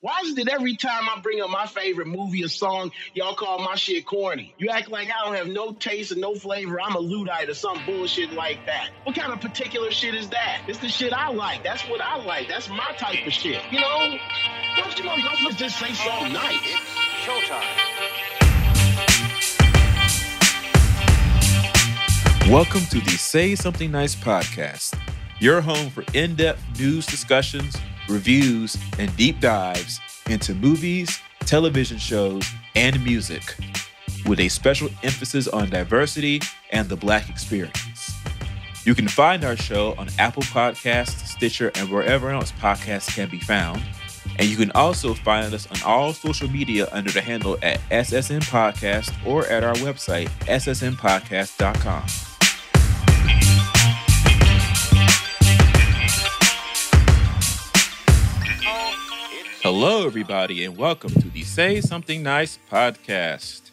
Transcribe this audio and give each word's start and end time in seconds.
Why 0.00 0.20
is 0.26 0.36
it 0.36 0.48
every 0.48 0.76
time 0.76 1.04
I 1.04 1.20
bring 1.20 1.40
up 1.40 1.48
my 1.48 1.64
favorite 1.66 2.08
movie 2.08 2.44
or 2.44 2.48
song, 2.48 2.90
y'all 3.14 3.34
call 3.34 3.58
my 3.60 3.74
shit 3.74 4.04
corny? 4.04 4.54
You 4.58 4.68
act 4.68 4.90
like 4.90 5.08
I 5.08 5.24
don't 5.24 5.34
have 5.34 5.46
no 5.46 5.72
taste 5.72 6.12
and 6.12 6.20
no 6.20 6.34
flavor. 6.34 6.78
I'm 6.78 6.94
a 6.94 6.98
Luddite 6.98 7.48
or 7.48 7.54
some 7.54 7.78
bullshit 7.86 8.32
like 8.34 8.66
that. 8.66 8.90
What 9.04 9.16
kind 9.16 9.32
of 9.32 9.40
particular 9.40 9.90
shit 9.90 10.14
is 10.14 10.28
that? 10.28 10.62
It's 10.68 10.78
the 10.78 10.90
shit 10.90 11.14
I 11.14 11.30
like. 11.30 11.64
That's 11.64 11.88
what 11.88 12.02
I 12.02 12.16
like. 12.22 12.48
That's 12.48 12.68
my 12.68 12.92
type 12.98 13.26
of 13.26 13.32
shit. 13.32 13.62
You 13.70 13.80
know? 13.80 14.18
Don't 14.76 14.98
you 14.98 15.04
know 15.04 15.16
y'all 15.16 15.52
just 15.52 15.78
say 15.78 15.94
something 15.94 16.34
nice? 16.34 16.58
Showtime. 17.24 17.94
Welcome 22.50 22.82
to 22.90 23.00
the 23.00 23.16
Say 23.16 23.54
Something 23.54 23.90
Nice 23.90 24.14
podcast, 24.14 24.98
your 25.38 25.62
home 25.62 25.88
for 25.88 26.04
in 26.12 26.34
depth 26.34 26.60
news 26.78 27.06
discussions, 27.06 27.74
reviews, 28.08 28.76
and 28.98 29.14
deep 29.16 29.40
dives 29.40 30.00
into 30.28 30.54
movies, 30.54 31.20
television 31.40 31.98
shows, 31.98 32.46
and 32.74 33.02
music, 33.04 33.56
with 34.26 34.40
a 34.40 34.48
special 34.48 34.88
emphasis 35.02 35.48
on 35.48 35.70
diversity 35.70 36.40
and 36.70 36.88
the 36.88 36.96
Black 36.96 37.28
experience. 37.28 38.12
You 38.84 38.94
can 38.94 39.08
find 39.08 39.44
our 39.44 39.56
show 39.56 39.94
on 39.96 40.08
Apple 40.18 40.42
Podcasts, 40.42 41.26
Stitcher, 41.26 41.70
and 41.74 41.90
wherever 41.90 42.30
else 42.30 42.52
podcasts 42.52 43.14
can 43.14 43.30
be 43.30 43.40
found. 43.40 43.82
And 44.38 44.48
you 44.48 44.56
can 44.56 44.70
also 44.72 45.14
find 45.14 45.54
us 45.54 45.66
on 45.70 45.78
all 45.86 46.12
social 46.12 46.50
media 46.50 46.88
under 46.92 47.10
the 47.10 47.20
handle 47.20 47.56
at 47.62 47.80
SSN 47.90 48.42
Podcast 48.42 49.14
or 49.26 49.46
at 49.46 49.64
our 49.64 49.74
website, 49.74 50.28
ssnpodcast.com. 50.46 52.33
Hello, 59.64 60.04
everybody, 60.04 60.62
and 60.66 60.76
welcome 60.76 61.08
to 61.08 61.30
the 61.30 61.42
Say 61.42 61.80
Something 61.80 62.22
Nice 62.22 62.58
podcast. 62.70 63.70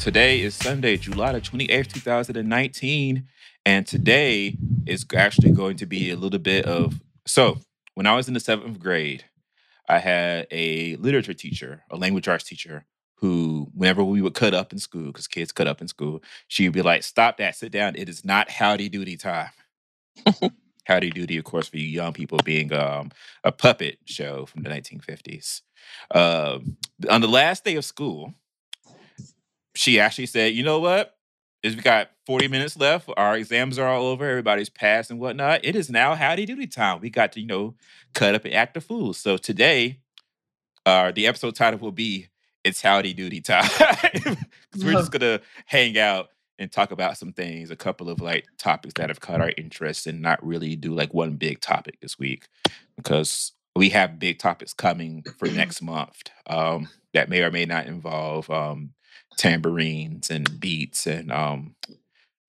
Today 0.00 0.40
is 0.40 0.56
Sunday, 0.56 0.96
July 0.96 1.34
the 1.34 1.40
28th, 1.40 1.92
2019, 1.92 3.28
and 3.64 3.86
today 3.86 4.56
is 4.86 5.06
actually 5.14 5.52
going 5.52 5.76
to 5.76 5.86
be 5.86 6.10
a 6.10 6.16
little 6.16 6.40
bit 6.40 6.64
of. 6.64 7.00
So, 7.28 7.60
when 7.94 8.08
I 8.08 8.16
was 8.16 8.26
in 8.26 8.34
the 8.34 8.40
seventh 8.40 8.80
grade, 8.80 9.26
I 9.88 9.98
had 10.00 10.48
a 10.50 10.96
literature 10.96 11.32
teacher, 11.32 11.84
a 11.92 11.96
language 11.96 12.26
arts 12.26 12.42
teacher, 12.42 12.86
who, 13.18 13.70
whenever 13.72 14.02
we 14.02 14.20
would 14.20 14.34
cut 14.34 14.52
up 14.52 14.72
in 14.72 14.80
school, 14.80 15.12
because 15.12 15.28
kids 15.28 15.52
cut 15.52 15.68
up 15.68 15.80
in 15.80 15.86
school, 15.86 16.24
she 16.48 16.64
would 16.66 16.74
be 16.74 16.82
like, 16.82 17.04
Stop 17.04 17.36
that, 17.36 17.54
sit 17.54 17.70
down. 17.70 17.94
It 17.94 18.08
is 18.08 18.24
not 18.24 18.50
howdy 18.50 18.90
doody 18.90 19.16
time. 19.16 19.50
Howdy 20.84 21.10
doody, 21.10 21.36
of 21.38 21.44
course, 21.44 21.68
for 21.68 21.76
you 21.76 21.86
young 21.86 22.12
people, 22.12 22.38
being 22.44 22.72
um, 22.72 23.10
a 23.44 23.52
puppet 23.52 23.98
show 24.04 24.46
from 24.46 24.62
the 24.62 24.70
1950s. 24.70 25.62
Um, 26.14 26.76
on 27.08 27.20
the 27.20 27.28
last 27.28 27.64
day 27.64 27.76
of 27.76 27.84
school, 27.84 28.34
she 29.74 30.00
actually 30.00 30.26
said, 30.26 30.54
You 30.54 30.62
know 30.62 30.80
what? 30.80 31.16
Is 31.62 31.76
we 31.76 31.82
got 31.82 32.10
40 32.26 32.48
minutes 32.48 32.76
left. 32.78 33.10
Our 33.18 33.36
exams 33.36 33.78
are 33.78 33.86
all 33.86 34.06
over. 34.06 34.24
Everybody's 34.26 34.70
passed 34.70 35.10
and 35.10 35.20
whatnot. 35.20 35.60
It 35.62 35.76
is 35.76 35.90
now 35.90 36.14
howdy 36.14 36.46
doody 36.46 36.66
time. 36.66 37.00
We 37.00 37.10
got 37.10 37.32
to, 37.32 37.40
you 37.40 37.46
know, 37.46 37.74
cut 38.14 38.34
up 38.34 38.46
and 38.46 38.54
act 38.54 38.76
a 38.78 38.80
fool. 38.80 39.12
So 39.12 39.36
today, 39.36 39.98
uh, 40.86 41.12
the 41.12 41.26
episode 41.26 41.54
title 41.54 41.78
will 41.78 41.92
be 41.92 42.28
It's 42.64 42.80
Howdy 42.80 43.12
Doody 43.14 43.40
Time. 43.40 43.68
Because 44.72 44.84
we're 44.84 44.92
just 44.92 45.10
gonna 45.10 45.40
hang 45.66 45.98
out 45.98 46.28
and 46.60 46.70
talk 46.70 46.92
about 46.92 47.16
some 47.16 47.32
things, 47.32 47.70
a 47.70 47.76
couple 47.76 48.10
of 48.10 48.20
like 48.20 48.46
topics 48.58 48.94
that 48.94 49.08
have 49.08 49.20
caught 49.20 49.40
our 49.40 49.52
interest 49.56 50.06
and 50.06 50.20
not 50.20 50.46
really 50.46 50.76
do 50.76 50.94
like 50.94 51.14
one 51.14 51.32
big 51.32 51.60
topic 51.60 51.98
this 52.00 52.18
week. 52.18 52.46
Because 52.96 53.52
we 53.74 53.88
have 53.88 54.18
big 54.18 54.38
topics 54.38 54.74
coming 54.74 55.24
for 55.38 55.48
next 55.50 55.80
month 55.80 56.22
um, 56.46 56.88
that 57.14 57.30
may 57.30 57.42
or 57.42 57.50
may 57.50 57.64
not 57.64 57.86
involve 57.86 58.48
um, 58.50 58.92
tambourines 59.38 60.30
and 60.30 60.60
beats 60.60 61.06
and 61.06 61.32
um, 61.32 61.74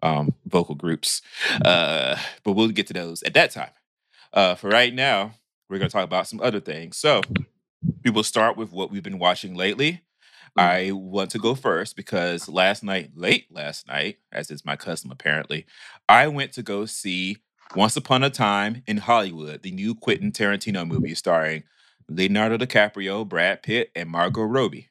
um, 0.03 0.35
vocal 0.45 0.75
groups. 0.75 1.21
Uh, 1.63 2.17
but 2.43 2.51
we'll 2.51 2.67
get 2.69 2.87
to 2.87 2.93
those 2.93 3.23
at 3.23 3.33
that 3.33 3.51
time. 3.51 3.71
Uh, 4.33 4.55
for 4.55 4.69
right 4.69 4.93
now, 4.93 5.33
we're 5.69 5.77
going 5.77 5.89
to 5.89 5.93
talk 5.93 6.03
about 6.03 6.27
some 6.27 6.41
other 6.41 6.59
things. 6.59 6.97
So 6.97 7.21
we 8.03 8.11
will 8.11 8.23
start 8.23 8.57
with 8.57 8.73
what 8.73 8.91
we've 8.91 9.03
been 9.03 9.19
watching 9.19 9.55
lately. 9.55 10.01
Mm. 10.57 10.61
I 10.63 10.91
want 10.91 11.31
to 11.31 11.39
go 11.39 11.55
first 11.55 11.95
because 11.95 12.49
last 12.49 12.83
night, 12.83 13.11
late 13.15 13.47
last 13.51 13.87
night, 13.87 14.17
as 14.31 14.51
is 14.51 14.65
my 14.65 14.75
custom 14.75 15.11
apparently, 15.11 15.65
I 16.09 16.27
went 16.27 16.51
to 16.53 16.63
go 16.63 16.85
see 16.85 17.37
Once 17.75 17.95
Upon 17.95 18.23
a 18.23 18.29
Time 18.29 18.83
in 18.87 18.97
Hollywood, 18.97 19.63
the 19.63 19.71
new 19.71 19.95
Quentin 19.95 20.31
Tarantino 20.31 20.85
movie 20.87 21.15
starring 21.15 21.63
Leonardo 22.09 22.57
DiCaprio, 22.57 23.27
Brad 23.27 23.63
Pitt, 23.63 23.91
and 23.95 24.09
Margot 24.09 24.41
Robbie. 24.43 24.89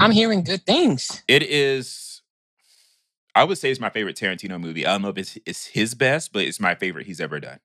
I'm 0.00 0.10
hearing 0.10 0.42
good 0.42 0.66
things. 0.66 1.22
It 1.28 1.44
is, 1.44 2.22
I 3.34 3.44
would 3.44 3.58
say, 3.58 3.70
it's 3.70 3.78
my 3.80 3.90
favorite 3.90 4.16
Tarantino 4.16 4.60
movie. 4.60 4.84
I 4.84 4.92
don't 4.92 5.02
know 5.02 5.08
if 5.10 5.18
it's, 5.18 5.38
it's 5.46 5.66
his 5.66 5.94
best, 5.94 6.32
but 6.32 6.42
it's 6.44 6.58
my 6.58 6.74
favorite 6.74 7.06
he's 7.06 7.20
ever 7.20 7.38
done. 7.38 7.60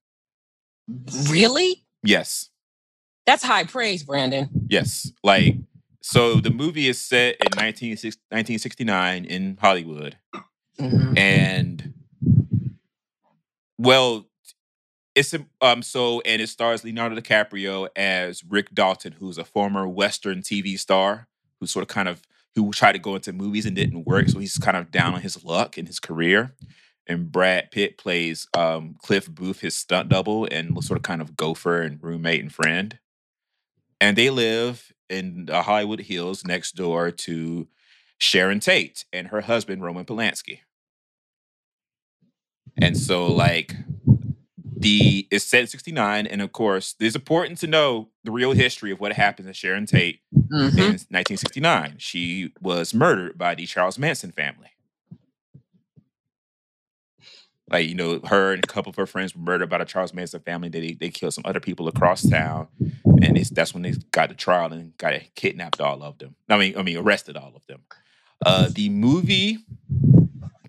Really? 1.30 1.84
Yes, 2.04 2.50
That's 3.26 3.44
high 3.44 3.64
praise, 3.64 4.04
Brandon. 4.04 4.50
yes. 4.68 5.12
Like, 5.24 5.56
so 6.02 6.36
the 6.36 6.50
movie 6.50 6.88
is 6.90 7.00
set 7.00 7.36
in 7.36 7.48
19, 7.58 7.92
1969 7.92 9.26
in 9.26 9.58
Hollywood. 9.62 10.18
Mhm. 10.80 11.18
and 11.18 11.94
well 13.78 14.26
it's 15.16 15.36
um 15.62 15.82
so 15.84 16.22
and 16.22 16.42
it 16.42 16.48
stars 16.48 16.84
Leonardo 16.84 17.16
DiCaprio 17.16 17.90
as 17.96 18.44
Rick 18.44 18.74
Dalton 18.74 19.14
who's 19.20 19.38
a 19.38 19.44
former 19.44 19.88
western 19.88 20.42
TV 20.42 20.80
star 20.80 21.28
who 21.60 21.68
sort 21.68 21.84
of 21.84 21.90
kind 21.90 22.08
of 22.08 22.22
who 22.56 22.72
tried 22.72 22.94
to 22.94 23.00
go 23.00 23.16
into 23.16 23.34
movies 23.34 23.66
and 23.66 23.76
didn't 23.76 24.06
work 24.06 24.30
so 24.30 24.40
he's 24.40 24.58
kind 24.58 24.78
of 24.78 24.92
down 24.92 25.14
on 25.14 25.22
his 25.22 25.44
luck 25.44 25.78
in 25.78 25.86
his 25.86 26.00
career 26.00 26.54
and 27.08 27.32
Brad 27.32 27.70
Pitt 27.72 27.98
plays 27.98 28.48
um 28.58 28.96
Cliff 29.04 29.30
Booth 29.30 29.60
his 29.60 29.76
stunt 29.76 30.10
double 30.10 30.48
and 30.52 30.82
sort 30.84 30.98
of 30.98 31.04
kind 31.04 31.22
of 31.22 31.36
gopher 31.36 31.82
and 31.82 32.02
roommate 32.02 32.42
and 32.42 32.52
friend 32.54 32.98
and 34.00 34.18
they 34.18 34.30
live 34.30 34.92
in 35.12 35.46
the 35.46 35.62
Hollywood 35.64 36.00
Hills 36.02 36.44
next 36.46 36.76
door 36.76 37.12
to 37.12 37.68
Sharon 38.18 38.60
Tate 38.60 39.06
and 39.14 39.28
her 39.28 39.42
husband 39.42 39.84
Roman 39.84 40.06
Polanski 40.06 40.60
and 42.82 42.98
so 42.98 43.28
like 43.28 43.76
the 44.78 45.28
it's 45.30 45.46
set 45.46 45.62
in 45.62 45.68
69, 45.68 46.26
and 46.26 46.42
of 46.42 46.52
course, 46.54 46.96
it's 47.00 47.16
important 47.16 47.60
to 47.60 47.68
know 47.68 48.10
the 48.24 48.32
real 48.32 48.54
history 48.54 48.92
of 48.92 49.00
what 49.00 49.14
happened 49.14 49.48
to 49.48 49.54
Sharon 49.54 49.86
Tate 49.86 50.22
Mhm. 50.34 50.78
in 50.78 51.00
1969. 51.12 51.96
She 52.00 52.52
was 52.60 52.92
murdered 52.94 53.38
by 53.38 53.54
the 53.54 53.68
Charles 53.68 54.00
Manson 54.00 54.32
family. 54.32 54.70
Like, 57.72 57.88
you 57.88 57.96
know, 57.96 58.20
her 58.28 58.54
and 58.54 58.64
a 58.64 58.68
couple 58.68 58.90
of 58.90 58.96
her 58.98 59.06
friends 59.06 59.36
were 59.36 59.42
murdered 59.42 59.70
by 59.70 59.78
the 59.78 59.86
Charles 59.86 60.14
Manson 60.14 60.42
family. 60.42 60.70
They 60.70 60.94
they 60.94 61.10
killed 61.10 61.34
some 61.34 61.46
other 61.46 61.62
people 61.62 61.88
across 61.88 62.28
town. 62.28 62.68
And 63.24 63.38
it's, 63.38 63.50
that's 63.50 63.74
when 63.74 63.84
they 63.84 63.94
got 64.12 64.30
the 64.30 64.36
trial 64.36 64.74
and 64.74 64.98
got 64.98 65.14
kidnapped 65.36 65.80
all 65.80 66.04
of 66.04 66.18
them. 66.18 66.36
I 66.50 66.58
mean, 66.58 66.78
I 66.78 66.82
mean, 66.82 66.98
arrested 66.98 67.38
all 67.38 67.54
of 67.56 67.66
them. 67.68 67.82
Uh, 68.46 68.68
the 68.74 68.90
movie 68.90 69.60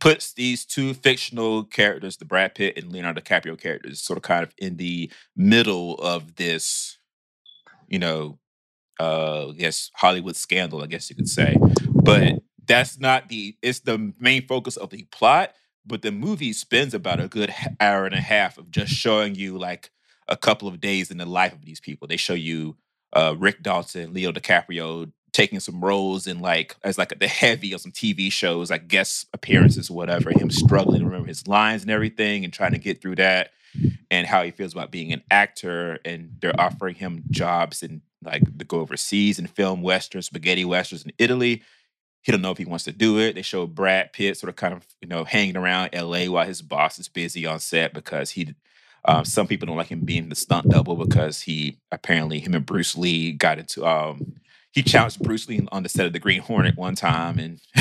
puts 0.00 0.32
these 0.34 0.64
two 0.64 0.94
fictional 0.94 1.64
characters, 1.64 2.16
the 2.16 2.24
Brad 2.24 2.54
Pitt 2.54 2.76
and 2.76 2.92
Leonardo 2.92 3.20
DiCaprio 3.20 3.58
characters, 3.58 4.00
sort 4.00 4.16
of 4.16 4.22
kind 4.22 4.42
of 4.42 4.52
in 4.58 4.76
the 4.76 5.10
middle 5.36 5.94
of 5.94 6.36
this, 6.36 6.98
you 7.88 7.98
know, 7.98 8.38
uh, 9.00 9.48
I 9.48 9.52
guess 9.52 9.90
Hollywood 9.94 10.36
scandal, 10.36 10.82
I 10.82 10.86
guess 10.86 11.08
you 11.08 11.16
could 11.16 11.28
say. 11.28 11.56
But 11.88 12.42
that's 12.66 13.00
not 13.00 13.28
the. 13.28 13.56
It's 13.62 13.80
the 13.80 14.12
main 14.20 14.46
focus 14.46 14.76
of 14.76 14.90
the 14.90 15.04
plot. 15.10 15.54
But 15.84 16.02
the 16.02 16.12
movie 16.12 16.52
spends 16.52 16.94
about 16.94 17.20
a 17.20 17.28
good 17.28 17.52
hour 17.80 18.06
and 18.06 18.14
a 18.14 18.20
half 18.20 18.58
of 18.58 18.70
just 18.70 18.92
showing 18.92 19.34
you 19.34 19.58
like 19.58 19.90
a 20.28 20.36
couple 20.36 20.68
of 20.68 20.80
days 20.80 21.10
in 21.10 21.18
the 21.18 21.26
life 21.26 21.52
of 21.52 21.64
these 21.64 21.80
people. 21.80 22.06
They 22.06 22.16
show 22.16 22.34
you 22.34 22.76
uh, 23.12 23.34
Rick 23.38 23.62
Dalton, 23.62 24.12
Leo 24.12 24.32
DiCaprio 24.32 25.12
taking 25.32 25.60
some 25.60 25.82
roles 25.82 26.26
in 26.26 26.40
like 26.40 26.76
as 26.84 26.98
like 26.98 27.18
the 27.18 27.28
heavy 27.28 27.72
of 27.72 27.80
some 27.80 27.92
TV 27.92 28.30
shows, 28.30 28.70
like 28.70 28.88
guest 28.88 29.26
appearances, 29.32 29.90
whatever. 29.90 30.30
Him 30.30 30.50
struggling 30.50 31.00
to 31.00 31.06
remember 31.06 31.28
his 31.28 31.46
lines 31.48 31.82
and 31.82 31.90
everything, 31.90 32.44
and 32.44 32.52
trying 32.52 32.72
to 32.72 32.78
get 32.78 33.00
through 33.00 33.16
that, 33.16 33.50
and 34.10 34.26
how 34.26 34.42
he 34.42 34.50
feels 34.50 34.72
about 34.72 34.90
being 34.90 35.12
an 35.12 35.22
actor. 35.30 35.98
And 36.04 36.36
they're 36.40 36.58
offering 36.58 36.94
him 36.94 37.24
jobs 37.30 37.82
and 37.82 38.02
like 38.24 38.42
to 38.58 38.64
go 38.64 38.80
overseas 38.80 39.38
and 39.38 39.50
film 39.50 39.82
westerns, 39.82 40.26
spaghetti 40.26 40.64
westerns 40.64 41.04
in 41.04 41.12
Italy. 41.18 41.62
He 42.22 42.32
don't 42.32 42.40
know 42.42 42.52
if 42.52 42.58
he 42.58 42.64
wants 42.64 42.84
to 42.84 42.92
do 42.92 43.18
it. 43.18 43.34
They 43.34 43.42
show 43.42 43.66
Brad 43.66 44.12
Pitt 44.12 44.36
sort 44.38 44.48
of 44.48 44.56
kind 44.56 44.74
of 44.74 44.86
you 45.00 45.08
know 45.08 45.24
hanging 45.24 45.56
around 45.56 45.90
L.A. 45.92 46.28
while 46.28 46.46
his 46.46 46.62
boss 46.62 46.98
is 46.98 47.08
busy 47.08 47.46
on 47.46 47.60
set 47.60 47.92
because 47.94 48.30
he. 48.30 48.54
Um, 49.04 49.24
some 49.24 49.48
people 49.48 49.66
don't 49.66 49.76
like 49.76 49.88
him 49.88 50.02
being 50.02 50.28
the 50.28 50.36
stunt 50.36 50.68
double 50.70 50.94
because 50.94 51.42
he 51.42 51.76
apparently 51.90 52.38
him 52.38 52.54
and 52.54 52.64
Bruce 52.64 52.96
Lee 52.96 53.32
got 53.32 53.58
into 53.58 53.84
um, 53.84 54.34
he 54.70 54.80
challenged 54.84 55.20
Bruce 55.20 55.48
Lee 55.48 55.66
on 55.72 55.82
the 55.82 55.88
set 55.88 56.06
of 56.06 56.12
the 56.12 56.20
Green 56.20 56.40
Hornet 56.40 56.76
one 56.76 56.94
time, 56.94 57.40
and 57.40 57.60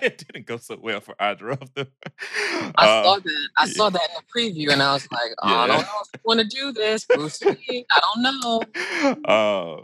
it 0.00 0.24
didn't 0.32 0.46
go 0.46 0.56
so 0.56 0.78
well 0.80 1.00
for 1.00 1.16
either 1.20 1.50
of 1.50 1.74
them. 1.74 1.88
I 2.76 2.86
Uh, 2.86 3.02
saw 3.02 3.18
that. 3.18 3.48
I 3.58 3.66
saw 3.68 3.90
that 3.90 4.00
in 4.08 4.16
the 4.16 4.40
preview, 4.62 4.72
and 4.72 4.80
I 4.82 4.92
was 4.94 5.06
like, 5.10 5.32
oh, 5.42 5.48
I 5.48 5.66
don't 5.66 5.80
know 5.82 5.88
if 6.04 6.08
you 6.14 6.20
want 6.24 6.40
to 6.40 6.46
do 6.46 6.70
this, 6.72 7.04
Bruce 7.04 7.42
Lee. 7.42 7.84
I 7.90 8.00
don't 8.14 8.22
know. 8.22 9.22
uh, 9.24 9.80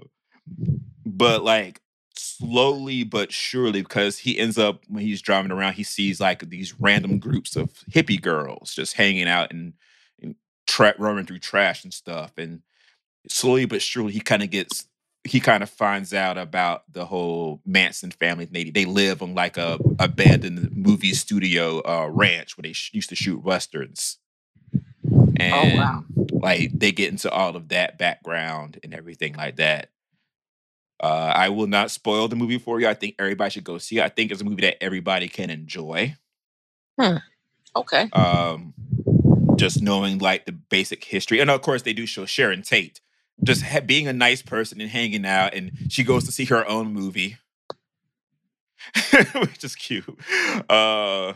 but 1.07 1.43
like 1.43 1.81
slowly 2.15 3.05
but 3.05 3.33
surely, 3.33 3.83
because 3.83 4.19
he 4.19 4.39
ends 4.39 4.59
up 4.59 4.83
when 4.89 5.03
he's 5.03 5.23
driving 5.23 5.53
around, 5.53 5.75
he 5.75 5.83
sees 5.83 6.21
like 6.21 6.49
these 6.49 6.79
random 6.81 7.19
groups 7.19 7.57
of 7.57 7.71
hippie 7.91 8.21
girls 8.21 8.75
just 8.75 8.95
hanging 8.95 9.29
out 9.29 9.53
and, 9.53 9.75
and 10.21 10.35
tra- 10.67 10.95
roaming 10.99 11.27
through 11.27 11.39
trash 11.39 11.85
and 11.85 11.93
stuff. 11.93 12.33
And 12.37 12.63
slowly 13.29 13.65
but 13.65 13.83
surely, 13.83 14.13
he 14.13 14.21
kind 14.21 14.43
of 14.43 14.51
gets. 14.51 14.87
He 15.25 15.39
kind 15.39 15.63
of 15.63 15.71
finds 15.71 16.13
out 16.13 16.37
about 16.37 16.83
the 16.93 17.05
whole 17.05 17.61
Manson 17.65 18.11
family. 18.11 18.45
They 18.45 18.71
they 18.71 18.85
live 18.85 19.23
on 19.23 19.37
like 19.37 19.57
a 19.57 19.79
abandoned 20.01 20.77
movie 20.77 21.15
studio 21.15 21.81
uh, 21.87 22.09
ranch 22.09 22.57
where 22.57 22.63
they 22.63 22.73
sh- 22.73 22.91
used 22.93 23.09
to 23.11 23.15
shoot 23.15 23.45
westerns. 23.45 24.19
And 25.37 25.79
wow. 25.79 26.05
like 26.31 26.73
they 26.75 26.91
get 26.93 27.11
into 27.11 27.31
all 27.31 27.57
of 27.57 27.69
that 27.69 27.99
background 27.99 28.81
and 28.83 28.93
everything 28.93 29.35
like 29.35 29.57
that. 29.57 29.91
Uh, 31.03 31.33
I 31.35 31.49
will 31.49 31.67
not 31.67 31.91
spoil 31.91 32.29
the 32.29 32.37
movie 32.37 32.59
for 32.59 32.81
you. 32.81 32.87
I 32.87 32.95
think 32.95 33.17
everybody 33.19 33.51
should 33.51 33.65
go 33.65 33.79
see 33.79 33.99
it. 33.99 34.05
I 34.05 34.09
think 34.09 34.31
it's 34.31 34.41
a 34.41 34.45
movie 34.45 34.63
that 34.63 34.83
everybody 34.83 35.27
can 35.29 35.51
enjoy. 35.51 36.15
Okay. 37.75 38.09
Um, 38.13 38.75
just 39.57 39.83
knowing 39.83 40.19
like 40.19 40.47
the 40.47 40.53
basic 40.53 41.05
history, 41.05 41.41
and 41.41 41.51
of 41.51 41.61
course 41.63 41.83
they 41.83 41.93
do 41.93 42.07
show 42.07 42.25
Sharon 42.25 42.63
Tate 42.63 43.01
just 43.43 43.63
ha- 43.63 43.81
being 43.81 44.07
a 44.07 44.13
nice 44.13 44.43
person 44.43 44.81
and 44.81 44.91
hanging 44.91 45.27
out, 45.27 45.55
and 45.55 45.73
she 45.89 46.05
goes 46.05 46.25
to 46.25 46.33
see 46.33 46.45
her 46.47 46.67
own 46.69 46.93
movie, 46.93 47.37
which 49.35 49.65
is 49.65 49.75
cute. 49.75 50.05
Uh, 50.71 51.33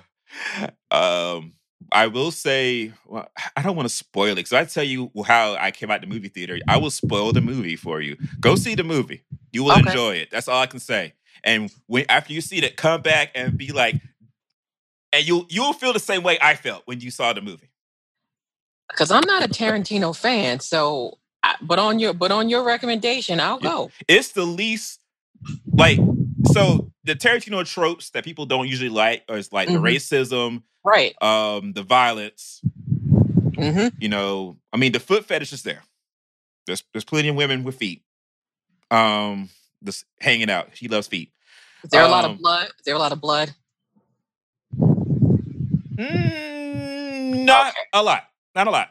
um, 0.91 1.55
I 1.93 2.09
will 2.09 2.31
say, 2.31 2.93
well, 3.07 3.29
I 3.57 3.63
don't 3.63 3.77
want 3.77 3.89
to 3.89 3.95
spoil 3.95 4.33
it 4.33 4.37
because 4.37 4.53
I 4.53 4.65
tell 4.65 4.85
you 4.85 5.11
how 5.27 5.55
I 5.55 5.71
came 5.71 5.91
out 5.91 6.01
the 6.01 6.07
movie 6.07 6.29
theater. 6.29 6.59
I 6.69 6.77
will 6.79 6.91
spoil 6.91 7.33
the 7.33 7.41
movie 7.41 7.77
for 7.77 8.01
you. 8.01 8.17
Go 8.41 8.57
see 8.57 8.75
the 8.75 8.85
movie. 8.85 9.25
You 9.53 9.65
will 9.65 9.73
Okay. 9.73 9.91
enjoy 9.91 10.17
it. 10.17 10.31
That's 10.31 10.49
all 10.49 10.61
I 10.61 10.67
can 10.67 10.81
say. 10.81 11.15
And 11.45 11.73
when 11.87 12.07
after 12.09 12.33
you 12.33 12.41
see 12.41 12.59
it, 12.59 12.77
come 12.77 13.03
back 13.03 13.31
and 13.35 13.57
be 13.57 13.73
like, 13.73 13.97
and 15.13 15.27
you 15.27 15.47
you'll 15.49 15.73
feel 15.73 15.93
the 15.93 16.01
same 16.01 16.23
way 16.23 16.39
I 16.43 16.55
felt 16.57 16.83
when 16.87 17.01
you 17.01 17.11
saw 17.11 17.33
the 17.33 17.41
movie. 17.43 17.71
Because 18.91 19.11
I'm 19.11 19.27
not 19.27 19.45
a 19.45 19.49
Tarantino 19.49 20.17
fan, 20.17 20.61
so 20.61 21.19
I, 21.43 21.57
but 21.63 21.79
on 21.79 21.99
your 21.99 22.15
but 22.15 22.33
on 22.33 22.49
your 22.49 22.65
recommendation, 22.65 23.41
I'll 23.41 23.59
go. 23.61 23.91
It's 24.09 24.33
the 24.33 24.45
least 24.45 25.01
like 25.77 25.99
so 26.45 26.89
the 27.05 27.15
Tarantino 27.15 27.65
tropes 27.67 28.11
that 28.11 28.25
people 28.25 28.47
don't 28.47 28.69
usually 28.69 28.89
like 28.91 29.25
is 29.29 29.53
like 29.53 29.69
Mhm. 29.69 29.73
the 29.75 29.79
racism, 29.79 30.63
Right. 30.85 31.21
um, 31.23 31.73
the 31.73 31.83
violence. 31.83 32.63
hmm 33.57 33.89
You 33.99 34.09
know, 34.09 34.59
I 34.73 34.77
mean, 34.77 34.93
the 34.93 35.01
foot 35.01 35.25
fetish 35.25 35.53
is 35.53 35.63
there. 35.63 35.83
There's 36.67 36.83
there's 36.93 37.05
plenty 37.05 37.29
of 37.29 37.37
women 37.37 37.63
with 37.65 37.77
feet, 37.77 38.03
um, 38.91 39.49
just 39.85 40.05
hanging 40.21 40.51
out. 40.51 40.71
She 40.75 40.89
loves 40.89 41.07
feet. 41.07 41.33
Is 41.85 41.91
there 41.91 42.05
a 42.05 42.09
lot 42.09 42.25
Um, 42.25 42.33
of 42.33 42.39
blood? 42.39 42.67
Is 42.67 42.85
there 42.85 42.95
a 42.95 42.99
lot 42.99 43.13
of 43.13 43.21
blood? 43.21 43.55
Mm, 45.97 47.45
not 47.45 47.69
Okay. 47.69 47.81
a 47.95 48.03
lot. 48.03 48.25
Not 48.55 48.67
a 48.67 48.71
lot. 48.71 48.91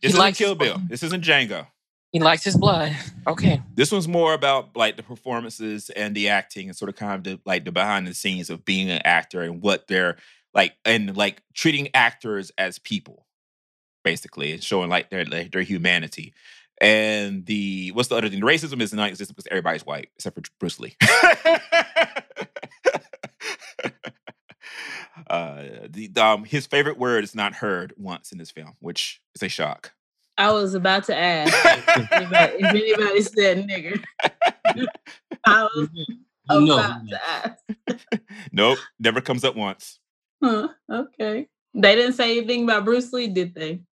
He 0.00 0.08
This 0.08 0.14
isn't 0.16 0.36
Kill 0.36 0.54
Bill. 0.54 0.80
This 0.88 1.02
isn't 1.02 1.24
Django. 1.24 1.66
He 2.12 2.20
likes 2.20 2.44
his 2.44 2.56
blood. 2.58 2.94
Okay. 3.26 3.62
This 3.74 3.90
one's 3.90 4.06
more 4.06 4.34
about 4.34 4.76
like 4.76 4.96
the 4.96 5.02
performances 5.02 5.88
and 5.90 6.14
the 6.14 6.28
acting 6.28 6.68
and 6.68 6.76
sort 6.76 6.90
of 6.90 6.96
kind 6.96 7.14
of 7.14 7.24
the, 7.24 7.40
like 7.46 7.64
the 7.64 7.72
behind 7.72 8.06
the 8.06 8.12
scenes 8.12 8.50
of 8.50 8.66
being 8.66 8.90
an 8.90 9.00
actor 9.04 9.40
and 9.40 9.62
what 9.62 9.88
they're 9.88 10.18
like 10.52 10.74
and 10.84 11.16
like 11.16 11.42
treating 11.54 11.88
actors 11.94 12.52
as 12.58 12.78
people, 12.78 13.26
basically, 14.04 14.52
and 14.52 14.62
showing 14.62 14.90
like 14.90 15.08
their 15.08 15.24
their 15.24 15.62
humanity. 15.62 16.34
And 16.82 17.46
the 17.46 17.92
what's 17.92 18.10
the 18.10 18.16
other 18.16 18.28
thing? 18.28 18.40
The 18.40 18.46
racism 18.46 18.82
is 18.82 18.92
not 18.92 19.08
existent 19.08 19.36
because 19.36 19.48
everybody's 19.50 19.86
white 19.86 20.10
except 20.14 20.36
for 20.36 20.42
Bruce 20.58 20.78
Lee. 20.80 20.94
uh, 25.28 25.62
the 25.88 26.10
um, 26.18 26.44
his 26.44 26.66
favorite 26.66 26.98
word 26.98 27.24
is 27.24 27.34
not 27.34 27.54
heard 27.54 27.94
once 27.96 28.32
in 28.32 28.38
this 28.38 28.50
film, 28.50 28.74
which 28.80 29.22
is 29.34 29.42
a 29.42 29.48
shock. 29.48 29.92
I 30.38 30.50
was 30.52 30.74
about 30.74 31.04
to 31.04 31.16
ask 31.16 31.52
if 31.98 32.12
anybody, 32.12 32.52
if 32.58 32.96
anybody 32.98 33.22
said 33.22 33.68
nigger. 33.68 34.02
I 35.44 35.62
was 35.74 35.88
mm-hmm. 35.88 36.64
No, 36.64 36.74
about 36.78 37.08
to 37.08 37.20
ask. 37.28 38.20
nope, 38.52 38.78
never 38.98 39.20
comes 39.20 39.44
up 39.44 39.56
once. 39.56 39.98
Huh, 40.42 40.68
okay. 40.90 41.48
They 41.74 41.94
didn't 41.94 42.14
say 42.14 42.36
anything 42.38 42.64
about 42.64 42.84
Bruce 42.84 43.12
Lee, 43.12 43.28
did 43.28 43.54
they? 43.54 43.82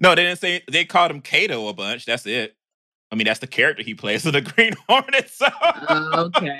No, 0.00 0.14
they 0.14 0.22
didn't 0.22 0.38
say 0.38 0.62
they 0.70 0.84
called 0.84 1.10
him 1.10 1.20
Kato 1.20 1.68
a 1.68 1.74
bunch. 1.74 2.06
That's 2.06 2.26
it. 2.26 2.56
I 3.12 3.16
mean, 3.16 3.26
that's 3.26 3.40
the 3.40 3.46
character 3.46 3.82
he 3.82 3.94
plays 3.94 4.24
in 4.24 4.32
the 4.32 4.40
Green 4.40 4.74
Hornet. 4.88 5.30
So 5.30 5.46
Oh, 5.62 6.30
okay. 6.36 6.58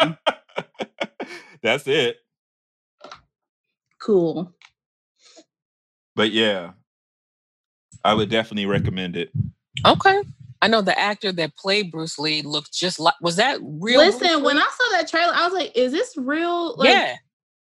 that's 1.62 1.86
it. 1.86 2.16
Cool. 4.00 4.52
But 6.16 6.32
yeah, 6.32 6.72
I 8.04 8.14
would 8.14 8.30
definitely 8.30 8.66
recommend 8.66 9.16
it. 9.16 9.30
Okay. 9.86 10.22
I 10.62 10.68
know 10.68 10.82
the 10.82 10.98
actor 10.98 11.32
that 11.32 11.56
played 11.56 11.90
Bruce 11.90 12.18
Lee 12.18 12.42
looked 12.42 12.72
just 12.72 13.00
like. 13.00 13.14
Was 13.22 13.36
that 13.36 13.58
real? 13.62 14.00
Listen, 14.00 14.42
when 14.42 14.58
I 14.58 14.62
saw 14.70 14.96
that 14.98 15.08
trailer, 15.08 15.32
I 15.34 15.44
was 15.44 15.54
like, 15.54 15.72
is 15.74 15.92
this 15.92 16.14
real? 16.18 16.76
Like, 16.76 16.88
yeah, 16.88 17.16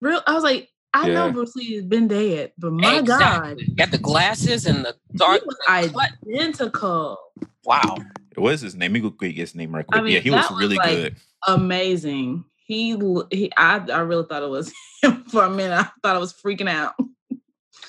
Real 0.01 0.21
I 0.27 0.33
was 0.33 0.44
like, 0.44 0.69
I 0.94 1.09
know 1.09 1.31
Bruce 1.31 1.56
Lee 1.56 1.75
has 1.75 1.85
been 1.85 2.07
dead, 2.07 2.53
but 2.57 2.71
my 2.71 3.00
exactly. 3.00 3.65
God. 3.65 3.75
Got 3.75 3.91
the 3.91 3.97
glasses 3.97 4.65
and 4.65 4.85
the 4.85 4.95
He 5.12 5.18
dark. 5.18 5.41
was 5.45 5.91
What? 5.94 6.12
identical. 6.27 7.18
Wow. 7.65 7.97
What 8.35 8.53
is 8.53 8.62
his 8.62 8.75
name? 8.75 8.94
Let 8.94 9.01
me 9.01 9.09
go 9.09 9.12
quick 9.12 9.35
get 9.35 9.41
his 9.41 9.56
name 9.56 9.74
right 9.75 9.85
I 9.91 10.01
mean, 10.01 10.13
yeah, 10.13 10.19
he 10.19 10.29
was 10.29 10.41
that 10.41 10.51
was 10.51 10.59
really 10.59 10.77
like- 10.77 10.89
good. 10.89 11.15
Amazing. 11.47 12.45
He, 12.65 12.97
he 13.31 13.51
I, 13.57 13.77
I 13.77 14.00
really 14.00 14.25
thought 14.27 14.44
it 14.44 14.50
was 14.50 14.71
him 15.01 15.24
for 15.25 15.44
a 15.44 15.50
minute. 15.50 15.74
I 15.74 15.89
thought 16.03 16.15
I 16.15 16.19
was 16.19 16.33
freaking 16.33 16.69
out. 16.69 16.94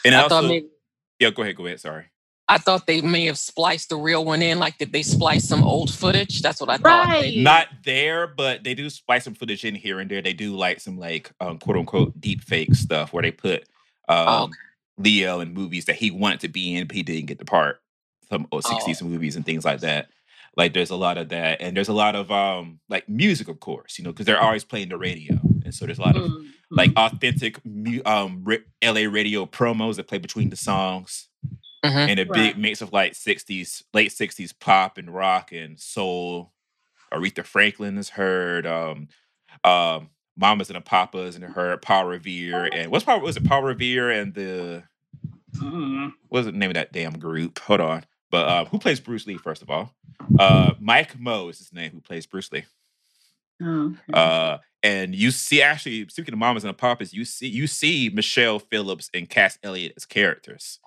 And 0.04 0.14
I 0.14 0.22
also, 0.22 0.28
thought 0.40 0.44
maybe. 0.48 0.68
yeah, 1.18 1.30
go 1.30 1.42
ahead, 1.42 1.56
go 1.56 1.66
ahead. 1.66 1.80
Sorry. 1.80 2.04
I 2.48 2.58
thought 2.58 2.86
they 2.86 3.00
may 3.02 3.26
have 3.26 3.38
spliced 3.38 3.90
the 3.90 3.96
real 3.96 4.24
one 4.24 4.40
in. 4.40 4.58
Like, 4.58 4.78
did 4.78 4.92
they 4.92 5.02
splice 5.02 5.46
some 5.46 5.62
old 5.62 5.92
footage? 5.92 6.40
That's 6.40 6.60
what 6.60 6.70
I 6.70 6.78
thought. 6.78 7.08
Right. 7.08 7.36
Not 7.36 7.68
there, 7.84 8.26
but 8.26 8.64
they 8.64 8.74
do 8.74 8.88
splice 8.88 9.24
some 9.24 9.34
footage 9.34 9.64
in 9.64 9.74
here 9.74 10.00
and 10.00 10.10
there. 10.10 10.22
They 10.22 10.32
do 10.32 10.56
like 10.56 10.80
some 10.80 10.98
like 10.98 11.30
um, 11.40 11.58
quote 11.58 11.76
unquote 11.76 12.18
deep 12.20 12.42
fake 12.42 12.74
stuff 12.74 13.12
where 13.12 13.22
they 13.22 13.30
put 13.32 13.62
um, 14.08 14.28
Oh, 14.28 14.42
okay. 14.44 14.52
Leo 14.98 15.40
in 15.40 15.52
movies 15.52 15.84
that 15.84 15.96
he 15.96 16.10
wanted 16.10 16.40
to 16.40 16.48
be 16.48 16.74
in, 16.74 16.86
but 16.86 16.96
he 16.96 17.02
didn't 17.02 17.26
get 17.26 17.38
the 17.38 17.44
part. 17.44 17.80
Some 18.30 18.46
oh, 18.50 18.58
60s 18.58 19.02
movies 19.02 19.36
and 19.36 19.44
things 19.44 19.64
like 19.64 19.80
that. 19.80 20.08
Like 20.56 20.72
there's 20.74 20.90
a 20.90 20.96
lot 20.96 21.18
of 21.18 21.28
that, 21.28 21.60
and 21.60 21.76
there's 21.76 21.88
a 21.88 21.92
lot 21.92 22.16
of 22.16 22.32
um 22.32 22.80
like 22.88 23.08
music, 23.08 23.48
of 23.48 23.60
course, 23.60 23.98
you 23.98 24.04
know, 24.04 24.10
because 24.10 24.26
they're 24.26 24.40
always 24.40 24.64
playing 24.64 24.88
the 24.88 24.96
radio, 24.98 25.38
and 25.64 25.72
so 25.74 25.86
there's 25.86 25.98
a 25.98 26.02
lot 26.02 26.16
of 26.16 26.22
Mhm. 26.30 26.46
like 26.70 26.90
authentic 26.96 27.60
mu- 27.64 28.00
um 28.04 28.42
ra- 28.44 28.56
LA 28.82 29.02
radio 29.02 29.46
promos 29.46 29.96
that 29.96 30.08
play 30.08 30.18
between 30.18 30.50
the 30.50 30.56
songs, 30.56 31.28
Mhm. 31.84 32.08
and 32.08 32.18
a 32.20 32.24
big 32.24 32.30
Right. 32.54 32.58
mix 32.58 32.80
of 32.82 32.92
like 32.92 33.14
60s, 33.14 33.84
late 33.94 34.10
60s 34.12 34.52
pop 34.52 34.98
and 34.98 35.14
rock 35.14 35.52
and 35.52 35.78
soul. 35.78 36.52
Aretha 37.12 37.44
Franklin 37.44 37.96
is 37.98 38.10
heard. 38.10 38.66
Um, 38.66 39.08
um, 39.64 40.10
Mamas 40.36 40.68
and 40.70 40.76
the 40.76 40.80
Papas 40.80 41.34
and 41.36 41.44
heard 41.44 41.82
Paul 41.82 42.04
Revere 42.06 42.66
and 42.72 42.90
what's 42.90 43.04
Paul 43.04 43.20
was 43.20 43.36
it 43.36 43.44
Paul 43.44 43.62
Revere 43.62 44.10
and 44.10 44.34
the 44.34 44.84
Mhm. 45.54 46.12
what's 46.28 46.46
the 46.46 46.52
name 46.52 46.70
of 46.70 46.74
that 46.74 46.92
damn 46.92 47.18
group? 47.18 47.58
Hold 47.60 47.80
on. 47.80 48.04
But 48.30 48.46
uh, 48.48 48.64
who 48.66 48.78
plays 48.78 49.00
Bruce 49.00 49.26
Lee 49.26 49.36
first 49.38 49.62
of 49.62 49.70
all? 49.70 49.94
Uh, 50.38 50.74
Mike 50.80 51.18
Moh 51.18 51.48
is 51.48 51.58
his 51.58 51.72
name. 51.72 51.92
Who 51.92 52.00
plays 52.00 52.26
Bruce 52.26 52.52
Lee? 52.52 52.64
Oh, 53.62 53.86
okay. 53.88 54.12
Uh, 54.12 54.58
and 54.82 55.14
you 55.14 55.30
see, 55.32 55.60
actually, 55.62 56.06
speaking 56.08 56.32
of 56.34 56.38
mamas 56.38 56.62
and 56.62 56.68
the 56.70 56.74
papas, 56.74 57.12
you 57.12 57.24
see, 57.24 57.48
you 57.48 57.66
see 57.66 58.08
Michelle 58.12 58.58
Phillips 58.60 59.10
and 59.12 59.28
Cass 59.28 59.58
Elliott 59.64 59.94
as 59.96 60.04
characters, 60.06 60.78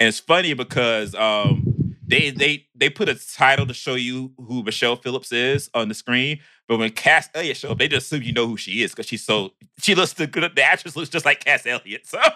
and 0.00 0.08
it's 0.08 0.18
funny 0.18 0.54
because 0.54 1.14
um, 1.14 1.94
they 2.06 2.30
they 2.30 2.66
they 2.74 2.90
put 2.90 3.08
a 3.08 3.14
title 3.14 3.66
to 3.66 3.74
show 3.74 3.94
you 3.94 4.32
who 4.38 4.62
Michelle 4.64 4.96
Phillips 4.96 5.30
is 5.30 5.70
on 5.74 5.88
the 5.88 5.94
screen, 5.94 6.40
but 6.66 6.78
when 6.78 6.90
Cass 6.90 7.28
Elliott 7.34 7.56
show 7.58 7.70
up, 7.70 7.78
they 7.78 7.86
just 7.88 8.06
assume 8.06 8.22
you 8.24 8.32
know 8.32 8.46
who 8.48 8.56
she 8.56 8.82
is 8.82 8.90
because 8.92 9.06
she's 9.06 9.22
so 9.24 9.50
she 9.78 9.94
looks 9.94 10.14
the 10.14 10.26
the 10.26 10.62
actress 10.64 10.96
looks 10.96 11.08
just 11.10 11.24
like 11.24 11.44
Cass 11.44 11.66
Elliott. 11.66 12.06
So 12.06 12.18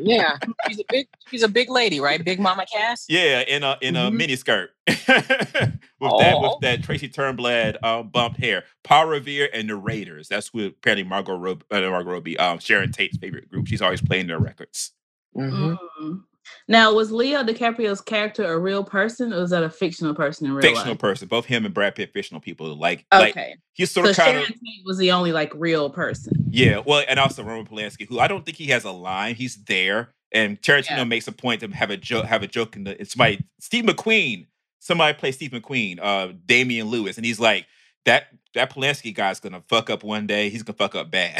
Yeah, 0.00 0.36
she's 0.68 0.78
a 0.78 0.84
big, 0.88 1.08
she's 1.28 1.42
a 1.42 1.48
big 1.48 1.70
lady, 1.70 1.98
right? 1.98 2.22
Big 2.24 2.38
Mama 2.38 2.66
Cass. 2.72 3.06
Yeah, 3.08 3.40
in 3.40 3.62
a 3.64 3.76
in 3.80 3.96
a 3.96 4.10
Mhm. 4.10 4.14
mini 4.16 4.36
skirt 4.36 4.70
with 4.86 5.06
that 5.06 5.84
with 6.00 6.10
Oh. 6.52 6.58
that 6.62 6.82
Tracy 6.84 7.08
Turnblad 7.08 7.82
um, 7.82 8.08
bumped 8.08 8.38
hair. 8.38 8.64
Paul 8.84 9.06
Revere 9.06 9.48
and 9.52 9.68
the 9.68 9.76
Raiders. 9.76 10.28
That's 10.28 10.48
who 10.52 10.66
apparently 10.66 11.04
Margot 11.04 11.36
Robbie, 11.36 11.64
uh, 11.70 11.80
Margot 11.80 12.12
Robbie, 12.12 12.38
um, 12.38 12.58
Sharon 12.58 12.92
Tate's 12.92 13.16
favorite 13.16 13.48
group. 13.50 13.66
She's 13.66 13.82
always 13.82 14.00
playing 14.00 14.26
their 14.28 14.38
records. 14.38 14.92
Hmm 15.38 15.74
Mm. 16.00 16.22
Now, 16.66 16.94
was 16.94 17.10
Leo 17.12 17.42
DiCaprio's 17.42 18.00
character 18.00 18.44
a 18.44 18.58
real 18.58 18.82
person, 18.84 19.32
or 19.34 19.40
was 19.40 19.50
that 19.50 19.62
a 19.62 19.68
fictional 19.70 20.14
person 20.14 20.46
in 20.46 20.52
real 20.52 20.62
fictional 20.62 20.92
life? 20.94 20.98
person. 20.98 21.28
Both 21.28 21.44
him 21.44 21.64
and 21.66 21.74
Brad 21.74 21.94
Pitt, 21.94 22.12
fictional 22.14 22.40
people. 22.40 22.74
Like, 22.76 23.04
like 23.12 23.30
Okay, 23.32 23.54
he's 23.74 23.90
sort 23.90 24.06
so 24.06 24.10
of 24.10 24.16
kind 24.16 24.30
Sharon 24.30 24.42
of 24.44 24.48
Tate 24.48 24.84
was 24.86 24.96
the 24.98 25.12
only 25.12 25.32
like 25.32 25.52
real 25.54 25.90
person. 25.90 26.32
yeah. 26.50 26.80
Well, 26.84 27.04
and 27.06 27.18
also 27.18 27.42
Roman 27.42 27.66
Polanski, 27.66 28.08
who 28.08 28.18
I 28.18 28.28
don't 28.28 28.44
think 28.46 28.56
he 28.56 28.66
has 28.66 28.84
a 28.84 28.90
line. 28.90 29.34
He's 29.34 29.56
there, 29.64 30.10
and 30.32 30.60
Tarantino 30.62 30.96
Yeah. 30.98 31.04
makes 31.04 31.28
a 31.28 31.32
point 31.32 31.60
to 31.60 31.68
have 31.68 31.90
a 31.90 31.96
joke, 31.98 32.24
have 32.26 32.42
a 32.42 32.46
joke 32.48 32.76
in 32.76 32.84
the. 32.84 32.98
It's 33.00 33.16
my 33.16 33.38
Steve 33.60 33.84
McQueen. 33.84 34.46
Somebody 34.78 35.18
play 35.18 35.32
Steve 35.32 35.50
McQueen, 35.50 35.98
uh, 36.00 36.32
Damian 36.46 36.86
Lewis, 36.88 37.16
and 37.18 37.26
he's 37.26 37.40
like 37.40 37.66
that. 38.04 38.28
That 38.54 38.72
Polanski 38.72 39.14
guy's 39.14 39.40
gonna 39.40 39.62
fuck 39.68 39.90
up 39.90 40.02
one 40.02 40.26
day. 40.26 40.48
He's 40.48 40.62
gonna 40.62 40.76
fuck 40.78 40.94
up 40.94 41.10
bad. 41.10 41.34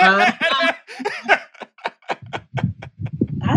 I 0.00 0.74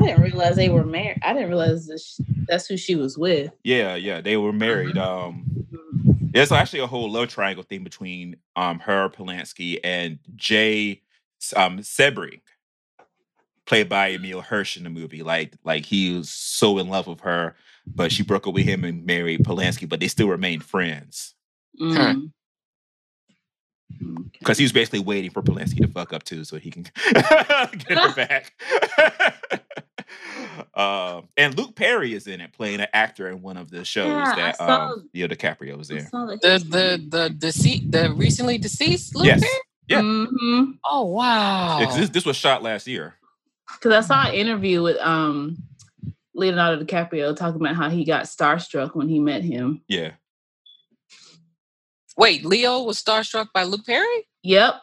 didn't 0.02 0.22
realize 0.22 0.56
they 0.56 0.70
were 0.70 0.84
married. 0.86 1.20
I 1.24 1.34
didn't 1.34 1.50
realize 1.50 1.88
that 1.88 2.00
sh- 2.00 2.22
that's 2.48 2.68
who 2.68 2.78
she 2.78 2.96
was 2.96 3.18
with. 3.18 3.52
yeah, 3.64 3.96
yeah, 3.96 4.22
they 4.22 4.38
were 4.38 4.54
married. 4.54 4.98
Um, 4.98 5.46
There's 6.34 6.52
actually 6.52 6.80
a 6.80 6.88
whole 6.88 7.10
love 7.12 7.30
triangle 7.30 7.64
thing 7.64 7.84
between 7.84 8.38
um 8.56 8.80
her 8.80 9.10
Polanski 9.10 9.80
and 9.84 10.20
Jay 10.36 11.02
um 11.56 11.80
Sebring, 11.80 12.42
played 13.66 13.90
by 13.90 14.12
Emile 14.12 14.42
Hirsch 14.42 14.78
in 14.78 14.84
the 14.84 14.90
movie. 14.90 15.24
Like 15.24 15.54
like 15.64 15.86
he 15.86 16.16
was 16.18 16.30
so 16.30 16.78
in 16.78 16.88
love 16.88 17.08
with 17.08 17.22
her, 17.22 17.56
but 17.86 18.12
she 18.12 18.24
broke 18.24 18.48
up 18.48 18.54
with 18.54 18.66
him 18.66 18.84
and 18.84 19.06
married 19.06 19.44
Polanski, 19.44 19.88
but 19.90 20.00
they 20.00 20.08
still 20.08 20.28
remained 20.30 20.64
friends 20.64 21.34
Mm. 21.80 21.98
Okay. 21.98 22.20
because 24.40 24.58
he 24.58 24.64
was 24.66 24.72
basically 24.74 25.00
waiting 25.00 25.32
for 25.32 25.42
Polanski 25.42 25.78
to 25.82 25.88
fuck 25.88 26.12
up 26.14 26.24
too, 26.24 26.44
so 26.44 26.58
he 26.58 26.70
can 26.72 26.84
get 27.14 27.98
her 27.98 28.14
back. 28.16 28.54
um, 30.74 31.28
and 31.38 31.58
Luke 31.58 31.76
Perry 31.76 32.14
is 32.14 32.28
in 32.28 32.42
it, 32.42 32.54
playing 32.54 32.80
an 32.82 32.88
actor 32.94 33.30
in 33.30 33.42
one 33.42 33.58
of 33.58 33.70
the 33.72 33.84
shows 33.86 34.08
Yeah, 34.08 34.32
I 34.32 34.36
that 34.36 34.58
saw- 34.58 34.92
um, 34.94 35.10
Leo 35.14 35.28
DiCaprio 35.28 35.78
was 35.78 35.92
I 35.92 35.96
in. 35.96 36.06
The 36.12 36.66
the 36.70 37.06
the 37.18 37.30
deceased 37.30 37.92
the 37.92 38.12
recently 38.14 38.58
deceased 38.58 39.16
Luke 39.16 39.26
Yes. 39.26 39.42
Perry? 39.42 39.52
Yeah. 39.88 40.02
Mhm. 40.02 40.78
Oh 40.86 41.06
wow. 41.06 41.80
Yeah, 41.80 41.86
'cause 41.88 41.98
this, 41.98 42.10
this 42.10 42.26
was 42.26 42.36
shot 42.38 42.64
last 42.64 42.88
year. 42.88 43.16
Because 43.74 43.94
I 43.94 44.08
saw 44.08 44.28
an 44.30 44.34
interview 44.36 44.82
with 44.84 44.98
um 44.98 45.58
Leonardo 46.34 46.84
DiCaprio 46.84 47.36
talking 47.36 47.60
about 47.60 47.76
how 47.76 47.90
he 47.90 48.06
got 48.06 48.24
starstruck 48.24 48.96
when 48.96 49.10
he 49.10 49.20
met 49.20 49.44
him. 49.44 49.82
Yeah. 49.88 50.12
Wait, 52.18 52.46
Leo 52.46 52.84
was 52.84 53.02
starstruck 53.02 53.48
by 53.54 53.64
Luke 53.64 53.86
Perry? 53.86 54.28
Yep. 54.44 54.76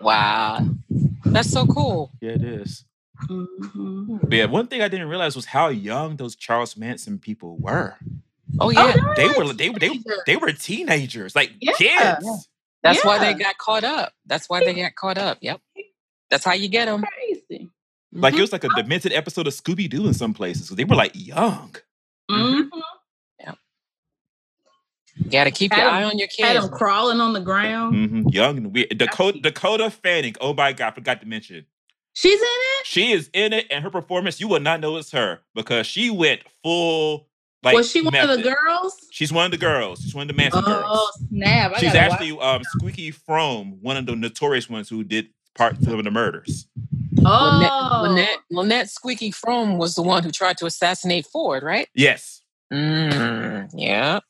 Wow. 0.00 0.66
That's 1.24 1.50
so 1.50 1.66
cool. 1.66 2.10
Yeah, 2.20 2.32
it 2.32 2.42
is. 2.44 2.84
Mhm. 3.28 4.20
But 4.22 4.32
yeah, 4.32 4.44
one 4.46 4.66
thing 4.66 4.82
I 4.82 4.88
didn't 4.88 5.08
realize 5.08 5.36
was 5.36 5.46
how 5.46 5.68
young 5.68 6.16
those 6.16 6.36
Charles 6.36 6.76
Manson 6.76 7.18
people 7.18 7.56
were. 7.58 7.96
Oh 8.58 8.70
yeah. 8.70 8.94
Oh, 8.96 9.14
They 9.16 9.28
were 9.28 9.52
they 9.52 9.70
were 9.70 9.78
they, 9.78 9.88
teenagers. 9.90 10.18
they 10.26 10.36
were 10.36 10.52
teenagers, 10.52 11.36
like 11.36 11.52
Yeah. 11.60 11.72
kids. 11.74 12.48
That's 12.82 13.04
why 13.04 13.18
they 13.18 13.34
got 13.34 13.58
caught 13.58 13.84
up. 13.84 14.12
That's 14.26 14.48
why 14.48 14.64
they 14.64 14.74
got 14.74 14.94
caught 14.94 15.18
up. 15.18 15.38
Yep. 15.40 15.60
That's 16.30 16.44
how 16.44 16.54
you 16.54 16.68
get 16.68 16.86
them. 16.86 17.02
Crazy. 17.02 17.68
Like 18.12 18.34
it 18.34 18.40
was 18.40 18.52
like 18.52 18.64
a 18.64 18.68
demented 18.76 19.12
episode 19.12 19.46
of 19.46 19.52
Scooby 19.52 19.88
Doo 19.88 20.06
in 20.06 20.14
some 20.14 20.34
places. 20.34 20.68
They 20.70 20.84
were 20.84 20.96
like 20.96 21.12
young. 21.14 21.76
Mhm. 22.30 22.68
You 25.16 25.30
got 25.30 25.44
to 25.44 25.50
keep 25.50 25.72
your 25.72 25.80
Had 25.80 25.88
'em- 25.88 25.94
eye 25.94 26.04
on 26.04 26.18
your 26.18 26.28
kids. 26.28 26.48
Had 26.48 26.52
kids. 26.54 26.66
him 26.66 26.70
crawling 26.72 27.20
on 27.20 27.32
the 27.34 27.40
ground. 27.40 27.94
hmm 27.94 28.28
Young 28.30 28.56
and 28.56 28.72
weird. 28.74 28.96
Dakota, 28.96 29.38
Dakota 29.40 29.90
Fanning. 29.90 30.34
Oh 30.40 30.54
my 30.54 30.72
God, 30.72 30.88
I 30.88 30.94
forgot 30.94 31.20
to 31.20 31.26
mention. 31.26 31.66
She's 32.12 32.40
in 32.40 32.46
it. 32.46 32.86
She 32.86 33.12
is 33.12 33.30
in 33.32 33.52
it, 33.52 33.66
and 33.70 33.82
her 33.84 33.90
performance, 33.90 34.40
you 34.40 34.48
will 34.48 34.60
not 34.60 34.80
know 34.80 34.96
it's 34.96 35.12
her 35.12 35.40
because 35.54 35.86
she 35.86 36.10
went 36.10 36.40
full. 36.62 37.28
Like, 37.62 37.74
was 37.76 37.90
she 37.90 38.00
one 38.02 38.14
of 38.16 38.28
the 38.28 38.42
girls? 38.42 38.96
She's 39.12 39.32
one 39.32 39.44
of 39.44 39.50
the 39.50 39.58
girls. 39.58 40.00
She's 40.02 40.14
one 40.14 40.22
of 40.22 40.28
the 40.28 40.34
Manson 40.34 40.62
Oh 40.66 40.68
girls. 40.68 41.28
snap! 41.28 41.72
I 41.76 41.78
She's 41.78 41.94
actually 41.94 42.38
um, 42.40 42.62
Squeaky 42.64 43.12
Fromme, 43.12 43.78
one 43.82 43.96
of 43.98 44.06
the 44.06 44.16
notorious 44.16 44.68
ones 44.68 44.88
who 44.88 45.04
did 45.04 45.28
part 45.54 45.72
of 45.74 45.84
the 45.84 46.10
murders. 46.10 46.66
watch- 47.18 47.52
Lynette, 47.52 47.70
Oh, 47.72 48.02
Lynette, 48.08 48.38
Lynette 48.50 48.88
Squeaky 48.90 49.30
Fromme 49.30 49.76
was 49.76 49.94
the 49.94 50.02
one 50.02 50.22
who 50.22 50.30
tried 50.30 50.56
to 50.58 50.66
assassinate 50.66 51.26
Ford, 51.26 51.62
right? 51.62 51.86
Yes. 51.94 52.40
Mm, 52.72 53.68
yeah. 53.74 54.20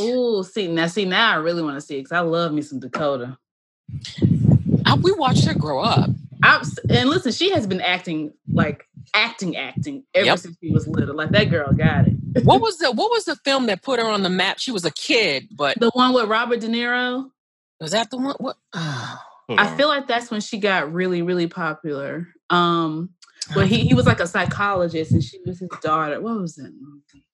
Ooh, 0.00 0.42
see 0.42 0.66
now, 0.66 0.88
see 0.88 1.04
now, 1.04 1.32
I 1.32 1.36
really 1.36 1.62
want 1.62 1.76
to 1.76 1.80
see 1.80 1.96
it 1.98 2.02
because 2.02 2.16
I 2.16 2.20
love 2.20 2.52
me 2.52 2.62
some 2.62 2.80
Dakota. 2.80 3.38
I, 4.84 4.94
we 4.94 5.12
watched 5.12 5.44
her 5.46 5.54
grow 5.54 5.80
up. 5.82 6.10
I'm, 6.46 6.62
and 6.90 7.10
listen, 7.10 7.32
she 7.32 7.50
has 7.52 7.66
been 7.66 7.82
acting 7.82 8.32
like 8.52 8.86
acting, 9.14 9.56
acting 9.56 10.04
ever 10.14 10.26
Yep. 10.26 10.38
since 10.38 10.56
she 10.62 10.70
was 10.72 10.88
little. 10.88 11.16
Like 11.16 11.32
that 11.32 11.50
girl 11.50 11.72
got 11.74 12.08
it. 12.08 12.16
What 12.42 12.60
was 12.62 12.78
the 12.78 12.92
What 12.92 13.10
was 13.12 13.24
the 13.26 13.36
film 13.44 13.66
that 13.66 13.82
put 13.82 14.00
her 14.00 14.06
on 14.06 14.22
the 14.22 14.30
map? 14.30 14.58
She 14.60 14.72
was 14.72 14.84
a 14.84 14.92
kid, 14.92 15.48
but 15.56 15.78
The 15.78 15.90
one 15.94 16.14
with 16.14 16.28
Robert 16.28 16.60
De 16.60 16.68
Niro. 16.68 17.30
was 17.80 17.92
that 17.92 18.10
the 18.10 18.18
one? 18.18 18.36
What? 18.38 18.56
Oh, 18.74 19.18
I 19.58 19.66
feel 19.68 19.88
like 19.88 20.08
that's 20.08 20.30
when 20.30 20.40
she 20.42 20.58
got 20.58 20.92
really, 20.92 21.22
really 21.22 21.48
popular. 21.48 22.28
Um, 22.50 23.10
well, 23.54 23.66
he 23.66 23.86
he 23.86 23.94
was 23.94 24.06
like 24.06 24.20
a 24.20 24.26
psychologist, 24.28 25.12
and 25.12 25.22
she 25.24 25.40
was 25.46 25.60
his 25.60 25.70
daughter. 25.82 26.20
What 26.20 26.40
was 26.40 26.56
that 26.56 26.72
movie? 26.80 27.24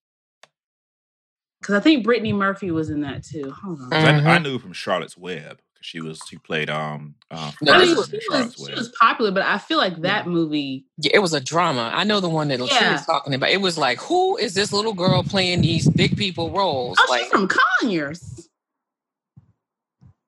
Because 1.61 1.77
I 1.77 1.81
think 1.81 2.05
Brittany 2.05 2.33
Murphy 2.33 2.71
was 2.73 2.91
in 2.91 3.03
that 3.03 3.25
too. 3.25 3.53
Hold 3.63 3.81
on. 3.83 3.91
'Cause 3.91 4.05
I, 4.05 4.37
I 4.37 4.39
Mhm. 4.39 4.45
knew 4.45 4.59
from 4.59 4.73
Charlotte's 4.75 5.17
Web. 5.19 5.61
'Cause 5.83 5.87
She 5.89 6.01
was 6.01 6.21
she 6.29 6.39
played 6.39 6.71
um 6.71 7.15
uh, 7.31 7.51
No, 7.61 7.73
I 7.73 7.79
mean, 7.79 7.89
she, 7.89 7.95
was, 7.95 8.09
she 8.57 8.73
was 8.75 8.93
popular, 9.01 9.31
but 9.33 9.43
I 9.43 9.59
feel 9.59 9.79
like 9.79 9.97
that 10.03 10.27
movie. 10.27 10.85
Yeah, 10.99 11.13
it 11.15 11.19
was 11.19 11.33
a 11.35 11.41
drama. 11.41 11.91
I 11.95 12.05
know 12.05 12.21
the 12.21 12.29
one 12.29 12.49
that 12.49 12.61
she 12.61 12.75
Yeah. 12.75 12.93
was 12.93 13.07
talking 13.07 13.35
about. 13.35 13.51
It 13.51 13.61
was 13.61 13.77
like, 13.77 13.99
who 14.01 14.37
is 14.37 14.55
this 14.55 14.73
little 14.73 14.93
girl 14.95 15.23
playing 15.23 15.63
these 15.63 15.89
big 15.91 16.17
people 16.17 16.51
roles? 16.51 16.97
Oh, 17.01 17.07
like 17.11 17.23
she's 17.23 17.31
from 17.31 17.49
Conyers. 17.49 18.49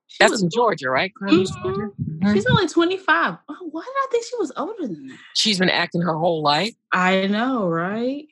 She 0.07 0.17
that's 0.21 0.33
was- 0.33 0.43
in 0.43 0.51
Georgia, 0.51 0.91
right? 0.91 1.13
Conyers, 1.19 1.51
Mhm. 1.53 1.63
Georgia? 1.63 1.93
Mhm. 2.03 2.35
She's 2.35 2.47
only 2.47 2.69
25. 2.69 3.37
Oh, 3.49 3.57
why 3.71 3.83
did 3.83 3.91
I 3.91 4.07
think 4.11 4.25
she 4.27 4.37
was 4.37 4.53
older 4.57 4.87
than 4.87 5.09
that? 5.09 5.19
She's 5.35 5.59
been 5.59 5.71
acting 5.71 6.03
her 6.03 6.15
whole 6.17 6.43
life. 6.43 6.75
I 6.93 7.27
know, 7.27 7.69
right? 7.69 8.27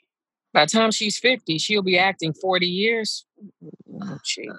By 0.54 0.66
the 0.66 0.70
time 0.70 0.90
she's 0.90 1.18
fifty, 1.18 1.56
she'll 1.58 1.82
be 1.82 1.98
acting 1.98 2.34
forty 2.34 2.66
years. 2.66 3.24
Oh, 4.02 4.18
gee. 4.24 4.50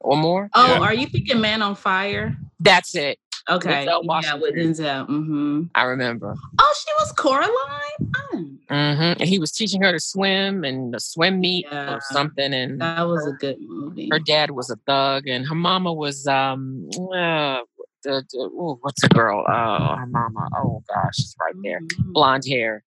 Or 0.00 0.16
more. 0.16 0.50
Oh, 0.54 0.66
Yeah. 0.66 0.78
are 0.80 0.94
you 0.94 1.06
thinking 1.06 1.40
Man 1.40 1.62
on 1.62 1.74
Fire? 1.74 2.36
That's 2.60 2.94
it. 2.94 3.18
Okay. 3.48 3.86
Denzel 3.86 4.22
Yeah, 4.22 4.34
with 4.34 4.54
Denzel. 4.54 5.08
Mm-hmm. 5.08 5.62
I 5.74 5.82
remember. 5.84 6.34
Oh, 6.58 6.74
she 6.86 6.92
was 7.00 7.12
Coraline? 7.12 8.12
Oh, 8.16 8.36
hmm 8.68 8.74
And 9.18 9.22
he 9.28 9.38
was 9.38 9.50
teaching 9.50 9.82
her 9.82 9.90
to 9.92 9.98
swim 9.98 10.62
and 10.64 10.92
the 10.94 11.00
swim 11.00 11.40
meet 11.40 11.66
Yeah. 11.70 11.94
or 11.94 12.00
something. 12.12 12.52
And 12.54 12.80
that 12.80 13.02
was 13.08 13.26
a 13.26 13.32
good 13.32 13.56
movie. 13.60 14.08
her 14.12 14.18
dad 14.20 14.52
was 14.52 14.70
a 14.70 14.76
thug, 14.86 15.26
and 15.26 15.46
her 15.48 15.54
mama 15.54 15.92
was 15.92 16.26
um 16.26 16.88
uh, 16.94 17.60
the, 18.04 18.22
the 18.30 18.38
ooh, 18.38 18.78
what's 18.82 19.02
the 19.02 19.08
girl? 19.08 19.44
Oh, 19.48 19.96
her 19.96 20.06
mama. 20.06 20.48
Oh 20.56 20.82
gosh, 20.88 21.16
she's 21.16 21.34
right 21.40 21.54
there. 21.64 21.80
Mhm. 21.80 22.12
Blonde 22.12 22.44
hair, 22.46 22.84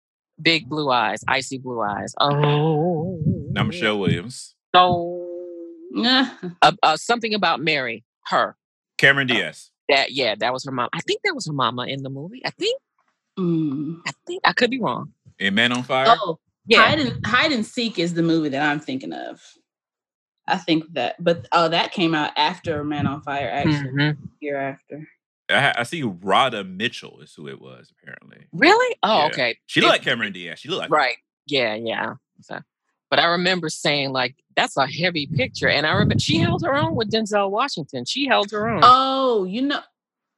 big 0.41 0.67
blue 0.69 0.89
eyes, 0.89 1.23
icy 1.27 1.57
blue 1.59 1.81
eyes. 1.81 2.13
Oh, 2.19 3.19
Now 3.51 3.63
Michelle 3.63 3.99
Williams, 3.99 4.55
So 4.73 4.81
Yeah. 4.81 5.16
uh, 6.61 6.71
uh, 6.83 6.97
something 6.97 7.33
about 7.33 7.61
Mary, 7.61 8.03
her. 8.27 8.55
Cameron 8.97 9.27
Diaz. 9.27 9.71
That 9.89 10.11
yeah, 10.11 10.35
that 10.39 10.51
was 10.53 10.65
her 10.65 10.71
mom. 10.71 10.89
I 10.93 10.99
think 11.01 11.21
that 11.23 11.33
was 11.35 11.45
her 11.47 11.53
mama 11.53 11.83
in 11.87 12.03
the 12.03 12.09
movie. 12.09 12.41
I 12.45 12.49
think. 12.51 12.79
Mm. 13.39 13.99
I 14.07 14.11
think 14.25 14.41
I 14.45 14.51
could 14.53 14.71
be 14.71 14.79
wrong. 14.79 15.13
In 15.39 15.53
Man 15.55 15.71
on 15.71 15.83
Fire. 15.83 16.07
Oh, 16.09 16.39
Yeah. 16.65 16.79
Hide 16.87 16.99
and 16.99 17.25
Hide 17.25 17.51
and 17.51 17.65
Seek 17.65 17.99
is 17.99 18.13
the 18.15 18.23
movie 18.23 18.49
that 18.49 18.61
I'm 18.67 18.79
thinking 18.79 19.13
of. 19.13 19.39
I 20.47 20.57
think 20.57 20.85
that, 20.93 21.21
but 21.23 21.47
oh, 21.51 21.67
that 21.69 21.91
came 21.91 22.15
out 22.15 22.31
after 22.37 22.83
Man 22.83 23.05
on 23.05 23.21
Fire, 23.21 23.49
actually, 23.49 23.91
Mhm. 23.91 24.17
year 24.39 24.57
after. 24.57 25.07
I, 25.49 25.73
I 25.77 25.83
see 25.83 26.03
Radha 26.03 26.63
Mitchell 26.63 27.21
is 27.21 27.33
who 27.33 27.47
it 27.47 27.61
was 27.61 27.91
apparently. 28.01 28.47
Really? 28.51 28.95
Oh, 29.03 29.19
Yeah. 29.19 29.25
okay. 29.27 29.57
She 29.67 29.79
looked 29.81 29.89
It- 29.89 29.93
like 29.99 30.01
Cameron 30.03 30.33
Diaz. 30.33 30.59
She 30.59 30.67
looked 30.69 30.81
like 30.81 30.89
Right. 30.89 31.17
Yeah, 31.45 31.75
yeah. 31.75 32.15
So, 32.41 32.59
but 33.09 33.19
I 33.19 33.25
remember 33.25 33.69
saying 33.69 34.11
like 34.11 34.35
that's 34.55 34.77
a 34.77 34.87
heavy 34.87 35.27
picture, 35.27 35.69
and 35.69 35.85
I 35.85 35.93
remember 35.93 36.19
she 36.19 36.39
held 36.39 36.63
her 36.63 36.75
own 36.75 36.95
with 36.95 37.11
Denzel 37.11 37.49
Washington. 37.51 38.05
She 38.05 38.27
held 38.27 38.51
her 38.51 38.67
own. 38.69 38.81
Oh, 38.83 39.43
you 39.45 39.61
know, 39.61 39.79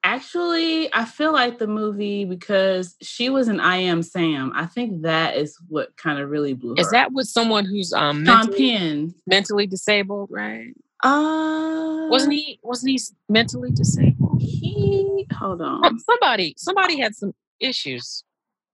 actually, 0.03 0.93
I 0.93 1.05
feel 1.05 1.33
like 1.33 1.57
the 1.57 1.67
movie 1.67 2.25
because 2.25 2.95
she 3.01 3.29
was 3.29 3.47
in 3.47 3.59
I 3.59 3.77
Am 3.77 4.03
Sam. 4.03 4.51
I 4.55 4.65
think 4.65 5.01
that 5.03 5.37
is 5.37 5.57
what 5.67 5.95
kind 5.97 6.19
of 6.19 6.29
really 6.29 6.53
blew 6.53 6.75
her. 6.75 6.81
Is 6.81 6.91
that 6.91 7.11
with 7.11 7.27
someone 7.27 7.65
who's 7.65 7.93
um 7.93 8.23
mentally, 8.23 8.77
Penn? 8.77 9.15
mentally 9.25 9.67
disabled? 9.67 10.29
Right? 10.31 10.73
Uh, 11.01 12.07
Wasn't 12.09 12.33
he? 12.33 12.59
Wasn't 12.61 12.89
he 12.89 12.99
mentally 13.29 13.71
disabled? 13.71 14.41
He 14.41 15.25
hold 15.33 15.61
on. 15.61 15.99
Somebody, 15.99 16.55
somebody 16.57 16.99
had 16.99 17.15
some 17.15 17.33
issues 17.59 18.23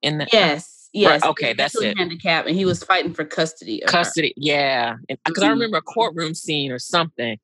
in 0.02 0.18
the 0.18 0.28
Yes, 0.32 0.75
yes. 1.02 1.24
he 1.24 1.30
okay, 1.30 1.54
that's 1.54 1.76
it. 1.76 1.98
handicapped, 1.98 2.48
and 2.48 2.56
he 2.56 2.66
was 2.66 2.84
fighting 2.84 3.14
for 3.14 3.26
custody. 3.26 3.84
Of 3.84 3.90
her. 3.90 3.98
custody. 3.98 4.34
Yeah, 4.38 4.96
because 5.26 5.44
I 5.44 5.48
Mhm. 5.48 5.52
remember 5.52 5.78
a 5.78 5.82
courtroom 5.82 6.34
scene 6.34 6.72
or 6.72 6.80
something. 6.80 7.38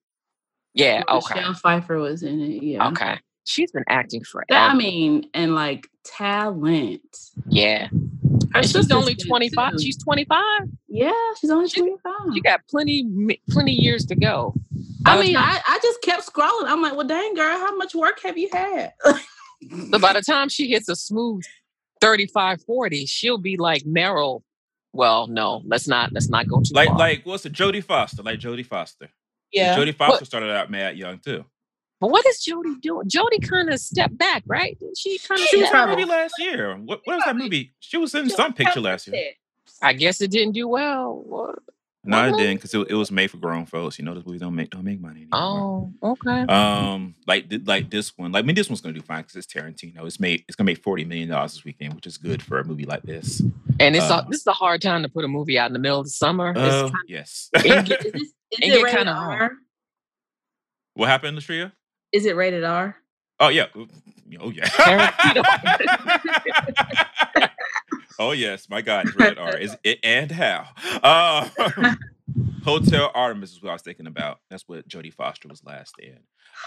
Yeah. 0.74 1.03
Okay. 1.10 1.36
Michelle 1.36 1.53
Pfeiffer 1.53 1.98
was 1.98 2.24
in 2.24 2.39
it. 2.41 2.63
Yeah. 2.63 2.88
Okay. 2.89 3.20
She's 3.43 3.72
been 3.72 3.84
acting 3.89 4.24
for. 4.24 4.46
I 4.51 4.74
mean, 4.75 5.25
and 5.34 5.55
like 5.55 5.88
talent. 6.05 7.01
Yeah. 7.50 7.88
Her 8.53 8.63
she's 8.63 8.91
only 8.91 9.15
25. 9.15 9.74
She's 9.81 9.98
25. 10.03 10.39
yeah, 10.89 11.12
she's 11.39 11.50
only 11.50 11.70
twenty 11.70 11.96
five. 12.03 12.34
You 12.34 12.41
got 12.41 12.62
plenty, 12.70 13.05
plenty 13.50 13.72
years 13.74 14.05
to 14.08 14.15
go. 14.15 14.53
By 15.01 15.13
I 15.17 15.22
mean, 15.22 15.36
time- 15.36 15.43
I, 15.43 15.62
I 15.75 15.79
just 15.81 16.01
kept 16.01 16.25
scrolling. 16.25 16.65
I'm 16.67 16.81
like, 16.81 16.96
well, 16.96 17.08
dang 17.08 17.34
girl, 17.34 17.58
how 17.58 17.75
much 17.77 17.96
work 17.96 18.20
have 18.24 18.38
you 18.38 18.50
had? 18.51 18.93
So 19.91 20.00
by 20.00 20.13
the 20.13 20.22
time 20.22 20.50
she 20.50 20.67
hits 20.70 20.89
a 20.89 20.96
smooth 20.96 21.43
35, 22.01 22.63
40, 22.63 23.05
she'll 23.05 23.38
be 23.38 23.58
like 23.58 23.84
Meryl. 23.84 24.41
Well, 24.93 25.27
no, 25.27 25.62
let's 25.65 25.88
not 25.88 26.12
let's 26.12 26.27
not 26.29 26.48
go 26.48 26.60
too 26.62 26.74
Like 26.74 26.89
far. 26.89 26.98
like 26.98 27.25
what's 27.25 27.46
it? 27.46 27.53
Jodie 27.53 27.84
Foster, 27.84 28.24
like 28.24 28.39
Jodie 28.39 28.65
Foster. 28.65 29.08
yeah, 29.53 29.77
Jodie 29.77 29.96
Foster 29.96 30.25
started 30.25 30.51
out 30.51 30.70
mad 30.70 30.98
young 30.98 31.17
too. 31.20 31.46
but 32.01 32.10
what 32.12 32.25
is 32.25 32.46
Jodie 32.46 32.81
doing? 32.81 33.08
Jodie 33.08 33.48
kind 33.48 33.70
of 33.70 33.79
stepped 33.79 34.17
back, 34.17 34.43
right? 34.46 34.77
She 34.98 35.17
kind 35.20 35.39
of 35.39 35.48
She 35.48 35.58
was 35.62 35.70
in 35.70 35.75
a 35.75 35.88
movie 35.88 36.03
last 36.05 36.34
year. 36.39 36.75
What, 36.75 37.00
what 37.05 37.15
was 37.15 37.24
that 37.25 37.38
movie? 37.38 37.74
She 37.79 37.96
was 37.98 38.13
in 38.15 38.25
She 38.27 38.36
some 38.36 38.53
picture 38.53 38.81
last 38.81 39.08
year. 39.08 39.31
I 39.81 39.93
guess 39.93 40.20
it 40.20 40.29
didn't 40.31 40.53
do 40.53 40.67
well. 40.67 41.55
What? 42.03 42.10
No, 42.10 42.27
it 42.27 42.31
Mhm. 42.31 42.38
didn't 42.38 42.55
because 42.58 42.74
it, 42.74 42.88
it 42.89 42.96
was 42.96 43.12
made 43.12 43.29
for 43.29 43.38
grown 43.38 43.65
folks. 43.67 44.00
You 44.00 44.05
know, 44.05 44.15
those 44.15 44.25
movies 44.25 44.41
don't 44.41 44.55
make 44.55 44.72
don't 44.72 44.84
make 44.84 45.00
money 45.00 45.27
anymore. 45.31 45.91
Oh, 46.01 46.13
okay. 46.13 46.41
Um, 46.51 47.13
like 47.27 47.48
th- 47.50 47.62
like 47.65 47.91
this 47.91 48.17
one, 48.17 48.31
like 48.31 48.43
I 48.43 48.48
mean, 48.48 48.55
this 48.55 48.70
one's 48.70 48.81
gonna 48.81 48.96
do 48.96 49.01
fine 49.01 49.22
because 49.22 49.36
it's 49.36 49.46
Tarantino. 49.53 50.05
It's 50.08 50.20
made 50.20 50.43
it's 50.48 50.55
gonna 50.55 50.65
make 50.65 50.81
forty 50.81 51.05
million 51.05 51.29
dollars 51.29 51.53
this 51.53 51.63
weekend, 51.63 51.93
which 51.93 52.08
is 52.08 52.17
good 52.17 52.41
for 52.41 52.60
a 52.60 52.63
movie 52.63 52.86
like 52.86 53.03
this. 53.03 53.41
And 53.79 53.96
it's 53.96 54.10
uh, 54.10 54.24
a, 54.25 54.29
this 54.31 54.41
is 54.41 54.48
a 54.48 54.51
hard 54.51 54.81
time 54.81 55.03
to 55.03 55.10
put 55.10 55.25
a 55.25 55.27
movie 55.27 55.60
out 55.60 55.67
in 55.67 55.74
the 55.74 55.79
middle 55.79 56.00
of 56.00 56.05
the 56.05 56.10
summer. 56.12 56.53
Uh, 56.58 56.88
it's 56.88 56.96
yes. 57.08 57.50
it 57.55 57.86
get- 57.86 58.05
Is, 58.05 58.12
this, 58.13 58.22
is 58.24 58.34
It 58.51 58.74
it 58.79 58.84
rated 58.84 58.98
kinda 58.98 59.12
R? 59.12 59.38
hard. 59.38 59.51
what 60.96 61.08
happened, 61.08 61.38
Latria? 61.38 61.72
Is 62.12 62.25
it 62.25 62.36
rated 62.36 62.63
R? 62.63 62.96
Oh 63.39 63.50
yeah. 63.50 63.67
Oh 64.39 64.50
yeah. 64.50 64.67
oh 68.22 68.32
yes, 68.32 68.70
my 68.70 68.82
God, 68.82 69.08
it's 69.08 69.16
rated 69.18 69.38
R. 69.40 69.58
Is 69.58 69.75
it 69.84 70.00
and 70.04 70.32
how? 70.32 70.68
Uh, 71.04 71.50
Hotel 72.63 73.12
Artemis 73.16 73.51
is 73.54 73.62
what 73.62 73.72
I 73.72 73.74
was 73.74 73.82
thinking 73.82 74.08
about. 74.08 74.40
That's 74.50 74.63
what 74.68 74.88
Jodie 74.88 75.13
Foster 75.13 75.48
was 75.48 75.63
last 75.63 75.96
in. 76.00 76.18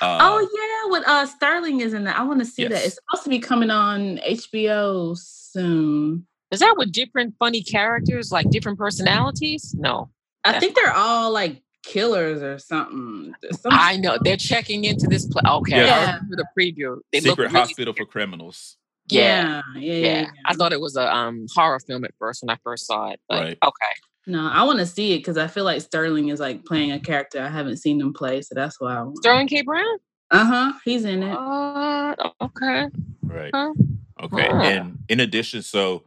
Uh, 0.01 0.19
oh 0.23 0.41
yeah, 0.41 0.91
when 0.93 1.05
uh 1.05 1.25
Sterling 1.27 1.81
is 1.81 1.95
in 1.95 2.05
that. 2.05 2.19
I 2.19 2.25
want 2.25 2.41
to 2.41 2.45
see 2.47 2.65
that. 2.67 2.85
It's 2.85 2.97
supposed 3.11 3.25
to 3.25 3.31
be 3.31 3.39
coming 3.39 3.71
on 3.71 4.19
HBO 4.19 5.17
soon. 5.17 6.27
is 6.51 6.61
that 6.61 6.75
with 6.77 6.93
different 6.93 7.35
funny 7.39 7.63
characters, 7.63 8.33
like 8.33 8.51
different 8.51 8.79
personalities? 8.79 9.75
No, 9.79 10.11
I 10.45 10.53
Yeah. 10.55 10.61
think 10.61 10.75
they're 10.75 10.93
all 10.93 11.31
like 11.33 11.63
killers 11.85 12.43
or 12.43 12.59
something. 12.59 13.33
There's 13.43 13.61
some- 13.61 13.73
I 13.75 13.97
know 13.97 14.19
they're 14.23 14.37
checking 14.37 14.85
into 14.85 15.07
this. 15.07 15.27
Pla- 15.27 15.59
okay, 15.59 15.85
Yeah. 15.87 16.19
I 16.21 16.27
the 16.31 16.47
preview. 16.59 16.99
They 17.13 17.21
look 17.21 17.33
Secret 17.33 17.47
really 17.53 17.59
Hospital 17.61 17.95
for 17.95 18.05
Criminals. 18.07 18.77
Yeah, 19.09 19.63
yeah, 19.75 19.81
yeah, 19.81 19.93
yeah. 19.95 20.21
yeah. 20.23 20.31
I 20.47 20.55
thought 20.55 20.73
it 20.73 20.81
was 20.81 20.97
a 20.97 21.15
um 21.15 21.47
horror 21.55 21.81
film 21.81 22.05
at 22.05 22.13
first 22.19 22.43
when 22.43 22.51
I 22.51 22.59
first 22.65 22.87
saw 22.87 23.11
it. 23.11 23.21
But 23.29 23.41
Right. 23.43 23.59
okay. 23.63 23.93
No, 24.27 24.49
I 24.49 24.63
want 24.63 24.79
to 24.79 24.87
see 24.87 25.13
it 25.13 25.19
because 25.19 25.37
I 25.37 25.47
feel 25.47 25.65
like 25.65 25.83
Sterling 25.83 26.29
is 26.29 26.41
like 26.41 26.65
playing 26.65 26.93
a 26.93 26.99
character 26.99 27.43
I 27.43 27.49
haven't 27.51 27.77
seen 27.77 28.01
him 28.01 28.15
play, 28.15 28.41
so 28.41 28.55
that's 28.55 28.81
why. 28.81 28.97
I 28.97 29.03
want. 29.03 29.19
Sterling 29.19 29.49
K. 29.49 29.61
Brown? 29.63 29.99
Uh 30.31 30.45
huh. 30.45 30.73
He's 30.85 31.05
in 31.05 31.23
it. 31.23 31.37
Uh, 31.37 32.15
okay. 32.41 32.87
Right. 33.23 33.51
Huh. 33.55 33.75
Okay. 34.23 34.49
Ah. 34.51 34.61
And 34.63 34.99
in 35.11 35.21
addition, 35.21 35.61
so 35.63 36.05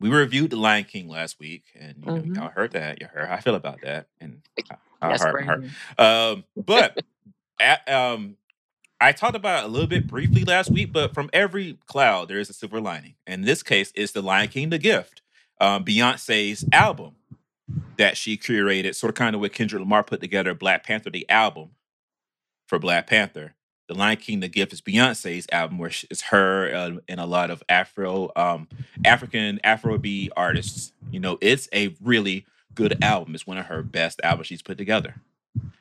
we 0.00 0.10
reviewed 0.10 0.50
The 0.50 0.56
Lion 0.56 0.84
King 0.84 1.08
last 1.08 1.38
week, 1.38 1.64
and 1.78 1.96
you 2.04 2.10
know, 2.12 2.20
Mhm. 2.22 2.34
y'all 2.36 2.50
heard 2.50 2.72
that. 2.72 3.00
You 3.00 3.06
heard 3.06 3.28
how 3.28 3.34
I 3.34 3.40
feel 3.40 3.54
about 3.54 3.80
that, 3.82 4.08
and 4.20 4.42
how- 4.68 4.78
how 5.00 5.10
Yes, 5.10 5.22
hard 5.22 5.34
my 5.36 5.42
heart. 5.44 5.62
Um, 5.98 6.44
but 6.56 6.96
at, 7.60 7.88
um, 7.88 8.36
I 9.00 9.12
talked 9.12 9.36
about 9.36 9.62
it 9.62 9.66
a 9.66 9.68
little 9.68 9.86
bit 9.86 10.08
briefly 10.08 10.44
last 10.44 10.70
week, 10.70 10.92
but 10.92 11.14
from 11.14 11.30
every 11.32 11.78
cloud 11.86 12.28
there 12.28 12.40
is 12.40 12.50
a 12.50 12.52
silver 12.52 12.80
lining. 12.80 13.14
In 13.28 13.42
this 13.42 13.62
case, 13.62 13.92
it's 13.94 14.12
The 14.12 14.22
Lion 14.22 14.48
King: 14.48 14.70
The 14.70 14.78
Gift, 14.78 15.22
um, 15.60 15.84
Beyonce's 15.84 16.64
album 16.72 17.14
that 17.96 18.16
she 18.16 18.36
curated, 18.36 18.94
sort 18.96 19.10
of 19.10 19.14
kind 19.14 19.36
of 19.36 19.40
what 19.40 19.52
Kendrick 19.52 19.80
Lamar 19.80 20.02
put 20.02 20.20
together, 20.20 20.52
Black 20.52 20.84
Panther, 20.84 21.10
the 21.10 21.28
album 21.30 21.70
for 22.66 22.78
Black 22.78 23.06
Panther. 23.06 23.54
The 23.86 23.94
Lion 23.94 24.16
King: 24.16 24.40
The 24.40 24.48
Gift 24.48 24.72
is 24.72 24.80
Beyonce's 24.80 25.46
album, 25.52 25.78
where 25.78 25.92
it's 26.10 26.22
her 26.22 26.74
uh, 26.74 26.90
and 27.08 27.20
a 27.20 27.26
lot 27.26 27.50
of 27.50 27.62
Afro, 27.68 28.32
um, 28.34 28.68
African 29.04 29.60
Afrobeat 29.62 30.30
artists. 30.36 30.92
You 31.10 31.20
know, 31.20 31.38
it's 31.40 31.68
a 31.72 31.94
really 32.02 32.46
good 32.74 33.02
album. 33.02 33.34
It's 33.34 33.46
one 33.46 33.58
of 33.58 33.66
her 33.66 33.82
best 33.84 34.20
albums 34.24 34.48
she's 34.48 34.60
put 34.60 34.76
together. 34.76 35.14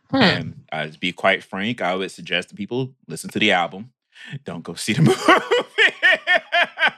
Hmm. 0.09 0.15
And 0.17 0.65
uh, 0.71 0.87
to 0.87 0.99
be 0.99 1.11
quite 1.11 1.43
frank, 1.43 1.81
I 1.81 1.95
would 1.95 2.11
suggest 2.11 2.49
that 2.49 2.55
people 2.55 2.93
listen 3.07 3.29
to 3.31 3.39
the 3.39 3.51
album. 3.51 3.91
Don't 4.45 4.63
go 4.63 4.73
see 4.73 4.93
the 4.93 5.01
movie. 5.03 5.21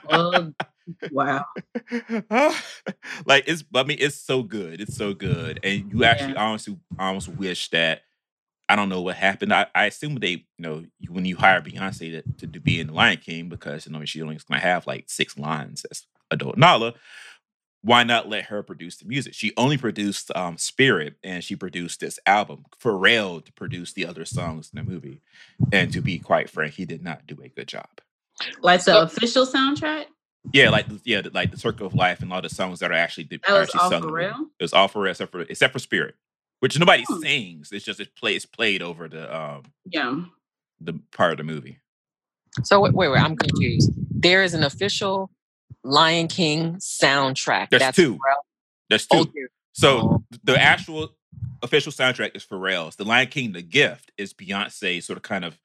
Oh, 0.08 0.52
wow. 1.12 1.44
like 3.26 3.44
it's, 3.46 3.64
I 3.74 3.82
mean, 3.84 3.98
it's 4.00 4.16
so 4.16 4.42
good. 4.42 4.80
It's 4.80 4.96
so 4.96 5.12
good, 5.14 5.60
and 5.62 5.92
you 5.92 6.04
actually 6.04 6.36
honestly 6.36 6.76
almost 6.98 7.28
wish 7.28 7.70
that. 7.70 8.02
I 8.68 8.76
don't 8.76 8.88
know 8.88 9.00
what 9.00 9.16
happened. 9.16 9.52
I, 9.52 9.66
I 9.74 9.86
assume 9.86 10.14
they, 10.14 10.30
you 10.30 10.44
know, 10.60 10.84
you- 11.00 11.12
when 11.12 11.24
you 11.24 11.34
hire 11.36 11.60
Beyonce 11.60 12.22
to, 12.38 12.46
to, 12.46 12.60
be 12.60 12.78
in 12.78 12.86
the 12.86 12.92
Lion 12.92 13.16
King, 13.18 13.48
because 13.48 13.84
you 13.84 13.92
know 13.92 14.04
she 14.04 14.22
only 14.22 14.36
is 14.36 14.44
going 14.44 14.60
to 14.60 14.66
have 14.66 14.86
like 14.86 15.06
six 15.08 15.36
lines 15.36 15.84
as 15.90 16.06
adult 16.30 16.56
Nala. 16.56 16.94
Why 17.82 18.02
not 18.04 18.28
let 18.28 18.44
her 18.46 18.62
produce 18.62 18.96
the 18.98 19.06
music? 19.06 19.32
She 19.34 19.52
only 19.56 19.78
produced 19.78 20.30
um, 20.36 20.58
Spirit, 20.58 21.14
and 21.24 21.42
she 21.42 21.56
produced 21.56 22.00
this 22.00 22.18
album. 22.26 22.64
Pharrell 22.78 23.42
to 23.44 23.52
produce 23.54 23.92
the 23.94 24.04
other 24.06 24.24
songs 24.26 24.70
in 24.74 24.84
the 24.84 24.90
movie, 24.90 25.22
and 25.72 25.90
to 25.92 26.00
be 26.02 26.18
quite 26.18 26.50
frank, 26.50 26.74
he 26.74 26.84
did 26.84 27.02
not 27.02 27.26
do 27.26 27.38
a 27.42 27.48
good 27.48 27.68
job. 27.68 27.88
Like 28.60 28.80
the 28.84 28.92
So- 28.92 29.02
official 29.02 29.46
soundtrack? 29.46 30.06
Yeah, 30.52 30.70
like 30.70 30.86
yeah, 31.04 31.20
like 31.34 31.50
the 31.50 31.58
Circle 31.58 31.86
of 31.86 31.94
Life 31.94 32.20
and 32.22 32.32
all 32.32 32.40
the 32.40 32.48
songs 32.48 32.80
that 32.80 32.90
are 32.90 32.94
actually 32.94 33.24
That 33.24 33.40
was 33.48 33.68
actually 33.68 33.80
all 33.80 33.90
sung 33.90 34.00
for 34.02 34.06
the 34.06 34.12
movie. 34.12 34.24
real? 34.26 34.46
It 34.58 34.62
was 34.64 34.72
all 34.72 34.88
for 34.88 35.02
real, 35.02 35.10
except 35.10 35.32
for 35.32 35.40
except 35.42 35.72
for 35.74 35.78
Spirit, 35.78 36.14
which 36.60 36.78
nobody 36.78 37.04
Hmm. 37.06 37.20
sings. 37.20 37.72
It's 37.72 37.84
just 37.84 38.00
it's 38.00 38.10
play 38.18 38.36
it's 38.36 38.46
played 38.46 38.80
over 38.82 39.06
the 39.08 39.34
um 39.34 39.64
Yeah. 39.86 40.22
the 40.80 40.94
part 41.12 41.32
of 41.32 41.38
the 41.38 41.44
movie. 41.44 41.78
So 42.64 42.80
wait, 42.80 42.94
wait, 42.94 43.08
wait, 43.08 43.20
I'm 43.20 43.36
confused. 43.36 43.90
There 44.10 44.42
is 44.42 44.54
an 44.54 44.64
official 44.64 45.30
Lion 45.84 46.28
King 46.28 46.76
soundtrack. 46.76 47.70
There's 47.70 47.80
That's 47.80 47.96
two. 47.96 48.14
Pharrell- 48.14 48.44
There's 48.88 49.06
two. 49.06 49.18
Oh, 49.18 49.46
So 49.72 49.98
Oh. 49.98 50.24
the 50.44 50.60
actual 50.60 51.16
official 51.62 51.92
soundtrack 51.92 52.36
is 52.36 52.44
Pharrell's. 52.44 52.96
The 52.96 53.04
Lion 53.04 53.28
King, 53.28 53.52
The 53.52 53.62
Gift, 53.62 54.10
is 54.18 54.34
Beyonce 54.34 55.02
sort 55.02 55.16
of 55.16 55.22
kind 55.22 55.44
of 55.44 55.58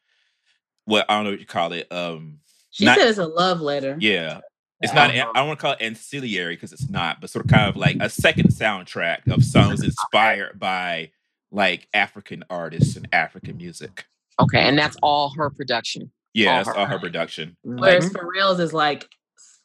what 0.85 1.05
I 1.09 1.15
don't 1.15 1.23
know 1.25 1.31
what 1.31 1.39
you 1.39 1.45
call 1.45 1.73
it. 1.73 1.91
Um, 1.91 2.39
She 2.71 2.83
Not- 2.85 2.97
said 2.97 3.07
it's 3.07 3.17
a 3.17 3.25
love 3.25 3.61
letter. 3.61 3.95
yeah, 4.01 4.41
it's 4.81 4.93
not. 4.93 5.09
Uh-huh. 5.09 5.31
I 5.33 5.39
don't 5.39 5.47
want 5.47 5.59
to 5.59 5.61
call 5.61 5.71
it 5.73 5.81
ancillary 5.81 6.55
because 6.55 6.73
it's 6.73 6.89
not, 6.89 7.21
but 7.21 7.29
sort 7.29 7.45
of 7.45 7.51
kind 7.51 7.69
of 7.69 7.77
like 7.77 7.95
a 8.01 8.09
second 8.09 8.49
soundtrack 8.49 9.25
of 9.31 9.45
songs 9.45 9.81
inspired 9.83 10.59
by 10.59 11.11
like 11.51 11.87
African 11.93 12.43
artists 12.49 12.97
and 12.97 13.07
African 13.13 13.55
music. 13.55 14.05
Okay, 14.41 14.59
and 14.59 14.77
that's 14.77 14.97
all 15.01 15.29
her 15.37 15.49
production. 15.49 16.11
Yeah, 16.33 16.49
All 16.51 16.55
that's 16.57 16.67
her. 16.67 16.75
all 16.77 16.85
her 16.87 16.99
production. 16.99 17.55
Whereas 17.63 18.09
Mhm. 18.09 18.17
Pharrell's 18.17 18.59
is 18.59 18.73
like 18.73 19.09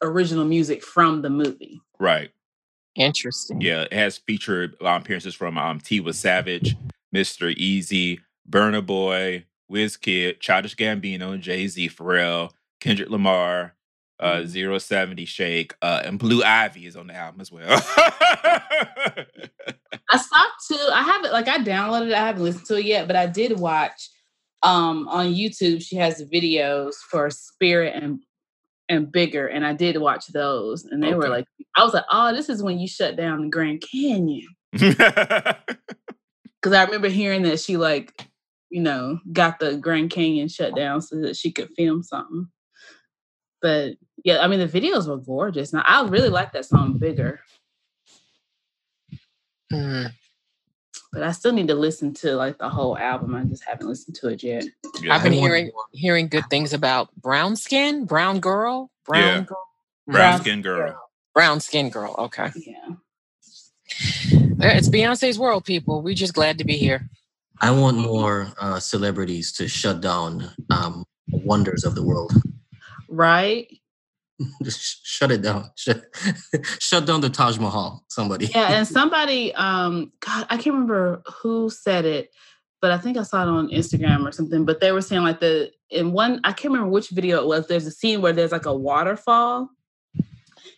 original 0.01 0.45
music 0.45 0.83
from 0.83 1.21
the 1.21 1.29
movie. 1.29 1.81
Right. 1.99 2.31
Interesting. 2.95 3.61
Yeah, 3.61 3.83
it 3.83 3.93
has 3.93 4.17
featured 4.17 4.75
um, 4.81 5.01
appearances 5.01 5.33
from 5.33 5.57
um, 5.57 5.79
Tiwa 5.79 6.13
Savage, 6.13 6.75
Mr. 7.15 7.55
Eazi, 7.57 8.19
Burna 8.49 8.85
Boy, 8.85 9.45
Wizkid, 9.71 10.39
Childish 10.39 10.75
Gambino, 10.75 11.39
Jay 11.39 11.67
Z, 11.67 11.89
Pharrell, 11.89 12.51
Kendrick 12.81 13.09
Lamar, 13.09 13.75
uh, 14.19 14.43
Zero 14.45 14.77
Seventy 14.77 15.25
Shake, 15.25 15.73
uh, 15.81 16.01
and 16.03 16.19
Blue 16.19 16.43
Ivy 16.43 16.85
is 16.85 16.97
on 16.97 17.07
the 17.07 17.15
album 17.15 17.39
as 17.39 17.51
well. 17.51 17.65
I 20.09 20.17
saw 20.17 20.43
two. 20.67 20.89
I 20.91 21.03
haven't 21.03 21.31
like 21.31 21.47
I 21.47 21.59
downloaded 21.59 22.07
it. 22.07 22.13
I 22.13 22.25
haven't 22.27 22.43
listened 22.43 22.65
to 22.67 22.77
it 22.77 22.85
yet, 22.85 23.07
but 23.07 23.15
I 23.15 23.25
did 23.25 23.57
watch 23.57 24.09
um 24.63 25.07
on 25.07 25.27
YouTube. 25.27 25.81
She 25.81 25.95
has 25.95 26.21
videos 26.29 26.95
for 27.09 27.29
Spirit 27.29 27.95
and 27.95 28.19
and 28.91 29.11
Bigger, 29.11 29.47
and 29.47 29.65
I 29.65 29.73
did 29.73 29.97
watch 29.97 30.27
those, 30.27 30.83
and 30.83 31.01
they 31.01 31.13
were 31.13 31.29
like, 31.29 31.45
I 31.77 31.83
was 31.83 31.93
like, 31.93 32.03
oh, 32.11 32.35
this 32.35 32.49
is 32.49 32.61
when 32.61 32.77
you 32.77 32.87
shut 32.87 33.15
down 33.15 33.41
the 33.41 33.49
Grand 33.49 33.81
Canyon 33.81 34.47
because 34.71 35.55
I 36.65 36.83
remember 36.83 37.07
hearing 37.07 37.43
that 37.43 37.61
she 37.61 37.77
like, 37.77 38.27
you 38.69 38.81
know, 38.81 39.19
got 39.31 39.59
the 39.59 39.77
Grand 39.77 40.11
Canyon 40.11 40.49
shut 40.49 40.75
down 40.75 41.01
so 41.01 41.21
that 41.21 41.37
she 41.37 41.51
could 41.51 41.69
film 41.77 42.03
something. 42.03 42.47
But 43.61 43.93
yeah, 44.25 44.39
I 44.39 44.47
mean 44.47 44.59
the 44.59 44.67
videos 44.67 45.07
were 45.07 45.17
gorgeous. 45.17 45.71
Now 45.71 45.83
I 45.85 46.05
really 46.07 46.29
like 46.29 46.51
that 46.51 46.65
song 46.65 46.97
Bigger. 46.97 47.39
Hmm. 49.71 50.07
But 51.11 51.23
I 51.23 51.31
still 51.31 51.51
need 51.51 51.67
to 51.67 51.75
listen 51.75 52.13
to 52.15 52.35
like 52.35 52.57
the 52.57 52.69
whole 52.69 52.97
album. 52.97 53.35
I 53.35 53.43
just 53.43 53.63
haven't 53.65 53.87
listened 53.87 54.15
to 54.17 54.29
it 54.29 54.43
yet. 54.43 54.63
Yeah. 55.01 55.13
I've 55.15 55.23
been 55.23 55.33
hearing 55.33 55.71
hearing 55.91 56.27
good 56.27 56.45
things 56.49 56.73
about 56.73 57.13
brown 57.15 57.55
skin, 57.55 58.05
brown 58.05 58.39
girl, 58.39 58.89
brown 59.05 59.21
Yeah. 59.23 59.41
girl, 59.41 59.67
Brown 60.07 60.17
Brown 60.31 60.41
skin 60.41 60.61
girl. 60.61 60.99
brown 61.33 61.59
skin 61.59 61.89
girl. 61.89 62.15
Okay, 62.17 62.49
Yeah. 62.55 62.95
It's 64.63 64.89
Beyonce's 64.89 65.37
world, 65.39 65.65
people. 65.65 66.01
We're 66.01 66.13
just 66.15 66.33
glad 66.33 66.57
to 66.59 66.63
be 66.63 66.77
here. 66.77 67.09
I 67.59 67.71
want 67.71 67.97
more 67.97 68.51
uh, 68.59 68.79
celebrities 68.79 69.51
to 69.53 69.67
shut 69.67 70.01
down 70.01 70.49
um, 70.69 71.03
wonders 71.31 71.83
of 71.83 71.95
the 71.95 72.03
world. 72.03 72.31
Right. 73.09 73.67
Just 74.63 75.05
shut 75.05 75.31
it 75.31 75.41
down. 75.41 75.71
Shut, 75.75 76.03
shut 76.79 77.05
down 77.05 77.21
the 77.21 77.29
Taj 77.29 77.57
Mahal. 77.57 78.03
Somebody. 78.09 78.47
Yeah, 78.47 78.73
and 78.73 78.87
somebody, 78.97 79.53
um, 79.55 80.11
God, 80.19 80.47
I 80.49 80.55
can't 80.55 80.73
remember 80.73 81.21
who 81.41 81.69
said 81.69 82.05
it, 82.05 82.29
but 82.81 82.91
I 82.91 82.97
think 82.97 83.17
I 83.17 83.23
saw 83.23 83.43
it 83.43 83.47
on 83.47 83.69
Instagram 83.69 84.27
or 84.27 84.31
something. 84.31 84.65
But 84.65 84.79
they 84.79 84.91
were 84.91 85.01
saying 85.01 85.23
like 85.23 85.39
the 85.39 85.71
in 85.89 86.11
one, 86.11 86.39
I 86.43 86.53
can't 86.53 86.73
remember 86.73 86.91
which 86.91 87.09
video 87.09 87.41
it 87.41 87.47
was. 87.47 87.67
There's 87.67 87.85
a 87.85 87.91
scene 87.91 88.21
where 88.21 88.33
there's 88.33 88.51
like 88.51 88.65
a 88.65 88.75
waterfall, 88.75 89.69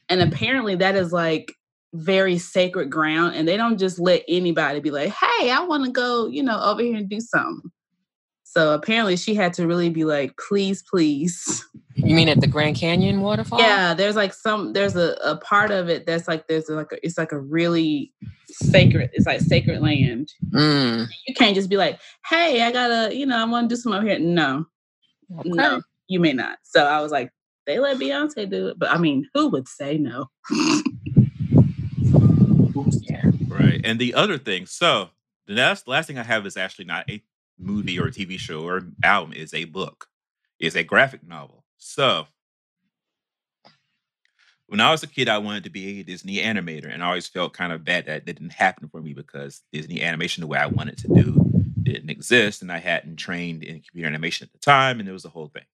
and 0.10 0.22
apparently 0.22 0.76
that 0.76 0.96
is 0.96 1.14
like 1.14 1.54
very 1.94 2.38
sacred 2.38 2.90
ground, 2.90 3.36
and 3.36 3.48
they 3.48 3.58
don't 3.58 3.78
just 3.78 4.00
let 4.00 4.24
anybody 4.28 4.80
be 4.80 4.92
like, 4.92 5.14
"Hey, 5.14 5.52
I 5.52 5.64
want 5.64 5.86
to 5.86 5.92
go," 5.92 6.28
you 6.28 6.44
know, 6.44 6.60
over 6.62 6.82
here 6.82 6.98
and 6.98 7.10
do 7.10 7.20
something. 7.20 7.72
So 8.54 8.76
apparently 8.76 9.16
she 9.16 9.34
had 9.34 9.52
to 9.54 9.66
really 9.66 9.90
be 9.90 10.06
like, 10.06 10.38
please, 10.38 10.84
please. 10.84 11.66
You 11.96 12.16
mean 12.16 12.30
at 12.30 12.40
the 12.40 12.46
Grand 12.46 12.76
Canyon 12.76 13.22
waterfall? 13.22 13.58
Yeah, 13.58 13.96
there's 13.96 14.16
like 14.16 14.32
some 14.32 14.74
there's 14.74 14.96
a, 14.96 15.18
a 15.24 15.38
part 15.38 15.72
of 15.72 15.90
it 15.90 16.06
that's 16.06 16.28
like 16.28 16.48
there's 16.48 16.70
like 16.70 16.92
a, 16.92 17.04
it's 17.04 17.18
like 17.18 17.32
a 17.32 17.40
really 17.40 18.14
sacred 18.48 19.10
it's 19.14 19.26
like 19.26 19.42
sacred 19.42 19.82
land. 19.82 20.32
Mm. 20.52 21.08
You 21.28 21.34
can't 21.34 21.56
just 21.56 21.68
be 21.68 21.78
like, 21.78 22.00
hey, 22.30 22.62
I 22.62 22.72
gotta, 22.72 23.16
you 23.16 23.26
know, 23.26 23.38
I 23.38 23.46
want 23.46 23.72
to 23.72 23.76
do 23.76 23.82
something 23.82 24.02
up 24.02 24.08
here. 24.08 24.20
No. 24.20 24.68
Okay. 25.40 25.50
No, 25.50 25.82
you 26.08 26.20
may 26.20 26.34
not. 26.34 26.60
So 26.62 26.86
I 26.86 27.02
was 27.02 27.12
like, 27.12 27.32
they 27.66 27.80
let 27.80 27.98
Beyonce 27.98 28.48
do 28.48 28.68
it. 28.68 28.78
But 28.78 28.92
I 28.92 29.00
mean, 29.00 29.28
who 29.34 29.50
would 29.50 29.68
say 29.68 29.98
no? 29.98 30.30
Yeah. 33.10 33.32
Right. 33.48 33.82
And 33.84 34.00
the 34.00 34.14
other 34.14 34.38
thing, 34.38 34.66
so 34.66 35.10
the 35.48 35.56
last 35.56 35.88
last 35.88 36.08
thing 36.08 36.20
I 36.20 36.24
have 36.24 36.46
is 36.46 36.58
actually 36.58 36.86
not 36.86 37.10
a 37.10 37.24
movie 37.58 38.00
or 38.00 38.08
TV 38.08 38.38
show 38.38 38.68
or 38.68 38.82
album, 39.04 39.34
is 39.34 39.54
a 39.54 39.66
book. 39.66 40.08
Is 40.60 40.76
a 40.76 40.84
graphic 40.84 41.28
novel. 41.28 41.66
So 41.78 42.28
when 44.68 44.80
I 44.80 44.92
was 44.92 45.04
a 45.04 45.08
kid, 45.08 45.30
I 45.30 45.38
wanted 45.38 45.66
to 45.66 45.70
be 45.70 46.00
a 46.00 46.04
Disney 46.04 46.38
animator, 46.38 46.92
and 46.92 47.04
I 47.04 47.08
always 47.08 47.28
felt 47.28 47.54
kind 47.54 47.74
of 47.74 47.84
bad 47.84 48.06
that 48.06 48.18
it 48.18 48.26
didn't 48.26 48.54
happen 48.54 48.88
for 48.90 49.02
me 49.02 49.14
because 49.14 49.62
Disney 49.72 50.02
animation, 50.02 50.42
the 50.42 50.48
way 50.48 50.58
I 50.58 50.68
wanted 50.68 50.98
to 51.00 51.08
do, 51.10 51.64
didn't 51.84 52.10
exist, 52.10 52.62
and 52.62 52.72
I 52.72 52.80
hadn't 52.80 53.18
trained 53.18 53.64
in 53.64 53.82
computer 53.82 54.08
animation 54.08 54.48
at 54.48 54.54
the 54.54 54.60
time, 54.60 55.00
and 55.00 55.08
it 55.08 55.12
was 55.12 55.24
the 55.24 55.30
whole 55.30 55.50
thing. 55.50 55.66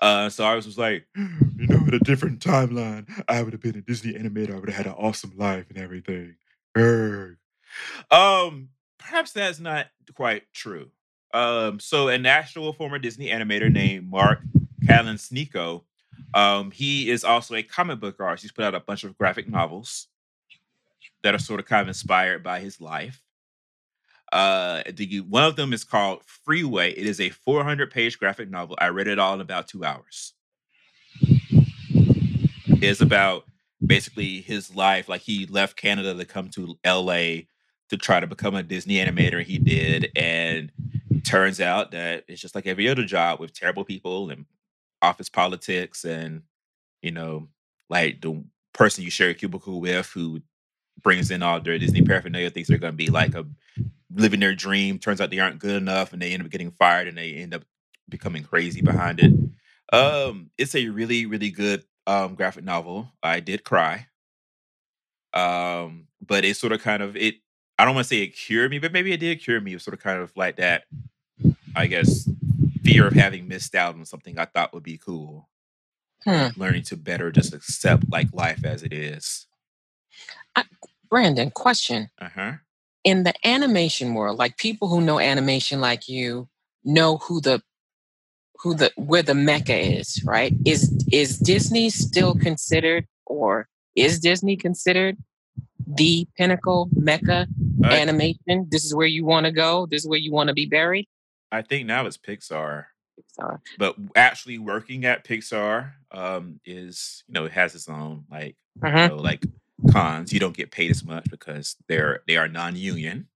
Uh, 0.00 0.30
so 0.30 0.44
I 0.44 0.54
was, 0.54 0.64
was 0.64 0.78
like, 0.78 1.06
you 1.16 1.66
know, 1.66 1.84
in 1.86 1.94
a 1.94 1.98
different 1.98 2.40
timeline, 2.40 3.06
I 3.28 3.42
would 3.42 3.52
have 3.52 3.60
been 3.60 3.76
a 3.76 3.82
Disney 3.82 4.14
animator. 4.14 4.54
I 4.54 4.58
would 4.58 4.70
have 4.70 4.86
had 4.86 4.86
an 4.86 4.98
awesome 4.98 5.34
life 5.36 5.66
and 5.68 5.78
everything. 5.78 6.36
Erg. 6.76 7.36
Um, 8.10 8.70
perhaps 8.98 9.32
that's 9.32 9.60
not 9.60 9.88
quite 10.14 10.44
true. 10.54 10.90
Um, 11.32 11.78
so 11.78 12.08
an 12.08 12.26
actual 12.26 12.72
former 12.72 12.98
Disney 12.98 13.28
animator 13.28 13.72
named 13.72 14.10
Mark 14.10 14.40
Kalesniko, 14.84 15.84
um, 16.34 16.70
he 16.70 17.10
is 17.10 17.24
also 17.24 17.54
a 17.54 17.62
comic 17.62 18.00
book 18.00 18.16
artist. 18.20 18.42
He's 18.42 18.52
put 18.52 18.64
out 18.64 18.74
a 18.74 18.80
bunch 18.80 19.04
of 19.04 19.16
graphic 19.16 19.48
novels 19.48 20.08
that 21.22 21.34
are 21.34 21.38
sort 21.38 21.60
of 21.60 21.66
kind 21.66 21.82
of 21.82 21.88
inspired 21.88 22.42
by 22.42 22.60
his 22.60 22.80
life. 22.80 23.22
Uh, 24.32 24.82
the, 24.92 25.20
one 25.20 25.42
of 25.44 25.56
them 25.56 25.72
is 25.72 25.82
called 25.84 26.22
Freeway. 26.24 26.92
It 26.92 27.06
is 27.06 27.20
a 27.20 27.30
400 27.30 27.90
page 27.90 28.18
graphic 28.18 28.48
novel. 28.48 28.76
I 28.80 28.88
read 28.88 29.08
it 29.08 29.18
all 29.18 29.34
in 29.34 29.40
about 29.40 29.68
two 29.68 29.84
hours. 29.84 30.34
It's 32.82 33.00
about 33.00 33.44
basically 33.84 34.40
his 34.40 34.74
life. 34.74 35.08
Like 35.08 35.22
he 35.22 35.46
left 35.46 35.76
Canada 35.76 36.14
to 36.14 36.24
come 36.24 36.48
to 36.50 36.78
LA 36.86 37.42
to 37.88 37.96
try 37.96 38.20
to 38.20 38.26
become 38.26 38.54
a 38.54 38.62
Disney 38.62 38.96
animator. 38.96 39.42
He 39.42 39.58
did. 39.58 40.10
And 40.14 40.70
turns 41.24 41.60
out 41.60 41.92
that 41.92 42.24
it's 42.28 42.40
just 42.40 42.54
like 42.54 42.66
every 42.66 42.88
other 42.88 43.04
job 43.04 43.40
with 43.40 43.52
terrible 43.52 43.84
people 43.84 44.30
and 44.30 44.46
office 45.02 45.28
politics 45.28 46.04
and, 46.04 46.42
you 47.02 47.10
know, 47.10 47.48
like 47.88 48.20
the 48.20 48.44
person 48.72 49.04
you 49.04 49.10
share 49.10 49.30
a 49.30 49.34
cubicle 49.34 49.80
with 49.80 50.10
who 50.10 50.40
brings 51.02 51.30
in 51.30 51.42
all 51.42 51.60
their 51.60 51.78
Disney 51.78 52.02
paraphernalia 52.02 52.50
thinks 52.50 52.68
they're 52.68 52.78
going 52.78 52.92
to 52.92 52.96
be 52.96 53.10
like 53.10 53.34
a 53.34 53.46
living 54.14 54.40
their 54.40 54.54
dream. 54.54 54.98
Turns 54.98 55.20
out 55.20 55.30
they 55.30 55.38
aren't 55.38 55.58
good 55.58 55.76
enough, 55.80 56.12
and 56.12 56.20
they 56.20 56.32
end 56.32 56.42
up 56.42 56.50
getting 56.50 56.70
fired, 56.72 57.08
and 57.08 57.16
they 57.16 57.34
end 57.34 57.54
up 57.54 57.62
becoming 58.08 58.42
crazy 58.42 58.82
behind 58.82 59.20
it. 59.20 59.32
Um, 59.92 60.50
it's 60.58 60.74
a 60.74 60.88
really, 60.88 61.26
really 61.26 61.50
good 61.50 61.84
um 62.06 62.34
graphic 62.34 62.64
novel. 62.64 63.08
I 63.22 63.40
did 63.40 63.64
cry. 63.64 64.06
Um, 65.32 66.08
but 66.20 66.44
it 66.44 66.56
sort 66.56 66.72
of 66.72 66.82
kind 66.82 67.02
of 67.02 67.16
it. 67.16 67.36
I 67.80 67.86
don't 67.86 67.94
want 67.94 68.06
to 68.06 68.08
say 68.08 68.22
it 68.22 68.36
cured 68.36 68.70
me, 68.70 68.78
but 68.78 68.92
maybe 68.92 69.12
it 69.12 69.20
did 69.20 69.40
cure 69.40 69.58
me. 69.58 69.72
It 69.72 69.76
was 69.76 69.84
sort 69.84 69.94
of 69.94 70.02
kind 70.02 70.20
of 70.20 70.36
like 70.36 70.56
that. 70.56 70.84
I 71.74 71.86
guess 71.86 72.28
fear 72.82 73.06
of 73.06 73.14
having 73.14 73.48
missed 73.48 73.74
out 73.74 73.94
on 73.94 74.04
something 74.04 74.38
I 74.38 74.44
thought 74.44 74.74
would 74.74 74.82
be 74.82 74.98
cool. 74.98 75.48
Hmm. 76.24 76.48
Learning 76.56 76.82
to 76.84 76.96
better 76.96 77.32
just 77.32 77.54
accept 77.54 78.04
like 78.10 78.28
life 78.34 78.66
as 78.66 78.82
it 78.82 78.92
is. 78.92 79.46
Brandon, 81.08 81.50
question. 81.50 82.10
Uh 82.20 82.28
huh. 82.34 82.52
In 83.02 83.24
the 83.24 83.32
animation 83.46 84.12
world, 84.12 84.38
like 84.38 84.58
people 84.58 84.88
who 84.88 85.00
know 85.00 85.18
animation 85.18 85.80
like 85.80 86.06
you 86.06 86.48
know 86.84 87.16
who 87.16 87.40
the 87.40 87.62
who 88.58 88.74
the 88.74 88.92
where 88.96 89.22
the 89.22 89.34
mecca 89.34 89.76
is, 89.76 90.22
right? 90.24 90.52
Is 90.66 90.92
is 91.10 91.38
Disney 91.38 91.88
still 91.88 92.34
considered 92.34 93.06
or 93.24 93.68
is 93.96 94.20
Disney 94.20 94.56
considered 94.56 95.16
the 95.96 96.26
pinnacle 96.36 96.88
mecca 96.94 97.46
animation? 97.84 98.66
This 98.70 98.84
is 98.84 98.94
where 98.94 99.06
you 99.06 99.24
want 99.24 99.46
to 99.46 99.52
go. 99.52 99.86
This 99.86 100.02
is 100.02 100.08
where 100.08 100.18
you 100.18 100.32
want 100.32 100.48
to 100.48 100.54
be 100.54 100.66
buried. 100.66 101.06
I 101.52 101.62
think 101.62 101.86
now 101.86 102.06
it's 102.06 102.16
Pixar. 102.16 102.86
So, 103.32 103.58
but 103.78 103.96
actually 104.16 104.58
working 104.58 105.04
at 105.04 105.24
Pixar 105.24 105.92
um, 106.10 106.60
is 106.64 107.22
you 107.28 107.34
know 107.34 107.44
it 107.44 107.52
has 107.52 107.74
its 107.74 107.88
own 107.88 108.24
like 108.30 108.56
you 108.82 108.88
mhm. 108.88 109.08
know 109.10 109.16
like 109.16 109.44
cons. 109.92 110.32
You 110.32 110.40
don't 110.40 110.56
get 110.56 110.70
paid 110.70 110.90
as 110.90 111.04
much 111.04 111.28
because 111.30 111.76
they're 111.88 112.22
they 112.26 112.36
are 112.36 112.48
non-union 112.48 113.26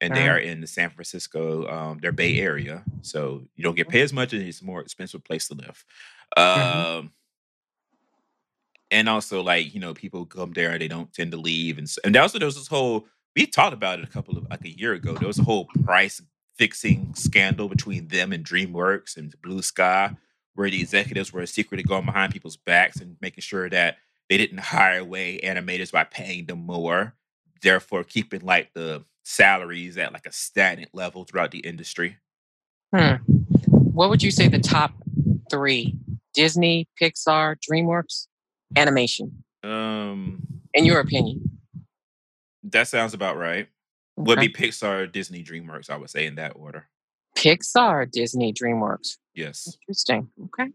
and 0.00 0.14
they 0.14 0.24
Mhm. 0.26 0.32
are 0.32 0.38
in 0.38 0.60
the 0.60 0.66
San 0.66 0.90
Francisco 0.90 1.66
um, 1.68 1.98
their 1.98 2.12
Bay 2.12 2.40
Area, 2.40 2.84
so 3.02 3.42
you 3.56 3.64
don't 3.64 3.76
get 3.76 3.88
paid 3.88 4.02
as 4.02 4.12
much 4.12 4.32
and 4.32 4.42
it's 4.42 4.60
a 4.60 4.64
more 4.64 4.80
expensive 4.80 5.24
place 5.24 5.48
to 5.48 5.54
live. 5.54 5.84
Um, 6.36 7.12
and 8.90 9.08
also 9.08 9.42
like 9.42 9.74
you 9.74 9.80
know 9.80 9.94
people 9.94 10.24
come 10.26 10.52
there 10.52 10.78
they 10.78 10.88
don't 10.88 11.12
tend 11.12 11.30
to 11.32 11.36
leave 11.38 11.78
and 11.78 11.86
s- 11.86 11.98
and 12.04 12.16
also 12.16 12.38
there 12.38 12.46
was 12.46 12.56
this 12.56 12.68
whole 12.68 13.06
we 13.36 13.46
talked 13.46 13.74
about 13.74 13.98
it 13.98 14.04
a 14.04 14.10
couple 14.10 14.36
of 14.36 14.48
like 14.50 14.64
a 14.64 14.78
year 14.78 14.92
ago 14.94 15.14
there 15.14 15.28
was 15.28 15.38
a 15.38 15.42
whole 15.44 15.66
price 15.84 16.20
fixing 16.56 17.14
scandal 17.14 17.68
between 17.68 18.08
them 18.08 18.32
and 18.32 18.44
dreamworks 18.44 19.16
and 19.16 19.34
blue 19.42 19.62
sky 19.62 20.14
where 20.54 20.70
the 20.70 20.80
executives 20.80 21.32
were 21.32 21.46
secretly 21.46 21.84
going 21.84 22.04
behind 22.04 22.32
people's 22.32 22.56
backs 22.56 23.00
and 23.00 23.16
making 23.20 23.42
sure 23.42 23.68
that 23.70 23.96
they 24.28 24.36
didn't 24.36 24.58
hire 24.58 24.98
away 25.00 25.38
animators 25.44 25.92
by 25.92 26.04
paying 26.04 26.46
them 26.46 26.58
more 26.60 27.14
therefore 27.62 28.04
keeping 28.04 28.40
like 28.40 28.72
the 28.74 29.04
salaries 29.24 29.96
at 29.98 30.12
like 30.12 30.26
a 30.26 30.32
stagnant 30.32 30.90
level 30.94 31.24
throughout 31.24 31.50
the 31.50 31.58
industry 31.60 32.16
Hmm. 32.94 33.16
What 33.68 34.08
would 34.08 34.22
you 34.22 34.30
say 34.30 34.48
the 34.48 34.58
top 34.60 34.92
three? 35.50 35.94
Disney, 36.32 36.88
Pixar, 37.00 37.56
DreamWorks, 37.70 38.27
animation, 38.76 39.42
um 39.64 40.42
in 40.74 40.84
your 40.84 41.00
opinion? 41.00 41.42
that 42.64 42.86
sounds 42.88 43.14
about 43.14 43.36
right 43.36 43.68
would 44.16 44.38
be 44.40 44.48
pixar 44.48 45.10
disney 45.10 45.42
dreamworks 45.42 45.88
i 45.90 45.96
would 45.96 46.10
say 46.10 46.26
in 46.26 46.34
that 46.36 46.52
order 46.56 46.88
Pixar, 47.36 48.10
Disney, 48.10 48.52
DreamWorks. 48.52 49.18
yes 49.32 49.76
Interesting. 49.86 50.28
Okay. 50.46 50.72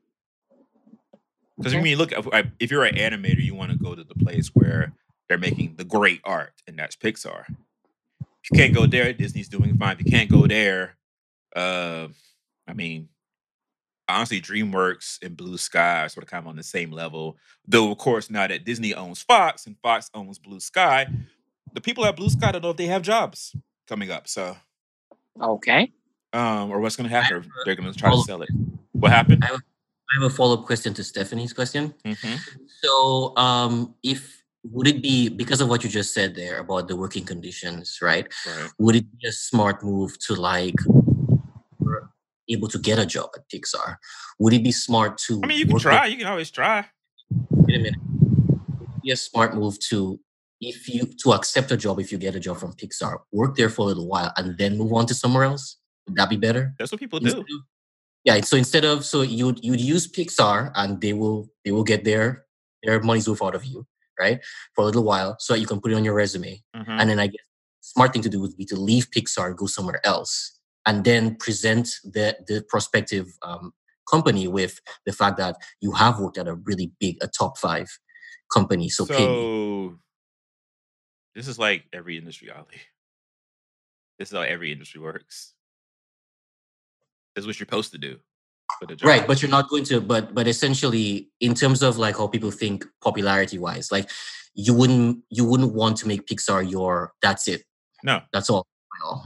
Because 1.58 1.74
Okay. 1.74 1.82
when 1.82 1.90
you 1.90 1.98
look 1.98 2.14
if 2.60 2.72
you're 2.72 2.86
an 2.86 2.96
animator, 2.96 3.44
you 3.44 3.54
want 3.54 3.72
to 3.72 3.78
go 3.78 3.94
to 3.96 4.04
the 4.04 4.16
place 4.16 4.48
where 4.54 4.94
they're 5.28 5.38
making 5.38 5.76
the 5.76 5.84
great 5.84 6.22
art, 6.24 6.54
and 6.66 6.80
that's 6.80 6.96
Pixar. 6.96 7.44
If 8.22 8.52
you 8.52 8.58
can't 8.58 8.74
go 8.74 8.86
there, 8.86 9.12
Disney's 9.12 9.50
doing 9.50 9.78
fine. 9.78 9.98
If 10.00 10.06
you 10.06 10.12
can't 10.12 10.30
go 10.30 10.48
there, 10.48 10.96
uh, 11.54 12.08
I 12.66 12.74
mean, 12.74 13.10
honestly, 14.10 14.42
DreamWorks 14.42 15.20
and 15.24 15.38
Blue 15.38 15.58
Sky 15.58 16.04
are 16.06 16.10
sort 16.10 16.24
of 16.24 16.30
kind 16.30 16.44
of 16.44 16.48
on 16.48 16.56
the 16.56 16.64
same 16.64 16.92
level. 16.92 17.38
Though, 17.68 17.92
of 17.92 17.98
course, 17.98 18.30
now 18.30 18.48
that 18.48 18.66
Disney 18.66 18.94
owns 18.94 19.22
Fox 19.22 19.66
and 19.66 19.78
Fox 19.82 20.10
owns 20.14 20.40
Blue 20.40 20.60
Sky, 20.60 21.08
the 21.74 21.82
people 21.82 22.06
at 22.06 22.16
Blue 22.16 22.30
Sky 22.30 22.52
don't 22.52 22.62
know 22.64 22.72
if 22.72 22.78
they 22.78 22.88
have 22.88 23.02
jobs 23.02 23.56
coming 23.88 24.12
up. 24.12 24.28
So, 24.28 24.56
Okay. 25.42 25.92
um, 26.34 26.70
or 26.72 26.80
what's 26.80 26.96
going 26.96 27.10
to 27.10 27.16
happen? 27.16 27.38
have 27.38 27.46
Or 27.46 27.48
a 27.48 27.66
they're 27.66 27.76
going 27.76 27.92
to 27.92 27.98
try 27.98 28.12
to 28.12 28.22
sell 28.22 28.42
it. 28.42 28.50
What 28.92 29.12
happened? 29.12 29.44
I 29.44 29.48
have, 29.48 29.62
I 30.12 30.22
have 30.22 30.32
a 30.32 30.36
follow 30.36 30.60
up 30.60 30.66
question 30.66 30.94
to 30.96 31.04
Stephanie's 31.04 31.54
question. 31.54 31.94
hmm 32.06 32.36
So, 32.82 33.36
um, 33.38 33.96
if 34.04 34.44
would 34.72 34.88
it 34.88 35.02
be 35.02 35.28
because 35.28 35.60
of 35.60 35.68
what 35.68 35.84
you 35.84 35.90
just 35.90 36.14
said 36.14 36.36
there 36.36 36.60
about 36.60 36.88
the 36.88 36.96
working 36.96 37.26
conditions, 37.26 38.00
right? 38.02 38.32
Right. 38.48 38.70
Would 38.80 38.96
it 38.96 39.06
be 39.20 39.28
a 39.28 39.32
smart 39.32 39.84
move 39.84 40.18
to 40.28 40.36
like 40.36 40.76
able 42.50 42.68
to 42.70 42.78
get 42.80 43.00
a 43.00 43.06
job 43.06 43.30
at 43.36 43.48
Pixar? 43.50 43.98
Would 44.40 44.54
it 44.54 44.64
be 44.64 44.72
smart 44.72 45.18
to? 45.28 45.40
I 45.44 45.48
mean, 45.48 45.58
you 45.60 45.66
can 45.66 45.80
try. 45.80 46.06
You 46.08 46.18
can 46.18 46.28
always 46.28 46.52
try. 46.52 46.86
With, 47.32 47.68
wait 47.68 47.76
a 47.76 47.80
minute. 47.80 48.00
Would 48.80 48.90
it 48.90 49.02
be 49.04 49.12
a 49.12 49.16
smart 49.16 49.56
move 49.56 49.80
to 49.90 50.20
if 50.62 50.88
you 50.88 51.06
to 51.24 51.34
accept 51.34 51.72
a 51.72 51.78
job 51.78 52.00
if 52.00 52.12
you 52.12 52.18
get 52.18 52.36
a 52.36 52.40
job 52.40 52.58
from 52.58 52.74
Pixar, 52.74 53.18
work 53.32 53.56
there 53.56 53.70
for 53.70 53.82
a 53.82 53.86
little 53.86 54.08
while, 54.08 54.32
and 54.38 54.58
then 54.58 54.78
move 54.78 54.94
on 54.94 55.06
to 55.08 55.14
somewhere 55.14 55.44
else? 55.44 55.78
Would 56.08 56.16
that 56.18 56.30
be 56.30 56.38
better? 56.38 56.74
That's 56.80 56.92
what 56.92 57.00
people 57.00 57.20
Instead 57.20 57.46
do. 57.46 57.56
of- 57.58 57.62
Yeah, 58.26 58.40
so 58.42 58.56
instead 58.58 58.86
of 58.86 59.04
so 59.06 59.22
you 59.22 59.56
you'd 59.62 59.82
use 59.82 60.08
Pixar 60.08 60.72
and 60.76 61.02
they 61.02 61.14
will 61.14 61.50
they 61.66 61.72
will 61.72 61.84
get 61.84 62.04
their 62.04 62.46
their 62.84 63.00
money's 63.02 63.28
worth 63.30 63.42
out 63.42 63.56
of 63.56 63.64
you, 63.66 63.86
right? 64.20 64.40
For 64.76 64.82
a 64.84 64.86
little 64.86 65.04
while, 65.04 65.36
so 65.40 65.54
that 65.54 65.60
you 65.60 65.68
can 65.68 65.80
put 65.82 65.92
it 65.92 65.96
on 65.96 66.04
your 66.06 66.14
resume. 66.14 66.62
Mhm. 66.76 66.88
And 67.00 67.10
then 67.10 67.20
I 67.20 67.28
guess 67.28 67.46
smart 67.82 68.14
thing 68.14 68.22
to 68.24 68.30
do 68.30 68.40
would 68.42 68.56
be 68.58 68.66
to 68.66 68.76
leave 68.78 69.10
Pixar, 69.12 69.56
go 69.56 69.66
somewhere 69.68 70.00
else, 70.06 70.60
and 70.86 71.04
then 71.04 71.36
present 71.36 71.90
the 72.04 72.38
the 72.48 72.64
prospective 72.68 73.28
um, 73.42 73.74
company 74.10 74.48
with 74.48 74.80
the 75.06 75.14
fact 75.14 75.38
that 75.38 75.56
you 75.82 75.92
have 75.94 76.20
worked 76.20 76.38
at 76.38 76.48
a 76.48 76.56
really 76.56 76.92
big, 77.00 77.18
a 77.22 77.28
top 77.28 77.58
five 77.58 77.88
company. 78.54 78.90
So. 78.90 79.06
So 79.06 79.96
this 81.36 81.48
is 81.48 81.58
like 81.58 81.86
every 81.94 82.18
industry, 82.18 82.52
Ali. 82.52 82.82
This 84.20 84.30
is 84.30 84.36
how 84.36 84.42
every 84.42 84.72
industry 84.72 85.02
works. 85.02 85.54
This 87.36 87.44
is 87.44 87.48
what 87.48 87.60
you're 87.60 87.66
supposed 87.66 87.92
to 87.94 87.98
do 87.98 88.20
for 88.80 88.86
the 88.86 88.96
job. 88.96 89.08
Right, 89.08 89.28
but 89.28 89.42
you're 89.42 89.50
not 89.50 89.70
going 89.70 89.84
to. 89.86 90.00
But 90.00 90.36
but 90.36 90.48
essentially, 90.48 91.30
in 91.40 91.56
terms 91.56 91.82
of 91.82 91.98
like 91.98 92.18
how 92.18 92.28
people 92.28 92.52
think 92.52 92.86
popularity 93.02 93.58
wise, 93.58 93.92
like 93.92 94.10
you 94.54 94.74
wouldn't 94.74 95.24
you 95.30 95.46
wouldn't 95.46 95.74
want 95.74 95.98
to 95.98 96.08
make 96.08 96.28
Pixar 96.28 96.70
your 96.70 97.14
that's 97.22 97.48
it, 97.48 97.64
no, 98.04 98.22
that's 98.32 98.50
all. 98.50 98.68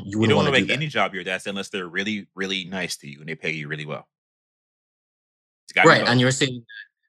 You 0.04 0.22
you 0.22 0.28
don't 0.28 0.38
want 0.38 0.48
to 0.48 0.52
make 0.52 0.70
any 0.70 0.88
job 0.88 1.14
your 1.14 1.24
that's 1.24 1.48
unless 1.48 1.70
they're 1.70 1.88
really, 1.88 2.28
really 2.36 2.66
nice 2.66 2.98
to 2.98 3.10
you 3.10 3.20
and 3.20 3.30
they 3.30 3.36
pay 3.36 3.52
you 3.52 3.68
really 3.68 3.86
well. 3.86 4.08
It's 5.66 5.74
gotta 5.74 5.88
be 5.88 6.00
right, 6.00 6.08
and 6.08 6.20
you're 6.20 6.32
saying 6.32 6.64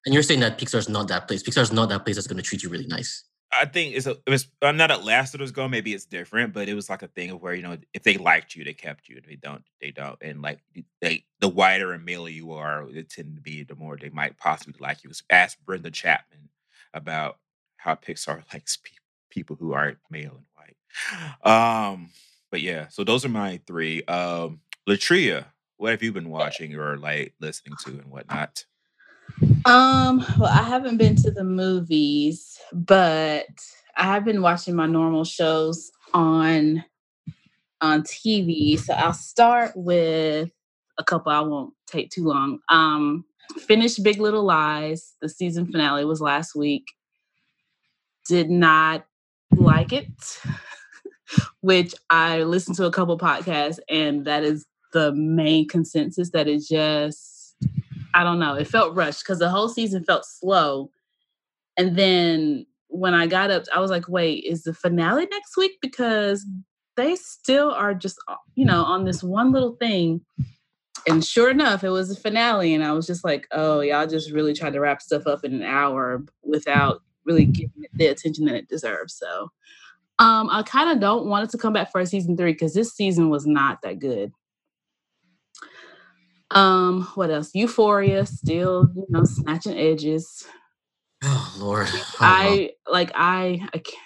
and 0.04 0.14
you're 0.14 0.22
saying 0.22 0.40
that 0.40 0.58
Pixar's 0.58 0.88
not 0.88 1.08
that 1.08 1.28
place. 1.28 1.42
Pixar's 1.42 1.72
not 1.72 1.88
that 1.90 2.04
place 2.04 2.16
that's 2.16 2.26
going 2.26 2.38
to 2.38 2.42
treat 2.42 2.62
you 2.62 2.68
really 2.68 2.86
nice. 2.86 3.24
I 3.52 3.64
think 3.64 3.94
it's 3.94 4.06
a, 4.06 4.12
it 4.26 4.30
was 4.30 4.48
I'm 4.60 4.76
not 4.76 4.90
at 4.90 5.04
last 5.04 5.34
it 5.34 5.40
was 5.40 5.52
going. 5.52 5.70
Maybe 5.70 5.94
it's 5.94 6.04
different, 6.04 6.52
but 6.52 6.68
it 6.68 6.74
was 6.74 6.90
like 6.90 7.02
a 7.02 7.08
thing 7.08 7.30
of 7.30 7.40
where 7.40 7.54
you 7.54 7.62
know 7.62 7.78
if 7.94 8.02
they 8.02 8.16
liked 8.18 8.54
you, 8.54 8.64
they 8.64 8.74
kept 8.74 9.08
you. 9.08 9.16
If 9.16 9.26
they 9.26 9.36
don't, 9.36 9.62
they 9.80 9.90
don't. 9.90 10.18
And 10.20 10.42
like 10.42 10.60
they, 11.00 11.24
the 11.40 11.48
wider 11.48 11.92
and 11.92 12.04
male 12.04 12.28
you 12.28 12.52
are, 12.52 12.86
it 12.90 13.08
tend 13.08 13.36
to 13.36 13.42
be 13.42 13.64
the 13.64 13.74
more 13.74 13.96
they 13.96 14.10
might 14.10 14.36
possibly 14.38 14.78
like 14.80 15.02
you. 15.02 15.10
Ask 15.30 15.58
Brenda 15.64 15.90
Chapman 15.90 16.50
about 16.92 17.38
how 17.76 17.94
Pixar 17.94 18.42
likes 18.52 18.76
pe- 18.76 18.90
people 19.30 19.56
who 19.56 19.72
aren't 19.72 19.98
male 20.10 20.36
and 20.36 21.44
white. 21.44 21.50
Um, 21.50 22.10
but 22.50 22.62
yeah, 22.62 22.88
so 22.88 23.04
those 23.04 23.24
are 23.24 23.30
my 23.30 23.60
three. 23.66 24.02
Um, 24.04 24.60
Latria, 24.88 25.46
what 25.76 25.90
have 25.90 26.02
you 26.02 26.12
been 26.12 26.30
watching 26.30 26.74
or 26.74 26.96
like 26.96 27.34
listening 27.40 27.76
to 27.84 27.90
and 27.90 28.10
whatnot? 28.10 28.64
Um, 29.64 30.24
well, 30.38 30.50
I 30.50 30.62
haven't 30.62 30.96
been 30.96 31.16
to 31.16 31.30
the 31.30 31.44
movies, 31.44 32.58
but 32.72 33.46
I 33.96 34.04
have 34.04 34.24
been 34.24 34.42
watching 34.42 34.74
my 34.74 34.86
normal 34.86 35.24
shows 35.24 35.90
on 36.14 36.84
on 37.80 38.02
TV. 38.02 38.78
So 38.78 38.94
I'll 38.94 39.12
start 39.12 39.72
with 39.76 40.50
a 40.98 41.04
couple. 41.04 41.32
I 41.32 41.40
won't 41.40 41.74
take 41.86 42.10
too 42.10 42.24
long. 42.24 42.58
Um, 42.68 43.24
finished 43.56 44.02
Big 44.02 44.20
Little 44.20 44.44
Lies. 44.44 45.14
The 45.20 45.28
season 45.28 45.66
finale 45.66 46.04
was 46.04 46.20
last 46.20 46.54
week. 46.54 46.84
Did 48.26 48.50
not 48.50 49.06
like 49.56 49.92
it, 49.92 50.06
which 51.60 51.94
I 52.10 52.42
listened 52.42 52.76
to 52.76 52.86
a 52.86 52.90
couple 52.90 53.18
podcasts, 53.18 53.78
and 53.88 54.24
that 54.24 54.44
is 54.44 54.64
the 54.92 55.12
main 55.14 55.68
consensus. 55.68 56.30
That 56.30 56.48
is 56.48 56.68
just 56.68 57.38
I 58.14 58.24
don't 58.24 58.38
know. 58.38 58.54
It 58.54 58.66
felt 58.66 58.96
rushed 58.96 59.22
because 59.24 59.38
the 59.38 59.50
whole 59.50 59.68
season 59.68 60.04
felt 60.04 60.24
slow. 60.24 60.90
And 61.76 61.96
then 61.96 62.66
when 62.88 63.14
I 63.14 63.26
got 63.26 63.50
up, 63.50 63.64
I 63.74 63.80
was 63.80 63.90
like, 63.90 64.08
wait, 64.08 64.44
is 64.44 64.64
the 64.64 64.74
finale 64.74 65.26
next 65.30 65.56
week? 65.56 65.72
Because 65.80 66.46
they 66.96 67.14
still 67.16 67.70
are 67.70 67.94
just, 67.94 68.18
uh, 68.26 68.34
you 68.54 68.64
know, 68.64 68.82
on 68.82 69.04
this 69.04 69.22
one 69.22 69.52
little 69.52 69.76
thing. 69.76 70.22
And 71.06 71.24
sure 71.24 71.50
enough, 71.50 71.84
it 71.84 71.90
was 71.90 72.08
the 72.08 72.20
finale. 72.20 72.74
And 72.74 72.82
I 72.82 72.92
was 72.92 73.06
just 73.06 73.24
like, 73.24 73.46
oh, 73.52 73.80
y'all 73.80 74.06
just 74.06 74.32
really 74.32 74.52
tried 74.52 74.72
to 74.72 74.80
wrap 74.80 75.00
stuff 75.00 75.26
up 75.26 75.44
in 75.44 75.54
an 75.54 75.62
hour 75.62 76.24
without 76.42 77.02
really 77.24 77.44
giving 77.44 77.84
it 77.84 77.90
the 77.94 78.06
attention 78.06 78.46
that 78.46 78.56
it 78.56 78.68
deserves. 78.68 79.14
So 79.14 79.50
um, 80.18 80.48
I 80.50 80.62
kind 80.62 80.90
of 80.90 81.00
don't 81.00 81.26
want 81.26 81.44
it 81.44 81.50
to 81.50 81.58
come 81.58 81.72
back 81.72 81.92
for 81.92 82.00
a 82.00 82.06
season 82.06 82.36
three 82.36 82.52
because 82.52 82.74
this 82.74 82.92
season 82.92 83.30
was 83.30 83.46
not 83.46 83.82
that 83.82 83.98
good. 83.98 84.32
Um, 86.50 87.02
what 87.14 87.30
else? 87.30 87.54
Euphoria, 87.54 88.24
still, 88.26 88.90
you 88.94 89.06
know, 89.10 89.24
snatching 89.24 89.76
edges. 89.76 90.46
Oh 91.22 91.54
Lord, 91.58 91.88
oh, 91.92 92.16
I 92.20 92.70
like 92.90 93.12
I 93.14 93.66
I 93.72 93.78
can't 93.78 93.96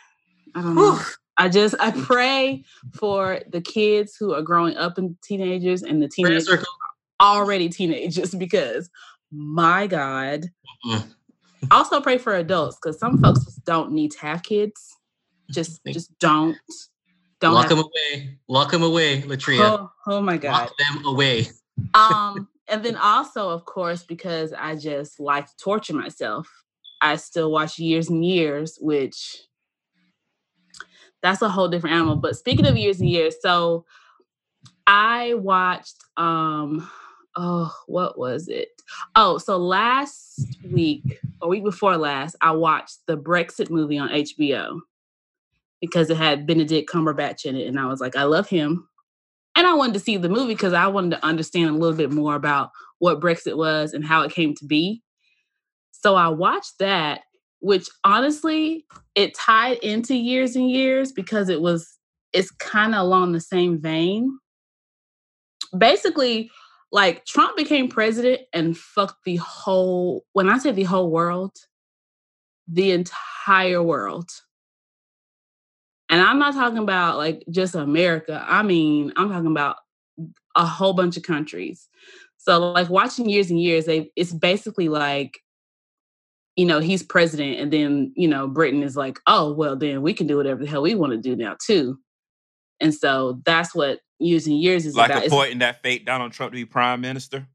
I 0.54 0.62
don't 0.62 0.74
know. 0.74 1.00
I 1.38 1.48
just 1.48 1.74
I 1.80 1.90
pray 1.90 2.64
for 2.92 3.40
the 3.50 3.60
kids 3.60 4.16
who 4.18 4.34
are 4.34 4.42
growing 4.42 4.76
up 4.76 4.98
in 4.98 5.16
teenagers 5.22 5.82
and 5.82 6.02
the 6.02 6.08
teenagers 6.08 6.46
circle. 6.46 6.66
already 7.20 7.68
teenagers 7.68 8.34
because 8.38 8.90
my 9.30 9.86
God. 9.86 10.46
Mm. 10.86 11.14
Also 11.70 12.00
pray 12.00 12.18
for 12.18 12.34
adults 12.34 12.76
because 12.76 12.98
some 12.98 13.18
folks 13.18 13.44
just 13.44 13.64
don't 13.64 13.92
need 13.92 14.10
to 14.12 14.18
have 14.18 14.42
kids. 14.42 14.96
Just 15.52 15.80
just 15.86 16.18
don't. 16.18 16.56
Don't 17.40 17.54
Lock 17.54 17.68
have, 17.68 17.76
them 17.76 17.78
away. 17.80 18.38
Lock 18.48 18.70
them 18.70 18.82
away, 18.84 19.22
Latria. 19.22 19.60
oh, 19.60 19.90
oh 20.06 20.20
my 20.20 20.36
God. 20.36 20.52
Lock 20.52 20.76
them 20.78 21.04
away. 21.06 21.46
um 21.94 22.48
and 22.68 22.84
then 22.84 22.96
also 22.96 23.50
of 23.50 23.64
course 23.64 24.02
because 24.02 24.52
i 24.54 24.74
just 24.74 25.20
like 25.20 25.46
to 25.46 25.56
torture 25.56 25.94
myself 25.94 26.48
i 27.00 27.16
still 27.16 27.50
watch 27.50 27.78
years 27.78 28.08
and 28.08 28.24
years 28.24 28.78
which 28.80 29.42
that's 31.22 31.42
a 31.42 31.48
whole 31.48 31.68
different 31.68 31.94
animal 31.94 32.16
but 32.16 32.36
speaking 32.36 32.66
of 32.66 32.76
years 32.76 33.00
and 33.00 33.08
years 33.08 33.36
so 33.40 33.84
i 34.86 35.34
watched 35.34 35.96
um 36.16 36.88
oh 37.36 37.74
what 37.86 38.18
was 38.18 38.48
it 38.48 38.68
oh 39.16 39.38
so 39.38 39.56
last 39.56 40.46
week 40.70 41.18
or 41.40 41.48
week 41.48 41.64
before 41.64 41.96
last 41.96 42.36
i 42.40 42.50
watched 42.50 42.98
the 43.06 43.16
brexit 43.16 43.70
movie 43.70 43.98
on 43.98 44.08
hbo 44.10 44.80
because 45.82 46.08
it 46.08 46.16
had 46.16 46.46
benedict 46.46 46.90
cumberbatch 46.90 47.44
in 47.44 47.56
it 47.56 47.66
and 47.66 47.78
i 47.78 47.86
was 47.86 48.00
like 48.00 48.16
i 48.16 48.22
love 48.22 48.48
him 48.48 48.88
and 49.54 49.66
I 49.66 49.74
wanted 49.74 49.94
to 49.94 50.00
see 50.00 50.16
the 50.16 50.28
movie 50.28 50.54
because 50.54 50.72
I 50.72 50.86
wanted 50.86 51.10
to 51.16 51.24
understand 51.24 51.70
a 51.70 51.78
little 51.78 51.96
bit 51.96 52.10
more 52.10 52.34
about 52.34 52.70
what 52.98 53.20
Brexit 53.20 53.56
was 53.56 53.92
and 53.92 54.04
how 54.04 54.22
it 54.22 54.32
came 54.32 54.54
to 54.54 54.64
be. 54.64 55.02
So 55.90 56.14
I 56.14 56.28
watched 56.28 56.78
that, 56.78 57.22
which 57.60 57.88
honestly, 58.04 58.86
it 59.14 59.34
tied 59.34 59.78
into 59.78 60.14
years 60.14 60.56
and 60.56 60.70
years 60.70 61.12
because 61.12 61.48
it 61.48 61.60
was, 61.60 61.98
it's 62.32 62.50
kind 62.50 62.94
of 62.94 63.02
along 63.02 63.32
the 63.32 63.40
same 63.40 63.80
vein. 63.80 64.38
Basically, 65.76 66.50
like 66.90 67.24
Trump 67.26 67.56
became 67.56 67.88
president 67.88 68.42
and 68.52 68.76
fucked 68.76 69.24
the 69.24 69.36
whole, 69.36 70.24
when 70.32 70.48
I 70.48 70.58
say 70.58 70.72
the 70.72 70.82
whole 70.84 71.10
world, 71.10 71.52
the 72.66 72.92
entire 72.92 73.82
world. 73.82 74.30
And 76.12 76.20
I'm 76.20 76.38
not 76.38 76.52
talking 76.52 76.76
about 76.78 77.16
like 77.16 77.42
just 77.50 77.74
America. 77.74 78.44
I 78.46 78.62
mean, 78.62 79.14
I'm 79.16 79.30
talking 79.30 79.50
about 79.50 79.76
a 80.54 80.66
whole 80.66 80.92
bunch 80.92 81.16
of 81.16 81.22
countries. 81.22 81.88
So 82.36 82.58
like 82.58 82.90
watching 82.90 83.30
years 83.30 83.48
and 83.48 83.58
years, 83.58 83.86
they 83.86 84.10
it's 84.14 84.34
basically 84.34 84.90
like, 84.90 85.38
you 86.54 86.66
know, 86.66 86.80
he's 86.80 87.02
president, 87.02 87.60
and 87.60 87.72
then 87.72 88.12
you 88.14 88.28
know, 88.28 88.46
Britain 88.46 88.82
is 88.82 88.94
like, 88.94 89.20
oh 89.26 89.54
well, 89.54 89.74
then 89.74 90.02
we 90.02 90.12
can 90.12 90.26
do 90.26 90.36
whatever 90.36 90.62
the 90.62 90.68
hell 90.68 90.82
we 90.82 90.94
want 90.94 91.12
to 91.14 91.18
do 91.18 91.34
now 91.34 91.56
too. 91.64 91.98
And 92.78 92.94
so 92.94 93.40
that's 93.46 93.74
what 93.74 94.00
years 94.18 94.46
and 94.46 94.60
years 94.60 94.84
is 94.84 94.94
Like 94.94 95.10
about. 95.10 95.26
Appointing 95.26 95.60
that 95.60 95.82
fate 95.82 96.04
Donald 96.04 96.32
Trump 96.32 96.52
to 96.52 96.56
be 96.56 96.66
prime 96.66 97.00
minister. 97.00 97.46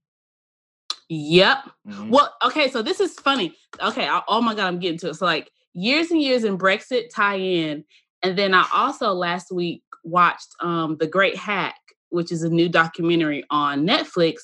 yep. 1.10 1.60
Mhm. 1.88 2.10
Well, 2.10 2.34
okay, 2.44 2.72
so 2.72 2.82
this 2.82 3.00
is 3.00 3.14
funny. 3.14 3.54
Okay, 3.80 4.08
I, 4.08 4.24
oh 4.28 4.42
my 4.42 4.56
god, 4.56 4.66
I'm 4.66 4.80
getting 4.80 4.98
to 5.00 5.10
it. 5.10 5.14
So 5.14 5.26
like 5.28 5.52
years 5.74 6.10
and 6.10 6.20
years 6.20 6.44
in 6.44 6.58
Brexit 6.58 7.10
tie 7.14 7.38
in, 7.38 7.84
and 8.24 8.38
then 8.38 8.54
I 8.54 8.66
also 8.74 9.14
last 9.14 9.52
week 9.52 9.84
watched 10.04 10.48
um 10.62 10.98
The 11.00 11.08
Great 11.08 11.36
Hack, 11.36 11.76
which 12.10 12.32
is 12.32 12.44
a 12.44 12.50
new 12.50 12.70
documentary 12.70 13.44
on 13.50 13.86
Netflix, 13.86 14.36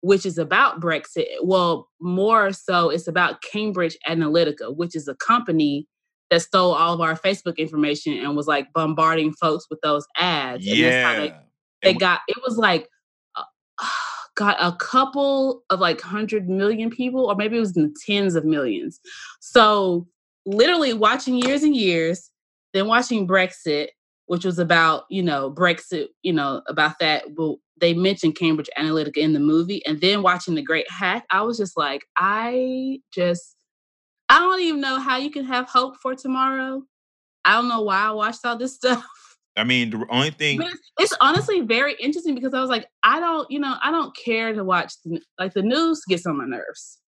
which 0.00 0.24
is 0.26 0.38
about 0.38 0.80
Brexit. 0.80 1.26
Well, 1.42 1.88
more 2.00 2.52
so, 2.52 2.90
it's 2.90 3.06
about 3.08 3.42
Cambridge 3.42 3.96
Analytica, 4.08 4.74
which 4.76 4.94
is 4.96 5.08
a 5.08 5.14
company 5.16 5.86
that 6.30 6.42
stole 6.42 6.72
all 6.72 6.94
of 6.94 7.00
our 7.00 7.16
Facebook 7.16 7.56
information 7.56 8.14
and 8.18 8.36
was 8.36 8.46
like 8.46 8.72
bombarding 8.72 9.32
folks 9.32 9.66
with 9.68 9.80
those 9.82 10.06
ads. 10.16 10.66
And 10.66 10.82
that's 10.82 11.04
how 11.04 11.12
Yeah. 11.12 11.18
they 11.20 11.34
they 11.82 11.94
got 11.94 12.20
it 12.28 12.36
was 12.46 12.56
like 12.56 12.88
uh, 13.36 13.42
got 14.36 14.56
a 14.60 14.76
couple 14.76 15.62
of 15.70 15.80
like 15.80 16.00
hundred 16.00 16.48
million 16.48 16.88
people 16.90 17.26
or 17.26 17.34
maybe 17.34 17.56
it 17.56 17.60
was 17.60 17.76
in 17.76 17.82
the 17.82 17.94
tens 18.06 18.34
of 18.34 18.44
millions 18.44 19.00
so 19.40 20.06
literally 20.46 20.94
watching 20.94 21.36
years 21.36 21.62
and 21.62 21.74
years 21.76 22.30
then 22.72 22.86
watching 22.86 23.26
brexit 23.26 23.88
which 24.26 24.44
was 24.44 24.58
about 24.58 25.04
you 25.10 25.22
know 25.22 25.50
brexit 25.50 26.08
you 26.22 26.32
know 26.32 26.62
about 26.68 26.98
that 27.00 27.24
well 27.36 27.58
they 27.80 27.94
mentioned 27.94 28.36
cambridge 28.36 28.70
analytica 28.78 29.16
in 29.18 29.32
the 29.32 29.40
movie 29.40 29.84
and 29.86 30.00
then 30.00 30.22
watching 30.22 30.54
the 30.54 30.62
great 30.62 30.88
hack 30.90 31.24
i 31.30 31.40
was 31.42 31.56
just 31.58 31.76
like 31.76 32.02
i 32.16 32.98
just 33.12 33.56
i 34.28 34.38
don't 34.38 34.60
even 34.60 34.80
know 34.80 34.98
how 35.00 35.16
you 35.16 35.30
can 35.30 35.44
have 35.44 35.68
hope 35.68 35.96
for 36.02 36.14
tomorrow 36.14 36.82
i 37.44 37.54
don't 37.54 37.68
know 37.68 37.82
why 37.82 38.02
i 38.02 38.10
watched 38.10 38.44
all 38.44 38.56
this 38.56 38.74
stuff 38.76 39.04
I 39.56 39.64
mean, 39.64 39.90
the 39.90 40.06
only 40.10 40.30
thing. 40.30 40.58
But 40.58 40.68
it's, 40.68 40.92
it's 40.98 41.12
honestly 41.20 41.60
very 41.60 41.94
interesting 42.00 42.34
because 42.36 42.54
I 42.54 42.60
was 42.60 42.70
like, 42.70 42.86
I 43.02 43.18
don't, 43.18 43.50
you 43.50 43.58
know, 43.58 43.74
I 43.82 43.90
don't 43.90 44.16
care 44.16 44.54
to 44.54 44.62
watch 44.62 44.94
the, 45.04 45.20
like 45.38 45.52
the 45.54 45.62
news 45.62 46.02
gets 46.08 46.24
on 46.24 46.38
my 46.38 46.46
nerves. 46.46 46.98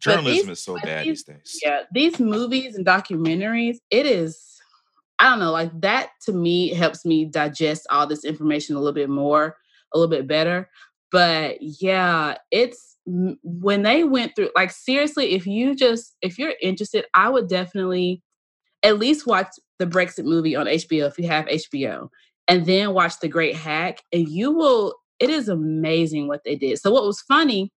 Journalism 0.00 0.46
these- 0.46 0.58
is 0.58 0.64
so 0.64 0.76
bad 0.76 1.04
these- 1.04 1.24
these 1.24 1.36
days. 1.36 1.60
Yeah, 1.62 1.82
these 1.92 2.20
movies 2.20 2.76
and 2.76 2.86
documentaries, 2.86 3.78
it 3.90 4.06
is. 4.06 4.40
I 5.18 5.30
don't 5.30 5.40
know, 5.40 5.50
like 5.50 5.72
that 5.80 6.10
to 6.26 6.32
me 6.32 6.68
helps 6.68 7.04
me 7.04 7.24
digest 7.24 7.86
all 7.90 8.06
this 8.06 8.24
information 8.24 8.76
a 8.76 8.78
little 8.78 8.94
bit 8.94 9.08
more, 9.10 9.56
a 9.92 9.98
little 9.98 10.10
bit 10.10 10.28
better. 10.28 10.68
But 11.10 11.56
yeah, 11.60 12.36
it's 12.50 12.96
when 13.04 13.82
they 13.82 14.04
went 14.04 14.36
through, 14.36 14.50
like, 14.54 14.70
seriously, 14.70 15.32
if 15.32 15.46
you 15.46 15.74
just, 15.74 16.16
if 16.22 16.38
you're 16.38 16.54
interested, 16.60 17.06
I 17.14 17.30
would 17.30 17.48
definitely 17.48 18.22
at 18.82 18.98
least 18.98 19.26
watch 19.26 19.48
the 19.78 19.86
Brexit 19.86 20.24
movie 20.24 20.54
on 20.54 20.66
HBO 20.66 21.08
if 21.08 21.18
you 21.18 21.26
have 21.26 21.46
HBO, 21.46 22.08
and 22.46 22.66
then 22.66 22.92
watch 22.92 23.18
The 23.20 23.28
Great 23.28 23.56
Hack, 23.56 24.02
and 24.12 24.28
you 24.28 24.52
will, 24.52 24.94
it 25.18 25.30
is 25.30 25.48
amazing 25.48 26.28
what 26.28 26.42
they 26.44 26.56
did. 26.56 26.78
So, 26.78 26.90
what 26.90 27.04
was 27.04 27.20
funny 27.22 27.72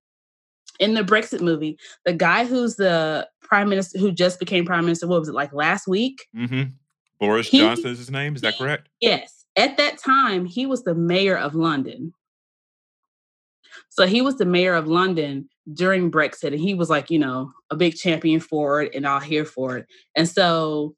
in 0.80 0.93
the 0.93 1.01
Brexit 1.01 1.41
movie, 1.41 1.77
the 2.06 2.13
guy 2.13 2.45
who's 2.45 2.75
the 2.75 3.27
prime 3.41 3.69
minister, 3.69 3.99
who 3.99 4.12
just 4.12 4.39
became 4.39 4.65
prime 4.65 4.86
minister, 4.86 5.08
what 5.08 5.19
was 5.19 5.30
it, 5.30 5.36
like 5.36 5.54
last 5.54 5.88
week? 5.88 6.25
hmm 6.36 6.63
Boris 7.21 7.47
He- 7.47 7.60
Johnson 7.60 7.91
is 7.91 7.99
his 7.99 8.12
name. 8.12 8.36
Is 8.36 8.41
that 8.41 8.57
correct? 8.57 8.89
Yes. 8.99 9.45
At 9.55 9.77
that 9.77 9.97
time, 9.97 10.45
he 10.45 10.65
was 10.65 10.84
the 10.84 10.95
mayor 10.95 11.38
of 11.38 11.55
London. 11.55 12.13
So 13.89 14.07
he 14.07 14.21
was 14.21 14.38
the 14.38 14.45
mayor 14.45 14.73
of 14.73 14.88
London 14.88 15.47
during 15.73 16.12
Brexit, 16.12 16.47
and 16.47 16.60
he 16.60 16.73
was 16.73 16.89
like, 16.89 17.10
you 17.10 17.19
know, 17.19 17.51
a 17.69 17.75
big 17.75 17.95
champion 17.95 18.39
for 18.39 18.81
it 18.81 18.95
and 18.95 19.05
all 19.05 19.19
here 19.19 19.45
for 19.45 19.77
it. 19.77 19.86
And 20.15 20.27
so 20.27 20.95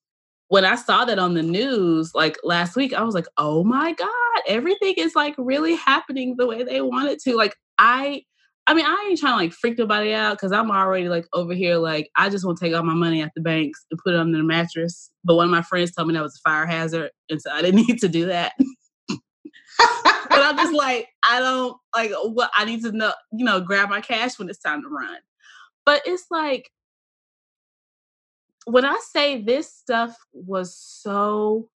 when 0.47 0.65
I 0.65 0.75
saw 0.75 1.03
that 1.05 1.19
on 1.19 1.33
the 1.33 1.43
news 1.43 2.13
like 2.13 2.37
last 2.43 2.75
week, 2.75 2.93
I 2.93 3.03
was 3.03 3.15
like, 3.15 3.27
oh 3.37 3.63
my 3.63 3.93
God, 3.93 4.41
everything 4.47 4.93
is 4.97 5.15
like 5.15 5.35
really 5.37 5.75
happening 5.75 6.35
the 6.37 6.47
way 6.47 6.63
they 6.63 6.81
want 6.81 7.09
it 7.09 7.19
to. 7.23 7.35
Like, 7.35 7.55
I 7.79 8.23
I 8.65 8.73
mean, 8.73 8.85
I 8.85 9.07
ain't 9.09 9.19
trying 9.19 9.33
to 9.33 9.37
like 9.37 9.51
freak 9.51 9.77
nobody 9.77 10.13
out 10.13 10.37
because 10.37 10.53
I'm 10.53 10.71
already 10.71 11.09
like 11.09 11.25
over 11.33 11.53
here, 11.53 11.77
like, 11.77 12.09
I 12.15 12.29
just 12.29 12.45
want 12.45 12.57
to 12.57 12.65
take 12.65 12.73
all 12.73 12.83
my 12.83 12.93
money 12.93 13.21
at 13.21 13.31
the 13.35 13.41
banks 13.41 13.85
and 13.91 13.99
put 14.01 14.13
it 14.13 14.19
under 14.19 14.37
the 14.37 14.43
mattress. 14.43 15.11
But 15.23 15.35
one 15.35 15.45
of 15.45 15.51
my 15.51 15.61
friends 15.61 15.91
told 15.91 16.07
me 16.07 16.13
that 16.13 16.23
was 16.23 16.37
a 16.37 16.49
fire 16.49 16.65
hazard. 16.65 17.11
And 17.29 17.41
so 17.41 17.51
I 17.51 17.61
didn't 17.61 17.85
need 17.87 17.99
to 17.99 18.07
do 18.07 18.27
that. 18.27 18.53
but 19.09 19.19
I'm 20.29 20.55
just 20.55 20.73
like, 20.73 21.09
I 21.29 21.39
don't 21.39 21.77
like 21.93 22.11
what 22.23 22.51
I 22.55 22.63
need 22.63 22.83
to 22.83 22.91
know, 22.93 23.13
you 23.33 23.43
know, 23.43 23.59
grab 23.59 23.89
my 23.89 23.99
cash 23.99 24.39
when 24.39 24.49
it's 24.49 24.59
time 24.59 24.81
to 24.81 24.87
run. 24.87 25.17
But 25.85 26.01
it's 26.05 26.25
like, 26.31 26.69
when 28.65 28.85
I 28.85 28.97
say 29.11 29.41
this 29.41 29.73
stuff 29.73 30.15
was 30.31 30.73
so 30.73 31.69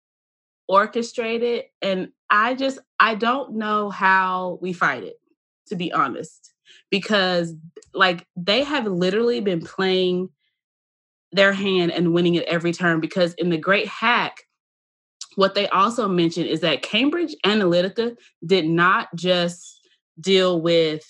orchestrated, 0.68 1.64
and 1.82 2.10
I 2.30 2.54
just, 2.54 2.78
I 3.00 3.16
don't 3.16 3.56
know 3.56 3.90
how 3.90 4.60
we 4.62 4.72
fight 4.72 5.04
it, 5.04 5.16
to 5.68 5.76
be 5.76 5.92
honest, 5.92 6.54
because 6.96 7.54
like 7.94 8.26
they 8.38 8.64
have 8.64 8.86
literally 8.86 9.42
been 9.42 9.60
playing 9.60 10.30
their 11.34 11.52
hand 11.52 11.92
and 11.92 12.14
winning 12.14 12.36
it 12.36 12.46
every 12.46 12.72
turn. 12.72 13.02
Because 13.02 13.34
in 13.34 13.50
the 13.50 13.58
Great 13.58 13.86
Hack, 13.86 14.44
what 15.36 15.56
they 15.56 15.68
also 15.68 16.08
mentioned 16.08 16.46
is 16.48 16.62
that 16.62 16.84
Cambridge 16.84 17.36
Analytica 17.46 18.16
did 18.46 18.66
not 18.66 19.10
just 19.14 19.82
deal 20.22 20.62
with, 20.62 21.04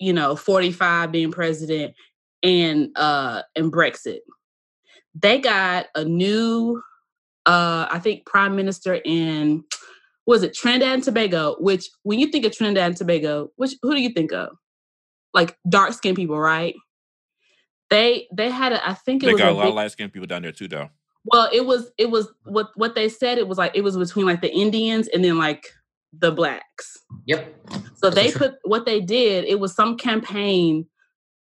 you 0.00 0.12
know, 0.12 0.34
45 0.34 1.12
being 1.12 1.30
president 1.30 1.94
and 2.42 2.88
uh 2.96 3.42
and 3.54 3.72
Brexit. 3.72 4.18
They 5.14 5.38
got 5.38 5.86
a 5.94 6.04
new 6.04 6.82
uh 7.46 7.86
I 7.88 8.00
think 8.00 8.26
prime 8.26 8.56
minister 8.56 9.00
in 9.04 9.62
was 10.26 10.42
it 10.42 10.52
Trinidad 10.52 10.94
and 10.94 11.04
Tobago, 11.04 11.54
which 11.60 11.88
when 12.02 12.18
you 12.18 12.26
think 12.26 12.44
of 12.44 12.56
Trinidad 12.56 12.86
and 12.88 12.96
Tobago, 12.96 13.50
which 13.54 13.74
who 13.82 13.94
do 13.94 14.02
you 14.02 14.10
think 14.10 14.32
of? 14.32 14.48
Like 15.34 15.56
dark 15.68 15.92
skinned 15.92 16.16
people, 16.16 16.38
right? 16.38 16.74
They 17.90 18.26
they 18.34 18.50
had 18.50 18.72
a 18.72 18.86
I 18.88 18.94
think 18.94 19.22
it 19.22 19.26
They 19.26 19.32
was 19.32 19.40
got 19.40 19.50
a 19.50 19.52
a 19.52 19.54
lot 19.54 19.62
big- 19.62 19.68
of 19.70 19.74
light 19.76 19.90
skinned 19.92 20.12
people 20.12 20.26
down 20.26 20.42
there 20.42 20.52
too, 20.52 20.68
though. 20.68 20.88
well, 21.24 21.48
it 21.52 21.64
was 21.64 21.90
it 21.98 22.10
was 22.10 22.28
what 22.44 22.68
what 22.76 22.94
they 22.94 23.08
said. 23.08 23.38
It 23.38 23.48
was 23.48 23.58
like 23.58 23.72
it 23.74 23.82
was 23.82 23.96
between 23.96 24.26
like 24.26 24.40
the 24.42 24.52
Indians 24.52 25.08
and 25.08 25.24
then 25.24 25.38
like 25.38 25.66
the 26.18 26.30
blacks. 26.32 26.96
Yep. 27.26 27.54
So 27.96 28.10
That's 28.10 28.14
they 28.14 28.30
true. 28.30 28.48
put 28.48 28.54
what 28.64 28.86
they 28.86 29.00
did. 29.00 29.44
It 29.44 29.60
was 29.60 29.74
some 29.74 29.96
campaign 29.96 30.86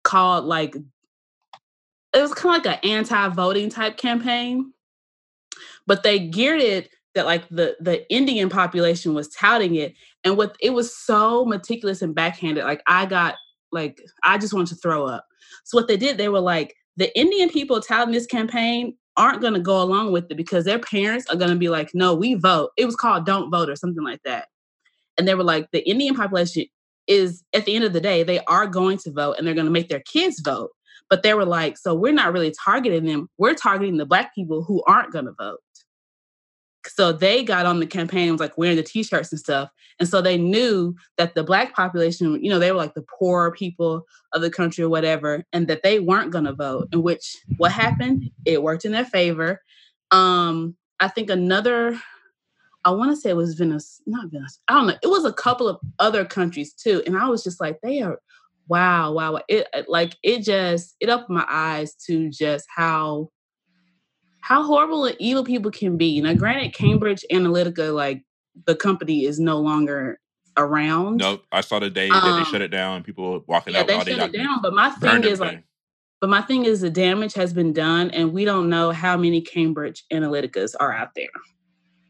called 0.03 0.45
like 0.45 0.75
it 0.75 2.21
was 2.21 2.33
kind 2.33 2.59
of 2.59 2.65
like 2.65 2.83
an 2.83 2.89
anti-voting 2.89 3.69
type 3.69 3.97
campaign, 3.97 4.71
but 5.87 6.03
they 6.03 6.19
geared 6.19 6.61
it 6.61 6.89
that 7.15 7.25
like 7.25 7.47
the 7.49 7.75
the 7.79 8.09
Indian 8.13 8.49
population 8.49 9.13
was 9.13 9.29
touting 9.29 9.75
it, 9.75 9.93
and 10.23 10.35
what 10.37 10.55
it 10.61 10.71
was 10.71 10.95
so 10.95 11.45
meticulous 11.45 12.01
and 12.01 12.13
backhanded. 12.15 12.63
Like 12.65 12.81
I 12.87 13.05
got 13.05 13.35
like 13.73 14.01
I 14.23 14.37
just 14.37 14.53
want 14.53 14.67
to 14.69 14.75
throw 14.75 15.05
up. 15.05 15.25
So 15.65 15.77
what 15.77 15.87
they 15.87 15.97
did, 15.97 16.17
they 16.17 16.29
were 16.29 16.39
like 16.39 16.75
the 16.97 17.17
Indian 17.17 17.49
people 17.49 17.81
touting 17.81 18.13
this 18.13 18.25
campaign 18.25 18.95
aren't 19.17 19.41
going 19.41 19.53
to 19.53 19.59
go 19.59 19.81
along 19.81 20.11
with 20.11 20.25
it 20.29 20.37
because 20.37 20.65
their 20.65 20.79
parents 20.79 21.27
are 21.29 21.35
going 21.35 21.51
to 21.51 21.57
be 21.57 21.69
like, 21.69 21.91
no, 21.93 22.15
we 22.15 22.33
vote. 22.33 22.71
It 22.77 22.85
was 22.85 22.95
called 22.95 23.25
"Don't 23.25 23.51
Vote" 23.51 23.69
or 23.69 23.75
something 23.75 24.03
like 24.03 24.21
that 24.25 24.47
and 25.17 25.27
they 25.27 25.35
were 25.35 25.43
like 25.43 25.67
the 25.71 25.87
indian 25.89 26.15
population 26.15 26.65
is 27.07 27.43
at 27.53 27.65
the 27.65 27.75
end 27.75 27.83
of 27.83 27.93
the 27.93 28.01
day 28.01 28.23
they 28.23 28.39
are 28.45 28.67
going 28.67 28.97
to 28.97 29.11
vote 29.11 29.35
and 29.37 29.45
they're 29.45 29.53
going 29.53 29.65
to 29.65 29.71
make 29.71 29.89
their 29.89 30.03
kids 30.11 30.41
vote 30.43 30.69
but 31.09 31.23
they 31.23 31.33
were 31.33 31.45
like 31.45 31.77
so 31.77 31.93
we're 31.93 32.13
not 32.13 32.33
really 32.33 32.53
targeting 32.63 33.05
them 33.05 33.27
we're 33.37 33.53
targeting 33.53 33.97
the 33.97 34.05
black 34.05 34.33
people 34.33 34.63
who 34.63 34.81
aren't 34.87 35.11
going 35.11 35.25
to 35.25 35.33
vote 35.37 35.59
so 36.87 37.11
they 37.11 37.43
got 37.43 37.65
on 37.65 37.79
the 37.79 37.85
campaign 37.87 38.31
was 38.31 38.39
like 38.41 38.57
wearing 38.57 38.75
the 38.75 38.83
t-shirts 38.83 39.31
and 39.31 39.39
stuff 39.39 39.69
and 39.99 40.09
so 40.09 40.21
they 40.21 40.37
knew 40.37 40.93
that 41.17 41.33
the 41.35 41.43
black 41.43 41.73
population 41.75 42.41
you 42.43 42.49
know 42.49 42.59
they 42.59 42.71
were 42.71 42.77
like 42.77 42.93
the 42.93 43.05
poor 43.19 43.51
people 43.51 44.03
of 44.33 44.41
the 44.41 44.49
country 44.51 44.83
or 44.83 44.89
whatever 44.89 45.43
and 45.53 45.67
that 45.67 45.83
they 45.83 45.99
weren't 45.99 46.31
going 46.31 46.43
to 46.45 46.53
vote 46.53 46.87
in 46.91 47.01
which 47.03 47.37
what 47.57 47.71
happened 47.71 48.29
it 48.45 48.61
worked 48.63 48.85
in 48.85 48.91
their 48.91 49.05
favor 49.05 49.61
um 50.11 50.75
i 50.99 51.07
think 51.07 51.29
another 51.29 51.99
I 52.85 52.91
want 52.91 53.11
to 53.11 53.15
say 53.15 53.29
it 53.29 53.37
was 53.37 53.53
Venice, 53.53 54.01
not 54.05 54.29
Venice. 54.29 54.59
I 54.67 54.73
don't 54.73 54.87
know. 54.87 54.97
It 55.01 55.07
was 55.07 55.23
a 55.23 55.31
couple 55.31 55.69
of 55.69 55.79
other 55.99 56.25
countries 56.25 56.73
too, 56.73 57.01
and 57.05 57.17
I 57.17 57.29
was 57.29 57.41
just 57.41 57.61
like, 57.61 57.79
they 57.81 58.01
are, 58.01 58.19
wow, 58.67 59.13
wow, 59.13 59.39
it- 59.47 59.67
like 59.87 60.17
it 60.23 60.39
just 60.43 60.95
it 60.99 61.09
opened 61.09 61.37
my 61.37 61.45
eyes 61.49 61.95
to 62.07 62.29
just 62.29 62.65
how 62.75 63.29
how 64.43 64.61
horrible 64.61 65.05
and 65.05 65.15
evil 65.19 65.45
people 65.45 65.71
can 65.71 65.95
be. 65.95 66.19
Now, 66.19 66.33
granted, 66.33 66.73
Cambridge 66.73 67.23
Analytica, 67.31 67.93
like 67.95 68.25
the 68.67 68.75
company, 68.75 69.23
is 69.23 69.39
no 69.39 69.57
longer 69.57 70.19
around. 70.57 71.17
No, 71.17 71.39
I 71.53 71.61
saw 71.61 71.79
the 71.79 71.89
day 71.89 72.09
that 72.09 72.23
Um, 72.23 72.43
they 72.43 72.49
shut 72.51 72.61
it 72.61 72.67
down. 72.67 73.03
People 73.03 73.41
walking 73.47 73.73
yeah, 73.73 73.79
out 73.79 73.87
they 73.87 73.97
shut 73.99 74.09
it 74.09 74.33
down. 74.33 74.61
But 74.61 74.73
my 74.73 74.89
thing 74.89 75.23
is 75.23 75.39
like. 75.39 75.63
But 76.19 76.29
my 76.29 76.41
thing 76.41 76.65
is 76.65 76.81
the 76.81 76.89
damage 76.89 77.33
has 77.35 77.53
been 77.53 77.71
done, 77.71 78.11
and 78.11 78.33
we 78.33 78.43
don't 78.43 78.69
know 78.69 78.91
how 78.91 79.15
many 79.15 79.39
Cambridge 79.41 80.03
Analyticas 80.11 80.73
are 80.79 80.93
out 80.93 81.15
there, 81.15 81.27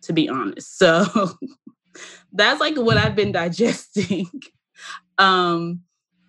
to 0.03 0.13
be 0.13 0.27
honest. 0.27 0.77
So 0.79 1.05
that's 2.33 2.59
like 2.59 2.75
what 2.77 2.97
I've 2.97 3.15
been 3.15 3.31
digesting. 3.31 4.27
um, 5.19 5.81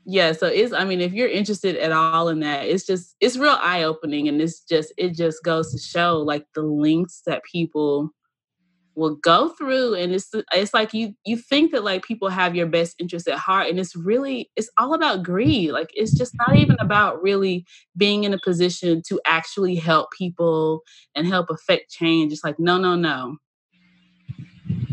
yeah, 0.07 0.33
so 0.33 0.47
it's 0.47 0.73
I 0.73 0.85
mean, 0.85 1.01
if 1.01 1.13
you're 1.13 1.29
interested 1.29 1.77
at 1.77 1.93
all 1.93 2.29
in 2.29 2.41
that, 2.41 2.67
it's 2.67 2.87
just 2.87 3.17
it's 3.21 3.37
real 3.37 3.57
eye-opening 3.61 4.29
and 4.29 4.41
it's 4.41 4.61
just 4.61 4.93
it 4.99 5.15
just 5.15 5.43
goes 5.43 5.73
to 5.73 5.79
show 5.79 6.19
like 6.19 6.47
the 6.55 6.63
links 6.63 7.23
that 7.27 7.43
people 7.51 8.11
will 8.97 9.17
go 9.17 9.49
through 9.49 9.95
and 9.95 10.13
it's 10.13 10.31
it's 10.53 10.73
like 10.73 10.95
you 10.95 11.13
you 11.27 11.37
think 11.37 11.73
that 11.73 11.83
like 11.83 12.05
people 12.05 12.29
have 12.29 12.55
your 12.55 12.67
best 12.67 12.95
interest 13.01 13.27
at 13.27 13.39
heart 13.39 13.69
and 13.69 13.81
it's 13.81 13.97
really 13.97 14.51
it's 14.57 14.71
all 14.79 14.95
about 14.95 15.23
greed 15.23 15.73
like 15.73 15.91
it's 15.95 16.17
just 16.17 16.33
not 16.39 16.51
mm-hmm. 16.51 16.59
even 16.59 16.77
about 16.81 17.21
really 17.21 17.65
being 17.97 18.25
in 18.25 18.33
a 18.33 18.39
position 18.45 19.03
to 19.07 19.21
actually 19.27 19.75
help 19.75 20.11
people 20.17 20.81
and 21.15 21.27
help 21.27 21.51
affect 21.51 21.91
change 21.91 22.33
it's 22.33 22.45
like 22.45 22.59
no 22.59 22.79
no 22.79 22.95
no 22.95 23.37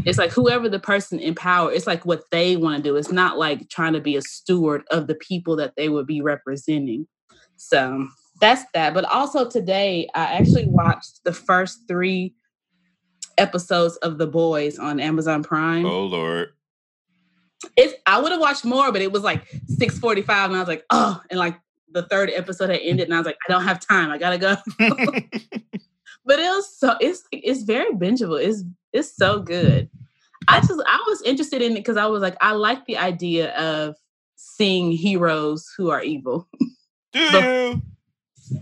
it's 0.06 0.18
like 0.18 0.32
whoever 0.32 0.68
the 0.70 0.80
person 0.80 1.20
in 1.20 1.36
power 1.36 1.72
it's 1.72 1.88
like 1.88 2.06
what 2.06 2.24
they 2.32 2.56
want 2.56 2.76
to 2.78 2.84
do 2.84 2.96
it's 2.96 3.12
not 3.12 3.38
like 3.38 3.70
trying 3.70 3.94
to 3.94 4.02
be 4.02 4.16
a 4.16 4.22
steward 4.22 4.84
of 4.92 5.08
the 5.08 5.16
people 5.16 5.56
that 5.56 5.74
they 5.76 5.90
would 5.90 6.08
be 6.08 6.22
representing 6.22 7.08
so 7.56 8.08
that's 8.40 8.64
that 8.74 8.94
but 8.94 9.06
also 9.06 9.48
today 9.50 10.08
i 10.16 10.24
actually 10.24 10.66
watched 10.68 11.24
the 11.24 11.34
first 11.34 11.88
three 11.88 12.34
episodes 13.38 13.96
of 13.98 14.18
the 14.18 14.28
boys 14.28 14.80
on 14.80 15.00
amazon 15.00 15.44
prime 15.44 15.86
Oh 15.86 16.06
Lord. 16.06 16.50
it's 17.78 17.94
I 18.06 18.20
would 18.20 18.32
have 18.32 18.42
watched 18.42 18.66
more, 18.66 18.92
but 18.92 19.02
it 19.02 19.12
was 19.12 19.24
like 19.24 19.48
645 19.68 20.50
and 20.50 20.56
I 20.56 20.60
was 20.60 20.68
like, 20.68 20.84
oh, 20.90 21.22
and 21.30 21.40
like 21.40 21.60
the 21.92 22.04
third 22.04 22.32
episode 22.34 22.70
had 22.70 22.80
ended 22.82 23.06
and 23.06 23.14
I 23.14 23.18
was 23.18 23.26
like, 23.26 23.38
I 23.48 23.52
don't 23.52 23.64
have 23.64 23.80
time. 23.80 24.10
I 24.12 24.18
gotta 24.18 24.38
go. 24.38 24.56
but 26.26 26.40
it 26.40 26.50
was 26.50 26.78
so 26.78 26.96
it's 27.00 27.24
it's 27.32 27.64
very 27.64 27.94
bingeable. 27.94 28.44
It's 28.44 28.64
it's 28.94 29.16
so 29.16 29.40
good. 29.40 29.90
I 30.48 30.60
just 30.60 30.82
I 30.88 31.04
was 31.08 31.22
interested 31.24 31.62
in 31.62 31.74
it 31.74 31.76
because 31.76 31.98
I 31.98 32.08
was 32.08 32.22
like, 32.22 32.36
I 32.42 32.52
like 32.54 32.86
the 32.86 32.98
idea 32.98 33.52
of 33.56 33.96
seeing 34.36 34.92
heroes 34.92 35.68
who 35.78 35.90
are 35.92 36.02
evil. 36.04 36.48
Do 36.60 36.68
The- 37.32 37.40
you? 37.42 37.82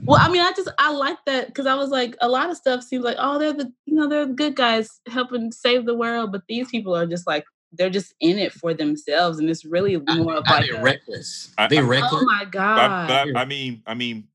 Well, 0.03 0.19
I 0.21 0.29
mean, 0.29 0.41
I 0.41 0.51
just 0.51 0.69
I 0.77 0.91
like 0.91 1.17
that 1.25 1.47
because 1.47 1.65
I 1.65 1.73
was 1.73 1.89
like, 1.89 2.15
a 2.21 2.29
lot 2.29 2.51
of 2.51 2.57
stuff 2.57 2.83
seems 2.83 3.03
like, 3.03 3.15
oh, 3.17 3.39
they're 3.39 3.53
the 3.53 3.71
you 3.85 3.95
know 3.95 4.07
they're 4.07 4.25
the 4.27 4.33
good 4.33 4.55
guys 4.55 4.99
helping 5.07 5.51
save 5.51 5.85
the 5.85 5.95
world, 5.95 6.31
but 6.31 6.43
these 6.47 6.69
people 6.69 6.95
are 6.95 7.07
just 7.07 7.25
like 7.25 7.43
they're 7.71 7.89
just 7.89 8.13
in 8.19 8.37
it 8.37 8.51
for 8.53 8.73
themselves, 8.73 9.39
and 9.39 9.49
it's 9.49 9.65
really 9.65 9.97
more 9.97 10.35
of 10.35 10.43
And 10.45 10.47
like, 10.47 10.65
they're 10.69 10.79
a- 10.79 10.83
reckless. 10.83 11.53
I- 11.57 11.67
They 11.67 11.77
I- 11.77 11.81
oh 11.81 11.85
reckless. 11.85 12.11
oh 12.21 12.25
my 12.25 12.43
But, 12.43 12.51
god, 12.51 13.07
but 13.33 13.37
I 13.39 13.45
mean, 13.45 13.81
I 13.87 13.93
mean, 13.95 14.27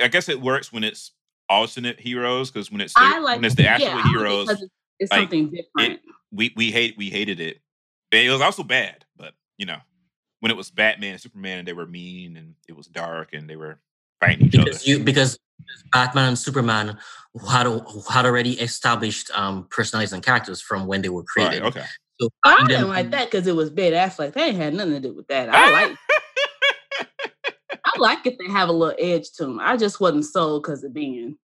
I 0.00 0.06
guess 0.08 0.28
it 0.28 0.40
works 0.40 0.72
when 0.72 0.84
it's 0.84 1.10
alternate 1.48 1.98
heroes 1.98 2.50
because 2.50 2.70
when 2.70 2.80
it's 2.80 2.94
I 2.96 3.16
the, 3.18 3.20
like 3.24 3.36
when 3.36 3.44
it's 3.46 3.54
the 3.56 3.66
actual 3.66 3.88
I 3.90 3.94
like 3.94 4.04
it 4.04 4.08
heroes, 4.10 4.48
'cause 4.48 4.64
it's, 4.98 5.10
it's 5.10 5.12
like, 5.12 5.20
something 5.22 5.50
different. 5.50 6.00
we 6.32 6.52
we 6.56 6.70
hate 6.70 6.96
we 6.96 7.10
hated 7.10 7.40
it. 7.40 7.60
It 8.12 8.30
was 8.30 8.40
also 8.40 8.62
bad, 8.62 9.04
but 9.16 9.34
you 9.58 9.66
know, 9.66 9.78
when 10.40 10.50
it 10.50 10.56
was 10.56 10.70
Batman 10.70 11.12
and 11.12 11.20
Superman 11.20 11.58
and 11.58 11.68
they 11.68 11.72
were 11.72 11.86
mean 11.86 12.36
and 12.36 12.54
it 12.68 12.76
was 12.76 12.86
dark 12.86 13.32
and 13.32 13.48
they 13.48 13.56
were 13.56 13.80
fighting 14.20 14.46
each 14.46 14.52
because 14.52 14.76
other. 14.76 14.90
you 14.90 15.04
because 15.04 15.38
Batman 15.92 16.28
and 16.28 16.38
Superman 16.38 16.98
had 17.48 17.66
had 18.10 18.26
already 18.26 18.52
established 18.60 19.30
um, 19.36 19.66
personalities 19.70 20.12
and 20.12 20.22
characters 20.22 20.60
from 20.60 20.86
when 20.86 21.02
they 21.02 21.08
were 21.08 21.24
Right, 21.36 21.48
created. 21.48 21.62
okay. 21.64 21.84
So 22.20 22.30
I 22.44 22.64
didn't 22.66 22.88
like 22.88 23.10
that 23.10 23.30
because 23.30 23.46
it 23.46 23.54
was 23.54 23.70
bad 23.70 23.92
Ben 23.92 24.08
Affleck. 24.08 24.32
They 24.32 24.52
had 24.52 24.74
nothing 24.74 24.94
to 24.94 25.00
do 25.00 25.14
with 25.14 25.28
that. 25.28 25.48
I 25.48 25.70
like 25.70 25.96
I 27.84 27.98
like 27.98 28.26
if 28.26 28.36
they 28.38 28.52
have 28.52 28.68
a 28.68 28.72
little 28.72 28.96
edge 28.98 29.30
to 29.36 29.44
them. 29.44 29.60
I 29.60 29.76
just 29.76 30.00
wasn't 30.00 30.24
sold 30.24 30.62
because 30.62 30.82
of 30.82 30.92
being 30.92 31.38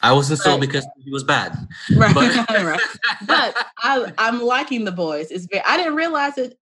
I 0.00 0.12
wasn't 0.12 0.40
so 0.40 0.52
Right. 0.52 0.60
because 0.60 0.86
he 1.02 1.10
was 1.10 1.22
bad. 1.24 1.56
right. 1.96 2.14
But- 2.14 2.48
right. 2.50 2.80
But 3.26 3.66
I 3.78 4.12
I'm 4.18 4.42
liking 4.42 4.84
the 4.84 4.92
boys. 4.92 5.30
It's 5.30 5.46
very 5.46 5.64
I 5.64 5.76
didn't 5.76 5.94
realize 5.94 6.34
that 6.36 6.54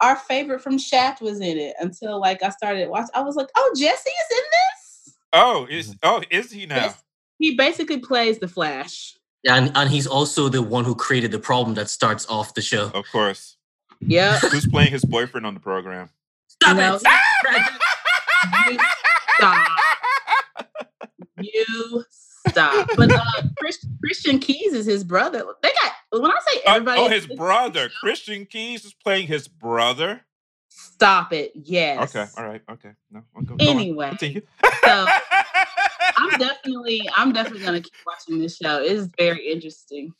our 0.00 0.16
favorite 0.16 0.60
from 0.60 0.78
Shaft 0.78 1.20
was 1.22 1.40
in 1.40 1.58
it 1.58 1.74
until 1.80 2.20
like 2.20 2.42
I 2.42 2.50
started 2.50 2.88
watching. 2.88 3.10
I 3.14 3.22
was 3.22 3.36
like, 3.36 3.48
oh, 3.56 3.74
Jesse 3.76 4.10
is 4.10 4.38
in 4.38 4.44
this. 4.52 5.14
Oh, 5.32 5.66
is 5.70 5.88
mm-hmm. 5.88 5.98
oh 6.02 6.22
is 6.30 6.50
he 6.50 6.66
now? 6.66 6.76
Yes. 6.76 7.02
He 7.38 7.54
basically 7.54 7.98
plays 7.98 8.38
the 8.38 8.48
Flash. 8.48 9.14
And 9.46 9.70
and 9.74 9.90
he's 9.90 10.06
also 10.06 10.48
the 10.48 10.62
one 10.62 10.84
who 10.84 10.94
created 10.94 11.30
the 11.30 11.38
problem 11.38 11.74
that 11.74 11.88
starts 11.90 12.26
off 12.28 12.54
the 12.54 12.62
show. 12.62 12.90
Of 12.94 13.04
course. 13.12 13.56
Yeah. 14.00 14.38
Who's 14.40 14.66
playing 14.66 14.90
his 14.90 15.04
boyfriend 15.04 15.46
on 15.46 15.54
the 15.54 15.60
program? 15.60 16.10
Stop 16.48 16.76
No. 16.76 16.94
it! 16.96 17.02
You 18.70 18.78
stop. 19.38 19.68
You 21.40 22.04
stop. 22.50 22.88
But 22.96 23.12
uh, 23.12 23.20
Chris, 23.58 23.84
Christian 24.02 24.38
Keyes 24.38 24.72
is 24.72 24.86
his 24.86 25.04
brother. 25.04 25.44
They 25.62 25.70
got 25.82 26.20
when 26.20 26.30
I 26.30 26.38
say 26.50 26.60
Oh, 26.66 26.72
everybody. 26.74 27.00
oh, 27.00 27.08
his 27.08 27.26
brother. 27.26 27.88
Christian 28.00 28.46
Keyes 28.46 28.84
is 28.84 28.94
playing 28.94 29.26
his 29.26 29.48
brother. 29.48 30.22
Stop 30.68 31.32
it. 31.32 31.52
Yes. 31.54 32.14
Okay, 32.14 32.26
all 32.38 32.46
right, 32.46 32.62
okay. 32.70 32.90
No, 33.10 33.22
I'll 33.34 33.42
go. 33.42 33.54
go 33.56 33.64
on. 33.64 33.76
Anyway, 33.76 34.08
Continue. 34.10 34.42
so 34.84 35.06
I'm 36.18 36.38
definitely, 36.38 37.08
I'm 37.16 37.32
definitely 37.32 37.64
gonna 37.64 37.80
keep 37.80 37.92
watching 38.06 38.38
this 38.38 38.56
show. 38.56 38.82
It's 38.82 39.08
very 39.18 39.50
interesting. 39.50 40.12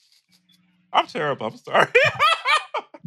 I'm 0.93 1.07
terrible. 1.07 1.47
I'm 1.47 1.57
sorry. 1.57 1.89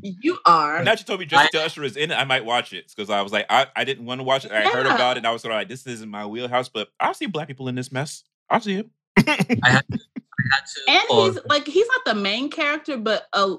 You 0.01 0.37
are. 0.45 0.81
now 0.81 0.91
you 0.91 0.97
told 0.99 1.19
me 1.19 1.25
Jessie 1.25 1.49
T. 1.51 1.57
Usher 1.57 1.83
is 1.83 1.97
in 1.97 2.09
it, 2.11 2.15
I 2.15 2.23
might 2.23 2.45
watch 2.45 2.71
it 2.71 2.85
because 2.95 3.09
I 3.09 3.21
was 3.21 3.33
like, 3.33 3.45
I, 3.49 3.67
I 3.75 3.83
didn't 3.83 4.05
want 4.05 4.19
to 4.19 4.23
watch 4.23 4.45
it. 4.45 4.51
I 4.53 4.61
heard 4.69 4.85
about 4.85 5.17
it. 5.17 5.19
And 5.19 5.27
I 5.27 5.31
was 5.31 5.41
sort 5.41 5.51
of 5.53 5.57
like, 5.57 5.67
this 5.67 5.85
isn't 5.85 6.09
my 6.09 6.25
wheelhouse, 6.25 6.69
but 6.69 6.87
I'll 7.01 7.13
see 7.13 7.25
black 7.25 7.49
people 7.49 7.67
in 7.67 7.75
this 7.75 7.91
mess. 7.91 8.23
I'll 8.49 8.61
see 8.61 8.75
it. 8.75 8.87
I 9.63 9.69
had 9.69 9.85
to, 9.91 9.99
I 9.99 10.55
had 10.55 10.65
to 10.65 10.81
and 10.87 11.07
pause. 11.09 11.33
he's 11.35 11.45
like 11.47 11.67
he's 11.67 11.87
not 11.87 12.15
the 12.15 12.21
main 12.21 12.49
character, 12.49 12.97
but 12.97 13.27
uh, 13.33 13.55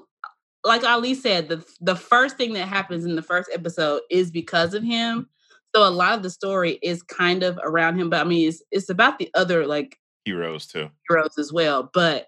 like 0.63 0.83
Ali 0.83 1.13
said, 1.15 1.49
the 1.49 1.65
the 1.81 1.95
first 1.95 2.37
thing 2.37 2.53
that 2.53 2.67
happens 2.67 3.05
in 3.05 3.15
the 3.15 3.21
first 3.21 3.49
episode 3.53 4.01
is 4.09 4.31
because 4.31 4.73
of 4.73 4.83
him. 4.83 5.27
So 5.75 5.87
a 5.87 5.89
lot 5.89 6.13
of 6.15 6.23
the 6.23 6.29
story 6.29 6.79
is 6.83 7.01
kind 7.03 7.43
of 7.43 7.57
around 7.63 7.97
him, 7.99 8.09
but 8.09 8.19
I 8.19 8.23
mean, 8.25 8.47
it's 8.49 8.61
it's 8.71 8.89
about 8.89 9.19
the 9.19 9.29
other 9.35 9.65
like 9.65 9.97
Heroes 10.25 10.67
too. 10.67 10.89
heroes 11.09 11.37
as 11.39 11.51
well. 11.53 11.89
But 11.93 12.27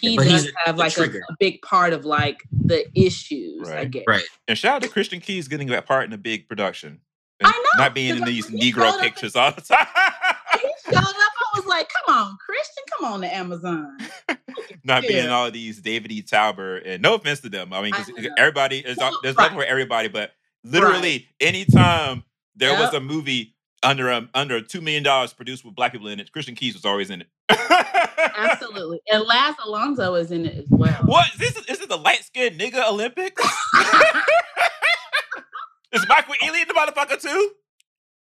he 0.00 0.16
but 0.16 0.26
does 0.28 0.50
have 0.64 0.76
the 0.76 0.82
like 0.82 0.96
a, 0.98 1.02
a 1.02 1.36
big 1.40 1.60
part 1.62 1.92
of 1.92 2.04
like 2.04 2.42
the 2.52 2.84
issues. 2.94 3.68
I 3.68 3.74
Right. 3.74 3.90
guess. 3.90 4.02
right. 4.08 4.24
And 4.48 4.56
shout 4.56 4.76
out 4.76 4.82
to 4.82 4.88
Christian 4.88 5.20
Keyes 5.20 5.48
getting 5.48 5.68
that 5.68 5.86
part 5.86 6.04
in 6.06 6.12
a 6.12 6.18
big 6.18 6.46
production. 6.48 7.00
And 7.40 7.48
I 7.48 7.50
know, 7.50 7.82
Not 7.84 7.94
being 7.94 8.10
in 8.16 8.18
'cause 8.20 8.28
these 8.28 8.46
Negro 8.46 8.74
showed 8.74 8.94
up- 8.94 9.00
pictures 9.00 9.34
all 9.36 9.50
the 9.52 9.60
time. 9.60 9.86
He 10.62 10.70
showed 10.92 10.98
up. 11.02 11.32
Like, 11.74 11.90
"Come 12.06 12.16
on, 12.16 12.36
Christian, 12.44 12.84
come 12.96 13.12
on 13.12 13.20
to 13.22 13.34
Amazon." 13.34 13.98
not 14.84 15.02
being 15.02 15.28
all 15.28 15.50
these 15.50 15.80
David 15.80 16.12
E. 16.12 16.22
Talbert. 16.22 16.84
And 16.86 17.02
no 17.02 17.14
offense 17.14 17.40
to 17.40 17.48
them. 17.48 17.72
I 17.72 17.82
mean, 17.82 17.92
'cause 17.92 18.10
I 18.16 18.28
everybody 18.38 18.78
is 18.78 18.96
Well, 18.96 19.18
there's 19.22 19.34
right. 19.36 19.44
nothing 19.44 19.58
for 19.58 19.64
everybody, 19.64 20.08
but 20.08 20.32
literally 20.62 21.28
anytime 21.40 22.22
there 22.54 22.78
was 22.78 22.94
a 22.94 23.00
movie 23.00 23.56
under 23.82 24.10
a, 24.10 24.28
under 24.34 24.60
two 24.60 24.80
million 24.80 25.02
dollars 25.02 25.32
produced 25.32 25.64
with 25.64 25.74
black 25.74 25.92
people 25.92 26.08
in 26.08 26.20
it, 26.20 26.30
Christian 26.32 26.54
Keyes 26.54 26.74
was 26.74 26.84
always 26.84 27.10
in 27.10 27.22
it. 27.22 27.28
Absolutely, 28.36 29.00
and 29.10 29.22
Laz 29.24 29.54
Alonso 29.64 30.14
is 30.14 30.30
in 30.30 30.46
it 30.46 30.56
as 30.56 30.66
well. 30.68 31.02
What? 31.04 31.26
This 31.38 31.56
is, 31.56 31.66
is 31.66 31.80
it 31.80 31.88
the 31.88 31.98
light 31.98 32.24
skinned 32.24 32.58
nigga 32.58 32.88
Olympics? 32.88 33.42
is 35.92 36.06
Michael 36.08 36.34
Ealy 36.42 36.62
in 36.62 36.68
the 36.68 36.74
motherfucker 36.74 37.20
too? 37.20 37.50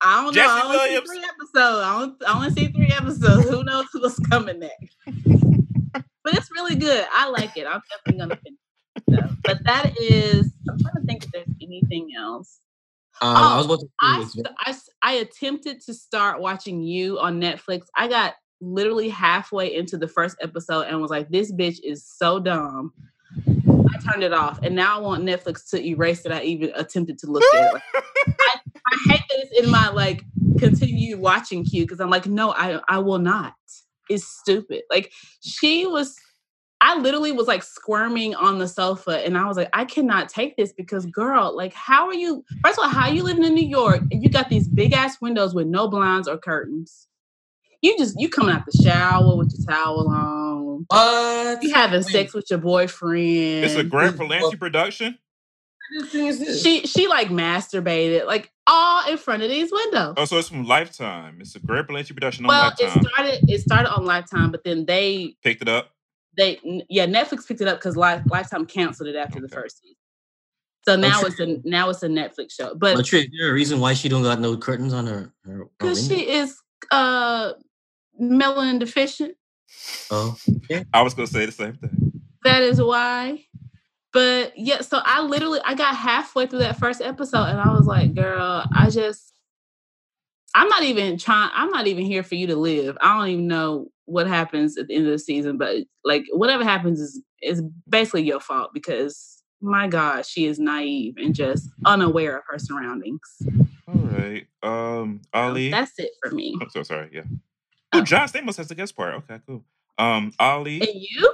I 0.04 0.24
don't 0.24 0.36
know. 0.36 0.42
I 0.48 0.62
only 0.64 0.78
Williams. 0.78 1.10
see 1.10 1.16
three 1.16 1.26
episodes. 1.26 1.84
I, 1.86 2.00
don't, 2.00 2.24
I 2.28 2.36
only 2.36 2.50
see 2.52 2.68
three 2.68 2.92
episodes. 2.92 3.50
Who 3.50 3.64
knows 3.64 3.86
what's 3.94 4.20
coming 4.20 4.60
next? 4.60 4.96
but 6.24 6.34
it's 6.34 6.52
really 6.52 6.76
good. 6.76 7.06
I 7.12 7.30
like 7.30 7.56
it. 7.58 7.66
I'm 7.68 7.82
definitely 7.90 8.20
gonna 8.20 8.36
finish. 8.44 8.60
it. 9.08 9.38
But 9.44 9.64
that 9.66 9.94
is. 10.00 10.52
I'm 10.70 10.78
trying 10.80 10.96
to 10.96 11.02
think 11.08 11.24
if 11.26 11.32
there's 11.32 11.48
anything 11.62 12.10
else. 12.18 12.60
Um, 13.22 13.36
Oh, 13.38 13.54
I 13.54 13.58
was 13.58 13.66
about 13.68 13.80
to 13.80 13.86
say 13.86 13.90
I, 14.02 14.22
it's 14.22 14.32
st- 14.34 14.48
I 14.66 14.70
s- 14.70 14.90
I 15.02 15.12
attempted 15.14 15.82
to 15.82 15.94
start 15.94 16.42
watching 16.42 16.82
you 16.82 17.20
on 17.20 17.40
Netflix. 17.40 17.84
I 17.96 18.08
got 18.08 18.34
literally 18.60 19.10
halfway 19.10 19.76
into 19.76 19.98
the 19.98 20.08
first 20.08 20.36
episode 20.42 20.84
and 20.88 21.00
was 21.02 21.12
like, 21.12 21.30
"This 21.30 21.52
bitch 21.52 21.78
is 21.84 22.04
so 22.06 22.40
dumb." 22.40 22.92
I 23.94 24.12
turned 24.12 24.24
it 24.24 24.34
off, 24.34 24.60
and 24.64 24.76
now 24.76 24.98
I 24.98 25.02
want 25.02 25.24
Netflix 25.24 25.70
to 25.70 25.86
erase 25.86 26.24
that 26.24 26.32
I 26.32 26.44
even 26.44 26.72
attempted 26.76 27.18
to 27.20 27.28
look 27.28 27.44
at 27.56 27.68
it. 27.68 27.74
Like, 27.74 27.84
I, 28.40 28.60
I 28.92 29.12
hate 29.12 29.22
that 29.30 29.40
it's 29.40 29.66
in 29.66 29.72
my 29.72 29.90
like 29.90 30.24
continue 30.58 31.18
watching 31.18 31.64
queue 31.64 31.84
because 31.84 32.00
I'm 32.00 32.10
like, 32.10 32.26
no, 32.26 32.54
I 32.54 32.80
I 32.88 33.00
will 33.00 33.20
not. 33.20 33.54
It's 34.10 34.26
stupid. 34.26 34.84
Like 34.90 35.12
she 35.42 35.86
was. 35.86 36.16
I 36.86 37.00
literally 37.00 37.32
was 37.32 37.48
like 37.48 37.64
squirming 37.64 38.36
on 38.36 38.60
the 38.60 38.68
sofa 38.68 39.26
and 39.26 39.38
I 39.38 39.48
was 39.48 39.56
like, 39.56 39.70
I 39.72 39.86
cannot 39.86 40.28
take 40.28 40.58
this 40.58 40.74
because 40.74 41.06
girl, 41.06 41.56
like 41.56 41.74
how 41.74 42.08
are 42.08 42.14
you 42.14 42.44
first 42.62 42.78
of 42.78 42.84
all, 42.84 42.90
how 42.90 43.08
are 43.08 43.14
you 43.14 43.24
living 43.24 43.46
in 43.46 43.54
New 43.54 43.66
York 43.66 44.02
and 44.12 44.22
you 44.22 44.30
got 44.30 44.50
these 44.50 44.68
big 44.68 44.92
ass 44.92 45.22
windows 45.22 45.56
with 45.56 45.68
no 45.68 45.88
blinds 45.88 46.28
or 46.28 46.38
curtains? 46.38 47.08
You 47.84 47.98
just 47.98 48.20
you 48.20 48.30
coming 48.30 48.56
out 48.56 48.66
the 48.66 48.82
shower 48.82 49.36
with 49.36 49.54
your 49.58 49.68
towel 49.68 50.08
on. 50.08 50.86
what? 50.88 51.62
You 51.62 51.74
having 51.74 52.02
sex 52.02 52.34
with 52.34 52.46
your 52.50 52.60
boyfriend. 52.60 53.66
It's 53.66 53.76
a 53.76 53.84
Grant 53.84 54.18
Well- 54.18 54.52
production. 54.54 55.18
What 55.98 56.10
thing 56.10 56.28
is 56.28 56.40
this? 56.40 56.64
she 56.64 56.88
she 56.88 57.08
like 57.08 57.28
masturbated 57.28 58.26
like 58.26 58.50
all 58.66 59.08
in 59.12 59.18
front 59.18 59.44
of 59.44 59.50
these 59.50 59.70
windows. 59.72 60.14
Oh, 60.18 60.24
so 60.26 60.38
it's 60.40 60.48
from 60.48 60.66
Lifetime. 60.66 61.38
It's 61.42 61.56
a 61.56 61.60
Grant 61.60 61.88
Berlanti 61.90 62.14
production 62.14 62.46
on 62.46 62.48
well, 62.50 62.72
it 62.80 62.90
started 62.90 63.40
it 63.50 63.62
started 63.62 63.94
on 63.94 64.06
Lifetime, 64.06 64.50
but 64.50 64.64
then 64.64 64.86
they 64.86 65.36
Picked 65.44 65.62
it 65.62 65.68
up. 65.68 65.92
they 66.38 66.60
yeah 66.90 67.06
Netflix 67.06 67.46
picked 67.46 67.60
it 67.62 67.68
up 67.68 67.78
because 67.80 67.98
Lifetime 67.98 68.66
canceled 68.66 69.10
it 69.10 69.18
after 69.18 69.42
the 69.42 69.50
first 69.50 69.82
season. 69.82 69.98
So 70.88 70.96
now 70.96 71.20
sure. 71.20 71.28
it's 71.28 71.40
a 71.42 71.60
now 71.68 71.90
it's 71.90 72.02
a 72.02 72.08
Netflix 72.08 72.54
show, 72.54 72.74
but 72.76 72.96
But 72.96 73.06
Trey, 73.06 73.20
is 73.24 73.28
there 73.38 73.50
a 73.52 73.54
reason 73.54 73.80
why 73.82 73.94
she 73.94 74.08
don't 74.10 74.24
got 74.24 74.40
no 74.40 74.56
curtains 74.58 74.94
on 74.94 75.06
her? 75.06 75.34
her, 75.46 75.52
her 75.58 75.66
because 75.78 76.08
she 76.08 76.28
is 76.30 76.58
uh 76.92 77.52
melanin 78.22 78.80
deficient, 78.80 79.36
Oh, 80.12 80.38
okay. 80.66 80.86
I 80.94 81.02
was 81.02 81.14
gonna 81.14 81.28
say 81.28 81.46
the 81.46 81.52
same 81.52 81.74
thing. 81.76 82.12
that 82.44 82.62
is 82.62 82.82
why. 82.82 83.46
But 84.12 84.54
yeah, 84.56 84.82
so 84.82 85.00
I 85.04 85.22
literally 85.22 85.60
I 85.66 85.74
got 85.74 85.96
halfway 85.96 86.46
through 86.46 86.60
that 86.60 86.78
first 86.78 87.02
episode 87.02 87.46
and 87.46 87.60
I 87.60 87.72
was 87.74 87.88
like, 87.88 88.14
girl, 88.14 88.64
I 88.76 88.90
just 88.92 89.34
I'm 90.56 90.68
not 90.68 90.84
even 90.84 91.18
trying 91.18 91.50
I'm 91.54 91.72
not 91.72 91.88
even 91.88 92.06
here 92.06 92.22
for 92.24 92.36
you 92.36 92.46
to 92.48 92.56
live. 92.56 92.96
I 93.02 93.18
don't 93.18 93.30
even 93.30 93.48
know 93.48 93.88
what 94.06 94.28
happens 94.28 94.78
at 94.78 94.88
the 94.88 94.96
end 94.96 95.06
of 95.08 95.12
the 95.12 95.18
season, 95.20 95.58
but 95.58 95.78
like 96.06 96.24
whatever 96.32 96.64
happens 96.64 97.00
is 97.00 97.22
is 97.42 97.64
basically 97.90 98.24
your 98.24 98.40
fault 98.40 98.72
because 98.74 99.42
my 99.62 99.88
God, 99.88 100.26
she 100.26 100.46
is 100.46 100.60
naive 100.60 101.16
and 101.18 101.34
just 101.34 101.70
unaware 101.86 102.38
of 102.38 102.44
her 102.50 102.60
surroundings. 102.60 103.22
All 103.88 103.96
right. 103.96 104.46
Um, 104.62 105.22
So 105.34 105.40
Ali. 105.42 105.72
that's 105.72 105.98
it 105.98 106.12
for 106.22 106.32
me. 106.36 106.56
I'm 106.62 106.70
so 106.70 106.84
sorry. 106.84 107.10
Yeah. 107.14 107.24
Oh, 107.94 108.02
John 108.04 108.28
Stamos 108.28 108.58
has 108.58 108.68
the 108.68 108.76
guest 108.76 108.96
part. 108.96 109.14
Okay, 109.16 109.40
cool. 109.48 109.64
Um, 109.98 110.32
Ali. 110.40 110.82
And 110.82 110.90
you? 111.02 111.34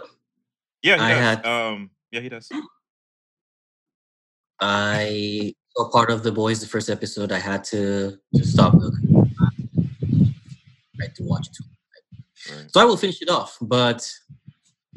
Yeah, 0.82 0.96
he 0.98 1.02
I 1.04 1.10
does. 1.10 1.20
had- 1.20 1.46
Um, 1.46 1.90
yeah, 2.12 2.20
he 2.22 2.30
does. 2.30 2.50
I 4.60 5.54
saw 5.76 5.90
part 5.90 6.10
of 6.12 6.24
the 6.24 6.32
boys 6.32 6.60
the 6.62 6.68
first 6.68 6.90
episode. 6.90 7.32
I 7.32 7.40
had 7.40 7.64
to 7.66 8.18
to 8.36 8.46
stop 8.46 8.74
looking. 8.74 9.34
I 9.40 11.04
had 11.04 11.16
to 11.16 11.24
watch 11.24 11.48
it. 11.48 11.66
Right. 12.54 12.72
So 12.72 12.82
I 12.82 12.86
will 12.86 12.98
finish 12.98 13.22
it 13.22 13.30
off. 13.30 13.58
But 13.62 14.10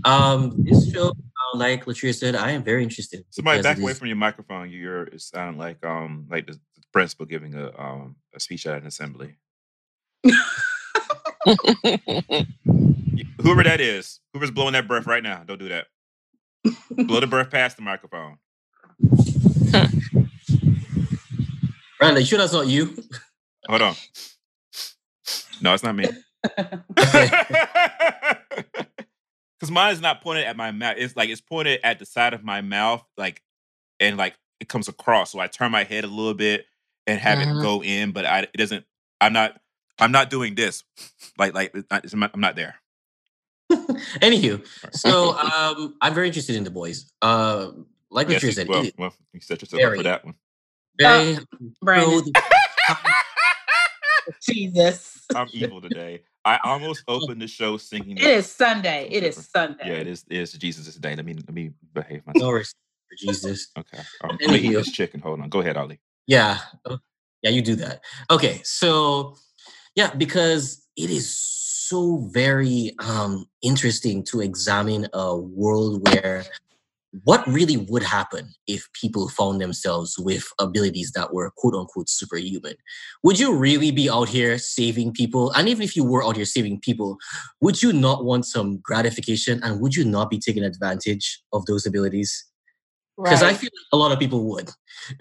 um, 0.04 0.54
this 0.64 0.90
show, 0.92 1.10
uh, 1.10 1.56
like 1.58 1.84
Latria 1.84 2.14
said, 2.14 2.34
I 2.34 2.50
am 2.52 2.62
very 2.64 2.82
interested. 2.82 3.24
Somebody 3.30 3.62
back 3.62 3.78
away 3.78 3.92
is- 3.92 3.98
from 3.98 4.08
your 4.08 4.16
microphone. 4.16 4.70
You're 4.70 5.04
it 5.04 5.20
sound 5.20 5.58
like 5.58 5.84
um 5.84 6.26
like 6.30 6.46
the, 6.46 6.54
the 6.54 6.82
principal 6.92 7.26
giving 7.26 7.54
a 7.54 7.70
um 7.80 8.16
a 8.34 8.40
speech 8.40 8.66
at 8.66 8.78
an 8.78 8.86
assembly. 8.86 9.36
Whoever 13.43 13.64
that 13.64 13.80
is, 13.80 14.20
whoever's 14.32 14.51
blowing 14.51 14.74
that 14.74 14.86
breath 14.86 15.07
right 15.07 15.22
now, 15.22 15.43
don't 15.45 15.59
do 15.59 15.68
that. 15.68 15.86
Blow 16.90 17.20
the 17.20 17.26
breath 17.26 17.51
past 17.51 17.76
the 17.76 17.82
microphone. 17.82 18.38
Brandon, 21.99 22.20
you 22.20 22.26
sure 22.26 22.38
that's 22.38 22.53
not 22.53 22.68
you? 22.68 22.97
Hold 23.66 23.82
on. 23.82 23.95
No, 25.61 25.74
it's 25.74 25.82
not 25.82 25.97
me. 25.97 26.07
Because 29.62 29.70
mine 29.70 29.93
is 29.93 30.01
not 30.01 30.22
pointed 30.22 30.45
at 30.45 30.57
my 30.57 30.72
mouth. 30.72 30.97
It's 30.99 31.14
like 31.14 31.28
it's 31.28 31.40
pointed 31.40 31.78
at 31.84 32.01
the 32.01 32.05
side 32.05 32.34
of 32.34 32.43
my 32.43 32.62
mouth, 32.62 33.05
like, 33.16 33.40
and 34.01 34.16
like 34.16 34.34
it 34.59 34.68
comes 34.68 34.88
across. 34.88 35.30
So 35.30 35.38
I 35.38 35.47
turn 35.47 35.70
my 35.70 35.84
head 35.84 36.03
a 36.03 36.09
little 36.09 36.34
bit 36.34 36.66
and 37.07 37.20
have 37.20 37.38
it 37.38 37.47
mm-hmm. 37.47 37.62
go 37.62 37.80
in, 37.80 38.11
but 38.11 38.26
I 38.26 38.40
it 38.40 38.57
doesn't. 38.57 38.84
I'm 39.20 39.32
not. 39.32 39.61
I'm 40.03 40.12
not 40.12 40.30
doing 40.30 40.55
this. 40.55 40.84
Like 41.38 41.55
like 41.55 41.72
it's 41.74 41.86
not, 41.90 42.05
it's 42.05 42.14
not- 42.14 42.30
I'm 42.34 42.40
not 42.40 42.57
there. 42.57 42.74
Anywho, 44.20 44.66
so 44.92 45.36
um, 45.38 45.94
I'm 46.03 46.12
very 46.14 46.26
interested 46.26 46.57
in 46.57 46.64
the 46.64 46.70
boys. 46.70 47.11
Uh, 47.22 47.70
like 48.11 48.26
what 48.26 48.32
Yes, 48.34 48.42
you 48.42 48.48
you- 48.48 48.53
said, 48.53 48.68
well, 48.68 48.80
it 48.82 48.88
is 48.88 48.92
well, 48.98 49.14
you 49.32 49.40
set 49.40 49.62
yourself 49.62 49.82
up 49.82 49.96
for 49.96 50.03
that 50.03 50.24
one. 50.24 50.34
very 50.98 51.38
Brandon, 51.80 52.32
Jesus. 54.42 55.24
I'm 55.34 55.48
evil 55.53 55.80
today. 55.80 56.22
I 56.44 56.59
almost 56.64 57.05
opened 57.09 57.40
the 57.40 57.46
show 57.46 57.76
singing. 57.76 58.18
It 58.18 58.24
is 58.24 58.50
Sunday. 58.50 59.09
It 59.11 59.22
is 59.22 59.48
Sunday. 59.55 59.84
Yeah, 59.86 59.94
it 59.94 60.07
is. 60.09 60.24
It 60.28 60.36
is 60.38 60.53
Jesus' 60.55 60.94
day. 60.96 61.14
Let 61.16 61.24
me 61.24 61.34
let 61.34 61.53
me 61.55 61.70
behave 61.94 62.22
no 62.26 62.32
myself. 62.32 62.53
respect 62.55 62.78
for 63.09 63.16
Jesus. 63.26 63.68
Okay, 63.78 64.03
I'm 64.22 64.36
gonna 64.44 64.59
eat 64.59 64.64
Anywho. 64.64 64.76
this 64.78 64.92
chicken. 64.92 65.20
Hold 65.20 65.40
on. 65.40 65.48
Go 65.48 65.61
ahead, 65.61 65.76
Ali. 65.76 66.00
Yeah. 66.26 66.59
uh, 66.84 66.96
Yeah, 67.42 67.50
you 67.50 67.62
do 67.62 67.76
that. 67.76 68.03
Okay. 68.30 68.61
So, 68.64 69.36
yeah, 69.95 70.14
because 70.14 70.86
it 70.97 71.11
is 71.11 71.38
so 71.93 72.28
very 72.32 72.93
um, 73.01 73.47
interesting 73.62 74.24
to 74.24 74.40
examine 74.40 75.09
a 75.12 75.36
world 75.36 76.09
where 76.09 76.45
what 77.24 77.47
really 77.47 77.76
would 77.76 78.03
happen 78.03 78.49
if 78.66 78.88
people 78.95 79.28
found 79.28 79.61
themselves 79.61 80.18
with 80.18 80.51
abilities 80.59 81.12
that 81.14 81.34
were 81.34 81.51
quote 81.59 81.74
unquote 81.74 82.09
superhuman. 82.09 82.74
Would 83.22 83.38
you 83.38 83.55
really 83.55 83.90
be 83.90 84.09
out 84.09 84.30
here 84.30 84.57
saving 84.57 85.12
people? 85.12 85.53
And 85.53 85.68
even 85.68 85.82
if 85.82 85.95
you 85.95 86.05
were 86.05 86.24
out 86.24 86.36
here 86.36 86.47
saving 86.47 86.80
people, 86.80 87.18
would 87.61 87.82
you 87.82 87.93
not 87.93 88.24
want 88.24 88.47
some 88.47 88.78
gratification 88.78 89.62
and 89.62 89.80
would 89.82 89.95
you 89.95 90.07
not 90.07 90.30
be 90.30 90.38
taking 90.38 90.64
advantage 90.64 91.43
of 91.53 91.66
those 91.66 91.84
abilities? 91.84 92.47
because 93.18 93.43
I 93.43 93.53
feel 93.53 93.70
like 93.72 93.93
a 93.93 93.97
lot 93.97 94.12
of 94.12 94.18
people 94.18 94.45
would. 94.51 94.70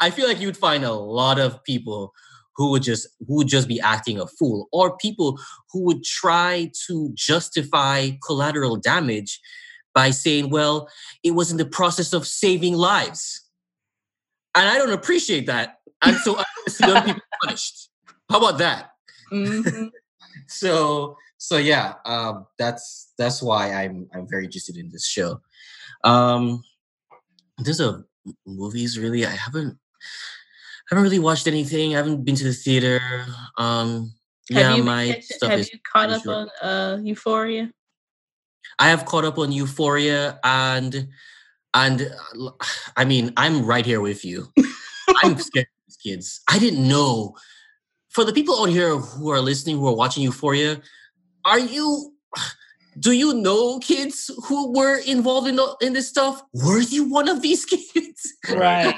I 0.00 0.10
feel 0.10 0.26
like 0.26 0.40
you'd 0.40 0.56
find 0.56 0.84
a 0.84 0.92
lot 0.92 1.38
of 1.38 1.62
people 1.64 2.12
who 2.56 2.70
would 2.70 2.82
just 2.82 3.06
who 3.26 3.36
would 3.36 3.48
just 3.48 3.68
be 3.68 3.80
acting 3.80 4.18
a 4.20 4.26
fool, 4.26 4.68
or 4.72 4.96
people 4.96 5.38
who 5.72 5.82
would 5.84 6.02
try 6.04 6.70
to 6.86 7.12
justify 7.14 8.10
collateral 8.24 8.76
damage 8.76 9.40
by 9.94 10.10
saying, 10.10 10.50
"Well, 10.50 10.88
it 11.22 11.32
was 11.32 11.50
in 11.50 11.56
the 11.56 11.66
process 11.66 12.12
of 12.12 12.26
saving 12.26 12.74
lives," 12.74 13.42
and 14.54 14.68
I 14.68 14.78
don't 14.78 14.92
appreciate 14.92 15.46
that, 15.46 15.78
and 16.02 16.16
so 16.18 16.36
I 16.38 16.44
see 16.68 16.84
other 16.84 17.02
people 17.02 17.22
punished. 17.44 17.90
How 18.30 18.38
about 18.38 18.58
that? 18.58 18.90
Mhm. 19.32 19.90
so 20.48 21.16
so 21.38 21.56
yeah 21.56 21.94
um 22.04 22.46
that's 22.58 23.12
that's 23.18 23.42
why 23.42 23.72
i'm 23.72 24.08
i'm 24.14 24.26
very 24.28 24.44
interested 24.44 24.76
in 24.76 24.88
this 24.90 25.06
show 25.06 25.40
um 26.04 26.62
there's 27.58 27.80
a 27.80 28.04
movies 28.46 28.98
really 28.98 29.26
i 29.26 29.30
haven't 29.30 29.76
haven't 30.90 31.02
really 31.04 31.18
watched 31.18 31.46
anything. 31.46 31.94
I 31.94 31.98
haven't 31.98 32.24
been 32.24 32.36
to 32.36 32.44
the 32.44 32.52
theater. 32.52 33.00
Um 33.58 34.12
yeah 34.48 34.76
you, 34.76 34.84
my 34.84 35.06
catching- 35.08 35.22
stuff 35.22 35.50
have 35.50 35.60
is 35.60 35.72
you 35.72 35.78
caught 35.92 36.10
up 36.10 36.22
short. 36.22 36.48
on 36.62 36.68
uh, 36.68 36.98
Euphoria? 37.02 37.72
i 38.78 38.88
have 38.88 39.04
caught 39.04 39.24
up 39.24 39.38
on 39.38 39.50
euphoria 39.52 40.38
and 40.44 41.08
and 41.74 42.10
I 42.96 43.04
mean 43.04 43.32
i'm 43.36 43.64
right 43.64 43.84
here 43.86 44.00
with 44.00 44.24
you. 44.24 44.48
I'm 45.22 45.36
scared 45.48 45.66
of 45.66 45.86
these 45.88 45.96
kids. 45.96 46.40
I 46.48 46.58
didn't 46.58 46.86
know. 46.88 47.36
For 48.10 48.24
the 48.24 48.32
people 48.32 48.60
out 48.62 48.70
here 48.70 48.96
who 48.96 49.30
are 49.30 49.40
listening 49.40 49.76
who 49.78 49.86
are 49.88 49.96
watching 49.96 50.22
euphoria 50.22 50.80
are 51.44 51.58
you 51.58 52.12
do 52.98 53.12
you 53.12 53.34
know 53.34 53.78
kids 53.80 54.30
who 54.46 54.72
were 54.72 54.98
involved 55.06 55.48
in, 55.48 55.56
the- 55.56 55.76
in 55.82 55.92
this 55.92 56.08
stuff? 56.08 56.40
Were 56.54 56.80
you 56.80 57.08
one 57.10 57.28
of 57.28 57.42
these 57.42 57.64
kids? 57.72 58.20
Right. 58.50 58.94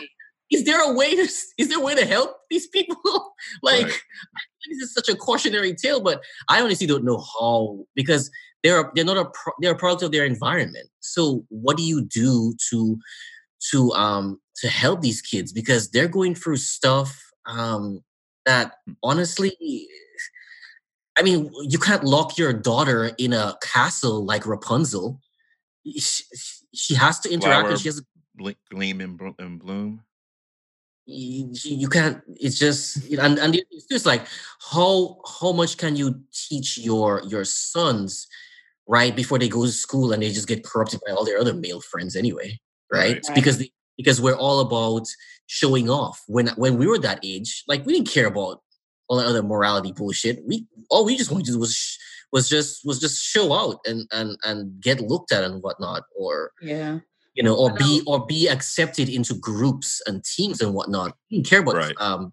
Is 0.51 0.64
there 0.64 0.82
a 0.82 0.92
way 0.92 1.14
to 1.14 1.22
is 1.59 1.68
there 1.68 1.78
a 1.78 1.82
way 1.82 1.94
to 1.94 2.05
help 2.05 2.36
these 2.51 2.66
people 2.68 3.34
like 3.62 3.84
Right. 3.84 3.92
I 3.92 4.40
think 4.64 4.80
this 4.80 4.88
is 4.88 4.94
such 4.94 5.09
a 5.09 5.16
cautionary 5.16 5.74
tale 5.74 6.01
but 6.01 6.22
i 6.49 6.61
honestly 6.61 6.86
don't 6.86 7.05
know 7.05 7.18
how 7.18 7.84
because 7.94 8.30
they're 8.62 8.90
they're 8.94 9.05
not 9.05 9.16
a 9.16 9.26
pro- 9.26 9.53
they're 9.61 9.72
a 9.72 9.78
product 9.78 10.03
of 10.03 10.12
their 10.12 10.24
environment 10.24 10.88
so 11.01 11.44
what 11.49 11.76
do 11.76 11.82
you 11.82 12.03
do 12.03 12.55
to 12.70 12.99
to 13.70 13.92
um 13.92 14.40
to 14.57 14.68
help 14.68 15.01
these 15.01 15.20
kids 15.20 15.53
because 15.53 15.90
they're 15.90 16.09
going 16.09 16.34
through 16.34 16.57
stuff 16.57 17.30
um 17.46 18.01
that 18.46 18.76
honestly 19.03 19.57
i 21.16 21.22
mean 21.22 21.51
you 21.62 21.78
can't 21.78 22.05
lock 22.05 22.38
your 22.38 22.53
daughter 22.53 23.12
in 23.18 23.32
a 23.32 23.57
castle 23.62 24.24
like 24.24 24.46
rapunzel 24.46 25.20
she, 25.84 26.24
she 26.74 26.94
has 26.94 27.20
to 27.20 27.32
interact 27.32 27.61
Flower 27.61 27.70
and 27.70 27.80
she 27.80 27.88
has 27.88 28.03
Ble- 28.34 28.55
gleam 28.70 29.01
and 29.01 29.18
bloom. 29.59 30.03
You, 31.11 31.50
you 31.82 31.88
can't 31.88 32.20
it's 32.36 32.59
just 32.59 32.96
and, 33.11 33.38
and 33.38 33.54
it's 33.54 33.86
just 33.86 34.04
like 34.04 34.26
how 34.70 35.18
how 35.40 35.52
much 35.52 35.76
can 35.78 35.96
you 35.96 36.20
teach 36.48 36.76
your 36.76 37.22
your 37.26 37.44
sons 37.44 38.26
right 38.86 39.16
before 39.16 39.38
they 39.38 39.48
go 39.48 39.64
to 39.64 39.72
school 39.72 40.12
and 40.12 40.22
they 40.22 40.30
just 40.30 40.48
get 40.48 40.62
corrupted 40.64 41.00
by 41.06 41.12
all 41.12 41.24
their 41.24 41.38
other 41.38 41.54
male 41.54 41.80
friends 41.80 42.14
anyway 42.14 42.59
right, 42.92 43.14
Right. 43.14 43.22
Right. 43.26 43.34
because 43.34 43.56
they, 43.59 43.70
because 43.96 44.20
we're 44.20 44.36
all 44.36 44.61
about 44.61 45.06
showing 45.46 45.88
off 45.88 46.22
when 46.26 46.48
when 46.56 46.76
we 46.76 46.86
were 46.86 46.98
that 46.98 47.20
age 47.22 47.64
like 47.68 47.86
we 47.86 47.94
didn't 47.94 48.09
care 48.11 48.26
about 48.26 48.61
all 49.09 49.16
that 49.16 49.26
other 49.26 49.42
morality 49.42 49.92
bullshit 49.92 50.44
we 50.46 50.66
all 50.90 51.06
we 51.06 51.16
just 51.16 51.30
wanted 51.32 51.46
to 51.46 51.52
do 51.52 51.59
was 51.59 51.74
sh- 51.74 51.96
was 52.32 52.46
just 52.50 52.84
was 52.84 53.00
just 53.00 53.24
show 53.24 53.54
out 53.54 53.78
and 53.86 54.06
and 54.12 54.36
and 54.44 54.78
get 54.82 55.00
looked 55.00 55.32
at 55.32 55.42
and 55.42 55.62
whatnot 55.62 56.02
or 56.14 56.52
Yeah. 56.61 56.98
You 57.39 57.45
know, 57.45 57.55
or 57.57 57.72
be 57.74 58.03
or 58.05 58.26
be 58.26 58.49
accepted 58.49 59.09
into 59.09 59.34
groups 59.34 60.03
and 60.07 60.24
teams 60.24 60.61
and 60.61 60.74
whatnot. 60.74 61.14
You 61.28 61.39
didn't 61.39 61.49
care 61.51 61.61
about 61.61 61.76
Right. 61.76 61.95
um 62.01 62.32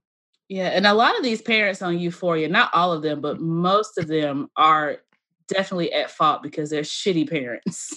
Yeah. 0.49 0.70
And 0.70 0.88
a 0.88 0.93
lot 0.95 1.16
of 1.18 1.24
these 1.24 1.41
parents 1.43 1.82
on 1.84 1.99
Euphoria, 1.99 2.47
not 2.49 2.72
all 2.74 2.91
of 2.91 3.03
them, 3.03 3.22
but 3.22 3.39
most 3.39 3.99
of 3.99 4.08
them 4.08 4.47
are 4.58 4.97
definitely 5.47 5.93
at 5.93 6.10
fault 6.10 6.41
because 6.41 6.72
they're 6.72 6.82
shitty 6.82 7.30
parents. 7.30 7.93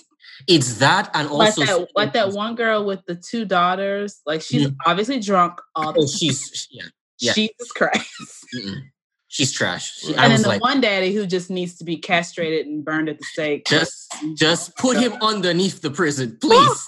it's 0.46 0.74
that 0.84 1.10
and 1.14 1.30
like 1.30 1.58
also 1.58 1.64
that, 1.78 1.88
like 1.96 2.12
that 2.12 2.30
one 2.32 2.54
girl 2.54 2.84
with 2.84 3.00
the 3.06 3.14
two 3.14 3.44
daughters. 3.46 4.20
Like 4.26 4.42
she's 4.42 4.68
obviously 4.86 5.18
drunk 5.18 5.54
all 5.74 5.92
the 5.94 6.00
Oh, 6.00 6.02
time. 6.02 6.08
she's 6.18 6.68
yeah, 6.70 6.84
yeah. 7.20 7.32
Jesus 7.32 7.72
Christ. 7.72 8.06
mm-mm. 8.54 8.80
she's 9.28 9.50
trash. 9.50 9.84
She- 10.00 10.08
Right. 10.08 10.18
I 10.18 10.24
and 10.24 10.32
then 10.34 10.42
the 10.42 10.48
like, 10.48 10.62
one 10.62 10.80
daddy 10.82 11.14
who 11.14 11.24
just 11.26 11.48
needs 11.48 11.76
to 11.78 11.84
be 11.84 11.96
castrated 11.96 12.66
and 12.66 12.84
burned 12.84 13.08
at 13.08 13.16
the 13.18 13.24
stake. 13.32 13.64
just 13.66 14.12
just 14.36 14.76
put 14.76 14.98
him 14.98 15.14
underneath 15.22 15.80
the 15.80 15.90
prison, 15.90 16.36
please. 16.40 16.80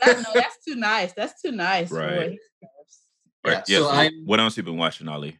That- 0.00 0.18
no, 0.18 0.24
that's 0.34 0.58
too 0.66 0.74
nice. 0.76 1.12
That's 1.12 1.40
too 1.40 1.52
nice. 1.52 1.88
for 1.88 1.96
Right. 1.96 2.38
Yeah, 2.60 2.68
Right. 3.44 3.68
Yeah. 3.68 3.78
so 3.78 3.82
so 3.84 3.88
I'm- 3.90 4.22
what 4.26 4.40
else 4.40 4.56
have 4.56 4.66
you 4.66 4.72
been 4.72 4.78
watching, 4.78 5.08
Ali? 5.08 5.38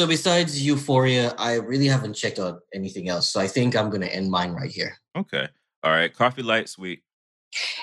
So 0.00 0.06
besides 0.06 0.60
Euphoria, 0.64 1.34
I 1.38 1.54
really 1.56 1.86
haven't 1.86 2.14
checked 2.14 2.38
out 2.38 2.60
anything 2.74 3.08
else. 3.08 3.28
So 3.28 3.40
I 3.40 3.46
think 3.46 3.76
I'm 3.76 3.90
gonna 3.90 4.06
end 4.06 4.30
mine 4.30 4.52
right 4.52 4.70
here. 4.70 4.96
Okay. 5.16 5.48
All 5.84 5.90
right. 5.92 6.12
Coffee 6.12 6.42
light 6.42 6.68
sweet. 6.68 7.02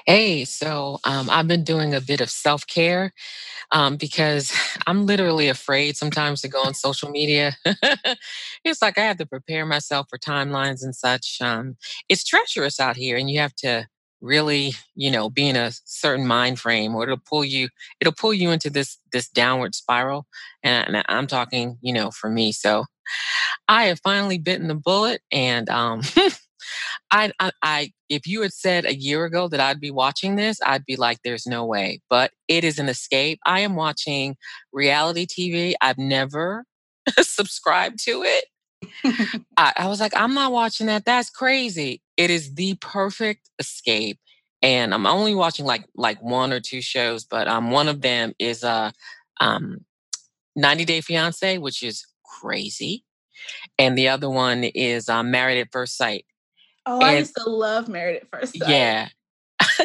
Hey, 0.08 0.46
so 0.46 1.00
um, 1.04 1.30
I've 1.30 1.48
been 1.48 1.64
doing 1.64 1.94
a 1.94 2.02
bit 2.02 2.22
of 2.22 2.30
self 2.32 2.66
care 2.66 3.14
um, 3.72 3.98
because 3.98 4.52
I'm 4.88 5.06
literally 5.06 5.48
afraid 5.48 5.96
sometimes 5.98 6.42
to 6.42 6.48
go 6.48 6.60
on 6.62 6.74
social 6.74 7.10
media. 7.12 7.56
it's 8.64 8.82
like 8.82 8.98
I 8.98 9.02
have 9.04 9.18
to 9.18 9.26
prepare 9.28 9.66
myself 9.66 10.08
for 10.10 10.18
timelines 10.18 10.84
and 10.84 10.96
such. 10.96 11.38
Um, 11.42 11.78
it's 12.10 12.24
treacherous 12.24 12.80
out 12.80 12.96
here, 12.96 13.16
and 13.18 13.30
you 13.30 13.40
have 13.40 13.54
to 13.58 13.88
really, 14.22 14.74
you 14.96 15.12
know, 15.12 15.30
be 15.30 15.48
in 15.48 15.56
a 15.56 15.72
certain 15.86 16.28
mind 16.28 16.60
frame, 16.60 16.96
or 16.96 17.04
it'll 17.04 17.18
pull 17.18 17.46
you. 17.46 17.70
It'll 18.00 18.14
pull 18.14 18.34
you 18.34 18.52
into 18.52 18.70
this 18.70 18.98
this 19.12 19.30
downward 19.30 19.76
spiral. 19.76 20.28
And, 20.64 20.96
and 20.96 21.06
I'm 21.08 21.28
talking, 21.28 21.78
you 21.82 21.94
know, 21.94 22.12
for 22.12 22.30
me. 22.30 22.52
So 22.52 22.86
I 23.68 23.86
have 23.86 24.00
finally 24.02 24.38
bitten 24.38 24.68
the 24.68 24.76
bullet, 24.76 25.22
and 25.32 25.70
um, 25.70 26.02
I, 27.12 27.32
I, 27.40 27.52
I, 27.62 27.92
if 28.10 28.28
you 28.28 28.42
had 28.42 28.54
said 28.54 28.86
a 28.86 28.96
year 28.96 29.26
ago 29.26 29.48
that 29.48 29.60
I'd 29.60 29.80
be 29.80 29.92
watching 29.92 30.36
this, 30.36 30.60
I'd 30.66 30.86
be 30.86 30.96
like, 30.96 31.20
there's 31.24 31.48
no 31.48 31.66
way. 31.66 32.02
But 32.10 32.32
it 32.48 32.64
is 32.64 32.80
an 32.80 32.90
escape. 32.90 33.40
I 33.46 33.62
am 33.62 33.76
watching 33.76 34.36
reality 34.72 35.26
TV. 35.26 35.74
I've 35.82 35.98
never 35.98 36.66
subscribed 37.20 38.04
to 38.06 38.24
it. 38.24 38.46
I, 39.58 39.74
I 39.78 39.88
was 39.88 40.00
like, 40.00 40.16
I'm 40.16 40.34
not 40.34 40.52
watching 40.52 40.88
that. 40.88 41.06
That's 41.06 41.30
crazy. 41.30 42.02
It 42.18 42.30
is 42.30 42.54
the 42.56 42.76
perfect 42.76 43.50
escape. 43.60 44.20
And 44.62 44.94
I'm 44.94 45.06
only 45.06 45.36
watching 45.36 45.66
like 45.66 45.86
like 45.96 46.22
one 46.22 46.52
or 46.52 46.60
two 46.60 46.82
shows, 46.82 47.24
but 47.24 47.48
um 47.48 47.72
one 47.72 47.88
of 47.88 48.02
them 48.02 48.34
is 48.40 48.64
uh 48.64 48.92
um 49.40 49.86
90 50.56 50.86
Day 50.86 51.02
Fiance, 51.02 51.58
which 51.60 51.82
is 51.84 52.06
crazy. 52.26 53.04
and 53.78 53.98
the 53.98 54.10
other 54.10 54.30
one 54.30 54.66
is 54.66 55.08
um, 55.08 55.32
Married 55.32 55.60
at 55.62 55.72
First 55.72 55.96
Sight. 55.98 56.26
Oh, 56.86 57.00
I 57.00 57.12
And- 57.12 57.20
used 57.20 57.36
to 57.38 57.50
love 57.50 57.88
Married 57.88 58.18
at 58.18 58.30
First 58.30 58.58
Sight. 58.58 58.70
Yeah. 58.70 59.08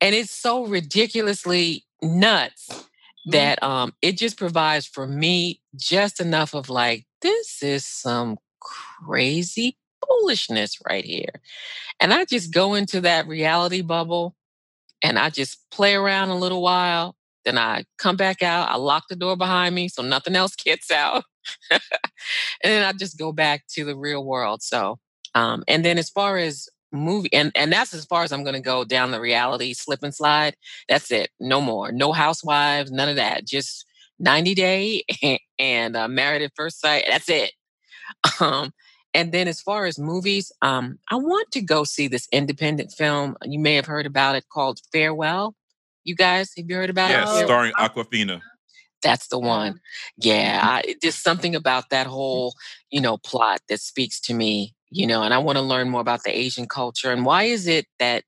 and 0.00 0.14
it's 0.14 0.32
so 0.32 0.66
ridiculously 0.66 1.84
nuts 2.02 2.84
Mm-hmm. 3.28 3.38
that 3.38 3.62
um 3.62 3.92
it 4.02 4.18
just 4.18 4.36
provides 4.38 4.86
for 4.86 5.06
me 5.06 5.60
just 5.74 6.20
enough 6.20 6.54
of 6.54 6.68
like 6.68 7.06
this 7.22 7.62
is 7.62 7.84
some 7.84 8.38
crazy 8.60 9.76
foolishness 10.06 10.78
right 10.88 11.04
here. 11.04 11.40
And 12.00 12.12
I 12.12 12.24
just 12.24 12.52
go 12.52 12.74
into 12.74 13.00
that 13.02 13.26
reality 13.26 13.82
bubble 13.82 14.34
and 15.02 15.18
I 15.18 15.30
just 15.30 15.58
play 15.70 15.94
around 15.94 16.30
a 16.30 16.36
little 16.38 16.62
while. 16.62 17.16
Then 17.44 17.58
I 17.58 17.84
come 17.98 18.16
back 18.16 18.42
out. 18.42 18.68
I 18.70 18.76
lock 18.76 19.04
the 19.08 19.16
door 19.16 19.36
behind 19.36 19.74
me 19.74 19.88
so 19.88 20.02
nothing 20.02 20.36
else 20.36 20.54
gets 20.56 20.90
out. 20.90 21.24
and 21.70 21.80
then 22.62 22.84
I 22.84 22.92
just 22.92 23.18
go 23.18 23.32
back 23.32 23.64
to 23.74 23.84
the 23.84 23.96
real 23.96 24.24
world. 24.24 24.62
So, 24.62 24.98
um, 25.34 25.62
and 25.68 25.84
then 25.84 25.98
as 25.98 26.10
far 26.10 26.38
as 26.38 26.68
movie, 26.92 27.32
and, 27.32 27.52
and 27.54 27.72
that's 27.72 27.94
as 27.94 28.04
far 28.04 28.22
as 28.22 28.32
I'm 28.32 28.44
going 28.44 28.54
to 28.54 28.60
go 28.60 28.84
down 28.84 29.10
the 29.10 29.20
reality 29.20 29.72
slip 29.74 30.02
and 30.02 30.14
slide. 30.14 30.56
That's 30.88 31.10
it. 31.10 31.30
No 31.40 31.60
more. 31.60 31.92
No 31.92 32.12
housewives, 32.12 32.90
none 32.90 33.08
of 33.08 33.16
that. 33.16 33.46
Just 33.46 33.84
90 34.18 34.54
Day 34.54 35.02
and 35.58 35.96
uh, 35.96 36.08
Married 36.08 36.42
at 36.42 36.52
First 36.56 36.80
Sight. 36.80 37.04
That's 37.08 37.28
it. 37.28 37.52
Um, 38.40 38.72
and 39.14 39.32
then 39.32 39.48
as 39.48 39.60
far 39.60 39.86
as 39.86 39.98
movies, 39.98 40.52
um, 40.62 40.98
I 41.10 41.16
want 41.16 41.50
to 41.52 41.60
go 41.60 41.84
see 41.84 42.06
this 42.06 42.28
independent 42.30 42.92
film. 42.92 43.34
You 43.42 43.58
may 43.58 43.74
have 43.74 43.86
heard 43.86 44.06
about 44.06 44.36
it 44.36 44.44
called 44.52 44.78
Farewell. 44.92 45.56
You 46.04 46.14
guys, 46.14 46.52
have 46.56 46.66
you 46.68 46.76
heard 46.76 46.90
about 46.90 47.10
Yeah, 47.10 47.22
it? 47.22 47.26
Oh, 47.26 47.44
starring 47.46 47.72
Awkwafina. 47.78 48.40
That's 49.02 49.26
the 49.28 49.38
one. 49.38 49.80
Yeah, 50.18 50.60
I, 50.62 50.96
just 51.02 51.22
something 51.22 51.56
about 51.56 51.90
that 51.90 52.06
whole, 52.06 52.54
you 52.90 53.00
know, 53.00 53.16
plot 53.16 53.60
that 53.68 53.80
speaks 53.80 54.20
to 54.20 54.34
me, 54.34 54.74
you 54.90 55.06
know, 55.06 55.22
and 55.22 55.34
I 55.34 55.38
want 55.38 55.56
to 55.58 55.62
learn 55.62 55.90
more 55.90 56.00
about 56.00 56.22
the 56.24 56.36
Asian 56.36 56.66
culture 56.66 57.12
and 57.12 57.24
why 57.24 57.44
is 57.44 57.66
it 57.66 57.86
that 57.98 58.24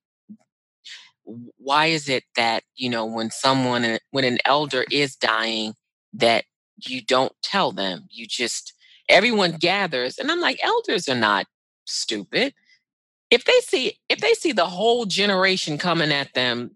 why 1.59 1.87
is 1.87 2.09
it 2.09 2.25
that, 2.37 2.63
you 2.75 2.89
know, 2.89 3.05
when 3.05 3.31
someone 3.31 3.99
when 4.11 4.25
an 4.25 4.39
elder 4.45 4.85
is 4.91 5.15
dying 5.15 5.75
that 6.15 6.45
you 6.87 7.03
don't 7.03 7.33
tell 7.43 7.73
them. 7.73 8.07
You 8.11 8.27
just 8.27 8.73
everyone 9.09 9.53
gathers 9.53 10.19
and 10.19 10.31
I'm 10.31 10.41
like 10.41 10.59
elders 10.63 11.09
are 11.09 11.15
not 11.15 11.47
stupid. 11.87 12.55
If 13.31 13.45
they 13.45 13.61
see 13.61 13.99
if 14.09 14.21
they 14.21 14.35
see 14.35 14.53
the 14.53 14.67
whole 14.67 15.05
generation 15.05 15.79
coming 15.79 16.13
at 16.13 16.33
them, 16.35 16.71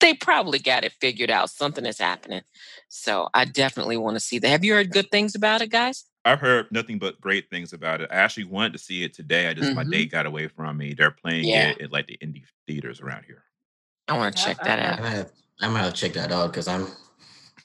they 0.00 0.14
probably 0.14 0.58
got 0.58 0.84
it 0.84 0.92
figured 1.00 1.30
out. 1.30 1.50
Something 1.50 1.86
is 1.86 1.98
happening. 1.98 2.42
So 2.88 3.28
I 3.34 3.46
definitely 3.46 3.96
want 3.96 4.16
to 4.16 4.20
see 4.20 4.38
that. 4.40 4.48
Have 4.48 4.64
you 4.64 4.74
heard 4.74 4.92
good 4.92 5.10
things 5.10 5.34
about 5.34 5.62
it, 5.62 5.70
guys? 5.70 6.04
I've 6.24 6.40
heard 6.40 6.70
nothing 6.70 6.98
but 6.98 7.20
great 7.20 7.50
things 7.50 7.72
about 7.72 8.00
it. 8.00 8.08
I 8.12 8.16
actually 8.16 8.44
wanted 8.44 8.72
to 8.74 8.78
see 8.78 9.02
it 9.02 9.12
today. 9.12 9.48
I 9.48 9.54
just 9.54 9.74
my 9.74 9.84
Mhm. 9.84 9.90
date 9.90 10.10
got 10.12 10.26
away 10.26 10.46
from 10.48 10.76
me. 10.76 10.94
They're 10.94 11.10
playing 11.10 11.46
Yeah. 11.46 11.70
it 11.70 11.80
at 11.80 11.92
like 11.92 12.06
the 12.06 12.16
indie 12.18 12.44
theaters 12.66 13.00
around 13.00 13.24
here. 13.24 13.44
I 14.08 14.16
want 14.16 14.36
to 14.36 14.42
check 14.42 14.58
that 14.58 14.78
heard 14.78 14.86
I 14.86 14.90
out. 14.92 15.00
might 15.00 15.08
have, 15.10 15.32
I 15.60 15.68
might 15.68 15.80
have 15.80 15.94
to 15.94 16.00
check 16.00 16.12
that 16.14 16.30
out 16.32 16.52
because 16.52 16.68
I'm 16.68 16.86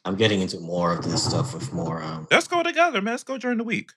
I'm 0.05 0.15
getting 0.15 0.41
into 0.41 0.59
more 0.59 0.93
of 0.93 1.03
this 1.03 1.23
stuff 1.23 1.53
with 1.53 1.73
more 1.73 2.01
um 2.01 2.27
Let's 2.31 2.47
go 2.47 2.63
together, 2.63 3.01
man. 3.01 3.13
Let's 3.13 3.23
go 3.23 3.37
during 3.37 3.57
the 3.57 3.63
week. 3.63 3.91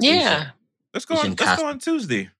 Yeah. 0.00 0.50
Let's 0.94 1.06
go. 1.06 1.16
On, 1.16 1.30
let's 1.30 1.56
go 1.56 1.66
on 1.66 1.78
Tuesday. 1.78 2.30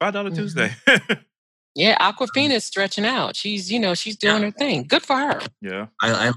Five 0.00 0.12
dollar 0.12 0.30
Mhm. 0.30 0.36
Tuesday. 0.36 0.72
Yeah, 1.76 1.98
Awkwafina 1.98 2.52
is 2.52 2.64
stretching 2.64 3.04
out. 3.04 3.36
She's, 3.36 3.70
you 3.70 3.78
know, 3.78 3.92
she's 3.94 4.16
doing 4.16 4.42
her 4.42 4.50
thing. 4.50 4.84
Good 4.84 5.02
for 5.02 5.14
her. 5.14 5.40
yeah. 5.60 5.88
I, 6.00 6.28
I 6.28 6.32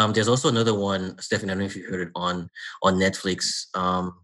um 0.00 0.12
there's 0.12 0.28
also 0.28 0.48
another 0.48 0.72
one, 0.72 1.18
Stephanie. 1.18 1.50
I 1.50 1.54
don't 1.54 1.60
know 1.60 1.66
if 1.66 1.74
you 1.74 1.84
heard 1.84 2.06
it 2.06 2.12
on 2.14 2.48
on 2.84 2.94
Netflix. 2.94 3.66
Um 3.76 4.14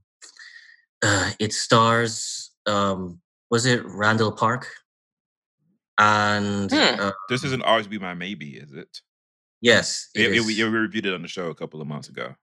uh 1.03 1.33
it 1.41 1.53
stars 1.53 2.53
um 2.67 3.21
was 3.51 3.67
it 3.67 3.85
Randall 3.85 4.31
Park? 4.31 4.69
And 5.99 6.71
Hmm. 6.71 7.01
uh, 7.01 7.11
This 7.29 7.43
isn't 7.43 7.65
always 7.65 7.89
be 7.89 7.99
my 7.99 8.15
maybe, 8.15 8.51
is 8.57 8.73
it? 8.73 9.01
yes, 9.61 10.09
it 10.15 10.21
It, 10.21 10.33
it, 10.33 10.37
is. 10.39 10.47
we, 10.47 10.55
we 10.65 10.71
reviewed 10.79 11.05
it 11.07 11.15
on 11.15 11.23
the 11.23 11.29
show 11.29 11.51
a 11.51 11.55
couple 11.55 11.83
of 11.83 11.89
months 11.89 12.09
ago. 12.09 12.37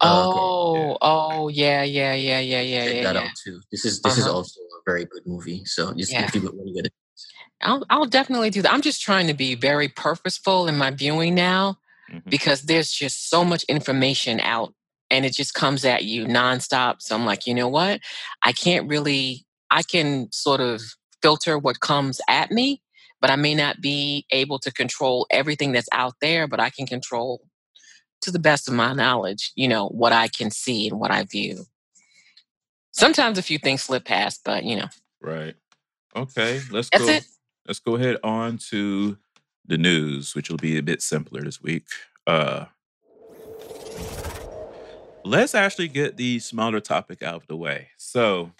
Oh, 0.00 0.32
Oh, 0.34 0.98
oh, 1.00 1.48
yeah, 1.48 1.84
yeah, 1.84 2.14
yeah, 2.14 2.40
yeah, 2.40 2.60
yeah, 2.60 2.84
check 2.84 2.94
yeah, 2.96 3.02
that 3.04 3.14
yeah. 3.14 3.22
out 3.22 3.30
too. 3.44 3.60
This 3.70 3.84
is 3.84 4.02
this 4.02 4.18
is 4.18 4.26
Uh-huh. 4.26 4.36
also 4.38 4.60
a 4.60 4.82
very 4.84 5.04
good 5.04 5.22
movie. 5.24 5.64
So 5.66 5.94
just 5.94 6.10
Yeah. 6.12 6.24
if 6.26 6.34
you 6.34 6.40
when 6.42 6.66
you 6.66 6.74
get 6.74 6.86
it. 6.86 6.92
I'll, 7.64 7.84
I'll 7.90 8.06
definitely 8.06 8.50
do 8.50 8.62
that. 8.62 8.72
I'm 8.72 8.82
just 8.82 9.02
trying 9.02 9.26
to 9.28 9.34
be 9.34 9.54
very 9.54 9.88
purposeful 9.88 10.68
in 10.68 10.76
my 10.78 10.90
viewing 10.90 11.34
now 11.34 11.78
Mhm. 12.12 12.30
because 12.30 12.62
there's 12.62 12.92
just 12.92 13.30
so 13.30 13.44
much 13.44 13.64
information 13.64 14.40
out 14.40 14.74
and 15.10 15.24
it 15.26 15.32
just 15.34 15.54
comes 15.54 15.84
at 15.84 16.04
you 16.04 16.26
nonstop. 16.26 17.02
So 17.02 17.14
I'm 17.16 17.26
like, 17.26 17.46
you 17.46 17.54
know 17.54 17.68
what? 17.68 18.00
I 18.42 18.52
can't 18.52 18.88
really, 18.88 19.46
I 19.70 19.82
can 19.82 20.30
sort 20.32 20.60
of 20.60 20.82
filter 21.22 21.58
what 21.58 21.80
comes 21.80 22.20
at 22.28 22.50
me, 22.50 22.82
but 23.20 23.30
I 23.30 23.36
may 23.36 23.54
not 23.54 23.80
be 23.80 24.26
able 24.32 24.58
to 24.60 24.72
control 24.72 25.26
everything 25.30 25.72
that's 25.72 25.88
out 25.92 26.14
there, 26.20 26.46
but 26.48 26.60
I 26.60 26.70
can 26.70 26.86
control 26.86 27.42
to 28.22 28.30
the 28.30 28.38
best 28.38 28.68
of 28.68 28.74
my 28.74 28.92
knowledge, 28.94 29.52
you 29.56 29.68
know, 29.68 29.88
what 29.88 30.12
I 30.12 30.28
can 30.28 30.50
see 30.50 30.88
and 30.88 30.98
what 31.00 31.10
I 31.10 31.24
view. 31.24 31.64
Sometimes 32.92 33.38
a 33.38 33.42
few 33.42 33.58
things 33.58 33.82
slip 33.82 34.04
past, 34.04 34.40
but 34.44 34.64
you 34.64 34.76
know, 34.76 34.88
Right. 35.22 35.54
Okay. 36.16 36.60
Let's 36.70 36.90
that's 36.90 37.06
go. 37.06 37.12
it. 37.12 37.24
Let's 37.66 37.78
go 37.78 37.96
ahead 37.96 38.18
on 38.22 38.58
to 38.70 39.16
the 39.64 39.78
news, 39.78 40.34
which 40.34 40.50
will 40.50 40.58
be 40.58 40.76
a 40.76 40.82
bit 40.82 41.00
simpler 41.00 41.42
this 41.42 41.62
week. 41.62 41.86
Uh 42.26 42.66
let's 45.24 45.54
actually 45.54 45.88
get 45.88 46.16
the 46.16 46.38
smaller 46.38 46.80
topic 46.80 47.22
out 47.22 47.36
of 47.36 47.46
the 47.46 47.56
way. 47.56 47.88
So, 47.96 48.52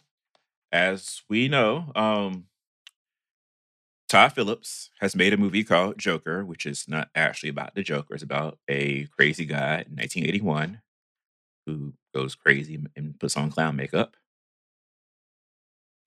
as 0.73 1.23
we 1.29 1.49
know, 1.49 1.93
um 1.95 2.47
Todd 4.09 4.33
Phillips 4.33 4.91
has 5.01 5.17
made 5.17 5.33
a 5.33 5.37
movie 5.37 5.65
called 5.65 5.99
Joker, 5.99 6.45
which 6.45 6.67
is 6.67 6.87
not 6.89 7.09
actually 7.15 7.49
about 7.49 7.75
the 7.75 7.83
Joker. 7.83 8.15
It's 8.15 8.23
about 8.23 8.59
a 8.69 9.07
crazy 9.07 9.45
guy 9.45 9.85
in 9.87 9.97
1981 9.97 10.81
who 11.67 11.95
goes 12.15 12.35
crazy 12.35 12.79
and 12.97 13.19
puts 13.19 13.37
on 13.37 13.51
clown 13.51 13.77
makeup. 13.77 14.17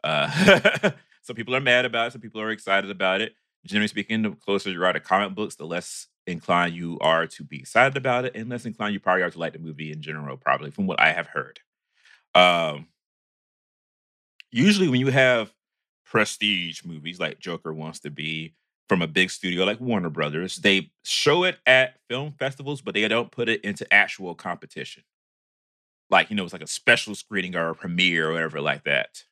Uh, 0.03 0.91
some 1.27 1.35
people 1.35 1.53
are 1.53 1.61
mad 1.61 1.83
about 1.83 2.07
it. 2.07 2.11
Some 2.13 2.21
people 2.21 2.39
are 2.39 2.51
excited 2.51 2.89
about 2.89 3.19
it. 3.19 3.33
Generally 3.65 3.89
speaking, 3.89 4.21
the 4.21 4.31
closer 4.31 4.71
you 4.71 4.81
are 4.83 4.93
to 4.93 5.01
comic 5.01 5.35
books, 5.35 5.55
the 5.55 5.65
less 5.65 6.07
inclined 6.25 6.73
you 6.73 6.97
are 7.01 7.27
to 7.27 7.43
be 7.43 7.59
excited 7.59 7.97
about 7.97 8.23
it, 8.23 8.33
and 8.33 8.49
less 8.49 8.65
inclined 8.65 8.93
you 8.93 9.01
probably 9.01 9.23
are 9.23 9.29
to 9.29 9.37
like 9.37 9.51
the 9.51 9.59
movie 9.59 9.91
in 9.91 10.01
general. 10.01 10.37
Probably, 10.37 10.71
from 10.71 10.87
what 10.87 11.01
I 11.01 11.11
have 11.11 11.27
heard. 11.27 11.59
Um, 12.33 12.87
usually, 14.51 14.87
when 14.87 15.01
you 15.01 15.11
have 15.11 15.53
prestige 16.05 16.85
movies 16.85 17.19
like 17.19 17.39
Joker 17.39 17.73
wants 17.73 17.99
to 17.99 18.09
be 18.09 18.53
from 18.87 19.01
a 19.01 19.07
big 19.07 19.29
studio 19.29 19.65
like 19.65 19.81
Warner 19.81 20.09
Brothers, 20.09 20.55
they 20.55 20.91
show 21.03 21.43
it 21.43 21.57
at 21.65 21.95
film 22.09 22.35
festivals, 22.39 22.81
but 22.81 22.93
they 22.93 23.05
don't 23.09 23.31
put 23.31 23.49
it 23.49 23.65
into 23.65 23.91
actual 23.93 24.33
competition. 24.33 25.03
Like, 26.09 26.29
you 26.29 26.37
know, 26.37 26.45
it's 26.45 26.53
like 26.53 26.61
a 26.61 26.67
special 26.67 27.15
screening 27.15 27.57
or 27.57 27.67
a 27.67 27.75
premiere 27.75 28.29
or 28.29 28.33
whatever 28.33 28.61
like 28.61 28.85
that. 28.85 29.23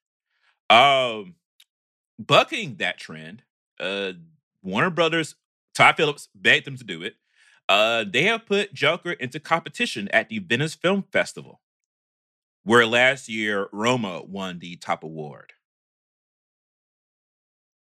Um, 0.69 1.35
bucking 2.19 2.75
that 2.77 2.97
trend, 2.97 3.43
uh, 3.79 4.13
Warner 4.63 4.89
Brothers, 4.89 5.35
Todd 5.73 5.95
Phillips 5.97 6.29
begged 6.33 6.65
them 6.65 6.77
to 6.77 6.83
do 6.83 7.03
it. 7.03 7.15
Uh, 7.67 8.05
they 8.07 8.23
have 8.23 8.45
put 8.45 8.73
Joker 8.73 9.11
into 9.11 9.39
competition 9.39 10.07
at 10.09 10.29
the 10.29 10.39
Venice 10.39 10.75
Film 10.75 11.03
Festival, 11.11 11.61
where 12.63 12.85
last 12.85 13.27
year 13.27 13.67
Roma 13.71 14.21
won 14.23 14.59
the 14.59 14.75
top 14.75 15.03
award. 15.03 15.53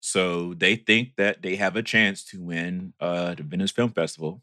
So 0.00 0.54
they 0.54 0.76
think 0.76 1.16
that 1.16 1.42
they 1.42 1.56
have 1.56 1.76
a 1.76 1.82
chance 1.82 2.24
to 2.26 2.42
win 2.42 2.92
uh, 3.00 3.34
the 3.34 3.42
Venice 3.42 3.70
Film 3.70 3.90
Festival. 3.90 4.42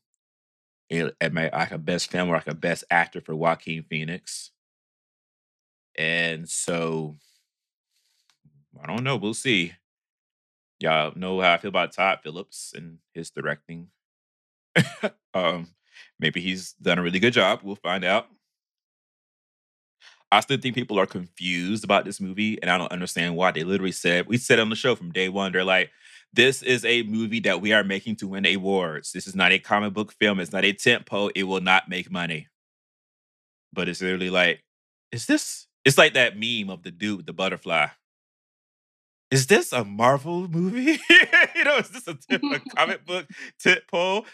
It, 0.90 1.16
it 1.22 1.34
may 1.34 1.50
like 1.52 1.72
a 1.72 1.78
best 1.78 2.12
film 2.12 2.30
or 2.30 2.34
like 2.34 2.48
a 2.48 2.56
best 2.56 2.84
actor 2.90 3.22
for 3.22 3.36
Joaquin 3.36 3.84
Phoenix. 3.84 4.52
And 5.98 6.50
so 6.50 7.16
I 8.82 8.88
don't 8.88 9.04
know. 9.04 9.18
We'll 9.18 9.34
see. 9.34 9.74
Y'all 10.80 11.14
know 11.16 11.42
how 11.42 11.54
I 11.54 11.58
feel 11.58 11.70
about 11.70 11.94
Todd 11.94 12.20
Phillips 12.24 12.74
and 12.76 12.98
his 13.14 13.30
directing. 13.30 13.88
um, 15.34 15.68
maybe 16.20 16.42
he's 16.42 16.74
done 16.74 16.98
a 16.98 17.04
really 17.04 17.20
good 17.20 17.34
job. 17.34 17.60
We'll 17.64 17.76
find 17.76 18.04
out. 18.04 18.28
I 20.32 20.40
still 20.40 20.58
think 20.58 20.76
people 20.76 20.98
are 20.98 21.06
confused 21.06 21.84
about 21.84 22.06
this 22.06 22.22
movie, 22.22 22.58
and 22.62 22.72
I 22.72 22.78
don't 22.78 22.92
understand 22.92 23.36
why. 23.36 23.52
They 23.52 23.64
literally 23.64 23.92
said, 23.92 24.28
we 24.28 24.38
said 24.38 24.60
on 24.60 24.70
the 24.70 24.76
show 24.78 24.96
from 24.96 25.12
day 25.12 25.28
one, 25.28 25.52
they're 25.52 25.66
like, 25.66 25.92
this 26.34 26.64
is 26.64 26.86
a 26.86 27.04
movie 27.04 27.42
that 27.42 27.60
we 27.60 27.74
are 27.74 27.84
making 27.84 28.16
to 28.18 28.28
win 28.30 28.46
awards. 28.46 29.12
This 29.12 29.28
is 29.28 29.36
not 29.36 29.52
a 29.52 29.60
comic 29.60 29.94
book 29.94 30.14
film. 30.14 30.40
It's 30.40 30.54
not 30.54 30.64
a 30.64 30.72
tentpole. 30.72 31.32
It 31.36 31.44
will 31.44 31.60
not 31.60 31.90
make 31.90 32.10
money. 32.10 32.48
But 33.74 33.90
it's 33.90 34.02
literally 34.02 34.30
like, 34.30 34.64
is 35.12 35.26
this? 35.26 35.68
It's 35.84 35.98
like 35.98 36.14
that 36.14 36.38
meme 36.40 36.70
of 36.70 36.84
the 36.84 36.92
dude 36.92 37.18
with 37.18 37.26
the 37.26 37.34
butterfly. 37.34 37.88
Is 39.32 39.48
this 39.48 39.72
a 39.72 39.86
Marvel 39.86 40.48
movie? 40.50 41.00
you 41.56 41.64
know, 41.64 41.78
is 41.78 41.90
this 41.90 42.08
a, 42.08 42.18
a 42.30 42.60
comic 42.76 43.06
book 43.06 43.28
tentpole? 43.64 44.26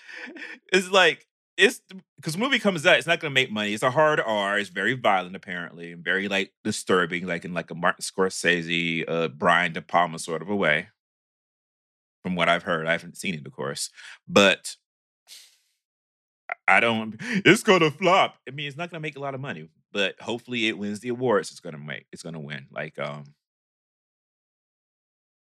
It's 0.73 0.89
like 0.89 1.27
it's 1.55 1.81
because 2.15 2.37
movie 2.37 2.59
comes 2.59 2.85
out, 2.85 2.97
it's 2.97 3.07
not 3.07 3.19
gonna 3.19 3.33
make 3.33 3.51
money. 3.51 3.73
It's 3.73 3.83
a 3.83 3.91
hard 3.91 4.19
R. 4.19 4.57
It's 4.57 4.69
very 4.69 4.93
violent, 4.93 5.35
apparently, 5.35 5.91
and 5.91 6.03
very 6.03 6.27
like 6.27 6.51
disturbing, 6.63 7.27
like 7.27 7.45
in 7.45 7.53
like 7.53 7.69
a 7.69 7.75
Martin 7.75 8.03
Scorsese, 8.03 9.05
uh, 9.07 9.27
Brian 9.27 9.73
De 9.73 9.81
Palma 9.81 10.17
sort 10.19 10.41
of 10.41 10.49
a 10.49 10.55
way. 10.55 10.89
From 12.23 12.35
what 12.35 12.49
I've 12.49 12.63
heard, 12.63 12.87
I 12.87 12.91
haven't 12.91 13.17
seen 13.17 13.35
it, 13.35 13.45
of 13.45 13.53
course, 13.53 13.89
but 14.27 14.75
I 16.67 16.79
don't. 16.79 17.15
It's 17.21 17.63
gonna 17.63 17.91
flop. 17.91 18.35
I 18.47 18.51
mean, 18.51 18.67
it's 18.67 18.77
not 18.77 18.89
gonna 18.89 19.01
make 19.01 19.15
a 19.15 19.21
lot 19.21 19.35
of 19.35 19.41
money, 19.41 19.69
but 19.91 20.19
hopefully, 20.19 20.67
it 20.67 20.77
wins 20.77 20.99
the 20.99 21.09
awards. 21.09 21.51
It's 21.51 21.59
gonna 21.59 21.77
make. 21.77 22.05
It's 22.11 22.23
gonna 22.23 22.39
win. 22.39 22.67
Like, 22.71 22.99
um, 22.99 23.25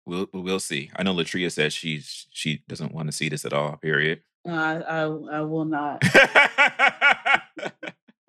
we'll 0.10 0.28
we'll 0.34 0.60
see. 0.60 0.92
I 0.96 1.04
know 1.04 1.14
Latria 1.14 1.52
says 1.52 1.74
she's 1.74 2.28
she 2.32 2.64
doesn't 2.68 2.94
want 2.94 3.08
to 3.08 3.12
see 3.12 3.30
this 3.30 3.46
at 3.46 3.54
all. 3.54 3.78
Period. 3.78 4.22
No, 4.46 4.54
I, 4.54 4.80
I 4.80 5.02
I 5.38 5.42
will 5.42 5.66
not. 5.66 6.02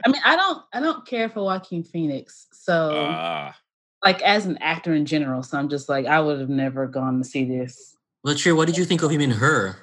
I 0.02 0.08
mean, 0.08 0.22
I 0.24 0.36
don't 0.36 0.62
I 0.72 0.80
don't 0.80 1.06
care 1.06 1.28
for 1.28 1.44
Joaquin 1.44 1.82
Phoenix. 1.82 2.46
So 2.52 2.92
Ah, 2.94 3.56
like 4.04 4.22
as 4.22 4.46
an 4.46 4.58
actor 4.58 4.94
in 4.94 5.06
general. 5.06 5.42
So 5.42 5.58
I'm 5.58 5.68
just 5.68 5.88
like 5.88 6.06
I 6.06 6.20
would 6.20 6.38
have 6.38 6.50
never 6.50 6.86
gone 6.86 7.18
to 7.18 7.24
see 7.24 7.44
this. 7.44 7.96
Latria, 8.26 8.54
what 8.54 8.66
did 8.66 8.76
you 8.76 8.84
think 8.84 9.02
of 9.02 9.10
him 9.10 9.20
in 9.20 9.30
her? 9.30 9.76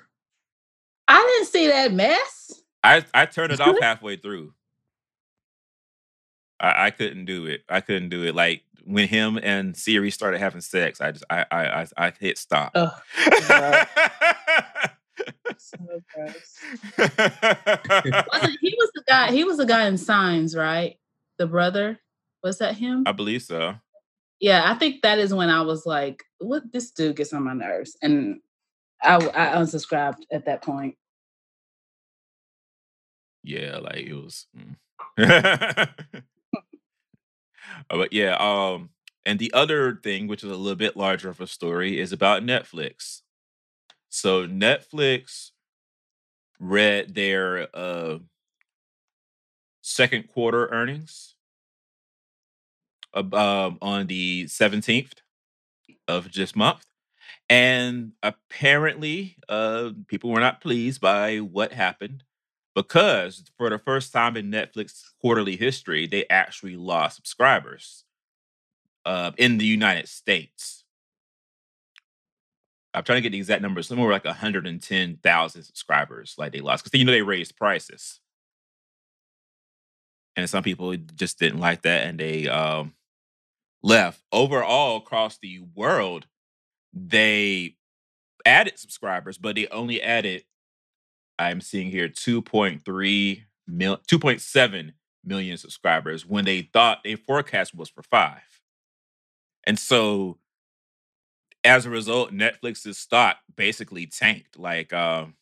I 1.07 1.33
didn't 1.35 1.51
see 1.51 1.67
that 1.67 1.93
mess. 1.93 2.61
I 2.83 3.03
I 3.13 3.25
turned 3.25 3.51
it 3.51 3.59
off 3.59 3.75
halfway 3.81 4.17
through. 4.17 4.53
I, 6.59 6.87
I 6.87 6.91
couldn't 6.91 7.25
do 7.25 7.45
it. 7.45 7.63
I 7.69 7.81
couldn't 7.81 8.09
do 8.09 8.23
it. 8.23 8.35
Like 8.35 8.63
when 8.88 9.07
him 9.07 9.38
and 9.41 9.75
Siri 9.75 10.11
started 10.11 10.39
having 10.39 10.61
sex, 10.61 11.01
I 11.01 11.11
just 11.11 11.25
I 11.29 11.45
I 11.51 11.81
I, 11.81 11.88
I 11.97 12.13
hit 12.19 12.38
stop. 12.38 12.71
Oh, 12.73 12.97
so 15.57 15.77
he 18.61 18.75
was 18.77 18.91
the 18.95 19.03
guy? 19.07 19.31
He 19.31 19.43
was 19.43 19.57
the 19.57 19.65
guy 19.65 19.88
in 19.88 19.97
Signs, 19.97 20.55
right? 20.55 20.97
The 21.38 21.47
brother. 21.47 21.99
Was 22.43 22.59
that 22.59 22.77
him? 22.77 23.03
I 23.05 23.11
believe 23.11 23.43
so. 23.43 23.75
Yeah, 24.39 24.71
I 24.71 24.75
think 24.75 25.01
that 25.01 25.19
is 25.19 25.33
when 25.33 25.49
I 25.49 25.61
was 25.61 25.85
like, 25.85 26.23
"What? 26.38 26.71
This 26.71 26.91
dude 26.91 27.15
gets 27.15 27.33
on 27.33 27.43
my 27.43 27.53
nerves," 27.53 27.97
and 28.01 28.39
I, 29.01 29.15
I 29.15 29.55
unsubscribed 29.57 30.23
at 30.31 30.45
that 30.45 30.61
point. 30.61 30.95
Yeah, 33.43 33.77
like 33.77 33.97
it 33.97 34.13
was. 34.13 34.45
mm. 34.55 34.75
Uh, 37.89 37.97
but 37.97 38.13
yeah, 38.13 38.36
um, 38.39 38.89
and 39.26 39.39
the 39.39 39.53
other 39.53 39.95
thing, 40.03 40.28
which 40.28 40.43
is 40.43 40.49
a 40.51 40.55
little 40.55 40.76
bit 40.76 40.95
larger 40.97 41.30
of 41.30 41.41
a 41.41 41.47
story, 41.47 41.99
is 41.99 42.11
about 42.11 42.43
Netflix. 42.43 43.22
So 44.09 44.47
Netflix 44.47 45.51
read 46.59 47.13
their 47.13 47.68
uh 47.76 48.18
second 49.82 50.28
quarter 50.28 50.68
earnings 50.68 51.36
um, 53.13 53.78
on 53.82 54.07
the 54.07 54.45
17th 54.45 55.13
of 56.07 56.32
this 56.34 56.55
month. 56.55 56.86
And 57.49 58.11
apparently, 58.22 59.38
uh, 59.47 59.91
people 60.07 60.30
were 60.30 60.41
not 60.41 60.61
pleased 60.61 60.99
by 60.99 61.38
what 61.38 61.72
happened 61.72 62.24
because 62.78 63.43
for 63.57 63.71
the 63.71 63.80
first 63.80 64.13
time 64.13 64.38
in 64.38 64.51
Netflix 64.51 65.01
quarterly 65.19 65.55
history, 65.55 66.05
they 66.05 66.25
actually 66.30 66.75
lost 66.75 67.15
subscribers 67.15 68.03
uh, 69.03 69.32
in 69.38 69.57
the 69.57 69.65
United 69.65 70.07
States. 70.07 70.84
I'm 72.93 73.03
trying 73.03 73.17
to 73.17 73.21
get 73.21 73.32
the 73.32 73.39
exact 73.39 73.63
numbers. 73.63 73.88
Somewhere 73.88 74.11
like 74.11 74.25
110,000 74.25 75.63
subscribers, 75.63 76.36
like 76.38 76.51
they 76.51 76.59
lost 76.59 76.84
because 76.84 76.97
you 76.99 77.03
know 77.03 77.11
they 77.11 77.23
raised 77.23 77.55
prices, 77.55 78.19
and 80.36 80.47
some 80.47 80.61
people 80.61 80.95
just 81.15 81.39
didn't 81.39 81.59
like 81.59 81.82
that 81.82 82.05
and 82.05 82.19
they 82.19 82.47
um, 82.47 82.93
left. 83.82 84.21
Overall, 84.32 84.97
across 84.97 85.39
the 85.39 85.61
world, 85.75 86.28
they 86.93 87.75
added 88.45 88.78
subscribers, 88.78 89.39
but 89.39 89.55
they 89.55 89.67
only 89.69 89.99
added. 89.99 90.43
I'm 91.39 91.61
seeing 91.61 91.91
here 91.91 92.09
2.3 92.09 93.43
mil, 93.67 93.97
2.7 94.09 94.93
million 95.23 95.57
subscribers 95.57 96.25
when 96.25 96.45
they 96.45 96.61
thought 96.61 97.03
their 97.03 97.17
forecast 97.17 97.75
was 97.75 97.89
for 97.89 98.03
five. 98.03 98.41
And 99.65 99.77
so 99.77 100.38
as 101.63 101.85
a 101.85 101.89
result, 101.89 102.31
Netflix's 102.31 102.97
stock 102.97 103.38
basically 103.55 104.05
tanked. 104.07 104.57
Like 104.57 104.93
um 104.93 105.35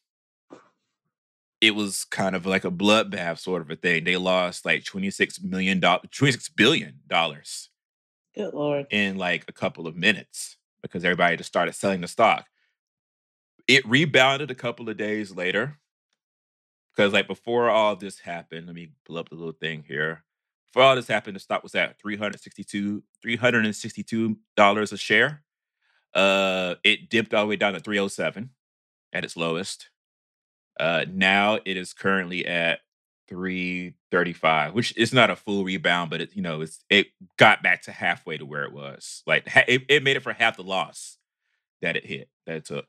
it 1.61 1.71
was 1.75 2.05
kind 2.05 2.35
of 2.35 2.45
like 2.45 2.65
a 2.65 2.71
bloodbath 2.71 3.39
sort 3.39 3.61
of 3.61 3.71
a 3.71 3.75
thing. 3.75 4.03
They 4.03 4.17
lost 4.17 4.65
like 4.65 4.83
26 4.83 5.41
million 5.41 5.79
dollars 5.79 6.07
26 6.11 6.49
billion 6.49 6.99
dollars 7.07 7.69
Good 8.35 8.53
lord. 8.53 8.87
in 8.91 9.17
like 9.17 9.45
a 9.47 9.53
couple 9.53 9.87
of 9.87 9.95
minutes 9.95 10.57
because 10.81 11.03
everybody 11.05 11.37
just 11.37 11.47
started 11.49 11.73
selling 11.73 12.01
the 12.01 12.07
stock. 12.07 12.45
It 13.67 13.87
rebounded 13.87 14.51
a 14.51 14.55
couple 14.55 14.89
of 14.89 14.97
days 14.97 15.35
later. 15.35 15.79
Because 16.95 17.13
like 17.13 17.27
before 17.27 17.69
all 17.69 17.95
this 17.95 18.19
happened, 18.19 18.67
let 18.67 18.75
me 18.75 18.91
pull 19.05 19.17
up 19.17 19.29
the 19.29 19.35
little 19.35 19.51
thing 19.53 19.83
here. 19.87 20.23
Before 20.71 20.83
all 20.83 20.95
this 20.95 21.07
happened, 21.07 21.35
the 21.35 21.39
stock 21.39 21.63
was 21.63 21.75
at 21.75 21.99
362 21.99 23.03
$362 23.25 24.91
a 24.91 24.97
share. 24.97 25.43
Uh 26.13 26.75
it 26.83 27.09
dipped 27.09 27.33
all 27.33 27.43
the 27.43 27.49
way 27.49 27.55
down 27.57 27.73
to 27.73 27.79
307 27.79 28.51
at 29.13 29.25
its 29.25 29.37
lowest. 29.37 29.89
Uh 30.79 31.05
now 31.11 31.59
it 31.65 31.77
is 31.77 31.93
currently 31.93 32.45
at 32.45 32.79
335, 33.29 34.73
which 34.73 34.95
is 34.97 35.13
not 35.13 35.29
a 35.31 35.35
full 35.35 35.63
rebound, 35.65 36.09
but 36.09 36.21
it 36.21 36.35
you 36.35 36.41
know 36.41 36.61
it's 36.61 36.83
it 36.89 37.07
got 37.37 37.63
back 37.63 37.83
to 37.83 37.91
halfway 37.91 38.37
to 38.37 38.45
where 38.45 38.63
it 38.63 38.73
was. 38.73 39.23
Like 39.27 39.47
it, 39.67 39.83
it 39.89 40.03
made 40.03 40.17
it 40.17 40.23
for 40.23 40.33
half 40.33 40.57
the 40.57 40.63
loss 40.63 41.17
that 41.81 41.95
it 41.97 42.05
hit 42.05 42.29
that 42.45 42.57
it 42.57 42.65
took. 42.65 42.87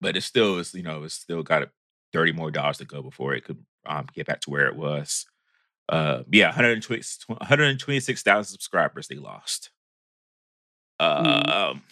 But 0.00 0.16
it 0.16 0.22
still 0.22 0.58
is, 0.58 0.74
you 0.74 0.82
know, 0.82 1.04
it's 1.04 1.14
still 1.14 1.42
got 1.42 1.62
a 1.64 1.70
30 2.12 2.32
more 2.32 2.50
dollars 2.50 2.78
to 2.78 2.84
go 2.84 3.02
before 3.02 3.34
it 3.34 3.44
could 3.44 3.58
um, 3.86 4.06
get 4.12 4.26
back 4.26 4.40
to 4.42 4.50
where 4.50 4.66
it 4.66 4.76
was. 4.76 5.26
Uh 5.88 6.22
yeah, 6.30 6.48
120 6.48 7.02
126,000 7.28 8.44
subscribers 8.44 9.08
they 9.08 9.16
lost. 9.16 9.70
Mm. 11.00 11.48
Um 11.48 11.82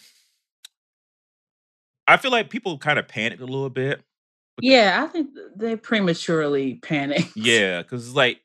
I 2.07 2.17
feel 2.17 2.31
like 2.31 2.49
people 2.49 2.77
kind 2.77 2.97
of 2.97 3.07
panicked 3.07 3.41
a 3.41 3.45
little 3.45 3.69
bit. 3.69 4.01
Yeah, 4.61 5.03
I 5.03 5.07
think 5.07 5.29
they 5.55 5.75
prematurely 5.75 6.75
panicked. 6.75 7.31
Yeah, 7.35 7.81
because 7.81 8.07
it's 8.07 8.15
like 8.15 8.39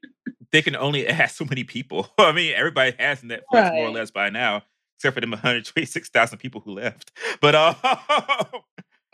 they 0.51 0.63
can 0.63 0.77
only 0.77 1.07
add 1.09 1.31
so 1.31 1.45
many 1.45 1.65
people. 1.65 2.09
I 2.19 2.33
mean, 2.33 2.53
everybody 2.55 2.95
has 2.99 3.23
Netflix 3.23 3.75
more 3.75 3.87
or 3.87 3.91
less 3.91 4.11
by 4.11 4.31
now, 4.31 4.63
except 4.99 5.15
for 5.15 5.21
them 5.21 5.31
126,000 5.31 6.39
people 6.39 6.61
who 6.61 6.73
left. 6.73 7.13
But 7.41 7.55
uh, 7.55 7.75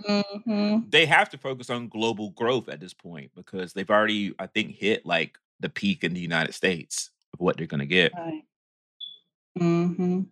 hmm 0.05 0.79
they 0.89 1.07
have 1.07 1.29
to 1.31 1.39
focus 1.39 1.71
on 1.71 1.89
global 1.89 2.31
growth 2.31 2.69
at 2.69 2.81
this 2.81 2.95
point 2.95 3.31
because 3.35 3.73
they've 3.73 3.91
already, 3.91 4.35
I 4.39 4.47
think, 4.47 4.77
hit 4.77 5.05
like 5.05 5.39
the 5.61 5.69
peak 5.69 6.05
in 6.05 6.15
the 6.15 6.21
United 6.21 6.53
States 6.55 7.11
of 7.35 7.41
what 7.41 7.57
they're 7.57 7.67
going 7.67 7.81
to 7.81 7.87
get. 7.87 8.13
Right. 8.15 8.43
hmm 9.59 10.23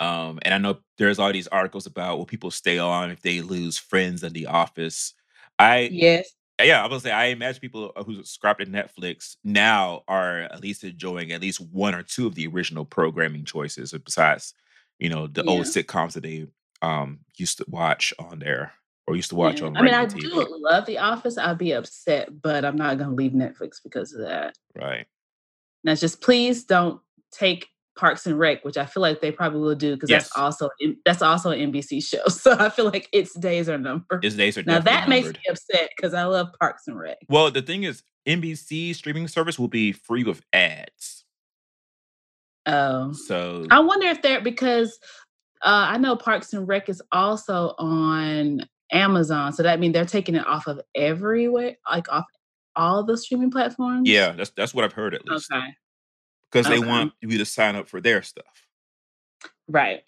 Um, 0.00 0.38
and 0.42 0.54
I 0.54 0.58
know 0.58 0.78
there's 0.98 1.18
all 1.18 1.32
these 1.32 1.48
articles 1.48 1.86
about 1.86 2.18
will 2.18 2.26
people 2.26 2.50
stay 2.50 2.78
on 2.78 3.10
if 3.10 3.22
they 3.22 3.40
lose 3.40 3.78
friends 3.78 4.22
in 4.22 4.32
the 4.32 4.46
office. 4.46 5.14
I 5.58 5.88
Yes. 5.92 6.30
yeah, 6.62 6.80
I 6.80 6.82
was 6.84 6.90
gonna 6.90 7.00
say 7.00 7.12
I 7.12 7.26
imagine 7.26 7.60
people 7.60 7.92
uh, 7.96 8.04
who 8.04 8.16
subscribe 8.16 8.58
to 8.58 8.66
Netflix 8.66 9.36
now 9.44 10.02
are 10.08 10.40
at 10.42 10.60
least 10.60 10.84
enjoying 10.84 11.32
at 11.32 11.40
least 11.42 11.60
one 11.60 11.94
or 11.94 12.02
two 12.02 12.26
of 12.26 12.34
the 12.34 12.46
original 12.48 12.84
programming 12.84 13.44
choices, 13.44 13.92
besides 13.92 14.54
you 14.98 15.08
know 15.08 15.26
the 15.28 15.44
old 15.44 15.66
sitcoms 15.66 16.12
that 16.14 16.22
they 16.24 16.46
um 16.82 17.20
used 17.36 17.58
to 17.58 17.64
watch 17.68 18.12
on 18.18 18.38
there 18.40 18.72
or 19.06 19.16
used 19.16 19.30
to 19.30 19.36
watch 19.36 19.60
Yeah. 19.60 19.68
on 19.68 19.76
I 19.76 19.82
mean, 19.82 19.94
I 19.94 20.06
TV. 20.06 20.20
do 20.20 20.46
love 20.60 20.86
The 20.86 20.98
Office. 20.98 21.38
I'd 21.38 21.58
be 21.58 21.72
upset, 21.72 22.42
but 22.42 22.64
I'm 22.64 22.76
not 22.76 22.98
going 22.98 23.10
to 23.10 23.14
leave 23.16 23.32
Netflix 23.32 23.76
because 23.82 24.12
of 24.12 24.22
that. 24.26 24.56
Right. 24.74 25.06
Now, 25.84 25.94
just 25.94 26.20
please 26.20 26.64
don't 26.64 27.00
take 27.30 27.68
Parks 27.96 28.26
and 28.26 28.38
Rec, 28.38 28.64
which 28.64 28.76
I 28.76 28.84
feel 28.84 29.00
like 29.00 29.20
they 29.20 29.30
probably 29.32 29.60
will 29.60 29.74
do 29.74 29.94
because 29.94 30.10
Yes. 30.10 30.24
that's 30.24 30.36
also 30.36 30.68
that's 31.06 31.22
also 31.22 31.50
an 31.52 31.72
NBC 31.72 32.02
show. 32.06 32.22
So 32.28 32.52
I 32.58 32.68
feel 32.68 32.84
like 32.86 33.08
its 33.12 33.32
days 33.38 33.68
are 33.68 33.78
numbered. 33.78 34.24
Its 34.24 34.34
days 34.36 34.58
are 34.58 34.62
now 34.64 34.80
that 34.80 35.08
makes 35.08 35.28
me 35.28 35.38
upset 35.48 35.90
because 35.96 36.12
I 36.12 36.24
love 36.24 36.48
Parks 36.60 36.88
and 36.88 36.98
Rec. 36.98 37.16
Well, 37.28 37.50
the 37.50 37.62
thing 37.62 37.84
is, 37.84 38.02
NBC 38.26 38.94
streaming 38.94 39.28
service 39.28 39.58
will 39.58 39.68
be 39.68 39.92
free 39.92 40.24
with 40.24 40.42
ads. 40.52 41.24
Um, 42.66 43.14
So 43.14 43.66
I 43.70 43.78
wonder 43.80 44.08
if 44.08 44.20
they're 44.22 44.40
because 44.42 44.98
uh, 45.62 45.86
I 45.92 45.96
know 45.98 46.16
Parks 46.16 46.52
and 46.52 46.66
Rec 46.68 46.88
is 46.88 47.00
also 47.12 47.74
on 47.78 48.60
Amazon, 48.92 49.52
so 49.52 49.62
that 49.62 49.80
means 49.80 49.92
they're 49.94 50.04
taking 50.04 50.34
it 50.34 50.46
off 50.46 50.66
of 50.66 50.80
everywhere, 50.94 51.76
like 51.90 52.10
off 52.12 52.24
all 52.76 53.04
the 53.04 53.16
streaming 53.16 53.50
platforms. 53.50 54.08
yeah, 54.08 54.32
that's 54.32 54.50
that's 54.50 54.74
what 54.74 54.84
I've 54.84 54.92
heard 54.92 55.14
at 55.14 55.24
least. 55.26 55.50
Okay. 55.52 55.66
Because 56.52 56.66
they 56.68 56.78
want 56.78 57.12
you 57.20 57.38
to 57.38 57.44
sign 57.44 57.74
up 57.76 57.88
for 57.88 58.00
their 58.00 58.22
stuff. 58.22 58.44
Right. 59.68 60.02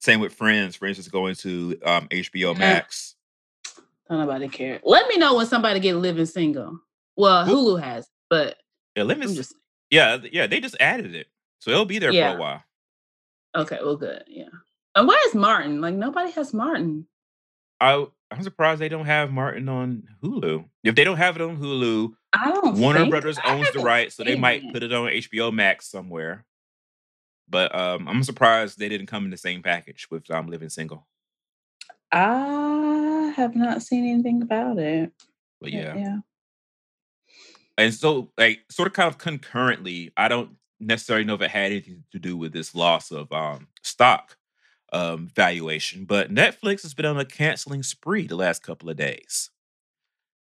Same 0.00 0.20
with 0.20 0.34
Friends. 0.34 0.76
Friends 0.76 0.98
is 0.98 1.08
going 1.08 1.34
to 1.36 1.78
um, 1.84 2.08
HBO 2.08 2.56
Max. 2.56 3.14
Don't 4.08 4.18
nobody 4.20 4.48
care. 4.48 4.80
Let 4.84 5.08
me 5.08 5.16
know 5.16 5.34
when 5.36 5.46
somebody 5.46 5.80
get 5.80 5.94
living 5.96 6.26
single. 6.26 6.78
Well, 7.16 7.46
Who- 7.46 7.76
Hulu 7.76 7.82
has, 7.82 8.06
but 8.28 8.56
Yeah, 8.96 9.04
let 9.04 9.18
me. 9.18 9.34
Just 9.34 9.54
Yeah, 9.90 10.18
yeah, 10.30 10.46
they 10.46 10.60
just 10.60 10.76
added 10.80 11.14
it, 11.14 11.28
so 11.60 11.70
it'll 11.70 11.84
be 11.86 11.98
there 11.98 12.12
for 12.12 12.36
a 12.36 12.38
while. 12.38 12.62
okay. 13.56 13.78
Well, 13.82 13.96
good. 13.96 14.24
Yeah. 14.26 14.48
And 14.94 15.08
why 15.08 15.22
is 15.28 15.34
Martin? 15.34 15.80
Like 15.80 15.94
nobody 15.94 16.30
has 16.32 16.52
Martin. 16.52 17.06
I 17.82 18.06
I'm 18.30 18.42
surprised 18.42 18.80
they 18.80 18.88
don't 18.88 19.06
have 19.06 19.32
Martin 19.32 19.68
on 19.68 20.04
Hulu. 20.22 20.64
If 20.84 20.94
they 20.94 21.04
don't 21.04 21.16
have 21.16 21.36
it 21.36 21.42
on 21.42 21.58
Hulu, 21.58 22.14
Warner 22.78 23.06
Brothers 23.06 23.38
I 23.42 23.54
owns 23.54 23.70
the 23.72 23.80
rights, 23.80 24.14
so 24.14 24.24
they 24.24 24.36
might 24.36 24.64
it. 24.64 24.72
put 24.72 24.82
it 24.82 24.92
on 24.92 25.08
HBO 25.08 25.52
Max 25.52 25.88
somewhere. 25.88 26.46
But 27.48 27.74
um, 27.74 28.08
I'm 28.08 28.22
surprised 28.22 28.78
they 28.78 28.88
didn't 28.88 29.08
come 29.08 29.24
in 29.24 29.30
the 29.30 29.36
same 29.36 29.62
package 29.62 30.06
with 30.10 30.30
um, 30.30 30.46
Living 30.46 30.70
Single. 30.70 31.06
I 32.12 33.32
have 33.36 33.56
not 33.56 33.82
seen 33.82 34.06
anything 34.06 34.42
about 34.42 34.78
it. 34.78 35.12
But 35.60 35.72
but 35.72 35.72
yeah. 35.72 35.94
yeah. 35.96 36.18
and 37.76 37.92
so 37.92 38.30
like 38.38 38.60
sort 38.70 38.86
of 38.86 38.94
kind 38.94 39.08
of 39.08 39.18
concurrently, 39.18 40.12
I 40.16 40.28
don't 40.28 40.56
necessarily 40.80 41.24
know 41.24 41.34
if 41.34 41.42
it 41.42 41.50
had 41.50 41.72
anything 41.72 42.04
to 42.12 42.18
do 42.18 42.36
with 42.36 42.52
this 42.52 42.74
loss 42.74 43.10
of 43.10 43.30
um 43.32 43.68
stock 43.82 44.36
um 44.92 45.28
valuation, 45.34 46.04
but 46.04 46.32
Netflix 46.32 46.82
has 46.82 46.94
been 46.94 47.06
on 47.06 47.18
a 47.18 47.24
canceling 47.24 47.82
spree 47.82 48.26
the 48.26 48.36
last 48.36 48.62
couple 48.62 48.90
of 48.90 48.96
days. 48.96 49.50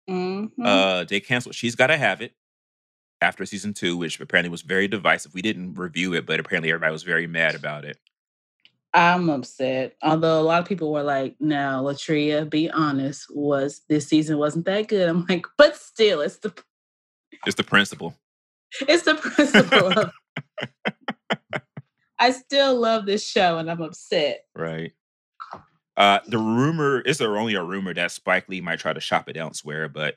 Mhm. 0.09 0.51
Uh 0.63 1.03
they 1.03 1.19
canceled 1.19 1.55
She's 1.55 1.75
Gotta 1.75 1.97
Have 1.97 2.21
It 2.21 2.33
after 3.21 3.45
season 3.45 3.73
two, 3.73 3.95
which 3.97 4.19
apparently 4.19 4.49
was 4.49 4.61
very 4.61 4.87
divisive. 4.87 5.33
We 5.33 5.41
didn't 5.41 5.75
review 5.75 6.13
it, 6.13 6.25
but 6.25 6.39
apparently 6.39 6.69
everybody 6.71 6.91
was 6.91 7.03
very 7.03 7.27
mad 7.27 7.55
about 7.55 7.85
it. 7.85 7.97
I'm 8.93 9.29
upset. 9.29 9.95
Although 10.01 10.39
a 10.39 10.41
lot 10.41 10.61
of 10.61 10.67
people 10.67 10.91
were 10.91 11.03
like, 11.03 11.35
"No, 11.39 11.83
Latria, 11.83 12.49
be 12.49 12.71
honest, 12.71 13.27
was 13.29 13.81
this 13.87 14.07
season 14.07 14.39
wasn't 14.39 14.65
that 14.65 14.87
good." 14.87 15.07
I'm 15.07 15.25
like, 15.27 15.45
but 15.57 15.75
still, 15.75 16.21
it's 16.21 16.37
the 16.37 16.51
It's 17.45 17.55
the 17.55 17.63
principle. 17.63 18.15
it's 18.87 19.03
the 19.03 19.15
principle 19.15 19.87
of. 19.99 20.11
I 22.19 22.31
still 22.31 22.79
love 22.79 23.05
this 23.05 23.25
show, 23.25 23.57
and 23.57 23.69
I'm 23.71 23.81
upset. 23.81 24.45
Right. 24.55 24.93
Uh 25.97 26.19
the 26.27 26.37
rumor 26.37 27.01
is 27.01 27.17
there 27.17 27.37
only 27.37 27.55
a 27.55 27.63
rumor 27.63 27.93
that 27.93 28.11
Spike 28.11 28.47
Lee 28.47 28.61
might 28.61 28.79
try 28.79 28.93
to 28.93 29.01
shop 29.01 29.27
it 29.29 29.37
elsewhere, 29.37 29.89
but 29.89 30.15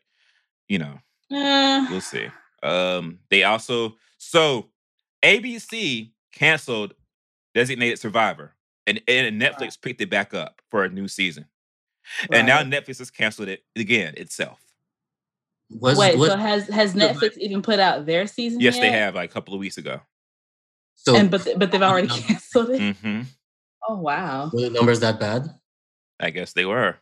you 0.69 0.79
know, 0.79 0.99
Eh, 1.31 1.87
we'll 1.91 2.01
see. 2.01 2.27
Um, 2.63 3.19
they 3.31 3.45
also 3.45 3.97
so 4.19 4.69
ABC 5.23 6.13
canceled 6.33 6.95
Designated 7.55 7.99
Survivor, 7.99 8.55
and 8.87 9.01
and 9.09 9.41
Netflix 9.41 9.81
picked 9.81 10.01
it 10.01 10.11
back 10.11 10.35
up 10.35 10.61
for 10.71 10.85
a 10.85 10.89
new 10.89 11.09
season, 11.09 11.47
and 12.33 12.47
now. 12.47 12.63
Netflix 12.63 12.99
has 12.99 13.11
canceled 13.11 13.49
it 13.49 13.65
again 13.77 14.15
itself. 14.17 14.61
Was 15.71 15.99
Wait, 15.99 16.19
what? 16.19 16.31
so 16.31 16.37
has 16.37 16.69
has 16.69 16.95
Netflix 16.95 17.37
even 17.39 17.63
put 17.63 17.81
out 17.81 18.07
their 18.07 18.27
season? 18.27 18.61
Yes, 18.61 18.79
they 18.79 18.91
have 18.91 19.15
like 19.15 19.31
a 19.31 19.33
couple 19.33 19.55
of 19.55 19.61
weeks 19.61 19.79
ago. 19.79 20.01
So 20.95 21.17
And 21.17 21.31
but 21.31 21.43
th- 21.45 21.59
but 21.59 21.71
they've 21.73 21.83
already 21.91 22.09
canceled 22.09 22.71
it. 22.71 22.97
hmm 22.97 23.23
Oh 23.89 23.97
wow. 23.97 24.51
were 24.53 24.61
the 24.61 24.71
numbers 24.71 25.01
that 25.01 25.19
bad? 25.19 25.49
I 26.21 26.31
guess 26.31 26.53
they 26.53 26.65
were. 26.65 26.97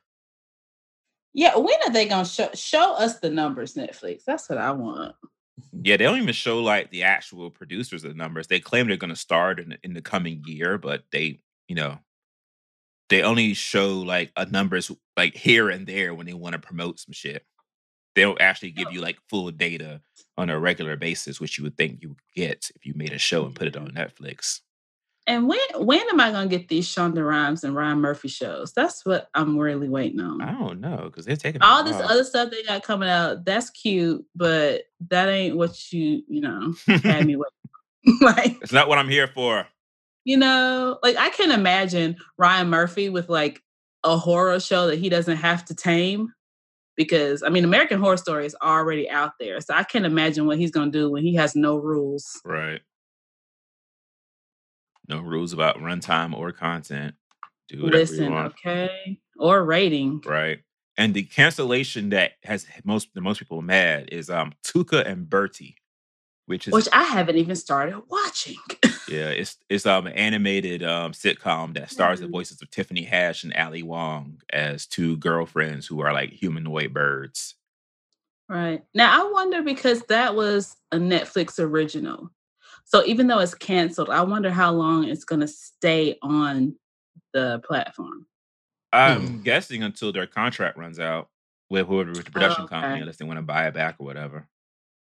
Yeah, 1.33 1.57
when 1.57 1.77
are 1.87 1.93
they 1.93 2.07
gonna 2.07 2.25
show 2.25 2.49
show 2.55 2.95
us 2.95 3.21
the 3.21 3.31
numbers, 3.31 3.75
Netflix? 3.75 4.25
That's 4.25 4.49
what 4.49 4.59
I 4.59 4.71
want. 4.73 5.15
Yeah, 5.73 5.97
they 5.97 6.05
don't 6.05 6.21
even 6.21 6.33
show 6.35 6.61
like 6.63 6.91
the 6.91 7.03
actual 7.05 7.51
producers 7.51 8.05
of 8.05 8.11
the 8.11 8.17
numbers. 8.17 8.47
They 8.47 8.61
claim 8.61 8.89
they're 8.89 8.97
going 8.97 9.11
to 9.11 9.17
start 9.17 9.61
in, 9.61 9.77
in 9.83 9.93
the 9.93 10.01
coming 10.01 10.43
year, 10.47 10.79
but 10.79 11.05
they, 11.13 11.41
you 11.69 11.75
know, 11.75 11.99
they 13.11 13.23
only 13.23 13.55
show 13.55 13.99
like 13.99 14.33
a 14.37 14.47
numbers 14.47 14.91
like 15.17 15.37
here 15.37 15.69
and 15.69 15.87
there 15.87 16.15
when 16.15 16.27
they 16.27 16.33
want 16.33 16.55
to 16.55 16.59
promote 16.59 16.99
some 16.99 17.13
shit. 17.13 17.45
They 18.15 18.23
don't 18.23 18.41
actually 18.41 18.73
give 18.73 18.89
oh. 18.89 18.91
you 18.93 19.01
like 19.01 19.19
full 19.29 19.51
data 19.51 20.01
on 20.37 20.51
a 20.51 20.59
regular 20.59 20.97
basis, 20.97 21.41
which 21.41 21.59
you 21.59 21.65
would 21.65 21.77
think 21.77 22.03
you 22.03 22.11
would 22.11 22.19
get 22.35 22.71
if 22.75 22.87
you 22.87 22.95
made 22.97 23.13
a 23.13 23.19
show 23.19 23.45
and 23.45 23.55
put 23.55 23.69
it 23.69 23.77
on 23.77 23.89
mm-hmm. 23.89 23.99
Netflix. 23.99 24.61
And 25.27 25.47
when 25.47 25.61
when 25.77 26.01
am 26.11 26.19
I 26.19 26.33
gonna 26.33 26.49
get 26.49 26.69
these 26.69 26.89
Shonda 26.89 27.25
Rhimes 27.25 27.63
and 27.63 27.77
Ryan 27.77 28.01
Murphy 28.01 28.29
shows? 28.29 28.73
That's 28.73 29.05
what 29.05 29.29
I'm 29.35 29.57
really 29.57 29.89
waiting 29.89 30.19
on. 30.19 30.41
I 30.41 30.53
don't 30.53 30.81
know 30.81 31.05
because 31.05 31.25
they're 31.25 31.37
taking 31.37 31.63
All 31.63 31.85
this 31.85 31.95
other 31.95 32.25
stuff 32.25 32.51
they 32.51 32.63
got 32.65 32.83
coming 32.83 33.09
out, 33.09 33.45
that's 33.45 33.71
cute, 33.71 34.25
but 34.35 34.85
that 35.09 35.29
ain't 35.29 35.57
what 35.57 35.93
you, 35.93 36.23
you 36.27 36.41
know, 36.41 36.75
had 36.87 37.27
me 37.27 37.37
waiting. 38.07 38.19
like, 38.23 38.57
it's 38.63 38.73
not 38.73 38.89
what 38.89 38.99
I'm 38.99 39.11
here 39.11 39.29
for. 39.29 39.67
you 40.25 40.37
know, 40.37 40.99
like 41.03 41.17
I 41.17 41.29
can't 41.31 41.53
imagine 41.53 42.17
Ryan 42.39 42.69
Murphy 42.69 43.09
with 43.11 43.29
like 43.29 43.63
a 44.03 44.17
horror 44.17 44.59
show 44.59 44.87
that 44.87 44.99
he 44.99 45.11
doesn't 45.11 45.37
have 45.37 45.65
to 45.67 45.75
tame. 45.75 46.33
Because 47.01 47.43
I 47.43 47.49
mean, 47.49 47.65
American 47.65 47.99
Horror 47.99 48.19
Story 48.19 48.45
is 48.45 48.55
already 48.61 49.09
out 49.09 49.33
there. 49.41 49.59
So 49.63 49.73
I 49.73 49.85
can't 49.85 50.05
imagine 50.05 50.47
what 50.47 50.59
he's 50.59 50.71
gonna 50.71 50.91
do 50.91 51.11
when 51.11 51.23
he 51.23 51.35
has 51.35 51.57
no 51.57 51.79
rules. 51.79 52.39
Right. 52.45 52.83
No 55.09 55.21
rules 55.21 55.55
about 55.55 55.79
runtime 55.79 56.35
or 56.37 56.53
content. 56.53 57.15
Do 57.71 57.85
whatever 57.85 57.97
you 58.01 58.01
Listen, 58.21 58.33
want. 58.33 58.53
okay. 58.53 59.19
Or 59.39 59.65
rating. 59.65 60.21
right? 60.27 60.59
And 60.99 61.15
the 61.15 61.23
cancellation 61.23 62.11
that 62.11 62.33
has 62.45 62.67
most 62.85 63.09
the 63.15 63.23
most 63.23 63.39
people 63.39 63.63
mad 63.63 64.11
is 64.13 64.29
um 64.29 64.53
Tuca 64.63 65.07
and 65.07 65.27
Bertie, 65.31 65.77
which 66.45 66.69
is 66.69 66.75
Which 66.75 66.89
I 66.93 67.05
haven't 67.05 67.39
even 67.39 67.57
started 67.57 67.99
watching. 68.11 68.59
yeah, 69.11 69.29
it's 69.31 69.57
it's 69.69 69.87
um 69.87 70.07
an 70.07 70.13
animated 70.15 70.83
um 70.83 71.13
sitcom 71.13 71.75
that 71.75 71.91
stars 71.91 72.21
the 72.21 72.27
Mhm. 72.27 72.33
voices 72.33 72.63
of 72.63 72.71
Tiffany 72.71 73.05
Haddish 73.07 73.45
and 73.45 73.55
Ali 73.55 73.83
Wong 73.83 74.41
as 74.53 74.87
two 74.87 75.17
girlfriends 75.19 75.87
who 75.87 76.01
are 76.01 76.13
like 76.13 76.31
humanoid 76.33 76.93
birds. 76.95 77.57
Right. 78.49 78.83
Now 78.95 79.27
I 79.27 79.31
wonder 79.31 79.63
because 79.63 80.03
that 80.05 80.35
was 80.35 80.77
a 80.93 80.97
Netflix 80.99 81.59
original. 81.61 82.31
So 82.85 83.05
even 83.05 83.27
though 83.29 83.39
it's 83.39 83.55
canceled, 83.55 84.11
I 84.11 84.23
wonder 84.23 84.51
how 84.51 84.73
long 84.73 85.05
it's 85.05 85.25
going 85.25 85.41
to 85.43 85.49
stay 85.49 86.19
on 86.23 86.77
the 87.33 87.61
platform. 87.65 88.27
I'm 88.93 89.43
guessing 89.43 89.83
until 89.85 90.13
their 90.13 90.27
contract 90.27 90.77
runs 90.77 90.99
out 90.99 91.29
with 91.69 91.87
whoever 91.87 92.15
with 92.15 92.25
the 92.27 92.33
production 92.33 92.65
Oh, 92.65 92.69
company, 92.69 92.95
okay. 92.95 93.01
unless 93.01 93.19
they 93.19 93.25
want 93.25 93.39
to 93.39 93.43
buy 93.43 93.69
it 93.69 93.75
back 93.75 93.97
or 94.01 94.07
whatever. 94.07 94.49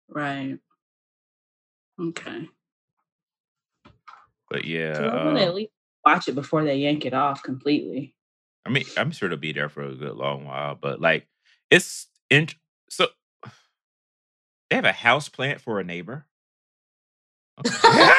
Right. 0.07 0.59
Okay. 1.99 2.49
But 4.53 4.65
yeah, 4.65 4.93
So 4.93 5.07
I 5.07 5.25
want 5.25 5.37
to 5.37 5.43
um, 5.43 5.49
at 5.49 5.55
least 5.55 5.71
watch 6.05 6.27
it 6.27 6.35
before 6.35 6.63
they 6.63 6.75
yank 6.75 7.07
it 7.07 7.15
off 7.15 7.41
completely. 7.41 8.13
I 8.67 8.69
mean, 8.69 8.85
I'm 8.95 9.09
sure 9.09 9.25
it'll 9.25 9.39
be 9.39 9.51
there 9.51 9.67
for 9.67 9.81
a 9.81 9.95
good 9.95 10.15
long 10.15 10.45
while, 10.45 10.77
but 10.79 11.01
like 11.01 11.25
it's 11.71 12.05
in 12.29 12.49
so 12.87 13.07
they 14.69 14.75
have 14.75 14.85
a 14.85 14.91
house 14.91 15.27
plant 15.27 15.59
for 15.59 15.79
a 15.79 15.83
neighbor. 15.83 16.27
Okay. 17.65 17.75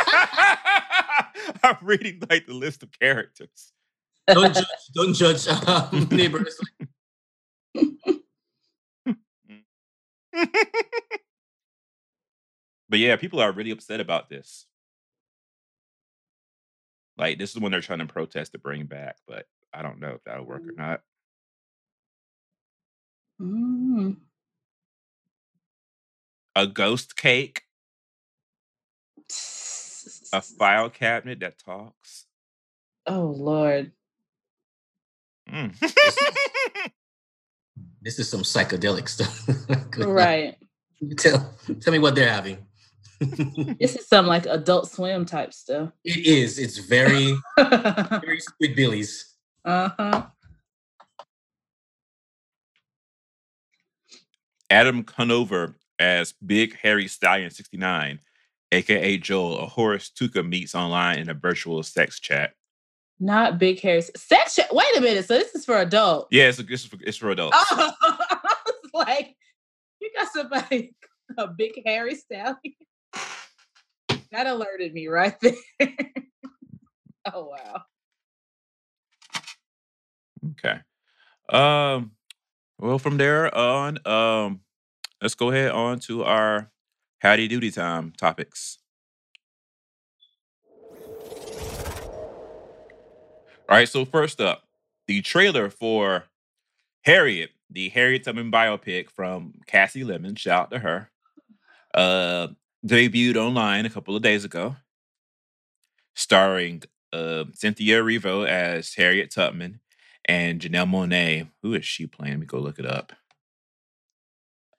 I'm 1.63 1.77
reading 1.83 2.21
like 2.29 2.49
the 2.49 2.55
list 2.55 2.83
of 2.83 2.91
characters. 2.99 3.73
Don't 4.27 4.53
judge. 4.53 4.67
Don't 4.93 5.15
judge 5.15 5.47
um, 5.69 6.09
neighbors. 6.11 6.59
but 12.89 12.99
yeah, 12.99 13.15
people 13.15 13.39
are 13.39 13.53
really 13.53 13.71
upset 13.71 14.01
about 14.01 14.29
this. 14.29 14.67
Like 17.19 17.39
this 17.39 17.51
is 17.53 17.61
when 17.61 17.73
they're 17.73 17.81
trying 17.81 18.01
to 18.01 18.07
protest 18.07 18.53
to 18.53 18.59
bring 18.59 18.87
back, 18.87 19.17
but 19.29 19.47
I 19.73 19.83
don't 19.83 20.01
know 20.01 20.11
if 20.17 20.25
that'll 20.25 20.47
work 20.47 20.63
or 20.69 20.73
not. 20.77 21.03
Mm. 23.41 24.17
A 26.57 26.67
ghost 26.67 27.17
cake, 27.17 27.63
a 30.33 30.43
file 30.43 30.91
cabinet 30.91 31.41
that 31.41 31.59
talks. 31.59 32.27
Oh 33.07 33.35
Lord. 33.37 33.93
Mm. 35.51 35.79
This 38.03 38.19
is 38.19 38.29
some 38.31 38.43
psychedelic 38.43 39.09
stuff. 39.09 39.47
Right. 39.99 40.57
Tell, 41.19 41.55
tell 41.81 41.93
me 41.93 41.99
what 41.99 42.15
they're 42.15 42.31
having. 42.31 42.67
This 43.21 43.97
is 43.97 44.09
some 44.09 44.27
like 44.27 44.47
adult 44.47 44.91
swim 44.91 45.25
type 45.25 45.53
stuff. 45.53 45.91
it 46.05 46.27
is. 46.27 46.59
It's 46.59 46.79
very, 46.79 47.35
very 47.59 48.41
sweet 48.41 49.15
Uh 49.65 49.91
huh. 49.97 50.27
Adam 54.71 55.05
Conover 55.05 55.77
as 55.99 56.33
Big 56.45 56.77
Harry 56.83 57.07
Stallion 57.07 57.51
69, 57.51 58.21
aka 58.73 59.17
Joel, 59.19 59.59
a 59.61 59.67
Horace 59.67 60.11
Tuca 60.11 60.47
meets 60.47 60.75
online 60.75 61.19
in 61.19 61.29
a 61.31 61.35
virtual 61.35 61.83
sex 61.83 62.19
chat. 62.19 62.53
Not 63.21 63.59
big 63.59 63.81
hairs. 63.81 64.11
Sex. 64.17 64.57
Ch- 64.57 64.73
Wait 64.73 64.97
a 64.97 65.01
minute. 65.01 65.25
So 65.27 65.39
this 65.39 65.55
is 65.55 65.65
for 65.65 65.77
adults. 65.79 66.29
Yeah, 66.33 66.49
it's, 66.49 66.59
it's, 66.59 66.85
for, 66.85 66.99
it's 67.01 67.17
for 67.17 67.31
adults. 67.31 67.57
Oh, 67.71 67.93
I 68.03 68.39
was 68.67 68.91
like, 68.93 69.37
you 70.01 70.11
got 70.19 70.33
somebody 70.33 70.95
a 71.39 71.47
big 71.47 71.81
hairy 71.87 72.17
stallion. 72.17 72.57
That 74.35 74.49
alerted 74.49 74.93
me 74.93 75.07
right 75.07 75.39
there. 75.41 75.55
oh 77.33 77.45
wow. 77.45 77.83
Okay. 80.51 80.81
Um. 81.49 82.11
Well, 82.81 82.99
from 82.99 83.17
there 83.17 83.57
on, 83.57 84.05
um, 84.05 84.61
let's 85.23 85.37
go 85.37 85.51
ahead 85.53 85.71
on 85.71 86.01
to 86.01 86.25
our 86.25 86.73
howdy 87.21 87.47
doody 87.47 87.71
time 87.71 88.13
topics. 88.19 88.79
All 93.69 93.77
right, 93.79 93.89
so 93.89 94.05
first 94.05 94.41
up, 94.41 94.65
the 95.07 95.23
trailer 95.23 95.71
for 95.71 96.25
Harriet, 97.03 97.51
the 97.71 97.89
Harriet 97.91 98.25
Tubman 98.25 98.51
biopic 98.51 99.11
from 99.11 99.55
Kasi 99.69 100.03
Lemmons, 100.03 100.39
shout 100.41 100.63
out 100.63 100.71
to 100.73 100.79
her, 100.81 101.11
uh, 101.95 102.49
debuted 102.85 103.37
online 103.37 103.87
a 103.87 103.91
couple 103.91 104.15
of 104.15 104.23
days 104.23 104.45
ago, 104.45 104.77
starring 106.15 106.83
uh, 107.13 107.45
Cynthia 107.55 108.01
Erivo 108.01 108.47
as 108.47 108.95
Harriet 108.95 109.31
Tubman 109.31 109.81
and 110.27 110.61
Janelle 110.61 110.91
Monáe. 110.91 111.49
Who 111.63 111.75
is 111.75 111.85
she 111.85 112.07
playing? 112.07 112.35
Let 112.35 112.41
me 112.41 112.47
go 112.47 112.59
look 112.59 112.79
it 112.79 112.87
up. 112.87 113.13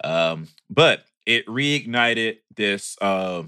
Um, 0.04 0.50
but 0.70 1.06
it 1.26 1.46
reignited 1.48 2.38
this 2.56 2.96
uh, 3.02 3.44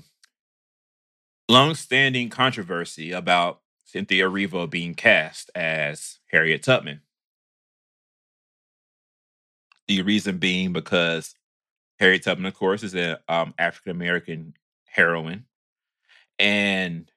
long-standing 1.49 2.29
controversy 2.29 3.11
about 3.11 3.59
Cynthia 3.85 4.25
Erivo 4.27 4.69
being 4.69 4.95
cast 4.95 5.51
as 5.55 6.17
Harriet 6.31 6.63
Tubman. 6.63 7.01
The 9.87 10.01
reason 10.01 10.37
being 10.37 10.73
because 10.73 11.35
Harriet 11.99 12.23
Tubman, 12.23 12.45
of 12.45 12.53
course, 12.53 12.83
is 12.83 12.93
an 12.93 13.17
um, 13.27 13.53
African 13.57 13.91
American 13.91 14.53
heroine, 14.85 15.45
and 16.39 17.11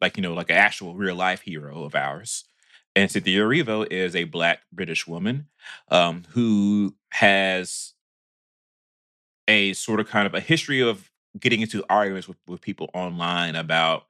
like 0.00 0.16
you 0.16 0.22
know, 0.22 0.34
like 0.34 0.50
an 0.50 0.56
actual 0.56 0.94
real 0.94 1.14
life 1.14 1.42
hero 1.42 1.84
of 1.84 1.94
ours. 1.94 2.44
And 2.96 3.10
Cynthia 3.10 3.40
Erivo 3.40 3.86
is 3.90 4.16
a 4.16 4.24
black 4.24 4.60
British 4.72 5.06
woman 5.06 5.46
um, 5.90 6.24
who 6.30 6.96
has 7.10 7.92
a 9.46 9.72
sort 9.74 10.00
of 10.00 10.08
kind 10.08 10.26
of 10.26 10.34
a 10.34 10.40
history 10.40 10.80
of 10.80 11.10
getting 11.38 11.60
into 11.60 11.84
arguments 11.88 12.26
with, 12.26 12.38
with 12.46 12.60
people 12.60 12.90
online 12.94 13.56
about 13.56 14.06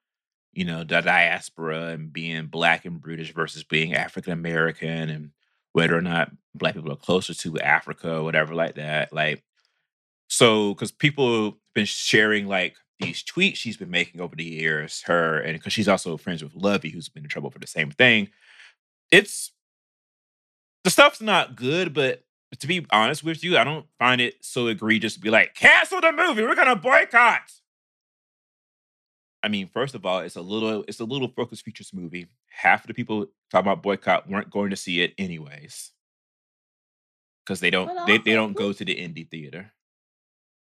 you 0.52 0.64
know 0.64 0.84
the 0.84 1.00
diaspora 1.00 1.88
and 1.88 2.12
being 2.12 2.46
black 2.46 2.84
and 2.84 3.00
british 3.00 3.32
versus 3.32 3.62
being 3.62 3.94
african 3.94 4.32
american 4.32 5.08
and 5.08 5.30
whether 5.72 5.96
or 5.96 6.02
not 6.02 6.30
black 6.54 6.74
people 6.74 6.92
are 6.92 6.96
closer 6.96 7.34
to 7.34 7.58
africa 7.60 8.16
or 8.16 8.22
whatever 8.22 8.54
like 8.54 8.74
that 8.74 9.12
like 9.12 9.42
so 10.30 10.72
because 10.74 10.90
people 10.90 11.44
have 11.44 11.54
been 11.74 11.84
sharing 11.84 12.46
like 12.46 12.76
these 13.00 13.22
tweets 13.22 13.56
she's 13.56 13.76
been 13.76 13.90
making 13.90 14.20
over 14.20 14.36
the 14.36 14.44
years 14.44 15.02
her 15.02 15.40
and 15.40 15.58
because 15.58 15.72
she's 15.72 15.88
also 15.88 16.16
friends 16.16 16.42
with 16.42 16.54
lovey 16.54 16.90
who's 16.90 17.08
been 17.08 17.24
in 17.24 17.28
trouble 17.28 17.50
for 17.50 17.58
the 17.58 17.66
same 17.66 17.90
thing 17.90 18.28
it's 19.10 19.52
the 20.84 20.90
stuff's 20.90 21.20
not 21.20 21.56
good 21.56 21.92
but 21.92 22.24
to 22.58 22.66
be 22.66 22.84
honest 22.90 23.22
with 23.22 23.44
you, 23.44 23.56
I 23.56 23.64
don't 23.64 23.86
find 23.98 24.20
it 24.20 24.44
so 24.44 24.66
egregious 24.66 25.14
to 25.14 25.20
be 25.20 25.30
like, 25.30 25.54
cancel 25.54 26.00
the 26.00 26.12
movie. 26.12 26.42
We're 26.42 26.56
gonna 26.56 26.76
boycott. 26.76 27.52
I 29.42 29.48
mean, 29.48 29.68
first 29.68 29.94
of 29.94 30.04
all, 30.04 30.18
it's 30.20 30.36
a 30.36 30.42
little 30.42 30.84
it's 30.88 31.00
a 31.00 31.04
little 31.04 31.28
focus 31.28 31.60
features 31.60 31.92
movie. 31.94 32.26
Half 32.48 32.82
of 32.82 32.88
the 32.88 32.94
people 32.94 33.26
talking 33.50 33.70
about 33.70 33.82
boycott 33.82 34.28
weren't 34.28 34.50
going 34.50 34.70
to 34.70 34.76
see 34.76 35.00
it 35.00 35.14
anyways. 35.16 35.92
Because 37.44 37.60
they 37.60 37.70
don't 37.70 37.86
But 37.86 38.06
they, 38.06 38.18
they 38.18 38.34
don't 38.34 38.52
go 38.52 38.72
to 38.72 38.84
the 38.84 38.94
indie 38.94 39.28
theater. 39.28 39.72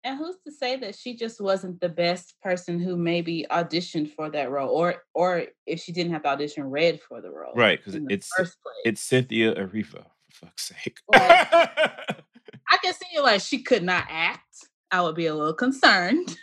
And 0.03 0.17
who's 0.17 0.37
to 0.45 0.51
say 0.51 0.77
that 0.77 0.95
she 0.95 1.15
just 1.15 1.41
wasn't 1.41 1.81
the 1.81 1.89
best 1.89 2.35
person 2.41 2.79
who 2.79 2.95
maybe 2.95 3.45
auditioned 3.51 4.13
for 4.13 4.29
that 4.29 4.49
role, 4.49 4.69
or 4.69 5.03
or 5.13 5.45
if 5.65 5.81
she 5.81 5.91
didn't 5.91 6.13
have 6.13 6.23
to 6.23 6.29
audition, 6.29 6.63
read 6.69 7.01
for 7.01 7.19
the 7.21 7.29
role 7.29 7.53
Right, 7.53 7.77
because 7.83 7.99
it's 8.09 8.29
first 8.35 8.55
place? 8.63 8.75
it's 8.85 9.01
Cynthia 9.01 9.55
Erivo, 9.55 10.05
for 10.29 10.45
fuck's 10.45 10.67
sake. 10.69 10.99
Like, 11.11 11.47
I 11.51 12.77
can 12.81 12.93
see 12.93 13.07
you 13.13 13.23
like 13.23 13.41
she 13.41 13.61
could 13.61 13.83
not 13.83 14.05
act. 14.09 14.67
I 14.91 15.01
would 15.01 15.15
be 15.15 15.25
a 15.27 15.35
little 15.35 15.53
concerned, 15.53 16.37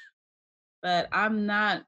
but 0.83 1.09
I'm 1.13 1.47
not. 1.47 1.85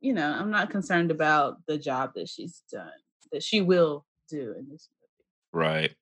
You 0.00 0.14
know, 0.14 0.32
I'm 0.32 0.50
not 0.50 0.70
concerned 0.70 1.10
about 1.12 1.58
the 1.68 1.78
job 1.78 2.12
that 2.16 2.28
she's 2.28 2.62
done, 2.72 2.90
that 3.32 3.42
she 3.42 3.60
will 3.60 4.04
do 4.28 4.54
in 4.58 4.66
this 4.70 4.88
movie. 4.90 5.66
right. 5.66 5.94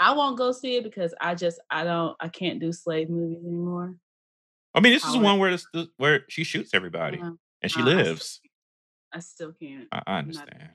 I 0.00 0.12
won't 0.14 0.36
go 0.36 0.50
see 0.50 0.76
it 0.78 0.82
because 0.82 1.14
I 1.20 1.36
just 1.36 1.60
I 1.70 1.84
don't 1.84 2.16
I 2.18 2.28
can't 2.28 2.58
do 2.58 2.72
slave 2.72 3.08
movies 3.08 3.44
anymore. 3.46 3.94
I 4.76 4.80
mean, 4.80 4.92
this 4.92 5.04
is 5.04 5.14
the 5.14 5.18
one 5.18 5.38
where 5.38 5.50
it's 5.50 5.66
the, 5.72 5.88
where 5.96 6.24
she 6.28 6.44
shoots 6.44 6.70
everybody 6.74 7.18
and 7.18 7.38
she 7.72 7.80
uh, 7.80 7.84
I 7.84 7.86
still 7.86 7.96
lives. 7.96 8.40
I 9.12 9.18
still 9.20 9.52
can't. 9.52 9.88
I, 9.90 10.02
I 10.06 10.18
understand. 10.18 10.68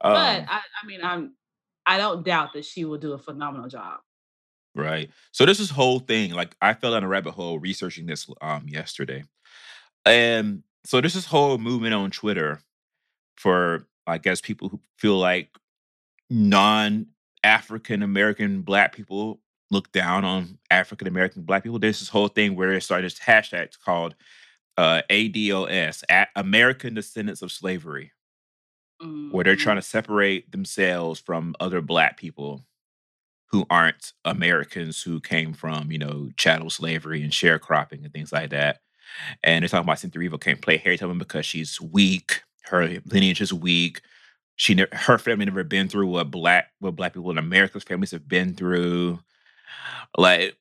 but 0.00 0.10
Um, 0.10 0.16
I, 0.16 0.60
I 0.82 0.86
mean 0.86 1.00
I'm 1.04 1.34
I 1.84 1.98
don't 1.98 2.24
doubt 2.24 2.54
that 2.54 2.64
she 2.64 2.84
will 2.84 2.98
do 2.98 3.12
a 3.12 3.18
phenomenal 3.18 3.68
job. 3.68 4.00
Right. 4.74 5.10
So 5.32 5.44
this 5.44 5.60
is 5.60 5.68
whole 5.68 5.98
thing. 5.98 6.32
Like 6.32 6.56
I 6.62 6.72
fell 6.72 6.92
down 6.92 7.04
a 7.04 7.08
rabbit 7.08 7.32
hole 7.32 7.58
researching 7.58 8.06
this 8.06 8.28
um 8.40 8.66
yesterday. 8.66 9.24
And 10.06 10.62
so 10.84 11.00
this 11.00 11.14
is 11.14 11.26
whole 11.26 11.58
movement 11.58 11.94
on 11.94 12.10
Twitter 12.10 12.60
for 13.36 13.86
I 14.06 14.18
guess 14.18 14.40
people 14.40 14.68
who 14.68 14.80
feel 14.96 15.18
like 15.18 15.50
non-African 16.30 18.02
American 18.02 18.62
black 18.62 18.94
people 18.94 19.40
look 19.72 19.92
down 19.92 20.24
on 20.24 20.58
African 20.70 21.08
American 21.08 21.42
black 21.42 21.64
people. 21.64 21.80
There's 21.80 22.00
this 22.00 22.10
whole 22.10 22.28
thing 22.28 22.56
where 22.56 22.72
it 22.74 22.82
started 22.82 23.06
this 23.06 23.18
hashtag 23.18 23.78
called 23.84 24.14
uh 24.78 25.02
ADOS, 25.10 26.02
American 26.36 26.94
Descendants 26.94 27.42
of 27.42 27.52
Slavery, 27.52 28.12
where 29.30 29.44
they're 29.44 29.56
trying 29.56 29.76
to 29.76 29.82
separate 29.82 30.50
themselves 30.52 31.20
from 31.20 31.54
other 31.60 31.80
black 31.80 32.16
people 32.18 32.64
who 33.50 33.66
aren't 33.70 34.12
Americans 34.24 35.02
who 35.02 35.20
came 35.20 35.52
from, 35.52 35.92
you 35.92 35.98
know, 35.98 36.30
chattel 36.36 36.70
slavery 36.70 37.22
and 37.22 37.32
sharecropping 37.32 38.04
and 38.04 38.12
things 38.12 38.32
like 38.32 38.50
that. 38.50 38.80
And 39.44 39.62
they're 39.62 39.68
talking 39.68 39.84
about 39.86 39.98
Cynthia 39.98 40.22
Erivo 40.22 40.40
can't 40.40 40.62
play 40.62 40.78
Harriet 40.78 41.00
Tubman 41.00 41.18
because 41.18 41.44
she's 41.44 41.80
weak. 41.80 42.42
Her 42.64 42.98
lineage 43.06 43.42
is 43.42 43.52
weak. 43.52 44.00
She 44.56 44.74
ne- 44.74 44.86
her 44.92 45.18
family 45.18 45.44
never 45.44 45.64
been 45.64 45.88
through 45.88 46.06
what 46.08 46.30
black 46.30 46.70
what 46.80 46.96
black 46.96 47.12
people 47.14 47.30
in 47.30 47.38
America's 47.38 47.84
families 47.84 48.12
have 48.12 48.28
been 48.28 48.54
through. 48.54 49.20
Like 50.16 50.56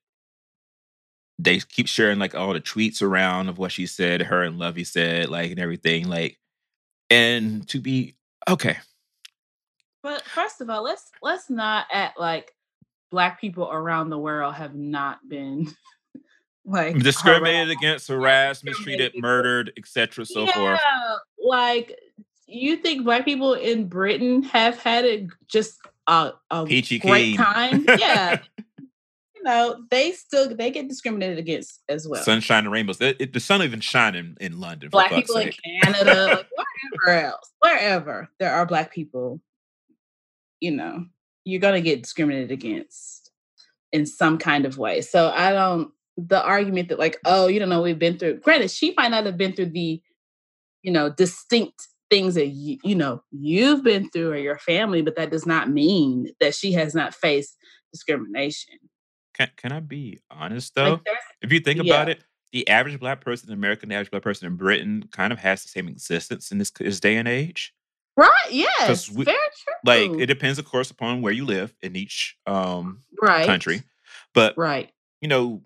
they 1.40 1.60
keep 1.60 1.88
sharing 1.88 2.20
like 2.20 2.36
all 2.36 2.54
the 2.54 2.62
tweets 2.62 3.02
around 3.02 3.50
of 3.50 3.58
what 3.58 3.72
she 3.72 3.88
said, 3.88 4.22
her 4.22 4.44
and 4.44 4.60
Lovey 4.60 4.84
said, 4.84 5.30
like 5.30 5.52
and 5.52 5.60
everything. 5.60 6.08
Like, 6.08 6.38
and 7.10 7.68
to 7.70 7.80
be 7.80 8.16
okay, 8.48 8.78
But 10.04 10.22
first 10.24 10.62
of 10.62 10.70
all, 10.70 10.84
let's 10.84 11.12
let's 11.22 11.50
not 11.50 11.88
act 11.92 12.20
like 12.20 12.54
black 13.10 13.42
people 13.42 13.70
around 13.72 14.10
the 14.10 14.18
world 14.18 14.54
have 14.56 14.76
not 14.76 15.20
been 15.28 15.68
like 16.66 16.98
discriminated 17.00 17.68
harassed. 17.68 17.80
against, 17.80 18.08
harassed, 18.08 18.64
mistreated, 18.64 19.14
murdered, 19.18 19.74
etc. 19.78 20.26
So 20.26 20.46
yeah, 20.46 20.54
forth. 20.54 20.80
like 21.44 22.00
you 22.48 22.78
think 22.78 23.04
black 23.04 23.26
people 23.26 23.54
in 23.54 23.88
Britain 23.88 24.44
have 24.44 24.78
had 24.78 25.06
it 25.06 25.28
just 25.48 25.80
a, 26.08 26.34
a 26.50 26.66
great 26.66 27.38
time? 27.38 27.86
Yeah, 27.98 28.40
you 29.44 29.52
know 29.52 29.84
they 29.90 30.12
still 30.12 30.56
they 30.56 30.72
get 30.72 30.88
discriminated 30.88 31.40
against 31.40 31.82
as 31.90 32.08
well. 32.08 32.24
Sunshine 32.24 32.66
and 32.66 32.72
rainbows. 32.72 33.00
It, 33.02 33.18
it- 33.20 33.34
the 33.34 33.40
sun 33.40 33.62
even 33.64 33.80
shining 33.80 34.38
in 34.40 34.60
London. 34.60 34.90
For 34.90 34.98
black 34.98 35.12
people 35.12 35.38
in. 35.38 35.52
Canada, 35.52 36.26
like 36.58 36.68
wherever 37.06 37.26
else, 37.26 37.52
wherever 37.62 38.30
there 38.40 38.54
are 38.54 38.66
black 38.66 38.94
people, 38.94 39.42
you 40.60 40.72
know, 40.72 41.06
you're 41.44 41.62
gonna 41.62 41.82
get 41.82 42.04
discriminated 42.04 42.52
against 42.52 43.32
in 43.92 44.06
some 44.06 44.38
kind 44.38 44.66
of 44.66 44.78
way. 44.78 45.02
So 45.02 45.30
I 45.30 45.52
don't 45.52 45.92
the 46.18 46.44
argument 46.44 46.90
that 46.90 47.00
like, 47.00 47.18
oh, 47.26 47.48
you 47.48 47.60
don't 47.60 47.70
know 47.70 47.82
we've 47.82 47.98
been 47.98 48.18
through. 48.18 48.40
Granted, 48.40 48.70
she 48.72 48.94
might 48.98 49.12
not 49.12 49.26
have 49.26 49.38
been 49.38 49.54
through 49.54 49.68
the, 49.72 50.02
you 50.84 50.92
know, 50.92 51.10
distinct 51.10 51.88
things 52.10 52.36
that 52.36 52.48
you, 52.48 52.78
you 52.84 52.94
know 52.94 53.24
you've 53.32 53.84
been 53.84 54.10
through 54.10 54.32
or 54.32 54.38
your 54.38 54.60
family, 54.60 55.02
but 55.02 55.16
that 55.16 55.32
does 55.32 55.46
not 55.46 55.70
mean 55.70 56.28
that 56.42 56.54
she 56.54 56.74
has 56.74 56.94
not 56.94 57.16
faced 57.16 57.58
discrimination. 57.94 58.78
Can, 59.42 59.52
can 59.58 59.72
I 59.72 59.80
be 59.80 60.20
honest 60.30 60.76
though? 60.76 60.92
Like 60.92 61.02
if 61.42 61.52
you 61.52 61.60
think 61.60 61.84
yeah. 61.84 61.94
about 61.94 62.10
it, 62.10 62.24
the 62.52 62.68
average 62.68 63.00
black 63.00 63.22
person 63.22 63.50
in 63.50 63.54
America 63.54 63.86
the 63.86 63.96
average 63.96 64.12
black 64.12 64.24
person 64.24 64.48
in 64.48 64.56
Britain 64.56 65.08
kind 65.12 65.34
of 65.34 65.40
has 65.40 65.64
the 65.64 65.70
same 65.70 65.88
existence 65.88 66.52
in 66.52 66.58
this, 66.58 66.72
this 66.72 67.00
day 67.00 67.16
and 67.18 67.28
age. 67.28 67.74
right, 68.18 68.30
yes, 68.50 69.10
we- 69.10 69.26
very 69.26 69.38
true. 69.38 69.74
Like 69.86 70.12
it 70.20 70.28
depends, 70.28 70.60
of 70.60 70.66
course, 70.66 70.92
upon 70.92 71.22
where 71.22 71.34
you 71.34 71.46
live 71.46 71.74
in 71.82 71.96
each 71.96 72.38
um 72.46 73.02
right, 73.22 73.46
country. 73.46 73.84
But 74.34 74.58
right. 74.58 74.92
you 75.22 75.28
know, 75.28 75.64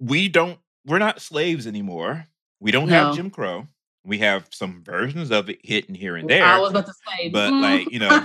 we 0.00 0.28
don't 0.28 0.58
we're 0.86 0.98
not 0.98 1.20
slaves 1.20 1.66
anymore. 1.66 2.26
We 2.60 2.70
don't 2.70 2.88
have 2.88 3.14
Jim 3.14 3.30
Crow. 3.30 3.66
We 4.04 4.18
have 4.18 4.48
some 4.50 4.82
versions 4.84 5.30
of 5.30 5.50
it 5.50 5.58
hidden 5.62 5.94
here 5.94 6.16
and 6.16 6.28
there. 6.28 6.44
I 6.44 6.52
there. 6.52 6.60
was 6.60 6.70
about 6.70 6.86
to 6.86 6.92
say, 6.92 7.28
but, 7.28 7.52
mm, 7.52 7.60
like, 7.60 7.90
you 7.90 7.98
know, 7.98 8.24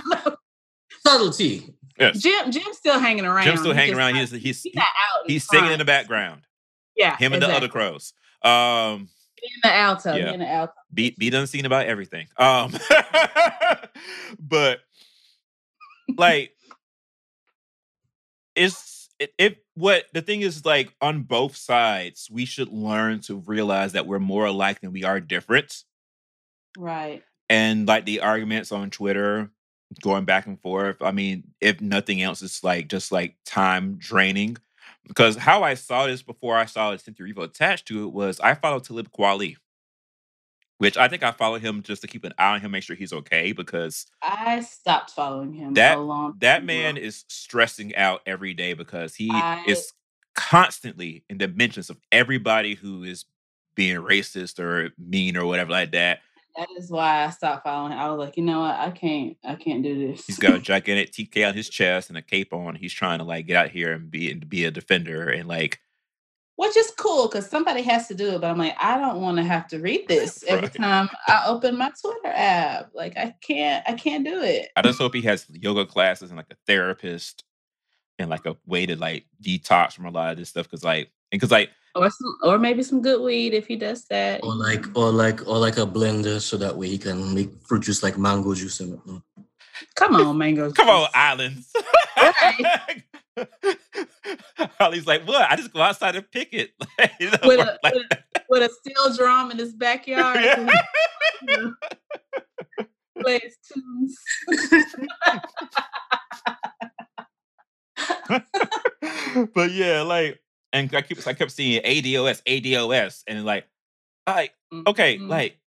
Subtlety. 1.04 1.74
Yes. 1.98 2.18
Jim, 2.18 2.50
Jim's 2.50 2.76
still 2.76 2.98
hanging 2.98 3.24
around. 3.24 3.44
Jim's 3.44 3.60
still 3.60 3.74
hanging 3.74 3.96
around. 3.96 4.14
He's 4.14 4.30
he's 4.30 4.62
he's 4.62 4.82
he's 5.26 5.48
singing 5.48 5.72
in 5.72 5.78
the 5.78 5.84
background. 5.84 6.42
Yeah, 6.96 7.16
Him 7.16 7.32
and 7.32 7.42
the 7.42 7.48
other 7.48 7.68
crows. 7.68 8.12
Um, 8.42 9.08
In 9.42 9.50
the 9.62 9.72
alto. 9.72 10.14
Yeah. 10.14 10.32
In 10.32 10.40
the 10.40 10.48
alto. 10.48 10.72
be 10.92 11.14
be 11.18 11.30
done 11.30 11.46
seen 11.46 11.64
about 11.64 11.86
everything. 11.86 12.28
Um, 12.36 12.72
but 14.38 14.80
like, 16.16 16.54
it's 18.54 19.08
it, 19.18 19.32
it 19.38 19.64
what 19.74 20.04
the 20.12 20.22
thing 20.22 20.42
is 20.42 20.64
like 20.64 20.94
on 21.00 21.22
both 21.22 21.56
sides, 21.56 22.28
we 22.30 22.44
should 22.44 22.68
learn 22.68 23.20
to 23.22 23.36
realize 23.36 23.92
that 23.92 24.06
we're 24.06 24.18
more 24.18 24.46
alike 24.46 24.80
than 24.80 24.92
we 24.92 25.04
are 25.04 25.20
different. 25.20 25.84
Right. 26.76 27.22
And 27.48 27.86
like 27.86 28.04
the 28.04 28.20
arguments 28.20 28.72
on 28.72 28.90
Twitter 28.90 29.50
going 30.00 30.24
back 30.24 30.46
and 30.46 30.60
forth, 30.60 30.96
I 31.00 31.12
mean, 31.12 31.44
if 31.60 31.80
nothing 31.80 32.22
else, 32.22 32.42
it's 32.42 32.64
like 32.64 32.88
just 32.88 33.12
like 33.12 33.36
time 33.44 33.96
draining. 33.98 34.56
Because 35.06 35.36
how 35.36 35.62
I 35.62 35.74
saw 35.74 36.06
this 36.06 36.22
before 36.22 36.56
I 36.56 36.66
saw 36.66 36.96
Cynthia 36.96 37.26
Erivo 37.26 37.44
attached 37.44 37.88
to 37.88 38.04
it 38.04 38.12
was 38.12 38.38
I 38.40 38.54
followed 38.54 38.84
Talib 38.84 39.10
Kweli, 39.10 39.56
which 40.78 40.96
I 40.96 41.08
think 41.08 41.22
I 41.22 41.32
followed 41.32 41.62
him 41.62 41.82
just 41.82 42.02
to 42.02 42.08
keep 42.08 42.24
an 42.24 42.34
eye 42.38 42.54
on 42.54 42.60
him, 42.60 42.70
make 42.70 42.84
sure 42.84 42.96
he's 42.96 43.12
okay. 43.12 43.52
Because 43.52 44.06
I 44.22 44.60
stopped 44.60 45.10
following 45.10 45.52
him 45.52 45.74
that 45.74 45.98
that 46.40 46.64
man 46.64 46.96
ago. 46.96 47.06
is 47.06 47.24
stressing 47.28 47.96
out 47.96 48.20
every 48.26 48.54
day 48.54 48.74
because 48.74 49.14
he 49.14 49.30
I 49.32 49.64
is 49.66 49.92
constantly 50.34 51.24
in 51.28 51.38
the 51.38 51.48
mentions 51.48 51.90
of 51.90 51.98
everybody 52.10 52.74
who 52.74 53.02
is 53.02 53.24
being 53.74 53.96
racist 53.96 54.58
or 54.58 54.90
mean 54.98 55.36
or 55.36 55.46
whatever 55.46 55.70
like 55.70 55.92
that. 55.92 56.20
That 56.56 56.68
is 56.78 56.90
why 56.90 57.24
I 57.24 57.30
stopped 57.30 57.64
following 57.64 57.92
him. 57.92 57.98
I 57.98 58.10
was 58.10 58.18
like, 58.18 58.36
you 58.36 58.44
know 58.44 58.60
what? 58.60 58.76
I 58.76 58.90
can't 58.90 59.36
I 59.44 59.54
can't 59.56 59.82
do 59.82 60.08
this. 60.08 60.26
He's 60.26 60.38
got 60.38 60.56
a 60.56 60.60
gigantic 60.60 61.12
TK 61.12 61.48
on 61.48 61.54
his 61.54 61.68
chest 61.68 62.08
and 62.10 62.18
a 62.18 62.22
cape 62.22 62.52
on. 62.52 62.74
He's 62.76 62.92
trying 62.92 63.18
to 63.20 63.24
like 63.24 63.46
get 63.46 63.56
out 63.56 63.70
here 63.70 63.92
and 63.92 64.10
be 64.10 64.30
and 64.30 64.48
be 64.48 64.64
a 64.64 64.70
defender 64.70 65.28
and 65.30 65.48
like 65.48 65.80
Which 66.56 66.76
is 66.76 66.92
cool 66.98 67.28
because 67.28 67.48
somebody 67.48 67.82
has 67.82 68.08
to 68.08 68.14
do 68.14 68.30
it, 68.36 68.40
but 68.40 68.50
I'm 68.50 68.58
like, 68.58 68.76
I 68.80 68.98
don't 68.98 69.20
want 69.22 69.38
to 69.38 69.44
have 69.44 69.68
to 69.68 69.80
read 69.80 70.06
this 70.08 70.44
every 70.46 70.64
Right. 70.64 70.74
time 70.74 71.08
I 71.28 71.44
open 71.46 71.78
my 71.78 71.90
Twitter 72.00 72.20
app. 72.26 72.90
Like 72.94 73.16
I 73.16 73.34
can't 73.42 73.84
I 73.88 73.94
can't 73.94 74.24
do 74.24 74.42
it. 74.42 74.68
I 74.76 74.82
just 74.82 74.98
hope 74.98 75.14
he 75.14 75.22
has 75.22 75.46
yoga 75.50 75.86
classes 75.86 76.30
and 76.30 76.36
like 76.36 76.50
a 76.52 76.56
therapist 76.66 77.44
and 78.18 78.30
like 78.30 78.46
a 78.46 78.56
way 78.66 78.86
to 78.86 78.96
like 78.96 79.26
detox 79.42 79.94
from 79.94 80.06
a 80.06 80.10
lot 80.10 80.32
of 80.32 80.38
this 80.38 80.50
stuff 80.50 80.66
because 80.66 80.84
like 80.84 81.10
and 81.32 81.40
because 81.40 81.50
like 81.50 81.70
Or 81.94 82.08
some 82.08 82.38
or 82.42 82.58
maybe 82.58 82.82
some 82.82 83.02
good 83.02 83.20
weed 83.20 83.52
if 83.52 83.66
he 83.66 83.76
does 83.76 84.06
that. 84.06 84.42
Or 84.42 84.54
like, 84.54 84.86
or 84.96 85.10
like, 85.10 85.46
or 85.46 85.58
like 85.58 85.76
a 85.76 85.86
blender, 85.86 86.40
so 86.40 86.56
that 86.56 86.76
way 86.76 86.88
he 86.88 86.98
can 86.98 87.34
make 87.34 87.50
fruit 87.66 87.82
juice 87.82 88.02
like 88.02 88.16
mango 88.16 88.54
juice. 88.54 88.80
And, 88.80 88.98
mm. 89.00 89.22
Come 89.94 90.16
on, 90.16 90.38
mango. 90.38 90.72
come 90.72 90.88
on 90.88 91.02
juice. 91.02 91.10
islands. 91.14 91.72
Right. 92.16 93.02
Ollie's 94.80 95.06
like, 95.06 95.26
what? 95.26 95.50
I 95.50 95.56
just 95.56 95.72
go 95.72 95.80
outside 95.80 96.16
and 96.16 96.30
pick 96.30 96.52
it. 96.52 96.72
It 97.20 97.30
doesn't 97.30 97.46
With 97.46 97.60
a, 97.60 97.78
like 97.82 97.94
with, 97.94 98.06
a, 98.10 98.18
with 98.48 98.62
a 98.62 98.74
steel 98.74 99.14
drum 99.14 99.50
in 99.50 99.58
his 99.58 99.72
backyard. 99.72 100.38
Yeah. 100.42 100.68
you 101.42 101.56
know, 101.56 101.74
plays 103.20 103.56
tunes. 103.72 104.16
but 109.54 109.70
yeah, 109.72 110.02
like, 110.02 110.41
and 110.72 110.94
I 110.94 111.02
keep 111.02 111.26
I 111.26 111.32
kept 111.34 111.50
seeing 111.52 111.82
ADOS, 111.82 112.42
ADOS, 112.46 113.22
and 113.26 113.44
like, 113.44 113.66
like, 114.26 114.54
okay, 114.86 115.18
Mhm. 115.18 115.28
like, 115.28 115.58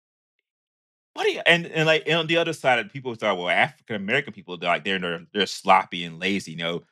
what 1.13 1.23
do 1.23 1.31
you 1.31 1.41
and 1.45 1.65
and 1.67 1.85
like 1.85 2.03
and 2.07 2.15
on 2.19 2.27
the 2.27 2.37
other 2.37 2.53
side 2.53 2.79
of 2.79 2.91
people 2.91 3.15
thought, 3.15 3.37
well, 3.37 3.49
African 3.49 3.95
American 3.95 4.33
people 4.33 4.57
they're 4.57 4.69
like 4.69 4.83
they're 4.83 4.99
they're 4.99 5.25
they're 5.33 5.45
sloppy 5.45 6.03
and 6.03 6.19
lazy, 6.19 6.51
you 6.51 6.57
know. 6.57 6.83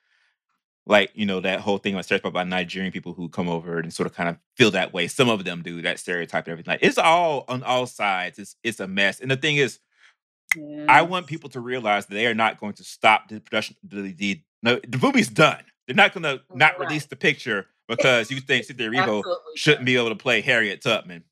Like, 0.86 1.12
you 1.14 1.26
know, 1.26 1.40
that 1.40 1.62
whole 1.62 1.78
thing 1.78 1.96
was 1.96 2.08
stereotype 2.08 2.26
about 2.26 2.50
Nigerian 2.50 2.92
people 2.92 3.14
who 3.14 3.30
come 3.30 3.48
over 3.48 3.80
and 3.80 3.94
sort 3.94 4.06
of 4.06 4.14
kind 4.14 4.28
of 4.28 4.38
feel 4.58 4.70
that 4.72 4.92
way. 4.92 5.08
Some 5.08 5.30
of 5.30 5.46
them 5.46 5.62
do 5.62 5.82
that 5.84 5.98
stereotype 5.98 6.46
and 6.46 6.52
everything. 6.52 6.72
Like 6.74 6.84
it's 6.84 6.98
all 6.98 7.46
on 7.48 7.64
all 7.64 7.86
sides. 7.86 8.38
It's 8.38 8.58
it's 8.64 8.82
a 8.82 8.88
mess. 8.88 9.22
And 9.22 9.32
the 9.32 9.38
thing 9.38 9.56
is, 9.56 9.80
I 10.90 11.02
want 11.04 11.28
people 11.28 11.50
to 11.52 11.62
realize 11.62 12.06
that 12.08 12.14
they 12.16 12.28
are 12.28 12.34
not 12.34 12.60
going 12.60 12.74
to 12.74 12.84
stop 12.84 13.30
the 13.30 13.40
production. 13.40 13.78
The, 13.84 14.12
the 14.12 14.42
no, 14.62 14.80
the 14.86 14.98
movie's 14.98 15.30
done. 15.30 15.64
They're 15.88 15.96
not 15.96 16.14
going 16.14 16.24
to 16.24 16.42
not 16.54 16.78
Right. 16.78 16.88
release 16.88 17.06
the 17.06 17.16
picture 17.16 17.68
because 17.88 18.32
you 18.32 18.40
think 18.40 18.66
Cynthia 18.66 18.90
Erivo 18.90 19.24
shouldn't 19.56 19.86
be 19.86 19.98
able 19.98 20.10
to 20.10 20.16
play 20.16 20.42
Harriet 20.42 20.82
Tubman. 20.82 21.24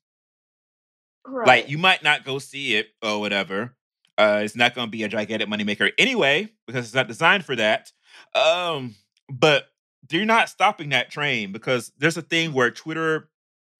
Right. 1.26 1.46
Like 1.46 1.68
you 1.68 1.78
might 1.78 2.02
not 2.02 2.24
go 2.24 2.38
see 2.38 2.74
it 2.74 2.88
or 3.02 3.20
whatever. 3.20 3.76
Uh, 4.18 4.40
it's 4.44 4.56
not 4.56 4.74
going 4.74 4.86
to 4.86 4.90
be 4.90 5.02
a 5.04 5.08
gigantic 5.08 5.48
moneymaker 5.48 5.90
anyway 5.98 6.48
because 6.66 6.84
it's 6.84 6.94
not 6.94 7.08
designed 7.08 7.44
for 7.44 7.56
that. 7.56 7.90
Um, 8.34 8.94
but 9.28 9.68
they're 10.08 10.24
not 10.24 10.48
stopping 10.48 10.90
that 10.90 11.10
train 11.10 11.52
because 11.52 11.92
there's 11.98 12.16
a 12.16 12.22
thing 12.22 12.52
where 12.52 12.70
Twitter, 12.70 13.30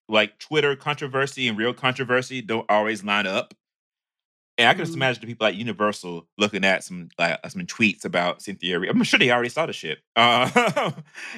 like 0.09 0.39
Twitter 0.39 0.75
controversy 0.77 1.49
and 1.49 1.59
real 1.59 1.75
controversy, 1.75 2.41
don't 2.41 2.69
always 2.71 3.05
line 3.05 3.27
up. 3.27 3.55
And 4.63 4.69
I 4.71 4.75
can 4.75 4.83
just 4.83 4.93
Mhm. 4.93 4.97
imagine 4.97 5.21
the 5.23 5.27
people 5.27 5.47
at 5.47 5.55
Universal 5.57 6.27
looking 6.39 6.65
at 6.65 6.85
some 6.85 7.09
like 7.19 7.39
uh, 7.43 7.49
some 7.49 7.63
tweets 7.67 8.05
about 8.05 8.41
Cynthia. 8.43 8.81
I'm 8.89 9.03
sure 9.03 9.19
they 9.19 9.31
already 9.31 9.49
saw 9.49 9.67
the 9.67 9.73
shit. 9.73 9.99
Uh, 10.17 10.93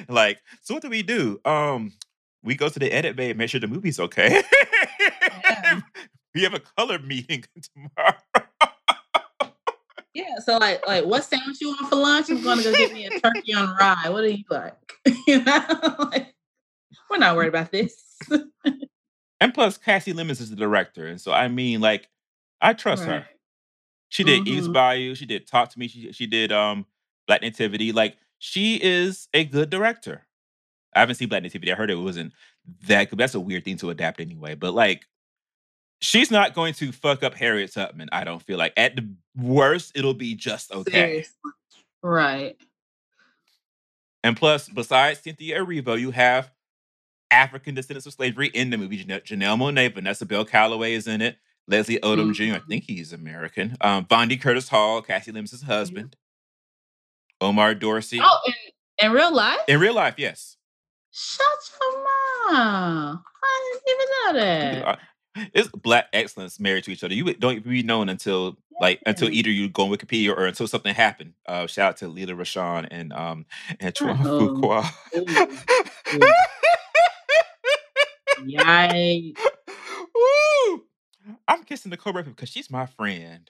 like, 0.07 0.39
so 0.61 0.73
what 0.75 0.83
do 0.83 0.89
we 0.89 1.01
do? 1.03 1.39
Um, 1.45 1.93
we 2.43 2.55
go 2.55 2.69
to 2.69 2.79
the 2.79 2.91
edit 2.91 3.15
bay 3.15 3.31
and 3.31 3.37
make 3.37 3.49
sure 3.49 3.59
the 3.59 3.67
movie's 3.67 3.99
okay. 3.99 4.43
Yeah. 4.99 5.81
we 6.35 6.43
have 6.43 6.53
a 6.53 6.59
color 6.59 6.99
meeting 6.99 7.43
tomorrow. 7.73 8.15
Yeah, 10.13 10.39
so 10.45 10.57
like, 10.57 10.85
like 10.87 11.03
what 11.05 11.23
sandwich 11.25 11.57
you 11.59 11.69
want 11.69 11.89
for 11.89 11.95
lunch? 11.97 12.29
I'm 12.29 12.41
going 12.41 12.59
to 12.59 12.63
go 12.63 12.71
get 12.73 12.93
me 12.93 13.05
a 13.05 13.19
turkey 13.19 13.53
on 13.53 13.75
rye. 13.75 14.07
What 14.09 14.21
do 14.21 14.29
you 14.31 14.43
like? 14.49 14.73
you 15.27 15.43
know, 15.43 15.95
like, 16.11 16.33
we're 17.09 17.17
not 17.17 17.35
worried 17.35 17.49
about 17.49 17.71
this. 17.71 18.01
and 19.41 19.53
plus, 19.53 19.77
Kasi 19.77 20.13
Lemmons 20.13 20.39
is 20.39 20.49
the 20.49 20.55
director, 20.55 21.05
and 21.07 21.19
so 21.19 21.33
I 21.33 21.49
mean, 21.49 21.81
like, 21.81 22.07
I 22.61 22.73
trust 22.73 23.03
her. 23.03 23.27
She 24.09 24.23
did 24.23 24.47
Eve's 24.47 24.67
Mhm. 24.67 24.73
Bayou. 24.73 25.15
She 25.15 25.25
did 25.25 25.47
Talk 25.47 25.69
to 25.71 25.79
Me. 25.79 25.87
She 25.87 26.11
she 26.13 26.25
did 26.27 26.51
um 26.51 26.85
Black 27.27 27.41
Nativity. 27.41 27.91
Like, 27.91 28.17
she 28.39 28.75
is 28.81 29.27
a 29.33 29.43
good 29.43 29.69
director. 29.69 30.25
I 30.95 30.99
haven't 30.99 31.15
seen 31.15 31.27
Black 31.27 31.43
Nativity. 31.43 31.71
I 31.71 31.75
heard 31.75 31.89
it 31.91 31.95
wasn't 31.95 32.33
that 32.87 33.09
good. 33.09 33.19
That's 33.19 33.35
a 33.35 33.39
weird 33.39 33.65
thing 33.65 33.77
to 33.77 33.89
adapt 33.89 34.19
anyway. 34.21 34.55
But 34.55 34.73
like, 34.73 35.05
she's 36.01 36.31
not 36.31 36.53
going 36.53 36.73
to 36.75 36.91
fuck 36.91 37.23
up 37.23 37.33
Harriet 37.33 37.73
Tubman. 37.73 38.09
I 38.11 38.23
don't 38.23 38.41
feel 38.41 38.57
like. 38.57 38.73
At 38.77 38.95
the 38.95 39.09
worst, 39.35 39.91
it'll 39.95 40.13
be 40.13 40.35
just 40.35 40.71
okay. 40.71 40.91
Seriously. 40.91 41.51
Right. 42.01 42.55
And 44.23 44.37
plus, 44.37 44.69
besides 44.69 45.19
Cynthia 45.19 45.59
Erivo, 45.59 45.99
you 45.99 46.11
have 46.11 46.51
African 47.31 47.75
descendants 47.75 48.05
of 48.07 48.13
slavery 48.13 48.47
in 48.47 48.69
the 48.69 48.77
movie. 48.77 49.03
Janelle, 49.03 49.23
Janelle 49.23 49.57
Monae, 49.59 49.93
Vanessa 49.93 50.25
Bell 50.25 50.45
Calloway 50.45 50.93
is 50.93 51.07
in 51.07 51.21
it. 51.21 51.37
Leslie 51.67 51.99
Odom 51.99 52.33
Jr. 52.33 52.55
I 52.55 52.59
think 52.67 52.83
he's 52.85 53.11
American. 53.13 53.75
Um, 53.81 54.05
Vondie 54.05 54.39
Curtis 54.39 54.69
Hall, 54.69 55.01
Kasi 55.01 55.31
Lemmons' 55.31 55.63
husband. 55.63 56.15
Omar 57.41 57.75
Dorsey. 57.75 58.19
Oh, 58.21 58.39
in, 58.47 59.07
in 59.07 59.11
real 59.11 59.33
life? 59.33 59.59
In 59.67 59.79
real 59.79 59.95
life, 59.95 60.15
yes. 60.17 60.57
Shut 61.11 61.47
your 61.81 62.03
mouth. 62.03 63.19
I 63.43 63.79
didn't 63.83 63.95
even 63.95 64.07
know 64.09 64.33
that. 64.85 64.99
It's 65.53 65.67
black 65.69 66.07
excellence 66.13 66.59
married 66.61 66.85
to 66.85 66.91
each 66.91 67.03
other. 67.03 67.13
You 67.13 67.33
don't 67.33 67.61
be 67.67 67.83
known 67.83 68.07
until 68.07 68.57
like 68.79 69.01
until 69.05 69.29
either 69.29 69.49
you 69.49 69.67
go 69.67 69.83
on 69.83 69.89
Wikipedia 69.89 70.29
or 70.29 70.45
until 70.45 70.65
something 70.67 70.93
happened. 70.95 71.33
Uh, 71.45 71.67
shout 71.67 71.89
out 71.89 71.97
to 71.97 72.07
Lela 72.07 72.31
Rochon 72.33 72.87
and 72.89 73.11
um 73.11 73.45
Antoine 73.83 74.17
Oh. 74.23 74.55
Fuqua. 74.55 74.89
Yikes. 78.45 79.37
I'm 81.47 81.63
kissing 81.63 81.89
the 81.91 81.97
Cobra 81.97 82.23
because 82.23 82.49
she's 82.49 82.69
my 82.69 82.85
friend. 82.85 83.49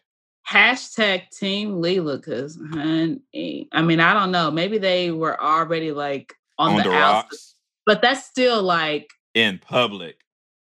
Hashtag 0.49 1.29
Team 1.31 1.81
Lela, 1.81 2.17
because 2.17 2.59
honey, 2.71 3.67
I 3.71 3.81
mean, 3.81 3.99
I 3.99 4.13
don't 4.13 4.31
know. 4.31 4.51
Maybe 4.51 4.77
they 4.77 5.11
were 5.11 5.41
already 5.41 5.91
like 5.91 6.33
on, 6.59 6.71
On, 6.71 6.77
the, 6.77 6.83
the 6.83 6.95
outs, 6.95 7.55
but 7.85 8.01
that's 8.01 8.25
still 8.25 8.61
like 8.61 9.09
in 9.33 9.57
public. 9.59 10.17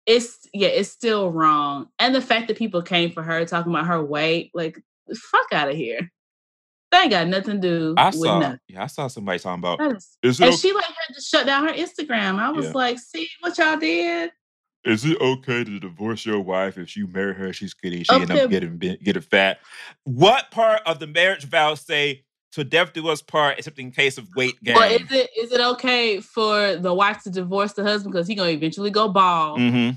it's 0.06 0.48
yeah, 0.52 0.68
it's 0.68 0.90
still 0.90 1.30
wrong. 1.30 1.86
And 2.00 2.14
the 2.14 2.20
fact 2.20 2.48
that 2.48 2.58
people 2.58 2.82
came 2.82 3.12
for 3.12 3.22
her 3.22 3.44
talking 3.44 3.72
about 3.72 3.86
her 3.86 4.02
weight, 4.04 4.50
like 4.52 4.82
fuck 5.30 5.46
out 5.52 5.68
of 5.70 5.76
here. 5.76 6.10
That 6.90 7.02
ain't 7.02 7.10
got 7.10 7.28
nothing 7.28 7.60
to 7.60 7.68
do 7.68 7.94
I 7.98 8.06
with 8.06 8.16
saw, 8.16 8.38
nothing. 8.40 8.58
yeah, 8.68 8.82
I 8.82 8.86
saw 8.86 9.06
somebody 9.08 9.38
talking 9.38 9.60
about. 9.62 9.80
Is- 9.94 10.16
Is 10.22 10.40
it 10.40 10.44
and 10.44 10.54
o- 10.54 10.56
she 10.56 10.72
like 10.72 10.84
had 10.86 11.14
to 11.14 11.20
shut 11.20 11.46
down 11.46 11.68
her 11.68 11.74
Instagram. 11.74 12.38
I 12.40 12.50
was 12.50 12.66
Yeah. 12.66 12.72
like, 12.72 12.98
see 12.98 13.28
what 13.40 13.56
y'all 13.58 13.76
did? 13.76 14.30
Is 14.84 15.04
it 15.04 15.20
okay 15.20 15.64
to 15.64 15.78
divorce 15.80 16.24
your 16.24 16.40
wife 16.40 16.78
if 16.78 16.96
you 16.96 17.06
marry 17.06 17.34
her? 17.34 17.52
She's 17.52 17.72
skinny. 17.72 18.04
She 18.04 18.14
end 18.14 18.30
up 18.30 18.50
getting 18.50 18.78
bi- 18.78 18.98
getting 19.02 19.22
fat. 19.22 19.58
What 20.04 20.50
part 20.50 20.82
of 20.86 20.98
the 20.98 21.06
marriage 21.06 21.44
vows 21.44 21.80
say 21.80 22.24
to 22.52 22.64
death 22.64 22.92
do 22.92 23.08
us 23.08 23.20
part, 23.20 23.58
except 23.58 23.78
in 23.78 23.90
case 23.90 24.18
of 24.18 24.28
weight 24.34 24.62
gain? 24.62 24.76
Or 24.76 24.84
is 24.86 25.10
it 25.12 25.30
is 25.38 25.52
it 25.52 25.60
okay 25.60 26.20
for 26.20 26.76
the 26.76 26.94
wife 26.94 27.22
to 27.24 27.30
divorce 27.30 27.72
the 27.72 27.82
husband 27.82 28.12
because 28.12 28.26
he 28.26 28.34
gonna 28.34 28.50
eventually 28.50 28.90
go 28.90 29.08
bald? 29.08 29.60
hmm 29.60 29.90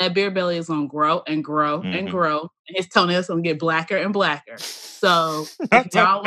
That 0.00 0.14
beer 0.14 0.30
belly 0.30 0.56
is 0.56 0.68
gonna 0.68 0.86
grow 0.86 1.22
and 1.26 1.44
grow 1.44 1.82
and 1.82 2.08
Mhm. 2.08 2.10
grow, 2.10 2.40
and 2.68 2.76
his 2.76 2.88
toenails 2.88 3.26
gonna 3.26 3.42
get 3.42 3.58
blacker 3.58 3.96
and 3.96 4.12
blacker. 4.12 4.56
So 4.58 5.46
if 5.70 5.86
y'all 5.94 6.26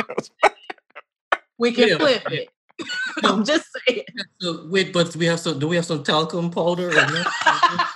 we 1.58 1.72
can 1.72 1.98
flip 1.98 2.22
it. 2.30 2.50
I'm 3.24 3.44
just 3.44 3.66
saying. 3.86 4.04
So 4.40 4.66
wait, 4.68 4.92
but 4.92 5.14
we 5.16 5.26
have 5.26 5.40
some. 5.40 5.58
Do 5.58 5.68
we 5.68 5.76
have 5.76 5.86
some 5.86 6.02
talcum 6.02 6.50
powder? 6.50 6.90
Or 6.90 6.92
not? 6.92 7.26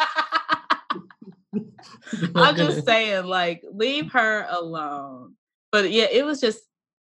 I'm 2.35 2.57
just 2.57 2.85
saying, 2.85 3.25
like, 3.25 3.63
leave 3.73 4.11
her 4.13 4.47
alone. 4.51 5.35
But 5.71 5.91
yeah, 5.91 6.07
it 6.11 6.25
was 6.25 6.41
just 6.41 6.61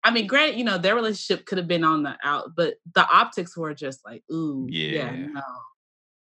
I 0.04 0.12
mean, 0.12 0.28
granted, 0.28 0.58
you 0.58 0.66
know, 0.66 0.78
their 0.78 0.96
relationship 0.96 1.46
could 1.46 1.58
have 1.58 1.68
been 1.68 1.84
on 1.84 2.04
the 2.04 2.18
out, 2.24 2.52
but 2.58 2.76
the 2.94 3.08
optics 3.08 3.56
were 3.56 3.74
just 3.74 4.02
like, 4.06 4.22
ooh, 4.32 4.68
yeah, 4.70 5.14
Yeah. 5.14 5.28
no, 5.28 5.42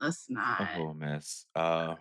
that's 0.00 0.26
not. 0.30 0.60
a 0.60 0.64
whole 0.66 0.94
mess. 0.94 1.46
Uh, 1.54 1.96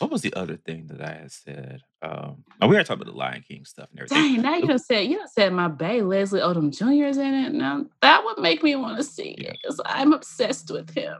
what 0.00 0.10
was 0.10 0.22
the 0.22 0.34
other 0.34 0.56
thing 0.56 0.86
that 0.88 1.00
I 1.00 1.12
had 1.14 1.32
said? 1.32 1.82
Um, 2.02 2.44
oh, 2.60 2.68
we 2.68 2.74
already 2.74 2.86
talked 2.86 3.02
about 3.02 3.12
the 3.12 3.18
Lion 3.18 3.44
King 3.46 3.64
stuff 3.64 3.88
and 3.90 4.00
everything. 4.00 4.34
Dang, 4.34 4.42
now 4.42 4.56
you 4.56 4.66
done 4.66 4.78
said 4.78 5.00
you 5.02 5.18
done 5.18 5.28
said 5.28 5.52
my 5.52 5.68
bae 5.68 6.00
Leslie 6.00 6.40
Odom 6.40 6.76
Jr. 6.76 7.06
is 7.06 7.18
in 7.18 7.34
it. 7.34 7.52
Now 7.54 7.86
that 8.02 8.24
would 8.24 8.38
make 8.38 8.62
me 8.62 8.76
want 8.76 8.96
to 8.98 9.04
see 9.04 9.34
Yeah. 9.38 9.50
it 9.50 9.58
because 9.62 9.80
I'm 9.86 10.12
obsessed 10.12 10.70
with 10.70 10.90
him. 10.90 11.16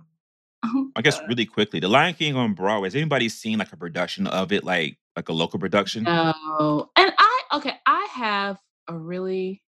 Oh, 0.65 0.91
I 0.97 1.03
guess 1.03 1.19
God. 1.21 1.29
really 1.29 1.47
quickly, 1.47 1.81
the 1.81 1.89
Lion 1.89 2.15
King 2.15 2.37
on 2.37 2.55
Broadway. 2.55 2.87
Has 2.89 2.97
anybody 2.97 3.29
seen 3.29 3.59
like 3.59 3.73
a 3.73 3.77
production 3.77 4.27
of 4.27 4.53
it, 4.53 4.65
like 4.65 4.99
like 5.17 5.29
a 5.29 5.33
local 5.33 5.59
production? 5.61 6.05
No, 6.05 6.91
and 6.97 7.13
I 7.19 7.41
okay, 7.55 7.75
I 7.87 8.09
have 8.13 8.59
a 8.89 8.97
really 8.97 9.63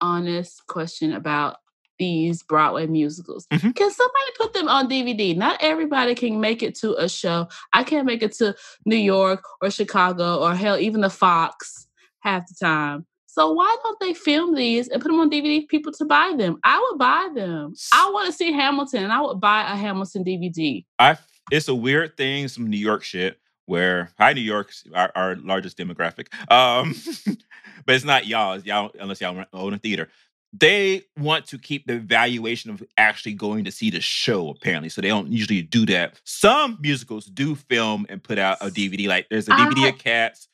honest 0.00 0.66
question 0.66 1.12
about 1.12 1.56
these 1.98 2.42
Broadway 2.42 2.86
musicals. 2.86 3.46
Mhm. 3.52 3.74
Can 3.74 3.90
somebody 3.90 4.30
put 4.38 4.52
them 4.52 4.68
on 4.68 4.88
DVD? 4.88 5.34
Not 5.36 5.58
everybody 5.60 6.14
can 6.14 6.40
make 6.40 6.62
it 6.62 6.74
to 6.76 6.94
a 6.94 7.08
show. 7.08 7.48
I 7.72 7.84
can't 7.84 8.06
make 8.06 8.22
it 8.22 8.32
to 8.34 8.54
New 8.84 8.96
York 8.96 9.44
or 9.60 9.70
Chicago 9.70 10.38
or 10.38 10.54
hell, 10.54 10.78
even 10.78 11.00
the 11.00 11.10
Fox 11.10 11.86
half 12.20 12.46
the 12.46 12.54
time. 12.60 13.06
So 13.26 13.52
why 13.52 13.74
don't 13.82 13.98
they 13.98 14.12
film 14.12 14.54
these 14.54 14.88
and 14.88 15.00
put 15.00 15.08
them 15.08 15.18
on 15.20 15.30
DVD 15.30 15.62
for 15.62 15.66
people 15.68 15.92
to 15.92 16.04
buy 16.04 16.34
them? 16.36 16.58
I 16.64 16.78
would 16.78 16.98
buy 16.98 17.28
them. 17.34 17.72
I 17.92 18.10
want 18.10 18.26
to 18.26 18.32
see 18.32 18.52
Hamilton, 18.52 19.04
and 19.04 19.12
I 19.12 19.22
would 19.22 19.40
buy 19.40 19.62
a 19.62 19.74
Hamilton 19.76 20.22
DVD. 20.22 20.84
I 20.98 21.16
it's 21.50 21.68
a 21.68 21.74
weird 21.74 22.16
thing, 22.16 22.48
some 22.48 22.68
New 22.68 22.76
York 22.76 23.02
shit 23.02 23.38
where 23.66 24.10
hi 24.18 24.32
New 24.32 24.40
York, 24.42 24.72
our, 24.94 25.10
our 25.14 25.36
largest 25.36 25.78
demographic. 25.78 26.26
Um, 26.52 26.94
but 27.86 27.94
it's 27.94 28.04
not 28.04 28.26
y'all, 28.26 28.54
it's 28.54 28.66
y'all 28.66 28.90
unless 29.00 29.20
y'all 29.20 29.44
own 29.52 29.74
a 29.74 29.78
theater. 29.78 30.08
They 30.52 31.04
want 31.18 31.46
to 31.46 31.58
keep 31.58 31.86
the 31.86 31.98
valuation 31.98 32.70
of 32.70 32.82
actually 32.98 33.32
going 33.34 33.64
to 33.64 33.72
see 33.72 33.88
the 33.88 34.00
show, 34.02 34.50
apparently. 34.50 34.90
So 34.90 35.00
they 35.00 35.08
don't 35.08 35.32
usually 35.32 35.62
do 35.62 35.86
that. 35.86 36.20
Some 36.24 36.78
musicals 36.80 37.24
do 37.26 37.54
film 37.54 38.04
and 38.10 38.22
put 38.22 38.38
out 38.38 38.58
a 38.60 38.66
DVD. 38.66 39.08
Like 39.08 39.28
there's 39.30 39.48
a 39.48 39.52
DVD 39.52 39.84
I- 39.84 39.88
of 39.88 39.98
Cats, 39.98 40.48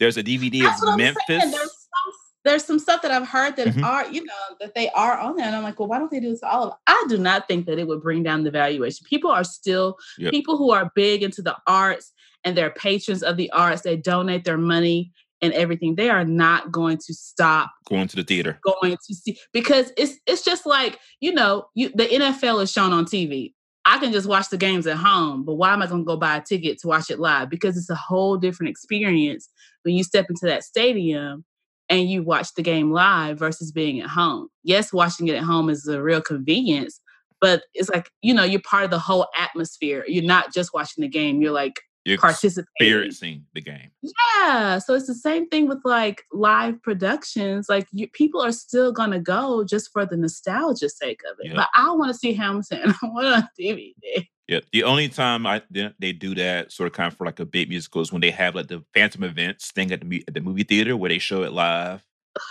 there's 0.00 0.16
a 0.16 0.22
DVD 0.24 0.64
of 0.66 0.96
Memphis. 0.98 1.22
There's 1.28 1.52
some, 1.52 2.12
there's 2.44 2.64
some 2.64 2.78
stuff 2.80 3.02
that 3.02 3.10
I've 3.12 3.26
heard 3.28 3.56
that 3.56 3.68
Mhm. 3.68 3.84
are, 3.84 4.08
you 4.10 4.24
know, 4.24 4.32
that 4.60 4.74
they 4.74 4.90
are 4.90 5.16
on 5.18 5.36
there. 5.36 5.46
And 5.46 5.54
I'm 5.56 5.62
like, 5.62 5.78
well, 5.78 5.88
why 5.88 5.98
don't 5.98 6.10
they 6.10 6.20
do 6.20 6.30
this 6.30 6.40
to 6.40 6.48
all 6.50 6.64
of 6.64 6.70
them? 6.70 6.78
I 6.88 7.06
do 7.08 7.16
not 7.18 7.46
think 7.48 7.66
that 7.66 7.78
it 7.78 7.86
would 7.86 8.02
bring 8.02 8.22
down 8.24 8.42
the 8.44 8.50
valuation. 8.50 9.06
People 9.08 9.30
are 9.30 9.44
still, 9.44 9.96
Yep. 10.18 10.32
people 10.32 10.56
who 10.56 10.70
are 10.72 10.90
big 10.96 11.22
into 11.22 11.40
the 11.40 11.56
arts 11.68 12.12
and 12.44 12.56
they're 12.56 12.70
patrons 12.70 13.22
of 13.22 13.36
the 13.36 13.50
arts, 13.52 13.82
they 13.82 13.96
donate 13.96 14.44
their 14.44 14.58
money 14.58 15.12
and 15.42 15.52
everything. 15.52 15.94
They 15.94 16.10
are 16.10 16.24
not 16.24 16.72
going 16.72 16.98
to 16.98 17.14
stop 17.14 17.70
going 17.88 18.08
to 18.08 18.16
the 18.16 18.24
theater. 18.24 18.58
going 18.64 18.96
to 18.96 19.14
see 19.14 19.38
because 19.52 19.92
it's 19.96 20.18
it's 20.26 20.44
just 20.44 20.66
like 20.66 20.98
you 21.20 21.32
know 21.32 21.66
you 21.74 21.90
the 21.94 22.06
NFL 22.06 22.62
is 22.62 22.72
shown 22.72 22.92
on 22.92 23.04
TV. 23.04 23.52
I 23.88 23.98
can 23.98 24.12
just 24.12 24.26
watch 24.26 24.48
the 24.48 24.56
games 24.56 24.88
at 24.88 24.96
home, 24.96 25.44
but 25.44 25.54
why 25.54 25.72
am 25.72 25.80
I 25.80 25.86
going 25.86 26.02
to 26.02 26.06
go 26.06 26.16
buy 26.16 26.36
a 26.36 26.42
ticket 26.42 26.78
to 26.80 26.88
watch 26.88 27.08
it 27.08 27.20
live? 27.20 27.48
Because 27.48 27.76
it's 27.76 27.88
a 27.88 27.94
whole 27.94 28.36
different 28.36 28.70
experience 28.70 29.48
when 29.84 29.94
you 29.94 30.02
step 30.02 30.26
into 30.28 30.46
that 30.46 30.64
stadium 30.64 31.44
and 31.88 32.10
you 32.10 32.24
watch 32.24 32.52
the 32.54 32.62
game 32.62 32.90
live 32.90 33.38
versus 33.38 33.70
being 33.70 34.00
at 34.00 34.08
home. 34.08 34.48
Yes, 34.64 34.92
watching 34.92 35.28
it 35.28 35.36
at 35.36 35.44
home 35.44 35.70
is 35.70 35.86
a 35.86 36.02
real 36.02 36.20
convenience, 36.20 37.00
but 37.40 37.62
it's 37.74 37.88
like 37.88 38.10
you 38.22 38.34
know 38.34 38.42
you're 38.42 38.60
part 38.60 38.84
of 38.84 38.90
the 38.90 38.98
whole 38.98 39.28
atmosphere. 39.38 40.04
You're 40.08 40.24
not 40.24 40.52
just 40.52 40.74
watching 40.74 41.02
the 41.02 41.08
game; 41.08 41.40
you're 41.40 41.52
like 41.52 41.80
You're 42.06 42.18
participating. 42.18 42.66
experiencing 42.78 43.46
the 43.52 43.60
game. 43.60 43.90
Yeah, 44.00 44.78
so 44.78 44.94
it's 44.94 45.08
the 45.08 45.14
same 45.14 45.48
thing 45.48 45.66
with 45.66 45.80
like 45.84 46.22
live 46.32 46.80
productions. 46.82 47.68
Like 47.68 47.88
you, 47.90 48.08
people 48.08 48.40
are 48.40 48.52
still 48.52 48.92
gonna 48.92 49.18
go 49.18 49.64
just 49.64 49.90
for 49.92 50.06
the 50.06 50.16
nostalgia 50.16 50.88
sake 50.88 51.20
of 51.28 51.36
it. 51.40 51.48
Yep. 51.48 51.56
But 51.56 51.68
I 51.74 51.90
want 51.90 52.12
to 52.12 52.18
see 52.18 52.32
Hamilton. 52.32 52.94
I 53.02 53.06
want 53.06 53.26
it 53.26 53.32
on 53.32 53.48
DVD. 53.58 54.26
Yeah, 54.46 54.60
the 54.72 54.84
only 54.84 55.08
time 55.08 55.46
I 55.46 55.62
they, 55.68 55.90
they 55.98 56.12
do 56.12 56.36
that 56.36 56.70
sort 56.70 56.86
of 56.86 56.92
kind 56.92 57.10
of 57.10 57.18
for 57.18 57.26
like 57.26 57.40
a 57.40 57.44
big 57.44 57.68
musical 57.68 58.00
is 58.00 58.12
when 58.12 58.20
they 58.20 58.30
have 58.30 58.54
like 58.54 58.68
the 58.68 58.84
Phantom 58.94 59.24
events 59.24 59.72
thing 59.72 59.90
at 59.90 60.08
the 60.08 60.24
at 60.28 60.34
the 60.34 60.40
movie 60.40 60.62
theater 60.62 60.96
where 60.96 61.08
they 61.08 61.18
show 61.18 61.42
it 61.42 61.52
live 61.52 62.04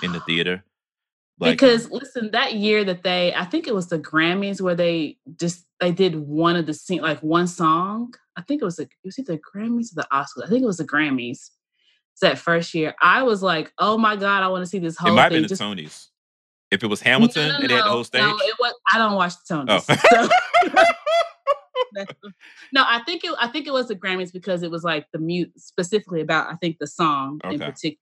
in 0.03 0.11
the 0.11 0.19
theater. 0.27 0.65
Like, 1.39 1.53
because 1.53 1.91
listen, 1.91 2.31
that 2.31 2.55
year 2.55 2.85
that 2.85 3.03
they, 3.03 3.33
I 3.33 3.43
think 3.43 3.67
it 3.67 3.75
was 3.75 3.87
the 3.87 3.99
Grammys 3.99 4.61
where 4.61 4.75
they 4.75 5.17
just 5.37 5.64
they 5.79 5.91
did 5.91 6.15
one 6.15 6.55
of 6.55 6.65
the 6.65 6.73
scene 6.73 7.01
like 7.01 7.19
one 7.21 7.47
song. 7.47 8.13
I 8.37 8.41
think 8.41 8.61
it 8.61 8.65
was 8.65 8.77
the 8.77 8.83
it 8.83 8.89
was 9.03 9.19
either 9.19 9.33
the 9.33 9.39
Grammys 9.39 9.91
or 9.91 10.01
the 10.01 10.07
Oscars. 10.13 10.45
I 10.45 10.49
think 10.49 10.63
it 10.63 10.67
was 10.67 10.77
the 10.77 10.85
Grammys. 10.87 11.49
It's 12.13 12.21
that 12.21 12.37
first 12.37 12.73
year. 12.73 12.95
I 13.01 13.23
was 13.23 13.43
like, 13.43 13.71
oh 13.79 13.97
my 13.97 14.15
god, 14.15 14.41
I 14.43 14.47
want 14.47 14.61
to 14.63 14.69
see 14.69 14.79
this 14.79 14.97
whole. 14.97 15.11
it 15.11 15.15
might 15.15 15.23
have 15.23 15.31
thing. 15.33 15.41
been 15.57 15.75
the 15.75 15.83
Tonys. 15.83 16.07
If 16.71 16.83
it 16.83 16.87
was 16.87 17.01
Hamilton 17.01 17.47
No, 17.47 17.51
no, 17.53 17.59
and 17.59 17.69
they 17.69 17.73
had 17.75 17.85
the 17.85 17.89
whole 17.89 18.03
stage, 18.03 18.21
No, 18.21 18.35
it 18.39 18.55
was. 18.59 18.73
I 18.91 18.97
don't 18.97 19.15
watch 19.15 19.33
the 19.49 19.55
Oh. 19.55 19.65
Tonys. 19.65 20.29
So. 20.75 20.83
no, 22.73 22.83
I 22.85 23.01
think 23.05 23.23
it. 23.23 23.31
I 23.39 23.47
think 23.47 23.67
it 23.67 23.71
was 23.71 23.87
the 23.87 23.95
Grammys 23.95 24.33
because 24.33 24.63
it 24.63 24.71
was 24.71 24.83
like 24.83 25.05
the 25.13 25.19
mute 25.19 25.51
specifically 25.57 26.21
about. 26.21 26.51
I 26.51 26.55
think 26.55 26.77
the 26.79 26.87
song 26.87 27.39
in 27.45 27.59
particular. 27.59 27.97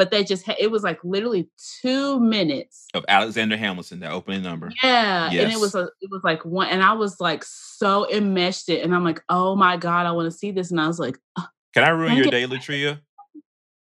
But 0.00 0.10
they 0.10 0.24
just. 0.24 0.46
Ha- 0.46 0.54
it 0.58 0.70
was 0.70 0.82
like 0.82 0.98
literally 1.04 1.50
two 1.82 2.18
minutes. 2.20 2.86
of 2.94 3.04
Alexander 3.06 3.54
Hamilton, 3.58 4.00
that 4.00 4.12
opening 4.12 4.42
number. 4.42 4.72
Yeah, 4.82 5.30
and 5.30 5.52
it 5.52 5.60
was 5.60 5.74
a. 5.74 5.90
It 6.00 6.08
was 6.10 6.22
like 6.24 6.42
one, 6.42 6.68
and 6.68 6.82
I 6.82 6.94
was 6.94 7.20
like 7.20 7.44
so 7.44 8.10
enmeshed 8.10 8.70
it, 8.70 8.82
and 8.82 8.94
I'm 8.94 9.04
like, 9.04 9.20
oh 9.28 9.56
my 9.56 9.76
god, 9.76 10.06
I 10.06 10.12
want 10.12 10.24
to 10.24 10.30
see 10.38 10.52
this, 10.52 10.70
and 10.70 10.80
I 10.80 10.86
was 10.86 10.98
like, 10.98 11.18
Can 11.74 11.84
I 11.84 11.90
ruin 11.90 12.12
I 12.12 12.16
your 12.16 12.24
day, 12.30 12.44
Latria? 12.46 13.00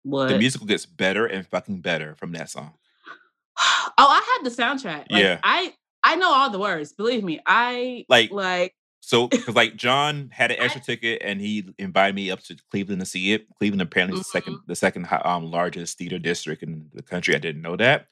what? 0.03 0.27
The 0.29 0.37
musical 0.37 0.67
gets 0.67 0.85
better 0.85 1.25
and 1.25 1.47
fucking 1.47 1.81
better 1.81 2.13
from 2.13 2.31
that 2.33 2.51
song. 2.51 2.73
oh, 3.57 3.91
I 3.97 4.37
had 4.37 4.45
the 4.51 4.55
soundtrack. 4.55 5.09
Like, 5.09 5.23
Yeah. 5.23 5.39
I 5.43 5.73
I 6.03 6.15
know 6.15 6.31
all 6.31 6.51
the 6.51 6.59
words. 6.59 6.93
Believe 6.93 7.23
me, 7.23 7.39
I 7.47 8.05
Like- 8.07 8.29
like. 8.31 8.75
So, 9.05 9.27
because 9.27 9.53
like 9.53 9.75
John 9.75 10.29
had 10.31 10.49
an 10.51 10.59
extra 10.61 10.79
ticket 10.81 11.21
and 11.25 11.41
he 11.41 11.67
invited 11.77 12.15
me 12.15 12.31
up 12.31 12.39
to 12.43 12.55
Cleveland 12.71 13.01
to 13.01 13.05
see 13.05 13.33
it. 13.33 13.47
Cleveland 13.57 13.81
apparently 13.81 14.17
is 14.17 14.25
the 14.25 14.31
second, 14.31 14.53
Mm-hmm. 14.53 14.63
the 14.67 14.75
second 14.77 15.07
um, 15.25 15.51
largest 15.51 15.97
theater 15.97 16.17
district 16.19 16.63
in 16.63 16.89
the 16.93 17.01
country. 17.03 17.35
I 17.35 17.39
didn't 17.39 17.61
know 17.61 17.75
that. 17.75 18.07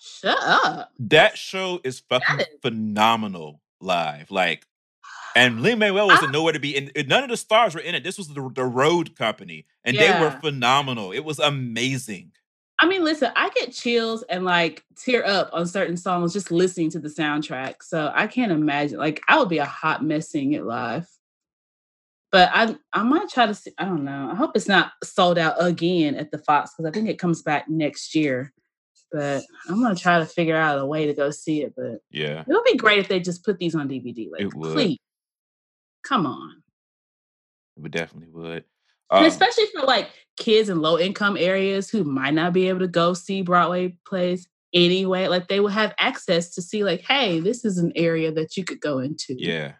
Shut 0.00 0.36
up. 0.42 0.90
That 0.98 1.38
show 1.38 1.80
is 1.84 2.00
fucking 2.00 2.40
is- 2.40 2.46
phenomenal 2.62 3.60
live. 3.80 4.32
Like, 4.32 4.66
and 5.36 5.60
Lin 5.62 5.78
Manuel 5.78 6.08
wasn't 6.08 6.32
nowhere 6.32 6.52
to 6.52 6.58
be 6.58 6.76
in. 6.76 6.90
None 7.06 7.22
of 7.22 7.30
the 7.30 7.36
stars 7.36 7.74
were 7.76 7.80
in 7.80 7.94
it. 7.94 8.02
This 8.02 8.18
was 8.18 8.26
the, 8.26 8.50
the 8.54 8.64
Road 8.64 9.16
Company, 9.16 9.66
and 9.84 9.96
they 9.96 10.10
were 10.20 10.32
phenomenal. 10.42 11.12
It 11.12 11.24
was 11.24 11.38
amazing. 11.38 12.32
I 12.80 12.86
mean, 12.88 13.04
listen, 13.04 13.30
I 13.36 13.50
get 13.50 13.72
chills 13.72 14.24
and 14.24 14.44
like 14.44 14.84
tear 14.96 15.24
up 15.24 15.50
on 15.52 15.66
certain 15.66 15.96
songs 15.96 16.32
just 16.32 16.50
listening 16.50 16.90
to 16.90 16.98
the 16.98 17.08
soundtrack. 17.08 17.76
So 17.82 18.10
I 18.14 18.26
can't 18.26 18.50
imagine. 18.52 18.98
Like, 18.98 19.20
I 19.28 19.38
would 19.38 19.48
be 19.48 19.58
a 19.58 19.64
hot 19.64 20.04
mess 20.04 20.28
seeing 20.30 20.52
it 20.54 20.64
live. 20.64 21.06
But 22.32 22.50
I 22.52 22.76
I 22.92 23.04
might 23.04 23.28
try 23.28 23.46
to 23.46 23.54
see. 23.54 23.70
I 23.78 23.84
don't 23.84 24.04
know. 24.04 24.28
I 24.30 24.34
hope 24.34 24.52
it's 24.56 24.66
not 24.66 24.90
sold 25.04 25.38
out 25.38 25.54
again 25.58 26.16
at 26.16 26.32
the 26.32 26.38
Fox 26.38 26.72
because 26.76 26.88
I 26.88 26.92
think 26.92 27.08
it 27.08 27.18
comes 27.20 27.42
back 27.42 27.68
next 27.68 28.12
year. 28.16 28.52
But 29.12 29.44
I'm 29.68 29.80
gonna 29.80 29.94
try 29.94 30.18
to 30.18 30.26
figure 30.26 30.56
out 30.56 30.80
a 30.80 30.84
way 30.84 31.06
to 31.06 31.14
go 31.14 31.30
see 31.30 31.62
it. 31.62 31.74
But 31.76 32.00
Yeah, 32.10 32.40
it 32.40 32.48
would 32.48 32.64
be 32.64 32.76
great 32.76 32.98
if 32.98 33.06
they 33.06 33.20
just 33.20 33.44
put 33.44 33.58
these 33.60 33.76
on 33.76 33.88
DVD. 33.88 34.28
Like, 34.32 34.40
It 34.40 34.54
would. 34.54 34.72
please, 34.74 34.98
come 36.02 36.26
on. 36.26 36.60
it 37.76 37.90
definitely 37.92 38.30
would. 38.32 38.64
And 39.10 39.20
Um, 39.20 39.26
especially 39.26 39.66
for 39.74 39.82
like 39.86 40.10
kids 40.36 40.68
in 40.68 40.80
low 40.80 40.98
income 40.98 41.36
areas 41.38 41.90
who 41.90 42.04
might 42.04 42.34
not 42.34 42.52
be 42.52 42.68
able 42.68 42.80
to 42.80 42.88
go 42.88 43.14
see 43.14 43.42
Broadway 43.42 43.96
plays 44.06 44.48
anyway, 44.72 45.28
like 45.28 45.48
they 45.48 45.60
will 45.60 45.68
have 45.68 45.94
access 45.98 46.50
to 46.54 46.62
see, 46.62 46.82
like, 46.84 47.02
hey, 47.02 47.38
this 47.40 47.64
is 47.64 47.78
an 47.78 47.92
area 47.94 48.32
that 48.32 48.56
you 48.56 48.64
could 48.64 48.80
go 48.80 48.98
into. 48.98 49.34
yeah. 49.38 49.72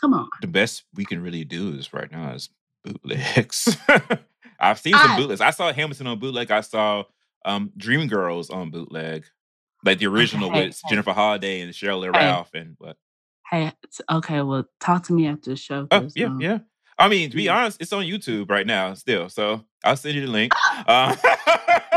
Come 0.00 0.14
on. 0.14 0.28
the 0.40 0.48
best 0.48 0.82
we 0.94 1.04
can 1.04 1.22
really 1.22 1.44
do 1.44 1.72
is 1.74 1.92
right 1.92 2.10
now 2.10 2.32
is 2.34 2.48
bootlegs. 2.84 3.76
I've 4.58 4.80
seen 4.80 4.94
some 4.94 5.10
I- 5.12 5.16
bootlegs. 5.16 5.40
I 5.40 5.50
saw 5.50 5.72
Hamilton 5.72 6.08
on 6.08 6.18
bootleg. 6.18 6.50
I 6.50 6.60
saw 6.62 7.04
um 7.44 7.70
Dreamgirls 7.78 8.52
on 8.52 8.70
bootleg, 8.70 9.26
like 9.84 9.98
the 9.98 10.06
original 10.08 10.50
hey, 10.50 10.66
with 10.66 10.80
hey. 10.84 10.88
Jennifer 10.90 11.12
Holliday 11.12 11.60
and 11.60 11.72
Sheryl 11.72 12.00
Lee 12.00 12.08
Hey. 12.12 12.18
Ralph 12.26 12.50
and 12.54 12.74
what? 12.78 12.96
Hey, 13.48 13.70
okay, 14.10 14.42
well, 14.42 14.64
talk 14.80 15.04
to 15.04 15.12
me 15.12 15.28
after 15.28 15.50
the 15.50 15.56
show. 15.56 15.86
Oh 15.92 16.08
yeah, 16.16 16.26
um, 16.26 16.40
yeah. 16.40 16.58
I 16.98 17.08
mean, 17.08 17.30
to 17.30 17.36
be 17.36 17.44
yeah. 17.44 17.58
honest, 17.58 17.80
it's 17.80 17.92
on 17.92 18.04
YouTube 18.04 18.50
right 18.50 18.66
now 18.66 18.94
still. 18.94 19.28
So 19.28 19.64
I'll 19.84 19.96
send 19.96 20.14
you 20.14 20.26
the 20.26 20.32
link. 20.32 20.52
Ah! 20.56 21.18
Uh, 21.22 21.36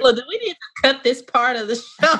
Well, 0.00 0.14
do 0.14 0.22
we 0.28 0.38
need 0.38 0.54
to 0.54 0.82
cut 0.82 1.02
this 1.02 1.22
part 1.22 1.56
of 1.56 1.68
the 1.68 1.76
show? 1.76 2.14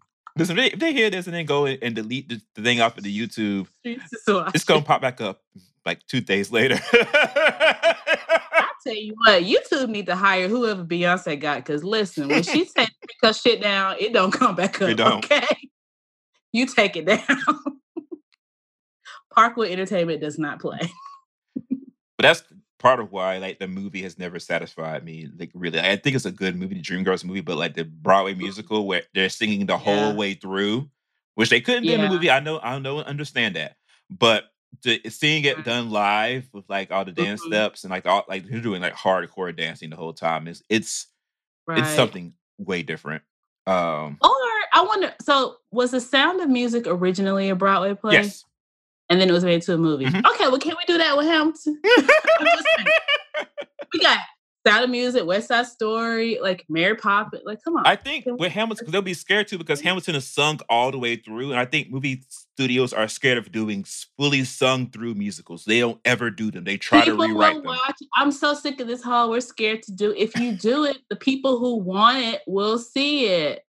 listen, 0.36 0.58
if 0.58 0.64
they, 0.64 0.70
if 0.72 0.78
they 0.78 0.92
hear 0.92 1.10
this 1.10 1.26
and 1.26 1.34
then 1.34 1.46
go 1.46 1.66
and 1.66 1.94
delete 1.94 2.28
the, 2.28 2.40
the 2.54 2.62
thing 2.62 2.80
off 2.80 2.98
of 2.98 3.04
the 3.04 3.16
YouTube, 3.16 3.68
it's 3.84 4.64
gonna 4.64 4.82
pop 4.82 5.00
back 5.00 5.20
up 5.20 5.40
like 5.86 6.04
two 6.06 6.20
days 6.20 6.52
later. 6.52 6.78
I 6.92 7.94
tell 8.84 8.94
you 8.94 9.14
what, 9.24 9.42
YouTube 9.42 9.88
need 9.88 10.06
to 10.06 10.16
hire 10.16 10.48
whoever 10.48 10.84
Beyonce 10.84 11.40
got. 11.40 11.58
Because 11.58 11.84
listen, 11.84 12.28
when 12.28 12.42
she 12.42 12.64
takes 12.66 12.92
her 13.22 13.32
shit 13.32 13.62
down, 13.62 13.96
it 13.98 14.12
don't 14.12 14.32
come 14.32 14.54
back 14.54 14.82
up. 14.82 14.90
It 14.90 14.96
don't. 14.96 15.24
Okay, 15.24 15.46
you 16.52 16.66
take 16.66 16.96
it 16.96 17.04
down. 17.06 17.44
Parkwood 19.36 19.70
Entertainment 19.70 20.20
does 20.20 20.38
not 20.38 20.60
play. 20.60 20.80
But 22.16 22.22
that's 22.22 22.42
part 22.80 22.98
of 22.98 23.12
why 23.12 23.38
like 23.38 23.60
the 23.60 23.68
movie 23.68 24.02
has 24.02 24.18
never 24.18 24.40
satisfied 24.40 25.04
me. 25.04 25.28
Like 25.38 25.52
really, 25.54 25.78
I 25.78 25.94
think 25.94 26.16
it's 26.16 26.24
a 26.24 26.32
good 26.32 26.56
movie, 26.56 26.74
the 26.74 26.82
Dreamgirls 26.82 27.22
movie, 27.24 27.42
but 27.42 27.56
like 27.56 27.74
the 27.74 27.84
Broadway 27.84 28.34
musical 28.34 28.88
where 28.88 29.02
they're 29.14 29.28
singing 29.28 29.66
the 29.66 29.78
whole 29.78 30.16
way 30.16 30.34
through, 30.34 30.90
which 31.36 31.48
they 31.48 31.60
couldn't 31.60 31.84
do 31.84 31.92
in 31.94 32.00
the 32.00 32.08
movie. 32.08 32.28
I 32.28 32.40
know, 32.40 32.58
I 32.58 32.76
know, 32.80 32.98
and 32.98 33.06
understand 33.06 33.54
that, 33.54 33.76
but 34.10 34.46
to, 34.82 34.98
seeing 35.10 35.44
it 35.44 35.64
done 35.64 35.90
live 35.90 36.48
with 36.52 36.64
like 36.68 36.90
all 36.90 37.04
the 37.04 37.12
dance 37.12 37.40
Mhm. 37.42 37.46
steps 37.46 37.84
and 37.84 37.92
like 37.92 38.04
all 38.04 38.24
like 38.28 38.44
they're 38.48 38.60
doing 38.60 38.82
like 38.82 38.94
hardcore 38.94 39.56
dancing 39.56 39.90
the 39.90 39.96
whole 39.96 40.12
time 40.12 40.48
is 40.48 40.64
it's 40.68 41.06
Right. 41.68 41.78
it's 41.78 41.94
something 41.94 42.34
way 42.58 42.82
different. 42.82 43.22
Um, 43.68 44.18
Or 44.20 44.28
I 44.72 44.82
wonder. 44.82 45.12
So 45.22 45.56
was 45.70 45.90
the 45.92 46.00
Sound 46.00 46.40
of 46.40 46.48
Music 46.48 46.84
originally 46.86 47.48
a 47.50 47.54
Broadway 47.54 47.94
play? 47.94 48.14
yes. 48.14 48.44
And 49.10 49.18
then 49.20 49.28
it 49.30 49.32
was 49.32 49.42
made 49.44 49.54
into 49.54 49.72
a 49.74 49.78
movie. 49.78 50.04
Mhm. 50.04 50.18
Okay, 50.34 50.48
well, 50.48 50.58
can 50.58 50.74
we 50.76 50.84
do 50.86 50.98
that 50.98 51.16
with 51.16 51.26
Hamilton? 51.26 51.80
I'm 51.84 52.46
just 52.46 52.66
saying. 52.76 52.88
we 53.94 54.00
got 54.00 54.18
Sound 54.66 54.84
of 54.84 54.90
Music, 54.90 55.24
West 55.24 55.48
Side 55.48 55.66
Story, 55.66 56.38
like 56.42 56.66
Mary 56.68 56.94
Poppins. 56.94 57.42
Like, 57.46 57.58
come 57.64 57.76
on. 57.76 57.86
I 57.86 57.96
think 57.96 58.24
Can 58.24 58.34
we- 58.34 58.40
with 58.40 58.52
Hamilton, 58.52 58.90
they'll 58.90 59.00
be 59.00 59.14
scared 59.14 59.48
too 59.48 59.56
because 59.56 59.80
Hamilton 59.80 60.14
is 60.14 60.26
sung 60.26 60.60
all 60.68 60.90
the 60.90 60.98
way 60.98 61.16
through, 61.16 61.52
and 61.52 61.58
I 61.58 61.64
think 61.64 61.90
movie 61.90 62.22
studios 62.28 62.92
are 62.92 63.08
scared 63.08 63.38
of 63.38 63.50
doing 63.50 63.84
fully 64.18 64.44
sung 64.44 64.90
through 64.90 65.14
musicals. 65.14 65.64
They 65.64 65.80
don't 65.80 66.00
ever 66.04 66.30
do 66.30 66.50
them. 66.50 66.64
They 66.64 66.76
try 66.76 67.00
to 67.06 67.12
people 67.12 67.28
rewrite 67.28 67.54
them. 67.54 67.64
watch. 67.64 67.96
I'm 68.14 68.30
so 68.30 68.52
sick 68.52 68.78
of 68.80 68.88
this 68.88 69.02
whole 69.02 69.30
we're 69.30 69.40
scared 69.40 69.82
to 69.84 69.92
do. 69.92 70.12
If 70.18 70.36
you 70.38 70.52
do 70.52 70.84
it, 70.84 70.98
the 71.08 71.16
people 71.16 71.58
who 71.58 71.76
want 71.76 72.18
it 72.18 72.42
will 72.46 72.78
see 72.78 73.24
it. 73.26 73.64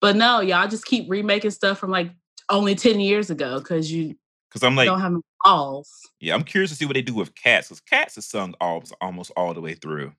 But 0.00 0.16
no, 0.16 0.40
y'all 0.40 0.68
just 0.68 0.84
keep 0.84 1.08
remaking 1.10 1.50
stuff 1.50 1.78
from 1.78 1.90
like 1.90 2.10
only 2.50 2.74
10 2.74 3.00
years 3.00 3.30
ago 3.30 3.58
because 3.58 3.90
you 3.90 4.14
Because 4.50 4.62
I'm 4.62 4.76
like, 4.76 4.86
don't 4.86 5.00
have 5.00 5.14
balls. 5.44 5.90
yeah, 6.20 6.34
I'm 6.34 6.42
curious 6.44 6.70
to 6.70 6.76
see 6.76 6.84
what 6.86 6.94
they 6.94 7.02
do 7.02 7.14
with 7.14 7.34
Cats. 7.34 7.68
Because 7.68 7.80
Cats 7.80 8.18
is 8.18 8.26
sung 8.26 8.54
almost 8.60 8.94
almost 9.00 9.32
all 9.36 9.54
the 9.54 9.60
way 9.60 9.74
through. 9.74 10.12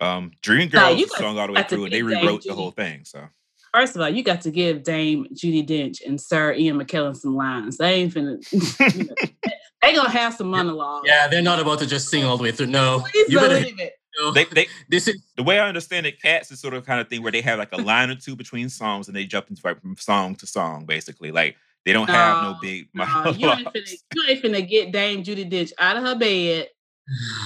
Um, 0.00 0.30
Dreamgirls 0.42 0.96
you 0.98 1.04
is 1.04 1.10
got- 1.10 1.18
sung 1.18 1.38
all 1.38 1.46
the 1.48 1.52
way 1.54 1.62
through, 1.64 1.84
and 1.84 1.92
they 1.92 2.02
be 2.02 2.08
Dame 2.14 2.22
rewrote 2.26 2.44
the 2.44 2.54
whole 2.54 2.70
thing. 2.70 3.04
So 3.04 3.28
First 3.74 3.94
of 3.96 4.00
all, 4.02 4.08
you 4.08 4.22
got 4.22 4.40
to 4.42 4.50
give 4.50 4.82
Dame 4.82 5.26
Judi 5.34 5.66
Dench 5.66 5.98
and 6.06 6.18
Sir 6.20 6.54
Ian 6.54 6.78
McKellen 6.80 7.14
some 7.14 7.36
lines. 7.36 7.76
They 7.76 7.94
ain't 7.94 8.14
finna. 8.14 8.40
you 8.96 9.04
know, 9.04 9.14
they 9.82 9.94
gonna 9.94 10.08
have 10.08 10.34
some 10.34 10.48
monologue. 10.48 11.02
Yeah, 11.04 11.28
they're 11.28 11.42
not 11.42 11.60
about 11.60 11.80
to 11.80 11.86
just 11.86 12.08
sing 12.08 12.24
all 12.24 12.36
the 12.38 12.44
way 12.44 12.52
through. 12.52 12.68
No, 12.68 13.04
Please 13.12 13.28
you 13.28 13.38
better. 13.38 13.58
believe 13.60 13.78
it. 13.78 13.92
No. 14.18 14.32
they 14.32 14.44
they 14.44 14.66
this 14.88 15.08
is 15.08 15.22
the 15.36 15.42
way 15.42 15.58
I 15.58 15.68
understand 15.68 16.06
it, 16.06 16.20
Cats 16.20 16.50
is 16.50 16.60
sort 16.60 16.74
of 16.74 16.84
kind 16.84 17.00
of 17.00 17.08
thing 17.08 17.22
where 17.22 17.32
they 17.32 17.40
have 17.42 17.58
like 17.58 17.72
a 17.72 17.76
line 17.80 18.10
or 18.10 18.14
two 18.16 18.34
between 18.36 18.68
songs, 18.68 19.08
and 19.08 19.16
they 19.16 19.24
jump 19.24 19.48
into 19.50 19.62
like 19.64 19.80
from 19.80 19.96
song 19.96 20.34
to 20.36 20.46
song, 20.46 20.84
basically. 20.86 21.30
Like 21.30 21.56
they 21.84 21.92
don't 21.92 22.08
have 22.10 22.42
no 22.42 22.52
No, 22.52 22.58
big 22.60 22.88
No, 22.94 23.04
monologues. 23.06 23.38
you 23.40 23.50
ain't 23.50 23.68
finna. 23.68 24.02
You 24.14 24.22
ain't 24.28 24.42
finna 24.42 24.68
get 24.68 24.92
Dame 24.92 25.22
Judi 25.22 25.50
Dench 25.50 25.72
out 25.78 25.96
of 25.96 26.02
her 26.02 26.14
bed, 26.16 26.68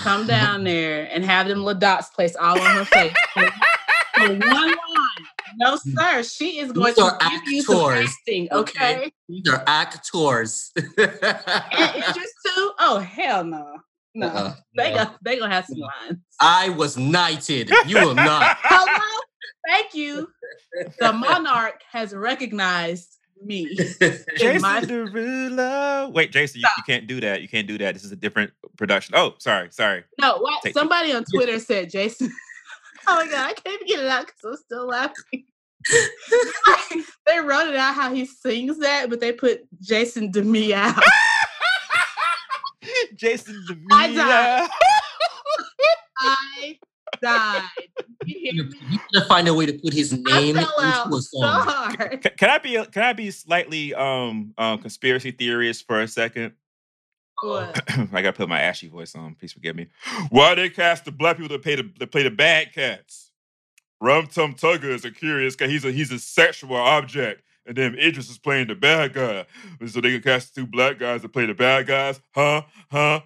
come 0.01 0.27
down 0.27 0.65
there, 0.65 1.09
and 1.13 1.25
have 1.25 1.49
them 1.49 1.63
little 1.63 1.79
dots 1.79 2.09
placed 2.11 2.37
all 2.37 2.59
on 2.61 2.77
her 2.77 2.85
face. 2.87 3.13
For 3.35 3.49
for 4.15 4.29
one 4.29 4.39
line. 4.41 4.77
No, 5.57 5.77
sir. 5.77 6.23
She 6.23 6.59
is 6.61 6.73
going 6.73 6.87
These 6.87 6.95
to 6.97 7.03
are 7.03 7.19
give 7.31 7.43
you 7.47 7.63
some 7.63 7.77
actors, 7.91 8.17
acting. 8.27 8.49
okay? 8.53 8.95
Okay. 8.97 9.13
These 9.29 9.49
are 9.49 9.63
actors. 9.67 10.73
And 10.77 10.89
Idris 10.99 12.33
too. 12.47 12.73
Oh 12.79 12.99
hell 13.07 13.45
no. 13.45 13.77
No. 14.15 14.27
Uh-uh, 14.29 14.55
They 14.77 14.91
no. 14.91 14.97
got 14.97 15.19
they 15.25 15.39
gonna 15.39 15.55
have 15.55 15.67
some 15.67 15.79
lines. 15.79 16.19
I 16.41 16.69
was 16.71 16.97
knighted. 16.97 17.71
You 17.87 17.97
will 18.01 18.15
not. 18.15 18.57
Hello. 18.63 19.21
Thank 19.67 19.95
you. 19.95 20.29
The 21.01 21.13
monarch 21.13 21.81
has 21.91 22.13
recognized 22.15 23.17
me. 23.45 23.75
Jason 24.37 24.61
my- 24.63 24.81
Derulo. 24.81 26.13
Wait, 26.13 26.33
Jason, 26.33 26.61
you, 26.61 26.69
you 26.77 26.83
can't 26.85 27.07
do 27.07 27.21
that. 27.21 27.43
You 27.43 27.49
can't 27.49 27.67
do 27.67 27.79
that. 27.79 27.95
This 27.95 28.05
is 28.05 28.13
a 28.13 28.17
different 28.17 28.51
production. 28.77 29.15
Oh, 29.17 29.35
sorry, 29.39 29.69
sorry. 29.71 30.05
No, 30.21 30.39
what? 30.39 30.63
Take 30.63 30.71
it. 30.71 30.75
Somebody 30.75 31.13
on 31.13 31.25
Twitter 31.25 31.59
said 31.59 31.91
Jason. 31.91 32.31
oh 33.07 33.17
my 33.25 33.31
god, 33.31 33.51
I 33.51 33.53
can't 33.55 33.75
even 33.83 33.87
get 33.87 34.01
it 34.01 34.09
out 34.11 34.27
because 34.27 34.45
I'm 34.45 34.57
still 34.57 34.87
laughing. 34.87 35.45
they 37.27 37.41
wrote 37.41 37.69
it 37.69 37.77
out 37.77 37.95
how 37.95 38.13
he 38.15 38.25
sings 38.25 38.79
that, 38.79 39.11
but 39.11 39.21
they 39.21 39.33
put 39.33 39.63
Jason 39.81 40.31
Demi 40.31 40.75
out. 40.75 41.03
Jason 43.23 43.65
I 43.93 44.13
died. 44.13 44.69
I 46.19 46.79
died. 47.23 47.63
You 48.25 48.53
hear 48.53 48.65
you 48.89 48.99
gotta 49.15 49.27
find 49.29 49.47
a 49.47 49.55
way 49.55 49.67
to 49.67 49.73
put 49.75 49.93
his 49.93 50.13
I 50.13 50.17
name 50.41 50.57
fell 50.57 50.73
out 50.81 51.07
into 51.07 51.17
a 51.19 51.23
so 51.23 51.41
song. 51.41 51.63
hard. 51.63 52.23
Ca- 52.23 52.31
Can 52.37 52.51
I 52.51 52.59
be 52.59 52.85
can 52.91 53.03
I 53.05 53.13
be 53.13 53.31
slightly 53.31 53.95
um 53.95 54.53
um 54.59 54.79
conspiracy 54.81 55.31
theorist 55.31 55.87
for 55.87 56.01
a 56.01 56.09
second? 56.09 56.55
What? 57.41 57.81
I 58.13 58.23
gotta 58.23 58.33
put 58.33 58.49
my 58.49 58.61
ashy 58.61 58.89
voice 58.89 59.15
on. 59.15 59.37
Please 59.37 59.53
forgive 59.53 59.77
me. 59.77 59.87
Why 60.31 60.57
they 60.57 60.69
cast 60.69 61.05
the 61.05 61.13
black 61.13 61.37
people 61.37 61.57
to 61.57 61.63
play 61.63 61.77
the 61.77 61.85
to 62.01 62.07
play 62.09 62.25
the 62.25 62.31
bad 62.31 62.73
cats? 62.73 63.31
Rum 64.01 64.27
Tum 64.27 64.55
Tugger 64.55 64.91
is 64.91 65.05
a 65.05 65.13
curious 65.13 65.55
guy. 65.55 65.69
He's 65.69 65.85
a 65.85 65.93
he's 65.93 66.11
a 66.11 66.19
sexual 66.19 66.75
object. 66.77 67.43
And 67.67 67.77
then 67.77 67.95
Idris 67.99 68.29
is 68.29 68.39
playing 68.39 68.67
the 68.69 68.75
bad 68.75 69.13
guy. 69.13 69.47
So 69.87 70.01
they 70.01 70.11
can 70.13 70.23
cast 70.23 70.55
two 70.55 70.67
black 70.67 70.99
guys 70.99 71.23
to 71.23 71.29
play 71.29 71.47
the 71.47 71.55
bad 71.55 71.87
guys. 71.87 72.21
Huh? 72.35 72.63
Huh? 72.91 73.21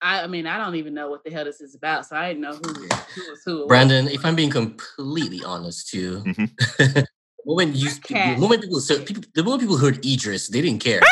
I, 0.00 0.22
I 0.22 0.26
mean, 0.26 0.46
I 0.46 0.58
don't 0.58 0.74
even 0.76 0.94
know 0.94 1.10
what 1.10 1.24
the 1.24 1.30
hell 1.30 1.44
this 1.44 1.60
is 1.60 1.74
about, 1.74 2.06
so 2.06 2.16
I 2.16 2.28
didn't 2.28 2.42
know 2.42 2.52
who, 2.52 2.72
who 2.72 3.30
was 3.30 3.42
who. 3.44 3.66
Brandon, 3.66 4.08
if 4.08 4.24
I'm 4.24 4.36
being 4.36 4.50
completely 4.50 5.42
honest 5.44 5.88
too, 5.88 6.22
Mhm. 6.24 6.50
the 6.78 7.06
moment 7.46 7.74
you 7.76 7.88
Okay. 8.04 8.34
the 8.34 8.40
moment 8.40 8.62
people, 8.62 8.80
so 8.80 9.02
people 9.02 9.22
the 9.34 9.42
moment 9.42 9.62
people 9.62 9.78
heard 9.78 10.04
Idris, 10.04 10.48
they 10.48 10.60
didn't 10.60 10.82
care. 10.82 11.00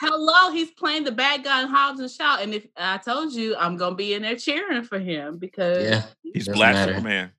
Hello, 0.00 0.52
he's 0.52 0.70
playing 0.72 1.02
the 1.04 1.10
bad 1.12 1.42
guy 1.42 1.62
in 1.62 1.68
Hobbs 1.68 1.98
and 2.00 2.10
Shaw, 2.10 2.38
and 2.40 2.54
if 2.54 2.66
I 2.76 2.98
told 2.98 3.32
you, 3.32 3.56
I'm 3.56 3.76
gonna 3.76 3.96
be 3.96 4.14
in 4.14 4.22
there 4.22 4.36
cheering 4.36 4.82
for 4.84 4.98
him 4.98 5.38
because 5.38 5.84
yeah. 5.88 6.02
He's 6.22 6.48
Black 6.48 6.74
matter. 6.74 6.92
Superman. 6.94 7.32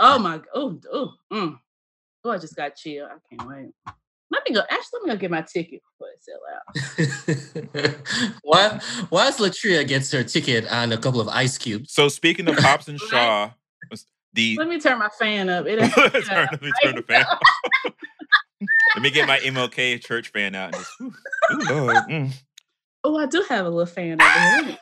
oh 0.00 0.18
my, 0.18 0.40
oh, 0.54 0.80
oh, 0.92 1.12
mm. 1.32 1.58
Oh, 2.26 2.32
I 2.32 2.38
just 2.38 2.56
got 2.56 2.74
chill. 2.76 3.06
I 3.06 3.16
can't 3.28 3.48
wait. 3.48 3.70
Let 4.30 4.42
me 4.48 4.54
go. 4.54 4.62
Actually, 4.68 4.86
let 4.92 5.02
me 5.02 5.08
go 5.10 5.16
get 5.16 5.30
my 5.30 5.42
ticket 5.42 5.80
before 5.98 6.08
it 6.10 6.24
sell 6.24 7.84
out. 7.84 8.38
why 8.42 8.80
why 9.08 9.28
is 9.28 9.36
Latria 9.36 9.86
gets 9.86 10.10
her 10.10 10.24
ticket 10.24 10.66
and 10.68 10.92
a 10.92 10.98
couple 10.98 11.20
of 11.20 11.28
ice 11.28 11.56
cubes? 11.56 11.92
So 11.92 12.08
speaking 12.08 12.48
of 12.48 12.58
Hobbs 12.58 12.88
and 12.88 12.98
Shaw, 13.10 13.50
the 14.32 14.56
Let 14.58 14.68
me 14.68 14.80
turn 14.80 14.98
my 14.98 15.08
fan 15.18 15.48
up. 15.48 15.66
It 15.66 15.78
turn, 16.26 16.48
let 16.50 16.62
me 16.62 16.72
turn 16.82 16.96
the 16.96 17.02
fan. 17.02 17.24
on. 17.24 17.38
let 18.96 19.02
me 19.02 19.10
get 19.10 19.28
my 19.28 19.38
MLK 19.38 20.02
church 20.02 20.32
fan 20.32 20.56
out. 20.56 20.74
And 20.74 20.84
just, 20.84 20.92
ooh, 21.00 21.14
ooh, 21.52 21.74
Lord, 21.74 21.96
mm. 22.10 22.32
oh, 23.04 23.16
I 23.16 23.26
do 23.26 23.44
have 23.48 23.64
a 23.64 23.70
little 23.70 23.86
fan 23.86 24.20
over 24.20 24.64
here. 24.64 24.78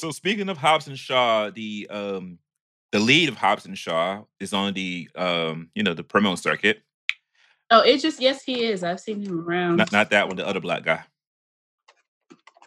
So 0.00 0.10
speaking 0.10 0.48
of 0.48 0.56
Hobbs 0.56 0.88
and 0.88 0.98
Shaw, 0.98 1.50
the 1.50 1.86
um 1.90 2.38
the 2.92 2.98
lead 2.98 3.28
of 3.28 3.36
Hobbs 3.36 3.66
and 3.66 3.76
Shaw 3.78 4.22
is 4.40 4.52
on 4.52 4.74
the 4.74 5.08
um 5.14 5.68
you 5.74 5.82
know 5.82 5.94
the 5.94 6.04
promo 6.04 6.38
circuit. 6.38 6.82
oh, 7.70 7.80
it 7.82 7.98
just 7.98 8.20
yes, 8.20 8.42
he 8.42 8.64
is. 8.64 8.82
I've 8.82 9.00
seen 9.00 9.22
him 9.22 9.40
around. 9.40 9.76
Not 9.76 9.92
not 9.92 10.10
that 10.10 10.26
one, 10.28 10.36
the 10.36 10.46
other 10.46 10.60
black 10.60 10.84
guy. 10.84 11.04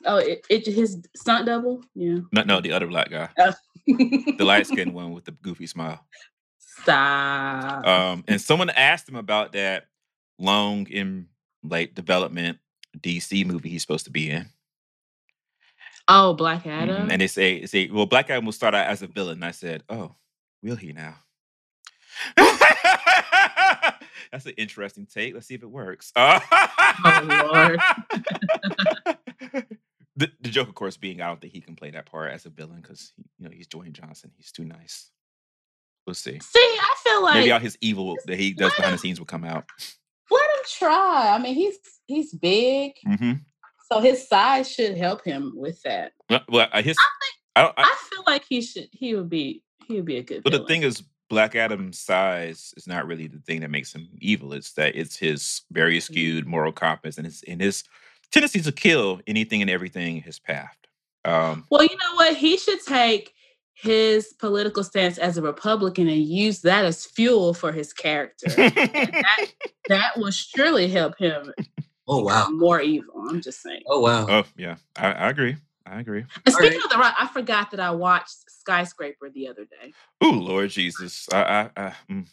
Oh, 0.06 0.18
it, 0.18 0.46
it 0.50 0.66
his 0.66 1.02
stunt 1.16 1.46
double. 1.46 1.82
Yeah. 1.96 2.20
No, 2.34 2.44
no, 2.44 2.62
the 2.62 2.74
other 2.74 2.88
black 2.88 3.10
guy, 3.10 3.30
Oh. 3.40 3.54
the 3.88 4.44
light 4.44 4.68
skinned 4.68 4.94
one 5.02 5.12
with 5.14 5.24
the 5.26 5.32
goofy 5.32 5.66
smile. 5.68 6.06
Stop. 6.60 7.86
Um, 7.88 8.24
and 8.28 8.42
someone 8.42 8.70
asked 8.72 9.08
him 9.08 9.16
about 9.16 9.54
that 9.54 9.86
long 10.40 10.88
in 10.88 11.28
late 11.64 11.96
development 11.96 12.58
DC 13.00 13.46
movie 13.46 13.70
he's 13.70 13.82
supposed 13.82 14.04
to 14.06 14.12
be 14.12 14.30
in. 14.30 14.48
Oh, 16.08 16.34
Black 16.34 16.64
Mhm, 16.64 16.72
Adam. 16.72 17.10
And 17.12 17.22
they 17.22 17.28
say, 17.28 17.62
they 17.62 17.66
say, 17.68 17.90
well, 17.90 18.06
Black 18.06 18.30
Adam 18.30 18.46
will 18.46 18.52
start 18.52 18.74
out 18.76 18.88
as 18.88 19.02
a 19.02 19.08
villain. 19.08 19.36
And 19.36 19.46
I 19.46 19.52
said, 19.52 19.84
oh, 19.90 20.16
will 20.62 20.76
he 20.76 20.94
now? 20.94 21.16
That's 24.32 24.46
an 24.46 24.54
interesting 24.58 25.06
take. 25.06 25.34
Let's 25.34 25.48
see 25.48 25.54
if 25.56 25.64
it 25.64 25.70
works. 25.70 26.12
Oh, 26.16 26.40
Lord. 27.24 27.80
the, 30.16 30.32
the 30.42 30.50
joke, 30.50 30.68
of 30.70 30.76
course, 30.76 30.98
being 30.98 31.22
I 31.22 31.28
don't 31.28 31.40
think 31.40 31.54
he 31.54 31.62
can 31.62 31.76
play 31.76 31.92
that 31.92 32.06
part 32.08 32.32
as 32.32 32.46
a 32.46 32.50
villain 32.50 32.82
because 32.82 33.14
you 33.38 33.46
know 33.46 33.52
he's 33.54 33.68
Dwayne 33.68 33.94
Johnson. 33.94 34.32
He's 34.38 34.52
too 34.52 34.64
nice. 34.66 35.10
We'll 36.08 36.14
see. 36.16 36.40
See, 36.40 36.60
I 36.60 36.96
feel 37.04 37.24
like 37.24 37.36
Maybe 37.36 37.52
all 37.52 37.60
his 37.60 37.78
evil 37.82 38.18
that 38.26 38.38
he 38.40 38.54
does 38.54 38.74
behind 38.76 38.94
the 38.94 38.98
scenes 38.98 39.20
will 39.20 39.26
come 39.28 39.44
out. 39.44 39.66
let 40.32 40.42
him 40.42 40.64
try. 40.78 41.32
I 41.34 41.38
mean, 41.40 41.56
he's 41.56 41.78
he's 42.08 42.34
big, 42.34 42.94
hmm 43.06 43.34
so 43.94 44.00
his 44.02 44.28
size 44.28 44.72
should 44.72 44.98
help 44.98 45.24
him 45.24 45.54
with 45.56 45.82
that. 45.84 46.14
Well, 46.30 46.68
uh, 46.72 46.82
his 46.82 46.98
I 47.56 47.62
don't. 47.64 47.74
I, 47.78 47.84
I 47.84 47.96
feel 48.10 48.24
like 48.28 48.44
he 48.48 48.62
should. 48.62 48.90
He 48.92 49.16
would 49.16 49.30
be. 49.30 49.64
He 49.88 49.96
would 49.96 50.06
be 50.06 50.18
a 50.18 50.24
good. 50.24 50.44
But 50.44 50.54
the 50.54 50.66
thing 50.66 50.84
is, 50.84 51.04
Black 51.30 51.56
Adam's 51.56 52.00
size 52.00 52.74
is 52.78 52.88
not 52.88 53.06
really 53.08 53.28
the 53.28 53.40
thing 53.40 53.62
that 53.62 53.70
makes 53.70 53.94
him 53.94 54.08
evil. 54.20 54.54
It's 54.54 54.74
that 54.74 54.96
it's 54.96 55.18
his 55.18 55.62
very 55.72 55.98
Mm-hmm. 55.98 56.14
skewed 56.14 56.48
moral 56.48 56.72
compass 56.72 57.18
and 57.18 57.26
his 57.26 57.44
and 57.48 57.62
his 57.62 57.84
tendency 58.32 58.62
to 58.62 58.72
kill 58.72 59.22
anything 59.28 59.62
and 59.62 59.70
everything 59.70 60.18
in 60.18 60.24
his 60.24 60.40
path. 60.40 60.76
Um, 61.26 61.66
Well, 61.70 61.84
you 61.84 61.90
know 61.96 62.16
what? 62.16 62.36
He 62.36 62.58
should 62.58 62.82
take 62.86 63.34
his 63.76 64.34
political 64.34 64.84
stance 64.84 65.18
as 65.18 65.38
a 65.38 65.42
Republican 65.42 66.08
and 66.08 66.24
use 66.24 66.62
that 66.62 66.86
as 66.86 67.06
fuel 67.06 67.54
for 67.54 67.72
his 67.72 67.92
character. 67.94 68.50
that, 68.50 69.46
that 69.90 70.12
will 70.18 70.32
surely 70.32 70.88
help 70.88 71.18
him 71.18 71.52
Oh 72.08 72.22
wow. 72.22 72.50
more 72.50 72.82
evil. 72.82 73.26
I'm 73.30 73.42
just 73.42 73.62
saying. 73.62 73.84
Oh 73.88 74.00
wow. 74.00 74.26
Oh 74.28 74.44
yeah, 74.58 74.76
I, 74.98 75.12
I 75.14 75.30
agree. 75.30 75.56
I 75.86 76.00
agree. 76.00 76.26
And 76.46 76.54
speaking 76.54 76.78
right. 76.78 76.86
of 76.86 76.92
the 76.92 76.98
rock, 76.98 77.16
I 77.18 77.28
forgot 77.28 77.72
that 77.72 77.80
I 77.80 77.92
watched 77.92 78.50
Skyscraper 78.50 79.30
the 79.30 79.48
other 79.48 79.66
day. 79.66 79.94
Ooh, 80.24 80.40
Lord 80.40 80.70
Jesus. 80.70 81.28
I, 81.32 81.42
I, 81.42 81.70
I 81.78 81.94
mm. 82.10 82.28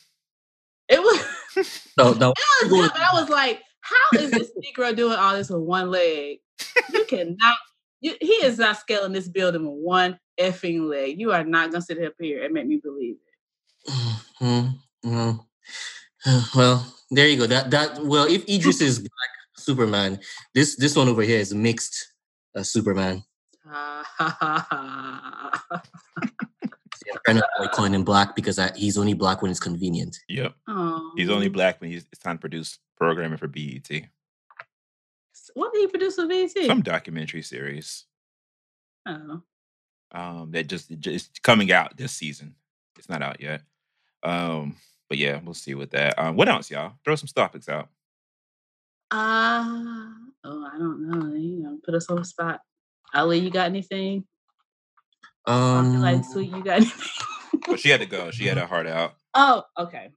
It 0.88 1.00
was 1.00 1.92
No, 1.96 2.12
no. 2.12 2.30
it 2.30 2.62
was 2.62 2.70
good, 2.70 2.90
but 2.92 3.02
I 3.02 3.20
was 3.20 3.28
like, 3.28 3.62
how 3.80 4.18
is 4.20 4.30
this 4.30 4.50
Negro 4.58 4.94
doing 4.94 5.16
all 5.16 5.34
this 5.34 5.50
with 5.50 5.62
one 5.62 5.90
leg? 5.90 6.38
You 6.92 7.04
cannot. 7.04 7.56
You, 8.00 8.14
he 8.20 8.32
is 8.32 8.58
not 8.58 8.78
scaling 8.78 9.12
this 9.12 9.28
building 9.28 9.62
with 9.62 9.78
one 9.84 10.18
effing 10.38 10.88
leg. 10.88 11.20
You 11.20 11.32
are 11.32 11.44
not 11.44 11.70
gonna 11.70 11.82
sit 11.82 12.02
up 12.02 12.14
here 12.18 12.44
and 12.44 12.54
make 12.54 12.66
me 12.66 12.80
believe 12.82 13.16
it. 13.16 13.92
Mhm, 14.40 14.78
mhm. 15.04 15.46
Well, 16.54 16.94
there 17.10 17.28
you 17.28 17.36
go. 17.36 17.46
That 17.46 17.70
that 17.70 18.04
well, 18.04 18.26
if 18.26 18.48
Idris 18.48 18.80
is 18.80 18.98
black 18.98 19.30
Superman, 19.60 20.20
this 20.54 20.76
this 20.76 20.96
one 20.96 21.08
over 21.08 21.22
here 21.22 21.38
is 21.38 21.54
mixed 21.54 22.12
uh, 22.54 22.62
Superman. 22.62 23.22
I'm 27.12 27.18
trying 27.24 27.36
to 27.38 27.48
avoid 27.58 27.72
calling 27.72 27.94
him 27.94 28.04
black 28.04 28.34
because 28.36 28.58
I, 28.58 28.72
he's 28.74 28.98
only 28.98 29.14
black 29.14 29.42
when 29.42 29.50
it's 29.50 29.60
convenient. 29.60 30.16
Yep. 30.28 30.54
Oh. 30.68 31.12
He's 31.16 31.30
only 31.30 31.48
black 31.48 31.80
when 31.80 31.90
he's, 31.90 32.06
it's 32.12 32.20
time 32.20 32.36
to 32.36 32.40
produce 32.40 32.78
programming 32.96 33.38
for 33.38 33.48
BET. 33.48 33.88
What 35.54 35.72
did 35.72 35.80
he 35.80 35.86
produce 35.88 36.14
for 36.14 36.26
BET? 36.26 36.50
Some 36.66 36.82
documentary 36.82 37.42
series 37.42 38.04
oh. 39.06 39.42
um, 40.12 40.50
that 40.52 40.68
just 40.68 40.90
just 41.00 41.42
coming 41.42 41.72
out 41.72 41.96
this 41.96 42.12
season. 42.12 42.54
It's 42.98 43.08
not 43.08 43.22
out 43.22 43.40
yet. 43.40 43.62
Um, 44.22 44.76
but 45.08 45.18
yeah, 45.18 45.40
we'll 45.42 45.54
see 45.54 45.74
with 45.74 45.90
that. 45.90 46.18
Um, 46.18 46.36
what 46.36 46.48
else, 46.48 46.70
y'all? 46.70 46.92
Throw 47.04 47.16
some 47.16 47.28
topics 47.28 47.68
out. 47.68 47.88
Uh, 49.10 49.64
oh, 50.44 50.70
I 50.72 50.78
don't 50.78 51.08
know. 51.08 51.34
You 51.36 51.62
know, 51.62 51.78
put 51.84 51.94
us 51.94 52.08
on 52.08 52.16
the 52.16 52.24
spot. 52.24 52.60
Ali, 53.14 53.38
you 53.38 53.50
got 53.50 53.66
anything? 53.66 54.24
I 55.46 55.78
Um, 55.78 55.92
feel 55.92 56.00
like 56.00 56.24
sweet, 56.24 56.50
you 56.50 56.62
got 56.62 56.76
anything? 56.80 57.60
But 57.66 57.80
she 57.80 57.88
had 57.90 58.00
to 58.00 58.06
go. 58.06 58.30
She 58.30 58.46
had 58.46 58.56
her 58.58 58.66
heart 58.66 58.86
out. 58.86 59.14
oh, 59.34 59.62
okay. 59.78 60.10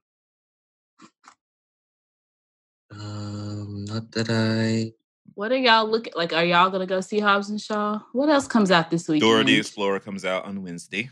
um, 2.92 3.84
not 3.86 4.10
that 4.12 4.30
I. 4.30 4.92
What 5.34 5.50
are 5.50 5.56
y'all 5.56 5.88
looking 5.90 6.12
like? 6.14 6.32
Are 6.32 6.44
y'all 6.44 6.70
gonna 6.70 6.86
go 6.86 7.00
see 7.00 7.18
Hobbs 7.18 7.50
and 7.50 7.60
Shaw? 7.60 8.00
What 8.12 8.28
else 8.28 8.46
comes 8.46 8.70
out 8.70 8.90
this 8.90 9.08
week? 9.08 9.20
Dora 9.20 9.42
the 9.42 9.56
Explorer 9.58 9.98
comes 9.98 10.24
out 10.24 10.44
on 10.44 10.62
Wednesday. 10.62 11.10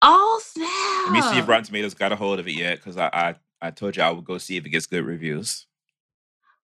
Oh 0.00 0.40
snap! 0.42 0.68
Let 1.06 1.12
me 1.12 1.20
see 1.32 1.38
if 1.42 1.48
Rotten 1.48 1.64
Tomatoes 1.64 1.92
got 1.94 2.12
a 2.12 2.16
hold 2.16 2.38
of 2.38 2.48
it 2.48 2.52
yet, 2.52 2.76
because 2.78 2.96
I, 2.96 3.10
I 3.12 3.34
I 3.60 3.70
told 3.70 3.96
you 3.96 4.02
I 4.02 4.10
would 4.10 4.24
go 4.24 4.38
see 4.38 4.56
if 4.56 4.64
it 4.64 4.70
gets 4.70 4.86
good 4.86 5.04
reviews. 5.04 5.66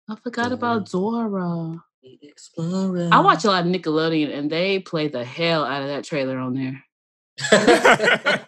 I 0.10 0.16
forgot 0.16 0.52
about 0.52 0.90
Dora. 0.90 1.84
Explorer. 2.22 3.10
I 3.12 3.20
watch 3.20 3.44
a 3.44 3.48
lot 3.48 3.66
of 3.66 3.72
Nickelodeon, 3.72 4.34
and 4.34 4.50
they 4.50 4.80
play 4.80 5.10
the 5.10 5.26
hell 5.26 5.66
out 5.66 5.82
of 5.82 5.90
that 5.90 6.06
trailer 6.06 6.38
on 6.38 6.54
there. 6.54 8.46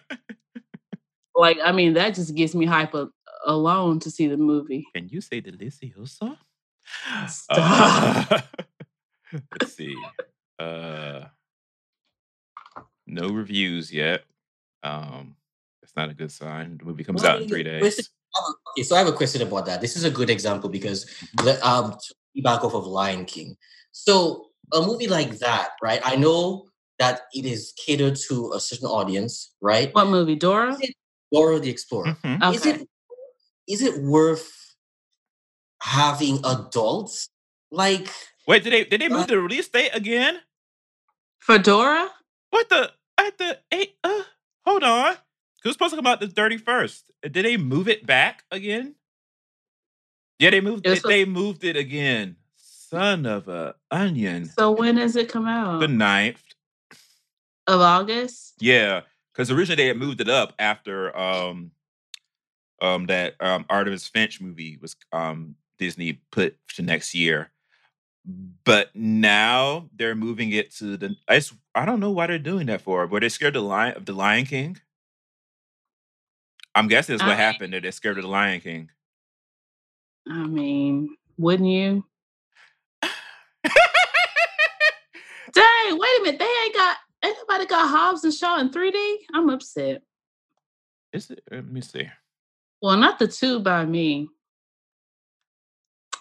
Like, 1.36 1.58
I 1.64 1.72
mean, 1.72 1.94
that 1.94 2.14
just 2.14 2.34
gets 2.34 2.54
me 2.54 2.66
hype 2.66 2.92
a- 2.92 3.08
alone 3.46 3.98
to 4.00 4.10
see 4.10 4.26
the 4.26 4.36
movie. 4.36 4.86
Can 4.94 5.08
you 5.08 5.22
say 5.22 5.40
delicioso? 5.40 6.36
Stop. 7.28 7.48
Uh, 8.30 8.40
let's 9.32 9.72
see. 9.74 9.96
Uh, 10.58 11.24
no 13.06 13.30
reviews 13.30 13.90
yet. 13.90 14.24
Um, 14.82 15.36
that's 15.80 15.96
not 15.96 16.10
a 16.10 16.14
good 16.14 16.30
sign. 16.30 16.76
The 16.76 16.84
movie 16.84 17.04
comes 17.04 17.22
Well, 17.22 17.36
out 17.36 17.42
in 17.42 17.48
three 17.48 17.62
days. 17.62 18.10
Okay, 18.76 18.82
so 18.84 18.94
I 18.94 18.98
have 18.98 19.08
a 19.08 19.12
question 19.12 19.42
about 19.42 19.66
that. 19.66 19.80
This 19.80 19.96
is 19.96 20.04
a 20.04 20.10
good 20.10 20.30
example 20.30 20.68
because 20.70 21.06
let- 21.42 21.62
um 21.64 21.96
back 22.44 22.62
off 22.64 22.74
of 22.74 22.86
Lion 22.86 23.24
King. 23.24 23.56
So 23.92 24.46
a 24.72 24.80
movie 24.80 25.08
like 25.08 25.38
that, 25.40 25.70
right? 25.82 26.00
I 26.04 26.14
know 26.16 26.66
that 27.00 27.22
it 27.34 27.44
is 27.44 27.72
catered 27.84 28.16
to 28.28 28.52
a 28.54 28.60
certain 28.60 28.86
audience, 28.86 29.54
right? 29.60 29.92
What 29.94 30.06
movie? 30.08 30.36
Dora? 30.36 30.78
Dora 31.32 31.58
the 31.58 31.70
Explorer. 31.70 32.16
Mhm. 32.24 32.54
Is 32.54 32.66
it 32.66 32.88
is 33.68 33.82
it 33.82 34.02
worth 34.02 34.50
having 35.82 36.40
adults 36.44 37.28
like 37.70 38.08
Wait, 38.46 38.62
did 38.64 38.72
they 38.72 38.84
did 38.84 39.00
they 39.00 39.06
Uh, 39.06 39.10
move 39.18 39.26
the 39.26 39.40
release 39.40 39.68
date 39.68 39.90
again? 39.92 40.40
For 41.40 41.58
Dora? 41.58 42.10
What 42.50 42.68
the 42.68 42.92
at 43.18 43.38
the 43.38 43.58
eight? 43.72 43.96
Uh, 44.04 44.22
hold 44.64 44.82
on. 44.84 45.16
It 45.64 45.68
was 45.68 45.74
supposed 45.74 45.90
to 45.90 45.96
come 45.96 46.06
out 46.06 46.20
the 46.20 46.28
thirty 46.28 46.56
first. 46.56 47.10
Did 47.22 47.32
they 47.32 47.56
move 47.56 47.88
it 47.88 48.06
back 48.06 48.44
again? 48.50 48.94
Yeah, 50.38 50.50
they 50.50 50.62
moved. 50.62 50.86
It 50.86 50.98
It, 50.98 51.02
they 51.04 51.24
moved 51.26 51.64
it 51.64 51.76
again. 51.76 52.36
Son 52.56 53.26
of 53.26 53.46
a 53.46 53.74
onion. 53.90 54.46
So 54.46 54.72
when 54.72 54.96
does 54.96 55.14
it 55.14 55.28
come 55.28 55.46
out? 55.46 55.78
The 55.78 55.86
9th. 55.86 56.38
of 57.68 57.80
August? 57.80 58.54
Yeah, 58.58 59.02
because 59.32 59.50
originally 59.50 59.76
they 59.76 59.88
had 59.88 59.96
moved 59.96 60.20
it 60.20 60.28
up 60.28 60.54
after 60.58 61.16
um 61.16 61.70
um 62.82 63.06
that 63.06 63.34
um 63.38 63.64
Artemis 63.68 64.08
Finch 64.08 64.40
movie 64.40 64.78
was 64.80 64.96
um 65.12 65.54
Disney 65.78 66.14
put 66.32 66.56
to 66.74 66.82
next 66.82 67.14
year. 67.14 67.50
But 68.64 68.90
now 68.94 69.88
they're 69.94 70.14
moving 70.14 70.50
it 70.52 70.74
to 70.76 70.96
the 70.96 71.16
it's, 71.28 71.54
I 71.74 71.84
don't 71.84 72.00
know 72.00 72.10
why 72.10 72.26
they're 72.26 72.38
doing 72.38 72.66
that 72.66 72.80
for. 72.80 73.06
Were 73.06 73.20
they 73.20 73.28
scared 73.28 73.56
of 73.56 73.62
the 73.62 73.68
lion 73.68 73.96
of 73.96 74.06
the 74.06 74.14
Lion 74.14 74.46
King? 74.46 74.78
I'm 76.74 76.88
guessing 76.88 77.14
that's 77.14 77.26
what 77.26 77.32
I- 77.32 77.42
happened. 77.42 77.72
That 77.72 77.82
they're 77.82 77.92
scared 77.92 78.18
of 78.18 78.24
the 78.24 78.30
Lion 78.30 78.60
King. 78.60 78.90
I 80.28 80.46
mean, 80.46 81.16
wouldn't 81.38 81.68
you? 81.68 82.04
Dang, 85.52 85.98
wait 85.98 86.20
a 86.20 86.22
minute. 86.22 86.38
They 86.38 86.44
ain't 86.64 86.74
got 86.74 86.96
anybody 87.22 87.66
got 87.66 87.88
Hobbs 87.88 88.22
and 88.24 88.32
Shaw 88.32 88.60
in 88.60 88.70
3D? 88.70 89.16
I'm 89.34 89.48
upset. 89.50 90.02
Is 91.12 91.30
it? 91.30 91.42
Let 91.50 91.66
me 91.66 91.80
see. 91.80 92.08
Well, 92.80 92.96
not 92.96 93.18
the 93.18 93.26
two 93.26 93.58
by 93.60 93.84
me. 93.84 94.28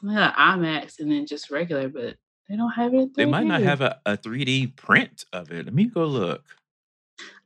They 0.01 0.15
got 0.15 0.35
IMAX 0.35 0.99
and 0.99 1.11
then 1.11 1.25
just 1.27 1.51
regular, 1.51 1.89
but 1.89 2.15
they 2.47 2.55
don't 2.55 2.71
have 2.71 2.93
it. 2.93 2.97
In 2.97 3.09
3D. 3.09 3.15
They 3.15 3.25
might 3.25 3.45
not 3.45 3.61
have 3.61 3.81
a, 3.81 3.99
a 4.05 4.17
3D 4.17 4.75
print 4.75 5.25
of 5.31 5.51
it. 5.51 5.65
Let 5.65 5.73
me 5.73 5.85
go 5.85 6.05
look. 6.05 6.43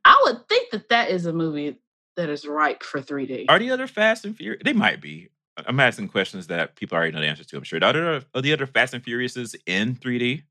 I 0.06 0.22
would 0.26 0.48
think 0.48 0.72
that 0.72 0.90
that 0.90 1.10
is 1.10 1.26
a 1.26 1.34
movie 1.34 1.80
that 2.16 2.30
is 2.30 2.46
ripe 2.48 2.84
for 2.84 3.02
3D. 3.02 3.46
Are 3.50 3.60
the 3.60 3.72
other 3.72 3.88
Fast 3.88 4.26
and 4.26 4.36
Furious? 4.36 4.62
They 4.64 4.74
might 4.74 5.02
be. 5.02 5.30
I'm 5.68 5.80
asking 5.80 6.10
questions 6.10 6.48
that 6.48 6.76
people 6.76 6.96
already 6.96 7.12
know 7.12 7.20
the 7.22 7.28
answers 7.28 7.46
to. 7.48 7.58
I'm 7.58 7.64
sure. 7.64 7.78
Are, 7.84 7.94
there, 7.94 8.22
are 8.34 8.42
the 8.42 8.54
other 8.54 8.66
Fast 8.66 8.94
and 8.94 9.04
Furiouses 9.04 9.56
in 9.68 9.96
3D? 9.96 10.44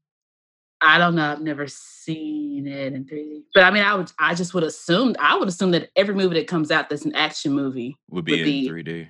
I 0.81 0.99
don't 0.99 1.15
know. 1.15 1.31
I've 1.33 1.41
never 1.41 1.67
seen 1.69 2.67
it 2.67 2.93
in 2.93 3.05
3D. 3.05 3.43
But 3.55 3.65
I 3.65 3.71
mean, 3.71 3.83
I 3.85 3.95
would 3.95 4.11
I 4.19 4.35
just 4.35 4.53
would 4.55 4.65
assume 4.65 5.15
I 5.21 5.37
would 5.37 5.49
assume 5.49 5.71
that 5.73 5.91
every 5.97 6.15
movie 6.15 6.35
that 6.37 6.49
comes 6.49 6.71
out 6.73 6.89
that's 6.89 7.05
an 7.05 7.15
action 7.15 7.53
movie, 7.53 7.97
Would 8.11 8.25
be 8.25 8.33
Would 8.33 8.41
in 8.41 8.45
be- 8.47 8.69
3D. 8.69 9.09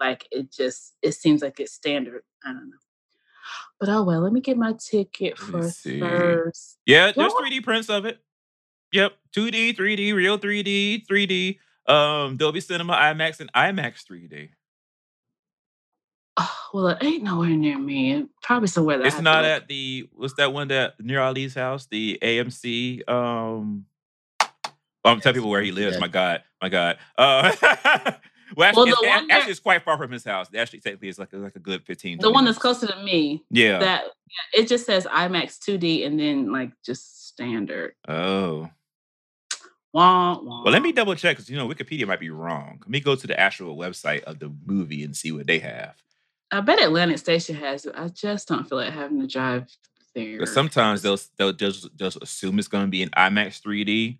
like 0.00 0.26
it 0.30 0.52
just 0.52 0.94
it 1.02 1.12
seems 1.12 1.40
like 1.42 1.60
it's 1.60 1.72
standard. 1.72 2.22
I 2.44 2.48
don't 2.52 2.68
know. 2.68 2.76
But 3.80 3.88
oh 3.88 4.02
well, 4.02 4.20
let 4.20 4.32
me 4.34 4.40
get 4.40 4.58
my 4.58 4.74
ticket 4.78 5.38
for. 5.38 5.62
Thursday. 5.62 5.98
Yeah, 6.84 7.12
there's 7.12 7.32
3D 7.32 7.62
prints 7.64 7.88
of 7.88 8.04
it. 8.04 8.18
Yep, 8.92 9.12
2D, 9.36 9.76
3D, 9.76 10.14
real 10.14 10.38
3D, 10.38 11.06
3D, 11.06 11.58
um, 11.88 12.36
Dolby 12.36 12.60
Cinema, 12.60 12.94
IMAX, 12.94 13.40
and 13.40 13.52
IMAX 13.52 14.04
3D. 14.04 14.50
Oh, 16.40 16.56
well, 16.72 16.88
it 16.88 17.02
ain't 17.02 17.24
nowhere 17.24 17.48
near 17.48 17.78
me. 17.78 18.26
Probably 18.42 18.68
somewhere 18.68 18.98
that 18.98 19.06
It's 19.06 19.16
to 19.16 19.22
not 19.22 19.44
at 19.44 19.66
the 19.66 20.08
what's 20.14 20.34
that 20.34 20.52
one 20.52 20.68
that 20.68 20.94
near 21.00 21.20
Ali's 21.20 21.54
house, 21.54 21.86
the 21.86 22.16
AMC. 22.22 23.08
Um, 23.08 23.86
well, 24.40 25.14
I'm 25.14 25.20
telling 25.20 25.34
people 25.34 25.50
where 25.50 25.62
he 25.62 25.72
lives. 25.72 25.96
Yeah. 25.96 26.00
My 26.00 26.08
God, 26.08 26.42
my 26.62 26.68
God. 26.68 26.98
Uh, 27.16 27.52
well, 28.56 28.68
actually, 28.68 28.92
Well, 28.92 29.00
it's, 29.02 29.32
actually, 29.32 29.50
it's 29.50 29.60
quite 29.60 29.82
far 29.82 29.96
from 29.96 30.12
his 30.12 30.22
house. 30.22 30.48
Actually, 30.54 30.80
technically, 30.80 31.08
it's 31.08 31.18
like 31.18 31.32
a, 31.32 31.38
like 31.38 31.56
a 31.56 31.60
good 31.60 31.82
15. 31.84 32.18
The 32.20 32.30
one 32.30 32.44
that's 32.44 32.58
closer 32.58 32.86
to 32.86 33.02
me. 33.02 33.42
Yeah. 33.50 33.78
That 33.78 34.04
yeah, 34.04 34.60
it 34.60 34.68
just 34.68 34.86
says 34.86 35.06
IMAX 35.06 35.58
2D 35.58 36.06
and 36.06 36.20
then 36.20 36.52
like 36.52 36.70
just 36.84 37.26
standard. 37.28 37.94
oh. 38.08 38.68
Wah, 39.92 40.38
wah. 40.40 40.62
Well, 40.64 40.72
let 40.72 40.82
me 40.82 40.92
double 40.92 41.14
check 41.14 41.36
because 41.36 41.48
you 41.48 41.56
know 41.56 41.66
Wikipedia 41.68 42.06
might 42.06 42.20
be 42.20 42.30
wrong. 42.30 42.78
Let 42.80 42.90
me 42.90 43.00
go 43.00 43.14
to 43.14 43.26
the 43.26 43.38
actual 43.38 43.76
website 43.76 44.22
of 44.24 44.38
the 44.38 44.52
movie 44.66 45.02
and 45.02 45.16
see 45.16 45.32
what 45.32 45.46
they 45.46 45.58
have. 45.60 45.94
I 46.50 46.60
bet 46.60 46.80
Atlantic 46.82 47.18
Station 47.18 47.56
has 47.56 47.86
it. 47.86 47.94
I 47.96 48.08
just 48.08 48.48
don't 48.48 48.68
feel 48.68 48.78
like 48.78 48.92
having 48.92 49.20
to 49.20 49.26
drive 49.26 49.66
there. 50.14 50.38
'Cause 50.38 50.52
sometimes 50.52 51.02
they'll 51.02 51.18
they'll 51.36 51.52
just 51.52 51.94
just 51.96 52.18
assume 52.22 52.58
it's 52.58 52.68
going 52.68 52.84
to 52.84 52.90
be 52.90 53.02
in 53.02 53.10
IMAX 53.10 53.60
3D 53.62 54.18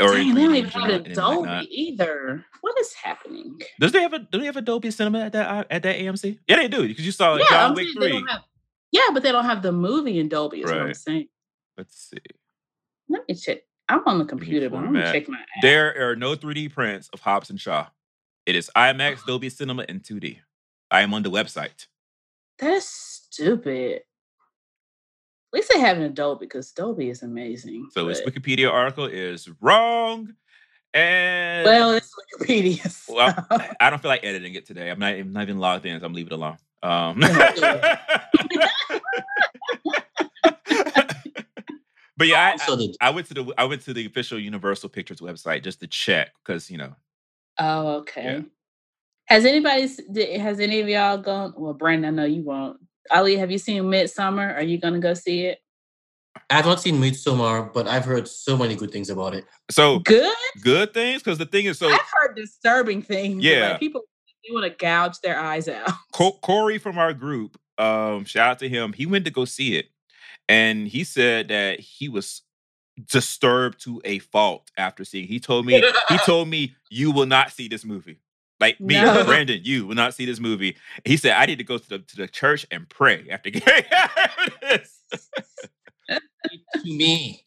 or 0.00 0.14
Dang, 0.14 0.34
they 0.34 0.42
don't 0.42 0.54
even 0.54 0.70
have 0.70 0.72
general, 0.82 0.90
it 0.90 0.96
and 0.96 1.06
in 1.06 1.12
it 1.12 1.16
might 1.16 1.44
Dolby 1.44 1.82
either. 1.82 2.44
What 2.60 2.78
is 2.78 2.92
happening? 2.94 3.60
Does 3.80 3.92
they 3.92 4.02
have 4.02 4.12
a 4.12 4.20
do 4.20 4.38
they 4.38 4.46
have 4.46 4.56
a 4.56 4.62
Dolby 4.62 4.90
Cinema 4.90 5.20
at 5.20 5.32
that 5.32 5.48
uh, 5.48 5.64
at 5.70 5.82
that 5.82 5.96
AMC? 5.96 6.38
Yeah, 6.48 6.56
they 6.56 6.68
do 6.68 6.86
because 6.86 7.04
you 7.04 7.12
saw 7.12 7.36
yeah, 7.36 7.44
John 7.48 7.70
I'm 7.70 7.74
Wick 7.74 7.88
three. 7.94 8.24
have. 8.28 8.42
Yeah, 8.90 9.08
but 9.12 9.22
they 9.22 9.32
don't 9.32 9.44
have 9.44 9.62
the 9.62 9.72
movie 9.72 10.18
in 10.18 10.28
Dolby. 10.28 10.62
Is 10.62 10.70
what 10.70 10.80
I'm 10.80 10.94
saying. 10.94 11.28
Let's 11.76 11.94
see. 12.10 12.18
Let 13.08 13.28
me 13.28 13.34
check. 13.34 13.58
I'm 13.88 14.02
on 14.06 14.18
the 14.18 14.24
computer, 14.24 14.68
but 14.68 14.78
I'm 14.78 14.92
gonna 14.92 15.12
check 15.12 15.28
my 15.28 15.38
app. 15.38 15.46
There 15.62 16.10
are 16.10 16.16
no 16.16 16.34
3D 16.34 16.72
prints 16.72 17.08
of 17.12 17.20
Hobbs 17.20 17.50
and 17.50 17.60
Shaw. 17.60 17.86
It 18.46 18.56
is 18.56 18.70
IMAX, 18.76 19.24
Dolby 19.26 19.50
Cinema, 19.50 19.84
and 19.88 20.02
2D. 20.02 20.38
I 20.90 21.02
am 21.02 21.14
on 21.14 21.22
the 21.22 21.30
website. 21.30 21.86
That 22.58 22.72
is 22.72 22.86
stupid. 22.86 23.96
At 23.96 24.02
least 25.52 25.70
they 25.72 25.80
have 25.80 25.96
an 25.96 26.02
Adobe 26.02 26.44
because 26.46 26.70
Dolby 26.72 27.08
is 27.08 27.22
amazing. 27.22 27.88
So 27.92 28.06
this 28.06 28.20
Wikipedia 28.22 28.70
article 28.70 29.06
is 29.06 29.48
wrong. 29.60 30.34
And 30.94 31.64
well, 31.64 31.92
it's 31.92 32.12
Wikipedia. 32.40 32.90
so- 32.90 33.14
Well, 33.14 33.46
I 33.80 33.90
don't 33.90 34.00
feel 34.00 34.10
like 34.10 34.24
editing 34.24 34.54
it 34.54 34.66
today. 34.66 34.90
I'm 34.90 34.98
not, 34.98 35.14
I'm 35.14 35.32
not 35.32 35.42
even 35.42 35.58
logged 35.58 35.86
in, 35.86 35.98
so 36.00 36.06
I'm 36.06 36.12
leaving 36.12 36.32
it 36.32 36.36
alone. 36.36 36.56
Um, 36.82 37.20
but 42.18 42.26
yeah, 42.26 42.48
I, 42.48 42.50
Also, 42.52 42.76
the 42.76 42.94
I, 43.00 43.08
I 43.08 43.10
went 43.10 43.26
to 43.28 43.34
the 43.34 43.54
I 43.56 43.64
went 43.64 43.82
to 43.82 43.94
the 43.94 44.04
official 44.04 44.38
Universal 44.38 44.90
Pictures 44.90 45.20
website 45.20 45.62
just 45.62 45.80
to 45.80 45.86
check 45.86 46.32
because 46.44 46.70
you 46.70 46.76
know 46.76 46.94
oh, 47.58 47.88
okay. 47.98 48.44
Has 49.26 49.44
anybody? 49.44 49.88
Has 50.38 50.60
any 50.60 50.80
of 50.80 50.88
y'all 50.88 51.18
gone? 51.18 51.54
Well, 51.56 51.74
Brandon, 51.74 52.18
I 52.18 52.22
know 52.22 52.24
you 52.28 52.42
won't. 52.42 52.78
Ali, 53.10 53.36
have 53.36 53.50
you 53.50 53.58
seen 53.58 53.84
Midsommar? 53.84 54.54
Are 54.54 54.62
you 54.62 54.78
gonna 54.78 54.98
go 55.00 55.14
see 55.14 55.46
it? 55.46 55.58
I 56.50 56.54
have 56.54 56.66
not 56.66 56.80
seen 56.80 56.96
Midsommar, 56.96 57.72
but 57.72 57.88
I've 57.88 58.04
heard 58.04 58.28
so 58.28 58.56
many 58.56 58.74
good 58.74 58.90
things 58.90 59.10
about 59.10 59.34
it. 59.34 59.44
so 59.70 59.98
Good. 60.00 60.34
good 60.62 60.94
things 60.94 61.22
because 61.22 61.38
the 61.38 61.46
thing 61.46 61.66
is 61.66 61.78
so 61.78 61.88
I've 61.88 62.00
heard 62.14 62.36
disturbing 62.36 63.02
things. 63.02 63.42
Yeah. 63.44 63.70
like 63.70 63.80
people 63.80 64.02
they 64.46 64.54
want 64.54 64.64
to 64.64 64.70
gouge 64.70 65.20
their 65.20 65.38
eyes 65.38 65.68
out. 65.68 65.90
Co- 66.12 66.38
Corey 66.42 66.78
from 66.78 66.96
our 66.96 67.12
group, 67.12 67.58
um, 67.76 68.24
shout 68.24 68.48
out 68.50 68.58
to 68.60 68.68
him. 68.68 68.92
He 68.92 69.04
went 69.04 69.24
to 69.26 69.30
go 69.30 69.44
see 69.44 69.76
it, 69.76 69.86
and 70.48 70.88
he 70.88 71.04
said 71.04 71.48
that 71.48 71.80
he 71.80 72.08
was 72.08 72.42
disturbed 73.06 73.80
to 73.84 74.00
a 74.04 74.18
fault 74.18 74.70
after 74.76 75.04
seeing. 75.04 75.26
He 75.28 75.38
told 75.40 75.66
me 75.66 75.82
he 76.08 76.18
told 76.26 76.48
me 76.48 76.74
you 76.90 77.10
will 77.12 77.26
not 77.26 77.52
see 77.52 77.68
this 77.68 77.84
movie. 77.84 78.20
Like 78.60 78.80
me, 78.80 78.94
No. 79.00 79.24
Brandon, 79.26 79.60
you 79.62 79.86
will 79.86 79.94
not 79.94 80.14
see 80.14 80.24
this 80.26 80.40
movie. 80.40 80.76
He 81.04 81.16
said 81.16 81.32
I 81.32 81.46
need 81.46 81.58
to 81.58 81.64
go 81.64 81.78
to 81.78 81.88
the 81.88 81.98
to 82.00 82.16
the 82.16 82.26
church 82.28 82.66
and 82.70 82.88
pray 82.88 83.26
after 83.30 83.50
getting 83.50 83.84
this. 84.62 85.00
to 86.08 86.18
me, 86.84 87.44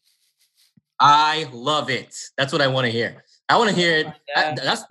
I 0.98 1.48
love 1.52 1.90
it. 1.90 2.16
That's 2.38 2.52
what 2.52 2.62
I 2.62 2.66
want 2.68 2.86
to 2.86 2.90
hear. 2.90 3.24
I 3.48 3.58
want 3.58 3.68
to 3.70 3.76
hear 3.76 3.98
it. 3.98 4.06
I, 4.34 4.54
that's 4.54 4.84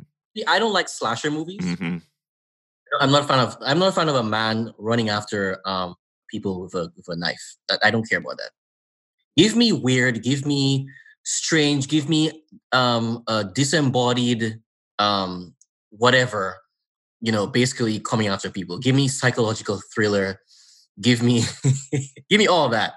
I 0.47 0.59
don't 0.59 0.73
like 0.73 0.89
slasher 0.89 1.31
movies. 1.31 1.61
Mhm. 1.61 2.01
I'm 2.99 3.09
not 3.11 3.23
a 3.23 3.27
fan 3.27 3.39
of. 3.39 3.57
I'm 3.65 3.79
not 3.79 3.89
a 3.89 3.91
fan 3.93 4.09
of 4.09 4.15
a 4.15 4.23
man 4.23 4.73
running 4.77 5.09
after 5.09 5.61
um 5.65 5.95
people 6.31 6.61
with 6.61 6.73
a 6.73 6.91
with 6.95 7.07
a 7.09 7.15
knife. 7.15 7.55
I, 7.69 7.77
I 7.85 7.91
don't 7.91 8.07
care 8.09 8.19
about 8.19 8.37
that. 8.37 8.51
Give 9.37 9.55
me 9.55 9.71
weird. 9.71 10.23
Give 10.23 10.45
me 10.45 10.89
strange. 11.23 11.87
Give 11.87 12.09
me 12.09 12.43
um 12.71 13.23
a 13.27 13.43
disembodied 13.43 14.59
um 14.99 15.53
whatever. 15.89 16.57
You 17.21 17.31
know, 17.31 17.45
basically 17.45 17.99
coming 17.99 18.27
after 18.27 18.49
people. 18.49 18.79
Give 18.79 18.95
me 18.95 19.07
psychological 19.07 19.79
thriller. 19.93 20.39
Give 20.99 21.21
me 21.21 21.43
give 22.29 22.39
me 22.39 22.47
all 22.47 22.69
that. 22.69 22.93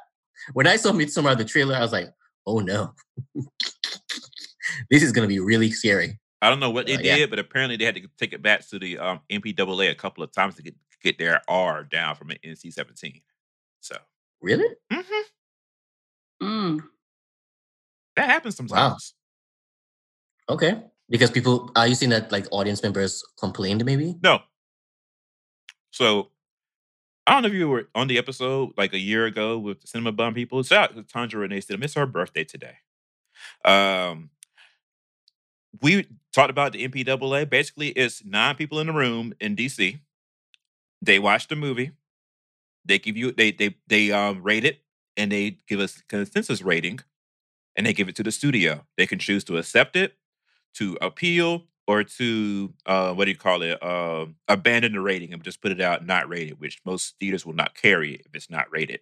When 0.54 0.66
I 0.66 0.76
saw 0.76 0.92
Midsommar 0.92 1.36
the 1.36 1.44
trailer, 1.44 1.74
I 1.74 1.80
was 1.80 1.92
like, 1.92 2.08
oh 2.46 2.60
no, 2.60 2.94
this 4.90 5.02
is 5.02 5.12
gonna 5.12 5.26
be 5.28 5.40
really 5.40 5.70
scary. 5.70 6.18
I 6.42 6.50
don't 6.50 6.60
know 6.60 6.70
what 6.70 6.86
they 6.86 6.96
Uh, 6.96 7.00
yeah. 7.00 7.16
did, 7.16 7.30
but 7.30 7.38
apparently 7.38 7.76
they 7.78 7.86
had 7.86 7.94
to 7.94 8.02
take 8.18 8.34
it 8.34 8.42
back 8.42 8.68
to 8.68 8.78
the 8.78 8.98
um, 8.98 9.20
MPAA 9.30 9.90
a 9.90 9.94
couple 9.94 10.22
of 10.22 10.30
times 10.32 10.56
to 10.56 10.62
get 10.62 10.74
get 11.04 11.18
their 11.18 11.42
R 11.48 11.84
down 11.84 12.16
from 12.16 12.30
an 12.30 12.38
NC-17. 12.44 13.22
So 13.80 13.96
Really? 14.42 14.68
mhm, 14.92 15.22
Mm. 16.42 16.80
that 18.16 18.28
happens 18.30 18.56
sometimes. 18.56 19.14
Okay. 20.48 20.82
Because 21.08 21.30
people 21.30 21.70
are 21.76 21.86
you 21.86 21.94
seeing 21.94 22.10
that 22.10 22.32
like 22.32 22.46
audience 22.50 22.82
members 22.82 23.22
complained 23.38 23.84
maybe? 23.84 24.16
No. 24.22 24.40
So 25.90 26.30
I 27.26 27.32
don't 27.32 27.42
know 27.42 27.48
if 27.48 27.54
you 27.54 27.68
were 27.68 27.88
on 27.94 28.08
the 28.08 28.18
episode 28.18 28.72
like 28.76 28.92
a 28.92 28.98
year 28.98 29.26
ago 29.26 29.58
with 29.58 29.80
the 29.80 29.86
Cinema 29.86 30.12
Bum 30.12 30.34
people. 30.34 30.62
Shout 30.62 30.90
out 30.90 30.96
to 30.96 31.02
Tandra 31.02 31.40
Renee 31.40 31.60
said, 31.60 31.82
It's 31.82 31.94
her 31.94 32.06
birthday 32.06 32.44
today. 32.44 32.76
Um 33.64 34.30
we 35.82 36.06
talked 36.32 36.50
about 36.50 36.72
the 36.72 36.84
MPAA. 36.84 37.44
Basically, 37.48 37.88
it's 37.88 38.24
nine 38.24 38.54
people 38.54 38.78
in 38.80 38.86
the 38.86 38.92
room 38.92 39.34
in 39.40 39.56
DC. 39.56 39.98
They 41.04 41.18
watch 41.18 41.48
the 41.48 41.56
movie. 41.56 41.92
They 42.84 42.98
give 42.98 43.16
you 43.16 43.32
they 43.32 43.52
they 43.52 43.76
they 43.88 44.12
um 44.12 44.42
rate 44.42 44.64
it 44.64 44.80
and 45.16 45.32
they 45.32 45.58
give 45.68 45.80
us 45.80 46.02
consensus 46.08 46.62
rating 46.62 47.00
and 47.76 47.86
they 47.86 47.92
give 47.92 48.08
it 48.08 48.16
to 48.16 48.22
the 48.22 48.32
studio. 48.32 48.86
They 48.96 49.06
can 49.06 49.18
choose 49.18 49.44
to 49.44 49.58
accept 49.58 49.96
it, 49.96 50.14
to 50.74 50.98
appeal, 51.02 51.64
or 51.86 52.04
to 52.04 52.74
uh 52.86 53.14
what 53.14 53.26
do 53.26 53.32
you 53.32 53.36
call 53.36 53.62
it? 53.62 53.82
Uh, 53.82 54.26
abandon 54.48 54.92
the 54.94 55.00
rating 55.00 55.32
and 55.32 55.42
just 55.44 55.62
put 55.62 55.72
it 55.72 55.80
out 55.80 56.06
not 56.06 56.28
rated, 56.28 56.60
which 56.60 56.80
most 56.84 57.16
theaters 57.20 57.46
will 57.46 57.54
not 57.54 57.74
carry 57.74 58.14
if 58.14 58.34
it's 58.34 58.50
not 58.50 58.70
rated. 58.72 59.00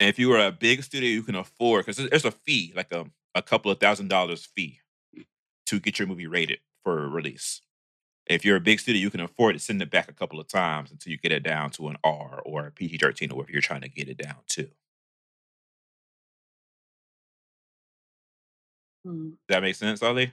And 0.00 0.08
if 0.08 0.18
you 0.18 0.32
are 0.32 0.46
a 0.46 0.52
big 0.52 0.82
studio, 0.82 1.08
you 1.10 1.22
can 1.22 1.36
afford 1.36 1.86
because 1.86 2.08
there's 2.10 2.24
a 2.24 2.30
fee, 2.32 2.72
like 2.74 2.92
a, 2.92 3.06
a 3.34 3.42
couple 3.42 3.70
of 3.70 3.78
thousand 3.80 4.08
dollars 4.08 4.44
fee 4.46 4.80
to 5.66 5.80
get 5.80 5.98
your 5.98 6.08
movie 6.08 6.26
rated 6.26 6.58
for 6.84 7.04
a 7.04 7.08
release. 7.08 7.62
If 8.26 8.44
you're 8.44 8.56
a 8.56 8.60
big 8.60 8.80
studio, 8.80 9.00
you 9.00 9.10
can 9.10 9.20
afford 9.20 9.54
to 9.54 9.60
send 9.60 9.82
it 9.82 9.90
back 9.90 10.08
a 10.08 10.14
couple 10.14 10.40
of 10.40 10.48
times 10.48 10.92
until 10.92 11.10
you 11.12 11.18
get 11.18 11.32
it 11.32 11.42
down 11.42 11.70
to 11.72 11.88
an 11.88 11.96
R 12.04 12.42
or 12.46 12.66
a 12.66 12.70
PG 12.72 12.98
13 12.98 13.32
or 13.32 13.36
whatever 13.36 13.52
you're 13.52 13.62
trying 13.62 13.82
to 13.82 13.88
get 13.88 14.08
it 14.08 14.18
down 14.18 14.36
to. 14.50 14.62
Does 19.04 19.12
Mm. 19.14 19.36
that 19.48 19.62
make 19.62 19.74
sense, 19.74 20.02
Ali? 20.02 20.32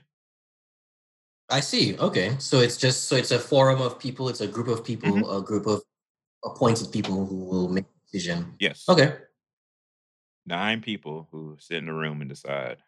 I 1.48 1.60
see. 1.60 1.98
Okay. 1.98 2.36
So 2.38 2.60
it's 2.60 2.76
just 2.76 3.04
so 3.04 3.16
it's 3.16 3.32
a 3.32 3.38
forum 3.38 3.80
of 3.82 3.98
people, 3.98 4.28
it's 4.28 4.40
a 4.40 4.46
group 4.46 4.68
of 4.68 4.84
people, 4.84 5.10
Mhm. 5.10 5.38
a 5.38 5.42
group 5.42 5.66
of 5.66 5.82
appointed 6.44 6.92
people 6.92 7.26
who 7.26 7.36
will 7.44 7.68
make 7.68 7.84
a 7.86 8.00
decision. 8.12 8.56
Yes. 8.60 8.88
Okay. 8.88 9.18
Nine 10.46 10.80
people 10.82 11.28
who 11.30 11.56
sit 11.60 11.78
in 11.78 11.86
the 11.86 11.92
room 11.92 12.20
and 12.20 12.30
decide 12.30 12.82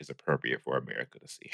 is 0.00 0.10
appropriate 0.10 0.62
for 0.62 0.76
America 0.76 1.18
to 1.18 1.28
see. 1.28 1.50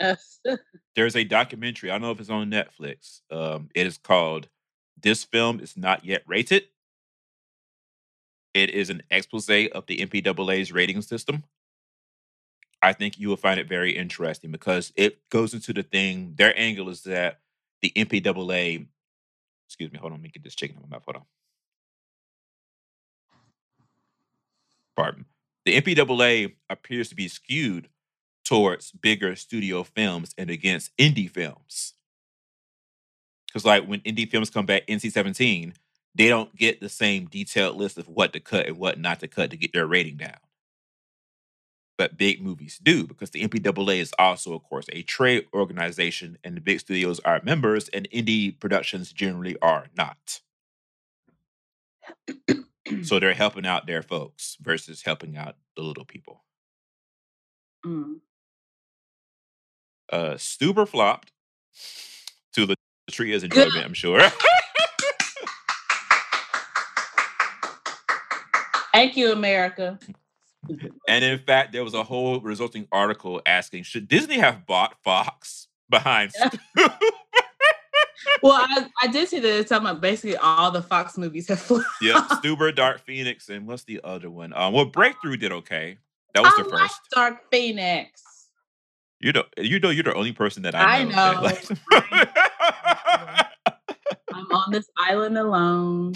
Uh, 0.00 0.14
There's 0.96 1.16
a 1.16 1.24
documentary. 1.24 1.90
I 1.90 1.94
don't 1.94 2.02
know 2.02 2.10
if 2.12 2.20
it's 2.20 2.30
on 2.30 2.50
Netflix. 2.50 3.20
Um, 3.30 3.68
it 3.74 3.86
is 3.86 3.98
called 3.98 4.48
"This 5.00 5.24
Film 5.24 5.60
Is 5.60 5.76
Not 5.76 6.04
Yet 6.04 6.22
Rated." 6.26 6.64
It 8.54 8.70
is 8.70 8.90
an 8.90 9.02
expose 9.10 9.48
of 9.48 9.86
the 9.86 9.98
MPAA's 9.98 10.72
rating 10.72 11.02
system. 11.02 11.44
I 12.82 12.92
think 12.92 13.18
you 13.18 13.28
will 13.28 13.36
find 13.36 13.58
it 13.60 13.68
very 13.68 13.96
interesting 13.96 14.50
because 14.50 14.92
it 14.96 15.18
goes 15.30 15.52
into 15.52 15.72
the 15.72 15.82
thing. 15.82 16.34
Their 16.36 16.58
angle 16.58 16.88
is 16.88 17.02
that 17.02 17.40
the 17.82 17.92
MPAA. 17.94 18.86
Excuse 19.66 19.92
me. 19.92 19.98
Hold 19.98 20.12
on. 20.12 20.18
Let 20.18 20.22
me 20.22 20.30
get 20.30 20.44
this 20.44 20.54
chicken 20.54 20.76
in 20.76 20.82
my 20.82 20.96
mouth. 20.96 21.04
Hold 21.04 21.16
on. 21.16 21.22
Pardon. 24.96 25.26
The 25.68 25.82
MPAA 25.82 26.54
appears 26.70 27.10
to 27.10 27.14
be 27.14 27.28
skewed 27.28 27.90
towards 28.42 28.90
bigger 28.90 29.36
studio 29.36 29.82
films 29.82 30.34
and 30.38 30.48
against 30.48 30.96
indie 30.96 31.30
films. 31.30 31.92
Because, 33.46 33.66
like, 33.66 33.84
when 33.84 34.00
indie 34.00 34.30
films 34.30 34.48
come 34.48 34.64
back 34.64 34.86
NC 34.86 35.12
17, 35.12 35.74
they 36.14 36.28
don't 36.30 36.56
get 36.56 36.80
the 36.80 36.88
same 36.88 37.26
detailed 37.26 37.76
list 37.76 37.98
of 37.98 38.08
what 38.08 38.32
to 38.32 38.40
cut 38.40 38.66
and 38.66 38.78
what 38.78 38.98
not 38.98 39.20
to 39.20 39.28
cut 39.28 39.50
to 39.50 39.58
get 39.58 39.74
their 39.74 39.86
rating 39.86 40.16
down. 40.16 40.38
But 41.98 42.16
big 42.16 42.40
movies 42.40 42.80
do, 42.82 43.06
because 43.06 43.28
the 43.28 43.46
MPAA 43.46 43.98
is 43.98 44.14
also, 44.18 44.54
of 44.54 44.62
course, 44.62 44.86
a 44.90 45.02
trade 45.02 45.48
organization, 45.52 46.38
and 46.42 46.56
the 46.56 46.62
big 46.62 46.80
studios 46.80 47.20
are 47.26 47.42
members, 47.44 47.90
and 47.90 48.08
indie 48.10 48.58
productions 48.58 49.12
generally 49.12 49.58
are 49.60 49.88
not. 49.94 50.40
So 53.02 53.18
they're 53.18 53.34
helping 53.34 53.66
out 53.66 53.86
their 53.86 54.02
folks 54.02 54.56
versus 54.60 55.02
helping 55.02 55.36
out 55.36 55.56
the 55.76 55.82
little 55.82 56.04
people. 56.04 56.44
mm. 57.84 58.16
uh 60.12 60.34
Stuber 60.34 60.86
flopped 60.88 61.32
to 62.54 62.66
the 62.66 62.74
Tria's 63.10 63.42
Good. 63.42 63.52
enjoyment, 63.56 63.84
I'm 63.86 63.94
sure. 63.94 64.20
Thank 68.92 69.16
you, 69.16 69.32
America. 69.32 69.98
and 71.06 71.24
in 71.24 71.38
fact, 71.38 71.72
there 71.72 71.84
was 71.84 71.94
a 71.94 72.02
whole 72.02 72.40
resulting 72.40 72.88
article 72.90 73.40
asking, 73.46 73.84
should 73.84 74.08
Disney 74.08 74.38
have 74.38 74.66
bought 74.66 74.96
Fox 75.04 75.68
behind 75.88 76.32
Stuber? 76.40 76.98
Well, 78.42 78.52
I, 78.54 78.86
I 79.02 79.06
did 79.08 79.28
see 79.28 79.38
that 79.40 79.58
it's 79.60 79.68
talking 79.68 79.86
about 79.86 80.00
basically 80.00 80.36
all 80.36 80.70
the 80.70 80.82
Fox 80.82 81.16
movies 81.18 81.48
have 81.48 81.60
flopped. 81.60 81.86
yep, 82.02 82.16
Stuber, 82.30 82.74
Dark 82.74 83.00
Phoenix, 83.04 83.48
and 83.48 83.66
what's 83.66 83.84
the 83.84 84.00
other 84.04 84.30
one? 84.30 84.52
Um, 84.54 84.72
well, 84.72 84.84
Breakthrough 84.86 85.36
did 85.36 85.52
okay. 85.52 85.98
That 86.34 86.42
was 86.42 86.52
I 86.58 86.62
the 86.62 86.68
like 86.68 86.80
first. 86.82 87.00
Dark 87.14 87.50
Phoenix. 87.50 88.22
You 89.20 89.32
know, 89.32 89.44
you 89.56 89.80
know, 89.80 89.90
you're 89.90 90.04
the 90.04 90.14
only 90.14 90.32
person 90.32 90.62
that 90.62 90.74
I 90.74 91.00
I 91.00 91.04
know. 91.04 91.10
that 91.10 91.42
like- 91.42 91.64
I'm 94.32 94.46
on 94.52 94.70
this 94.72 94.88
island 94.98 95.36
alone. 95.38 96.14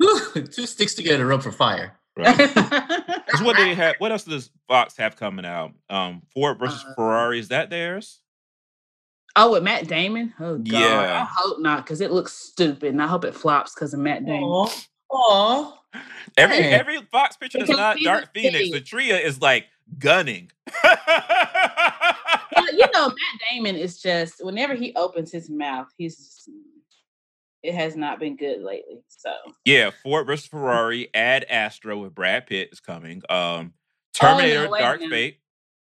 Two 0.00 0.66
sticks 0.66 0.94
together 0.94 1.26
rub 1.26 1.42
for 1.42 1.52
fire. 1.52 1.98
Right. 2.16 2.36
Because 2.36 3.42
what 3.42 3.56
they 3.56 3.74
have, 3.74 3.96
what 3.98 4.12
else 4.12 4.24
does 4.24 4.50
Fox 4.68 4.96
have 4.98 5.16
coming 5.16 5.44
out? 5.44 5.72
Um, 5.90 6.22
Ford 6.32 6.58
versus 6.58 6.84
Uh, 6.88 6.94
Ferrari. 6.94 7.38
Is 7.40 7.48
that 7.48 7.70
theirs? 7.70 8.20
Oh, 9.36 9.52
with 9.52 9.62
Matt 9.62 9.86
Damon? 9.88 10.32
Oh 10.40 10.56
god. 10.58 10.66
Yeah. 10.66 11.22
I 11.22 11.28
hope 11.30 11.60
not, 11.60 11.84
because 11.84 12.00
it 12.00 12.10
looks 12.12 12.32
stupid. 12.32 12.90
And 12.90 13.02
I 13.02 13.06
hope 13.06 13.24
it 13.24 13.34
flops 13.34 13.74
because 13.74 13.94
of 13.94 14.00
Matt 14.00 14.24
Damon. 14.24 14.42
Aw. 14.44 14.70
Aw. 15.12 15.78
Every 16.36 16.56
Hey. 16.56 16.72
every 16.72 17.00
Fox 17.12 17.36
picture 17.36 17.58
that's 17.58 17.68
Because 17.70 17.80
not 17.80 17.96
he's 17.98 18.06
Dark 18.06 18.32
Phoenix, 18.34 18.58
pig. 18.58 18.72
the 18.72 18.80
trio 18.80 19.16
is 19.16 19.40
like 19.40 19.66
gunning. 19.98 20.50
Well, 20.82 22.72
you 22.72 22.86
know, 22.92 23.08
Matt 23.08 23.40
Damon 23.50 23.76
is 23.76 24.00
just 24.00 24.44
whenever 24.44 24.74
he 24.74 24.92
opens 24.96 25.30
his 25.30 25.48
mouth, 25.50 25.86
he's 25.96 26.16
just, 26.16 26.50
it 27.62 27.74
has 27.74 27.96
not 27.96 28.18
been 28.18 28.36
good 28.36 28.62
lately. 28.62 29.02
So 29.08 29.32
yeah, 29.64 29.90
Ford 30.02 30.26
versus 30.26 30.46
Ferrari. 30.46 31.08
Ad 31.14 31.44
Astra 31.48 31.96
with 31.96 32.14
Brad 32.14 32.46
Pitt 32.46 32.70
is 32.72 32.80
coming. 32.80 33.22
Um, 33.28 33.74
Oh, 34.22 34.26
no, 34.36 34.38
Terminator, 34.38 34.68
Dark. 34.78 35.00
Fate. 35.00 35.38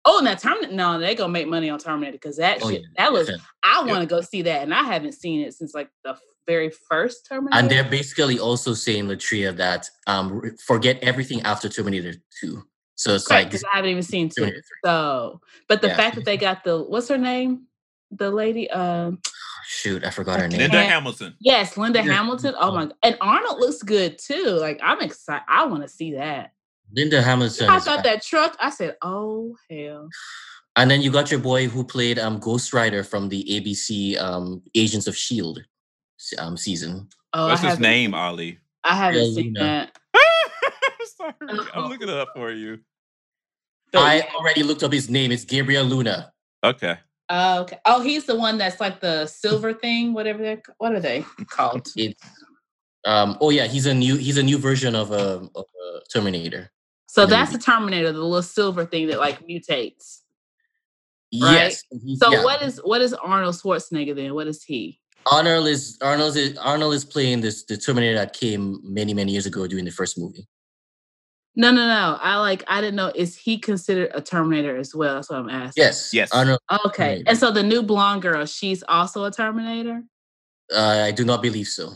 Oh, 0.06 0.20
now 0.24 0.36
Terminator. 0.36 0.74
No, 0.74 1.00
they're 1.00 1.16
gonna 1.16 1.34
make 1.34 1.48
money 1.48 1.70
on 1.70 1.80
Terminator 1.80 2.14
because 2.14 2.38
that 2.38 2.60
Oh, 2.64 2.70
shit. 2.70 2.82
yeah, 2.82 2.88
that 2.98 3.12
was. 3.14 3.30
I 3.64 3.84
want 3.84 4.02
to 4.02 4.06
go 4.08 4.22
see 4.22 4.44
that, 4.44 4.62
and 4.62 4.74
I 4.74 4.84
haven't 4.84 5.14
seen 5.14 5.42
it 5.42 5.54
since 5.54 5.74
like 5.74 5.90
the 6.04 6.16
very 6.48 6.70
first 6.70 7.26
Terminator. 7.28 7.58
And 7.60 7.70
they're 7.70 7.84
basically 7.90 8.38
also 8.40 8.74
saying 8.74 9.06
Latria 9.08 9.56
that 9.58 9.90
um 10.08 10.42
forget 10.64 11.00
everything 11.02 11.42
after 11.42 11.68
Terminator 11.70 12.14
2. 12.42 12.64
So 12.96 13.16
it's 13.16 13.30
right 13.30 13.40
like 13.40 13.48
because 13.48 13.64
I 13.72 13.76
haven't 13.78 13.92
even 13.92 14.04
seen 14.04 14.30
two. 14.30 14.52
So, 14.86 15.42
but 15.68 15.82
the 15.82 15.88
Yeah. 15.90 15.98
fact 15.98 16.16
that 16.16 16.26
they 16.26 16.38
got 16.38 16.64
the 16.64 16.84
what's 16.84 17.08
her 17.10 17.18
name, 17.18 17.68
the 18.12 18.30
lady. 18.32 18.70
Um, 18.70 19.20
Shoot, 19.68 20.06
I 20.06 20.12
forgot 20.12 20.40
her 20.40 20.48
name. 20.48 20.60
Linda 20.62 20.78
Yeah. 20.78 20.84
Hamilton. 20.84 21.36
yes, 21.40 21.76
Linda 21.78 22.00
Yeah. 22.04 22.14
Hamilton. 22.14 22.54
Oh 22.60 22.72
my! 22.72 22.90
And 23.02 23.18
Arnold 23.20 23.60
looks 23.60 23.82
good 23.82 24.20
too. 24.20 24.46
Like 24.62 24.80
I'm 24.84 25.02
excited. 25.02 25.44
I 25.50 25.66
want 25.66 25.82
to 25.82 25.90
see 25.90 26.14
that. 26.14 26.52
Linda 26.94 27.22
Hamilton. 27.22 27.70
I 27.70 27.78
is 27.78 27.86
thought 27.86 28.04
that 28.04 28.24
truck. 28.24 28.56
I 28.60 28.70
said, 28.70 28.96
"Oh 29.02 29.56
hell!" 29.70 30.10
And 30.78 30.92
then 30.92 31.02
you 31.02 31.12
got 31.12 31.32
your 31.32 31.40
boy 31.40 31.68
who 31.68 31.84
played 31.84 32.20
um 32.20 32.40
Ghost 32.40 32.74
Rider 32.74 33.04
from 33.04 33.30
the 33.30 33.44
ABC 33.46 34.20
um 34.22 34.62
Agents 34.76 35.08
of 35.08 35.16
Shield 35.18 35.60
um 36.40 36.58
season. 36.58 37.08
Oh, 37.34 37.48
What's 37.48 37.64
I 37.64 37.70
his 37.70 37.80
name, 37.80 38.14
Ollie? 38.14 38.60
I 38.84 38.96
haven't 38.96 39.20
Yeah, 39.22 39.26
seen 39.34 39.54
Luna. 39.54 39.92
that. 40.14 40.22
Sorry, 41.18 41.34
Oh. 41.50 41.68
I'm 41.74 41.90
looking 41.90 42.10
it 42.10 42.16
up 42.16 42.30
for 42.36 42.52
you. 42.52 42.80
But 43.92 44.02
I 44.02 44.22
already 44.36 44.64
looked 44.64 44.84
up 44.84 44.92
his 44.92 45.10
name. 45.10 45.32
It's 45.32 45.46
Gabriel 45.46 45.86
Luna. 45.86 46.34
Okay. 46.64 46.98
Oh, 47.30 47.62
okay. 47.62 47.80
Oh, 47.86 48.02
he's 48.02 48.26
the 48.26 48.36
one 48.36 48.58
that's 48.58 48.80
like 48.80 49.00
the 49.00 49.26
silver 49.26 49.74
thing, 49.74 50.14
whatever 50.14 50.44
they're 50.44 50.62
what 50.78 50.94
are 50.94 51.00
they 51.00 51.24
called? 51.50 51.88
It's 51.96 52.22
um 53.06 53.38
oh 53.42 53.50
yeah, 53.50 53.66
he's 53.68 53.86
a 53.86 53.94
new 53.94 54.16
he's 54.18 54.38
a 54.38 54.44
new 54.44 54.58
version 54.58 54.96
of 54.96 55.12
a, 55.12 55.48
of 55.56 55.66
a 55.66 56.00
Terminator. 56.12 56.72
So 57.16 57.24
in 57.24 57.30
that's 57.30 57.54
the. 57.54 57.58
Terminator, 57.58 58.12
the 58.12 58.20
little 58.20 58.42
silver 58.42 58.86
thing 58.86 59.08
that 59.08 59.20
like 59.20 59.48
mutates. 59.48 60.20
Right. 61.42 61.54
Yes. 61.54 61.84
So 62.18 62.30
yeah. 62.30 62.44
what 62.44 62.62
is 62.62 62.82
what 62.84 63.00
is 63.00 63.14
Arnold 63.14 63.56
Schwarzenegger 63.56 64.14
then? 64.14 64.34
What 64.34 64.48
is 64.48 64.62
he? 64.66 65.00
Arnold 65.32 65.68
is 65.68 65.98
Arnold 66.02 66.36
is 66.36 66.58
Arnold 66.58 66.94
is 66.94 67.06
playing 67.06 67.40
this 67.40 67.64
the 67.64 67.78
Terminator 67.78 68.16
that 68.16 68.34
came 68.34 68.82
many 68.84 69.14
many 69.14 69.32
years 69.32 69.46
ago 69.46 69.66
during 69.66 69.86
the 69.86 69.92
first 69.92 70.20
movie. 70.20 70.46
No, 71.56 71.72
no, 71.72 71.88
no. 71.88 72.18
I 72.20 72.36
like 72.36 72.66
I 72.68 72.82
didn't 72.82 72.98
know. 72.98 73.14
Is 73.16 73.38
he 73.38 73.60
considered 73.60 74.12
a 74.14 74.20
Terminator 74.20 74.76
as 74.76 74.94
well? 74.94 75.16
That's 75.16 75.30
what 75.30 75.40
I'm 75.40 75.50
asking. 75.50 75.82
Yes. 75.82 76.14
Yes. 76.14 76.34
Arnold. 76.34 76.60
Okay. 76.86 76.98
Terminator. 76.98 77.30
And 77.30 77.38
so 77.38 77.50
the 77.50 77.64
new 77.64 77.82
blonde 77.82 78.24
girl, 78.24 78.46
she's 78.46 78.84
also 78.90 79.24
a 79.24 79.32
Terminator? 79.32 80.04
Uh, 80.70 81.04
I 81.06 81.12
do 81.12 81.24
not 81.24 81.42
believe 81.42 81.68
so. 81.68 81.94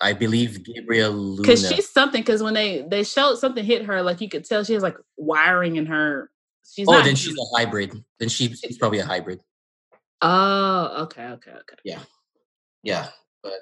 I 0.00 0.12
believe 0.14 0.64
Gabriel 0.64 1.12
Luna. 1.12 1.42
Because 1.42 1.68
she's 1.68 1.90
something, 1.90 2.22
because 2.22 2.42
when 2.42 2.54
they 2.54 2.86
they 2.88 3.04
showed 3.04 3.36
something 3.36 3.64
hit 3.64 3.84
her, 3.84 4.02
like 4.02 4.20
you 4.20 4.28
could 4.28 4.44
tell 4.44 4.64
she 4.64 4.74
has 4.74 4.82
like 4.82 4.96
wiring 5.16 5.76
in 5.76 5.86
her. 5.86 6.30
She's 6.70 6.86
oh, 6.88 7.02
then 7.02 7.16
she's 7.16 7.36
a 7.36 7.56
hybrid. 7.56 7.92
Then 8.18 8.28
she, 8.28 8.54
she's 8.54 8.78
probably 8.78 9.00
a 9.00 9.04
hybrid. 9.04 9.40
Oh, 10.22 11.02
okay, 11.04 11.24
okay, 11.26 11.50
okay. 11.50 11.76
Yeah. 11.84 12.00
Yeah, 12.82 13.08
but 13.42 13.52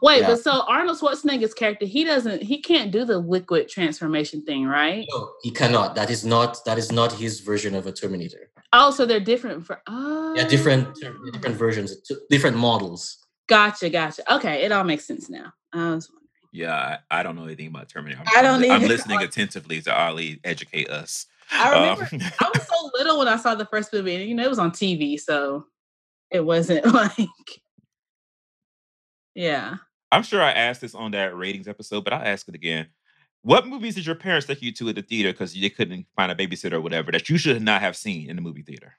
wait, 0.00 0.20
Yeah. 0.20 0.28
but 0.28 0.40
so 0.40 0.62
Arnold 0.68 0.98
Schwarzenegger's 0.98 1.54
character, 1.54 1.86
he 1.86 2.04
doesn't, 2.04 2.42
he 2.42 2.60
can't 2.62 2.92
do 2.92 3.04
the 3.04 3.18
liquid 3.18 3.68
transformation 3.68 4.44
thing, 4.44 4.64
right? 4.66 5.04
No, 5.10 5.30
he 5.42 5.50
cannot. 5.50 5.96
That 5.96 6.10
is 6.10 6.24
not. 6.24 6.64
That 6.66 6.78
is 6.78 6.92
not 6.92 7.12
his 7.12 7.40
version 7.40 7.74
of 7.74 7.86
a 7.86 7.92
Terminator. 7.92 8.50
Oh, 8.72 8.90
so 8.90 9.06
they're 9.06 9.18
different 9.18 9.66
for. 9.66 9.82
Oh, 9.88 10.34
Yeah, 10.36 10.46
different 10.46 10.88
oh. 11.04 11.30
different 11.32 11.56
versions, 11.56 11.96
different 12.30 12.56
models. 12.56 13.26
Gotcha, 13.48 13.88
gotcha. 13.90 14.34
Okay, 14.34 14.62
it 14.62 14.72
all 14.72 14.84
makes 14.84 15.06
sense 15.06 15.28
now. 15.28 15.52
I 15.72 15.90
was 15.90 16.08
wondering. 16.10 16.28
Yeah, 16.52 16.98
I, 17.10 17.20
I 17.20 17.22
don't 17.22 17.34
know 17.36 17.44
anything 17.44 17.68
about 17.68 17.88
Terminator. 17.88 18.22
I 18.36 18.42
don't 18.42 18.62
I'm, 18.64 18.70
I'm 18.70 18.82
listening 18.88 19.22
attentively 19.22 19.80
to 19.82 19.98
Ollie 19.98 20.40
educate 20.44 20.88
us. 20.90 21.26
I 21.50 21.70
remember 21.70 22.08
Um, 22.12 22.20
I 22.40 22.50
was 22.54 22.66
so 22.68 22.90
little 22.94 23.18
when 23.18 23.28
I 23.28 23.36
saw 23.36 23.54
the 23.54 23.66
first 23.66 23.92
movie, 23.92 24.14
and 24.14 24.28
you 24.28 24.34
know 24.34 24.44
it 24.44 24.50
was 24.50 24.58
on 24.58 24.70
TV, 24.70 25.18
so 25.18 25.66
it 26.30 26.44
wasn't 26.44 26.84
like, 26.94 27.28
yeah. 29.34 29.76
I'm 30.12 30.22
sure 30.22 30.42
I 30.42 30.52
asked 30.52 30.80
this 30.80 30.94
on 30.94 31.10
that 31.12 31.36
ratings 31.36 31.68
episode, 31.68 32.04
but 32.04 32.12
I'll 32.12 32.26
ask 32.26 32.48
it 32.48 32.54
again. 32.54 32.86
What 33.42 33.66
movies 33.66 33.94
did 33.94 34.04
your 34.04 34.14
parents 34.14 34.46
take 34.46 34.62
you 34.62 34.72
to 34.72 34.88
at 34.88 34.94
the 34.96 35.02
theater 35.02 35.32
because 35.32 35.54
they 35.54 35.70
couldn't 35.70 36.06
find 36.16 36.32
a 36.32 36.34
babysitter 36.34 36.74
or 36.74 36.80
whatever 36.80 37.12
that 37.12 37.28
you 37.28 37.38
should 37.38 37.62
not 37.62 37.80
have 37.80 37.96
seen 37.96 38.28
in 38.28 38.36
the 38.36 38.42
movie 38.42 38.62
theater? 38.62 38.94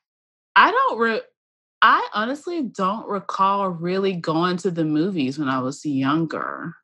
I 0.55 0.71
don't. 0.71 0.99
Re- 0.99 1.21
I 1.81 2.07
honestly 2.13 2.63
don't 2.63 3.07
recall 3.07 3.69
really 3.69 4.13
going 4.13 4.57
to 4.57 4.71
the 4.71 4.83
movies 4.83 5.39
when 5.39 5.47
I 5.47 5.59
was 5.59 5.85
younger. 5.85 6.75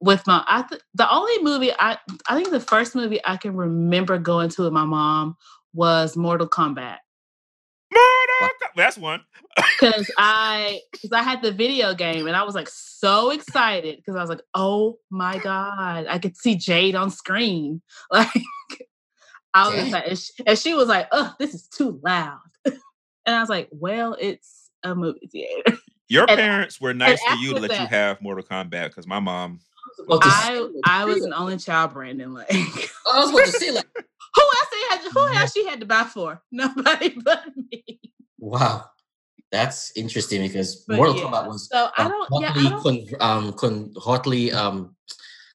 With 0.00 0.26
my, 0.26 0.44
I 0.46 0.62
th- 0.62 0.82
the 0.94 1.10
only 1.10 1.42
movie 1.42 1.72
I, 1.78 1.96
I 2.28 2.36
think 2.36 2.50
the 2.50 2.60
first 2.60 2.94
movie 2.94 3.20
I 3.24 3.38
can 3.38 3.56
remember 3.56 4.18
going 4.18 4.50
to 4.50 4.62
with 4.64 4.72
my 4.72 4.84
mom 4.84 5.36
was 5.72 6.16
Mortal 6.16 6.48
Kombat. 6.48 6.98
Mortal 7.90 8.36
Kombat- 8.42 8.76
That's 8.76 8.98
one. 8.98 9.20
because 9.56 10.10
I 10.18 10.80
because 10.92 11.12
I 11.12 11.22
had 11.22 11.40
the 11.42 11.52
video 11.52 11.94
game 11.94 12.26
and 12.26 12.36
I 12.36 12.42
was 12.42 12.54
like 12.54 12.68
so 12.68 13.30
excited 13.30 13.96
because 13.96 14.16
I 14.16 14.20
was 14.20 14.28
like, 14.28 14.42
oh 14.54 14.98
my 15.10 15.38
god, 15.38 16.06
I 16.08 16.18
could 16.18 16.36
see 16.36 16.56
Jade 16.56 16.94
on 16.94 17.10
screen. 17.10 17.80
Like 18.10 18.28
I 19.54 19.82
was 19.82 19.92
like, 19.92 20.08
and 20.08 20.18
she, 20.18 20.32
and 20.46 20.58
she 20.58 20.74
was 20.74 20.88
like, 20.88 21.06
oh, 21.12 21.32
this 21.38 21.54
is 21.54 21.68
too 21.68 22.00
loud. 22.04 22.40
and 23.26 23.34
I 23.36 23.40
was 23.40 23.48
like, 23.48 23.68
well, 23.72 24.16
it's 24.20 24.70
a 24.82 24.94
movie 24.94 25.28
theater. 25.30 25.78
Your 26.08 26.26
And- 26.28 26.38
parents 26.38 26.80
were 26.80 26.92
nice 26.94 27.20
to 27.24 27.38
you 27.38 27.50
to 27.50 27.56
after 27.56 27.68
let 27.68 27.80
you 27.80 27.86
have 27.86 28.20
Mortal 28.20 28.44
Kombat 28.44 28.88
because 28.88 29.06
my 29.06 29.20
mom. 29.20 29.60
I 30.10 30.68
I 30.84 31.04
was 31.04 31.24
an 31.24 31.32
only 31.32 31.56
child, 31.56 31.92
Brandon. 31.92 32.34
Like 32.34 32.50
who 32.50 32.58
I 33.12 33.20
was 33.20 33.30
about 33.30 33.44
to 33.46 33.52
say 33.52 33.70
like, 33.70 33.86
else 33.96 34.68
had 34.90 35.00
who 35.12 35.28
else 35.34 35.52
she 35.52 35.66
had 35.66 35.80
to 35.80 35.86
buy 35.86 36.04
for? 36.04 36.42
Nobody 36.52 37.10
but 37.24 37.44
me. 37.56 38.00
wow, 38.38 38.84
that's 39.52 39.92
interesting 39.96 40.42
because 40.42 40.84
But 40.88 40.96
Mortal 40.96 41.16
yeah, 41.16 41.22
Kombat 41.22 41.46
was 41.48 41.68
So 41.70 41.88
I 41.96 42.08
don't. 42.08 42.28
Yeah, 42.40 42.48
I 42.48 42.52
hotly, 42.58 43.04
don't. 43.08 43.18
con- 43.20 43.46
um, 43.46 43.52
con- 43.54 43.92
hotly 43.96 44.52
um, 44.52 44.94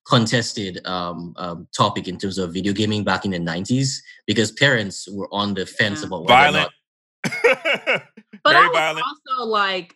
contested 0.08 0.86
um, 0.88 1.34
um, 1.38 1.68
topic 1.76 2.08
in 2.08 2.18
terms 2.18 2.38
of 2.38 2.54
video 2.54 2.74
gaming 2.74 3.04
back 3.04 3.26
in 3.26 3.32
the 3.32 3.40
nineties 3.40 4.02
because 4.26 4.52
parents 4.54 5.08
were 5.12 5.28
on 5.32 5.54
the 5.54 5.66
fence 5.66 6.02
Yeah. 6.02 6.08
about 6.08 6.22
whether 6.22 6.34
Violent. 6.34 6.72
But 8.44 8.54
Very 8.54 8.66
I 8.66 8.68
was 8.68 8.78
violent. 8.78 9.06
also 9.28 9.46
like, 9.50 9.96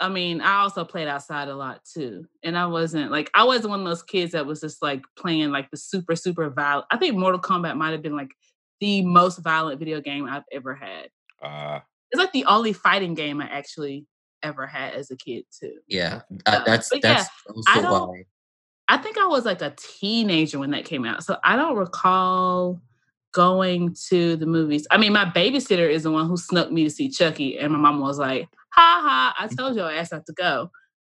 I 0.00 0.08
mean, 0.08 0.40
I 0.40 0.62
also 0.62 0.84
played 0.84 1.06
outside 1.06 1.46
a 1.48 1.54
lot 1.54 1.80
too, 1.84 2.26
and 2.42 2.58
I 2.58 2.66
wasn't 2.66 3.12
like 3.12 3.30
I 3.34 3.44
wasn't 3.44 3.70
one 3.70 3.80
of 3.80 3.86
those 3.86 4.02
kids 4.02 4.32
that 4.32 4.46
was 4.46 4.60
just 4.60 4.82
like 4.82 5.02
playing 5.16 5.50
like 5.52 5.70
the 5.70 5.76
super 5.76 6.16
super 6.16 6.50
violent. 6.50 6.86
I 6.90 6.96
think 6.96 7.16
Mortal 7.16 7.40
Kombat 7.40 7.76
might 7.76 7.92
have 7.92 8.02
been 8.02 8.16
like 8.16 8.32
the 8.80 9.02
most 9.02 9.38
violent 9.38 9.78
video 9.78 10.00
game 10.00 10.26
I've 10.28 10.42
ever 10.50 10.74
had. 10.74 11.08
Uh, 11.40 11.78
It's 12.10 12.18
like 12.18 12.32
the 12.32 12.44
only 12.46 12.72
fighting 12.72 13.14
game 13.14 13.40
I 13.40 13.46
actually 13.46 14.06
ever 14.42 14.66
had 14.66 14.94
as 14.94 15.12
a 15.12 15.16
kid 15.16 15.44
too. 15.56 15.74
Yeah, 15.86 16.22
that, 16.46 16.66
that's 16.66 16.88
But 16.88 17.04
yeah, 17.04 17.14
that's 17.14 17.28
I 17.68 17.80
don't- 17.80 18.08
why. 18.08 18.24
I 18.88 18.98
think 18.98 19.16
I 19.18 19.26
was 19.26 19.44
like 19.44 19.62
a 19.62 19.72
teenager 19.78 20.58
when 20.58 20.72
that 20.72 20.84
came 20.84 21.04
out, 21.04 21.22
so 21.22 21.36
I 21.44 21.54
don't 21.54 21.76
recall 21.76 22.80
going 23.32 23.96
to 24.08 24.36
the 24.36 24.46
movies. 24.46 24.86
I 24.90 24.98
mean, 24.98 25.12
my 25.12 25.24
babysitter 25.24 25.88
is 25.88 26.04
the 26.04 26.10
one 26.10 26.28
who 26.28 26.36
snuck 26.36 26.70
me 26.70 26.84
to 26.84 26.90
see 26.90 27.08
Chucky, 27.08 27.58
and 27.58 27.72
my 27.72 27.78
mom 27.78 28.00
was 28.00 28.18
like, 28.18 28.48
"Ha 28.74 29.00
ha! 29.02 29.34
I 29.38 29.46
mm-hmm. 29.46 29.56
told 29.56 29.76
your 29.76 29.90
ass 29.90 30.12
not 30.12 30.26
to 30.26 30.32
go." 30.32 30.70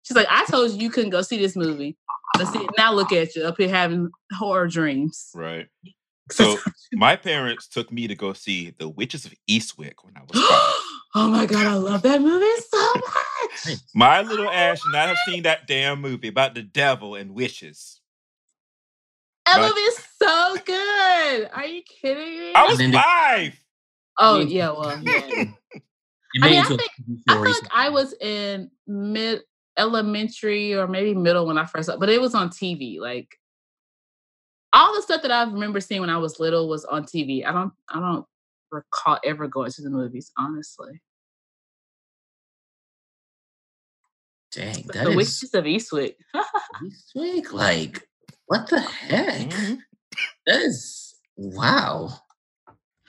She's 0.03 0.17
like, 0.17 0.27
"I 0.29 0.45
told 0.45 0.71
you 0.71 0.79
you 0.79 0.89
couldn't 0.89 1.11
go 1.11 1.21
see 1.21 1.37
this 1.37 1.55
movie." 1.55 1.97
But 2.37 2.47
see, 2.47 2.67
now 2.77 2.93
look 2.93 3.11
at 3.11 3.35
you 3.35 3.43
up 3.43 3.57
here 3.57 3.69
having 3.69 4.09
horror 4.33 4.67
dreams. 4.67 5.29
right. 5.33 5.67
So 6.31 6.57
my 6.93 7.15
parents 7.15 7.67
took 7.67 7.91
me 7.91 8.07
to 8.07 8.15
go 8.15 8.33
see 8.33 8.73
The 8.77 8.89
Witches 8.89 9.25
of 9.25 9.33
Eastwick 9.49 10.03
when 10.03 10.15
I 10.17 10.21
was 10.21 10.41
five. 10.41 10.73
oh 11.15 11.29
my 11.29 11.45
god, 11.45 11.67
I 11.67 11.75
love 11.75 12.01
that 12.01 12.21
movie 12.21 12.61
so 12.69 12.93
much. 13.69 13.79
My 13.93 14.21
little 14.21 14.47
oh 14.47 14.51
ass 14.51 14.81
should 14.81 14.91
not 14.91 15.09
have 15.09 15.17
seen 15.27 15.43
that 15.43 15.67
damn 15.67 16.01
movie 16.01 16.27
about 16.27 16.55
the 16.55 16.63
devil 16.63 17.15
and 17.15 17.31
witches. 17.31 18.01
That 19.45 19.57
Right. 19.57 19.69
movie 19.69 19.81
is 19.81 20.07
so 20.21 20.55
good. 20.65 21.49
Are 21.53 21.65
you 21.65 21.81
kidding 21.83 22.39
me? 22.39 22.53
I 22.55 22.65
was 22.65 22.77
then 22.79 22.91
five. 22.91 23.59
oh 24.17 24.39
yeah, 24.39 24.71
well, 24.71 24.99
yeah. 25.03 25.45
I 26.41 26.49
mean, 26.49 26.59
I 26.59 26.63
think- 26.63 26.81
I 27.29 27.33
feel 27.35 27.41
like. 27.43 27.55
I 27.71 27.89
was 27.89 28.13
in 28.19 28.71
mid 28.87 29.41
elementary 29.77 30.73
or 30.73 30.87
maybe 30.87 31.13
middle 31.13 31.45
when 31.45 31.57
I 31.57 31.65
first 31.65 31.87
saw, 31.87 31.97
but 31.97 32.09
it 32.09 32.19
was 32.21 32.33
on 32.33 32.49
TV. 32.49 32.99
Like 32.99 33.37
all 34.73 34.93
the 34.95 35.01
stuff 35.01 35.21
that 35.21 35.31
I 35.31 35.43
remember 35.43 35.79
seeing 35.79 36.01
when 36.01 36.09
I 36.09 36.17
was 36.17 36.39
little 36.39 36.67
was 36.67 36.83
on 36.85 37.03
TV. 37.03 37.45
I 37.45 37.51
don't 37.51 37.71
I 37.89 37.99
don't 37.99 38.25
recall 38.71 39.19
ever 39.23 39.47
going 39.47 39.71
to 39.71 39.81
the 39.81 39.89
movies, 39.89 40.31
honestly. 40.37 41.01
Dang, 44.51 44.83
But 44.87 44.95
that 44.95 45.03
the 45.05 45.09
is 45.11 45.15
Witches 45.17 45.53
of 45.53 45.65
Eastwick. 45.65 46.15
Eastwick. 46.83 47.51
Like, 47.51 48.07
what 48.47 48.69
the 48.69 48.79
heck? 48.79 49.49
Mhm. 49.49 49.79
That 50.47 50.61
is 50.61 51.15
wow. 51.35 52.09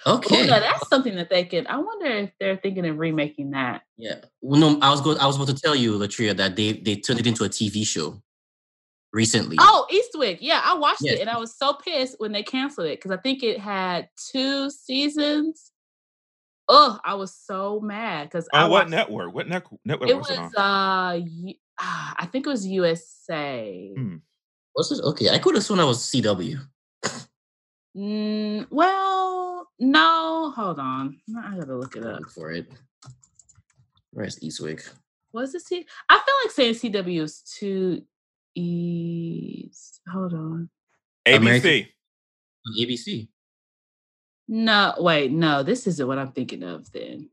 Ooh, 0.08 0.12
Okay. 0.12 0.46
now 0.46 0.60
that's 0.60 0.88
something 0.88 1.16
that 1.16 1.30
they 1.30 1.44
could. 1.44 1.66
I 1.66 1.78
wonder 1.78 2.06
if 2.06 2.30
they're 2.38 2.56
thinking 2.56 2.86
of 2.86 2.96
remaking 2.98 3.50
that. 3.52 3.82
Yeah. 3.96 4.20
Well, 4.40 4.60
no, 4.60 4.78
I 4.80 4.90
was 4.90 5.00
going. 5.00 5.18
I 5.18 5.26
was 5.26 5.36
about 5.36 5.48
to 5.48 5.54
tell 5.54 5.74
you, 5.74 5.98
Latria, 5.98 6.36
that 6.36 6.54
they 6.56 6.74
they 6.74 6.96
turned 6.96 7.18
it 7.20 7.26
into 7.26 7.44
a 7.44 7.48
TV 7.48 7.84
show 7.84 8.22
recently. 9.12 9.56
Oh, 9.60 9.86
Eastwick. 9.92 10.38
Yeah, 10.40 10.60
I 10.64 10.74
watched 10.74 11.00
Yes. 11.02 11.14
it 11.16 11.20
and 11.22 11.30
I 11.30 11.38
was 11.38 11.56
so 11.56 11.72
pissed 11.74 12.16
when 12.18 12.32
they 12.32 12.42
canceled 12.42 12.86
it 12.88 12.98
because 12.98 13.10
I 13.10 13.16
think 13.16 13.42
it 13.42 13.58
had 13.58 14.08
two 14.30 14.70
seasons. 14.70 15.72
Oh, 16.68 16.98
I 17.04 17.14
was 17.14 17.34
so 17.34 17.80
mad 17.80 18.24
because 18.28 18.48
I 18.52 18.66
what 18.68 18.88
network? 18.90 19.32
What 19.34 19.48
net- 19.48 19.64
network 19.84 20.10
it 20.10 20.16
was 20.16 20.28
was 20.28 20.36
it 20.52 20.58
on? 20.58 21.20
uh 21.20 21.20
I 22.18 22.26
think 22.30 22.46
it 22.46 22.50
was 22.50 22.66
USA. 22.66 23.92
Hmm. 23.96 24.16
Was 24.76 24.92
it 24.92 25.02
okay? 25.04 25.30
I 25.30 25.38
could 25.38 25.54
have 25.54 25.64
sworn 25.64 25.80
I 25.80 25.84
was 25.84 25.98
CW. 25.98 26.58
Mm, 27.96 28.66
well, 28.70 29.68
no, 29.78 30.52
hold 30.54 30.78
on. 30.78 31.18
I 31.42 31.56
gotta 31.58 31.76
look 31.76 31.96
it 31.96 32.04
up. 32.04 32.20
Look 32.20 32.30
for 32.30 32.52
it. 32.52 32.70
Where's 34.10 34.38
Eastwick? 34.40 34.86
Was 35.32 35.54
it 35.54 35.62
C? 35.62 35.86
I 36.08 36.14
feel 36.24 36.34
like 36.44 36.52
saying 36.52 36.74
CW 36.92 37.22
is 37.22 37.40
too 37.42 38.02
easy. 38.54 39.70
Hold 40.12 40.34
on. 40.34 40.68
ABC. 41.26 41.36
American- 41.36 41.86
ABC. 42.78 43.28
No, 44.48 44.94
wait, 44.98 45.32
no, 45.32 45.62
this 45.62 45.86
isn't 45.86 46.06
what 46.06 46.18
I'm 46.18 46.32
thinking 46.32 46.62
of 46.62 46.90
then. 46.92 47.30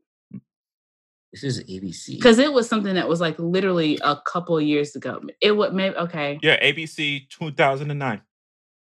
This 1.34 1.58
is 1.58 1.64
ABC. 1.64 2.16
Because 2.16 2.38
it 2.38 2.52
was 2.52 2.68
something 2.68 2.94
that 2.94 3.08
was 3.08 3.20
like 3.20 3.36
literally 3.40 3.98
a 4.04 4.16
couple 4.24 4.60
years 4.60 4.94
ago. 4.94 5.20
It 5.40 5.56
would 5.56 5.74
maybe 5.74 5.96
okay. 5.96 6.38
Yeah, 6.42 6.62
ABC 6.62 7.28
2009. 7.28 8.22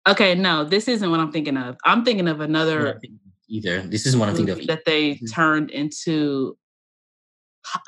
Okay, 0.09 0.35
no, 0.35 0.65
this 0.65 0.89
isn't 0.89 1.09
what 1.09 1.21
I'm 1.21 1.31
thinking 1.31 1.55
of. 1.55 1.77
I'm 1.85 2.03
thinking 2.03 2.27
of 2.27 2.41
another 2.41 2.99
thinking 2.99 3.19
either. 3.47 3.81
This 3.83 4.05
is 4.05 4.17
one 4.17 4.27
I'm 4.27 4.35
thinking 4.35 4.51
of. 4.51 4.57
movie 4.57 4.67
that 4.67 4.83
they 4.85 5.15
turned 5.33 5.71
into. 5.71 6.57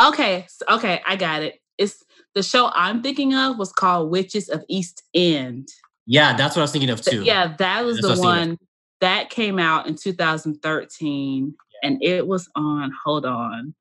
Okay, 0.01 0.47
okay, 0.69 1.01
I 1.05 1.17
got 1.17 1.43
it. 1.43 1.59
It's 1.77 2.01
the 2.33 2.41
show 2.41 2.71
I'm 2.73 3.01
thinking 3.01 3.35
of 3.35 3.57
was 3.57 3.73
called 3.73 4.09
Witches 4.09 4.47
of 4.47 4.63
East 4.69 5.03
End. 5.13 5.67
Yeah, 6.05 6.37
that's 6.37 6.55
what 6.55 6.61
I 6.61 6.63
was 6.63 6.71
thinking 6.71 6.91
of 6.91 7.01
too. 7.01 7.23
Yeah, 7.23 7.55
that 7.57 7.83
was 7.83 7.97
That's 7.97 8.15
the 8.15 8.21
what 8.21 8.29
I 8.29 8.39
one 8.39 8.57
that 9.01 9.29
came 9.29 9.59
out 9.59 9.85
in 9.85 9.95
2013, 9.95 11.53
and 11.83 12.01
it 12.01 12.25
was 12.25 12.49
on. 12.55 12.93
Hold 13.03 13.25
on, 13.25 13.75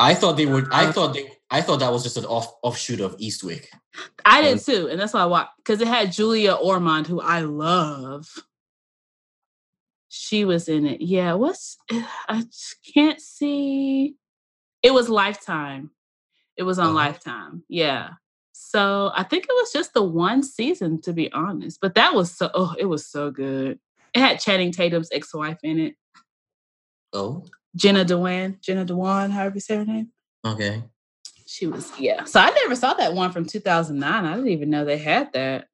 I 0.00 0.14
thought 0.14 0.36
they 0.36 0.46
were. 0.46 0.66
I 0.72 0.90
thought 0.90 1.14
they. 1.14 1.30
I 1.50 1.60
thought 1.60 1.80
that 1.80 1.92
was 1.92 2.02
just 2.02 2.16
an 2.16 2.24
off 2.24 2.52
offshoot 2.62 3.00
of 3.00 3.16
Eastwick. 3.18 3.66
I 4.24 4.40
did 4.42 4.60
too, 4.60 4.88
and 4.90 4.98
that's 5.00 5.12
why 5.12 5.20
I 5.22 5.26
watched 5.26 5.50
because 5.58 5.80
it 5.80 5.88
had 5.88 6.10
Julia 6.12 6.54
Ormond, 6.54 7.06
who 7.06 7.20
I 7.20 7.40
love. 7.40 8.28
She 10.08 10.44
was 10.44 10.68
in 10.68 10.86
it. 10.86 11.00
Yeah, 11.00 11.34
what's 11.34 11.76
I 12.28 12.44
can't 12.94 13.20
see. 13.20 14.16
It 14.82 14.92
was 14.92 15.08
Lifetime. 15.08 15.90
It 16.56 16.62
was 16.62 16.78
on 16.78 16.88
Oh. 16.88 16.92
Lifetime. 16.92 17.62
Yeah. 17.68 18.10
So 18.52 19.10
I 19.14 19.22
think 19.24 19.44
it 19.44 19.52
was 19.52 19.72
just 19.72 19.92
the 19.94 20.02
one 20.02 20.42
season, 20.42 21.00
to 21.02 21.12
be 21.12 21.30
honest. 21.32 21.78
But 21.80 21.94
that 21.96 22.14
was 22.14 22.30
so. 22.32 22.50
Oh, 22.54 22.74
it 22.78 22.86
was 22.86 23.06
so 23.06 23.30
good. 23.30 23.78
It 24.14 24.20
had 24.20 24.40
Channing 24.40 24.72
Tatum's 24.72 25.10
ex-wife 25.12 25.58
in 25.62 25.78
it, 25.78 25.94
Oh, 27.12 27.44
Jenna 27.76 28.04
Dewan. 28.04 28.58
Jenna 28.60 28.84
Dewan, 28.84 29.30
however 29.30 29.54
you 29.56 29.60
say 29.60 29.76
her 29.76 29.84
name. 29.84 30.08
okay. 30.44 30.82
She 31.46 31.66
was 31.66 31.90
yeah. 31.98 32.24
So 32.24 32.38
I 32.38 32.50
never 32.50 32.76
saw 32.76 32.94
that 32.94 33.12
one 33.12 33.32
from 33.32 33.44
2009. 33.44 34.24
I 34.24 34.34
didn't 34.36 34.48
even 34.50 34.70
know 34.70 34.84
they 34.84 34.98
had 34.98 35.32
that. 35.32 35.66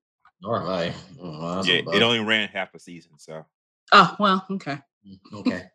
All 0.43 0.53
right. 0.53 0.95
That's 1.23 1.69
Yeah, 1.69 1.83
it 1.93 2.03
only 2.03 2.21
ran 2.21 2.49
half 2.49 2.75
a 2.75 2.79
season, 2.79 3.13
so 3.19 3.45
Oh 3.93 4.17
well, 4.19 4.47
okay. 4.53 4.79
Okay. 5.33 5.65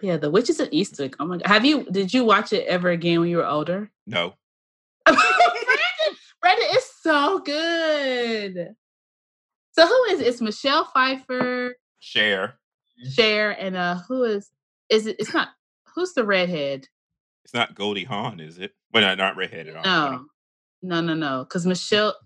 Yeah, 0.00 0.16
The 0.16 0.30
Witches 0.30 0.60
of 0.60 0.70
Eastwick. 0.70 1.14
Oh 1.18 1.26
my 1.26 1.38
god. 1.38 1.46
Have 1.48 1.64
you 1.64 1.84
did 1.90 2.14
you 2.14 2.24
watch 2.24 2.52
it 2.52 2.66
ever 2.66 2.90
again 2.90 3.18
when 3.20 3.28
you 3.30 3.38
were 3.38 3.46
older? 3.46 3.90
no. 4.06 4.34
Brandon, 5.06 6.16
Brandon 6.40 6.68
is 6.76 6.84
so 7.02 7.38
good. 7.40 8.74
So 9.72 9.86
who 9.86 10.04
is 10.10 10.20
it? 10.20 10.26
It's 10.28 10.40
Michelle 10.40 10.84
Pfeiffer, 10.84 11.76
Cher. 12.00 12.58
Cher, 13.12 13.50
and 13.58 13.76
uh 13.76 13.96
who 14.08 14.24
is 14.24 14.50
is 14.88 15.06
it 15.06 15.16
it's 15.18 15.34
not 15.34 15.48
who's 15.94 16.12
the 16.12 16.24
redhead? 16.24 16.86
It's 17.44 17.54
not 17.54 17.74
Goldie 17.74 18.04
Hawn, 18.04 18.40
is 18.40 18.58
it? 18.58 18.72
But 18.90 19.00
not, 19.00 19.18
not 19.18 19.36
redheaded. 19.36 19.76
on. 19.76 19.82
No. 19.82 20.24
No, 20.82 21.00
no, 21.00 21.14
no. 21.14 21.44
Because 21.44 21.66
Michelle 21.66 22.16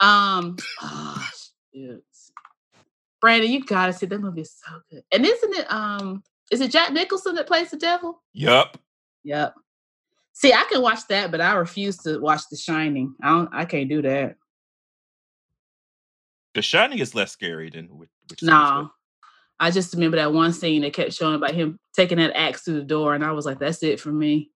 um 0.00 0.56
oh, 0.82 1.28
shoot. 1.74 2.04
Brandon, 3.20 3.50
you 3.50 3.64
gotta 3.64 3.92
see 3.92 4.06
that 4.06 4.20
movie 4.20 4.40
is 4.42 4.56
so 4.66 4.80
good. 4.90 5.02
And 5.12 5.26
isn't 5.26 5.54
it 5.54 5.72
um 5.72 6.22
is 6.50 6.60
it 6.60 6.72
Jack 6.72 6.92
Nicholson 6.92 7.34
that 7.36 7.46
plays 7.46 7.70
the 7.70 7.76
devil? 7.76 8.22
Yup. 8.32 8.78
Yep. 9.24 9.54
See, 10.32 10.52
I 10.52 10.64
can 10.70 10.80
watch 10.82 11.06
that, 11.08 11.30
but 11.30 11.40
I 11.40 11.52
refuse 11.52 11.98
to 11.98 12.18
watch 12.18 12.42
The 12.50 12.56
Shining. 12.56 13.14
I 13.22 13.28
don't. 13.28 13.48
I 13.52 13.64
can't 13.64 13.88
do 13.88 14.00
that. 14.02 14.36
The 16.54 16.62
Shining 16.62 16.98
is 16.98 17.14
less 17.14 17.30
scary 17.30 17.70
than 17.70 17.86
which. 17.98 18.08
which 18.28 18.42
No. 18.42 18.90
I 19.60 19.70
just 19.70 19.92
remember 19.94 20.16
that 20.16 20.32
one 20.32 20.52
scene 20.52 20.82
that 20.82 20.94
kept 20.94 21.12
showing 21.12 21.34
about 21.36 21.54
him 21.54 21.78
taking 21.94 22.18
that 22.18 22.34
axe 22.36 22.62
through 22.62 22.74
the 22.74 22.84
door, 22.84 23.14
and 23.14 23.22
I 23.24 23.32
was 23.32 23.44
like, 23.46 23.58
"That's 23.58 23.82
it 23.82 24.00
for 24.00 24.10
me. 24.10 24.50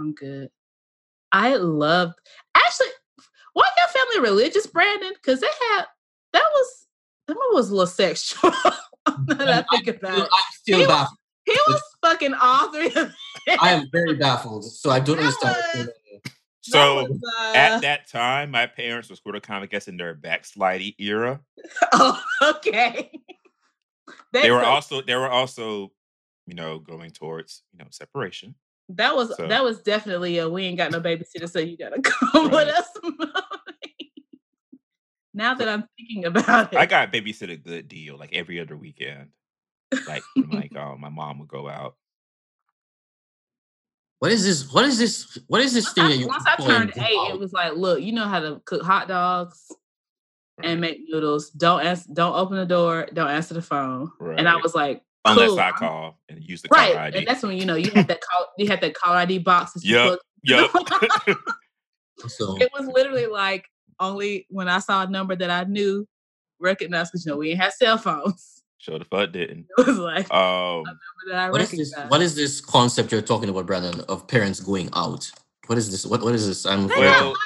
I'm 0.00 0.14
good." 0.14 0.48
I 1.30 1.56
loved. 1.56 2.14
Actually, 2.56 2.88
weren't 3.54 3.68
your 3.76 3.88
family 3.88 4.28
religious, 4.30 4.66
Brandon? 4.66 5.12
Because 5.14 5.40
they 5.40 5.46
had 5.70 5.84
that 6.32 6.44
was 6.54 6.86
that 7.28 7.36
one 7.36 7.46
was 7.54 7.68
a 7.70 7.74
little 7.74 7.86
sexual. 7.86 8.50
now 9.06 9.34
that 9.36 9.66
I 9.70 9.76
think 9.76 9.88
about 9.98 10.18
it, 10.18 10.28
I'm 10.32 10.52
still 10.52 10.78
He 10.78 10.86
was- 10.86 10.88
baffled. 10.94 11.18
he 11.44 11.58
was 11.68 11.82
fucking 12.02 12.34
all 12.34 12.72
three 12.72 12.86
of 12.86 12.94
them. 12.94 13.14
I 13.60 13.70
am 13.72 13.88
very 13.92 14.14
baffled. 14.16 14.64
So 14.64 14.90
I 14.90 15.00
don't 15.00 15.16
That 15.18 15.24
understand. 15.24 15.56
was- 15.56 15.74
going 15.74 15.86
on. 15.86 15.92
So 16.62 16.94
was, 17.02 17.20
uh, 17.40 17.52
at 17.54 17.80
that 17.82 18.08
time, 18.08 18.50
my 18.52 18.66
parents 18.66 19.10
were 19.10 19.16
sort 19.16 19.36
of 19.36 19.42
kind 19.42 19.62
of 19.62 19.68
guess 19.68 19.86
in 19.86 19.98
their 19.98 20.14
backsliding 20.14 20.94
era. 20.98 21.38
Oh, 21.92 22.22
okay. 22.42 23.10
They 24.32 24.50
were 24.50 24.60
a- 24.60 24.66
also 24.66 25.00
they 25.02 25.14
were 25.14 25.28
also, 25.30 25.92
you 26.46 26.54
know, 26.54 26.78
going 26.78 27.10
towards 27.10 27.62
you 27.72 27.78
know 27.78 27.86
separation. 27.90 28.54
that 28.90 29.14
was 29.16 29.34
so- 29.36 29.48
that 29.48 29.62
was 29.64 29.80
definitely 29.82 30.38
a 30.38 30.48
we 30.48 30.64
ain't 30.64 30.76
got 30.78 30.90
no 30.90 31.00
babysitter, 31.00 31.48
so 31.50 31.58
you 31.58 31.76
gotta 31.76 32.00
come 32.02 32.48
Right. 32.50 32.66
with 32.66 32.74
us. 32.74 32.88
now 35.32 35.54
that 35.54 35.68
I'm 35.68 35.84
thinking 35.96 36.24
about 36.26 36.72
it, 36.72 36.78
I 36.78 36.86
got 36.86 37.12
babysit 37.12 37.50
a 37.50 37.56
good 37.56 37.88
deal, 37.88 38.16
like 38.18 38.32
every 38.34 38.60
other 38.60 38.76
weekend. 38.76 39.28
Like 40.06 40.22
like 40.52 40.74
uh, 40.76 40.96
my 40.98 41.08
mom 41.08 41.38
would 41.38 41.48
go 41.48 41.68
out. 41.68 41.96
What 44.20 44.32
is 44.32 44.44
this? 44.44 44.72
What 44.72 44.84
is 44.86 44.98
this? 44.98 45.38
What 45.48 45.60
is 45.60 45.74
this 45.74 45.84
once 45.86 45.94
thing 45.94 46.04
I, 46.04 46.08
that 46.08 46.16
you 46.16 46.26
once 46.28 46.44
I 46.46 46.56
turned 46.56 46.92
eight, 46.96 47.30
it 47.32 47.38
was 47.38 47.52
like, 47.52 47.74
look, 47.74 48.00
you 48.00 48.12
know 48.12 48.26
how 48.26 48.40
to 48.40 48.60
cook 48.64 48.82
hot 48.82 49.06
dogs 49.08 49.70
and 50.62 50.80
make 50.80 51.00
noodles. 51.08 51.50
Don't 51.50 51.84
ask, 51.84 52.06
don't 52.12 52.34
open 52.34 52.56
the 52.56 52.66
door, 52.66 53.08
don't 53.12 53.28
answer 53.30 53.54
the 53.54 53.62
phone. 53.62 54.10
And 54.36 54.48
I 54.48 54.56
was 54.56 54.74
like, 54.74 55.02
Unless 55.26 55.48
cool, 55.50 55.60
I 55.60 55.64
I'm- 55.64 55.74
call 55.74 56.18
and 56.28 56.42
use 56.44 56.60
the 56.62 56.68
call 56.68 56.78
right, 56.78 56.96
ID. 56.96 57.18
and 57.18 57.26
that's 57.26 57.42
when 57.42 57.56
you 57.56 57.64
know 57.64 57.76
you 57.76 57.90
had 57.90 58.06
that 58.08 58.20
call, 58.20 58.46
you 58.58 58.66
had 58.68 58.80
that 58.82 58.94
call 58.94 59.14
ID 59.14 59.38
box. 59.38 59.72
that 59.72 59.82
you 59.84 59.94
Yup. 59.96 60.20
plug- 60.70 61.08
Yup. 61.26 61.38
So 62.28 62.56
it 62.60 62.70
was 62.78 62.86
literally 62.86 63.26
like 63.26 63.66
only 64.00 64.46
when 64.48 64.68
I 64.68 64.78
saw 64.78 65.02
a 65.02 65.06
number 65.10 65.34
that 65.36 65.50
I 65.50 65.64
knew, 65.64 66.06
recognized 66.60 67.12
because 67.12 67.26
you 67.26 67.32
know 67.32 67.38
we 67.38 67.48
didn't 67.48 67.60
have 67.62 67.72
cell 67.72 67.98
phones. 67.98 68.62
Sure 68.78 68.98
the 68.98 69.04
fuck 69.06 69.32
didn't. 69.32 69.66
It 69.78 69.86
was 69.86 69.98
like 69.98 70.32
Um, 70.32 70.84
what 71.50 71.60
is 71.62 71.70
this? 71.70 71.94
What 72.08 72.20
is 72.22 72.34
this 72.34 72.60
concept 72.60 73.10
you're 73.12 73.22
talking 73.22 73.48
about, 73.48 73.66
Brandon, 73.66 74.00
of 74.08 74.26
parents 74.28 74.60
going 74.60 74.90
out? 74.94 75.30
What 75.66 75.78
is 75.78 75.90
this? 75.90 76.04
What 76.06 76.22
what 76.22 76.34
is 76.34 76.46
this? 76.46 76.66
I'm 76.66 76.86
Well- 76.88 76.98
got 76.98 77.24
lives 77.24 77.38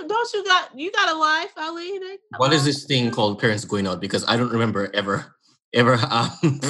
too. 0.00 0.08
Don't 0.08 0.32
you 0.32 0.44
got 0.44 0.78
you 0.78 0.92
got 0.92 1.08
a 1.14 1.18
life, 1.18 1.52
Ali? 1.56 2.00
What 2.36 2.52
is 2.52 2.64
this 2.64 2.84
thing 2.84 3.10
called 3.10 3.38
parents 3.38 3.64
going 3.64 3.86
out? 3.86 4.00
Because 4.00 4.24
I 4.28 4.36
don't 4.36 4.52
remember 4.52 4.90
ever 4.94 5.36
ever 5.74 5.94
um, 6.10 6.60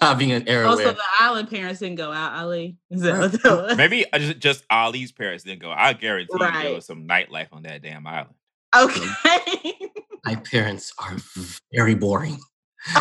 having 0.00 0.32
an 0.32 0.48
era 0.48 0.70
Oh, 0.70 0.76
so 0.76 0.92
the 0.92 1.02
island 1.20 1.50
parents 1.50 1.80
didn't 1.80 1.96
go 1.96 2.12
out, 2.12 2.32
Ali. 2.32 2.76
Is 2.90 3.02
that 3.02 3.18
what 3.18 3.32
that 3.32 3.44
was? 3.44 3.76
maybe 3.76 4.06
I 4.12 4.18
just, 4.18 4.38
just 4.38 4.64
Ali's 4.70 5.12
parents 5.12 5.44
didn't 5.44 5.60
go. 5.60 5.70
I 5.70 5.92
guarantee 5.92 6.32
you 6.32 6.38
there 6.38 6.74
was 6.74 6.86
some 6.86 7.06
nightlife 7.06 7.48
on 7.52 7.62
that 7.62 7.82
damn 7.82 8.06
island. 8.06 8.34
Okay. 8.74 9.06
my 10.24 10.36
parents 10.36 10.92
are 10.98 11.16
very 11.72 11.94
boring. 11.94 12.38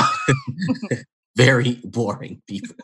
very 1.37 1.79
boring 1.83 2.41
people. 2.47 2.75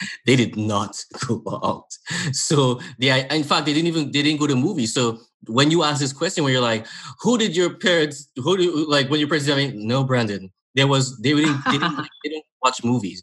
they 0.26 0.36
did 0.36 0.56
not 0.56 1.02
go 1.26 1.42
out. 1.62 1.92
So 2.32 2.80
they, 2.98 3.26
in 3.28 3.44
fact, 3.44 3.66
they 3.66 3.72
didn't 3.72 3.88
even 3.88 4.12
they 4.12 4.22
didn't 4.22 4.40
go 4.40 4.46
to 4.46 4.56
movies. 4.56 4.94
So 4.94 5.18
when 5.46 5.70
you 5.70 5.82
ask 5.82 6.00
this 6.00 6.12
question, 6.12 6.44
when 6.44 6.52
you're 6.52 6.62
like, 6.62 6.86
"Who 7.20 7.38
did 7.38 7.56
your 7.56 7.74
parents? 7.74 8.28
Who 8.36 8.56
do 8.56 8.88
like 8.88 9.10
when 9.10 9.20
your 9.20 9.28
parents?" 9.28 9.48
I 9.48 9.56
mean, 9.56 9.86
no, 9.86 10.04
Brandon. 10.04 10.50
There 10.74 10.86
was 10.86 11.18
they 11.18 11.32
didn't 11.34 11.60
they 11.66 11.72
didn't, 11.72 11.96
they 12.24 12.30
didn't 12.30 12.44
watch 12.62 12.82
movies. 12.82 13.22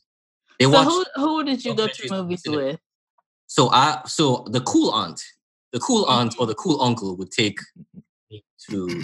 They 0.59 0.65
So 0.65 0.71
watched. 0.71 0.89
who 1.15 1.21
who 1.21 1.43
did 1.43 1.65
you 1.65 1.75
go 1.75 1.87
to 1.87 2.11
movies 2.11 2.43
with? 2.45 2.79
So 3.47 3.69
I 3.71 4.01
so 4.05 4.45
the 4.49 4.61
cool 4.61 4.91
aunt, 4.91 5.21
the 5.73 5.79
cool 5.79 6.05
aunt 6.05 6.35
or 6.35 6.41
mm-hmm. 6.41 6.49
the 6.49 6.55
cool 6.55 6.81
uncle 6.81 7.17
would 7.17 7.31
take 7.31 7.59
me 8.29 8.43
to. 8.69 9.03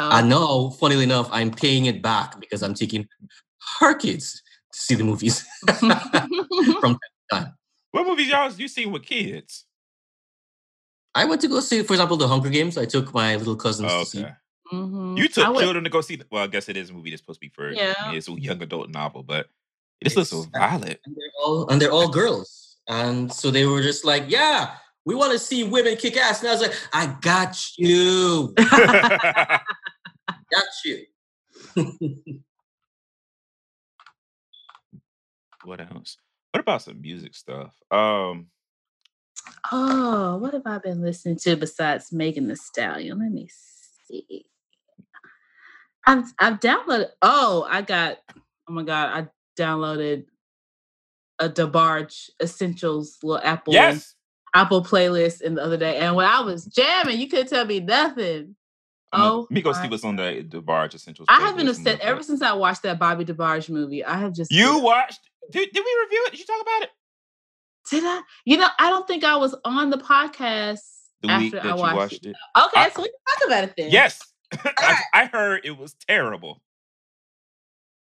Oh, 0.00 0.10
And 0.12 0.28
now, 0.28 0.70
funnily 0.78 1.02
enough, 1.02 1.28
I'm 1.32 1.50
paying 1.50 1.86
it 1.86 2.00
back 2.02 2.38
because 2.38 2.62
I'm 2.62 2.72
taking 2.72 3.08
her 3.80 3.94
kids 3.94 4.40
see 4.72 4.94
the 4.94 5.04
movies. 5.04 5.44
From 6.80 6.98
time. 7.30 7.54
What 7.90 8.06
movies 8.06 8.28
y'all 8.28 8.50
you 8.52 8.68
seen 8.68 8.92
with 8.92 9.02
kids? 9.04 9.64
I 11.14 11.24
went 11.24 11.40
to 11.40 11.48
go 11.48 11.60
see, 11.60 11.82
for 11.82 11.94
example, 11.94 12.16
the 12.16 12.28
Hunger 12.28 12.50
Games. 12.50 12.76
I 12.78 12.84
took 12.84 13.12
my 13.14 13.36
little 13.36 13.56
cousins 13.56 13.90
Oh, 13.92 14.00
to 14.00 14.06
see. 14.06 14.20
okay. 14.24 14.32
Mhm. 14.72 15.16
You 15.18 15.28
took 15.28 15.48
would- 15.54 15.62
children 15.62 15.84
to 15.84 15.90
go 15.90 16.00
see. 16.02 16.16
The, 16.16 16.26
well, 16.30 16.44
I 16.44 16.46
guess 16.46 16.68
it 16.68 16.76
is 16.76 16.90
a 16.90 16.92
movie 16.92 17.10
that's 17.10 17.22
supposed 17.22 17.40
to 17.40 17.46
be 17.46 17.52
for. 17.54 17.70
Yeah. 17.72 18.12
It's 18.12 18.28
a 18.28 18.32
young 18.32 18.62
adult 18.62 18.90
novel, 18.90 19.22
but 19.22 19.48
this 20.02 20.14
looks 20.16 20.28
so 20.30 20.42
violent. 20.52 21.00
and 21.06 21.16
they're 21.16 21.32
all 21.42 21.68
and 21.70 21.80
they're 21.80 21.90
all 21.90 22.08
girls. 22.08 22.76
And 22.88 23.32
so 23.32 23.50
they 23.50 23.64
were 23.66 23.82
just 23.82 24.04
like, 24.04 24.24
"Yeah, 24.28 24.74
we 25.06 25.14
want 25.14 25.32
to 25.32 25.38
see 25.38 25.64
women 25.64 25.96
kick 25.96 26.16
ass." 26.18 26.40
And 26.40 26.48
I 26.48 26.52
was 26.52 26.60
like, 26.60 26.74
"I 26.92 27.06
got 27.22 27.56
you, 27.78 28.52
got 28.56 29.60
you." 30.84 31.04
what 35.68 35.80
else? 35.80 36.16
What 36.52 36.60
about 36.60 36.82
some 36.82 37.00
music 37.00 37.34
stuff? 37.34 37.74
Um, 37.90 38.48
Oh, 39.70 40.36
what 40.38 40.54
have 40.54 40.66
I 40.66 40.78
been 40.78 41.00
listening 41.00 41.36
to 41.38 41.56
besides 41.56 42.12
Megan 42.12 42.48
Thee 42.48 42.54
Stallion? 42.54 43.18
Let 43.18 43.30
me 43.30 43.48
see. 44.06 44.46
I've 46.06 46.24
I've 46.38 46.60
downloaded. 46.60 47.08
Oh, 47.22 47.66
I 47.68 47.82
got. 47.82 48.18
Oh 48.68 48.72
my 48.72 48.82
god, 48.82 49.10
I 49.14 49.28
downloaded 49.62 50.24
a 51.38 51.48
DeBarge 51.48 52.30
Essentials 52.42 53.18
little 53.22 53.42
Apple 53.44 53.74
yes. 53.74 54.14
Apple 54.54 54.82
playlist 54.82 55.42
in 55.42 55.54
the 55.54 55.62
other 55.62 55.76
day, 55.76 55.98
and 55.98 56.16
when 56.16 56.26
I 56.26 56.40
was 56.40 56.64
jamming, 56.64 57.20
you 57.20 57.28
couldn't 57.28 57.48
tell 57.48 57.64
me 57.64 57.80
nothing. 57.80 58.56
I'm 59.12 59.20
Oh, 59.22 59.38
Let 59.40 59.50
me 59.50 59.62
go 59.62 59.72
see 59.72 59.88
what's 59.88 60.04
on 60.04 60.16
the 60.16 60.44
DeBarge 60.46 60.94
Essentials. 60.94 61.26
I 61.30 61.40
have 61.40 61.56
been 61.56 61.68
upset 61.68 62.00
ever 62.00 62.22
since 62.22 62.42
I 62.42 62.52
watched 62.52 62.82
that 62.82 62.98
Bobby 62.98 63.24
DeBarge 63.24 63.70
movie. 63.70 64.04
I 64.04 64.18
have 64.18 64.34
just 64.34 64.50
You 64.52 64.80
watched? 64.80 65.27
Did, 65.50 65.70
did 65.72 65.84
we 65.84 65.96
review 66.04 66.24
it? 66.26 66.30
Did 66.32 66.40
you 66.40 66.46
talk 66.46 66.60
about 66.62 66.82
it? 66.82 66.90
did 67.90 68.04
I? 68.04 68.20
You 68.44 68.58
know, 68.58 68.68
I 68.78 68.90
don't 68.90 69.06
think 69.06 69.24
I 69.24 69.36
was 69.36 69.54
on 69.64 69.88
the 69.90 69.96
podcast 69.98 70.80
The 71.22 71.30
after 71.30 71.42
week 71.44 71.52
that 71.54 71.64
I 71.64 71.68
you 71.70 71.76
watched, 71.76 71.96
watched 71.96 72.26
it. 72.26 72.30
it. 72.30 72.36
Okay, 72.56 72.80
I- 72.80 72.90
so 72.90 73.02
we 73.02 73.08
can 73.08 73.14
talk 73.28 73.46
about 73.46 73.64
it 73.64 73.74
then. 73.76 73.90
Yes. 73.90 74.20
I, 74.78 74.96
I 75.14 75.24
heard 75.26 75.62
it 75.64 75.76
was 75.78 75.94
terrible. 76.06 76.60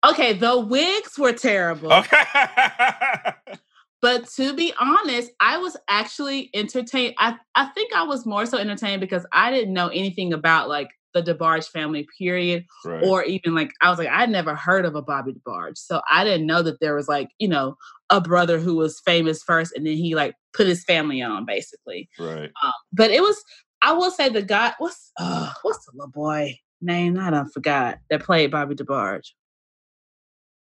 Okay, 0.05 0.33
the 0.33 0.59
wigs 0.59 1.17
were 1.17 1.33
terrible. 1.33 1.91
Okay. 1.91 2.23
But 4.01 4.27
to 4.35 4.53
be 4.53 4.71
honest, 4.79 5.31
I 5.39 5.57
was 5.57 5.75
actually 5.89 6.51
entertained. 6.53 7.15
I, 7.17 7.37
I 7.55 7.65
think 7.67 7.91
I 7.91 8.03
was 8.03 8.23
more 8.23 8.45
so 8.45 8.59
entertained 8.59 9.01
because 9.01 9.25
I 9.31 9.49
didn't 9.49 9.73
know 9.73 9.87
anything 9.87 10.31
about 10.33 10.69
like 10.69 10.89
the 11.15 11.23
DeBarge 11.23 11.69
family, 11.69 12.05
period. 12.19 12.65
right. 12.83 13.03
Or 13.03 13.23
even 13.23 13.55
like 13.55 13.71
I 13.81 13.89
was 13.89 13.97
like, 13.97 14.09
I'd 14.09 14.29
never 14.29 14.53
heard 14.53 14.85
of 14.85 14.93
a 14.95 15.01
Bobby 15.01 15.33
DeBarge. 15.33 15.77
So 15.77 16.01
I 16.11 16.23
didn't 16.23 16.45
know 16.45 16.61
that 16.61 16.79
there 16.81 16.93
was 16.93 17.07
like, 17.07 17.29
you 17.39 17.47
know, 17.47 17.75
a 18.11 18.21
brother 18.21 18.59
who 18.59 18.75
was 18.75 18.99
famous 18.99 19.41
first 19.41 19.73
and 19.75 19.87
then 19.87 19.95
he 19.95 20.13
like 20.13 20.35
put 20.53 20.67
his 20.67 20.83
family 20.83 21.21
on 21.23 21.45
basically. 21.45 22.09
right. 22.19 22.51
Um, 22.63 22.71
but 22.93 23.09
it 23.09 23.21
was, 23.21 23.41
I 23.81 23.93
will 23.93 24.11
say 24.11 24.29
the 24.29 24.41
guy, 24.43 24.73
what's 24.77 25.11
uh 25.19 25.51
what's 25.63 25.85
the 25.85 25.91
little 25.95 26.11
boy 26.11 26.59
name? 26.81 27.17
I 27.17 27.29
don't 27.31 27.49
forgot 27.51 27.97
that 28.09 28.21
played 28.23 28.51
Bobby 28.51 28.75
DeBarge. 28.75 29.29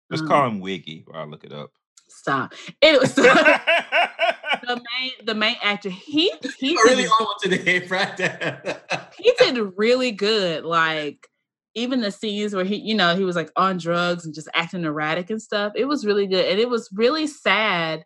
Let's 0.09 0.21
Um, 0.21 0.27
call 0.29 0.47
him 0.47 0.59
Wiggy 0.61 1.03
while 1.05 1.23
I 1.23 1.25
look 1.25 1.43
it 1.43 1.51
up. 1.51 1.71
Stop. 2.09 2.53
It 2.81 2.99
was 3.01 3.13
the 4.63 4.75
main 4.75 5.11
the 5.25 5.35
main 5.35 5.55
actor. 5.61 5.89
He 5.89 6.31
he 6.57 6.71
You're 6.73 6.83
really 6.85 7.03
did, 7.03 7.11
on 7.11 7.25
one 7.25 7.35
today, 7.41 7.79
Brandon. 7.79 8.57
he 9.17 9.33
did 9.39 9.57
really 9.77 10.11
good. 10.11 10.65
Like 10.65 11.27
even 11.75 12.01
the 12.01 12.11
scenes 12.11 12.55
where 12.55 12.65
he, 12.65 12.77
you 12.77 12.95
know, 12.95 13.15
he 13.15 13.23
was 13.23 13.35
like 13.35 13.51
on 13.55 13.77
drugs 13.77 14.25
and 14.25 14.33
just 14.33 14.49
acting 14.55 14.83
erratic 14.83 15.29
and 15.29 15.41
stuff. 15.41 15.73
It 15.75 15.85
was 15.85 16.05
really 16.05 16.27
good, 16.27 16.45
and 16.45 16.59
it 16.59 16.69
was 16.69 16.89
really 16.93 17.27
sad 17.27 18.03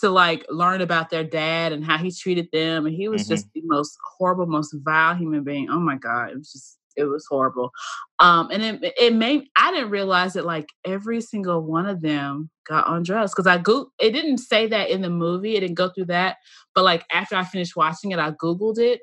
to 0.00 0.10
like 0.10 0.44
learn 0.48 0.80
about 0.80 1.10
their 1.10 1.24
dad 1.24 1.72
and 1.72 1.84
how 1.84 1.98
he 1.98 2.10
treated 2.10 2.48
them. 2.52 2.86
And 2.86 2.94
he 2.94 3.08
was 3.08 3.26
just 3.26 3.46
the 3.54 3.62
most 3.64 3.96
horrible, 4.16 4.46
most 4.46 4.74
vile 4.82 5.14
human 5.14 5.44
being. 5.44 5.68
Oh 5.70 5.80
my 5.80 5.96
god, 5.96 6.30
it 6.30 6.36
was 6.36 6.52
just 6.52 6.78
it 7.00 7.10
was 7.10 7.26
horrible. 7.28 7.70
Um, 8.18 8.50
and 8.50 8.62
it 8.62 8.94
it 8.98 9.14
made 9.14 9.44
I 9.56 9.72
didn't 9.72 9.90
realize 9.90 10.34
that 10.34 10.46
like 10.46 10.68
every 10.84 11.20
single 11.20 11.62
one 11.62 11.86
of 11.86 12.00
them 12.00 12.50
got 12.68 12.86
on 12.86 13.02
drugs 13.02 13.32
because 13.32 13.46
I 13.46 13.58
go 13.58 13.90
it 13.98 14.12
didn't 14.12 14.38
say 14.38 14.66
that 14.68 14.90
in 14.90 15.02
the 15.02 15.10
movie. 15.10 15.56
It 15.56 15.60
didn't 15.60 15.76
go 15.76 15.90
through 15.90 16.06
that, 16.06 16.36
but 16.74 16.84
like 16.84 17.04
after 17.12 17.36
I 17.36 17.44
finished 17.44 17.76
watching 17.76 18.12
it, 18.12 18.18
I 18.18 18.30
googled 18.32 18.78
it, 18.78 19.00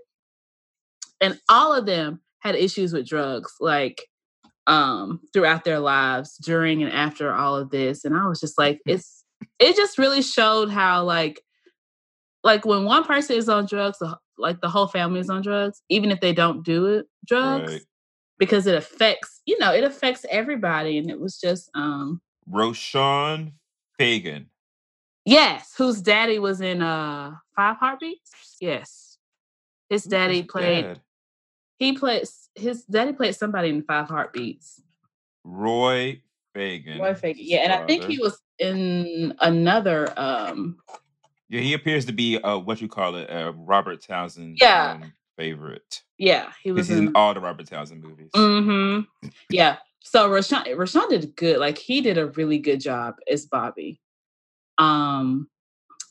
and 1.21 1.39
all 1.49 1.73
of 1.73 1.85
them 1.85 2.21
had 2.39 2.55
issues 2.55 2.93
with 2.93 3.07
drugs 3.07 3.53
like 3.59 4.03
um 4.67 5.19
throughout 5.33 5.63
their 5.63 5.79
lives 5.79 6.37
during 6.37 6.83
and 6.83 6.91
after 6.91 7.33
all 7.33 7.55
of 7.55 7.69
this 7.69 8.03
and 8.03 8.15
i 8.15 8.27
was 8.27 8.39
just 8.39 8.57
like 8.57 8.79
it's 8.85 9.23
it 9.59 9.75
just 9.75 9.97
really 9.97 10.21
showed 10.21 10.69
how 10.69 11.03
like 11.03 11.41
like 12.43 12.65
when 12.65 12.83
one 12.83 13.03
person 13.03 13.37
is 13.37 13.49
on 13.49 13.65
drugs 13.65 13.97
the, 13.99 14.17
like 14.37 14.61
the 14.61 14.69
whole 14.69 14.87
family 14.87 15.19
is 15.19 15.29
on 15.29 15.41
drugs 15.41 15.81
even 15.89 16.11
if 16.11 16.19
they 16.21 16.33
don't 16.33 16.63
do 16.63 16.85
it 16.87 17.05
drugs 17.25 17.71
Right. 17.71 17.81
because 18.37 18.67
it 18.67 18.75
affects 18.75 19.41
you 19.45 19.57
know 19.59 19.73
it 19.73 19.83
affects 19.83 20.25
everybody 20.29 20.97
and 20.97 21.09
it 21.09 21.19
was 21.19 21.39
just 21.39 21.69
um 21.75 22.21
Roshon 22.49 23.53
Fegan. 23.99 24.45
yes 25.25 25.73
whose 25.77 26.01
daddy 26.01 26.39
was 26.39 26.61
in 26.61 26.81
uh 26.81 27.31
five 27.55 27.77
heartbeats 27.77 28.31
yes 28.61 29.17
his 29.89 30.03
daddy 30.03 30.43
played 30.43 30.83
dad? 30.85 31.01
he 31.79 31.93
played 31.93 32.23
his 32.55 32.83
daddy 32.83 33.13
played 33.13 33.35
somebody 33.35 33.69
in 33.69 33.83
five 33.83 34.07
heartbeats 34.07 34.81
Roy 35.43 36.21
Fegan. 36.55 36.99
Roy 36.99 37.13
Fegan. 37.13 37.35
Yeah, 37.37 37.59
and 37.59 37.71
I 37.71 37.85
think 37.85 38.03
he 38.03 38.17
was 38.17 38.41
in 38.59 39.33
another 39.41 40.11
um 40.19 40.77
Yeah, 41.49 41.61
he 41.61 41.73
appears 41.73 42.05
to 42.05 42.13
be 42.13 42.37
uh, 42.37 42.57
what 42.57 42.81
you 42.81 42.87
call 42.87 43.15
it, 43.15 43.29
uh, 43.29 43.53
Robert 43.55 44.01
Townsend. 44.01 44.57
Yeah. 44.59 44.99
um, 45.01 45.13
favorite. 45.37 46.01
yeah, 46.17 46.51
he 46.63 46.71
was 46.71 46.89
in 46.89 47.07
in 47.07 47.11
all 47.15 47.33
the 47.33 47.39
Robert 47.39 47.67
Townsend 47.67 48.03
movies. 48.03 48.31
mm-hmm. 48.35 49.29
Yeah. 49.49 49.77
So 50.01 50.29
Roshon 50.29 50.65
Roshon 50.75 51.09
did 51.09 51.35
good. 51.35 51.59
Like 51.59 51.77
he 51.77 52.01
did 52.01 52.17
a 52.17 52.27
really 52.27 52.59
good 52.59 52.79
job 52.79 53.15
as 53.31 53.45
Bobby. 53.45 54.01
Um 54.77 55.47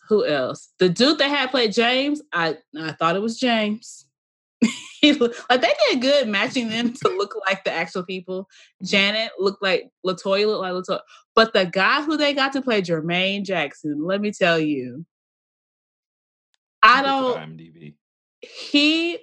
who 0.08 0.24
else? 0.24 0.72
The 0.78 0.88
dude 0.88 1.18
that 1.18 1.28
had 1.28 1.50
played 1.50 1.72
James, 1.72 2.22
I 2.32 2.58
I 2.78 2.92
thought 2.92 3.16
it 3.16 3.22
was 3.22 3.38
James. 3.38 4.06
he 5.00 5.12
like 5.12 5.60
they 5.60 5.72
did 5.90 6.00
good 6.00 6.28
matching 6.28 6.68
them 6.68 6.92
to 6.92 7.08
look 7.08 7.34
like 7.46 7.64
the 7.64 7.72
actual 7.72 8.04
people. 8.04 8.48
Janet 8.82 9.32
looked 9.38 9.62
like 9.62 9.90
Latoya 10.06 10.46
looked 10.46 10.62
like 10.62 10.72
Latoya. 10.72 11.00
But 11.34 11.52
the 11.52 11.66
guy 11.66 12.02
who 12.02 12.16
they 12.16 12.32
got 12.32 12.52
to 12.52 12.62
play 12.62 12.82
Jermaine 12.82 13.44
Jackson, 13.44 14.04
let 14.04 14.20
me 14.20 14.30
tell 14.30 14.58
you, 14.58 15.04
I 16.86 17.02
don't 17.02 17.36
IMDb. 17.58 17.94
he 18.40 19.18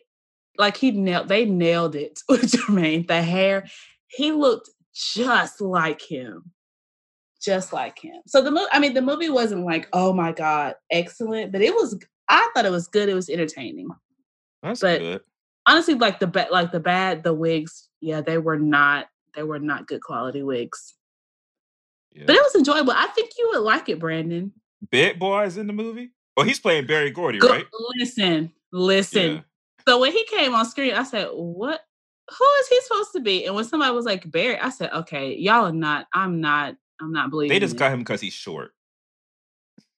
like 0.58 0.78
he 0.78 0.92
nailed 0.92 1.28
they 1.28 1.46
nailed 1.46 1.96
it 1.96 2.20
with 2.30 2.52
Jermaine. 2.52 3.08
The 3.08 3.22
hair, 3.22 3.66
he 4.08 4.32
looked 4.32 4.70
just 4.94 5.62
like 5.62 6.02
him. 6.02 6.52
Just 7.42 7.74
like 7.74 8.00
him. 8.00 8.22
So 8.26 8.42
the 8.42 8.52
movie, 8.52 8.68
I 8.72 8.80
mean, 8.80 8.94
the 8.94 9.02
movie 9.02 9.30
wasn't 9.30 9.66
like, 9.66 9.90
oh 9.92 10.14
my 10.14 10.32
God, 10.32 10.76
excellent, 10.92 11.52
but 11.52 11.62
it 11.62 11.74
was 11.74 11.98
I 12.30 12.50
thought 12.54 12.66
it 12.66 12.72
was 12.72 12.88
good. 12.88 13.10
It 13.10 13.16
was 13.16 13.30
entertaining. 13.30 13.90
That's 14.62 14.82
but- 14.82 15.00
good. 15.00 15.22
Honestly, 15.66 15.94
like 15.94 16.20
the 16.20 16.28
bad 16.28 16.52
like 16.52 16.74
the 16.74 16.80
bad, 16.82 17.24
the 17.24 17.34
wigs, 17.34 17.88
yeah, 18.02 18.20
they 18.20 18.38
were 18.38 18.60
not 18.60 19.08
they 19.34 19.44
were 19.44 19.60
not 19.60 19.88
good 19.88 20.02
quality 20.02 20.44
wigs. 20.44 20.94
Yeah. 22.12 22.26
But 22.28 22.36
it 22.36 22.42
was 22.44 22.56
enjoyable. 22.56 22.92
I 22.92 23.08
think 23.08 23.32
you 23.38 23.50
would 23.54 23.62
like 23.62 23.88
it, 23.88 23.98
Brandon. 24.00 24.52
Big 24.92 25.18
Boy 25.20 25.46
is 25.46 25.58
in 25.58 25.68
the 25.68 25.74
movie. 25.74 26.12
Oh, 26.36 26.44
he's 26.44 26.60
playing 26.60 26.88
Berry 26.88 27.12
Gordy, 27.12 27.40
Go- 27.40 27.50
right? 27.50 27.66
Listen, 27.98 28.52
listen. 28.72 29.36
Yeah. 29.36 29.42
So 29.88 30.00
when 30.00 30.12
he 30.12 30.26
came 30.26 30.56
on 30.56 30.66
screen, 30.66 30.94
I 30.94 31.04
said, 31.04 31.30
"What? 31.32 31.82
Who 32.38 32.46
is 32.62 32.68
he 32.70 32.82
supposed 32.82 33.12
to 33.14 33.20
be?" 33.20 33.46
And 33.46 33.56
when 33.56 33.66
somebody 33.66 33.94
was 33.94 34.06
like 34.06 34.30
Barry, 34.32 34.58
I 34.58 34.70
said, 34.70 34.92
"Okay, 34.92 35.36
y'all 35.36 35.66
are 35.66 35.72
not. 35.72 36.08
I'm 36.14 36.42
not. 36.42 36.76
I'm 37.02 37.12
not 37.12 37.30
believing." 37.30 37.54
They 37.54 37.60
just 37.60 37.76
it." 37.76 37.80
got 37.80 37.92
him 37.92 38.00
because 38.00 38.22
he's 38.22 38.34
short. 38.34 38.72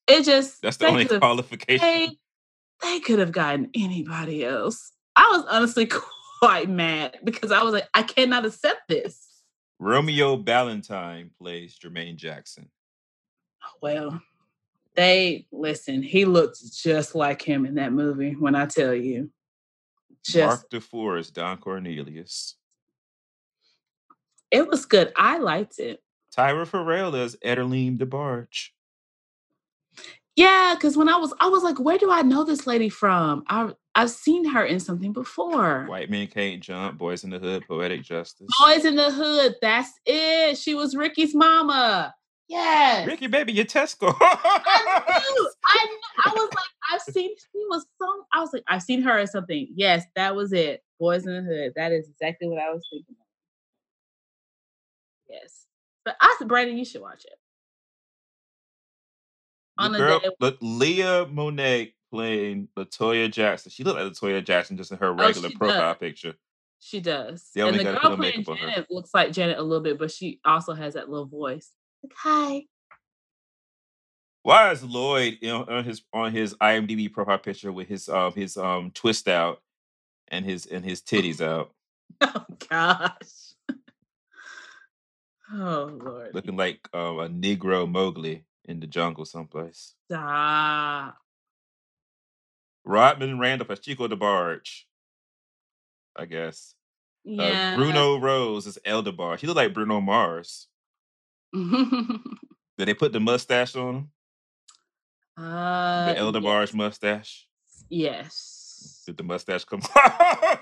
It 0.06 0.24
just 0.24 0.62
That's 0.62 0.76
the 0.76 0.86
only 0.86 1.04
qualification. 1.18 1.86
They, 1.86 2.10
they 2.82 3.00
could 3.00 3.18
have 3.18 3.32
gotten 3.32 3.70
anybody 3.74 4.44
else. 4.44 4.92
I 5.16 5.28
was 5.32 5.46
honestly 5.50 5.88
quite 6.40 6.68
mad 6.68 7.18
because 7.24 7.50
I 7.50 7.62
was 7.62 7.72
like, 7.72 7.88
I 7.94 8.02
cannot 8.02 8.44
accept 8.44 8.88
this. 8.88 9.26
Romeo 9.78 10.36
Ballantyne 10.36 11.30
plays 11.38 11.78
Jermaine 11.78 12.16
Jackson. 12.16 12.68
Oh 13.64 13.78
well, 13.82 14.22
they 14.96 15.46
listen. 15.52 16.02
He 16.02 16.24
looked 16.24 16.58
just 16.74 17.14
like 17.14 17.42
him 17.42 17.66
in 17.66 17.74
that 17.74 17.92
movie. 17.92 18.32
When 18.32 18.54
I 18.54 18.66
tell 18.66 18.94
you, 18.94 19.30
just 20.24 20.70
Mark 20.70 20.70
DeFore 20.70 21.20
is 21.20 21.30
Don 21.30 21.58
Cornelius. 21.58 22.56
it 24.50 24.66
was 24.66 24.86
good. 24.86 25.12
I 25.16 25.38
liked 25.38 25.78
it. 25.78 26.02
Tyra 26.36 26.66
Ferrell 26.66 27.14
is 27.14 27.36
Etterlene 27.44 27.98
DeBarge. 27.98 28.70
Yeah, 30.34 30.74
because 30.74 30.96
when 30.98 31.08
I 31.08 31.16
was, 31.16 31.32
I 31.40 31.48
was 31.48 31.62
like, 31.62 31.80
where 31.80 31.96
do 31.96 32.10
I 32.10 32.20
know 32.20 32.44
this 32.44 32.66
lady 32.66 32.90
from? 32.90 33.42
I 33.48 33.72
I've 33.94 34.10
seen 34.10 34.44
her 34.44 34.62
in 34.64 34.78
something 34.78 35.14
before. 35.14 35.86
White 35.86 36.10
Men 36.10 36.26
Can't 36.26 36.62
Jump, 36.62 36.98
Boys 36.98 37.24
in 37.24 37.30
the 37.30 37.38
Hood, 37.38 37.64
Poetic 37.66 38.02
Justice. 38.02 38.46
Boys 38.60 38.84
in 38.84 38.96
the 38.96 39.10
Hood. 39.10 39.54
That's 39.62 39.90
it. 40.04 40.58
She 40.58 40.74
was 40.74 40.94
Ricky's 40.94 41.34
mama. 41.34 42.14
Yes. 42.48 43.06
Ricky, 43.06 43.26
baby, 43.26 43.52
your 43.52 43.64
Tesco. 43.64 44.14
I 44.20 45.22
knew. 45.34 45.50
I 45.64 45.84
knew. 45.84 45.98
I 46.24 46.30
was 46.34 46.48
like, 46.54 46.64
I've 46.92 47.00
seen. 47.02 47.30
She 47.36 47.58
was 47.68 47.84
so. 48.00 48.06
I 48.32 48.40
was 48.40 48.50
like, 48.52 48.62
I've 48.68 48.82
seen 48.82 49.02
her 49.02 49.20
or 49.20 49.26
something. 49.26 49.66
Yes, 49.74 50.04
that 50.14 50.36
was 50.36 50.52
it. 50.52 50.82
Boys 51.00 51.26
in 51.26 51.34
the 51.34 51.42
Hood. 51.42 51.72
That 51.76 51.92
is 51.92 52.08
exactly 52.08 52.48
what 52.48 52.60
I 52.60 52.70
was 52.70 52.82
thinking. 52.92 53.16
of. 53.18 53.26
Yes, 55.28 55.66
but 56.04 56.16
I 56.20 56.34
said, 56.38 56.46
Brandon, 56.48 56.78
you 56.78 56.84
should 56.84 57.02
watch 57.02 57.24
it. 57.24 57.32
The 59.78 59.84
On 59.84 59.92
the 59.92 59.98
girl, 59.98 60.20
day, 60.20 60.30
Le- 60.40 60.56
Leah 60.60 61.26
Monet 61.26 61.94
playing 62.12 62.68
Latoya 62.78 63.30
Jackson. 63.30 63.70
She 63.70 63.82
looked 63.82 63.98
like 64.00 64.10
Latoya 64.12 64.44
Jackson 64.44 64.76
just 64.76 64.92
in 64.92 64.98
her 64.98 65.08
oh, 65.08 65.12
regular 65.14 65.48
Oh, 65.52 65.58
profile 65.58 65.92
does. 65.94 65.98
picture. 65.98 66.34
she 66.78 67.00
does. 67.00 67.50
They 67.54 67.62
and 67.62 67.76
the 67.78 67.84
girl 67.84 67.98
playing 68.16 68.18
makeup 68.20 68.48
on 68.50 68.56
her. 68.58 68.66
Janet 68.68 68.86
looks 68.90 69.10
like 69.12 69.32
Janet 69.32 69.58
a 69.58 69.62
little 69.62 69.82
bit, 69.82 69.98
but 69.98 70.10
she 70.12 70.40
also 70.44 70.72
has 70.74 70.94
that 70.94 71.10
little 71.10 71.26
voice. 71.26 71.72
Hi. 72.18 72.62
Why 74.42 74.70
is 74.70 74.84
Lloyd 74.84 75.44
on 75.44 75.84
his 75.84 76.02
on 76.12 76.32
his 76.32 76.54
IMDb 76.54 77.12
profile 77.12 77.38
picture 77.38 77.72
with 77.72 77.88
his 77.88 78.08
um 78.08 78.32
his 78.34 78.56
um 78.56 78.92
twist 78.92 79.26
out 79.28 79.60
and 80.28 80.44
his 80.44 80.66
and 80.66 80.84
his 80.84 81.02
titties 81.02 81.40
out, 81.40 81.72
Oh 82.20 82.44
gosh. 82.70 83.54
oh 85.52 85.90
Lord. 86.00 86.34
looking 86.34 86.56
like 86.56 86.88
um, 86.92 87.18
a 87.18 87.28
Negro 87.28 87.88
Mowgli 87.90 88.44
in 88.66 88.80
the 88.80 88.86
jungle 88.86 89.24
someplace? 89.24 89.94
Stop. 90.10 91.16
Rodman 92.84 93.40
Randolph 93.40 93.70
as 93.70 93.80
Chico 93.80 94.06
DeBarge, 94.06 94.82
I 96.16 96.24
guess. 96.26 96.74
Yeah. 97.24 97.72
Uh, 97.72 97.76
Bruno 97.76 98.16
Rose 98.18 98.68
is 98.68 98.78
El 98.84 99.02
DeBarge. 99.02 99.40
He 99.40 99.48
looked 99.48 99.56
like 99.56 99.74
Bruno 99.74 100.00
Mars. 100.00 100.68
Did 102.78 102.88
they 102.88 102.94
put 102.94 103.12
the 103.12 103.20
mustache 103.20 103.74
on 103.76 103.94
him? 103.94 104.10
uh, 105.38 106.06
The 106.06 106.18
El 106.18 106.32
ye- 106.32 106.40
DeBarge 106.40 106.74
mustache? 106.74 107.46
Yes. 107.88 109.02
Did 109.06 109.16
the 109.16 109.22
mustache 109.22 109.64
come 109.64 109.80
off? 109.96 110.58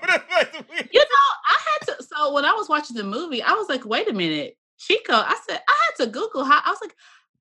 You 0.91 0.99
know, 0.99 1.27
I 1.47 1.57
had 1.65 1.87
to. 1.87 2.03
So 2.03 2.33
when 2.33 2.45
I 2.45 2.51
was 2.53 2.69
watching 2.69 2.95
the 2.95 3.03
movie, 3.03 3.41
I 3.41 3.51
was 3.53 3.67
like, 3.69 3.85
"Wait 3.85 4.07
a 4.09 4.13
minute, 4.13 4.55
Chico." 4.77 5.13
I 5.13 5.35
said 5.47 5.61
I 5.67 5.75
had 5.97 6.05
to 6.05 6.11
Google 6.11 6.43
how. 6.45 6.61
I 6.63 6.69
was 6.69 6.77
like, 6.81 6.95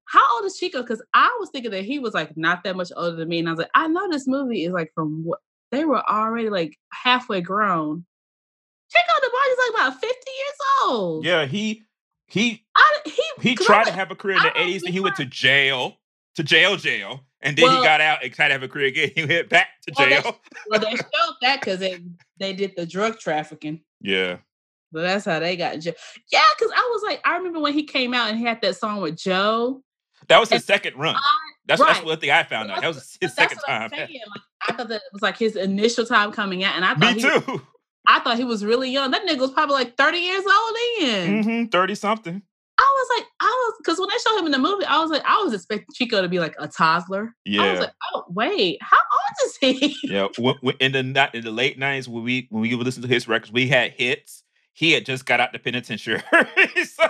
"How 0.07 0.37
old 0.37 0.47
is 0.47 0.57
Chico?" 0.57 0.81
Because 0.81 1.03
I 1.13 1.37
was 1.39 1.51
thinking 1.51 1.71
that 1.73 1.85
he 1.85 1.99
was 1.99 2.15
like 2.15 2.35
not 2.39 2.65
that 2.65 2.77
much 2.77 2.91
older 2.97 3.17
than 3.17 3.29
me, 3.29 3.39
and 3.41 3.49
I 3.49 3.53
was 3.53 3.59
like, 3.59 3.71
"I 3.75 3.87
know 3.89 4.09
this 4.11 4.27
movie 4.27 4.65
is 4.65 4.73
like 4.73 4.91
from 4.95 5.25
what 5.25 5.41
they 5.71 5.85
were 5.85 6.03
already 6.09 6.49
like 6.49 6.77
halfway 6.93 7.43
grown." 7.43 8.07
Chico 8.91 9.21
the 9.21 9.31
boy 9.31 9.53
is 9.53 9.59
like 9.59 9.83
about 9.89 10.01
fifty 10.01 10.31
years 10.39 10.59
old. 10.85 11.25
yeah, 11.27 11.45
he 11.45 11.83
he 12.35 12.65
I, 12.77 12.99
he 13.07 13.23
he 13.51 13.55
tried 13.55 13.85
to 13.85 13.93
have 13.93 14.11
a 14.11 14.15
career 14.17 14.37
in 14.37 14.43
the 14.43 14.51
80s, 14.51 14.83
and 14.85 14.93
he 14.93 15.01
went 15.01 15.17
to 15.17 15.25
jail, 15.25 15.97
to 16.35 16.43
jail, 16.43 16.77
jail. 16.77 17.21
And 17.41 17.57
then 17.57 17.65
Well- 17.67 17.81
he 17.81 17.87
got 17.87 18.01
out 18.01 18.25
and 18.25 18.33
tried 18.33 18.49
to 18.49 18.55
have 18.55 18.63
a 18.63 18.69
career 18.69 18.87
again. 18.87 19.11
He 19.15 19.25
went 19.25 19.49
back 19.49 19.69
to 19.87 19.93
Well, 19.97 20.09
they- 20.09 20.21
jail. 20.21 20.37
Well, 20.69 20.81
they 20.81 20.91
showed 20.97 21.35
that 21.43 21.61
because 21.61 21.79
they 21.79 22.01
they 22.39 22.53
did 22.53 22.73
the 22.77 22.87
drug 22.87 23.19
trafficking. 23.21 23.81
Yeah. 24.01 24.39
But 24.93 25.03
that's 25.03 25.25
how 25.25 25.39
they 25.41 25.57
got 25.57 25.75
in 25.75 25.81
jail. 25.81 25.95
Yeah, 26.33 26.43
because 26.59 26.73
I 26.77 26.91
was 26.93 27.03
like, 27.05 27.21
I 27.25 27.37
remember 27.37 27.61
when 27.61 27.73
he 27.73 27.83
came 27.85 28.15
out 28.15 28.31
and 28.31 28.39
he 28.39 28.45
had 28.45 28.61
that 28.63 28.77
song 28.77 29.01
with 29.01 29.17
Joe. 29.17 29.83
That 30.29 30.39
was 30.41 30.49
his 30.49 30.57
And 30.63 30.65
second 30.65 30.97
run. 30.97 31.15
I- 31.17 31.21
That's 31.67 31.81
that's 31.81 31.99
right. 31.99 32.07
one 32.07 32.19
thing 32.21 32.31
I 32.31 32.43
found 32.45 32.71
out. 32.71 32.81
That 32.81 32.89
was 32.89 33.17
his 33.21 33.35
second 33.35 33.57
that's 33.59 33.69
what 33.69 33.71
I'm 33.75 33.91
time. 33.91 33.99
saying. 34.09 34.21
Like, 34.35 34.43
I 34.69 34.73
thought 34.73 34.89
that 34.89 34.97
it 34.97 35.13
was 35.13 35.23
like 35.23 35.37
his 35.39 35.57
initial 35.57 36.07
time 36.07 36.33
coming 36.33 36.65
out, 36.65 36.75
and 36.77 36.85
I 36.85 36.95
thought 36.95 37.15
Me 37.17 37.21
he, 37.23 37.29
too. 37.41 37.63
I 38.07 38.21
thought 38.21 38.37
he 38.37 38.45
was 38.45 38.65
really 38.65 38.91
young. 38.91 39.11
That 39.11 39.27
nigga 39.27 39.39
was 39.41 39.51
probably 39.53 39.75
like 39.77 39.97
30 39.97 40.19
years 40.19 40.45
old 40.47 40.77
then. 41.01 41.43
hmm 41.43 41.65
30 41.67 41.95
something. 41.95 42.43
I 42.77 42.83
was 42.97 43.19
like, 43.21 43.29
I 43.41 43.45
was 43.47 43.75
because 43.79 44.01
when 44.01 44.09
they 44.09 44.17
showed 44.19 44.39
him 44.41 44.47
in 44.47 44.53
the 44.53 44.59
movie, 44.59 44.85
I 44.85 45.01
was 45.01 45.09
like, 45.11 45.23
I 45.25 45.41
was 45.43 45.55
expecting 45.55 45.87
Chico 45.95 46.21
to 46.23 46.29
be 46.29 46.41
like 46.41 46.57
a 46.59 46.67
toddler. 46.67 47.33
Yeah. 47.45 47.63
I 47.63 47.71
was 47.71 47.81
like, 47.81 47.93
oh 48.13 48.25
wait, 48.31 48.79
how 48.83 48.97
old 48.99 49.47
is 49.47 49.57
he? 49.61 49.97
Yeah. 50.03 50.27
When, 50.39 50.57
when- 50.61 50.77
in 50.81 50.91
the 50.93 51.31
in 51.35 51.45
the 51.45 51.51
late 51.53 51.79
90s, 51.79 52.09
when 52.09 52.25
we 52.25 52.49
when 52.51 52.63
we 52.63 52.75
would 52.75 52.85
listen 52.85 53.03
to 53.03 53.09
his 53.09 53.29
records, 53.29 53.53
we 53.53 53.69
had 53.69 53.93
hits. 53.93 54.43
He 54.73 54.91
had 54.91 55.07
just 55.07 55.25
got 55.25 55.39
out 55.39 55.53
the 55.53 55.61
penitentiary. 55.61 56.21
so 56.85 57.05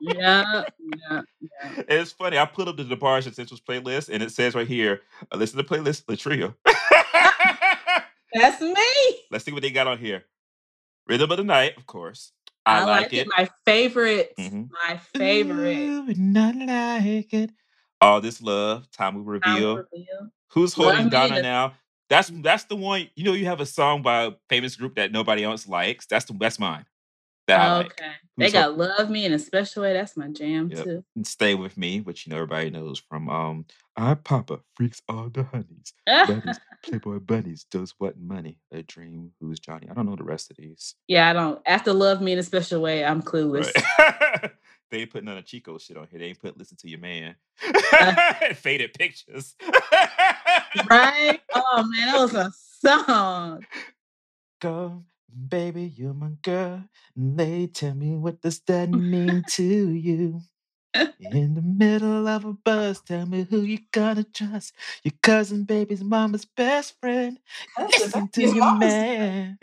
yeah, 0.00 0.64
yeah, 1.10 1.20
yeah. 1.40 1.82
it's 1.88 2.10
funny. 2.12 2.38
I 2.38 2.46
put 2.46 2.68
up 2.68 2.78
the 2.78 2.84
DeBarge 2.84 3.26
Essentials 3.26 3.60
playlist 3.60 4.08
and 4.10 4.22
it 4.22 4.32
says 4.32 4.54
right 4.54 4.66
here, 4.66 5.02
uh, 5.30 5.36
listen 5.36 5.58
to 5.58 5.62
the 5.62 5.68
playlist, 5.68 6.06
the 6.06 6.16
trio. 6.16 6.54
That's 8.34 8.60
me. 8.60 8.74
Let's 9.30 9.44
see 9.44 9.52
what 9.52 9.62
they 9.62 9.70
got 9.70 9.86
on 9.86 9.98
here. 9.98 10.24
Rhythm 11.08 11.30
of 11.30 11.36
the 11.38 11.44
Night, 11.44 11.76
of 11.76 11.86
course. 11.86 12.32
I, 12.66 12.84
like, 12.84 13.12
it. 13.12 13.26
My 13.36 13.48
favorite. 13.64 14.34
Mhm. 14.38 14.70
My 14.70 14.96
favorite. 15.14 15.76
Ooh, 15.76 16.14
not 16.16 16.54
like 16.54 17.32
it. 17.32 17.50
All 18.00 18.20
this 18.20 18.40
love, 18.40 18.90
time 18.92 19.14
we 19.14 19.20
Time 19.40 19.54
reveal. 19.54 19.76
reveal. 19.76 20.30
Who's 20.48 20.74
holding 20.74 21.04
Me 21.04 21.10
Donna 21.10 21.42
now? 21.42 21.74
That's 22.08 22.30
that's 22.42 22.64
the 22.64 22.76
one. 22.76 23.08
You 23.14 23.24
know, 23.24 23.32
you 23.32 23.46
have 23.46 23.60
a 23.60 23.66
song 23.66 24.02
by 24.02 24.24
a 24.24 24.32
famous 24.48 24.74
group 24.76 24.96
that 24.96 25.12
nobody 25.12 25.44
else 25.44 25.68
likes. 25.68 26.06
That's 26.06 26.24
the 26.24 26.32
that's 26.34 26.58
mine. 26.58 26.84
That 27.50 27.60
I 27.60 27.76
like. 27.78 27.86
Okay. 28.00 28.10
They 28.38 28.50
got 28.50 28.78
love 28.78 29.10
me 29.10 29.24
in 29.26 29.32
a 29.32 29.38
special 29.38 29.82
way. 29.82 29.92
That's 29.92 30.16
my 30.16 30.28
jam 30.28 30.70
Yep. 30.72 30.84
too. 30.84 31.04
And 31.16 31.26
Stay 31.26 31.54
with 31.54 31.76
me, 31.76 32.00
which 32.00 32.26
you 32.26 32.30
know 32.30 32.36
everybody 32.36 32.70
knows 32.70 32.98
from 32.98 33.28
um 33.28 33.66
Our 33.96 34.16
Papa 34.16 34.60
Freaks 34.76 35.02
All 35.08 35.28
the 35.28 35.42
Honeys. 35.42 35.92
Playboy 36.82 37.18
Bunnies, 37.18 37.64
does 37.70 37.94
What 37.98 38.18
Money, 38.18 38.58
A 38.72 38.82
Dream, 38.82 39.32
Who's 39.40 39.60
Johnny. 39.60 39.88
I 39.90 39.94
don't 39.94 40.06
know 40.06 40.16
the 40.16 40.24
rest 40.24 40.50
of 40.50 40.56
these. 40.56 40.94
yeah, 41.08 41.28
I 41.28 41.32
don't. 41.34 41.60
After 41.66 41.92
love 41.92 42.22
me 42.22 42.32
in 42.32 42.38
a 42.38 42.42
special 42.42 42.80
way, 42.80 43.04
I'm 43.04 43.20
clueless. 43.22 43.70
Right. 43.98 44.50
they 44.90 44.98
ain't 45.00 45.10
putting 45.10 45.26
none 45.26 45.36
of 45.36 45.44
Chico 45.44 45.76
shit 45.76 45.98
on 45.98 46.06
here. 46.10 46.18
They 46.20 46.26
ain't 46.26 46.40
put 46.40 46.56
listen 46.56 46.78
to 46.78 46.88
your 46.88 47.00
man. 47.00 47.34
Faded 48.54 48.94
pictures. 48.94 49.54
right? 50.88 51.40
Oh 51.54 51.82
man, 51.84 52.06
that 52.12 52.18
was 52.20 52.34
a 52.34 52.50
song. 52.80 53.66
Go, 54.62 55.02
baby, 55.48 55.84
you're 55.96 56.14
my 56.14 56.30
girl. 56.42 56.84
And 57.16 57.38
they 57.38 57.66
tell 57.66 57.94
me 57.94 58.16
what 58.16 58.40
does 58.40 58.60
that 58.66 58.88
mean 58.90 59.44
to 59.50 59.62
you? 59.62 60.40
In 61.20 61.54
the 61.54 61.62
middle 61.62 62.26
of 62.26 62.44
a 62.44 62.52
bus, 62.52 63.00
tell 63.00 63.24
me 63.24 63.46
who 63.48 63.60
you 63.60 63.78
gonna 63.92 64.24
trust. 64.24 64.74
Your 65.04 65.12
cousin, 65.22 65.62
baby's 65.62 66.02
mama's 66.02 66.44
best 66.44 66.98
friend. 67.00 67.38
Listen 67.78 68.26
to 68.28 68.40
your 68.42 68.56
mama's- 68.56 68.92
man. 68.92 69.58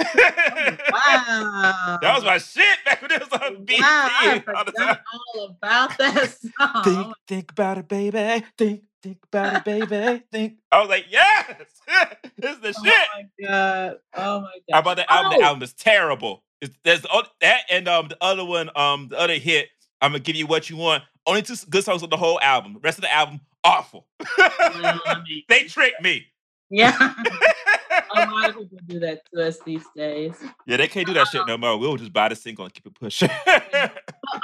Wow. 0.91 1.97
That 2.01 2.13
was 2.15 2.23
my 2.23 2.37
shit 2.37 2.77
back 2.85 3.01
when 3.01 3.11
it 3.11 3.19
was 3.29 3.41
on 3.41 3.65
BT 3.65 3.81
Wow, 3.81 3.87
I 3.89 4.43
all 4.55 4.63
forgot 4.65 5.01
all 5.35 5.45
about 5.45 5.97
that 5.97 6.37
song. 6.57 6.83
Think, 6.83 7.13
think 7.27 7.51
about 7.51 7.77
it, 7.79 7.87
baby. 7.89 8.45
Think, 8.57 8.83
think 9.01 9.17
about 9.31 9.55
it, 9.55 9.65
baby. 9.65 10.23
Think. 10.31 10.57
I 10.71 10.79
was 10.79 10.89
like, 10.89 11.05
yes, 11.09 11.55
this 12.37 12.55
is 12.55 12.61
the 12.61 12.75
Oh 12.77 12.83
shit. 12.83 12.93
Oh 12.93 13.15
my 13.15 13.47
god! 13.47 13.97
Oh 14.15 14.41
my 14.41 14.47
god! 14.47 14.73
How 14.73 14.79
about 14.79 14.97
the 14.97 15.11
album? 15.11 15.33
Oh. 15.33 15.37
The 15.39 15.45
album 15.45 15.63
is 15.63 15.73
terrible. 15.73 16.43
It's, 16.61 16.75
there's 16.83 17.01
the 17.01 17.27
that 17.41 17.61
and 17.69 17.87
um 17.87 18.07
the 18.07 18.17
other 18.21 18.43
one, 18.45 18.69
um 18.75 19.09
the 19.09 19.19
other 19.19 19.35
hit. 19.35 19.69
I'm 20.01 20.11
gonna 20.11 20.19
give 20.19 20.35
you 20.35 20.47
what 20.47 20.69
you 20.69 20.77
want. 20.77 21.03
Only 21.25 21.41
two 21.41 21.55
good 21.69 21.83
songs 21.83 22.03
on 22.03 22.09
the 22.09 22.17
whole 22.17 22.39
album. 22.41 22.73
The 22.73 22.79
rest 22.79 22.97
of 22.97 23.03
the 23.03 23.13
album, 23.13 23.41
awful. 23.63 24.07
Mean, 24.37 25.43
they 25.49 25.63
tricked 25.63 26.01
me. 26.01 26.25
yeah, 26.69 26.97
a 28.15 28.31
lot 28.31 28.49
of 28.49 28.55
people 28.57 28.77
do 28.87 28.99
that 28.99 29.21
to 29.33 29.47
us 29.47 29.59
these 29.65 29.83
days. 29.95 30.35
yeah, 30.65 30.77
they 30.77 30.87
can't 30.87 31.07
do 31.07 31.13
that 31.13 31.27
shit 31.27 31.45
no 31.47 31.57
more. 31.57 31.77
We'll 31.77 31.97
just 31.97 32.13
buy 32.13 32.29
the 32.29 32.35
single 32.35 32.65
and 32.65 32.73
keep 32.73 32.85
it 32.85 32.95
pushing. 32.95 33.29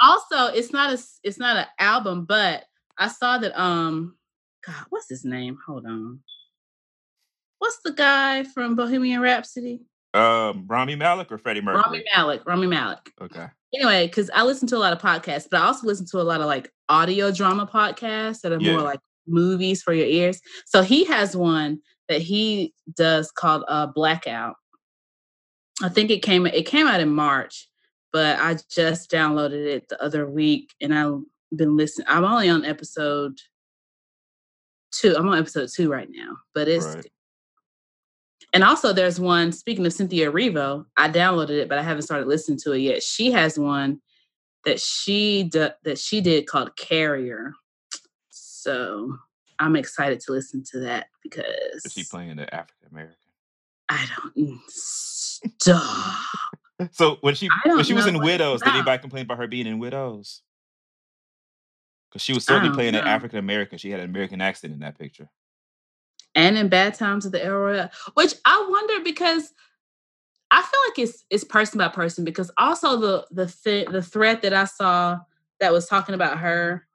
Also, 0.00 0.52
it's 0.54 0.72
not 0.72 0.92
a 0.92 1.02
it's 1.22 1.38
not 1.38 1.56
an 1.56 1.66
album, 1.78 2.24
but 2.24 2.64
I 2.98 3.08
saw 3.08 3.38
that 3.38 3.58
um, 3.60 4.16
God, 4.66 4.86
what's 4.90 5.08
his 5.08 5.24
name? 5.24 5.58
Hold 5.66 5.86
on. 5.86 6.20
What's 7.58 7.78
the 7.84 7.92
guy 7.92 8.44
from 8.44 8.74
Bohemian 8.76 9.20
Rhapsody? 9.20 9.80
um, 10.14 10.64
Rami 10.68 10.94
Malek 10.94 11.32
or 11.32 11.38
Freddie 11.38 11.60
Mercury? 11.60 11.82
Rami 11.84 12.04
Malek. 12.14 12.46
Rami 12.46 12.66
Malek. 12.68 13.12
Okay. 13.20 13.46
anyway, 13.74 14.06
because 14.06 14.30
I 14.32 14.44
listen 14.44 14.68
to 14.68 14.76
a 14.76 14.78
lot 14.78 14.92
of 14.92 15.00
podcasts, 15.00 15.48
but 15.50 15.60
I 15.60 15.64
also 15.64 15.86
listen 15.88 16.06
to 16.12 16.20
a 16.20 16.22
lot 16.22 16.40
of 16.40 16.46
like 16.46 16.70
audio 16.88 17.32
drama 17.32 17.66
podcasts 17.66 18.40
that 18.42 18.52
are 18.52 18.60
Yeah. 18.60 18.72
more 18.74 18.82
like 18.82 19.00
movies 19.26 19.82
for 19.82 19.92
your 19.92 20.06
ears. 20.06 20.40
So 20.66 20.82
he 20.82 21.04
has 21.06 21.36
one 21.36 21.80
that 22.08 22.20
he 22.20 22.74
does 22.96 23.32
called 23.32 23.64
uh, 23.66 23.86
Blackout. 23.88 24.54
I 25.82 25.88
think 25.88 26.10
it 26.10 26.22
came 26.22 26.46
it 26.46 26.66
came 26.66 26.86
out 26.86 27.00
in 27.00 27.08
March, 27.08 27.68
but 28.12 28.38
I 28.38 28.56
just 28.70 29.10
downloaded 29.10 29.66
it 29.66 29.88
the 29.88 30.00
other 30.00 30.28
week 30.30 30.70
and 30.80 30.94
I've 30.94 31.20
been 31.56 31.76
listening. 31.76 32.06
I'm 32.08 32.24
only 32.24 32.48
on 32.48 32.64
episode 32.64 33.36
two. 34.94 35.14
I'm 35.16 35.28
on 35.28 35.38
episode 35.38 35.68
two 35.72 35.90
right 35.90 36.08
now, 36.10 36.36
but 36.54 36.68
it's 36.68 36.86
Right. 36.86 37.10
and 38.52 38.64
also 38.64 38.92
there's 38.92 39.20
one. 39.20 39.52
Speaking 39.52 39.84
of 39.86 39.92
Cynthia 39.92 40.30
Erivo, 40.30 40.86
I 40.96 41.08
downloaded 41.08 41.50
it, 41.50 41.68
but 41.68 41.78
I 41.78 41.82
haven't 41.82 42.02
started 42.02 42.28
listening 42.28 42.58
to 42.64 42.72
it 42.72 42.78
yet. 42.78 43.02
She 43.02 43.30
has 43.32 43.58
one 43.58 44.00
that 44.64 44.80
she 44.80 45.44
d- 45.44 45.68
that 45.84 45.98
she 45.98 46.20
did 46.20 46.46
called 46.46 46.76
Carrier. 46.76 47.52
So 48.30 49.16
I'm 49.58 49.76
excited 49.76 50.20
to 50.20 50.32
listen 50.32 50.64
to 50.72 50.80
that 50.80 51.06
because 51.22 51.84
Is 51.84 51.92
she 51.92 52.04
playing 52.04 52.36
the 52.36 52.52
African 52.54 52.88
American? 52.90 53.16
I 53.88 54.06
don't 54.16 54.36
mm, 54.36 54.60
stop. 54.68 56.20
So 56.90 57.18
when 57.20 57.36
she 57.36 57.48
when 57.66 57.84
she 57.84 57.94
was 57.94 58.08
in 58.08 58.18
Widows, 58.18 58.60
did 58.60 58.74
anybody 58.74 59.00
complain 59.00 59.22
about 59.22 59.38
her 59.38 59.46
being 59.46 59.68
in 59.68 59.78
Widows? 59.78 60.42
Because 62.14 62.22
she 62.22 62.32
was 62.32 62.44
certainly 62.46 62.68
don't 62.68 62.76
playing 62.76 62.94
an. 62.94 63.04
African 63.06 63.38
American. 63.40 63.76
She 63.76 63.90
had 63.90 63.98
an 64.00 64.08
American 64.08 64.40
accent 64.40 64.72
in 64.72 64.78
that 64.80 64.96
picture. 64.96 65.28
and 66.36 66.56
in 66.56 66.68
bad 66.68 66.94
times 66.94 67.26
of 67.26 67.32
the 67.32 67.44
era 67.44 67.90
which 68.14 68.34
i 68.44 68.66
wonder 68.68 69.00
because 69.04 69.52
i 70.50 70.60
feel 70.60 70.80
like 70.88 70.98
it's 70.98 71.24
it's 71.30 71.44
person 71.44 71.78
by 71.78 71.86
person 71.88 72.24
because 72.24 72.50
also 72.58 72.96
the 72.96 73.26
the 73.30 73.46
th- 73.64 73.88
the 73.88 74.02
thread 74.02 74.42
that 74.42 74.52
i 74.52 74.64
saw 74.64 75.16
that 75.60 75.72
was 75.72 75.86
talking 75.86 76.14
about 76.14 76.38
her 76.38 76.86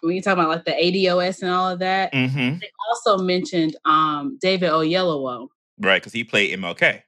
when 0.00 0.14
you 0.16 0.20
talk 0.22 0.32
about 0.32 0.48
like 0.48 0.64
the 0.64 0.72
ados 0.72 1.40
and 1.42 1.50
all 1.52 1.68
of 1.70 1.78
that 1.78 2.12
Mm-hmm. 2.12 2.58
they 2.58 2.70
also 2.90 3.22
mentioned 3.22 3.76
um 3.84 4.38
david 4.40 4.70
oyelowo 4.70 5.48
Right, 5.82 6.00
because 6.02 6.12
he 6.12 6.24
played 6.24 6.58
MLK. 6.58 7.02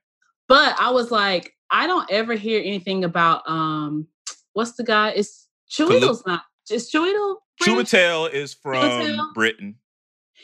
but 0.48 0.76
i 0.80 0.88
was 0.90 1.10
like 1.10 1.52
i 1.70 1.86
don't 1.88 2.08
ever 2.12 2.34
hear 2.34 2.60
anything 2.60 3.02
about 3.04 3.42
um 3.48 4.06
what's 4.52 4.72
the 4.72 4.84
guy 4.84 5.10
it's 5.10 5.48
Chiwetel's 5.70 6.24
not 6.26 6.42
is 6.70 6.92
Chiwetel 6.92 7.36
Chiwetel 7.60 8.32
is 8.32 8.54
from? 8.54 9.32
Britain. 9.34 9.76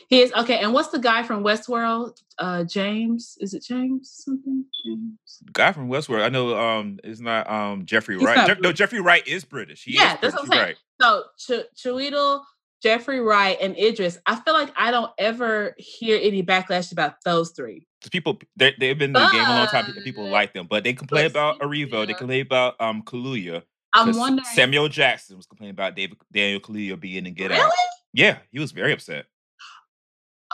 He 0.08 0.20
is 0.20 0.32
okay. 0.32 0.58
And 0.60 0.72
what's 0.72 0.88
the 0.88 0.98
guy 0.98 1.22
from 1.22 1.42
Westworld? 1.42 2.16
Uh, 2.38 2.64
James? 2.64 3.36
Is 3.40 3.52
it 3.52 3.62
James 3.64 4.12
something? 4.24 4.64
James. 4.84 5.18
Guy 5.52 5.72
from 5.72 5.88
Westworld. 5.88 6.22
I 6.24 6.28
know. 6.28 6.56
Um, 6.56 6.98
it's 7.04 7.20
not 7.20 7.50
um 7.50 7.84
Jeffrey 7.84 8.16
He's 8.16 8.24
Wright. 8.24 8.46
Jeff- 8.46 8.60
no, 8.60 8.72
Jeffrey 8.72 9.00
Wright 9.00 9.26
is 9.26 9.44
British. 9.44 9.84
He 9.84 9.94
Yeah, 9.96 10.14
is 10.14 10.20
that's 10.20 10.34
British. 10.34 10.34
what 10.34 10.42
I'm 10.42 10.48
saying. 10.48 10.62
right. 10.62 10.76
So 11.00 11.24
Ch- 11.38 11.84
Chiwetel, 11.84 12.42
Jeffrey 12.82 13.20
Wright, 13.20 13.58
and 13.60 13.76
Idris. 13.76 14.18
I 14.24 14.36
feel 14.36 14.54
like 14.54 14.72
I 14.76 14.90
don't 14.92 15.10
ever 15.18 15.74
hear 15.78 16.18
any 16.22 16.42
backlash 16.44 16.92
about 16.92 17.16
those 17.24 17.50
three. 17.50 17.86
people 18.12 18.38
they 18.56 18.74
they've 18.78 18.96
been 18.96 19.10
in 19.10 19.12
the 19.14 19.28
game 19.32 19.44
a 19.44 19.48
long 19.50 19.66
time. 19.66 19.92
People, 20.04 20.28
like 20.28 20.54
them, 20.54 20.68
but 20.70 20.84
they 20.84 20.92
complain 20.94 21.24
but 21.24 21.30
about 21.32 21.58
Erivo. 21.58 21.90
They 21.90 21.96
Cynthia- 21.98 22.14
complain 22.14 22.40
about 22.42 22.80
um 22.80 23.02
Kaluuya. 23.02 23.62
I'm 23.94 24.06
'cause 24.08 24.16
wondering. 24.18 24.46
Samuel 24.54 24.88
Jackson 24.88 25.36
was 25.36 25.46
complaining 25.46 25.72
about 25.72 25.96
David 25.96 26.18
Daniel 26.32 26.60
Kaluuya 26.60 26.98
being 26.98 27.26
in 27.26 27.34
Get 27.34 27.50
really? 27.50 27.62
Out. 27.62 27.72
Yeah, 28.12 28.38
he 28.52 28.58
was 28.58 28.72
very 28.72 28.92
upset. 28.92 29.26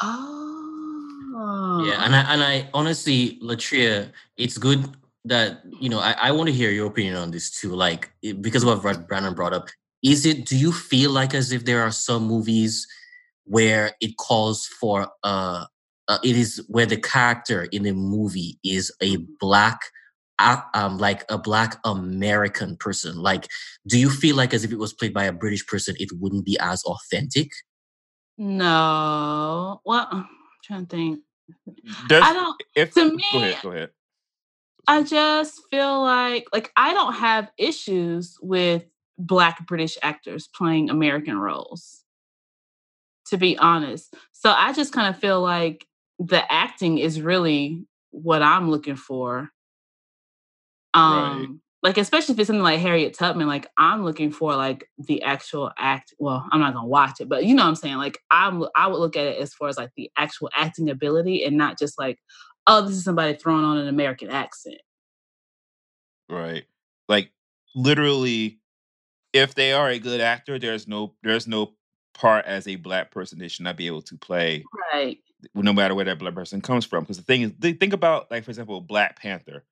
Oh. 0.03 1.85
Yeah, 1.87 2.05
and 2.05 2.15
I 2.15 2.21
and 2.33 2.43
I 2.43 2.69
honestly, 2.75 3.39
Latria, 3.43 4.13
it's 4.37 4.59
good 4.59 4.97
that 5.25 5.63
you 5.81 5.89
know. 5.89 5.99
I, 5.99 6.13
I 6.13 6.31
want 6.33 6.49
to 6.49 6.53
hear 6.55 6.71
your 6.71 6.87
opinion 6.87 7.17
on 7.17 7.31
this 7.31 7.51
too. 7.51 7.75
Like 7.75 8.13
it- 8.23 8.41
because 8.43 8.63
of 8.63 8.69
what 8.69 8.83
Brad- 8.83 9.09
Brandon 9.09 9.35
brought 9.35 9.53
up, 9.53 9.69
is 10.03 10.27
it? 10.27 10.47
Do 10.47 10.57
you 10.57 10.73
feel 10.73 11.11
like 11.11 11.35
as 11.35 11.51
if 11.53 11.65
there 11.65 11.83
are 11.83 11.91
some 11.91 12.25
movies 12.27 12.87
where 13.45 13.93
it 14.01 14.17
calls 14.17 14.67
for 14.67 15.09
uh, 15.25 15.65
uh 16.09 16.19
it 16.23 16.37
is 16.37 16.65
where 16.69 16.87
the 16.87 16.97
character 16.97 17.65
in 17.73 17.83
the 17.83 17.93
movie 17.93 18.59
is 18.65 18.93
a 19.03 19.17
black 19.41 19.81
um 20.39 20.99
like 20.99 21.25
a 21.31 21.39
black 21.39 21.79
American 21.85 22.77
person? 22.77 23.17
Like, 23.17 23.49
do 23.87 23.99
you 23.99 24.11
feel 24.11 24.37
like 24.37 24.55
as 24.55 24.65
if 24.65 24.73
it 24.73 24.79
was 24.79 24.93
played 24.93 25.15
by 25.15 25.25
a 25.25 25.33
British 25.33 25.67
person, 25.67 25.95
it 25.99 26.11
wouldn't 26.19 26.45
be 26.45 26.59
as 26.61 26.83
authentic? 26.85 27.51
no. 28.37 29.81
Well, 29.85 30.09
I'm 30.11 30.29
trying 30.63 30.87
to 30.87 30.97
think. 30.97 31.21
There's, 32.09 32.25
I 32.25 32.33
don't. 32.33 32.63
if 32.75 32.95
to 32.95 33.11
go 33.11 33.39
ahead, 33.39 33.59
go 33.63 33.71
ahead. 33.71 33.91
I 34.87 35.03
just 35.03 35.61
feel 35.71 36.03
like 36.03 36.47
like 36.53 36.73
I 36.77 36.93
don't 36.93 37.15
have 37.15 37.51
issues 37.59 38.39
with 38.41 38.85
black 39.19 39.67
British 39.67 39.97
actors 40.03 40.49
playing 40.49 40.91
American 40.91 41.39
roles. 41.39 42.03
To 43.29 43.39
be 43.39 43.57
honest. 43.57 44.15
So 44.33 44.51
I 44.51 44.73
just 44.75 44.93
kind 44.93 45.13
of 45.13 45.19
feel 45.19 45.41
like 45.41 45.87
the 46.19 46.51
acting 46.53 46.99
is 46.99 47.21
really 47.21 47.87
what 48.11 48.43
I'm 48.43 48.71
looking 48.71 48.97
for. 48.97 49.51
Um 50.95 51.61
like 51.85 51.99
especially 51.99 52.33
if 52.33 52.39
it's 52.39 52.47
something 52.47 52.63
like 52.63 52.81
Harriet 52.81 53.13
Tubman, 53.13 53.47
like 53.47 53.67
I'm 53.77 54.05
looking 54.05 54.33
for 54.33 54.57
like 54.57 54.89
the 54.97 55.23
actual 55.23 55.71
act. 55.77 56.15
Well, 56.19 56.47
I'm 56.51 56.59
not 56.61 56.73
gonna 56.73 56.89
watch 56.89 57.21
it, 57.21 57.29
but 57.29 57.45
you 57.45 57.55
know 57.55 57.63
what 57.63 57.69
I'm 57.69 57.75
saying. 57.77 57.97
Like 57.97 58.19
I'm, 58.31 58.65
I 58.75 58.87
would 58.87 58.99
look 58.99 59.17
at 59.17 59.27
it 59.27 59.39
as 59.39 59.53
far 59.53 59.69
as 59.69 59.77
like 59.77 59.91
the 59.95 60.11
actual 60.17 60.49
acting 60.55 60.89
ability, 60.89 61.45
and 61.45 61.59
not 61.59 61.79
just 61.79 61.99
like, 61.99 62.19
oh, 62.67 62.81
this 62.87 62.97
is 62.97 63.05
somebody 63.05 63.37
throwing 63.37 63.65
on 63.67 63.77
an 63.77 63.89
American 63.89 64.31
accent. 64.31 64.79
Right. 66.31 66.65
Like 67.07 67.31
literally, 67.75 68.61
if 69.35 69.55
they 69.55 69.75
are 69.75 69.91
a 69.91 69.99
good 69.99 70.23
actor, 70.23 70.59
there's 70.59 70.89
no 70.89 71.15
there's 71.23 71.47
no 71.47 71.75
part 72.15 72.47
as 72.47 72.67
a 72.67 72.77
black 72.77 73.11
person 73.11 73.39
they 73.39 73.49
should 73.49 73.65
not 73.65 73.77
be 73.77 73.89
able 73.89 74.01
to 74.03 74.17
play, 74.17 74.65
Right. 74.95 75.19
no 75.55 75.75
matter 75.75 75.95
where 75.95 76.07
that 76.07 76.19
black 76.19 76.35
person 76.35 76.63
comes 76.63 76.87
from. 76.87 77.05
Because 77.05 77.19
the 77.19 77.25
thing 77.25 77.43
is, 77.43 77.53
they 77.59 77.75
think 77.75 77.93
about 77.93 78.31
like 78.31 78.45
for 78.45 78.51
example, 78.51 78.81
Black 78.81 79.19
Panther. 79.19 79.65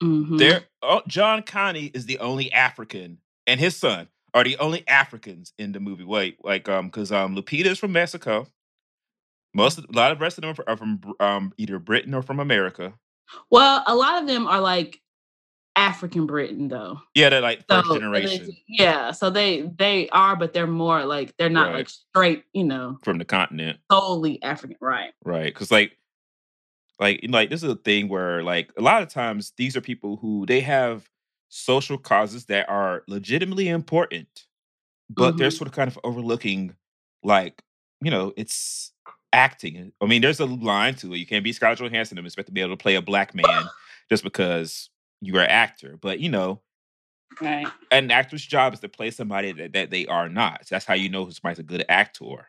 Hmm 0.00 0.36
There, 0.38 0.62
oh, 0.82 1.02
John 1.06 1.42
Kani 1.42 1.94
is 1.94 2.06
the 2.06 2.18
only 2.18 2.50
African, 2.52 3.18
and 3.46 3.60
his 3.60 3.76
son 3.76 4.08
are 4.32 4.44
the 4.44 4.56
only 4.58 4.86
Africans 4.88 5.52
in 5.58 5.72
the 5.72 5.80
movie. 5.80 6.04
Wait, 6.04 6.38
like 6.42 6.68
um, 6.68 6.86
because 6.86 7.12
um, 7.12 7.36
Lupita 7.36 7.66
is 7.66 7.78
from 7.78 7.92
Mexico. 7.92 8.46
Most 9.54 9.78
a 9.78 9.84
lot 9.92 10.12
of 10.12 10.18
the 10.18 10.22
rest 10.22 10.38
of 10.38 10.42
them 10.42 10.54
are 10.66 10.76
from 10.76 11.00
um 11.18 11.52
either 11.58 11.78
Britain 11.78 12.14
or 12.14 12.22
from 12.22 12.38
America. 12.40 12.94
Well, 13.50 13.82
a 13.86 13.94
lot 13.94 14.20
of 14.22 14.28
them 14.28 14.46
are 14.46 14.60
like 14.60 15.00
African 15.76 16.26
Britain, 16.26 16.68
though. 16.68 17.00
Yeah, 17.14 17.30
they're 17.30 17.40
like 17.40 17.64
first 17.68 17.88
So, 17.88 17.94
and 17.94 18.14
they- 18.14 18.20
generation 18.24 18.56
yeah, 18.68 19.10
so 19.10 19.28
they 19.28 19.62
they 19.76 20.08
are, 20.10 20.36
but 20.36 20.52
they're 20.52 20.66
more 20.68 21.04
like 21.04 21.36
they're 21.36 21.48
not 21.50 21.68
Right. 21.68 21.74
like 21.78 21.88
straight, 21.88 22.44
you 22.52 22.64
know, 22.64 22.98
from 23.02 23.18
the 23.18 23.24
continent. 23.24 23.78
solely 23.90 24.40
African. 24.42 24.76
Right. 24.80 25.10
right 25.24 25.52
because 25.52 25.70
like 25.70 25.96
like 27.00 27.20
like 27.28 27.50
this 27.50 27.62
is 27.62 27.70
a 27.70 27.74
thing 27.76 28.08
where 28.08 28.42
like 28.44 28.70
a 28.76 28.82
lot 28.82 29.02
of 29.02 29.08
times 29.08 29.52
these 29.56 29.76
are 29.76 29.80
people 29.80 30.16
who 30.16 30.46
they 30.46 30.60
have 30.60 31.08
social 31.48 31.98
causes 31.98 32.44
that 32.46 32.68
are 32.68 33.02
legitimately 33.08 33.68
important 33.68 34.46
but 35.08 35.36
they're 35.36 35.48
Mhm. 35.48 35.58
sort 35.58 35.68
of 35.68 35.74
kind 35.74 35.88
of 35.88 35.98
overlooking 36.04 36.76
like 37.24 37.60
you 38.00 38.10
know 38.10 38.32
it's 38.36 38.92
acting 39.32 39.92
i 40.00 40.06
mean 40.06 40.22
there's 40.22 40.40
a 40.40 40.46
line 40.46 40.94
to 40.94 41.12
it 41.14 41.18
you 41.18 41.26
can't 41.26 41.42
be 41.44 41.52
scarlett 41.52 41.78
johansson 41.80 42.18
and 42.18 42.26
expect 42.26 42.46
to 42.46 42.52
be 42.52 42.60
able 42.60 42.76
to 42.76 42.82
play 42.82 42.94
a 42.96 43.02
black 43.02 43.34
man 43.34 43.64
just 44.08 44.22
because 44.22 44.90
you 45.20 45.34
are 45.36 45.42
an 45.42 45.50
actor 45.50 45.96
but 46.00 46.20
you 46.20 46.28
know 46.28 46.60
Right. 47.40 47.68
an 47.90 48.10
actor's 48.10 48.44
job 48.44 48.74
is 48.74 48.80
to 48.80 48.88
play 48.88 49.10
somebody 49.10 49.52
that, 49.52 49.72
that 49.72 49.90
they 49.90 50.04
are 50.08 50.28
not. 50.28 50.66
So 50.66 50.74
that's 50.74 50.84
how 50.84 50.94
you 50.94 51.08
know 51.08 51.24
who 51.24 51.30
somebody's 51.30 51.60
a 51.60 51.62
good 51.62 51.84
actor. 51.88 52.48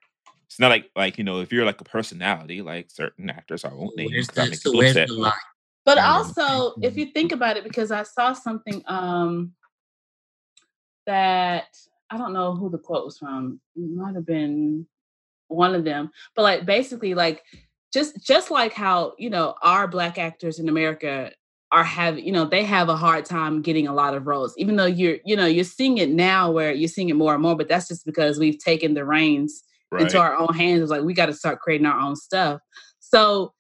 It's 0.52 0.60
not 0.60 0.68
like 0.68 0.90
like 0.98 1.18
you 1.18 1.24
know 1.24 1.40
if 1.40 1.54
you're 1.54 1.64
like 1.64 1.80
a 1.80 1.86
personality, 1.86 2.62
like 2.62 2.92
certain 2.92 3.30
actors 3.30 3.64
I 3.64 3.74
won't 3.74 3.96
name 3.96 4.10
Where's 4.12 4.28
'cause 4.28 4.38
I 4.38 4.44
the, 4.44 4.50
make 4.50 4.60
so 4.60 4.76
where's 4.76 4.92
upset. 4.92 5.08
the 5.08 5.14
line? 5.14 5.32
But 5.86 5.98
Yeah. 5.98 6.12
also, 6.12 6.76
if 6.82 6.98
you 6.98 7.06
think 7.06 7.32
about 7.32 7.56
it, 7.56 7.64
because 7.64 7.90
I 7.90 8.04
saw 8.04 8.34
something 8.34 8.84
um 8.86 9.54
that 11.08 11.68
I 12.10 12.18
don't 12.18 12.34
know 12.34 12.54
who 12.54 12.70
the 12.70 12.78
quote 12.78 13.06
was 13.06 13.18
from. 13.18 13.62
It 13.78 13.90
might 13.96 14.16
have 14.16 14.26
been 14.26 14.86
one 15.48 15.74
of 15.76 15.86
them. 15.86 16.12
But 16.36 16.44
like 16.44 16.66
basically, 16.66 17.14
like 17.14 17.44
just 17.94 18.22
just 18.26 18.52
like 18.52 18.74
how, 18.74 19.14
you 19.18 19.30
know, 19.30 19.56
our 19.64 19.88
black 19.88 20.18
actors 20.18 20.60
in 20.60 20.70
America 20.70 21.32
are 21.72 21.84
have 21.86 22.20
you 22.20 22.34
know, 22.34 22.44
they 22.46 22.66
have 22.66 22.90
a 22.90 22.98
hard 22.98 23.24
time 23.26 23.62
getting 23.62 23.88
a 23.88 23.94
lot 23.94 24.16
of 24.16 24.28
roles, 24.28 24.54
even 24.58 24.76
though 24.76 24.86
you're, 24.86 25.20
you 25.26 25.38
know, 25.38 25.46
you're 25.46 25.64
seeing 25.64 25.98
it 26.00 26.10
now 26.10 26.52
where 26.52 26.74
you're 26.74 26.90
seeing 26.90 27.10
it 27.10 27.16
more 27.16 27.34
and 27.34 27.42
more, 27.44 27.56
but 27.56 27.70
that's 27.70 27.88
just 27.88 28.06
because 28.06 28.38
we've 28.40 28.60
taken 28.60 28.94
the 28.94 29.06
reins 29.06 29.64
Right. 29.92 30.04
into 30.04 30.20
our 30.20 30.38
own 30.38 30.54
hands. 30.54 30.82
It's 30.82 30.92
like 30.92 31.04
we 31.04 31.14
got 31.14 31.26
to 31.26 31.34
start 31.34 31.60
creating 31.60 31.86
our 31.86 32.00
own 32.00 32.16
stuff. 32.16 32.62
So 33.00 33.54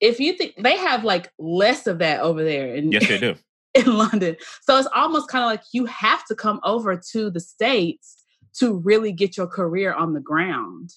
if 0.00 0.20
you 0.20 0.34
think 0.34 0.54
they 0.58 0.76
have 0.76 1.04
like 1.04 1.30
less 1.38 1.86
of 1.86 1.98
that 2.00 2.20
over 2.20 2.44
there 2.44 2.74
in, 2.74 2.92
yes, 2.92 3.08
they 3.08 3.18
do. 3.18 3.34
in 3.74 3.96
London. 3.96 4.36
So 4.62 4.78
it's 4.78 4.88
almost 4.94 5.28
kind 5.28 5.44
of 5.44 5.50
like 5.50 5.62
you 5.72 5.86
have 5.86 6.24
to 6.26 6.34
come 6.34 6.60
over 6.64 7.00
to 7.12 7.30
the 7.30 7.40
States 7.40 8.24
to 8.58 8.74
really 8.74 9.12
get 9.12 9.36
your 9.36 9.46
career 9.46 9.92
on 9.92 10.12
the 10.14 10.20
ground. 10.20 10.90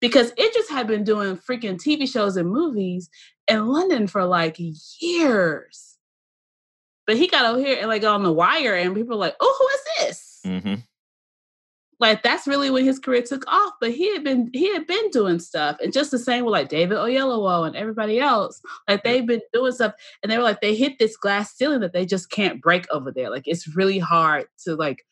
Because 0.00 0.32
it 0.36 0.54
just 0.54 0.70
had 0.70 0.86
been 0.86 1.02
doing 1.02 1.36
freaking 1.36 1.76
TV 1.76 2.08
shows 2.08 2.36
and 2.36 2.48
movies 2.48 3.08
in 3.48 3.66
London 3.66 4.06
for 4.06 4.24
like 4.24 4.56
years. 5.00 5.96
But 7.04 7.16
he 7.16 7.26
got 7.26 7.46
over 7.46 7.58
here 7.58 7.78
and 7.80 7.88
like 7.88 8.04
on 8.04 8.22
the 8.22 8.32
wire, 8.32 8.74
and 8.74 8.94
people 8.94 9.16
were 9.16 9.24
like, 9.24 9.34
oh, 9.40 9.56
who 9.58 10.04
is 10.06 10.06
this? 10.06 10.40
hmm 10.44 10.74
like 12.00 12.22
that's 12.22 12.46
really 12.46 12.70
when 12.70 12.84
his 12.84 12.98
career 12.98 13.22
took 13.22 13.44
off. 13.48 13.74
But 13.80 13.92
he 13.92 14.12
had 14.12 14.22
been 14.24 14.50
he 14.52 14.72
had 14.72 14.86
been 14.86 15.10
doing 15.10 15.38
stuff, 15.38 15.76
and 15.82 15.92
just 15.92 16.10
the 16.10 16.18
same 16.18 16.44
with 16.44 16.52
like 16.52 16.68
David 16.68 16.98
Oyelowo 16.98 17.66
and 17.66 17.76
everybody 17.76 18.20
else. 18.20 18.60
Like 18.88 19.02
they've 19.04 19.26
been 19.26 19.42
doing 19.52 19.72
stuff, 19.72 19.94
and 20.22 20.30
they 20.30 20.36
were 20.36 20.44
like 20.44 20.60
they 20.60 20.74
hit 20.76 20.98
this 20.98 21.16
glass 21.16 21.56
ceiling 21.56 21.80
that 21.80 21.92
they 21.92 22.06
just 22.06 22.30
can't 22.30 22.60
break 22.60 22.86
over 22.90 23.10
there. 23.12 23.30
Like 23.30 23.46
it's 23.48 23.74
really 23.76 23.98
hard 23.98 24.46
to 24.64 24.76
like 24.76 25.04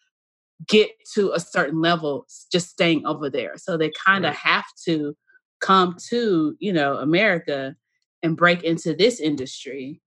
get 0.69 0.91
to 1.15 1.33
a 1.33 1.41
certain 1.41 1.81
level 1.81 2.27
just 2.53 2.71
staying 2.71 3.07
over 3.07 3.29
there. 3.29 3.57
So 3.57 3.77
they 3.77 3.91
kind 4.05 4.25
of 4.25 4.31
Right. 4.31 4.39
have 4.39 4.67
to 4.87 5.17
come 5.61 5.97
to 6.11 6.57
you 6.61 6.73
know 6.73 6.99
America 6.99 7.77
and 8.23 8.37
break 8.37 8.63
into 8.63 8.95
this 8.95 9.21
industry. 9.21 10.01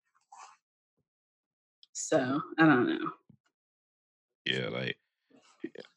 So 1.93 2.41
I 2.57 2.65
don't 2.65 2.87
know. 2.87 3.11
Yeah, 4.45 4.69
like 4.69 4.97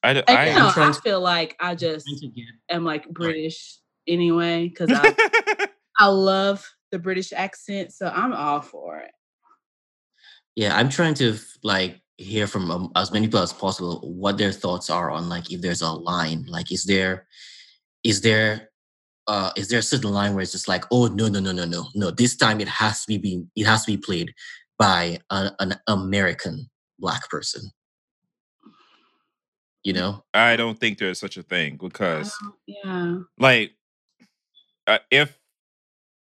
I, 0.03 0.11
And, 0.11 0.25
I, 0.29 0.53
know, 0.53 0.67
I'm 0.67 0.73
trying 0.73 0.91
I 0.91 0.93
feel 0.93 1.21
like 1.21 1.57
I 1.61 1.75
just 1.75 2.07
Trying 2.07 2.21
to 2.21 2.29
get- 2.29 2.47
am 2.71 2.85
like 2.85 3.09
British 3.09 3.79
anyway 4.07 4.69
because 4.69 4.91
I 4.93 5.15
I 5.99 6.07
love 6.07 6.69
the 6.91 6.99
British 6.99 7.33
accent, 7.33 7.93
so 7.93 8.09
I'm 8.09 8.33
all 8.33 8.61
for 8.61 8.99
it. 8.99 9.11
Yeah, 10.57 10.77
I'm 10.77 10.89
trying 10.89 11.15
to 11.15 11.37
like 11.63 12.01
hear 12.19 12.47
from 12.47 12.71
um, 12.71 12.93
as 12.97 13.13
many 13.13 13.27
people 13.27 13.41
as 13.41 13.53
possible 13.53 14.01
what 14.03 14.39
their 14.39 14.53
thoughts 14.53 14.91
are 14.91 15.11
on 15.11 15.29
like 15.29 15.51
if 15.51 15.61
there's 15.61 15.83
a 15.83 15.91
line. 15.91 16.45
Like, 16.47 16.71
is 16.71 16.85
there, 16.85 17.27
is 18.05 18.21
there, 18.21 18.71
uh, 19.27 19.51
is 19.57 19.69
there 19.69 19.79
a 19.79 19.83
certain 19.83 20.13
line 20.13 20.35
where 20.35 20.43
it's 20.43 20.53
just 20.53 20.69
like, 20.69 20.85
oh 20.91 21.07
no 21.07 21.29
no 21.29 21.41
no 21.41 21.53
no 21.53 21.65
no 21.65 21.87
no, 21.95 22.11
this 22.11 22.37
time 22.37 22.61
it 22.61 22.69
has 22.69 23.03
to 23.03 23.07
be 23.09 23.19
being 23.19 23.51
it 23.57 23.67
has 23.67 23.85
to 23.85 23.93
be 23.93 23.97
played 23.97 24.33
by 24.79 25.19
a, 25.31 25.51
an 25.61 25.75
American 25.87 26.69
black 26.99 27.29
person. 27.31 27.71
You 29.85 29.93
know, 29.95 30.25
I 30.33 30.57
don't 30.57 30.79
think 30.79 30.99
there's 30.99 31.19
such 31.19 31.37
a 31.37 31.43
thing 31.43 31.77
because 31.77 32.33
Oh, 32.45 32.55
yeah. 32.67 33.17
like 33.39 33.73
uh, 34.87 34.99
if 35.11 35.39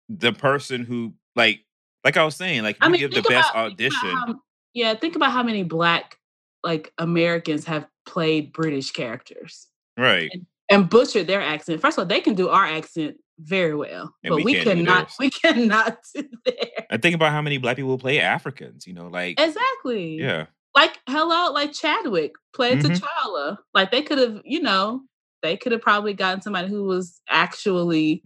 the 0.10 0.34
person 0.34 0.84
who 0.84 1.14
like 1.36 1.62
like 2.04 2.18
I 2.18 2.24
was 2.26 2.36
saying, 2.36 2.64
like 2.64 2.78
I 2.82 2.90
mean, 2.90 3.00
give 3.00 3.12
the 3.12 3.22
best 3.22 3.52
about- 3.52 3.78
think 3.78 3.94
audition, 3.94 4.18
how- 4.18 4.40
yeah, 4.74 4.94
think 4.96 5.16
about 5.16 5.32
how 5.32 5.44
many 5.44 5.64
black 5.64 6.18
like 6.64 6.92
Americans 6.98 7.66
have 7.66 7.86
played 8.06 8.54
British 8.54 8.92
characters 8.92 9.68
right? 9.98 10.32
and 10.70 10.90
butchered 10.90 11.28
their 11.28 11.42
accent. 11.42 11.80
First 11.82 11.98
of 11.98 12.04
all, 12.04 12.08
they 12.08 12.22
can 12.22 12.34
do 12.36 12.50
our 12.50 12.66
accent 12.66 13.18
very 13.40 13.76
well, 13.76 14.14
And 14.24 14.32
but 14.32 14.38
we 14.38 14.46
we, 14.46 14.64
cannot. 14.64 15.12
We 15.20 15.30
cannot 15.44 15.98
do 16.16 16.24
theirs. 16.46 16.58
And 16.90 17.02
think 17.02 17.16
about 17.16 17.32
how 17.32 17.42
many 17.42 17.58
black 17.58 17.76
people 17.78 17.98
play 17.98 18.20
Africans. 18.20 18.88
You 18.88 18.94
know, 18.94 19.08
like 19.08 19.40
Exactly. 19.40 20.18
yeah, 20.20 20.46
Like 20.76 21.00
hello, 21.08 21.52
like 21.52 21.72
Chadwick 21.74 22.34
played 22.54 22.80
Mhm. 22.80 23.00
T'Challa. 23.00 23.58
Like 23.74 23.91
they 23.91 24.02
could 24.02 24.18
have, 24.18 24.41
you 24.44 24.62
know, 24.62 25.04
they 25.41 25.56
could 25.58 25.72
have 25.72 25.82
probably 25.82 26.14
gotten 26.14 26.41
somebody 26.41 26.68
who 26.68 26.84
was 26.86 27.22
actually 27.30 28.24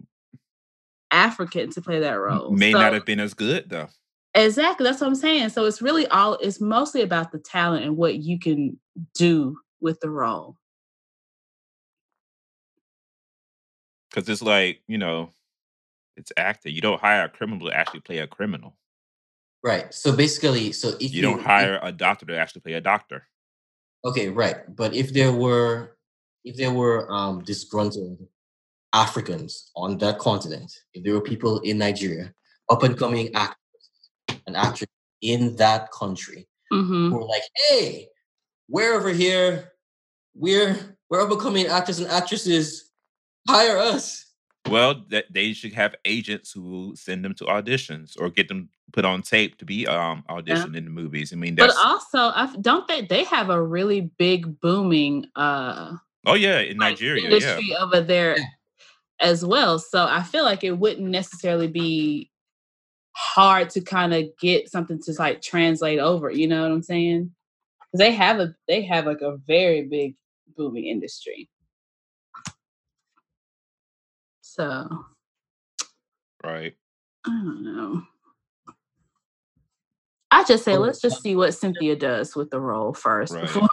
African 1.10 1.70
to 1.70 1.80
play 1.82 2.00
that 2.00 2.12
role. 2.14 2.50
may 2.52 2.72
So- 2.72 2.80
not 2.80 2.92
have 2.94 3.04
been 3.04 3.20
as 3.20 3.34
good 3.34 3.68
though. 3.68 3.88
Exactly. 4.34 4.84
That's 4.84 5.00
what 5.00 5.08
I'm 5.08 5.14
saying. 5.14 5.48
So 5.50 5.64
it's 5.64 5.82
really 5.82 6.06
all 6.08 6.34
it's 6.34 6.60
mostly 6.60 7.02
about 7.02 7.32
the 7.32 7.38
talent 7.38 7.84
and 7.84 7.96
what 7.96 8.16
you 8.16 8.38
can 8.38 8.78
do 9.14 9.58
with 9.80 10.00
the 10.00 10.10
role. 10.10 10.56
Because 14.10 14.28
it's 14.28 14.42
like 14.42 14.82
you 14.86 14.98
know, 14.98 15.30
it's 16.16 16.32
acting. 16.36 16.74
You 16.74 16.80
don't 16.80 17.00
hire 17.00 17.24
a 17.24 17.28
criminal 17.28 17.68
to 17.68 17.76
actually 17.76 18.00
play 18.00 18.18
a 18.18 18.26
criminal. 18.26 18.76
Right? 19.68 19.92
So 19.92 20.16
basically, 20.16 20.72
so 20.72 20.86
if 20.98 21.12
You 21.14 21.22
don't 21.22 21.40
if- 21.40 21.44
hire 21.44 21.78
a 21.82 21.92
doctor 21.92 22.24
to 22.26 22.36
actually 22.42 22.62
play 22.62 22.72
a 22.74 22.80
doctor. 22.80 23.28
Okay, 24.08 24.28
right. 24.30 24.58
But 24.80 24.94
if 24.94 25.12
there 25.12 25.32
were 25.32 25.96
if 26.44 26.56
there 26.56 26.72
were 26.72 26.98
um 27.12 27.34
disgruntled 27.44 28.18
Africans 28.92 29.70
on 29.76 29.98
that 29.98 30.18
continent, 30.18 30.70
if 30.94 31.04
there 31.04 31.12
were 31.14 31.20
people 31.32 31.54
in 31.60 31.76
Nigeria, 31.78 32.32
up 32.70 32.82
and 32.84 32.96
coming 32.96 33.26
actors 33.34 33.84
and 34.46 34.56
actresses 34.56 34.94
in 35.20 35.56
that 35.56 35.90
country 35.92 36.48
hmm 36.70 37.08
who 37.10 37.14
were 37.18 37.24
like, 37.34 37.42
hey, 37.68 38.08
we're 38.68 38.94
over 38.98 39.12
here, 39.24 39.72
we're 40.34 40.76
we're 41.10 41.20
up 41.24 41.30
and 41.30 41.40
coming 41.40 41.66
actors 41.66 41.98
and 41.98 42.08
actresses, 42.10 42.90
hire 43.48 43.78
us. 43.78 44.24
Well, 44.66 45.04
that 45.08 45.32
they 45.32 45.52
should 45.52 45.72
have 45.72 45.94
agents 46.04 46.52
who 46.52 46.94
send 46.96 47.24
them 47.24 47.34
to 47.34 47.44
auditions 47.44 48.16
or 48.20 48.28
get 48.30 48.48
them 48.48 48.68
put 48.92 49.04
on 49.04 49.22
tape 49.22 49.56
to 49.58 49.64
be 49.64 49.86
um 49.86 50.24
auditioned 50.28 50.76
in 50.76 50.84
the 50.84 50.90
movies. 50.90 51.32
I 51.32 51.36
mean, 51.36 51.54
But 51.54 51.74
also, 51.76 52.18
I 52.18 52.54
don't 52.60 52.86
they 52.88 53.02
they 53.02 53.24
have 53.24 53.50
a 53.50 53.62
really 53.62 54.10
big 54.18 54.60
booming 54.60 55.26
uh 55.36 55.96
oh 56.26 56.34
yeah, 56.34 56.60
in 56.60 56.78
like, 56.78 56.92
Nigeria, 56.92 57.22
yeah. 57.22 57.28
industry 57.36 57.76
over 57.76 58.00
there 58.00 58.36
Yeah. 58.36 58.44
as 59.20 59.44
well. 59.44 59.78
So 59.78 60.04
I 60.04 60.22
feel 60.22 60.44
like 60.44 60.64
it 60.64 60.72
wouldn't 60.72 61.08
necessarily 61.08 61.68
be 61.68 62.30
hard 63.12 63.70
to 63.70 63.80
kind 63.80 64.12
of 64.14 64.24
get 64.40 64.70
something 64.70 65.00
to 65.02 65.12
like 65.18 65.40
translate 65.40 65.98
over. 65.98 66.30
You 66.30 66.46
know 66.46 66.62
what 66.62 66.72
I'm 66.72 66.82
saying? 66.82 67.30
Because 67.90 67.98
they 68.00 68.12
have 68.12 68.38
a 68.38 68.54
they 68.66 68.82
have 68.82 69.06
like 69.06 69.22
a 69.22 69.38
very 69.46 69.82
big 69.86 70.14
booming 70.56 70.86
industry. 70.86 71.48
So 74.58 75.04
Right. 76.44 76.74
I 77.24 77.30
don't 77.30 77.62
know. 77.64 78.02
I 80.30 80.44
just 80.44 80.64
say 80.64 80.76
Oh, 80.76 80.80
let's 80.80 81.00
just 81.00 81.22
see 81.22 81.36
what 81.36 81.52
Cynthia 81.54 81.96
does 81.96 82.34
with 82.36 82.50
the 82.50 82.60
role 82.60 82.92
first 82.92 83.32
Right. 83.34 83.42
before. 83.42 83.68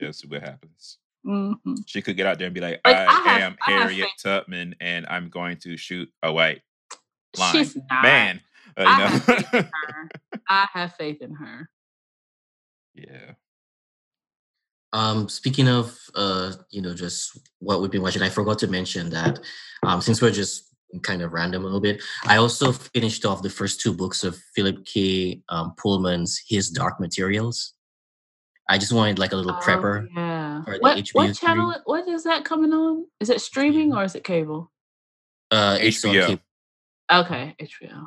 Yeah, 0.00 0.10
see 0.10 0.26
what 0.28 0.42
happens. 0.42 0.98
Mhm. 1.26 1.56
She 1.86 2.02
could 2.02 2.16
get 2.16 2.26
out 2.26 2.38
there 2.38 2.46
and 2.48 2.54
be 2.54 2.60
like, 2.60 2.80
Like, 2.84 2.96
I, 2.96 3.06
I 3.06 3.12
have- 3.28 3.42
am 3.42 3.56
I 3.66 3.70
Harriet 3.70 4.08
Tubman 4.22 4.74
and 4.80 5.06
I'm 5.08 5.28
going 5.30 5.56
to 5.58 5.76
shoot 5.76 6.10
a 6.22 6.32
white 6.32 6.60
line. 7.38 7.52
She's 7.52 7.76
not. 7.76 8.02
man. 8.02 8.40
Uh, 8.76 8.84
I 8.86 8.98
you 8.98 9.04
have 9.06 9.52
know? 9.52 9.68
I 10.48 10.68
have 10.72 10.94
faith 10.96 11.22
in 11.22 11.32
her. 11.34 11.70
yeah. 12.94 13.32
Um, 14.94 15.28
speaking 15.28 15.68
of 15.68 15.98
uh, 16.14 16.52
you 16.70 16.80
know, 16.80 16.94
just 16.94 17.36
what 17.58 17.80
we've 17.82 17.90
been 17.90 18.00
watching, 18.02 18.22
I 18.22 18.28
forgot 18.30 18.58
to 18.60 18.68
mention 18.68 19.10
that 19.10 19.40
um, 19.82 20.00
since 20.00 20.22
we're 20.22 20.30
just 20.30 20.70
kind 21.02 21.20
of 21.22 21.32
random 21.32 21.62
a 21.62 21.64
little 21.64 21.80
bit, 21.80 22.00
I 22.24 22.36
also 22.36 22.70
finished 22.70 23.24
off 23.24 23.42
the 23.42 23.50
first 23.50 23.80
two 23.80 23.92
books 23.92 24.22
of 24.22 24.38
Philip 24.54 24.84
K. 24.86 25.42
Um, 25.48 25.74
Pullman's 25.76 26.40
His 26.48 26.70
Dark 26.70 27.00
Materials. 27.00 27.74
I 28.70 28.78
just 28.78 28.92
wanted 28.92 29.18
like 29.18 29.32
a 29.32 29.36
little 29.36 29.52
Oh, 29.52 29.60
prepper. 29.66 30.06
yeah. 30.16 30.62
for 30.64 30.74
the 30.74 30.78
What 30.78 30.96
HBO 30.98 31.14
what 31.14 31.34
channel? 31.36 31.70
series. 31.72 31.82
What 31.84 32.08
is 32.08 32.22
that 32.24 32.44
coming 32.44 32.72
on? 32.72 33.04
Is 33.20 33.28
it 33.30 33.40
streaming 33.40 33.92
or 33.92 34.04
is 34.04 34.14
it 34.14 34.22
cable? 34.24 34.70
Uh, 35.50 35.76
it's 35.80 36.02
on 36.04 36.14
HBO. 36.14 36.40
Okay, 37.12 37.56
HBO. 37.60 38.06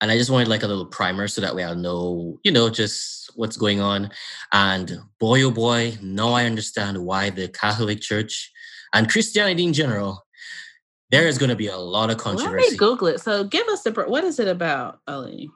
And 0.00 0.10
I 0.10 0.16
just 0.16 0.30
wanted 0.30 0.48
like 0.48 0.62
a 0.62 0.66
little 0.66 0.86
primer 0.86 1.28
so 1.28 1.40
that 1.40 1.54
way 1.54 1.64
I'll 1.64 1.74
know, 1.74 2.38
you 2.44 2.52
know, 2.52 2.70
just 2.70 3.30
what's 3.34 3.56
going 3.56 3.80
on. 3.80 4.10
And 4.52 4.98
boy, 5.18 5.42
oh 5.42 5.50
boy, 5.50 5.98
now 6.02 6.32
I 6.32 6.44
understand 6.44 6.98
why 6.98 7.30
the 7.30 7.48
Catholic 7.48 8.00
Church 8.00 8.52
and 8.94 9.10
Christianity 9.10 9.64
in 9.64 9.72
general, 9.72 10.24
there 11.10 11.26
is 11.26 11.38
going 11.38 11.50
to 11.50 11.56
be 11.56 11.68
a 11.68 11.76
lot 11.76 12.10
of 12.10 12.16
Let 12.16 12.24
controversy. 12.24 12.72
me 12.72 12.76
Google 12.76 13.08
it. 13.08 13.20
So 13.20 13.44
give 13.44 13.66
us 13.68 13.82
the 13.82 13.92
what 13.92 14.24
is 14.24 14.38
it 14.38 14.48
about, 14.48 15.00
Ali? 15.06 15.50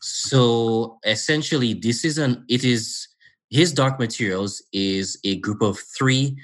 So 0.00 0.98
essentially, 1.04 1.74
this 1.74 2.04
is 2.04 2.18
an 2.18 2.44
it 2.48 2.64
is 2.64 3.08
his 3.50 3.72
Dark 3.72 3.98
Materials 3.98 4.62
is 4.72 5.18
a 5.24 5.36
group 5.40 5.62
of 5.62 5.78
three 5.96 6.36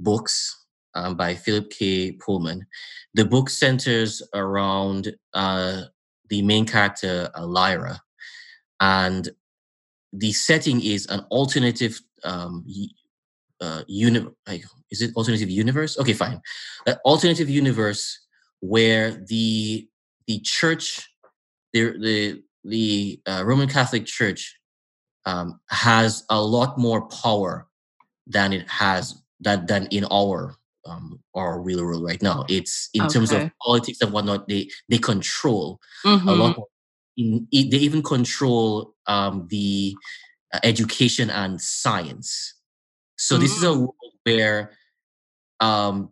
books 0.00 0.64
um, 0.94 1.14
by 1.16 1.34
Philip 1.34 1.70
K. 1.70 2.12
Pullman. 2.12 2.66
The 3.14 3.24
book 3.24 3.50
centers 3.50 4.22
around 4.34 5.14
uh, 5.34 5.82
the 6.28 6.42
main 6.42 6.66
character, 6.66 7.30
uh, 7.36 7.46
Lyra, 7.46 8.00
and 8.80 9.28
the 10.12 10.32
setting 10.32 10.82
is 10.82 11.06
an 11.06 11.20
alternative 11.30 12.00
um, 12.24 12.64
uh, 13.60 13.82
uni- 13.86 14.28
is 14.90 15.02
it 15.02 15.14
alternative 15.16 15.50
universe? 15.50 15.98
Okay, 15.98 16.12
fine. 16.12 16.40
An 16.86 16.96
alternative 17.04 17.48
universe 17.48 18.26
where 18.60 19.12
the 19.28 19.88
the 20.26 20.40
church, 20.40 21.08
the 21.72 21.98
the 21.98 22.42
the 22.64 23.20
uh, 23.26 23.42
Roman 23.44 23.68
Catholic 23.68 24.06
Church 24.06 24.58
um, 25.24 25.60
has 25.70 26.24
a 26.30 26.40
lot 26.40 26.78
more 26.78 27.08
power 27.08 27.68
than 28.26 28.52
it 28.52 28.68
has 28.68 29.22
that 29.40 29.66
than 29.66 29.86
in 29.86 30.04
our 30.10 30.56
um, 30.88 31.20
our 31.34 31.60
real 31.60 31.84
world 31.84 32.04
right 32.04 32.22
now. 32.22 32.44
It's 32.48 32.88
in 32.94 33.02
terms 33.12 33.30
of 33.32 33.50
politics 33.64 34.00
and 34.00 34.12
whatnot. 34.12 34.48
They 34.48 34.70
they 34.88 34.98
control 34.98 35.80
a 36.04 36.08
Mhm. 36.08 36.38
lot. 36.38 36.56
More. 36.56 36.66
In, 37.16 37.48
i- 37.54 37.68
they 37.70 37.78
even 37.78 38.02
control 38.02 38.94
um, 39.06 39.46
the 39.50 39.94
uh, 40.52 40.60
education 40.62 41.30
and 41.30 41.60
science. 41.60 42.54
So 43.18 43.36
this 43.38 43.56
is 43.56 43.62
a 43.64 43.72
world 43.72 43.94
where 44.24 44.72
um, 45.60 46.10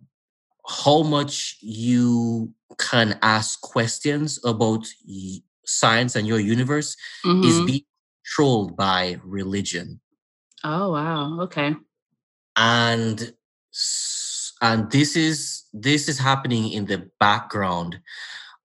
how 0.67 1.03
much 1.03 1.59
you 1.61 2.53
can 2.79 3.19
ask 3.23 3.61
questions 3.61 4.39
about 4.45 4.87
y- 5.07 5.41
science 5.67 6.17
and 6.17 6.27
your 6.27 6.41
universe 6.41 6.97
is 7.25 7.61
Mhm. 7.61 7.67
being 7.67 7.85
controlled 8.25 8.77
by 8.77 9.19
religion 9.25 10.01
Oh 10.65 10.93
wow. 10.93 11.41
Okay. 11.43 11.77
and 12.57 13.35
s- 13.75 14.24
and 14.65 14.91
this 14.91 15.15
is 15.15 15.65
this 15.75 16.09
is 16.09 16.19
happening 16.19 16.73
in 16.73 16.87
the 16.87 17.09
background 17.21 18.01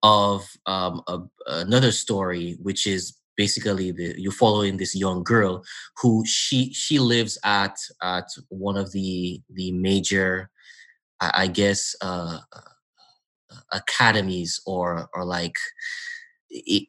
of 0.02 0.50
um, 0.66 1.02
a, 1.08 1.20
another 1.48 1.92
story 1.92 2.58
which 2.62 2.88
is 2.88 3.18
basically 3.36 3.92
the 3.92 4.16
you're 4.18 4.32
following 4.32 4.78
this 4.78 4.96
young 4.96 5.24
girl 5.24 5.62
who 6.02 6.24
she 6.26 6.74
she 6.74 7.00
lives 7.00 7.38
at 7.44 7.76
at 8.02 8.28
one 8.48 8.78
of 8.78 8.92
the 8.94 9.42
the 9.54 9.72
major 9.74 10.50
i, 11.20 11.32
I 11.44 11.48
guess 11.48 11.96
uh 12.02 12.40
uh, 12.54 13.62
academies 13.74 14.62
or 14.66 15.10
or 15.14 15.26
like 15.26 15.58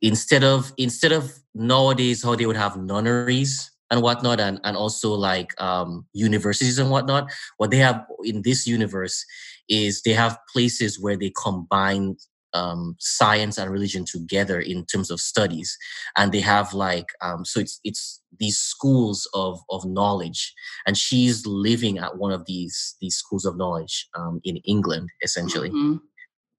instead 0.03 0.45
of 0.45 0.73
instead 0.77 1.13
of 1.13 1.37
nowadays 1.55 2.23
how 2.23 2.37
they 2.37 2.47
would 2.47 2.63
have 2.65 2.77
nunneries 2.77 3.71
and 3.91 4.03
whatnot 4.03 4.41
and, 4.41 4.61
and 4.65 4.77
also 4.77 5.13
like 5.15 5.59
um, 5.61 6.07
universities 6.13 6.79
and 6.79 6.91
whatnot 6.91 7.31
what 7.59 7.71
they 7.71 7.79
have 7.79 8.05
in 8.25 8.43
this 8.43 8.67
universe 8.67 9.25
is 9.69 10.03
they 10.03 10.13
have 10.13 10.39
places 10.53 10.99
where 11.01 11.17
they 11.17 11.31
combine 11.37 12.17
um, 12.53 12.97
science 12.99 13.59
and 13.59 13.71
religion 13.71 14.05
together 14.05 14.59
in 14.61 14.85
terms 14.87 15.11
of 15.11 15.21
studies 15.21 15.77
and 16.17 16.33
they 16.33 16.41
have 16.41 16.75
like 16.75 17.07
um, 17.23 17.45
so 17.45 17.61
it's 17.61 17.79
it's 17.85 18.21
these 18.41 18.59
schools 18.59 19.29
of 19.35 19.61
of 19.71 19.85
knowledge 19.85 20.53
and 20.87 20.97
she's 20.99 21.47
living 21.47 21.99
at 21.99 22.17
one 22.17 22.33
of 22.33 22.45
these 22.47 22.97
these 23.01 23.17
schools 23.17 23.45
of 23.45 23.57
knowledge 23.57 24.09
um, 24.19 24.41
in 24.45 24.57
england 24.59 25.09
essentially 25.23 25.71
Mhm. 25.71 26.01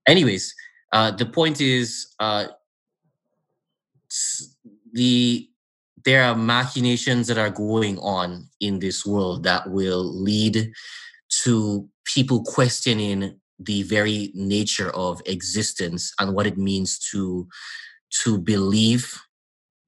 anyways 0.08 0.54
uh 0.94 1.12
the 1.12 1.26
point 1.26 1.60
is 1.60 2.08
uh 2.20 2.48
the 4.94 5.48
there 6.06 6.24
are 6.24 6.36
machinations 6.36 7.28
that 7.28 7.38
are 7.38 7.50
going 7.50 7.98
on 8.00 8.48
in 8.60 8.80
this 8.80 9.06
world 9.06 9.44
that 9.44 9.70
will 9.70 10.04
lead 10.04 10.72
to 11.44 11.88
people 12.06 12.44
questioning 12.44 13.40
the 13.60 13.84
very 13.84 14.32
nature 14.34 14.90
of 14.96 15.22
existence 15.26 16.14
and 16.20 16.34
what 16.34 16.48
it 16.48 16.58
means 16.58 16.98
to 16.98 17.48
to 18.24 18.38
believe 18.38 19.22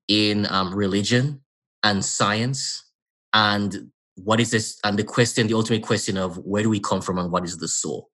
in 0.07 0.45
um, 0.49 0.73
religion 0.73 1.41
and 1.84 2.06
science. 2.06 2.85
And 3.34 3.91
what 4.15 4.40
is 4.40 4.52
this 4.52 4.80
and 4.84 4.98
the 4.98 5.03
question 5.03 5.48
the 5.48 5.56
ultimate 5.56 5.81
question 5.81 6.18
of 6.18 6.38
where 6.38 6.64
do 6.64 6.69
we 6.69 6.80
come 6.80 7.02
from 7.02 7.18
and 7.18 7.31
what 7.31 7.44
is 7.44 7.57
the 7.57 7.68
soul 7.68 8.10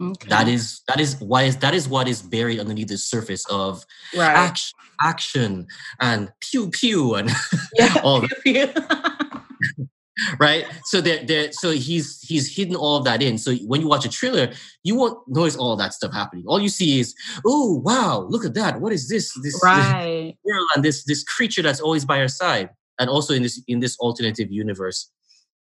Okay. 0.00 0.28
that 0.28 0.48
is 0.48 0.82
that 0.88 0.98
is 1.00 1.20
why 1.20 1.42
is 1.42 1.56
that 1.58 1.74
is 1.74 1.88
what 1.88 2.08
is 2.08 2.22
buried 2.22 2.58
underneath 2.58 2.88
the 2.88 2.98
surface 2.98 3.44
of 3.50 3.84
right. 4.16 4.34
action 4.34 4.78
action 5.00 5.66
and 6.00 6.30
pew 6.40 6.70
pew 6.70 7.14
and 7.14 7.30
Yeah. 7.78 7.94
all 8.02 8.22
that, 8.22 9.88
right 10.40 10.66
so 10.84 11.00
there 11.00 11.24
there 11.24 11.52
so 11.52 11.70
he's 11.70 12.20
he's 12.22 12.54
hidden 12.54 12.76
all 12.76 12.96
of 12.96 13.04
that 13.04 13.22
in 13.22 13.38
so 13.38 13.54
when 13.66 13.80
you 13.80 13.88
watch 13.88 14.04
a 14.04 14.08
trailer 14.08 14.52
you 14.82 14.94
won't 14.94 15.18
notice 15.26 15.56
all 15.56 15.76
that 15.76 15.94
stuff 15.94 16.12
happening 16.12 16.44
all 16.46 16.60
you 16.60 16.68
see 16.68 17.00
is 17.00 17.14
oh 17.46 17.80
wow 17.84 18.26
look 18.28 18.44
at 18.44 18.54
that 18.54 18.80
what 18.80 18.92
is 18.92 19.08
this 19.08 19.32
this 19.42 19.60
right. 19.62 20.34
girl 20.46 20.66
and 20.74 20.84
this 20.84 21.04
this 21.04 21.22
creature 21.24 21.62
that's 21.62 21.80
always 21.80 22.04
by 22.04 22.18
her 22.18 22.28
side 22.28 22.70
and 22.98 23.08
also 23.08 23.34
in 23.34 23.42
this 23.42 23.62
in 23.68 23.80
this 23.80 23.96
alternative 23.98 24.50
universe 24.50 25.10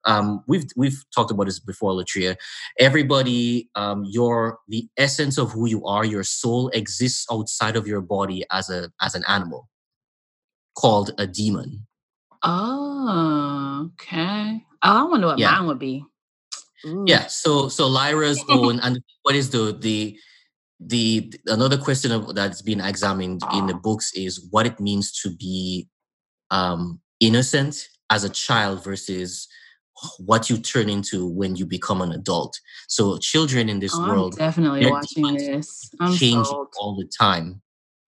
um 0.06 0.44
we've 0.48 0.66
we've 0.76 1.04
talked 1.14 1.32
about 1.32 1.46
this 1.46 1.60
before 1.60 1.92
Latria 1.94 2.36
everybody 2.80 3.70
um 3.76 4.04
your 4.06 4.60
the 4.68 4.88
essence 4.98 5.38
of 5.38 5.52
who 5.52 5.68
you 5.68 5.86
are 5.86 6.06
your 6.06 6.24
soul 6.24 6.70
exists 6.70 7.26
outside 7.32 7.76
of 7.76 7.88
your 7.88 8.02
body 8.02 8.44
as 8.52 8.70
a 8.70 8.92
as 9.02 9.16
an 9.16 9.24
animal 9.28 9.68
called 10.76 11.12
a 11.18 11.26
daemon 11.28 11.86
Oh, 12.44 13.90
okay. 13.94 14.64
Oh, 14.84 14.98
I 15.00 15.04
wonder 15.10 15.28
what 15.28 15.40
Yeah. 15.40 15.56
mine 15.58 15.68
would 15.68 15.80
be. 15.80 16.06
Ooh. 16.86 17.06
yeah 17.08 17.26
so 17.28 17.68
so 17.70 17.88
lyra's 17.88 18.46
own 18.50 18.80
and 18.82 19.02
what 19.24 19.36
is 19.36 19.50
the 19.50 19.76
the 19.82 20.18
the 20.80 21.34
another 21.48 21.78
question 21.78 22.12
of, 22.12 22.36
that's 22.36 22.62
been 22.62 22.80
examined 22.80 23.42
in 23.52 23.66
the 23.66 23.74
books 23.74 24.14
is 24.14 24.48
what 24.52 24.68
it 24.68 24.80
means 24.80 25.12
to 25.22 25.30
be 25.36 25.88
um 26.52 27.02
innocent 27.20 27.88
as 28.12 28.24
a 28.24 28.30
child 28.30 28.84
versus 28.84 29.48
what 30.20 30.50
you 30.50 30.58
turn 30.58 30.90
into 30.90 31.28
when 31.28 31.56
you 31.56 31.66
become 31.66 32.02
an 32.02 32.12
adult 32.12 32.60
so 32.88 33.18
children 33.18 33.70
in 33.70 33.80
this 33.80 33.94
Oh, 33.94 34.04
I'm 34.04 34.10
world 34.10 34.36
definitely 34.38 34.86
watching 34.86 35.34
this. 35.34 35.90
I'm 36.00 36.12
change 36.18 36.46
sold. 36.48 36.68
all 36.80 36.96
the 36.96 37.10
time 37.18 37.62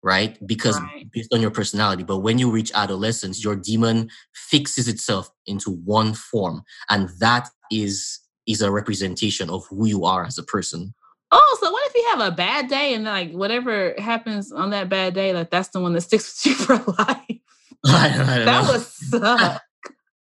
right 0.03 0.37
because 0.47 0.79
Right. 0.79 1.07
based 1.11 1.33
on 1.33 1.41
your 1.41 1.51
personality 1.51 2.03
but 2.03 2.19
when 2.19 2.37
you 2.39 2.49
reach 2.51 2.71
adolescence 2.75 3.43
your 3.43 3.55
daemon 3.55 4.09
fixes 4.33 4.87
itself 4.87 5.29
into 5.45 5.71
one 5.71 6.13
form 6.13 6.63
and 6.89 7.09
that 7.19 7.49
is 7.71 8.19
is 8.47 8.61
a 8.61 8.71
representation 8.71 9.49
of 9.49 9.65
who 9.67 9.87
you 9.87 10.05
are 10.05 10.25
as 10.25 10.37
a 10.37 10.43
person 10.43 10.93
Oh, 11.31 11.57
so 11.59 11.71
what 11.71 11.87
if 11.89 11.95
you 11.95 12.07
have 12.11 12.31
a 12.31 12.35
bad 12.35 12.67
day 12.69 12.93
and 12.93 13.03
like 13.03 13.31
whatever 13.31 13.93
happens 13.97 14.51
on 14.51 14.69
that 14.69 14.89
bad 14.89 15.13
day, 15.15 15.33
like 15.33 15.49
that's 15.49 15.69
the 15.69 15.79
one 15.81 15.93
that 15.93 16.01
sticks 16.01 16.45
with 16.45 16.51
you 16.51 16.65
for 16.65 16.75
life? 16.93 17.19
I 17.85 18.09
don't, 18.09 18.29
I 18.29 18.37
don't 18.37 18.45
That 18.45 18.65
know. 18.65 18.71
would 18.71 18.81
suck. 18.85 19.61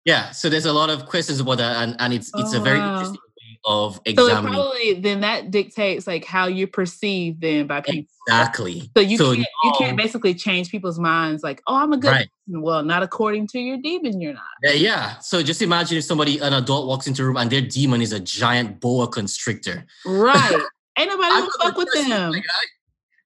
Yeah 0.06 0.32
so 0.32 0.50
there's 0.50 0.66
a 0.66 0.74
lot 0.74 0.90
of 0.90 1.06
questions 1.08 1.40
about 1.40 1.58
that 1.58 1.78
and, 1.84 1.96
and 2.00 2.14
it's 2.14 2.32
it's 2.38 2.54
Oh, 2.54 2.58
a 2.58 2.62
very 2.62 2.80
wow. 2.80 2.92
interesting 2.94 3.20
way 3.42 3.60
of 3.66 4.00
So 4.16 4.28
it 4.28 4.42
probably 4.42 4.94
then 5.02 5.22
that 5.22 5.52
dictates 5.52 6.06
like 6.08 6.24
how 6.24 6.48
you 6.48 6.68
perceive 6.68 7.40
them 7.40 7.68
by 7.68 7.82
people. 7.82 8.08
exactly 8.28 8.92
So 8.96 9.02
you 9.02 9.18
can't 9.18 9.48
you 9.64 9.72
can't 9.78 9.98
basically 9.98 10.34
change 10.36 10.70
people's 10.70 11.00
minds 11.00 11.44
like, 11.44 11.62
oh, 11.68 11.76
I'm 11.76 11.92
a 11.94 11.98
good 11.98 12.12
Right. 12.12 12.30
person. 12.48 12.62
Well, 12.62 12.84
not 12.84 13.02
according 13.04 13.48
to 13.48 13.60
your 13.60 13.78
daemon, 13.78 14.22
you're 14.22 14.34
not. 14.34 14.44
Yeah, 14.64 14.72
yeah. 14.72 15.18
So 15.20 15.42
just 15.42 15.62
imagine 15.64 15.98
if 15.98 16.04
somebody, 16.06 16.38
an 16.40 16.54
adult, 16.54 16.88
walks 16.88 17.08
into 17.08 17.24
a 17.24 17.26
room 17.26 17.38
and 17.38 17.50
their 17.52 17.62
daemon 17.62 18.02
is 18.02 18.14
a 18.14 18.20
giant 18.20 18.80
boa 18.80 19.08
constrictor. 19.08 19.86
Right. 20.06 20.62
Ain't 20.98 21.10
nobody 21.14 21.30
gonna 21.34 21.50
fuck 21.62 21.78
with 21.78 21.92
them. 21.94 22.34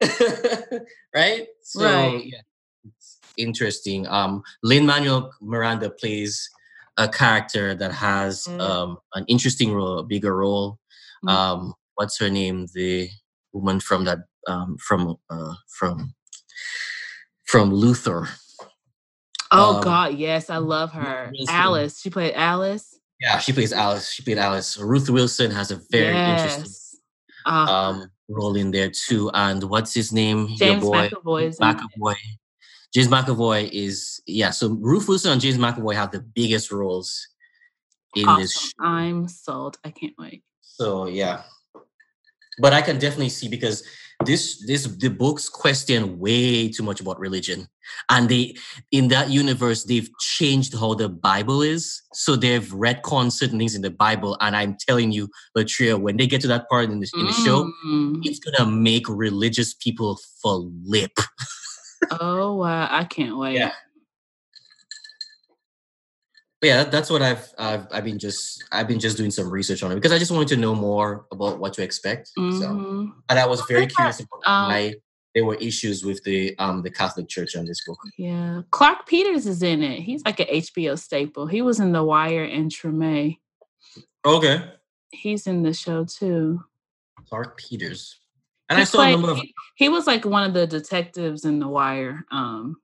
right? 1.16 1.48
So 1.64 1.82
Right. 1.82 2.24
yeah, 2.26 2.40
it's 2.86 3.20
interesting. 3.38 4.08
Um, 4.08 4.42
Lin 4.64 4.86
Manuel 4.86 5.32
Miranda 5.42 5.90
plays 5.90 6.50
a 6.98 7.08
character 7.08 7.76
that 7.76 7.92
has 7.92 8.46
Mm. 8.48 8.62
um 8.62 8.98
an 9.14 9.26
interesting 9.28 9.74
role, 9.74 10.00
a 10.00 10.04
bigger 10.04 10.36
role. 10.36 10.80
Mm. 11.26 11.30
Um, 11.32 11.74
what's 11.96 12.20
her 12.20 12.30
name? 12.30 12.68
The 12.74 13.10
woman 13.54 13.80
from 13.80 14.06
that 14.06 14.20
um 14.48 14.78
from 14.78 15.16
uh 15.30 15.54
from 15.68 16.14
from 17.46 17.74
Luther. 17.74 18.28
Oh 19.52 19.78
um, 19.78 19.84
God, 19.84 20.16
yes, 20.16 20.50
I 20.50 20.58
love 20.58 20.92
her. 20.94 21.32
Wilson. 21.32 21.56
Alice. 21.56 22.02
She 22.02 22.10
played 22.10 22.34
Alice. 22.36 23.00
Yeah, 23.20 23.40
she 23.40 23.52
plays 23.52 23.74
Alice. 23.74 24.12
She 24.12 24.24
played 24.24 24.38
Alice. 24.38 24.78
Ruth 24.78 25.10
Wilson 25.10 25.52
has 25.52 25.72
a 25.72 25.82
very 25.92 26.16
interesting 26.16 26.64
yes. 26.66 26.96
Ah, 27.46 27.90
um 27.90 28.12
role 28.30 28.56
in 28.56 28.72
there 28.72 28.92
too. 28.92 29.32
And 29.34 29.64
what's 29.64 29.94
his 29.94 30.14
name? 30.14 30.48
James 30.56 30.84
Your 30.84 30.92
boy 30.92 31.10
McAvoy. 31.10 31.58
McAvoy. 31.60 32.16
James 32.94 33.08
McAvoy 33.08 33.70
is 33.72 34.22
yeah. 34.26 34.50
So 34.52 34.70
Ruth 34.70 35.08
Wilson 35.08 35.32
and 35.32 35.42
James 35.42 35.58
McAvoy 35.58 35.94
have 35.96 36.12
the 36.12 36.22
biggest 36.22 36.72
roles 36.72 37.28
in 38.16 38.26
this. 38.38 38.56
Awesome. 38.56 38.70
show. 38.70 38.86
I'm 38.86 39.28
sold. 39.28 39.78
I 39.84 39.92
can't 39.92 40.14
wait. 40.18 40.44
So 40.62 41.06
yeah, 41.06 41.44
but 42.60 42.74
I 42.74 42.82
can 42.82 42.98
definitely 42.98 43.30
see 43.30 43.48
because 43.48 43.84
this 44.26 44.66
this 44.66 44.84
the 44.86 45.10
books 45.10 45.48
question 45.48 46.20
way 46.20 46.68
too 46.70 46.84
much 46.84 47.00
about 47.00 47.20
religion, 47.20 47.68
and 48.10 48.28
they 48.28 48.56
in 48.92 49.08
that 49.10 49.30
universe 49.30 49.84
they've 49.84 50.10
changed 50.20 50.74
how 50.74 50.94
the 50.96 51.08
Bible 51.10 51.62
is. 51.62 52.02
So 52.14 52.36
they've 52.36 52.68
retconned 52.74 53.32
certain 53.34 53.60
things 53.60 53.76
in 53.76 53.82
the 53.84 53.92
Bible, 53.92 54.36
and 54.42 54.56
I'm 54.56 54.76
telling 54.88 55.12
you, 55.12 55.30
Latria, 55.56 56.00
when 56.00 56.18
they 56.18 56.26
get 56.28 56.42
to 56.42 56.48
that 56.48 56.68
part 56.70 56.90
in 56.90 57.00
the 57.00 57.10
in 57.16 57.26
the 57.28 57.34
show, 57.34 57.72
Mm. 57.86 58.22
it's 58.24 58.40
gonna 58.40 58.70
make 58.70 59.08
religious 59.08 59.74
people 59.76 60.20
flip. 60.42 61.12
Oh 62.20 62.56
wow, 62.56 62.88
I 62.90 63.04
can't 63.06 63.38
wait. 63.38 63.56
Yeah. 63.56 63.72
But 66.62 66.68
yeah, 66.68 66.78
that- 66.84 66.92
that's 66.92 67.10
what 67.10 67.22
I've, 67.22 67.48
I've 67.58 67.88
I've 67.92 68.04
been 68.04 68.20
just 68.20 68.64
I've 68.72 68.88
been 68.88 69.00
just 69.00 69.16
doing 69.18 69.32
some 69.32 69.50
research 69.50 69.82
on 69.84 69.92
it 69.92 69.96
because 69.96 70.12
I 70.12 70.18
just 70.20 70.32
wanted 70.32 70.50
to 70.50 70.58
know 70.58 70.76
more 70.76 71.26
about 71.32 71.60
what 71.60 71.74
to 71.74 71.84
expect. 71.84 72.28
So 72.36 72.42
Mhm. 72.42 73.12
and 73.30 73.40
I 73.40 73.46
was 73.46 73.62
very 73.68 73.88
curious 73.88 74.20
about 74.20 74.42
Um, 74.46 74.70
why 74.72 74.96
there 75.36 75.46
were 75.46 75.56
issues 75.56 76.04
with 76.04 76.22
the 76.24 76.58
um 76.60 76.82
the 76.82 76.90
Catholic 76.92 77.30
Church 77.30 77.56
on 77.56 77.66
this 77.66 77.82
book. 77.86 78.00
Yeah. 78.18 78.64
Clarke 78.72 79.06
Peters 79.08 79.46
is 79.48 79.64
in 79.64 79.84
it. 79.84 80.02
He's 80.02 80.22
like 80.26 80.40
an 80.42 80.48
HBO 80.50 80.98
staple. 80.98 81.48
He 81.48 81.62
was 81.62 81.80
in 81.80 81.92
The 81.94 82.04
Wire 82.04 82.44
and 82.44 82.70
Treme. 82.72 83.38
Okay. 84.26 84.64
He's 85.12 85.48
in 85.48 85.64
the 85.64 85.74
show 85.74 86.04
too. 86.04 86.62
Clarke 87.30 87.58
Peters. 87.58 88.20
And 88.70 88.78
He 88.78 88.82
I 88.82 88.86
saw 88.86 89.00
a 89.00 89.02
played- 89.02 89.12
number 89.14 89.32
of 89.32 89.38
he, 89.38 89.54
he 89.76 89.90
was 89.90 90.06
like 90.08 90.26
one 90.26 90.44
of 90.44 90.54
the 90.54 90.68
detectives 90.68 91.46
in 91.46 91.60
The 91.60 91.68
Wire. 91.68 92.26
Um 92.32 92.76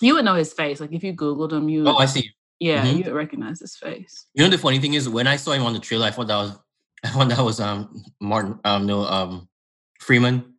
you 0.00 0.14
would 0.14 0.24
know 0.24 0.34
his 0.34 0.52
face. 0.52 0.80
Like 0.80 0.92
if 0.92 1.04
you 1.04 1.12
Googled 1.14 1.52
him, 1.52 1.68
you 1.68 1.86
Oh, 1.86 1.96
I 1.96 2.06
see. 2.06 2.30
yeah, 2.58 2.84
Mhm. 2.84 2.98
you 2.98 3.04
would 3.04 3.12
recognize 3.12 3.60
his 3.60 3.76
face. 3.76 4.26
You 4.34 4.42
know 4.44 4.50
the 4.50 4.58
funny 4.58 4.78
thing 4.78 4.94
is 4.94 5.08
when 5.08 5.26
I 5.26 5.36
saw 5.36 5.52
him 5.52 5.62
on 5.64 5.72
the 5.74 5.78
trailer, 5.78 6.06
I 6.06 6.10
thought 6.10 6.26
that 6.28 6.36
was 6.36 6.58
I 7.04 7.08
thought 7.08 7.28
that 7.28 7.44
was 7.44 7.60
um 7.60 8.04
Martin 8.20 8.58
um 8.64 8.86
no 8.86 9.04
um 9.04 9.48
Freeman. 10.00 10.54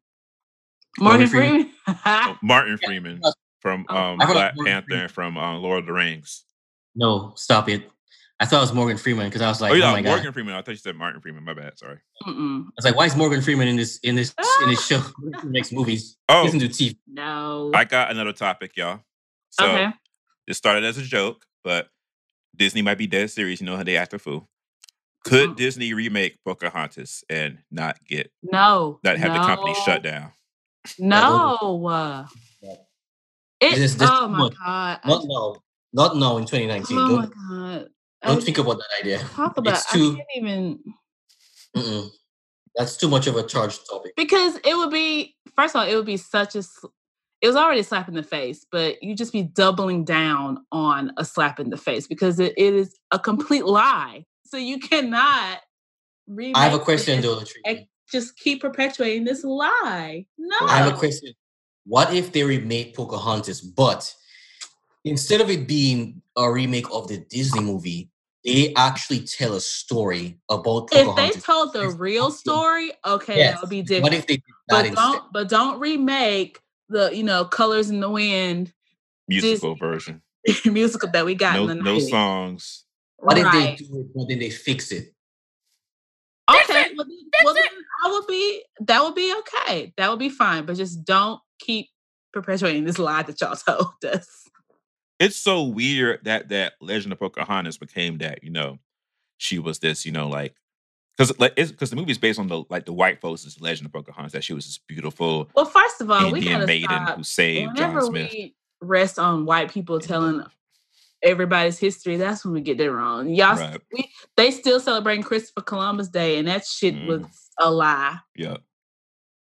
Morgan 1.00 1.22
Morgan 1.22 1.28
Freeman? 1.28 1.52
Freeman. 1.52 1.70
Oh, 2.06 2.38
Martin 2.42 2.78
Freeman 2.86 3.22
from 3.60 3.86
Oh. 3.90 3.96
um, 3.98 4.18
Black 4.18 4.56
Panther 4.56 4.86
Freeman. 4.88 5.02
and 5.04 5.12
from 5.12 5.38
um, 5.38 5.62
Lord 5.62 5.80
of 5.80 5.86
the 5.88 5.94
Rings. 5.94 6.46
No, 6.96 7.34
stop 7.36 7.68
it. 7.68 7.90
I 8.44 8.46
thought 8.46 8.58
it 8.58 8.62
was 8.62 8.74
Morgan 8.74 8.98
Freeman 8.98 9.28
because 9.30 9.42
I 9.42 9.48
was 9.48 9.62
like, 9.62 9.72
oh 9.72 9.76
oh, 9.76 9.78
yeah, 9.78 9.92
my 9.94 10.02
god. 10.02 10.10
Morgan 10.10 10.34
Freeman. 10.34 10.54
I 10.54 10.62
thought 10.62 10.72
you 10.72 10.78
said 10.78 10.98
Martin 10.98 11.22
Freeman. 11.22 11.46
My 11.46 11.54
bad. 11.54 11.80
Sorry. 11.80 11.98
Mm-mm. 12.28 12.64
I 12.66 12.70
was 12.76 12.84
like, 12.84 12.96
why 12.98 13.06
is 13.06 13.16
Morgan 13.16 13.42
Freeman 13.42 13.70
in 13.70 13.78
this 13.78 14.00
in 14.00 14.16
this 14.16 14.36
in 14.64 14.70
this 14.70 14.86
show? 14.90 15.00
He 15.42 15.48
makes 15.48 15.72
movies. 15.72 16.18
He 16.28 16.34
Oh, 16.36 16.44
doesn't 16.44 16.60
do 16.60 16.68
TV. 16.68 16.98
No. 17.08 17.72
I 17.74 17.86
got 17.86 18.12
another 18.12 18.34
topic, 18.34 18.76
y'all. 18.76 19.00
So 19.52 19.66
okay. 19.66 19.88
it 20.48 20.56
started 20.56 20.84
as 20.84 20.98
a 20.98 21.04
joke, 21.04 21.46
but 21.64 21.88
Disney 22.56 22.82
might 22.82 22.98
be 22.98 23.08
dead 23.08 23.32
serious. 23.32 23.62
You 23.62 23.66
know 23.68 23.78
how 23.78 23.84
they 23.84 23.96
act 23.96 24.14
a 24.14 24.20
fool. 24.20 24.50
Could 25.24 25.52
Mm. 25.52 25.56
Disney 25.56 25.94
remake 25.94 26.38
Pocahontas 26.44 27.24
and 27.30 27.60
not 27.72 28.04
get 28.06 28.30
No. 28.44 29.00
not 29.06 29.18
have 29.18 29.32
the 29.32 29.40
company 29.40 29.74
shut 29.86 30.04
down? 30.04 30.32
No. 31.00 31.88
uh, 31.88 32.26
It, 33.62 33.76
This 33.76 33.96
this 33.96 34.10
oh 34.12 34.28
my 34.28 34.38
much. 34.38 34.54
god. 34.58 35.00
Not 35.06 35.16
just- 35.16 35.28
now. 35.30 35.56
Not 35.96 36.18
now 36.18 36.38
in 36.38 36.46
2019. 36.46 36.98
oh 36.98 37.02
my 37.02 37.10
don't 37.26 37.34
god. 37.50 37.88
Don't 38.24 38.44
think 38.44 38.58
about 38.58 38.78
that 38.78 39.02
idea. 39.02 39.20
talk 39.20 39.58
about 39.58 39.74
It's 39.74 39.94
I 39.94 39.98
can't 39.98 40.20
even. 40.36 40.80
That's 42.76 42.98
too 42.98 43.08
much 43.08 43.28
of 43.28 43.36
a 43.36 43.44
charged 43.44 43.82
topic. 43.88 44.14
because 44.16 44.58
it 44.66 44.76
would 44.76 44.90
be 44.90 45.36
first 45.56 45.76
of 45.76 45.82
all, 45.82 45.88
it 45.88 45.96
would 45.96 46.06
be 46.06 46.18
such 46.18 46.56
a 46.56 46.64
it 47.42 47.48
was 47.48 47.58
already 47.58 47.82
a 47.82 47.84
slap 47.84 48.08
in 48.08 48.14
the 48.14 48.24
face, 48.24 48.66
but 48.72 49.04
you 49.04 49.16
just 49.16 49.34
be 49.34 49.44
doubling 49.44 50.06
down 50.06 50.66
on 50.72 51.12
a 51.18 51.26
slap 51.26 51.60
in 51.60 51.70
the 51.70 51.78
face 51.78 52.08
because 52.08 52.40
it, 52.40 52.54
it 52.56 52.74
is 52.74 52.98
a 53.12 53.20
complete 53.20 53.66
lie. 53.66 54.26
So 54.46 54.56
you 54.56 54.80
cannot 54.80 55.60
I 56.56 56.64
have 56.64 56.74
a 56.74 56.80
question 56.80 57.22
Latrice. 57.22 57.88
just 58.12 58.38
keep 58.38 58.62
perpetuating 58.62 59.26
this 59.26 59.44
lie. 59.44 60.26
No. 60.38 60.56
I 60.62 60.78
have 60.78 60.94
a 60.94 60.98
question. 60.98 61.34
What 61.86 62.14
if 62.14 62.32
they 62.32 62.44
remake 62.44 62.96
Pocahontas, 62.96 63.60
but 63.60 64.14
instead 65.04 65.42
of 65.42 65.50
it 65.50 65.68
being 65.68 66.22
a 66.38 66.50
remake 66.50 66.90
of 66.94 67.08
the 67.10 67.18
Disney 67.18 67.62
movie, 67.62 68.10
they 68.46 68.74
actually 68.76 69.22
tell 69.22 69.54
a 69.56 69.62
story 69.62 70.38
about 70.50 70.90
If 70.94 71.16
they 71.16 71.32
told 71.40 71.74
the 71.74 71.90
real 71.90 72.32
story, 72.32 72.92
okay, 73.06 73.38
Yes. 73.38 73.54
that 73.56 73.62
would 73.62 73.70
be 73.70 73.82
What 73.82 73.88
different. 73.88 74.14
if 74.16 74.28
they 74.28 74.36
did 74.36 74.44
that 74.68 74.72
but 74.72 74.86
instead? 74.86 74.96
don't 75.12 75.34
but 75.34 75.50
don't 75.50 75.80
remake 75.80 76.60
the 76.90 77.16
you 77.16 77.24
know 77.24 77.46
colors 77.46 77.90
in 77.90 78.00
the 78.00 78.10
wind 78.10 78.74
Musical 79.28 79.76
version. 79.76 80.22
musical 80.66 81.10
that 81.12 81.26
we 81.26 81.36
got 81.36 81.56
No 81.56 81.68
in 81.70 81.78
the 81.80 81.84
no 81.84 82.00
songs. 82.00 82.86
What 83.18 83.38
if 83.38 83.46
Right. 83.46 83.78
they 83.78 83.84
do 83.86 84.00
it, 84.02 84.14
but 84.14 84.28
then 84.28 84.40
they 84.40 84.50
fix 84.50 84.92
it? 84.92 85.14
Okay, 86.50 86.92
well, 86.98 87.06
then, 87.08 87.18
well 87.46 87.54
then 87.54 87.64
I 88.06 88.12
would 88.12 88.28
be 88.28 88.64
that 88.82 89.02
would 89.02 89.16
be 89.16 89.34
okay. 89.40 89.94
That 89.98 90.10
would 90.10 90.20
be 90.20 90.30
fine. 90.30 90.66
But 90.66 90.76
just 90.76 91.06
don't 91.06 91.40
keep 91.60 91.88
perpetuating 92.34 92.84
this 92.84 93.00
lie 93.00 93.24
that 93.24 93.40
y'all 93.40 93.56
told 93.68 93.94
us. 94.14 94.43
It's 95.24 95.36
so 95.38 95.64
weird 95.64 96.24
that 96.26 96.50
that 96.50 96.74
Legend 96.82 97.14
of 97.14 97.20
Pocahontas 97.20 97.78
became 97.78 98.18
that, 98.20 98.44
you 98.44 98.50
know, 98.50 98.80
she 99.38 99.60
was 99.60 99.80
this, 99.80 100.06
you 100.06 100.12
know, 100.12 100.28
like 100.28 100.56
because 101.18 101.38
like 101.40 101.54
it's 101.58 101.72
because 101.72 101.90
the 101.92 101.96
movie's 101.96 102.18
based 102.18 102.40
on 102.40 102.48
the 102.48 102.64
like 102.70 102.86
the 102.86 102.94
white 102.94 103.22
folks' 103.22 103.60
Legend 103.62 103.86
of 103.88 103.94
Pocahontas 103.94 104.34
that 104.34 104.44
she 104.44 104.54
was 104.54 104.66
this 104.66 104.80
beautiful 104.88 105.50
Well, 105.56 105.66
first 105.66 106.02
of 106.02 106.10
all, 106.12 106.26
Indian 106.34 106.54
gotta 106.60 106.66
maiden 106.68 106.90
stop. 106.90 107.18
who 107.18 107.24
saved 107.24 107.78
John 107.78 108.02
Smith. 108.02 108.32
we 108.32 108.56
rest 108.82 109.18
on 109.20 109.46
white 109.46 109.72
people 109.72 109.96
and 109.96 110.04
telling 110.04 110.44
everybody's 111.22 111.78
history, 111.80 112.18
that's 112.18 112.44
when 112.44 112.54
we 112.54 112.62
get 112.62 112.82
it 112.82 112.92
wrong. 112.92 113.30
Y'all, 113.30 113.56
Right. 113.56 113.80
we 113.94 114.12
they 114.36 114.52
still 114.52 114.80
celebrating 114.80 115.24
Christopher 115.24 115.62
Columbus 115.62 116.10
Day, 116.10 116.38
and 116.38 116.48
that 116.48 116.66
shit 116.66 116.96
Mhm. 116.96 117.08
was 117.08 117.50
a 117.60 117.72
lie. 117.72 118.18
Yeah. 118.36 118.58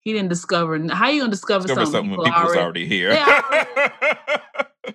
He 0.02 0.14
didn't 0.14 0.30
discover. 0.30 0.78
How 0.90 1.10
you 1.10 1.22
gonna 1.22 1.32
discover, 1.32 1.68
Discover 1.68 1.86
something, 1.86 2.12
something 2.12 2.18
when 2.18 2.26
people 2.26 2.40
people's 2.42 2.56
already, 2.58 2.62
already 2.62 2.88
here. 2.88 3.10
they 3.12 3.22
already- 3.22 3.70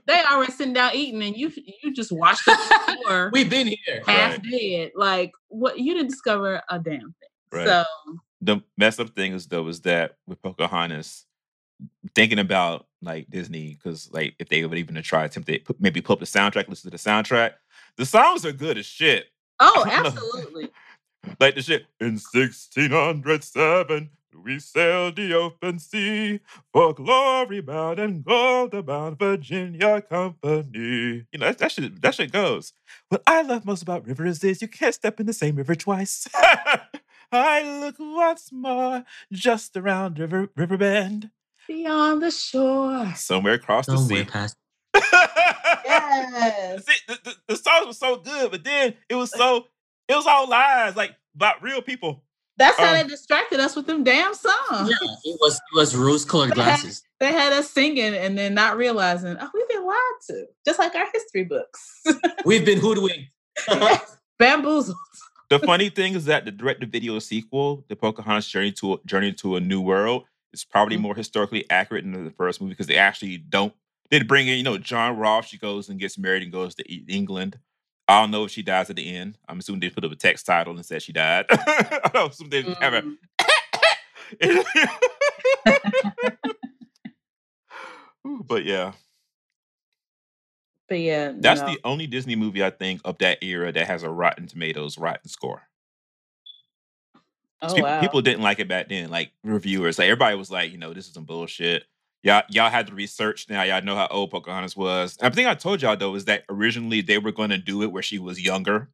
they 0.07 0.23
already 0.25 0.53
sitting 0.53 0.73
down 0.73 0.91
eating, 0.95 1.23
and 1.23 1.37
you 1.37 1.51
you 1.83 1.93
just 1.95 2.11
watched 2.13 2.45
the 2.45 2.97
tour 3.07 3.31
We've 3.33 3.49
been 3.49 3.69
here. 3.69 4.03
half 4.07 4.33
Right. 4.33 4.43
dead. 4.51 4.91
Like 4.97 5.33
what? 5.49 5.79
You 5.79 5.95
didn't 5.95 6.11
discover 6.11 6.61
a 6.69 6.79
damn 6.79 7.01
thing. 7.01 7.13
Right. 7.53 7.67
So 7.67 7.85
the 8.41 8.61
messed 8.77 8.99
up 9.01 9.11
thing 9.11 9.33
is 9.33 9.47
though 9.47 9.67
is 9.69 9.81
that 9.83 10.17
with 10.27 10.43
Pocahontas, 10.43 11.25
thinking 12.15 12.39
about 12.41 12.87
like 13.01 13.31
Disney, 13.31 13.75
because 13.75 14.11
like 14.13 14.35
if 14.41 14.49
they 14.49 14.65
would 14.65 14.77
even 14.77 15.01
try 15.03 15.25
attempt 15.25 15.49
to 15.49 15.59
put, 15.61 15.81
maybe 15.81 16.01
pull 16.01 16.15
up 16.15 16.21
the 16.21 16.27
soundtrack, 16.27 16.67
listen 16.69 16.91
to 16.91 16.97
the 16.97 17.03
soundtrack, 17.11 17.53
the 17.97 18.07
songs 18.07 18.45
are 18.45 18.53
good 18.53 18.77
as 18.77 18.87
shit. 18.87 19.27
oh, 19.61 19.85
I 19.87 19.91
don't 19.91 20.03
know. 20.03 20.09
absolutely. 20.11 20.69
Like 21.41 21.55
the 21.55 21.63
shit 21.63 21.87
in 22.01 22.19
1607, 22.19 24.11
we 24.45 24.59
sailed 24.59 25.17
the 25.17 25.35
open 25.35 25.79
sea 25.79 26.41
for 26.73 26.93
glory 26.95 27.61
bound 27.61 27.99
and 27.99 28.25
gold 28.25 28.87
bound 28.87 29.19
Virginia 29.19 30.01
Company. 30.03 31.27
You 31.33 31.39
know, 31.39 31.47
that, 31.47 31.59
that 31.59 31.73
shit 31.73 32.01
that 32.03 32.15
shit 32.15 32.33
goes. 32.33 32.73
What 33.09 33.23
I 33.27 33.43
love 33.43 33.65
most 33.65 33.83
about 33.83 34.07
rivers 34.07 34.43
is 34.45 34.63
you 34.63 34.69
can't 34.69 34.95
step 34.95 35.21
in 35.21 35.27
the 35.27 35.33
same 35.33 35.57
river 35.57 35.75
twice. 35.75 36.27
I 37.33 37.81
look 37.81 37.97
once 37.99 38.51
more 38.53 39.05
just 39.33 39.77
around 39.77 40.19
river 40.19 40.49
river 40.57 40.77
bend, 40.77 41.31
Beyond 41.67 42.23
the 42.23 42.31
shore. 42.31 43.13
somewhere 43.17 43.55
across 43.55 43.87
the 43.87 43.97
sea. 43.97 44.25
past. 44.25 44.57
Yes. 45.85 46.85
See, 46.87 46.95
the, 47.09 47.19
the, 47.25 47.35
the 47.49 47.57
songs 47.57 47.87
were 47.87 47.93
so 47.93 48.17
good, 48.17 48.51
but 48.51 48.65
then 48.65 48.95
it 49.09 49.15
was 49.15 49.31
so 49.31 49.67
it 50.09 50.15
was 50.15 50.27
all 50.27 50.49
lies, 50.49 50.95
like 50.97 51.17
about 51.35 51.63
real 51.63 51.83
people. 51.83 52.23
That's 52.59 52.79
how 52.79 52.89
Um, 52.89 52.95
they 52.95 53.05
distracted 53.09 53.61
us 53.61 53.77
with 53.77 53.87
them 53.87 54.03
damn 54.03 54.35
songs. 54.35 54.89
Yeah, 54.91 54.97
it 55.25 55.39
was 55.41 55.57
it 55.57 55.77
was 55.77 55.95
rose-colored 55.95 56.53
They 56.55 56.63
had- 56.63 56.81
glasses. 56.81 57.03
They 57.21 57.33
had 57.33 57.53
us 57.53 57.71
singing 57.71 58.15
and 58.15 58.37
then 58.37 58.55
not 58.55 58.77
realizing, 58.77 59.37
oh, 59.41 59.51
we've 59.55 59.69
been 59.69 59.85
lied 59.87 59.97
to, 60.29 60.47
just 60.67 60.79
like 60.79 60.95
our 60.95 61.07
history 61.15 61.45
books. 61.45 62.03
We've 62.45 62.65
been 62.65 62.79
hoodwinked. 62.79 63.31
Bamboozled. 64.39 64.97
The 65.49 65.59
funny 65.61 65.89
thing 65.91 66.15
is 66.15 66.25
that 66.27 66.45
the 66.45 66.51
direct-to-video 66.51 67.19
sequel, 67.21 67.85
the 67.89 67.97
Pocahontas 67.97 68.49
Journey 68.49 68.73
to 68.73 68.95
a, 68.95 68.97
Journey 69.07 69.33
to 69.35 69.57
a 69.57 69.61
New 69.61 69.81
World, 69.81 70.25
is 70.53 70.65
probably 70.65 70.97
Mhm. 70.97 71.03
more 71.03 71.15
historically 71.15 71.69
accurate 71.71 72.05
than 72.05 72.25
the 72.25 72.31
first 72.33 72.61
movie 72.61 72.71
because 72.73 72.87
they 72.89 72.97
actually 72.99 73.39
don't. 73.39 73.73
They 74.11 74.23
bring 74.23 74.49
in, 74.49 74.59
you 74.59 74.63
know, 74.63 74.77
John 74.79 75.17
Rolfe. 75.17 75.47
She 75.47 75.57
goes 75.59 75.89
and 75.89 75.99
gets 75.99 76.19
married 76.19 76.43
and 76.43 76.53
goes 76.53 76.75
to 76.77 76.85
England. 77.11 77.59
I 78.09 78.21
don't 78.21 78.31
know 78.31 78.45
if 78.45 78.51
she 78.53 78.63
dies 78.63 78.91
at 78.91 78.97
the 78.97 79.17
end. 79.17 79.39
I'm 79.49 79.59
assuming 79.59 79.81
they 79.81 79.91
put 79.91 80.05
up 80.05 80.13
a 80.13 80.17
text 80.17 80.47
title 80.47 80.75
and 80.77 80.87
said 80.87 81.03
she 81.03 81.13
died. 81.13 81.47
I 81.51 82.11
don't 82.15 82.33
assume 82.33 82.51
they 82.51 82.63
have 82.81 82.95
a. 82.95 83.03
But 88.49 88.65
yeah, 88.65 88.93
But 90.89 91.01
yeah, 91.01 91.33
that's 91.37 91.63
no. 91.63 91.69
the 91.69 91.79
only 91.85 92.07
Disney 92.07 92.37
movie 92.37 92.65
I 92.65 92.71
think 92.71 93.01
of 93.05 93.19
that 93.19 93.43
era 93.43 93.73
that 93.73 93.87
has 93.87 94.03
a 94.05 94.11
Rotten 94.11 94.47
Tomatoes 94.47 94.99
rotten 94.99 95.29
score. 95.29 95.63
oh 97.63 97.75
people, 97.75 97.83
wow. 97.91 98.01
people 98.01 98.23
didn't 98.23 98.43
like 98.43 98.61
it 98.61 98.69
back 98.69 98.89
then. 98.89 99.11
Like 99.11 99.33
reviewers, 99.45 99.99
like 99.99 100.07
everybody 100.07 100.37
was 100.37 100.51
like, 100.51 100.73
you 100.73 100.79
know, 100.79 100.95
this 100.95 101.09
is 101.09 101.15
some 101.15 101.25
bullshit. 101.25 101.85
Y'all, 102.27 102.43
y'all 102.51 102.71
had 102.71 102.89
to 102.89 102.93
research 102.93 103.49
now. 103.49 103.63
Y'all 103.63 103.81
know 103.81 103.95
how 103.95 104.09
old 104.11 104.33
Pocahontas 104.33 104.77
was. 104.77 105.17
And 105.21 105.33
I 105.33 105.35
think 105.35 105.47
I 105.47 105.55
told 105.55 105.81
y'all 105.81 105.97
though 105.97 106.17
is 106.17 106.25
that 106.25 106.43
originally 106.49 107.01
they 107.01 107.19
were 107.19 107.31
going 107.31 107.51
to 107.51 107.57
do 107.57 107.83
it 107.85 107.93
where 107.93 108.03
she 108.03 108.19
was 108.19 108.45
younger, 108.45 108.89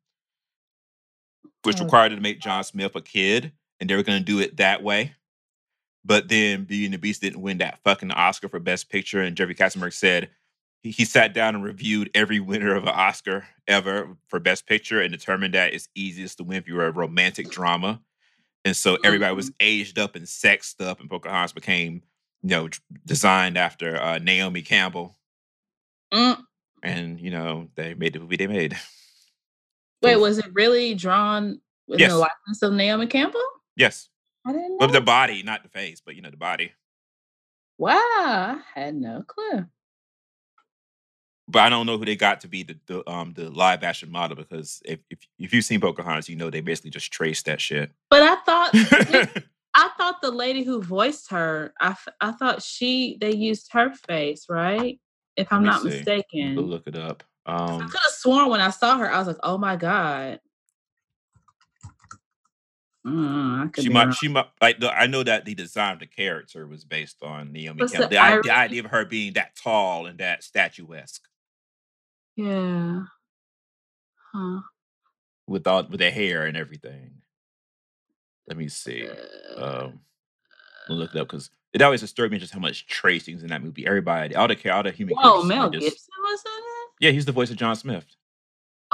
which 1.62 1.80
Oh. 1.80 1.84
required 1.84 2.10
to 2.10 2.20
make 2.20 2.40
John 2.40 2.62
Smith 2.62 2.94
a 2.94 3.00
kid, 3.00 3.52
and 3.80 3.88
they 3.88 3.96
were 3.96 4.02
going 4.02 4.18
to 4.18 4.24
do 4.24 4.38
it 4.38 4.58
that 4.58 4.82
way. 4.82 5.14
But 6.04 6.28
then 6.28 6.64
Beauty 6.64 6.84
and 6.84 6.92
the 6.92 6.98
Beast 6.98 7.22
didn't 7.22 7.40
win 7.40 7.56
that 7.58 7.78
fucking 7.82 8.10
Oscar 8.10 8.50
for 8.50 8.58
Best 8.58 8.90
Picture, 8.90 9.22
and 9.22 9.34
Jeffrey 9.34 9.54
Katzenberg 9.54 9.94
said 9.94 10.28
he, 10.82 10.90
he 10.90 11.06
sat 11.06 11.32
down 11.32 11.54
and 11.54 11.64
reviewed 11.64 12.10
every 12.14 12.38
winner 12.38 12.74
of 12.74 12.82
an 12.82 12.90
Oscar 12.90 13.46
ever 13.66 14.14
for 14.28 14.40
Best 14.40 14.66
Picture 14.66 15.00
and 15.00 15.10
determined 15.10 15.54
that 15.54 15.72
it's 15.72 15.88
easiest 15.94 16.36
to 16.36 16.44
win 16.44 16.58
if 16.58 16.68
you're 16.68 16.84
a 16.84 16.92
romantic 16.92 17.48
drama. 17.48 18.02
And 18.66 18.76
so 18.76 18.98
everybody 19.02 19.34
was 19.34 19.48
mm-hmm. 19.48 19.56
aged 19.60 19.98
up 19.98 20.16
and 20.16 20.28
sexed 20.28 20.82
up, 20.82 21.00
and 21.00 21.08
Pocahontas 21.08 21.54
became, 21.54 22.02
you 22.42 22.48
know, 22.50 22.68
designed 23.06 23.56
after 23.56 24.00
uh, 24.00 24.18
Naomi 24.18 24.62
Campbell. 24.62 25.16
Mm. 26.12 26.42
And, 26.82 27.20
you 27.20 27.30
know, 27.30 27.68
they 27.76 27.94
made 27.94 28.12
the 28.12 28.20
movie 28.20 28.36
they 28.36 28.46
made. 28.46 28.76
Wait, 30.02 30.16
was 30.16 30.38
it 30.38 30.46
really 30.52 30.94
drawn 30.94 31.60
with 31.86 32.00
Yes. 32.00 32.10
the 32.10 32.18
likeness 32.18 32.62
of 32.62 32.72
Naomi 32.72 33.06
Campbell? 33.06 33.40
Yes. 33.76 34.08
I 34.44 34.52
didn't 34.52 34.70
know. 34.72 34.78
But 34.86 34.92
the 34.92 35.00
body, 35.00 35.42
not 35.44 35.62
the 35.62 35.68
face, 35.68 36.02
but, 36.04 36.16
you 36.16 36.22
know, 36.22 36.30
the 36.30 36.36
body. 36.36 36.72
wow, 37.78 37.94
I 37.96 38.60
had 38.74 38.94
no 38.96 39.22
clue. 39.26 39.66
But 41.48 41.62
I 41.62 41.68
don't 41.68 41.86
know 41.86 41.98
who 41.98 42.04
they 42.04 42.16
got 42.16 42.40
to 42.42 42.48
be 42.48 42.62
the, 42.62 42.78
the 42.86 43.10
um 43.10 43.34
the 43.34 43.50
live 43.50 43.82
action 43.82 44.10
model 44.10 44.36
because 44.36 44.80
if, 44.84 45.00
if 45.10 45.18
if 45.38 45.52
you've 45.52 45.64
seen 45.64 45.80
Pocahontas, 45.80 46.28
you 46.28 46.36
know 46.36 46.50
they 46.50 46.60
basically 46.60 46.90
just 46.90 47.12
traced 47.12 47.46
that 47.46 47.60
shit. 47.60 47.90
But 48.10 48.22
I 48.22 48.36
thought 48.36 49.42
I 49.74 49.88
thought 49.96 50.20
the 50.20 50.30
lady 50.30 50.62
who 50.64 50.82
voiced 50.82 51.30
her, 51.30 51.72
I, 51.80 51.90
f- 51.90 52.08
I 52.20 52.32
thought 52.32 52.62
she 52.62 53.16
they 53.20 53.34
used 53.34 53.72
her 53.72 53.92
face, 54.06 54.46
right? 54.48 55.00
If 55.36 55.50
I'm 55.52 55.64
not 55.64 55.80
see. 55.82 55.88
mistaken. 55.88 56.56
We'll 56.56 56.66
look 56.66 56.86
it 56.86 56.96
up. 56.96 57.22
I 57.46 57.54
Um, 57.56 57.78
could 57.88 58.00
have 58.04 58.12
sworn 58.12 58.50
when 58.50 58.60
I 58.60 58.70
saw 58.70 58.98
her, 58.98 59.10
I 59.10 59.18
was 59.18 59.26
like, 59.26 59.38
"Oh 59.42 59.56
my 59.58 59.76
god!" 59.76 60.40
Mm, 63.06 63.72
I 63.76 63.80
she 63.82 63.88
might, 63.88 64.04
wrong. 64.04 64.12
she 64.12 64.28
might, 64.28 64.46
like, 64.60 64.78
the, 64.78 64.92
I 64.92 65.06
know 65.06 65.24
that 65.24 65.44
the 65.44 65.54
design 65.56 65.94
of 65.94 65.98
the 66.00 66.06
character 66.06 66.66
was 66.68 66.84
based 66.84 67.22
on 67.22 67.50
Naomi 67.52 67.80
Campbell. 67.88 68.08
the 68.10 68.14
The, 68.14 68.18
i- 68.20 68.40
the 68.42 68.50
idea 68.50 68.84
of 68.84 68.90
her 68.90 69.04
being 69.04 69.32
that 69.32 69.56
tall 69.56 70.06
and 70.06 70.18
that 70.18 70.44
statuesque 70.44 71.22
Yeah. 72.36 73.00
Huh. 74.32 74.60
with 75.48 75.66
all 75.66 75.82
with 75.84 75.98
the 75.98 76.10
hair 76.12 76.46
and 76.46 76.56
everything. 76.56 77.21
Let 78.48 78.56
me 78.56 78.68
see. 78.68 79.08
Uh, 79.56 79.84
Um, 79.84 80.00
look 80.88 81.14
it 81.14 81.20
up 81.20 81.28
because 81.28 81.50
it 81.72 81.80
always 81.82 82.00
disturbed 82.00 82.32
me 82.32 82.38
just 82.38 82.52
how 82.52 82.58
much 82.60 82.86
tracing's 82.86 83.42
in 83.42 83.48
that 83.48 83.62
movie. 83.62 83.86
Everybody, 83.86 84.34
all 84.34 84.48
the 84.48 84.70
all 84.70 84.82
the 84.82 84.90
human. 84.90 85.14
Oh, 85.22 85.42
Mel 85.44 85.70
just- 85.70 85.84
Gibson 85.84 86.12
was 86.22 86.40
in 86.44 86.50
it. 86.62 86.88
Yeah, 87.00 87.10
he's 87.12 87.24
the 87.24 87.32
voice 87.32 87.50
of 87.50 87.56
John 87.56 87.76
Smith. 87.76 88.04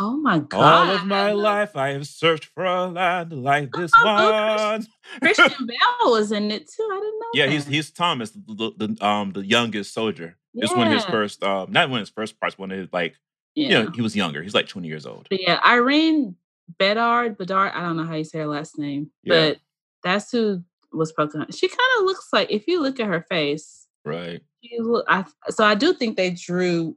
Oh 0.01 0.17
my 0.17 0.39
god! 0.39 0.89
All 0.89 0.95
of 0.95 1.07
my 1.07 1.29
didn't 1.31 1.43
life 1.43 1.75
I 1.77 1.89
have 1.89 2.07
searched 2.07 2.45
for 2.45 2.65
a 2.65 2.87
land 2.87 3.33
like 3.33 3.73
this 3.73 3.91
one. 4.01 4.87
Christian 5.21 5.67
Bale 5.67 6.11
was 6.13 6.31
in 6.31 6.53
it 6.53 6.71
too. 6.71 6.89
I 6.91 6.97
didn't 7.01 7.19
know. 7.19 7.27
Yeah, 7.35 7.47
he's 7.49 7.65
that. 7.65 7.73
he's 7.73 7.91
Thomas, 7.91 8.31
the, 8.31 8.73
the 8.77 9.05
um 9.05 9.33
the 9.33 9.45
youngest 9.45 9.93
soldier. 9.93 10.37
It's 10.55 10.73
one 10.73 10.87
of 10.87 10.93
his 10.93 11.05
first 11.05 11.43
um 11.43 11.73
not 11.73 11.91
one 11.91 11.99
of 11.99 12.03
his 12.03 12.11
first 12.11 12.39
parts, 12.39 12.57
one 12.57 12.71
of 12.71 12.79
his 12.79 12.89
like 12.93 13.17
Yeah. 13.57 13.67
you 13.81 13.85
know, 13.87 13.91
he 13.91 14.01
was 14.03 14.15
younger. 14.15 14.41
He's 14.43 14.55
like 14.55 14.69
20 14.69 14.87
years 14.87 15.05
old. 15.05 15.27
But 15.31 15.41
yeah, 15.43 15.59
Irene 15.65 16.37
Bedard, 16.79 17.39
Bedard, 17.39 17.73
I 17.75 17.81
don't 17.81 17.97
know 17.97 18.05
how 18.05 18.15
you 18.15 18.25
say 18.25 18.39
her 18.41 18.47
last 18.47 18.79
name, 18.79 19.11
Yeah. 19.23 19.51
but 19.51 19.61
that's 20.05 20.31
who 20.31 20.63
was 20.93 21.13
Pocahontas. 21.13 21.59
She 21.59 21.69
kind 21.69 21.81
of 21.99 22.05
looks 22.05 22.29
like, 22.33 22.51
if 22.51 22.67
you 22.67 22.81
look 22.83 23.01
at 23.01 23.07
her 23.07 23.23
face, 23.23 23.87
Right. 24.05 24.43
she 24.63 24.79
look, 24.81 25.05
I, 25.09 25.25
so 25.49 25.65
I 25.65 25.75
do 25.75 25.93
think 25.95 26.17
they 26.17 26.31
drew, 26.31 26.97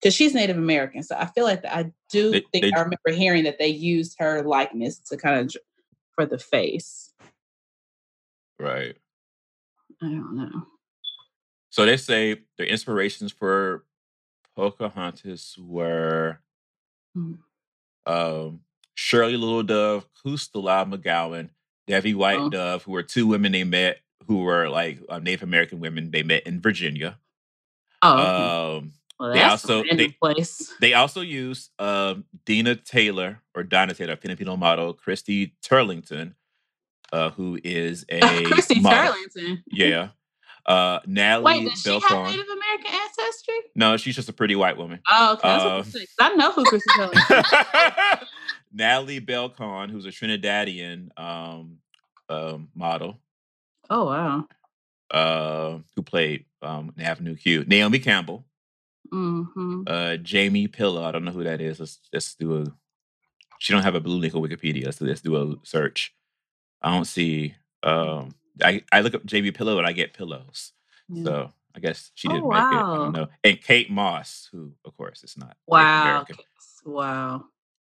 because 0.00 0.14
she's 0.14 0.34
Native 0.34 0.56
American. 0.58 1.02
So 1.02 1.16
I 1.16 1.26
feel 1.26 1.44
like 1.44 1.62
that 1.62 1.76
I 1.76 1.92
do 2.10 2.30
They- 2.30 2.40
think 2.52 2.64
they- 2.64 2.72
I 2.72 2.80
remember 2.80 3.10
hearing 3.12 3.44
that 3.44 3.58
they 3.58 3.68
used 3.68 4.16
her 4.18 4.42
likeness 4.42 4.98
to 5.00 5.16
kind 5.16 5.40
of 5.54 5.56
for 6.14 6.26
the 6.26 6.38
face. 6.38 7.12
Right. 8.58 8.96
I 10.02 10.06
don't 10.08 10.36
know. 10.36 10.66
So 11.70 11.84
they 11.86 11.96
say 11.96 12.42
their 12.56 12.66
inspirations 12.66 13.32
for 13.32 13.84
Pocahontas 14.54 15.56
were 15.58 16.40
Hmm. 17.14 17.34
um, 18.06 18.60
Shirley 18.94 19.36
Little 19.36 19.62
Dove, 19.62 20.06
Custalow 20.24 20.84
McGowan, 20.92 21.50
Debbie 21.86 22.14
White 22.14 22.38
Oh. 22.38 22.48
Dove, 22.50 22.82
who 22.84 22.92
were 22.92 23.02
two 23.02 23.26
women 23.26 23.52
they 23.52 23.64
met 23.64 23.98
who 24.26 24.38
were 24.42 24.68
like 24.70 25.00
uh, 25.08 25.18
Native 25.18 25.42
American 25.42 25.80
women 25.80 26.10
they 26.10 26.22
met 26.22 26.44
in 26.46 26.60
Virginia. 26.60 27.18
Oh. 28.02 28.76
Um, 28.78 28.92
well, 29.20 29.32
they 29.32 29.42
also- 29.42 29.82
they- 29.92 30.08
place. 30.08 30.72
they 30.80 30.94
also 30.94 31.20
used 31.20 31.70
um, 31.78 32.24
Dina 32.46 32.74
Taylor 32.76 33.40
or 33.54 33.62
Donna 33.62 33.94
Taylor, 33.94 34.16
Filipino 34.16 34.56
model, 34.56 34.92
Christy 34.94 35.54
Turlington, 35.62 36.34
uh, 37.12 37.30
who 37.30 37.58
is 37.62 38.04
a 38.10 38.44
Christy 38.44 38.80
model. 38.80 39.12
Turlington. 39.14 39.62
Yeah. 39.70 40.08
Uh, 40.66 41.00
Natalie 41.06 41.44
Wait, 41.66 41.70
does 41.70 41.82
she 41.82 41.90
have 41.90 42.00
Native 42.00 42.46
American 42.46 42.56
ancestry? 42.80 43.54
No, 43.74 43.96
she's 43.96 44.14
just 44.16 44.28
a 44.28 44.32
pretty 44.32 44.56
white 44.56 44.76
woman. 44.76 45.00
Oh, 45.08 45.34
okay. 45.34 45.48
I, 45.48 45.54
Um, 45.56 45.66
about 45.66 45.84
to 45.84 45.90
say, 45.90 46.00
'cause 46.00 46.14
I 46.32 46.34
know 46.34 46.52
who 46.52 46.64
Christy 46.64 46.90
Turlington 46.90 48.22
is. 48.22 48.28
Natalie 48.72 49.20
Belcon, 49.20 49.90
who's 49.90 50.06
a 50.06 50.10
Trinidadian 50.10 51.16
um, 51.18 51.78
um, 52.28 52.68
model, 52.74 53.20
Oh, 53.90 54.06
wow. 54.06 54.48
uh, 55.10 55.78
who 55.94 56.02
played 56.02 56.46
um, 56.62 56.92
Avenue 56.98 57.36
Q. 57.36 57.64
Naomi 57.66 57.98
Campbell, 58.00 58.44
hmm 59.10 59.82
uh, 59.86 60.16
Jamie 60.16 60.66
Pillow. 60.68 61.04
I 61.04 61.12
don't 61.12 61.24
know 61.24 61.30
who 61.32 61.44
that 61.44 61.60
is. 61.60 61.78
Let's 61.80 62.00
let's 62.12 62.34
do 62.34 62.62
a. 62.62 62.64
She 63.60 63.72
don't 63.72 63.82
have 63.82 63.94
a 63.94 64.00
blue 64.00 64.18
link 64.18 64.34
on 64.34 64.42
Wikipedia, 64.42 64.92
so 64.92 65.04
let's 65.04 65.20
do 65.20 65.36
a 65.36 65.56
search. 65.66 66.12
I 66.82 66.92
don't 66.92 67.04
see. 67.04 67.54
Um, 67.82 68.34
I 68.62 68.82
I 68.90 69.00
look 69.02 69.14
up 69.14 69.24
Jamie 69.26 69.52
Pillow 69.52 69.78
and 69.78 69.86
I 69.86 69.92
get 69.92 70.14
pillows. 70.14 70.72
Yeah. 71.08 71.24
So 71.24 71.52
I 71.76 71.80
guess 71.80 72.10
she 72.14 72.28
Oh, 72.28 72.32
didn't 72.32 72.48
make 72.48 72.58
it. 72.58 72.62
I 72.62 72.94
don't 72.96 73.12
know. 73.12 73.26
And 73.42 73.60
Kate 73.60 73.90
Moss, 73.90 74.48
who 74.52 74.72
of 74.84 74.96
course 74.96 75.24
is 75.24 75.36
not 75.36 75.56
Wow. 75.66 76.24
Wow. 76.84 77.44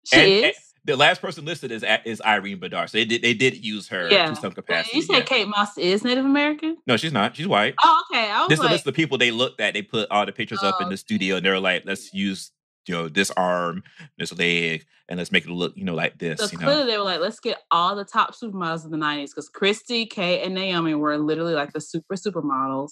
She 0.06 0.16
And- 0.18 0.46
is? 0.52 0.58
The 0.86 0.96
last 0.96 1.20
person 1.20 1.46
listed 1.46 1.72
is 1.72 1.84
is 2.06 2.22
Irene 2.22 2.60
Bedard. 2.60 2.92
So 2.92 3.00
they 3.00 3.06
did 3.06 3.24
they 3.24 3.34
did 3.34 3.64
use 3.66 3.88
her 3.88 4.08
Yeah. 4.08 4.28
to 4.30 4.36
some 4.36 4.52
capacity. 4.52 4.98
you 4.98 5.02
said 5.02 5.14
yeah. 5.18 5.24
Kate 5.24 5.48
Moss 5.48 5.76
is 5.80 6.04
Native 6.04 6.26
American? 6.26 6.78
No, 6.86 6.96
she's 6.96 7.12
not. 7.12 7.36
She's 7.36 7.48
white. 7.48 7.74
Oh, 7.84 8.04
okay. 8.12 8.30
I 8.30 8.42
was 8.42 8.50
This 8.50 8.60
is 8.60 8.60
a 8.60 8.64
like, 8.64 8.72
list 8.74 8.88
of 8.88 8.94
people 8.94 9.18
they 9.18 9.32
looked 9.32 9.60
at. 9.60 9.74
They 9.74 9.82
put 9.82 10.10
all 10.12 10.28
the 10.28 10.32
pictures 10.32 10.62
up 10.62 10.80
in 10.82 10.88
Oh, 10.88 10.90
the 10.92 10.98
studio, 10.98 11.38
and 11.38 11.46
they're 11.46 11.60
like, 11.60 11.86
"Let's 11.88 12.14
use 12.14 12.52
you 12.88 12.94
know 12.94 13.10
this 13.10 13.32
arm, 13.32 13.82
this 14.20 14.32
leg, 14.38 14.86
and 15.10 15.18
let's 15.18 15.32
make 15.32 15.46
it 15.46 15.50
look 15.50 15.74
you 15.76 15.86
know 15.86 15.96
like 15.96 16.20
this." 16.20 16.40
so 16.40 16.46
you 16.52 16.60
know, 16.60 16.66
clearly 16.66 16.86
they 16.92 16.98
were 17.00 17.04
like, 17.04 17.20
let's 17.20 17.40
get 17.40 17.58
all 17.72 17.96
the 17.96 18.06
top 18.06 18.36
supermodels 18.36 18.86
of 18.86 18.92
the 18.92 18.98
90s 18.98 19.32
because 19.32 19.50
Christy, 19.50 20.06
Kate, 20.06 20.44
and 20.44 20.54
Naomi 20.54 20.94
were 20.94 21.18
literally 21.18 21.56
like 21.56 21.74
the 21.74 21.82
super 21.82 22.14
supermodels, 22.14 22.92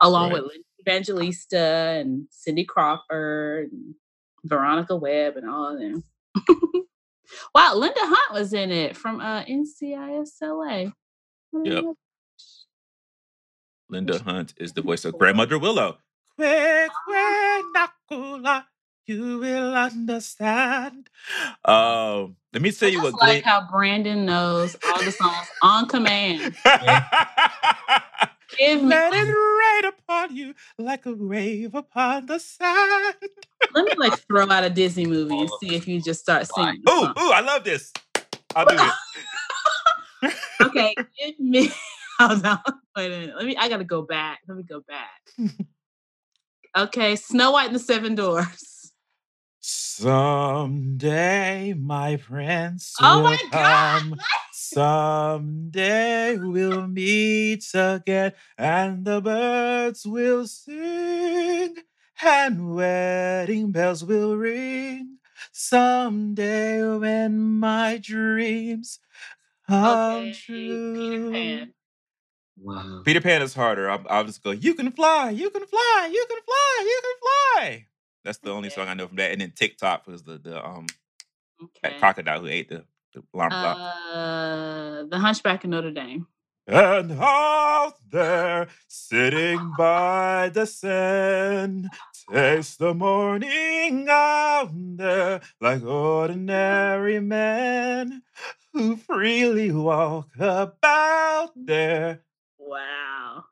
along 0.00 0.32
Right. 0.32 0.42
with 0.42 0.52
Linda 0.52 0.64
Evangelista 0.80 1.58
and 2.00 2.26
Cindy 2.30 2.64
Crawford 2.64 3.70
and 3.72 3.94
Veronica 4.44 4.96
Webb 4.96 5.36
and 5.36 5.48
all 5.48 5.74
of 5.74 5.78
them. 5.80 6.04
wow, 7.54 7.74
Linda 7.74 8.00
Hunt 8.02 8.32
was 8.32 8.52
in 8.52 8.70
it 8.72 8.96
from 8.96 9.20
uh, 9.20 9.44
NCISLA. 9.44 10.92
Yep. 11.64 11.84
Linda 13.88 14.18
Hunt 14.22 14.54
is 14.56 14.72
the 14.72 14.82
voice 14.82 15.04
of 15.04 15.18
Grandmother 15.18 15.58
Willow. 15.58 15.98
Nakula, 17.70 18.64
you 19.06 19.38
will 19.38 19.74
understand. 19.74 21.08
Um, 21.64 22.36
let 22.52 22.62
me 22.62 22.70
tell 22.72 22.88
I 22.88 22.92
you 22.92 23.02
what 23.02 23.14
like 23.14 23.42
Glenn. 23.42 23.42
how 23.42 23.66
Brandon 23.70 24.24
knows 24.24 24.76
all 24.86 25.02
the 25.02 25.10
songs 25.12 25.48
on 25.62 25.86
command. 25.88 26.56
Give 28.58 28.82
me. 28.82 28.88
Let 28.88 29.12
it 29.12 29.28
rain 29.28 29.92
upon 29.92 30.36
you 30.36 30.54
like 30.78 31.06
a 31.06 31.14
wave 31.14 31.74
upon 31.74 32.26
the 32.26 32.38
sand. 32.38 33.14
Let 33.74 33.84
me 33.84 33.94
like 33.96 34.18
throw 34.26 34.50
out 34.50 34.64
a 34.64 34.70
Disney 34.70 35.06
movie 35.16 35.40
and 35.40 35.50
oh, 35.50 35.58
see 35.60 35.74
if 35.74 35.86
you 35.86 36.02
just 36.02 36.20
start 36.20 36.46
singing. 36.46 36.82
Ooh, 36.88 37.04
ooh, 37.04 37.32
I 37.32 37.40
love 37.40 37.64
this. 37.64 37.92
I'll 38.54 38.66
do 38.66 38.76
it. 38.76 38.92
Okay, 40.62 40.94
give 41.18 41.40
me. 41.40 41.70
Hold 42.20 42.44
on. 42.44 42.58
Wait 42.94 43.06
a 43.06 43.08
minute. 43.08 43.34
Let 43.34 43.46
me. 43.46 43.56
I 43.56 43.70
gotta 43.70 43.84
go 43.84 44.02
back. 44.02 44.40
Let 44.46 44.58
me 44.58 44.62
go 44.62 44.82
back. 44.86 45.22
Okay, 46.76 47.16
Snow 47.16 47.52
White 47.52 47.68
and 47.68 47.74
the 47.74 47.80
Seven 47.80 48.14
Doors. 48.14 48.92
Someday, 49.60 51.74
my 51.74 52.16
prince 52.16 52.96
Oh 53.00 53.16
will 53.16 53.24
my 53.24 53.38
God, 53.50 54.00
come. 54.00 54.14
Someday 54.72 56.36
we'll 56.36 56.86
meet 56.86 57.64
again, 57.74 58.32
and 58.56 59.04
the 59.04 59.20
birds 59.20 60.06
will 60.06 60.46
sing, 60.46 61.76
and 62.22 62.74
wedding 62.74 63.72
bells 63.72 64.04
will 64.04 64.36
ring. 64.36 65.18
Someday, 65.50 66.84
when 66.98 67.58
my 67.58 67.98
dreams 68.00 69.00
come 69.66 70.28
Okay, 70.28 70.32
true. 70.32 70.94
Peter 70.94 71.30
Pan. 71.32 71.74
Wow. 72.62 73.02
Peter 73.04 73.20
Pan 73.20 73.42
is 73.42 73.54
harder. 73.54 73.90
I'll, 73.90 74.04
I'll 74.08 74.24
just 74.24 74.42
go, 74.42 74.50
you 74.50 74.74
can 74.74 74.92
fly, 74.92 75.30
you 75.30 75.50
can 75.50 75.66
fly, 75.66 76.10
you 76.12 76.26
can 76.28 76.38
fly, 76.44 76.82
you 76.82 77.00
can 77.02 77.16
fly. 77.22 77.86
That's 78.24 78.38
the 78.38 78.52
only 78.52 78.70
song 78.70 78.86
I 78.88 78.94
know 78.94 79.08
from 79.08 79.16
that. 79.16 79.32
And 79.32 79.40
then 79.40 79.52
Tick-Tock 79.56 80.06
was 80.06 80.22
the 80.22 80.38
the 80.38 80.64
um 80.64 80.86
that 81.82 81.98
crocodile 81.98 82.40
who 82.40 82.46
ate 82.46 82.68
the, 82.68 82.76
the 82.76 82.78
alarm 82.78 82.84
clock. 82.84 82.99
Uh, 83.14 85.04
the 85.08 85.18
Hunchback 85.18 85.64
of 85.64 85.70
Notre 85.70 85.90
Dame. 85.90 86.26
And 86.66 87.12
out 87.12 87.94
there, 88.10 88.68
sitting 88.86 89.72
by 89.78 90.50
the 90.50 90.66
sand, 90.66 91.88
takes 92.32 92.76
the 92.76 92.94
morning 92.94 94.06
out 94.08 94.70
there 94.72 95.40
like 95.60 95.82
ordinary 95.84 97.18
men 97.18 98.22
who 98.72 98.96
freely 98.96 99.72
walk 99.72 100.28
about 100.38 101.50
there. 101.56 102.20
Wow. 102.58 103.44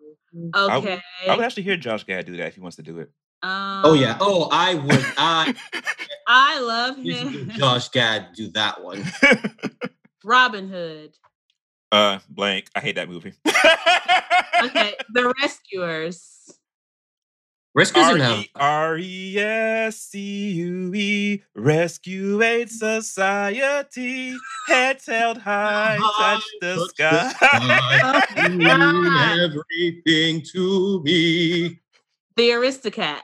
I- 0.54 0.76
Okay. 0.76 1.00
I 1.28 1.34
would 1.34 1.44
actually 1.44 1.64
hear 1.64 1.76
Josh 1.76 2.04
Gad 2.04 2.26
do 2.26 2.36
that 2.36 2.48
if 2.48 2.54
he 2.54 2.60
wants 2.60 2.76
to 2.76 2.82
do 2.82 2.98
it. 3.00 3.10
Um, 3.42 3.82
Oh 3.84 3.94
yeah. 3.94 4.16
Oh, 4.20 4.48
I 4.52 4.74
would. 4.74 5.04
I 5.16 5.54
I 6.26 6.60
love 6.60 6.96
him. 6.98 7.50
Josh 7.56 7.88
Gad 7.90 8.32
do 8.34 8.48
that 8.52 8.82
one. 8.82 9.04
Robin 10.24 10.68
Hood. 10.68 11.16
uh, 11.92 12.18
blank. 12.28 12.68
I 12.74 12.80
hate 12.80 12.96
that 12.96 13.08
movie. 13.08 13.34
Okay, 14.60 14.94
The 15.14 15.32
Rescuers. 15.40 16.50
Rescuers 17.76 18.06
R 18.06 18.12
didn't 18.14 18.26
have. 18.26 18.38
E 18.40 18.50
R 18.56 18.98
E 18.98 19.38
S 19.38 19.96
C 20.00 20.50
U 20.50 20.92
E 20.92 21.44
Rescue 21.54 22.42
Aid 22.42 22.68
Society. 22.68 24.36
Heads 24.66 25.06
held 25.06 25.38
high, 25.38 25.98
touch 26.18 26.42
the 26.60 26.74
Touch 26.74 26.90
sky. 26.90 27.32
sky. 27.36 28.00
Oh, 28.42 29.38
everything 29.44 30.42
to 30.52 31.02
me. 31.04 31.78
The 32.38 32.50
Aristocats. 32.50 33.20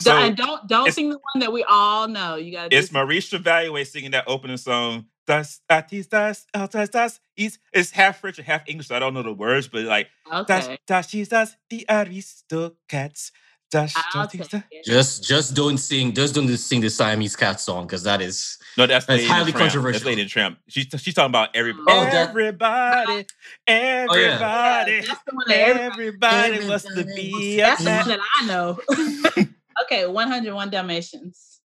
so 0.00 0.12
and 0.16 0.36
don't 0.36 0.66
don't 0.68 0.92
sing 0.92 1.10
the 1.10 1.20
one 1.32 1.40
that 1.40 1.52
we 1.52 1.64
all 1.70 2.08
know. 2.08 2.34
You 2.34 2.50
gotta. 2.50 2.76
it's 2.76 2.90
Maurice 2.90 3.26
Chevalier 3.28 3.84
singing 3.84 4.10
that 4.10 4.24
opening 4.26 4.56
song. 4.56 5.06
Das, 5.24 5.60
das, 5.68 5.84
das, 6.08 6.46
das, 6.52 6.68
das, 6.68 6.88
das. 6.88 7.20
It's, 7.36 7.56
it's 7.72 7.92
half 7.92 8.18
French 8.20 8.38
and 8.38 8.46
half 8.46 8.62
English, 8.66 8.88
so 8.88 8.96
I 8.96 8.98
don't 8.98 9.14
know 9.14 9.22
the 9.22 9.32
words, 9.32 9.68
but 9.68 9.84
like, 9.84 10.08
das, 10.48 10.66
Okay. 10.66 10.78
das, 10.84 11.14
is 11.14 11.28
das, 11.28 11.56
the 11.70 11.86
Aristocats. 11.88 13.30
Das, 13.72 13.94
I'll 13.96 14.24
das, 14.24 14.34
is 14.34 14.40
take 14.40 14.50
that. 14.50 14.64
it. 14.70 14.84
Just, 14.84 15.24
just 15.24 15.54
don't 15.54 15.78
sing. 15.78 16.12
Just 16.12 16.34
don't 16.34 16.46
sing 16.58 16.82
the 16.82 16.90
Siamese 16.90 17.34
cat 17.34 17.58
song 17.58 17.86
because 17.86 18.02
that 18.02 18.20
is. 18.20 18.58
No, 18.76 18.86
that's, 18.86 19.06
That's 19.06 19.24
highly 19.24 19.44
Tramp. 19.44 19.46
That's 19.46 19.58
controversial. 19.74 20.06
Lady 20.08 20.26
Tramp. 20.26 20.58
She's 20.68 20.86
she's 20.98 21.14
talking 21.14 21.30
about 21.30 21.56
every 21.56 21.72
Oh, 21.88 22.04
that- 22.04 22.28
everybody, 22.28 23.26
Yeah, 23.66 24.06
everybody, 24.10 25.00
that's 25.00 25.20
the 25.26 25.34
one 25.34 25.44
that 25.48 25.56
everybody- 25.58 26.52
everybody 26.52 26.68
wants 26.68 26.84
to 26.84 27.04
be 27.04 27.56
That's 27.56 27.82
the 27.82 27.90
one 27.90 28.08
that 28.08 28.20
I 28.40 28.46
know. 28.46 28.78
okay, 29.84 30.06
101 30.06 30.70
Dalmatians. 30.70 31.60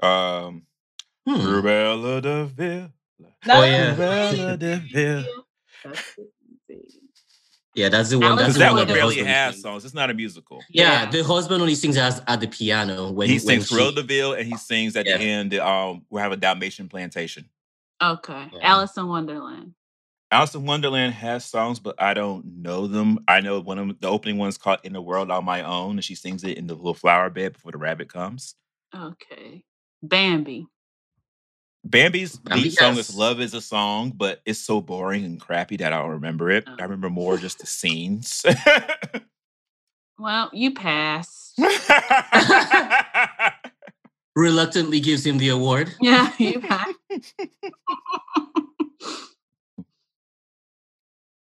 Um, 0.00 0.62
Hmm. 1.26 1.34
Cruella 1.34 2.22
de 2.22 2.44
Vil. 2.46 2.88
Oh, 3.50 3.62
yeah. 3.64 3.94
Cruella 3.94 4.58
de 4.58 4.76
Vil. 4.92 5.24
That's. 7.78 7.82
Yeah, 7.82 7.88
that's 7.88 8.10
the 8.10 8.18
one. 8.18 8.36
That's 8.36 8.40
Because 8.40 8.54
the 8.54 8.58
that 8.60 8.72
one 8.72 8.78
one 8.78 8.88
barely 8.88 9.16
has 9.24 9.54
sings. 9.54 9.62
songs. 9.62 9.84
It's 9.84 9.94
not 9.94 10.10
a 10.10 10.14
musical. 10.14 10.62
Yeah, 10.70 11.04
Yeah. 11.04 11.10
the 11.10 11.24
husband 11.24 11.60
only 11.62 11.74
sings 11.74 11.96
as, 11.96 12.20
at 12.26 12.40
the 12.40 12.48
piano 12.48 13.10
when 13.12 13.28
he 13.28 13.34
when 13.34 13.40
sings 13.40 13.68
she- 13.68 13.74
Cruella 13.74 13.94
de 13.94 14.02
Vil 14.02 14.32
and 14.34 14.46
he 14.46 14.56
sings 14.56 14.96
at 14.96 15.06
Yeah. 15.06 15.16
the 15.18 15.24
end. 15.24 15.54
Um, 15.54 16.04
we 16.10 16.20
have 16.20 16.32
a 16.32 16.36
Dalmatian 16.36 16.88
plantation. 16.88 17.48
Okay. 18.02 18.48
Yeah. 18.52 18.58
Alice 18.62 18.96
in 18.96 19.08
Wonderland. 19.08 19.74
Alice 20.30 20.54
in 20.54 20.66
Wonderland 20.66 21.14
has 21.14 21.44
songs, 21.44 21.78
but 21.80 22.00
I 22.00 22.12
don't 22.12 22.44
know 22.44 22.86
them. 22.86 23.18
I 23.26 23.40
know 23.40 23.60
one 23.60 23.78
of 23.78 23.98
the 24.00 24.08
opening 24.08 24.36
one's 24.36 24.58
called 24.58 24.80
"In 24.84 24.92
the 24.92 25.00
World 25.00 25.30
on 25.30 25.44
My 25.44 25.62
Own," 25.62 25.92
and 25.92 26.04
she 26.04 26.14
sings 26.14 26.44
it 26.44 26.58
in 26.58 26.66
the 26.66 26.74
little 26.74 26.92
flower 26.94 27.30
bed 27.30 27.54
before 27.54 27.72
the 27.72 27.78
rabbit 27.78 28.12
comes. 28.12 28.54
Okay. 28.94 29.64
Bambi. 30.02 30.66
Bambi's 31.84 32.36
Bambi 32.36 32.64
lead 32.64 32.72
song 32.72 32.96
has- 32.96 33.10
is 33.10 33.16
"Love 33.16 33.40
Is 33.40 33.54
a 33.54 33.60
Song," 33.60 34.12
but 34.14 34.40
it's 34.44 34.58
so 34.58 34.80
boring 34.80 35.24
and 35.24 35.40
crappy 35.40 35.76
that 35.78 35.92
I 35.92 35.98
don't 35.98 36.10
remember 36.10 36.50
it. 36.50 36.64
Oh. 36.66 36.76
I 36.78 36.82
remember 36.82 37.08
more 37.10 37.36
just 37.38 37.58
the 37.60 37.66
scenes. 37.66 38.44
Well, 40.18 40.50
you 40.52 40.74
pass. 40.74 41.54
reluctantly 44.34 44.98
gives 45.00 45.24
him 45.24 45.38
the 45.38 45.48
award. 45.50 45.94
yeah, 46.00 46.32
you 46.38 46.60
passed. 46.60 46.96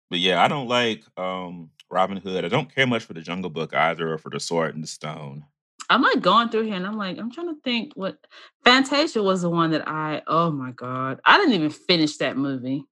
But 0.09 0.19
yeah, 0.19 0.41
I 0.43 0.47
don't 0.47 0.67
like 0.67 1.03
um 1.17 1.69
Robin 1.89 2.17
Hood. 2.17 2.45
I 2.45 2.49
don't 2.49 2.73
care 2.73 2.87
much 2.87 3.03
for 3.03 3.13
the 3.13 3.21
Jungle 3.21 3.49
Book 3.49 3.73
either, 3.73 4.13
or 4.13 4.17
for 4.17 4.29
the 4.29 4.39
Sword 4.39 4.75
and 4.75 4.83
the 4.83 4.87
Stone. 4.87 5.45
I'm 5.89 6.01
like 6.01 6.21
going 6.21 6.49
through 6.49 6.63
here 6.63 6.75
and 6.75 6.85
I'm 6.85 6.97
like, 6.97 7.17
I'm 7.17 7.31
trying 7.31 7.53
to 7.53 7.61
think 7.61 7.93
what 7.95 8.17
Fantasia 8.63 9.23
was 9.23 9.41
the 9.41 9.49
one 9.49 9.71
that 9.71 9.87
I 9.87 10.21
oh 10.27 10.51
my 10.51 10.71
god. 10.71 11.19
I 11.25 11.37
didn't 11.37 11.53
even 11.53 11.69
finish 11.69 12.17
that 12.17 12.37
movie. 12.37 12.85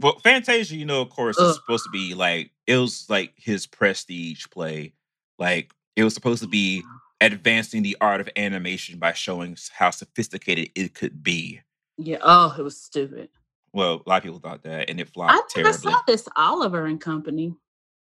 Well, 0.00 0.18
Fantasia, 0.20 0.76
you 0.76 0.86
know, 0.86 1.02
of 1.02 1.10
course, 1.10 1.38
Ugh. 1.38 1.50
is 1.50 1.56
supposed 1.56 1.84
to 1.84 1.90
be 1.90 2.14
like 2.14 2.52
it 2.66 2.76
was 2.76 3.06
like 3.10 3.34
his 3.36 3.66
prestige 3.66 4.46
play. 4.50 4.94
Like 5.38 5.72
it 5.96 6.04
was 6.04 6.14
supposed 6.14 6.42
to 6.42 6.48
be 6.48 6.82
advancing 7.20 7.82
the 7.82 7.96
art 8.00 8.20
of 8.20 8.28
animation 8.36 8.98
by 8.98 9.12
showing 9.12 9.56
how 9.72 9.90
sophisticated 9.90 10.70
it 10.74 10.94
could 10.94 11.22
be. 11.22 11.60
Yeah. 11.98 12.18
Oh, 12.22 12.54
it 12.58 12.62
was 12.62 12.80
stupid. 12.80 13.28
Well, 13.72 14.02
a 14.04 14.08
lot 14.08 14.16
of 14.18 14.22
people 14.24 14.38
thought 14.38 14.62
that, 14.62 14.88
and 14.88 14.98
it 14.98 15.10
flopped 15.10 15.34
I 15.34 15.42
terribly. 15.50 15.92
saw 15.92 16.00
this 16.06 16.26
Oliver 16.34 16.86
and 16.86 17.00
Company. 17.00 17.54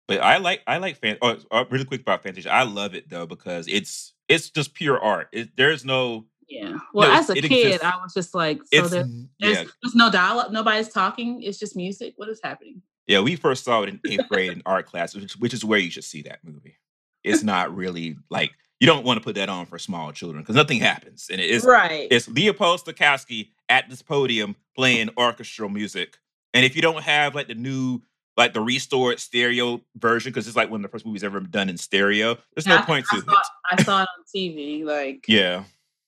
But 0.08 0.22
I 0.22 0.38
like 0.38 0.62
I 0.68 0.78
like 0.78 0.98
fan. 0.98 1.18
Oh, 1.22 1.38
uh, 1.52 1.66
really 1.70 1.86
quick 1.86 2.02
about 2.02 2.24
Fantasia. 2.24 2.52
I 2.52 2.64
love 2.64 2.96
it 2.96 3.10
though 3.10 3.26
because 3.26 3.68
it's 3.68 4.14
it's 4.30 4.50
just 4.50 4.74
pure 4.74 5.00
art. 5.00 5.28
It, 5.34 5.50
there's 5.58 5.84
no. 5.84 6.26
Yeah. 6.48 6.78
Well, 6.94 7.10
No, 7.10 7.16
as 7.16 7.30
a 7.30 7.36
kid, 7.36 7.46
exists. 7.46 7.84
I 7.84 7.98
was 7.98 8.14
just 8.14 8.34
like, 8.34 8.58
so 8.58 8.64
It's 8.72 8.90
there, 8.90 9.04
mm-hmm, 9.04 9.24
there's, 9.40 9.58
yeah 9.58 9.64
there's 9.84 9.94
no 9.94 10.10
dialogue, 10.10 10.52
nobody's 10.52 10.90
talking. 10.90 11.44
It's 11.44 11.60
just 11.60 11.76
music. 11.76 12.14
What 12.18 12.28
is 12.30 12.40
happening? 12.44 12.82
yeah. 13.06 13.20
We 13.20 13.36
first 13.36 13.64
saw 13.64 13.84
it 13.84 13.90
in 13.90 14.00
eighth 14.08 14.28
grade 14.30 14.54
in 14.54 14.62
art 14.66 14.88
class, 14.88 15.14
which, 15.14 15.34
which 15.34 15.54
is 15.54 15.64
where 15.64 15.80
you 15.80 15.92
should 15.92 16.06
see 16.06 16.24
that 16.24 16.40
movie. 16.44 16.78
It's 17.24 17.44
not 17.44 17.76
really 17.76 18.18
like 18.30 18.52
you 18.80 18.88
don't 18.88 19.06
want 19.06 19.20
to 19.20 19.24
put 19.24 19.36
that 19.36 19.50
on 19.50 19.66
for 19.66 19.78
small 19.78 20.12
children 20.12 20.42
because 20.42 20.56
nothing 20.56 20.80
happens, 20.80 21.28
and 21.30 21.42
it's 21.42 21.66
right. 21.66 22.08
it's 22.10 22.28
Leopold 22.30 22.84
Stokowski 22.84 23.50
at 23.68 23.90
this 23.90 24.02
podium 24.02 24.56
playing 24.76 25.10
orchestral 25.18 25.70
music. 25.70 26.18
And 26.54 26.66
if 26.66 26.76
you 26.76 26.82
don't 26.82 27.04
have 27.04 27.36
like 27.36 27.48
the 27.48 27.56
new, 27.56 28.02
like 28.40 28.54
the 28.54 28.62
restored 28.62 29.20
stereo 29.20 29.82
version, 29.98 30.32
because 30.32 30.48
it's 30.48 30.56
like 30.58 30.72
one 30.72 30.80
of 30.80 30.84
the 30.84 30.90
first 30.90 31.06
movies 31.06 31.24
ever 31.24 31.40
done 31.42 31.70
in 31.70 31.78
stereo, 31.78 32.38
there's 32.56 32.66
no 32.66 32.78
I- 32.78 32.82
point 32.82 33.06
I 33.12 33.18
to 33.18 33.22
saw, 33.22 33.32
it. 33.32 33.38
I 33.72 33.84
saw 33.84 34.02
it 34.04 34.08
on 34.18 34.24
TV. 34.36 34.84
Like, 34.84 35.26
Yeah. 35.28 35.66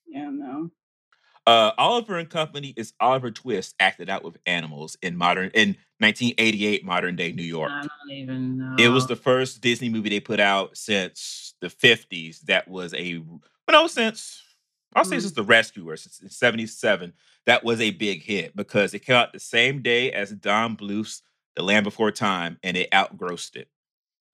yeah, 0.08 0.30
no. 0.32 0.72
Uh, 1.48 1.72
Oliver 1.78 2.18
and 2.18 2.30
Company 2.30 2.74
is 2.78 2.94
Oliver 3.00 3.32
Twist 3.32 3.76
acted 3.80 4.10
out 4.10 4.24
with 4.24 4.38
animals 4.46 4.96
in 5.02 5.18
modern 5.18 5.50
in 5.54 5.76
1988 6.00 6.86
modern 6.86 7.16
day 7.16 7.32
New 7.32 7.42
York. 7.44 7.72
I 7.72 7.82
don't 7.82 8.12
even 8.12 8.58
know. 8.58 8.76
It 8.80 8.90
was 8.90 9.08
the 9.08 9.16
first 9.16 9.60
Disney 9.62 9.90
movie 9.90 10.10
they 10.10 10.20
put 10.20 10.40
out 10.40 10.78
since 10.78 11.56
the 11.60 11.68
50s 11.68 12.42
that 12.42 12.68
was 12.68 12.94
a 12.94 13.18
well, 13.18 13.42
no, 13.72 13.88
since 13.88 14.42
I'll 14.96 15.04
say 15.06 15.16
Mm. 15.18 15.22
since 15.22 15.34
the 15.34 15.44
Rescuer, 15.44 15.98
since 15.98 16.22
77, 16.38 17.14
that 17.48 17.64
was 17.64 17.82
a 17.82 17.92
big 17.92 18.22
hit 18.24 18.56
because 18.56 18.94
it 18.94 19.00
came 19.00 19.16
out 19.16 19.34
the 19.34 19.40
same 19.40 19.82
day 19.82 20.12
as 20.12 20.32
Don 20.32 20.76
Bluth's 20.76 21.24
The 21.56 21.64
Land 21.64 21.84
Before 21.84 22.12
Time, 22.12 22.58
and 22.64 22.78
it 22.78 22.90
outgrossed 22.94 23.56
it. 23.56 23.68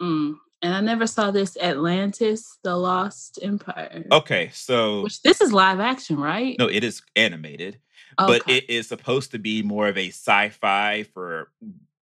Mm. 0.01 0.35
And 0.61 0.73
I 0.73 0.81
never 0.81 1.05
saw 1.05 1.29
this 1.31 1.55
Atlantis, 1.57 2.57
The 2.63 2.75
Lost 2.75 3.39
Empire. 3.41 4.03
Okay, 4.11 4.49
so 4.53 5.03
Which 5.03 5.21
this 5.21 5.39
is 5.41 5.53
live 5.53 5.79
action, 5.79 6.17
right? 6.17 6.55
no, 6.57 6.67
it 6.67 6.83
is 6.83 7.01
animated, 7.15 7.79
but 8.17 8.41
it 8.49 8.69
is 8.69 8.87
supposed 8.87 9.31
to 9.31 9.39
be 9.39 9.61
more 9.61 9.87
of 9.87 9.97
a 9.97 10.07
sci-fi 10.09 11.03
for 11.13 11.51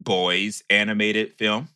boys 0.01 0.63
animated 0.69 1.33
film. 1.33 1.67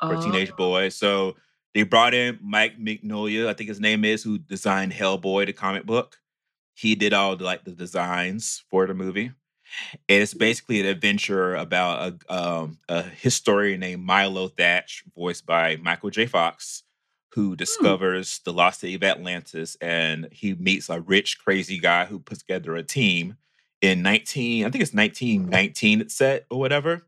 for 0.00 0.16
teenage 0.16 0.50
Oh, 0.52 0.56
boys. 0.56 0.94
So 0.94 1.36
they 1.74 1.82
brought 1.82 2.14
in 2.14 2.38
Mike 2.42 2.78
Mignola, 2.78 3.48
I 3.48 3.52
think 3.54 3.68
his 3.68 3.80
name 3.80 4.04
is, 4.04 4.22
who 4.22 4.38
designed 4.38 4.92
Hellboy, 4.92 5.46
the 5.46 5.52
comic 5.52 5.84
book. 5.84 6.18
He 6.74 6.94
did 6.94 7.12
all 7.12 7.36
the, 7.36 7.44
like 7.44 7.64
the 7.64 7.70
designs 7.72 8.64
for 8.70 8.86
the 8.86 8.94
movie. 8.94 9.32
And 10.08 10.22
it's 10.22 10.34
basically 10.34 10.80
an 10.80 10.86
adventure 10.86 11.54
about 11.54 12.20
a, 12.28 12.34
um, 12.34 12.78
a 12.88 13.02
historian 13.02 13.80
named 13.80 14.02
Milo 14.04 14.48
Thatch, 14.48 15.04
voiced 15.16 15.46
by 15.46 15.76
Michael 15.76 16.10
J. 16.10 16.26
Fox, 16.26 16.82
who 17.34 17.56
discovers 17.56 18.40
the 18.44 18.52
lost 18.52 18.80
city 18.80 18.94
of 18.94 19.02
Atlantis, 19.02 19.76
and 19.80 20.28
he 20.30 20.54
meets 20.54 20.88
a 20.88 21.00
rich, 21.00 21.38
crazy 21.38 21.78
guy 21.78 22.04
who 22.04 22.18
puts 22.18 22.40
together 22.40 22.76
a 22.76 22.82
team 22.82 23.36
in 23.84 24.02
19, 24.02 24.64
I 24.64 24.70
think 24.70 24.82
it's 24.82 24.94
1919 24.94 26.00
it's 26.00 26.14
set 26.14 26.46
or 26.50 26.58
whatever. 26.58 27.02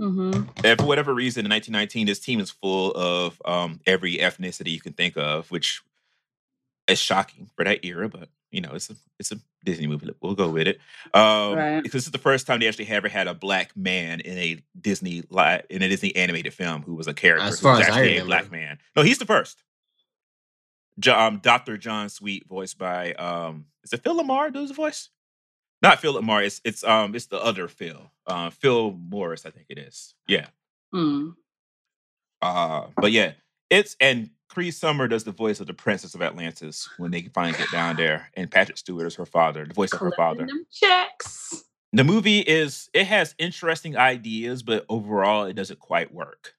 mhm. 0.00 0.48
And 0.64 0.78
for 0.78 0.86
whatever 0.86 1.14
reason, 1.14 1.46
in 1.46 1.50
1919, 1.50 2.06
this 2.06 2.18
team 2.18 2.40
is 2.40 2.50
full 2.50 2.92
of 2.92 3.40
um, 3.44 3.80
every 3.86 4.16
ethnicity 4.16 4.72
you 4.72 4.80
can 4.80 4.92
think 4.92 5.16
of, 5.16 5.50
which 5.50 5.82
is 6.88 6.98
shocking 6.98 7.48
for 7.56 7.64
that 7.64 7.84
era. 7.84 8.08
But 8.08 8.28
you 8.50 8.60
know, 8.60 8.72
it's 8.72 8.90
a 8.90 8.96
it's 9.18 9.30
a 9.30 9.38
Disney 9.66 9.86
movie. 9.86 10.08
We'll 10.22 10.34
go 10.34 10.48
with 10.48 10.66
it. 10.68 10.78
Um, 11.12 11.54
Right. 11.54 11.76
Because 11.82 11.92
this 11.92 12.06
is 12.06 12.12
the 12.12 12.18
first 12.18 12.46
time 12.46 12.60
they 12.60 12.68
actually 12.68 12.88
ever 12.88 13.08
had 13.08 13.26
a 13.28 13.34
black 13.34 13.76
man 13.76 14.20
in 14.20 14.38
a 14.38 14.62
Disney 14.80 15.22
li- 15.28 15.60
in 15.68 15.82
a 15.82 15.88
Disney 15.88 16.16
animated 16.16 16.54
film 16.54 16.82
who 16.82 16.94
was 16.94 17.06
a 17.06 17.12
character 17.14 17.44
As 17.46 17.58
who 17.60 17.64
far 17.64 17.72
was 17.78 17.82
as 17.82 17.88
I 17.88 17.98
actually 17.98 18.08
a 18.16 18.22
remember. 18.22 18.26
black 18.28 18.50
man. 18.52 18.78
No, 18.96 19.02
he's 19.02 19.18
the 19.18 19.26
first. 19.26 19.62
Jo- 20.98 21.18
um, 21.18 21.38
Dr. 21.42 21.76
John 21.76 22.08
Sweet, 22.08 22.46
voiced 22.48 22.78
by 22.78 23.12
um, 23.14 23.66
is 23.84 23.92
it 23.92 24.02
Phil 24.02 24.18
LaMarr? 24.18 24.52
Does 24.52 24.68
the 24.68 24.74
voice? 24.74 25.10
Not 25.82 26.00
Phil 26.00 26.14
LaMarr. 26.14 26.46
It's 26.46 26.60
it's 26.64 26.82
um 26.84 27.14
it's 27.14 27.26
the 27.26 27.38
other 27.42 27.68
Phil. 27.68 28.10
Uh, 28.26 28.48
Phil 28.50 28.92
Morris, 28.92 29.44
I 29.44 29.50
think 29.50 29.66
it 29.68 29.78
is. 29.78 30.14
Yeah. 30.26 30.46
Mm. 30.94 31.34
Uh, 32.40 32.86
but 32.96 33.12
yeah, 33.12 33.32
it's 33.68 33.94
and 34.00 34.30
Cree 34.48 34.70
Summer 34.70 35.08
does 35.08 35.24
the 35.24 35.32
voice 35.32 35.60
of 35.60 35.66
the 35.66 35.74
Princess 35.74 36.14
of 36.14 36.22
Atlantis 36.22 36.88
when 36.98 37.10
they 37.10 37.22
finally 37.34 37.58
get 37.58 37.70
down 37.70 37.96
there, 37.96 38.30
and 38.34 38.50
Patrick 38.50 38.78
Stewart 38.78 39.06
is 39.06 39.14
her 39.16 39.26
father, 39.26 39.66
the 39.66 39.74
voice 39.74 39.92
of 39.92 40.00
her 40.00 40.12
father. 40.12 40.46
checks. 40.72 41.64
The 41.92 42.04
movie 42.04 42.40
is 42.40 42.90
it 42.92 43.06
has 43.06 43.34
interesting 43.38 43.96
ideas, 43.96 44.62
but 44.62 44.84
overall 44.88 45.44
it 45.44 45.54
doesn't 45.54 45.78
quite 45.78 46.12
work. 46.12 46.54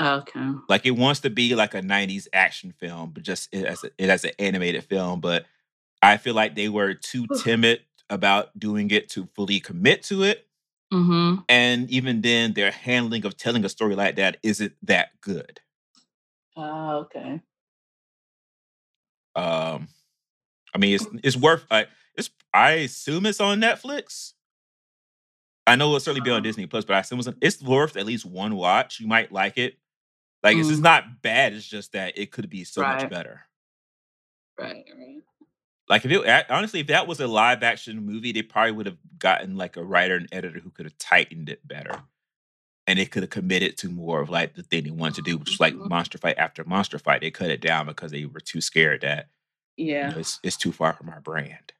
Okay. 0.00 0.52
Like 0.68 0.86
it 0.86 0.92
wants 0.92 1.20
to 1.20 1.30
be 1.30 1.54
like 1.54 1.74
a 1.74 1.82
'90s 1.82 2.26
action 2.32 2.72
film, 2.78 3.10
but 3.10 3.22
just 3.22 3.48
it 3.52 3.66
as 3.66 3.84
a, 3.84 3.90
it 3.98 4.08
as 4.08 4.24
an 4.24 4.32
animated 4.38 4.84
film. 4.84 5.20
But 5.20 5.46
I 6.02 6.16
feel 6.16 6.34
like 6.34 6.54
they 6.54 6.68
were 6.68 6.94
too 6.94 7.26
timid 7.42 7.80
about 8.08 8.58
doing 8.58 8.90
it 8.90 9.08
to 9.10 9.26
fully 9.26 9.60
commit 9.60 10.02
to 10.04 10.22
it. 10.22 10.46
Mm-hmm. 10.92 11.42
And 11.48 11.88
even 11.90 12.22
then, 12.22 12.54
their 12.54 12.70
handling 12.72 13.24
of 13.24 13.36
telling 13.36 13.64
a 13.64 13.68
story 13.68 13.94
like 13.94 14.16
that 14.16 14.38
isn't 14.42 14.72
that 14.82 15.20
good. 15.20 15.60
Oh, 16.56 16.98
okay. 17.06 17.40
Um, 19.36 19.88
I 20.74 20.78
mean, 20.78 20.94
it's 20.94 21.06
it's 21.24 21.36
worth. 21.36 21.64
I 21.70 21.86
it's 22.16 22.30
I 22.52 22.70
assume 22.72 23.26
it's 23.26 23.40
on 23.40 23.60
Netflix. 23.60 24.32
I 25.66 25.76
know 25.76 25.86
it'll 25.88 26.00
certainly 26.00 26.22
be 26.22 26.30
on 26.30 26.38
Um, 26.38 26.42
Disney 26.42 26.66
Plus, 26.66 26.84
but 26.84 26.96
I 26.96 27.00
assume 27.00 27.20
it's, 27.20 27.28
it's 27.40 27.62
worth 27.62 27.96
at 27.96 28.06
least 28.06 28.24
one 28.26 28.56
watch. 28.56 28.98
You 29.00 29.06
might 29.06 29.30
like 29.32 29.58
it. 29.58 29.78
Like 30.42 30.56
it's 30.56 30.68
just 30.68 30.80
Mm. 30.80 30.84
not 30.84 31.22
bad. 31.22 31.52
It's 31.52 31.66
just 31.68 31.92
that 31.92 32.18
it 32.18 32.32
could 32.32 32.50
be 32.50 32.64
so 32.64 32.82
much 32.82 33.08
better. 33.10 33.42
Right, 34.58 34.84
right. 34.96 35.22
Like 35.88 36.04
if 36.04 36.10
it 36.12 36.46
honestly, 36.50 36.80
if 36.80 36.86
that 36.88 37.06
was 37.06 37.20
a 37.20 37.26
live 37.26 37.62
action 37.62 38.04
movie, 38.04 38.32
they 38.32 38.42
probably 38.42 38.72
would 38.72 38.86
have 38.86 38.98
gotten 39.18 39.56
like 39.56 39.76
a 39.76 39.84
writer 39.84 40.16
and 40.16 40.28
editor 40.32 40.60
who 40.60 40.70
could 40.70 40.86
have 40.86 40.98
tightened 40.98 41.48
it 41.48 41.66
better, 41.66 41.92
and 42.90 42.98
they 42.98 43.06
could 43.06 43.22
have 43.22 43.30
committed 43.30 43.78
to 43.78 43.88
more 43.88 44.20
of 44.20 44.30
like 44.30 44.54
the 44.54 44.64
thing 44.64 44.82
they 44.82 44.90
wanted 44.90 45.14
to 45.14 45.22
do, 45.22 45.38
which 45.38 45.50
was 45.50 45.60
like 45.60 45.74
Mhm. 45.74 45.88
monster 45.88 46.18
fight 46.18 46.36
after 46.38 46.64
monster 46.64 46.98
fight. 46.98 47.20
They 47.20 47.30
cut 47.30 47.48
it 47.50 47.60
down 47.60 47.86
because 47.86 48.10
they 48.10 48.24
were 48.24 48.40
too 48.40 48.60
scared 48.60 49.02
that 49.02 49.28
you 49.76 49.86
Yeah. 49.86 50.10
know, 50.10 50.18
it's 50.18 50.40
it's 50.42 50.56
too 50.56 50.72
far 50.72 50.92
from 50.92 51.08
our 51.08 51.20
brand. 51.20 51.72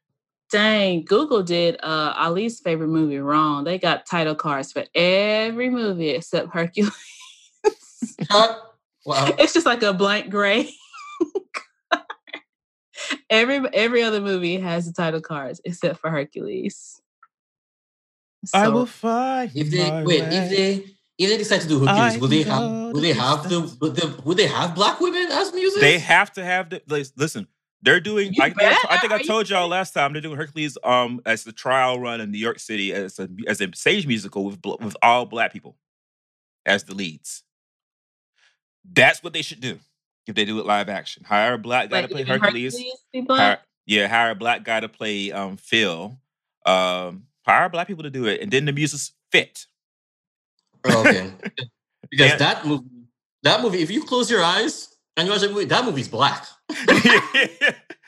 Dang, 0.51 1.03
Google 1.03 1.43
did 1.43 1.75
uh 1.83 2.13
Ali's 2.17 2.61
favorite 2.61 2.87
movie 2.87 3.19
wrong. 3.19 3.65
They 3.65 3.77
got 3.77 4.05
title 4.05 4.35
cards 4.35 4.71
for 4.71 4.85
every 4.95 5.69
movie 5.69 6.11
except 6.11 6.53
Hercules. 6.53 6.93
wow. 8.31 9.35
it's 9.37 9.53
just 9.53 9.65
like 9.65 9.83
a 9.83 9.93
blank 9.93 10.29
gray. 10.29 10.69
every 13.29 13.67
every 13.73 14.01
other 14.01 14.21
movie 14.21 14.59
has 14.61 14.85
the 14.85 14.93
title 14.93 15.21
cards 15.21 15.59
except 15.65 15.99
for 15.99 16.09
Hercules. 16.09 17.01
I 18.53 18.69
will 18.69 18.85
find 18.85 19.51
If 19.53 19.71
they 19.71 19.91
my 19.91 20.05
wait, 20.05 20.21
way. 20.21 20.27
if 20.37 20.49
they 20.49 20.95
if 21.21 21.29
they 21.29 21.37
decide 21.37 21.61
to 21.61 21.67
do 21.67 21.79
Hercules, 21.85 22.15
I 22.15 22.17
will 22.17 22.27
they 22.27 22.43
have 22.43 22.59
go 22.59 22.91
will 22.91 23.01
they 23.01 23.13
have 23.13 23.43
the, 23.43 23.61
distance. 23.61 23.79
will 23.79 23.91
the 23.91 24.21
will 24.23 24.35
they 24.35 24.47
have 24.47 24.73
black 24.75 24.99
women 24.99 25.27
as 25.31 25.53
music? 25.53 25.81
They 25.81 25.99
have 25.99 26.33
to 26.33 26.43
have 26.43 26.69
the 26.69 26.81
lis- 26.87 27.13
listen. 27.15 27.47
They're 27.83 27.99
doing. 27.99 28.33
You 28.33 28.43
I, 28.43 28.49
think 28.49 28.61
I- 28.61 28.95
I 28.95 28.97
think 28.97 29.11
I 29.11 29.21
told 29.23 29.49
y'all 29.49 29.67
last 29.67 29.93
time 29.93 30.13
they're 30.13 30.21
doing 30.21 30.37
Hercules 30.37 30.77
um 30.83 31.21
as 31.25 31.43
the 31.43 31.51
trial 31.51 31.99
run 31.99 32.21
in 32.21 32.31
New 32.31 32.37
York 32.37 32.59
City 32.59 32.93
as 32.93 33.19
a 33.19 33.29
as 33.47 33.61
a 33.61 33.73
stage 33.75 34.05
musical 34.07 34.45
with 34.45 34.59
with 34.79 34.95
all 35.01 35.25
black 35.25 35.53
people 35.53 35.77
as 36.65 36.83
the 36.83 36.93
leads. 36.93 37.43
That's 38.93 39.23
what 39.23 39.33
they 39.33 39.41
should 39.41 39.61
do 39.61 39.79
if 40.27 40.35
they 40.35 40.45
do 40.45 40.59
it 40.59 40.65
live 40.65 40.89
action. 40.89 41.23
Hire 41.23 41.53
a 41.53 41.57
black 41.57 41.89
guy 41.89 41.97
like, 42.01 42.09
to 42.09 42.13
play 42.13 42.21
even 42.21 42.39
Hercules. 42.39 42.83
Hire, 43.29 43.59
yeah, 43.85 44.07
hire 44.07 44.31
a 44.31 44.35
black 44.35 44.63
guy 44.63 44.79
to 44.79 44.89
play 44.89 45.31
um 45.31 45.57
Phil. 45.57 46.17
Um, 46.65 47.23
hire 47.45 47.69
black 47.69 47.87
people 47.87 48.03
to 48.03 48.09
do 48.09 48.25
it, 48.25 48.41
and 48.41 48.51
then 48.51 48.65
the 48.65 48.71
music's 48.71 49.13
fit. 49.31 49.65
Oh, 50.85 51.01
okay. 51.01 51.31
because 52.09 52.31
And- 52.31 52.39
that 52.41 52.65
movie 52.65 52.85
that 53.43 53.61
movie, 53.61 53.81
if 53.81 53.89
you 53.89 54.03
close 54.03 54.29
your 54.29 54.43
eyes 54.43 54.89
and 55.17 55.25
you 55.25 55.31
watch 55.31 55.41
that 55.41 55.51
movie, 55.51 55.65
that 55.65 55.83
movie's 55.85 56.07
black. 56.07 56.45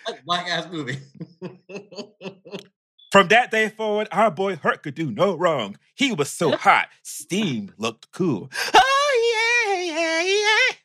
That 0.06 0.26
black 0.26 0.48
ass 0.50 0.68
movie. 0.69 0.98
From 3.11 3.30
that 3.30 3.52
day 3.52 3.69
forward, 3.69 4.10
our 4.11 4.30
boy 4.30 4.58
Herc 4.58 4.84
could 4.84 4.95
do 4.95 5.10
no 5.11 5.38
wrong. 5.38 5.77
He 5.95 6.11
was 6.11 6.30
so 6.30 6.58
hot, 6.58 6.90
steam 7.03 7.72
looked 7.77 8.11
cool. 8.11 8.50
Oh 8.74 9.66
yeah, 9.66 9.82
yeah, 9.82 10.22
yeah. 10.22 10.76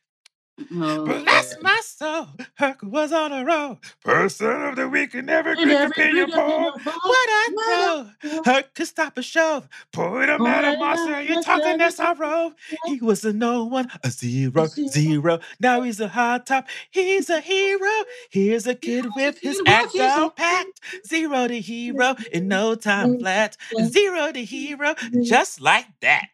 Oh, 0.73 1.05
Bless 1.07 1.53
Lord. 1.53 1.63
my 1.63 1.81
soul. 1.85 2.29
Herc 2.57 2.83
was 2.83 3.13
on 3.13 3.33
a 3.33 3.45
roll. 3.45 3.79
Person 4.05 4.63
of 4.65 4.77
the 4.77 4.89
week 4.89 5.15
and 5.15 5.27
never 5.27 5.51
And 5.51 5.59
could 5.61 5.71
every 5.71 5.87
opinion 6.05 6.31
poll. 6.33 6.73
What 6.73 7.29
I 7.31 7.49
know. 7.53 8.43
Herc 8.45 8.75
could 8.75 8.87
stop 8.89 9.19
a 9.19 9.23
show. 9.23 9.65
At 9.97 10.65
a 10.65 10.79
monster. 10.79 11.23
You're 11.23 11.43
talking 11.43 11.79
SRO. 11.79 12.53
He 12.87 13.01
was 13.01 13.25
a 13.25 13.33
no 13.33 13.65
one, 13.65 13.89
a 14.05 14.11
zero, 14.11 14.67
zero. 14.67 15.41
Now 15.61 15.83
he's 15.83 16.01
a 16.01 16.09
hot 16.09 16.47
top. 16.47 16.69
He's 16.91 17.31
a 17.31 17.41
hero. 17.41 17.91
Here's 18.31 18.67
a 18.67 18.75
kid 18.75 19.07
with 19.17 19.39
his 19.41 19.61
act 19.67 19.95
down 19.95 20.31
packed. 20.33 20.81
Zero 21.07 21.49
to 21.49 21.61
hero 21.61 22.17
in 22.33 22.49
no 22.49 22.75
time 22.75 23.19
flat. 23.19 23.57
Zero 23.85 24.33
to 24.33 24.45
hero, 24.45 24.95
just 25.23 25.61
like 25.61 25.87
that. 26.01 26.29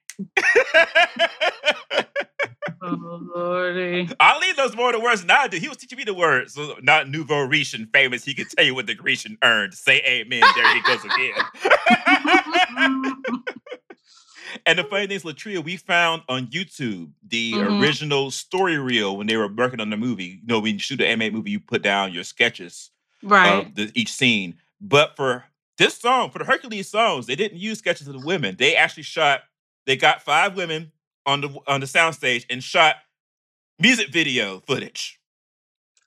Oh, 2.87 3.21
Lordy. 3.35 4.09
Ali 4.21 4.53
knows 4.59 4.77
more 4.77 4.89
of 4.89 4.93
the 4.95 5.01
words 5.01 5.23
than 5.23 5.31
I 5.31 5.49
do. 5.49 5.57
He 5.57 5.69
was 5.69 5.79
teaching 5.79 5.97
me 5.97 6.05
the 6.05 6.13
words. 6.13 6.53
So 6.53 6.75
not 6.83 7.09
nouveau 7.09 7.41
riche 7.41 7.73
and 7.73 7.89
famous. 7.93 8.25
He 8.25 8.35
could 8.35 8.49
tell 8.51 8.65
you 8.65 8.75
what 8.75 8.87
the 8.87 8.95
Grecian 8.95 9.39
earned. 9.43 9.73
Say 9.73 10.03
amen. 10.05 10.43
There 10.55 10.75
he 10.75 10.81
goes 10.83 11.03
again. 11.03 11.33
and 14.67 14.79
the 14.79 14.85
funny 14.85 15.07
thing 15.07 15.17
is, 15.17 15.23
Latria, 15.25 15.65
we 15.65 15.77
found 15.79 16.23
on 16.29 16.49
YouTube 16.49 17.11
the 17.27 17.55
Mhm. 17.55 17.81
original 17.81 18.31
story 18.31 18.77
reel 18.79 19.17
when 19.17 19.27
they 19.29 19.37
were 19.39 19.49
working 19.49 19.81
on 19.81 19.89
the 19.89 19.97
movie. 19.97 20.41
You 20.43 20.47
know, 20.47 20.61
when 20.61 20.75
you 20.75 20.79
shoot 20.79 21.01
an 21.01 21.07
animated 21.07 21.35
movie, 21.35 21.53
you 21.53 21.61
put 21.61 21.81
down 21.83 22.13
your 22.13 22.25
sketches 22.25 22.91
right. 23.23 23.67
of 23.67 23.75
the, 23.75 23.91
each 23.95 24.13
scene. 24.13 24.57
But 24.81 25.17
for 25.17 25.45
this 25.79 25.97
song, 25.97 26.31
for 26.31 26.39
the 26.39 26.45
Hercules 26.45 26.89
songs, 26.91 27.25
they 27.27 27.35
didn't 27.37 27.59
use 27.59 27.79
sketches 27.79 28.07
of 28.09 28.13
the 28.21 28.27
women. 28.27 28.57
They 28.59 28.77
actually 28.77 29.05
shot. 29.05 29.41
They 29.87 29.97
got 29.97 30.23
five 30.23 30.57
women 30.57 30.93
on 31.27 31.41
the 31.41 31.59
on 31.67 31.81
the 31.81 31.87
soundstage 31.87 32.45
and 32.51 32.63
shot 32.63 32.97
music 33.79 34.09
video 34.13 34.61
footage 34.61 35.19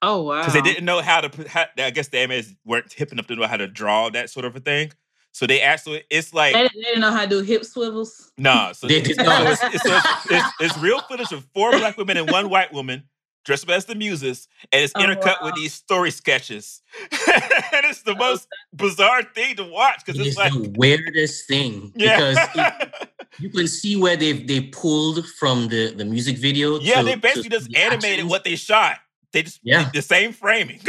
oh 0.01 0.21
wow. 0.23 0.39
because 0.39 0.53
they 0.53 0.61
didn't 0.61 0.85
know 0.85 1.01
how 1.01 1.21
to 1.21 1.29
put. 1.29 1.47
How, 1.47 1.65
I 1.77 1.89
guess 1.89 2.07
the 2.07 2.17
animators 2.17 2.55
weren't 2.65 2.91
hip 2.93 3.11
enough 3.11 3.27
to 3.27 3.35
know 3.35 3.47
how 3.47 3.57
to 3.57 3.67
draw 3.67 4.09
that 4.09 4.29
sort 4.29 4.45
of 4.45 4.55
a 4.55 4.59
thing. 4.59 4.91
So 5.31 5.45
they 5.45 5.61
actually, 5.61 6.03
it's 6.09 6.33
like 6.33 6.53
They, 6.53 6.63
they 6.63 6.81
didn't 6.81 7.01
know 7.01 7.11
how 7.11 7.21
to 7.21 7.29
do 7.29 7.41
hip 7.41 7.63
swivels. 7.63 8.31
nah. 8.39 8.71
So, 8.71 8.87
They 8.87 8.95
it's, 8.95 9.15
so 9.15 9.23
it's, 9.27 9.63
it's, 9.63 9.83
so 9.83 9.95
it's, 9.95 10.31
it's, 10.31 10.53
it's 10.61 10.77
real 10.79 10.99
footage 11.01 11.31
of 11.31 11.45
four 11.53 11.69
black 11.71 11.95
women 11.95 12.17
and 12.17 12.31
one 12.31 12.49
white 12.49 12.73
woman 12.73 13.03
dressed 13.45 13.63
up 13.63 13.69
as 13.69 13.85
the 13.85 13.95
muses, 13.95 14.47
and 14.71 14.83
it's 14.83 14.93
Oh, 14.95 14.99
intercut 15.01 15.41
with 15.43 15.53
oh. 15.53 15.59
these 15.59 15.73
story 15.73 16.11
sketches. 16.11 16.81
and 17.11 17.85
it's 17.85 18.01
the 18.03 18.15
most 18.15 18.47
bizarre 18.73 19.23
thing 19.23 19.55
to 19.55 19.63
watch 19.63 20.03
because 20.05 20.19
It 20.19 20.27
it's 20.27 20.37
like 20.37 20.53
the 20.53 20.73
weirdest 20.77 21.47
thing 21.47 21.91
yeah. 21.95 22.17
because 22.17 22.37
it, 22.55 23.09
you 23.39 23.49
can 23.49 23.67
see 23.67 23.95
where 23.95 24.15
they 24.17 24.33
they 24.33 24.61
pulled 24.61 25.25
from 25.39 25.67
the 25.69 25.93
the 25.93 26.05
music 26.05 26.37
video. 26.37 26.79
Yeah, 26.79 26.95
to- 27.01 27.03
they 27.05 27.15
basically 27.15 27.49
just 27.49 27.69
the 27.69 27.77
animated 27.77 28.13
actions. 28.19 28.29
what 28.29 28.43
they 28.43 28.55
shot. 28.55 28.97
They 29.33 29.43
just 29.43 29.59
Yeah. 29.63 29.89
the 29.93 30.01
same 30.01 30.31
framing. 30.33 30.79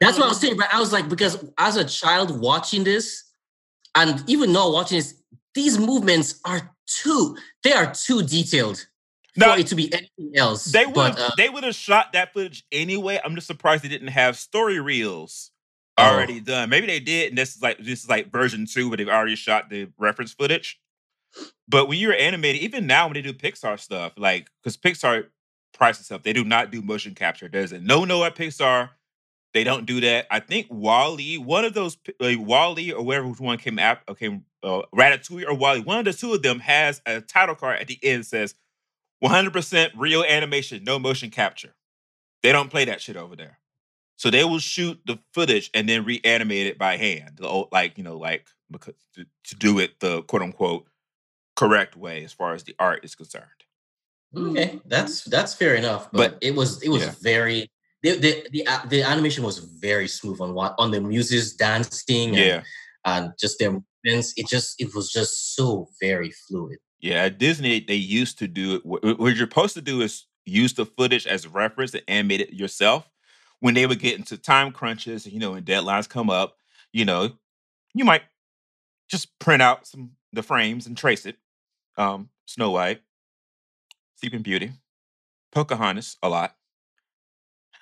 That's 0.00 0.18
what 0.18 0.26
I 0.26 0.28
was 0.28 0.40
saying, 0.40 0.56
but 0.58 0.72
I 0.72 0.78
was 0.78 0.92
like, 0.92 1.08
because 1.08 1.42
as 1.58 1.76
a 1.76 1.84
child 1.84 2.38
watching 2.40 2.84
this, 2.84 3.24
and 3.94 4.22
even 4.28 4.52
now 4.52 4.70
watching 4.70 4.98
this, 4.98 5.14
these 5.54 5.78
movements 5.78 6.38
are 6.44 6.70
too 6.86 7.36
they 7.64 7.72
are 7.72 7.92
too 7.92 8.22
detailed 8.22 8.86
No, 9.36 9.52
for 9.54 9.58
it 9.60 9.66
to 9.68 9.74
be 9.74 9.92
anything 9.92 10.32
else. 10.36 10.64
they 10.64 10.86
would 10.86 11.18
uh, 11.18 11.30
they 11.36 11.48
would 11.48 11.64
have 11.64 11.74
shot 11.74 12.12
that 12.14 12.32
footage 12.32 12.64
anyway. 12.72 13.20
I'm 13.24 13.34
just 13.34 13.46
surprised 13.46 13.84
they 13.84 13.88
didn't 13.88 14.08
have 14.08 14.36
story 14.36 14.80
reels 14.80 15.50
Oh. 15.98 16.04
already 16.04 16.40
done. 16.40 16.68
Maybe 16.68 16.86
they 16.86 17.00
did, 17.00 17.30
and 17.30 17.38
this 17.38 17.56
is 17.56 17.62
like 17.62 17.78
this 17.78 18.02
is 18.04 18.08
like 18.08 18.30
version 18.30 18.66
two, 18.66 18.90
but 18.90 18.98
they've 18.98 19.08
already 19.08 19.36
shot 19.36 19.70
the 19.70 19.88
reference 19.98 20.34
footage. 20.34 20.78
But 21.68 21.88
when 21.88 21.98
you're 21.98 22.14
animated, 22.14 22.62
even 22.62 22.86
now 22.86 23.06
when 23.06 23.14
they 23.14 23.22
do 23.22 23.32
Pixar 23.32 23.78
stuff, 23.80 24.12
like 24.16 24.48
because 24.62 24.76
Pixar 24.76 25.26
prices 25.72 26.06
stuff, 26.06 26.22
they 26.22 26.32
do 26.34 26.44
not 26.44 26.70
do 26.70 26.82
motion 26.82 27.14
capture. 27.14 27.48
There's 27.48 27.72
a 27.72 27.80
no 27.80 28.04
no 28.04 28.24
at 28.24 28.34
Pixar. 28.34 28.90
They 29.54 29.64
don't 29.64 29.86
do 29.86 30.00
that. 30.02 30.26
I 30.30 30.40
think 30.40 30.66
WALL-E, 30.68 31.38
one 31.38 31.64
of 31.64 31.72
those, 31.72 31.96
like 32.20 32.38
WALL-E 32.38 32.92
or 32.92 33.02
whatever 33.02 33.28
one 33.28 33.56
came 33.56 33.78
out, 33.78 34.00
came 34.18 34.44
uh, 34.62 34.82
Ratatouille 34.94 35.46
or 35.48 35.54
WALL-E, 35.54 35.80
one 35.80 35.98
of 35.98 36.04
the 36.04 36.12
two 36.12 36.34
of 36.34 36.42
them 36.42 36.58
has 36.60 37.00
a 37.06 37.22
title 37.22 37.54
card 37.54 37.80
at 37.80 37.86
the 37.86 37.98
end 38.02 38.26
says 38.26 38.54
100% 39.22 39.90
real 39.96 40.24
animation, 40.24 40.84
no 40.84 40.98
motion 40.98 41.30
capture. 41.30 41.74
They 42.42 42.52
don't 42.52 42.70
play 42.70 42.84
that 42.84 43.00
shit 43.00 43.16
over 43.16 43.34
there. 43.36 43.58
So 44.16 44.30
they 44.30 44.44
will 44.44 44.58
shoot 44.58 44.98
the 45.06 45.18
footage 45.34 45.70
and 45.74 45.88
then 45.88 46.04
reanimate 46.04 46.66
it 46.66 46.78
by 46.78 46.96
hand, 46.96 47.36
the 47.36 47.46
old, 47.48 47.68
like 47.70 47.98
you 47.98 48.04
know, 48.04 48.16
like 48.16 48.46
because 48.70 48.94
to, 49.14 49.26
to 49.44 49.54
do 49.56 49.78
it 49.78 50.00
the 50.00 50.22
quote 50.22 50.42
unquote 50.42 50.86
correct 51.54 51.96
way 51.96 52.24
as 52.24 52.32
far 52.32 52.54
as 52.54 52.64
the 52.64 52.74
art 52.78 53.04
is 53.04 53.14
concerned. 53.14 53.44
okay, 54.36 54.80
that's 54.86 55.24
that's 55.24 55.52
fair 55.54 55.74
enough. 55.74 56.10
But, 56.12 56.32
But- 56.32 56.38
it 56.40 56.54
was 56.54 56.82
it 56.82 56.88
was 56.88 57.02
yeah. 57.04 57.14
very 57.20 57.70
the 58.02 58.18
the 58.18 58.46
the, 58.52 58.66
uh, 58.66 58.86
the 58.86 59.02
animation 59.02 59.44
was 59.44 59.58
very 59.58 60.08
smooth 60.08 60.40
on 60.40 60.54
what 60.54 60.74
on 60.78 60.90
the 60.90 61.00
muses 61.00 61.54
dancing 61.54 62.28
and, 62.28 62.38
Yeah, 62.38 62.62
and 63.04 63.32
just 63.38 63.58
their 63.58 63.72
movements. 63.72 64.32
It 64.36 64.46
just 64.48 64.80
it 64.80 64.94
was 64.94 65.12
just 65.12 65.54
so 65.56 65.88
very 66.00 66.30
fluid. 66.48 66.78
Yeah. 67.00 67.24
At 67.24 67.38
Disney, 67.38 67.80
they 67.80 67.94
used 67.94 68.38
to 68.38 68.48
do 68.48 68.76
it. 68.76 68.82
wh- 68.84 69.06
wh- 69.16 69.20
What 69.20 69.36
you're 69.36 69.48
supposed 69.48 69.74
to 69.74 69.82
do 69.82 70.00
is 70.02 70.26
use 70.44 70.74
the 70.74 70.86
footage 70.86 71.26
as 71.26 71.46
reference 71.46 71.94
and 71.94 72.02
animate 72.08 72.40
it 72.40 72.52
yourself. 72.54 73.08
When 73.60 73.74
they 73.74 73.86
would 73.86 73.98
get 74.00 74.18
into 74.18 74.36
time 74.36 74.70
crunches, 74.72 75.26
you 75.26 75.38
know, 75.40 75.54
and 75.54 75.66
deadlines 75.66 76.08
come 76.08 76.30
up, 76.30 76.56
you 76.92 77.04
know, 77.04 77.30
you 77.94 78.04
might 78.04 78.22
just 79.08 79.38
print 79.38 79.62
out 79.62 79.86
some 79.86 80.12
the 80.32 80.42
frames 80.42 80.86
and 80.86 80.96
trace 80.96 81.26
it. 81.26 81.36
Um, 81.96 82.28
Snow 82.46 82.70
White, 82.72 83.02
Sleeping 84.16 84.42
Beauty, 84.42 84.72
Pocahontas, 85.52 86.16
a 86.22 86.28
lot. 86.28 86.54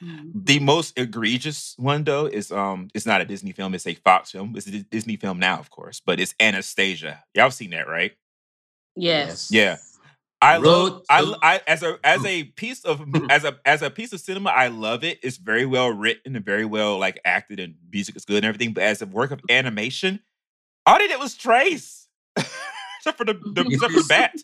Mm. 0.02 0.32
The 0.46 0.58
most 0.58 0.98
egregious 0.98 1.74
one 1.78 2.04
though 2.04 2.26
is 2.26 2.50
um 2.50 2.88
it's 2.94 3.06
not 3.06 3.20
a 3.20 3.24
Disney 3.24 3.52
film, 3.52 3.74
it's 3.74 3.86
a 3.86 3.94
Fox 3.94 4.30
film. 4.32 4.54
It's 4.56 4.66
a 4.66 4.82
Disney 4.82 5.16
film 5.16 5.38
now, 5.38 5.58
of 5.58 5.70
course, 5.70 6.00
but 6.04 6.20
it's 6.20 6.34
Anastasia. 6.40 7.24
Y'all 7.34 7.50
seen 7.50 7.70
that, 7.70 7.88
right? 7.88 8.12
Yes. 8.96 9.50
Yeah. 9.50 9.78
I 10.42 10.58
love 10.58 10.92
Road 10.92 11.02
I, 11.08 11.58
to- 11.58 11.70
as 11.70 11.82
a 11.82 11.98
as 12.04 12.20
oh. 12.24 12.28
a 12.28 12.44
piece 12.44 12.84
of 12.84 13.02
as 13.30 13.44
a 13.44 13.58
as 13.64 13.82
a 13.82 13.90
piece 13.90 14.12
of 14.12 14.20
cinema, 14.20 14.50
I 14.50 14.68
love 14.68 15.02
it. 15.02 15.18
It's 15.22 15.38
very 15.38 15.64
well 15.64 15.90
written 15.90 16.36
and 16.36 16.44
very 16.44 16.66
well 16.66 16.98
like 16.98 17.18
acted 17.24 17.60
and 17.60 17.76
music 17.90 18.16
is 18.16 18.24
good 18.24 18.38
and 18.38 18.46
everything. 18.46 18.74
But 18.74 18.84
as 18.84 19.00
a 19.00 19.06
work 19.06 19.30
of 19.30 19.40
animation, 19.48 20.20
all 20.84 20.98
they 20.98 21.08
did 21.08 21.18
was 21.18 21.34
trace. 21.34 22.08
except 22.36 23.18
for 23.18 23.24
the, 23.24 23.34
the 23.34 23.62
except 23.70 23.92
for 23.92 24.00
the 24.00 24.06
bat. 24.08 24.34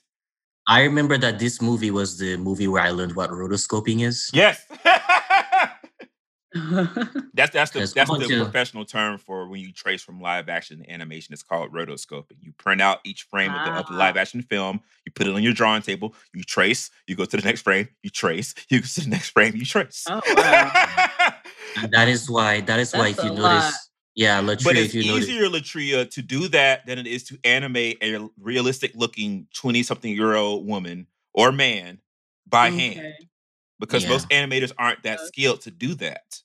I 0.69 0.83
remember 0.83 1.19
that 1.19 1.39
this 1.39 1.61
movie 1.61 1.91
was 1.91 2.19
the 2.19 2.37
movie 2.37 2.69
where 2.69 2.83
I 2.83 2.91
learned 2.91 3.17
what 3.17 3.31
rotoscoping 3.31 4.03
is. 4.05 4.31
Yes. 4.33 4.65
That's 7.35 7.53
that's 7.53 7.71
the 7.71 7.91
that's 7.95 8.11
the 8.11 8.37
of- 8.41 8.43
professional 8.45 8.85
term 8.85 9.19
for 9.19 9.47
when 9.49 9.61
you 9.61 9.73
trace 9.73 10.03
from 10.03 10.21
live 10.21 10.49
action 10.49 10.79
to 10.83 10.91
animation. 10.91 11.33
It's 11.33 11.43
called 11.45 11.73
rotoscoping. 11.73 12.39
You 12.41 12.53
print 12.59 12.81
out 12.83 12.99
each 13.05 13.23
frame 13.25 13.53
of, 13.53 13.65
the, 13.65 13.73
of 13.73 13.87
the 13.87 13.93
live 13.95 14.17
Ah. 14.17 14.21
action 14.21 14.43
film. 14.43 14.81
You 15.07 15.13
put 15.13 15.27
it 15.29 15.35
on 15.35 15.43
your 15.45 15.53
drawing 15.53 15.83
table. 15.83 16.15
You 16.35 16.43
trace. 16.43 16.91
You 17.07 17.15
go 17.15 17.25
to 17.25 17.37
the 17.37 17.43
next 17.45 17.63
frame. 17.63 17.89
You 18.03 18.11
trace. 18.11 18.55
You 18.69 18.81
go 18.81 18.87
to 18.87 19.01
the 19.01 19.09
next 19.11 19.29
frame. 19.31 19.55
You 19.55 19.65
trace. 19.65 20.05
Oh, 20.09 20.21
wow. 20.37 21.33
That 21.93 22.09
is 22.09 22.29
why 22.29 22.63
that 22.63 22.81
is 22.81 22.93
why 22.93 23.09
if 23.11 23.19
you 23.19 23.31
notice, 23.31 23.39
lot. 23.43 23.75
yeah, 24.17 24.43
Latria, 24.43 24.65
but 24.65 24.77
if 24.77 24.87
it's 24.87 24.95
you 24.95 25.05
notice, 25.13 25.29
easier, 25.29 25.49
Latria, 25.49 26.11
to 26.11 26.21
do 26.21 26.49
that 26.49 26.85
than 26.85 26.99
it 26.99 27.07
is 27.07 27.23
to 27.25 27.39
animate 27.45 27.99
a 28.03 28.29
realistic 28.41 28.91
looking 28.97 29.47
twenty 29.55 29.85
something 29.85 30.13
year 30.13 30.35
old 30.35 30.67
woman 30.67 31.07
or 31.33 31.53
man 31.53 32.01
by 32.49 32.71
hand 32.71 32.99
Okay. 32.99 33.15
Because 33.81 34.05
Yeah. 34.05 34.11
most 34.11 34.29
animators 34.29 34.73
aren't 34.79 35.03
that 35.03 35.21
skilled 35.21 35.63
to 35.63 35.71
do 35.71 35.95
that. 35.97 36.43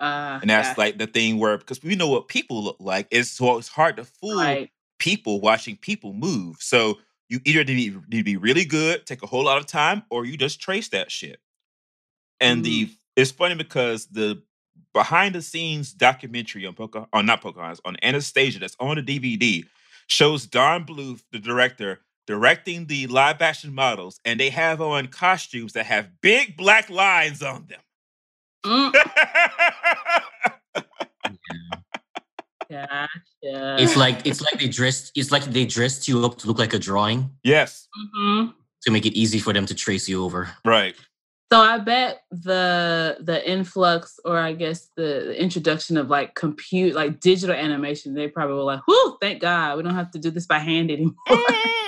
Uh, 0.00 0.38
And 0.42 0.50
that's 0.50 0.68
gotcha. 0.70 0.80
like 0.80 0.98
the 0.98 1.06
thing 1.06 1.38
where 1.38 1.56
because 1.56 1.82
we 1.82 1.94
know 1.94 2.08
what 2.08 2.28
people 2.28 2.62
look 2.62 2.76
like, 2.80 3.06
it's 3.10 3.30
so 3.30 3.56
it's 3.58 3.68
hard 3.68 3.96
to 3.96 4.04
fool 4.04 4.36
right. 4.36 4.70
people 4.98 5.40
watching 5.40 5.76
people 5.76 6.12
move. 6.12 6.56
So 6.60 6.98
you 7.28 7.40
either 7.44 7.64
need 7.64 7.92
to, 7.92 8.00
be, 8.00 8.06
need 8.16 8.18
to 8.18 8.24
be 8.24 8.36
really 8.36 8.64
good, 8.64 9.06
take 9.06 9.22
a 9.22 9.26
whole 9.26 9.44
lot 9.44 9.58
of 9.58 9.66
time, 9.66 10.02
or 10.10 10.24
you 10.24 10.36
just 10.36 10.60
trace 10.60 10.88
that 10.90 11.10
shit. 11.10 11.40
And 12.40 12.64
the 12.64 12.90
it's 13.16 13.30
funny 13.30 13.54
because 13.54 14.06
the 14.06 14.42
behind 14.92 15.34
the 15.34 15.40
scenes 15.42 15.92
documentary 15.94 16.66
on 16.66 16.74
Poca 16.74 17.08
on 17.12 17.24
not 17.24 17.40
Pocahontas 17.40 17.80
on 17.84 17.96
Anastasia 18.02 18.58
that's 18.58 18.76
on 18.78 18.96
the 18.96 19.02
DVD 19.02 19.64
shows 20.08 20.46
Don 20.46 20.84
Bluth, 20.84 21.22
the 21.32 21.38
director, 21.38 22.00
directing 22.26 22.86
the 22.86 23.06
live 23.06 23.40
action 23.42 23.74
models, 23.74 24.18
and 24.24 24.38
they 24.40 24.50
have 24.50 24.80
on 24.80 25.06
costumes 25.08 25.72
that 25.74 25.86
have 25.86 26.08
big 26.20 26.56
black 26.56 26.90
lines 26.90 27.42
on 27.42 27.66
them. 27.66 27.80
Mm, 28.64 28.92
gotcha. 32.70 33.08
It's 33.78 33.96
like 33.96 34.26
it's 34.26 34.40
like 34.42 34.58
they 34.58 34.68
dressed 34.68 35.12
it's 35.14 35.30
like 35.30 35.44
they 35.44 35.64
dressed 35.66 36.08
you 36.08 36.24
up 36.24 36.38
to 36.38 36.46
look 36.48 36.58
like 36.58 36.74
a 36.74 36.78
drawing 36.78 37.30
yes, 37.44 37.88
Mhm. 38.16 38.54
to 38.82 38.90
make 38.90 39.06
it 39.06 39.14
easy 39.14 39.38
for 39.38 39.52
them 39.52 39.66
to 39.66 39.74
trace 39.74 40.08
you 40.08 40.24
over. 40.24 40.50
right. 40.64 40.94
So 41.52 41.60
I 41.60 41.78
bet 41.78 42.22
the 42.32 43.18
the 43.20 43.48
influx, 43.48 44.18
or 44.24 44.36
I 44.36 44.52
guess 44.52 44.88
the, 44.96 45.26
the 45.26 45.40
introduction 45.40 45.96
of 45.96 46.08
like 46.10 46.34
compute, 46.34 46.96
like 46.96 47.20
digital 47.20 47.54
animation, 47.54 48.14
they 48.14 48.26
probably 48.26 48.56
were 48.56 48.62
like, 48.64 48.80
"Whoo! 48.88 49.16
Thank 49.20 49.42
God, 49.42 49.76
we 49.76 49.84
don't 49.84 49.94
have 49.94 50.10
to 50.10 50.18
do 50.18 50.32
this 50.32 50.46
by 50.46 50.58
hand 50.58 50.90
anymore." 50.90 51.14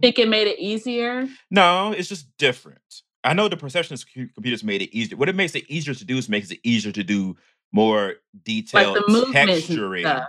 Think 0.00 0.18
it 0.18 0.28
made 0.28 0.48
it 0.48 0.58
easier. 0.58 1.28
No, 1.50 1.92
it's 1.92 2.08
just 2.08 2.26
different. 2.38 3.02
I 3.24 3.34
know 3.34 3.48
the 3.48 3.56
perception 3.56 3.94
of 3.94 4.04
computers 4.34 4.64
made 4.64 4.82
it 4.82 4.94
easier. 4.96 5.16
What 5.16 5.28
it 5.28 5.36
makes 5.36 5.54
it 5.54 5.64
easier 5.68 5.94
to 5.94 6.04
do 6.04 6.16
is 6.18 6.28
makes 6.28 6.50
it 6.50 6.58
easier 6.64 6.92
to 6.92 7.04
do 7.04 7.36
more 7.72 8.14
detailed 8.44 8.96
and 8.96 9.06
texturing. 9.34 10.26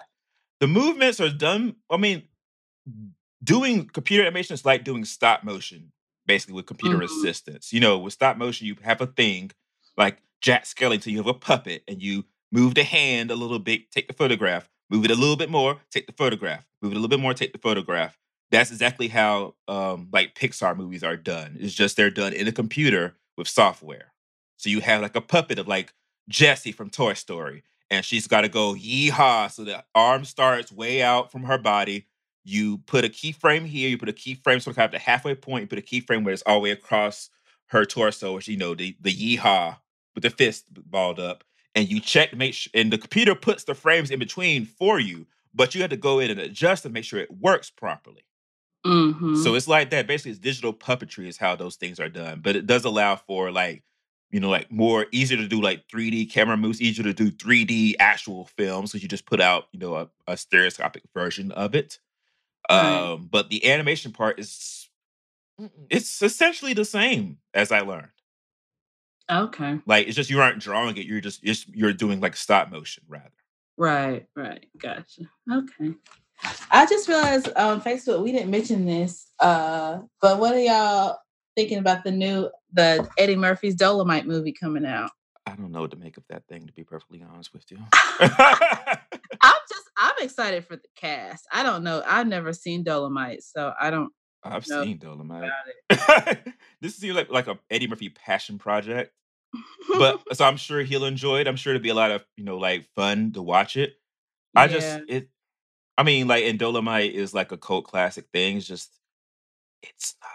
The 0.60 0.68
movements 0.68 1.20
are 1.20 1.30
done. 1.32 1.76
I 1.90 1.98
mean, 1.98 2.24
doing 3.44 3.88
computer 3.88 4.24
animation 4.24 4.54
is 4.54 4.66
like 4.66 4.84
doing 4.84 5.06
stop 5.06 5.44
motion, 5.44 5.92
basically 6.26 6.56
with 6.56 6.66
computer 6.66 6.98
Mhm. 6.98 7.06
assistance. 7.06 7.74
You 7.74 7.80
know, 7.80 7.98
with 7.98 8.14
stop 8.14 8.38
motion, 8.38 8.68
you 8.68 8.76
have 8.84 9.02
a 9.02 9.08
thing 9.08 9.52
like 9.98 10.22
Jack 10.42 10.66
Skellington. 10.66 11.12
You 11.12 11.18
have 11.18 11.28
a 11.28 11.34
puppet, 11.34 11.84
and 11.88 12.02
you 12.02 12.26
move 12.52 12.76
the 12.76 12.84
hand 12.84 13.32
a 13.32 13.36
little 13.36 13.60
bit, 13.60 13.92
take 13.92 14.08
the 14.08 14.14
photograph. 14.14 14.70
Move 14.90 15.06
it 15.06 15.12
a 15.12 15.16
little 15.16 15.36
bit 15.38 15.50
more, 15.50 15.82
take 15.90 16.06
the 16.06 16.14
photograph. 16.14 16.66
Move 16.82 16.92
it 16.92 16.96
a 16.96 17.00
little 17.00 17.10
bit 17.10 17.20
more, 17.20 17.34
take 17.34 17.52
the 17.54 17.60
photograph. 17.60 18.18
That's 18.54 18.70
exactly 18.70 19.08
how 19.08 19.56
um, 19.68 20.10
like 20.14 20.36
Pixar 20.36 20.78
movies 20.78 21.04
are 21.04 21.18
done. 21.18 21.58
It's 21.60 21.74
just 21.74 21.98
they're 21.98 22.12
done 22.12 22.34
in 22.34 22.48
a 22.48 22.52
computer 22.52 23.16
with 23.36 23.48
software. 23.48 24.14
So 24.58 24.70
you 24.70 24.80
have 24.82 25.02
like 25.02 25.16
a 25.16 25.22
puppet 25.22 25.58
of 25.58 25.68
like 25.68 25.92
Jessie 26.30 26.72
from 26.72 26.92
Toy 26.92 27.16
Story, 27.16 27.64
and 27.90 28.06
she's 28.06 28.28
got 28.28 28.42
to 28.42 28.50
go 28.50 28.76
yeehaw. 28.76 29.50
So 29.52 29.64
the 29.64 29.84
arm 29.96 30.24
starts 30.24 30.72
way 30.72 31.02
out 31.02 31.32
from 31.32 31.46
her 31.46 31.58
body. 31.58 32.06
You 32.44 32.78
put 32.86 33.04
a 33.04 33.10
keyframe 33.10 33.66
here. 33.66 33.90
You 33.90 33.98
put 33.98 34.08
a 34.08 34.14
keyframe 34.14 34.62
sort 34.62 34.68
of 34.68 34.76
kind 34.76 34.86
of 34.86 34.92
the 34.92 35.00
halfway 35.00 35.34
point. 35.34 35.64
You 35.64 35.68
put 35.68 35.80
a 35.80 35.82
keyframe 35.82 36.24
where 36.24 36.34
it's 36.36 36.44
all 36.44 36.58
the 36.58 36.62
way 36.62 36.72
across 36.72 37.32
her 37.70 37.86
torso, 37.86 38.36
which 38.36 38.48
you 38.48 38.58
know 38.58 38.76
the 38.76 38.96
the 39.02 39.12
yeehaw 39.12 39.78
with 40.14 40.22
the 40.22 40.30
fist 40.30 40.68
balled 40.72 41.20
up, 41.20 41.44
and 41.74 41.90
you 41.90 42.00
check 42.00 42.36
make 42.36 42.54
sure. 42.54 42.70
And 42.76 42.94
the 42.94 43.00
computer 43.00 43.34
puts 43.34 43.64
the 43.64 43.74
frames 43.74 44.12
in 44.12 44.20
between 44.20 44.66
for 44.66 45.00
you, 45.00 45.26
but 45.56 45.74
you 45.74 45.82
have 45.82 45.90
to 45.90 45.98
go 45.98 46.20
in 46.20 46.30
and 46.30 46.40
adjust 46.40 46.84
to 46.84 46.90
make 46.90 47.04
sure 47.04 47.20
it 47.20 47.32
works 47.32 47.72
properly. 47.72 48.22
Mhm. 48.86 49.38
So 49.38 49.56
it's 49.56 49.68
like 49.68 49.90
that. 49.92 50.08
Basically, 50.08 50.32
it's 50.32 50.40
digital 50.40 50.74
puppetry 50.74 51.28
is 51.28 51.38
how 51.38 51.56
those 51.56 51.76
things 51.76 52.00
are 52.00 52.10
done. 52.10 52.42
But 52.42 52.56
it 52.56 52.68
does 52.68 52.86
allow 52.86 53.16
for 53.16 53.52
like, 53.52 53.84
you 54.32 54.40
know, 54.40 54.50
like 54.50 54.72
more 54.72 55.06
easier 55.12 55.38
to 55.38 55.48
do 55.48 55.62
like 55.62 55.88
3D 55.88 56.26
camera 56.26 56.58
moves, 56.58 56.82
easier 56.82 57.04
to 57.06 57.14
do 57.14 57.32
3D 57.32 57.96
actual 58.00 58.46
films 58.58 58.92
because 58.92 59.04
you 59.04 59.10
just 59.10 59.26
put 59.26 59.40
out, 59.42 59.66
you 59.72 59.80
know, 59.80 59.96
a, 59.96 60.10
a 60.28 60.38
stereoscopic 60.38 61.04
version 61.14 61.52
of 61.52 61.76
it. 61.76 62.00
Right. 62.70 63.12
Um, 63.12 63.28
but 63.32 63.50
the 63.50 63.70
animation 63.72 64.12
part 64.12 64.40
is 64.40 64.90
it's 65.90 66.22
essentially 66.22 66.74
the 66.74 66.86
same 66.86 67.38
as 67.54 67.72
I 67.72 67.82
learned. 67.82 68.10
okay. 69.30 69.80
Like 69.86 70.08
it's 70.08 70.16
just 70.16 70.30
you 70.30 70.42
aren't 70.42 70.60
drawing 70.60 70.98
it, 70.98 71.06
you're 71.06 71.22
just 71.22 71.42
it's, 71.44 71.68
you're 71.70 71.94
doing 71.94 72.20
like 72.20 72.36
stop 72.36 72.72
motion 72.72 73.04
rather. 73.08 73.30
Right, 73.78 74.28
right. 74.36 74.66
Gotcha. 74.78 75.24
Okay. 75.52 75.94
I 76.72 76.86
just 76.90 77.08
realized 77.08 77.50
on 77.56 77.82
Facebook 77.82 78.24
we 78.24 78.32
didn't 78.32 78.52
mention 78.52 78.86
this. 78.86 79.28
Uh, 79.40 80.00
but 80.22 80.40
what 80.40 80.56
are 80.56 80.60
y'all 80.60 81.18
thinking 81.56 81.78
about 81.78 82.04
the 82.04 82.12
new 82.12 82.50
the 82.72 83.08
Eddie 83.18 83.36
Murphy's 83.36 83.76
Dolomite 83.76 84.26
movie 84.26 84.54
coming 84.54 84.86
out? 84.86 85.12
I 85.46 85.56
don't 85.56 85.72
know 85.72 85.82
what 85.82 85.92
to 85.92 85.98
make 85.98 86.18
of 86.18 86.24
that 86.30 86.48
thing, 86.48 86.66
to 86.68 86.74
be 86.74 86.84
perfectly 86.84 87.24
honest 87.24 87.54
with 87.54 87.70
you. 87.70 87.78
I'm 87.94 88.30
just 89.42 89.90
I'm 89.98 90.14
excited 90.22 90.66
for 90.66 90.78
the 90.78 90.88
cast. 90.96 91.48
I 91.52 91.64
don't 91.64 91.84
know. 91.84 92.02
I've 92.06 92.28
never 92.28 92.54
seen 92.54 92.84
Dolomite, 92.84 93.44
so 93.44 93.74
I 93.80 93.90
don't 93.90 94.12
I've 94.44 94.66
seen 94.66 94.98
Dolomite. 94.98 95.50
this 96.82 96.96
seems 96.96 97.16
like 97.16 97.30
like 97.30 97.48
a 97.48 97.58
Eddie 97.70 97.88
Murphy 97.88 98.10
passion 98.10 98.58
project, 98.58 99.14
but 99.98 100.22
so 100.36 100.46
I'm 100.46 100.58
sure 100.58 100.82
he'll 100.82 101.06
enjoy 101.06 101.42
it. 101.42 101.48
I'm 101.48 101.56
sure 101.56 101.74
it'll 101.74 101.84
be 101.84 101.90
a 101.90 101.96
lot 101.96 102.12
of 102.12 102.26
you 102.36 102.44
know 102.44 102.58
like 102.58 102.88
fun 102.96 103.32
to 103.34 103.42
watch 103.42 103.78
it. 103.78 103.94
I 104.56 104.68
just 104.68 105.02
it. 105.08 105.30
I 105.98 106.04
mean, 106.04 106.28
like, 106.28 106.44
and 106.46 106.58
Dolomite 106.58 107.14
is 107.14 107.34
like 107.34 107.52
a 107.52 107.58
cult 107.58 107.86
classic 107.86 108.26
thing. 108.34 108.58
It's 108.58 108.68
just, 108.68 108.90
it's 109.82 110.16
not 110.22 110.32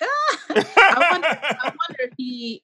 that 0.00 0.64
good. 0.64 0.66
I 0.76 1.58
good. 1.62 1.72
wonder 1.88 2.02
if 2.04 2.12
he 2.16 2.62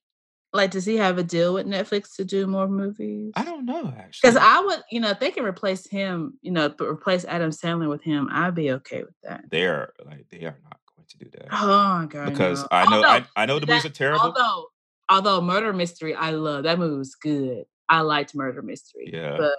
like 0.52 0.70
does 0.70 0.84
he 0.84 0.96
have 0.96 1.18
a 1.18 1.22
deal 1.22 1.54
with 1.54 1.66
Netflix 1.66 2.16
to 2.16 2.24
do 2.24 2.46
more 2.46 2.68
movies? 2.68 3.32
I 3.36 3.44
don't 3.44 3.64
know 3.64 3.92
actually. 3.98 4.30
Because. 4.30 4.36
I 4.36 4.60
would, 4.60 4.82
you 4.90 5.00
know, 5.00 5.10
if 5.10 5.18
they 5.18 5.30
can 5.30 5.44
replace 5.44 5.86
him, 5.86 6.38
you 6.42 6.52
know, 6.52 6.68
but 6.68 6.88
replace 6.88 7.24
Adam 7.24 7.50
Sandler 7.50 7.88
with 7.88 8.02
him, 8.02 8.28
I'd 8.30 8.54
be 8.54 8.72
okay 8.72 9.02
with 9.02 9.14
that. 9.22 9.44
They 9.50 9.66
are 9.66 9.92
like 10.04 10.26
they 10.30 10.44
are 10.44 10.58
not 10.62 10.78
going 10.94 11.06
to 11.08 11.18
do 11.18 11.30
that 11.32 11.48
Oh 11.50 11.66
my 11.66 12.06
god! 12.06 12.26
because 12.26 12.60
no. 12.62 12.68
I 12.70 12.84
know 12.84 12.96
although, 12.96 13.08
I, 13.08 13.26
I 13.36 13.46
know 13.46 13.58
the 13.58 13.66
movies 13.66 13.86
are 13.86 13.90
terrible. 13.90 14.20
Although, 14.20 14.66
although 15.08 15.40
Murder 15.40 15.72
Mystery, 15.72 16.14
I 16.14 16.30
love 16.30 16.64
that 16.64 16.78
movie 16.78 16.96
was 16.96 17.14
good. 17.14 17.64
I 17.88 18.00
liked 18.02 18.34
Murder 18.34 18.62
Mystery. 18.62 19.10
Yeah. 19.12 19.36
but 19.38 19.54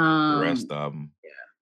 um, 0.00 0.38
the 0.40 0.44
rest 0.46 0.70
of 0.70 0.92
them, 0.92 1.10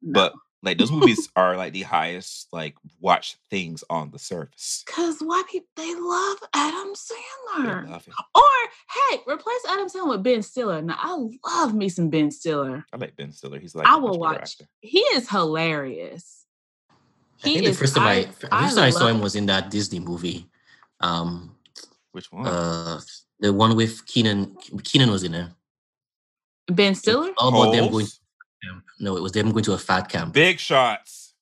no. 0.02 0.12
but 0.12 0.32
like 0.62 0.76
those 0.78 0.90
movies 0.90 1.28
are 1.36 1.56
like 1.56 1.72
the 1.72 1.82
highest 1.82 2.48
like 2.52 2.74
watched 3.00 3.36
things 3.50 3.84
on 3.90 4.10
the 4.10 4.18
surface. 4.18 4.82
Cause 4.86 5.18
why 5.20 5.42
people 5.50 5.68
they 5.76 5.94
love 5.94 6.38
Adam 6.54 6.92
They 6.92 7.62
Sandler. 7.64 7.88
love 7.88 8.06
it. 8.08 8.14
Or 8.34 9.10
hey, 9.10 9.20
replace 9.26 9.60
Adam 9.68 9.86
Sandler 9.88 10.10
with 10.10 10.22
Ben 10.24 10.42
Stiller. 10.42 10.82
Now 10.82 10.96
I 10.98 11.28
love 11.46 11.74
me 11.74 11.88
some 11.88 12.10
Ben 12.10 12.30
Stiller. 12.32 12.84
I 12.92 12.96
like 12.96 13.14
Ben 13.16 13.30
Stiller. 13.32 13.58
He's 13.60 13.74
like 13.76 13.86
I 13.86 13.96
will 13.96 14.18
watch. 14.18 14.40
actor. 14.40 14.64
He 14.80 14.98
is 15.00 15.28
hilarious. 15.28 16.44
I 16.90 17.48
He 17.48 17.52
think 17.54 17.64
the 17.66 17.70
is- 17.70 17.78
first 17.78 17.94
time 17.94 18.06
I, 18.06 18.22
the 18.40 18.48
I 18.52 18.62
first 18.64 18.76
time 18.76 18.84
I 18.84 18.90
saw 18.90 19.04
love- 19.04 19.14
him 19.16 19.20
was 19.20 19.36
in 19.36 19.46
that 19.46 19.70
Disney 19.70 20.00
movie. 20.00 20.46
Um 21.00 21.54
Which 22.10 22.32
one? 22.32 22.46
uh 22.48 23.00
the 23.38 23.52
one 23.52 23.76
with 23.76 24.04
Kenan 24.06 24.56
Kenan 24.82 25.12
was 25.12 25.22
in 25.22 25.34
it. 25.34 25.48
Ben 26.66 26.96
Stiller. 26.96 27.30
All 27.38 27.48
about 27.50 27.70
them 27.72 27.84
going 27.84 27.90
Holes? 27.92 28.14
to 28.14 28.20
camp. 28.62 28.84
No, 29.00 29.16
it 29.16 29.22
was 29.22 29.32
them 29.32 29.50
going 29.52 29.64
to 29.64 29.72
a 29.74 29.78
fat 29.78 30.08
camp. 30.08 30.34
Big 30.34 30.58
shots. 30.58 31.34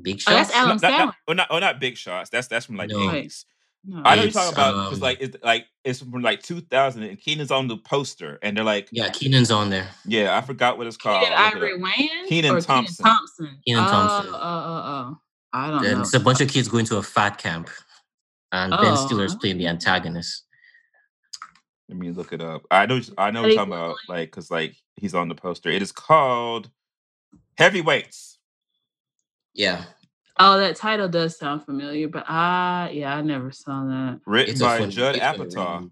Big 0.00 0.20
Oh, 0.26 0.32
that's 0.32 0.50
shots. 0.50 0.56
Adam 0.56 0.68
not, 0.76 0.82
not, 0.82 0.92
Sandler. 0.92 1.04
not, 1.06 1.14
oh, 1.28 1.32
not, 1.32 1.46
oh, 1.50 1.58
not 1.58 1.80
big 1.80 1.96
shots. 1.96 2.30
That's 2.30 2.46
that's 2.48 2.66
from 2.66 2.76
like 2.76 2.88
No. 2.90 3.00
the 3.00 3.06
Right. 3.08 3.24
80s. 3.26 3.44
No. 3.82 4.02
I 4.04 4.14
know 4.14 4.22
you're 4.24 4.30
talking 4.32 4.52
about 4.52 4.74
because 4.84 4.98
um, 4.98 5.02
like 5.02 5.18
it's 5.22 5.36
like 5.42 5.66
it's 5.84 6.00
from 6.00 6.20
like 6.22 6.42
2000 6.42 7.02
and 7.02 7.18
Kenan's 7.18 7.50
on 7.50 7.66
the 7.66 7.78
poster 7.78 8.38
and 8.42 8.54
they're 8.54 8.62
like, 8.64 8.88
yeah, 8.92 9.04
Yeah, 9.06 9.10
Kenan's 9.10 9.50
on 9.50 9.70
there. 9.70 9.88
Yeah 10.04 10.36
I 10.36 10.42
forgot 10.42 10.76
what 10.76 10.86
it's 10.86 10.98
called. 10.98 11.22
Keenen 11.24 11.38
Look 11.38 11.52
it 11.54 11.56
Ivory. 11.56 11.78
Wayans 11.80 12.28
Kenan 12.28 12.60
Thompson. 12.60 13.04
Kenan 13.04 13.16
Thompson. 13.16 13.58
Kenan 13.66 13.84
oh, 13.84 13.88
Thompson. 13.88 14.34
Oh, 14.34 14.38
oh, 14.38 14.82
oh. 15.14 15.18
I 15.54 15.70
don't 15.70 15.84
And 15.86 15.94
know. 15.96 16.00
it's 16.02 16.12
a 16.14 16.20
bunch 16.20 16.40
of 16.42 16.48
kids 16.48 16.68
going 16.68 16.84
to 16.86 16.98
a 16.98 17.02
fat 17.02 17.38
camp. 17.38 17.70
And 18.52 18.70
Ben 18.70 18.80
Oh. 18.82 19.06
Stiller's 19.06 19.34
playing 19.34 19.56
the 19.58 19.66
antagonist. 19.68 20.44
Let 21.90 21.98
me 21.98 22.12
look 22.12 22.32
it 22.32 22.40
up. 22.40 22.62
I 22.70 22.86
know 22.86 23.00
I 23.18 23.32
know 23.32 23.40
Are 23.40 23.42
what 23.42 23.48
you 23.48 23.54
you're 23.56 23.66
talking 23.66 23.72
about 23.72 23.96
like 24.08 24.30
because 24.30 24.48
like 24.48 24.76
he's 24.94 25.12
on 25.12 25.26
the 25.28 25.34
poster. 25.34 25.70
It 25.70 25.82
is 25.82 25.90
called 25.90 26.70
Heavyweights. 27.58 28.38
Yeah. 29.54 29.82
Oh, 30.38 30.56
that 30.60 30.76
title 30.76 31.08
does 31.08 31.36
sound 31.36 31.64
familiar, 31.64 32.06
but 32.06 32.24
ah, 32.28 32.88
yeah, 32.90 33.16
I 33.16 33.22
never 33.22 33.50
saw 33.50 33.84
that. 33.86 34.20
Written 34.24 34.52
It's 34.52 34.60
a 34.60 34.64
by 34.64 34.78
funny, 34.78 34.92
Judd 34.92 35.16
it's 35.16 35.24
a 35.24 35.28
Apatow. 35.34 35.78
really- 35.80 35.90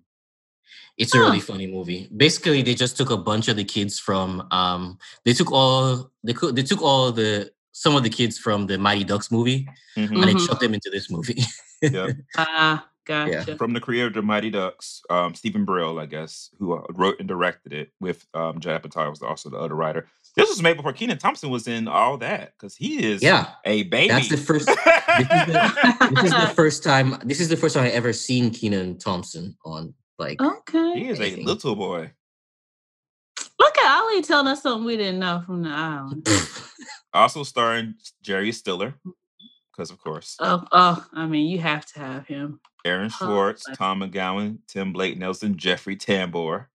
it's 0.99 1.15
a 1.17 1.19
really 1.21 1.41
funny 1.41 1.67
movie. 1.67 2.09
Basically, 2.17 2.63
they 2.63 2.75
just 2.75 2.97
took 2.97 3.11
a 3.11 3.17
bunch 3.17 3.49
of 3.49 3.57
the 3.57 3.65
kids 3.65 3.99
from 3.99 4.47
um 4.53 4.99
they 5.25 5.33
took 5.33 5.51
all 5.51 6.13
they 6.23 6.33
could 6.33 6.55
they 6.55 6.63
took 6.63 6.81
all 6.81 7.11
the 7.11 7.51
some 7.73 7.97
of 7.97 8.05
the 8.05 8.11
kids 8.11 8.39
from 8.39 8.67
the 8.69 8.79
Mighty 8.79 9.03
Ducks 9.05 9.33
movie 9.33 9.69
Mhm. 9.97 10.15
and 10.15 10.23
they 10.25 10.35
Mhm. 10.35 10.47
chucked 10.47 10.61
them 10.61 10.75
into 10.75 10.91
this 10.91 11.11
movie. 11.11 11.43
Yep. 11.83 12.17
Ah, 12.37 12.87
gotcha. 13.09 13.57
From 13.57 13.73
the 13.73 13.81
creator 13.81 14.09
of 14.09 14.15
the 14.15 14.23
Mighty 14.23 14.51
Ducks, 14.51 15.03
um, 15.11 15.35
Steven 15.35 15.65
Brill, 15.65 15.99
I 15.99 16.07
guess, 16.07 16.51
who 16.59 16.75
uh, 16.75 16.87
wrote 16.91 17.19
and 17.19 17.27
directed 17.27 17.73
it 17.73 17.91
with 18.01 18.27
um, 18.35 18.61
Judd 18.61 18.83
Apatow 18.83 19.11
was 19.11 19.23
also 19.23 19.51
the 19.51 19.57
other 19.57 19.75
writer. 19.75 20.07
This 20.37 20.49
was 20.51 20.63
made 20.63 20.77
before 20.77 20.93
Kenan 20.93 21.19
Thompson 21.19 21.51
was 21.51 21.67
in 21.67 21.89
all 21.89 22.19
that 22.19 22.53
because 22.53 22.77
he 22.77 23.05
is 23.05 23.23
yeah. 23.23 23.55
a 23.65 23.85
baby. 23.85 24.09
That's 24.09 24.29
the 24.29 24.37
first 24.37 24.67
this 24.67 24.77
is 24.77 25.47
the, 25.47 26.11
this 26.15 26.25
is 26.25 26.31
the 26.31 26.53
first 26.55 26.85
time 26.85 27.17
this 27.25 27.41
is 27.41 27.49
the 27.49 27.57
first 27.57 27.75
time 27.75 27.85
I 27.85 27.91
ever 27.91 28.13
seen 28.13 28.51
Kenan 28.51 28.99
Thompson 28.99 29.57
on 29.65 29.95
Like 30.19 30.41
Okay. 30.41 31.01
He 31.01 31.09
is 31.09 31.21
a 31.21 31.37
little 31.43 31.75
boy. 31.75 32.13
Look 33.59 33.79
at 33.79 34.01
Ali 34.01 34.23
telling 34.23 34.47
us 34.47 34.63
something 34.63 34.85
we 34.85 34.97
didn't 34.97 35.19
know 35.19 35.43
from 35.45 35.63
the 35.63 35.71
island. 35.73 36.29
Also 37.13 37.43
starring 37.43 37.95
Jerry 38.23 38.53
Stiller, 38.53 38.95
because 39.79 39.93
of 39.93 40.01
course, 40.01 40.37
Oh, 40.41 40.65
oh, 40.73 41.07
I 41.13 41.27
mean, 41.27 41.47
you 41.47 41.59
have 41.61 41.87
to 41.87 42.01
have 42.01 42.27
him. 42.27 42.59
Aaron 42.85 43.13
Oh, 43.21 43.27
Schwartz, 43.27 43.65
bless 43.65 43.79
Tom 43.79 44.01
McGowan, 44.01 44.59
Tim 44.67 44.93
Blake 44.93 45.17
Nelson, 45.17 45.57
Jeffrey 45.57 45.97
Tambor, 45.97 46.67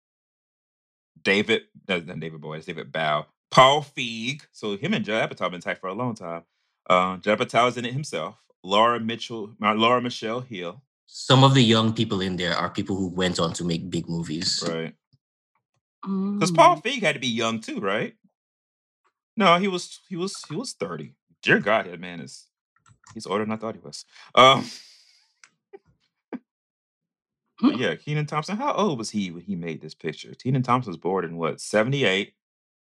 David, 1.21 1.63
no, 1.89 1.99
not 1.99 2.21
David 2.21 2.41
Boy, 2.41 2.61
David 2.61 2.93
Bowe, 2.93 3.27
Paul 3.51 3.83
Feig. 3.83 4.43
So 4.53 4.77
him 4.77 4.95
and 4.95 5.05
Judd 5.05 5.29
Apatow 5.31 5.51
been 5.51 5.61
tight 5.61 5.79
for 5.79 5.89
a 5.89 5.95
long 5.95 6.15
time. 6.15 6.43
Uh, 6.89 7.17
Judd 7.17 7.41
Apatow 7.41 7.69
is 7.69 7.77
in 7.77 7.85
it 7.85 7.93
himself. 7.93 8.37
Laura 8.63 9.01
Mitchell, 9.01 9.53
uh, 9.61 9.75
Laura 9.75 10.01
Michelle 10.01 10.41
Hill, 10.41 10.81
Some 11.07 11.43
of 11.43 11.55
the 11.55 11.63
young 11.63 11.93
people 11.93 12.21
in 12.21 12.37
there 12.37 12.55
are 12.57 12.71
people 12.71 12.95
who 12.95 13.09
went 13.09 13.41
on 13.41 13.53
to 13.55 13.65
make 13.65 13.91
big 13.91 14.09
movies. 14.09 14.63
right? 14.69 14.95
Because 16.03 16.53
Paul 16.53 16.81
Feig 16.81 17.01
had 17.03 17.15
to 17.17 17.21
be 17.21 17.27
young 17.29 17.61
too, 17.61 17.81
right? 17.81 18.15
No, 19.37 19.59
he 19.59 19.67
was 19.67 20.01
he 20.09 20.15
was 20.17 20.37
he 20.49 20.55
was 20.55 20.73
30. 20.75 21.15
Dear 21.43 21.59
God, 21.59 21.87
that 21.87 21.99
man 21.99 22.21
is 22.21 22.47
he's 23.15 23.27
older 23.27 23.45
than 23.45 23.53
I 23.53 23.57
thought 23.57 23.75
he 23.75 23.81
was. 23.81 24.05
Um 24.35 24.65
yeah, 27.63 27.95
Kenan 27.95 28.27
Thompson. 28.27 28.57
How 28.57 28.73
old 28.73 28.99
was 28.99 29.11
he 29.11 29.31
when 29.31 29.43
he 29.43 29.55
made 29.55 29.81
this 29.81 29.95
picture? 29.95 30.35
Kenan 30.35 30.63
Thompson 30.63 30.91
was 30.91 30.97
born 30.97 31.25
in 31.25 31.37
what, 31.37 31.61
78? 31.61 32.35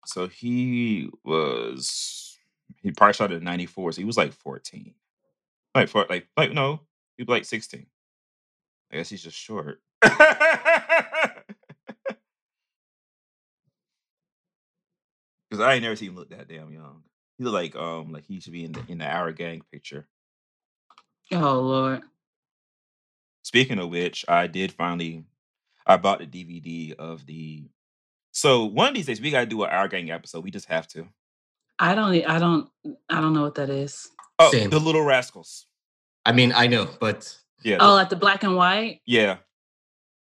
So 0.06 0.28
he 0.28 1.10
was 1.24 2.38
he 2.82 2.92
probably 2.92 3.14
started 3.14 3.38
in 3.38 3.44
94, 3.44 3.94
so 3.94 4.02
he 4.02 4.06
was 4.06 4.18
like 4.18 4.34
14. 4.34 4.94
Like 5.76 5.90
for 5.90 6.06
like 6.10 6.28
like 6.38 6.54
no, 6.54 6.82
he 7.18 7.24
was 7.24 7.30
like 7.30 7.46
16. 7.46 7.86
I 8.92 8.96
guess 8.98 9.10
he's 9.10 9.24
just 9.24 9.38
short. 9.38 9.82
Because 15.50 15.66
I 15.66 15.74
ain't 15.74 15.84
never 15.84 15.98
seen 15.98 16.10
him 16.12 16.16
look 16.16 16.30
that 16.30 16.48
damn 16.48 16.72
young. 16.72 17.04
He 17.42 17.45
look 17.45 17.56
like 17.56 17.76
um 17.76 18.11
like 18.14 18.26
he 18.28 18.40
should 18.40 18.53
be 18.53 18.66
in 18.66 18.72
the 18.72 18.84
in 18.88 19.00
the 19.00 19.06
Our 19.08 19.32
Gang 19.32 19.64
picture. 19.72 20.06
Oh 21.32 21.60
Lord. 21.60 22.03
Speaking 23.42 23.80
of 23.80 23.90
which, 23.90 24.24
I 24.28 24.45
did 24.45 24.72
finally 24.72 25.24
I 25.88 25.98
bought 25.98 26.20
the 26.20 26.28
DVD 26.28 26.94
of 27.00 27.26
the 27.26 27.64
so 28.32 28.66
one 28.66 28.90
of 28.90 28.94
these 28.94 29.08
days 29.08 29.20
we 29.20 29.32
gotta 29.32 29.48
do 29.48 29.64
an 29.64 29.72
Our 29.72 29.88
Gang 29.88 30.11
episode. 30.11 30.44
We 30.44 30.52
just 30.52 30.68
have 30.68 30.88
to. 30.90 31.08
I 31.80 31.95
don't. 31.95 32.14
I 32.30 32.38
don't. 32.38 32.70
I 33.10 33.20
don't 33.20 33.34
know 33.34 33.42
what 33.42 33.56
that 33.56 33.72
is. 33.72 34.08
Oh, 34.38 34.52
Same. 34.52 34.70
the 34.70 34.80
Little 34.80 35.02
Rascals. 35.03 35.66
I 36.24 36.34
mean, 36.34 36.53
I 36.56 36.68
know, 36.68 36.88
but 37.00 37.36
Yeah, 37.64 37.78
Oh, 37.80 37.88
the- 37.88 37.94
like 37.95 38.10
the 38.10 38.16
black 38.18 38.44
and 38.44 38.56
white 38.56 39.02
yeah. 39.08 39.38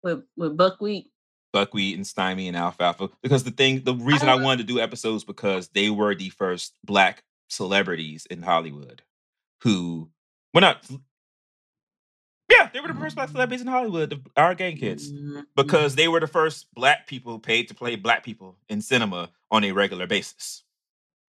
with 0.03 0.23
with 0.35 0.57
buckwheat. 0.57 1.09
Buckwheat 1.57 1.95
and 1.95 2.05
Stymie 2.05 2.47
and 2.47 2.55
Alfalfa. 2.55 3.09
Because 3.23 3.43
the 3.43 3.49
thing, 3.51 3.83
the 3.83 3.95
reason 3.95 4.29
I 4.29 4.33
Uh. 4.33 4.43
wanted 4.43 4.67
to 4.67 4.73
do 4.73 4.79
episodes 4.79 5.23
because 5.23 5.69
they 5.69 5.89
were 5.89 6.13
the 6.13 6.29
first 6.29 6.73
black 6.85 7.23
celebrities 7.49 8.27
in 8.27 8.43
Hollywood 8.43 9.01
who, 9.63 10.09
well, 10.53 10.61
not, 10.61 10.85
yeah, 12.51 12.69
they 12.71 12.79
were 12.79 12.87
the 12.89 12.93
first 12.99 13.15
black 13.15 13.29
celebrities 13.29 13.61
in 13.61 13.67
Hollywood, 13.67 14.09
the, 14.11 14.21
our 14.37 14.53
gang 14.53 14.77
kids, 14.77 15.11
Mm, 15.11 15.45
because 15.55 15.95
they 15.95 16.07
were 16.07 16.19
the 16.19 16.27
first 16.27 16.67
black 16.75 17.07
people 17.07 17.39
paid 17.39 17.67
to 17.69 17.73
play 17.73 17.95
black 17.95 18.23
people 18.23 18.55
in 18.69 18.81
cinema 18.81 19.29
on 19.49 19.63
a 19.63 19.71
regular 19.71 20.05
basis 20.07 20.63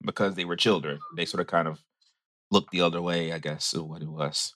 because 0.05 0.35
they 0.35 0.45
were 0.45 0.55
children. 0.55 0.99
They 1.17 1.25
sort 1.25 1.41
of 1.41 1.47
kind 1.47 1.67
of 1.67 1.83
looked 2.51 2.71
the 2.71 2.81
other 2.81 3.01
way, 3.01 3.33
I 3.33 3.39
guess, 3.39 3.73
is 3.73 3.79
what 3.81 4.01
it 4.03 4.07
was. 4.09 4.53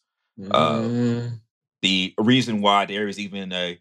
uh, 0.52 0.82
mm, 0.82 1.40
the 1.82 2.14
reason 2.18 2.61
why 2.61 2.85
there 2.85 3.08
is 3.08 3.19
even 3.19 3.52
a 3.52 3.80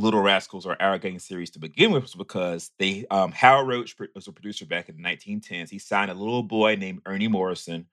Little 0.00 0.22
Rascals 0.22 0.66
or 0.66 0.80
Our 0.80 0.98
Gang 0.98 1.18
series 1.18 1.50
to 1.50 1.58
begin 1.58 1.92
with 1.92 2.02
was 2.02 2.14
because 2.14 2.70
they 2.78 3.06
um 3.10 3.32
Hal 3.32 3.66
Roach 3.66 3.96
was 4.14 4.26
a 4.26 4.32
producer 4.32 4.64
back 4.64 4.88
in 4.88 4.96
the 4.96 5.02
1910s. 5.02 5.68
He 5.68 5.78
signed 5.78 6.10
a 6.10 6.14
little 6.14 6.42
boy 6.42 6.76
named 6.76 7.02
Ernie 7.06 7.28
Morrison 7.28 7.86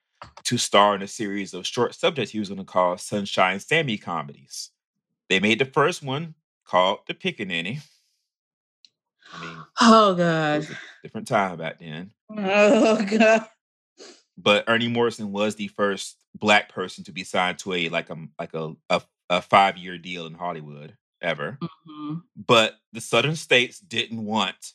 to 0.43 0.57
star 0.57 0.95
in 0.95 1.01
a 1.01 1.07
series 1.07 1.53
of 1.53 1.67
short 1.67 1.93
subjects 1.93 2.31
he 2.31 2.39
was 2.39 2.49
going 2.49 2.59
to 2.59 2.63
call 2.65 2.97
Sunshine 2.97 3.59
Sammy 3.59 3.97
comedies. 3.97 4.71
They 5.29 5.39
made 5.39 5.59
the 5.59 5.65
first 5.65 6.01
one 6.01 6.33
called 6.65 6.99
The 7.07 7.13
Pickaninny. 7.13 7.81
I 9.33 9.41
mean, 9.45 9.57
Oh 9.81 10.15
God. 10.15 10.67
different 11.03 11.27
time 11.27 11.57
back 11.57 11.79
then. 11.79 12.11
Oh 12.31 13.03
God. 13.05 13.45
But 14.37 14.63
Ernie 14.67 14.87
Morrison 14.87 15.31
was 15.31 15.55
the 15.55 15.67
first 15.67 16.17
black 16.35 16.69
person 16.69 17.03
to 17.03 17.11
be 17.11 17.23
signed 17.23 17.59
to 17.59 17.73
a 17.73 17.89
like 17.89 18.09
a 18.09 18.17
like 18.39 18.53
a 18.53 18.73
a, 18.89 19.01
a 19.29 19.41
five 19.41 19.77
year 19.77 19.97
deal 19.97 20.25
in 20.25 20.33
Hollywood 20.35 20.95
ever. 21.21 21.57
Mhm. 21.61 22.23
But 22.35 22.79
the 22.93 23.01
southern 23.01 23.35
states 23.35 23.79
didn't 23.79 24.23
want 24.23 24.73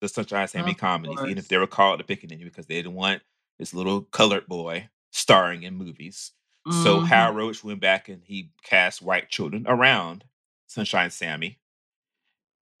the 0.00 0.08
Sunshine 0.08 0.46
Sammy 0.46 0.72
Of 0.72 0.78
comedies, 0.78 1.18
even 1.24 1.38
if 1.38 1.48
they 1.48 1.58
were 1.58 1.66
called 1.66 2.00
the 2.00 2.04
Pickaninny, 2.04 2.44
because 2.44 2.66
they 2.66 2.76
didn't 2.76 2.94
want 2.94 3.22
this 3.58 3.74
little 3.74 4.02
colored 4.02 4.46
boy 4.46 4.88
starring 5.10 5.64
in 5.64 5.74
movies. 5.74 6.32
So 6.70 7.00
Mhm. 7.00 7.06
Hal 7.08 7.32
Roach 7.32 7.64
went 7.64 7.80
back 7.80 8.08
and 8.08 8.22
he 8.22 8.52
cast 8.62 9.02
white 9.02 9.30
children 9.30 9.64
around 9.66 10.24
Sunshine 10.66 11.10
Sammy. 11.10 11.58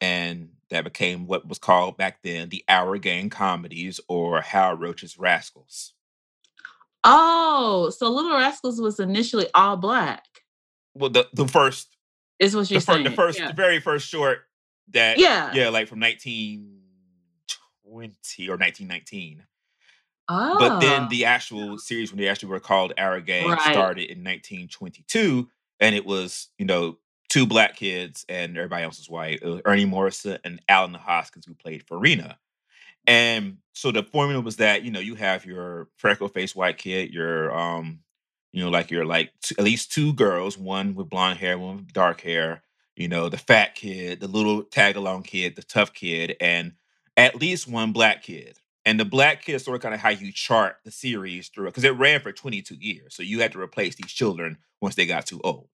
And 0.00 0.54
that 0.68 0.84
became 0.84 1.26
what 1.26 1.48
was 1.48 1.58
called 1.58 1.96
back 1.96 2.22
then 2.22 2.50
the 2.50 2.64
Our 2.68 2.98
Gang 2.98 3.30
comedies 3.30 3.98
or 4.06 4.40
Hal 4.42 4.74
Roach's 4.74 5.18
Rascals. 5.18 5.94
Oh, 7.04 7.90
so 7.90 8.10
Little 8.10 8.36
Rascals 8.36 8.80
was 8.80 9.00
initially 9.00 9.48
all 9.54 9.76
black. 9.76 10.24
Well, 10.94 11.10
the, 11.10 11.28
the 11.32 11.48
first, 11.48 11.96
Is 12.38 12.54
what 12.54 12.68
the, 12.68 12.74
you're 12.74 12.80
fir- 12.80 12.92
saying? 12.94 13.04
the 13.04 13.10
first, 13.10 13.38
Yeah. 13.38 13.48
the 13.48 13.54
very 13.54 13.80
first 13.80 14.08
short 14.08 14.40
that, 14.92 15.18
Yeah. 15.18 15.52
yeah, 15.54 15.68
like 15.68 15.88
from 15.88 16.00
1920 16.00 18.48
or 18.48 18.56
1919. 18.56 19.44
Oh. 20.30 20.56
But 20.58 20.80
then 20.80 21.08
the 21.08 21.24
actual 21.24 21.78
series, 21.78 22.12
when 22.12 22.20
they 22.20 22.28
actually 22.28 22.50
were 22.50 22.60
called 22.60 22.92
Our 22.98 23.20
Right. 23.20 23.60
started 23.60 24.10
in 24.10 24.22
1922, 24.22 25.48
and 25.80 25.94
it 25.94 26.04
was 26.04 26.48
you 26.58 26.66
know 26.66 26.98
two 27.28 27.46
black 27.46 27.76
kids 27.76 28.24
and 28.28 28.56
everybody 28.56 28.84
else 28.84 28.98
was 28.98 29.08
white. 29.10 29.40
It 29.42 29.46
was 29.46 29.60
Ernie 29.64 29.84
Morrison 29.84 30.38
and 30.44 30.60
Allen 30.68 30.94
Hoskins 30.94 31.46
who 31.46 31.54
played 31.54 31.86
Farina. 31.86 32.38
And 33.06 33.58
so 33.72 33.90
the 33.92 34.02
formula 34.02 34.40
was 34.42 34.56
that 34.56 34.82
you 34.82 34.90
know 34.90 35.00
you 35.00 35.14
have 35.14 35.46
your 35.46 35.88
freckle 35.96 36.28
faced 36.28 36.56
white 36.56 36.78
kid, 36.78 37.12
your 37.12 37.54
um, 37.56 38.00
you 38.58 38.64
know 38.64 38.70
like 38.70 38.90
your 38.90 39.04
like 39.04 39.30
t- 39.40 39.54
at 39.56 39.64
least 39.64 39.92
two 39.92 40.12
girls, 40.12 40.58
one 40.58 40.96
with 40.96 41.08
blonde 41.08 41.38
hair, 41.38 41.56
one 41.56 41.76
with 41.76 41.92
dark 41.92 42.22
hair. 42.22 42.62
You 42.96 43.06
know 43.06 43.28
the 43.28 43.38
fat 43.38 43.76
kid, 43.76 44.18
the 44.18 44.26
little 44.26 44.64
tag 44.64 44.96
along 44.96 45.22
kid, 45.22 45.54
the 45.54 45.62
tough 45.62 45.92
kid, 45.92 46.36
and 46.40 46.72
at 47.16 47.36
least 47.36 47.68
one 47.68 47.92
black 47.92 48.24
kid. 48.24 48.58
And 48.84 48.98
the 48.98 49.04
black 49.04 49.44
kid 49.44 49.54
is 49.54 49.64
sort 49.64 49.76
of 49.76 49.82
kind 49.82 49.94
of 49.94 50.00
how 50.00 50.08
you 50.08 50.32
chart 50.32 50.78
the 50.84 50.90
series 50.90 51.48
through 51.50 51.66
it, 51.66 51.70
because 51.70 51.84
it 51.84 51.90
ran 51.96 52.20
for 52.20 52.32
22 52.32 52.74
years. 52.74 53.14
So 53.14 53.22
you 53.22 53.40
had 53.40 53.52
to 53.52 53.60
replace 53.60 53.94
these 53.94 54.10
children 54.10 54.56
once 54.80 54.96
they 54.96 55.06
got 55.06 55.26
too 55.26 55.40
old. 55.44 55.68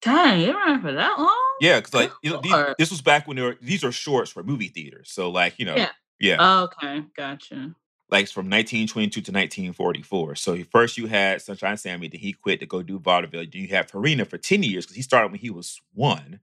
Dang, 0.00 0.40
it 0.40 0.54
ran 0.54 0.80
for 0.80 0.92
that 0.92 1.18
long? 1.18 1.56
Yeah, 1.60 1.80
because 1.80 1.92
like 1.92 2.12
you 2.22 2.30
know, 2.30 2.40
these, 2.40 2.54
this 2.78 2.90
was 2.90 3.02
back 3.02 3.26
when 3.28 3.36
they 3.36 3.42
were 3.42 3.58
these 3.60 3.84
are 3.84 3.92
shorts 3.92 4.30
for 4.30 4.42
movie 4.42 4.68
theaters. 4.68 5.10
So 5.12 5.30
like 5.30 5.58
you 5.58 5.66
know, 5.66 5.76
Yeah. 5.76 5.90
yeah, 6.18 6.60
Okay, 6.62 7.02
gotcha. 7.14 7.74
Like 8.14 8.28
from 8.28 8.46
1922 8.46 9.10
to 9.10 9.32
1944. 9.32 10.36
So 10.36 10.56
first 10.70 10.96
you 10.96 11.08
had 11.08 11.42
Sunshine 11.42 11.76
Sammy, 11.76 12.06
then 12.06 12.20
he 12.20 12.32
quit 12.32 12.60
to 12.60 12.66
go 12.66 12.80
do 12.80 13.00
vaudeville. 13.00 13.40
Then 13.40 13.62
you 13.62 13.68
have 13.68 13.90
Farina 13.90 14.24
for 14.24 14.38
10 14.38 14.62
years 14.62 14.86
because 14.86 14.94
he 14.94 15.02
started 15.02 15.32
when 15.32 15.40
he 15.40 15.50
was 15.50 15.80
one 15.94 16.38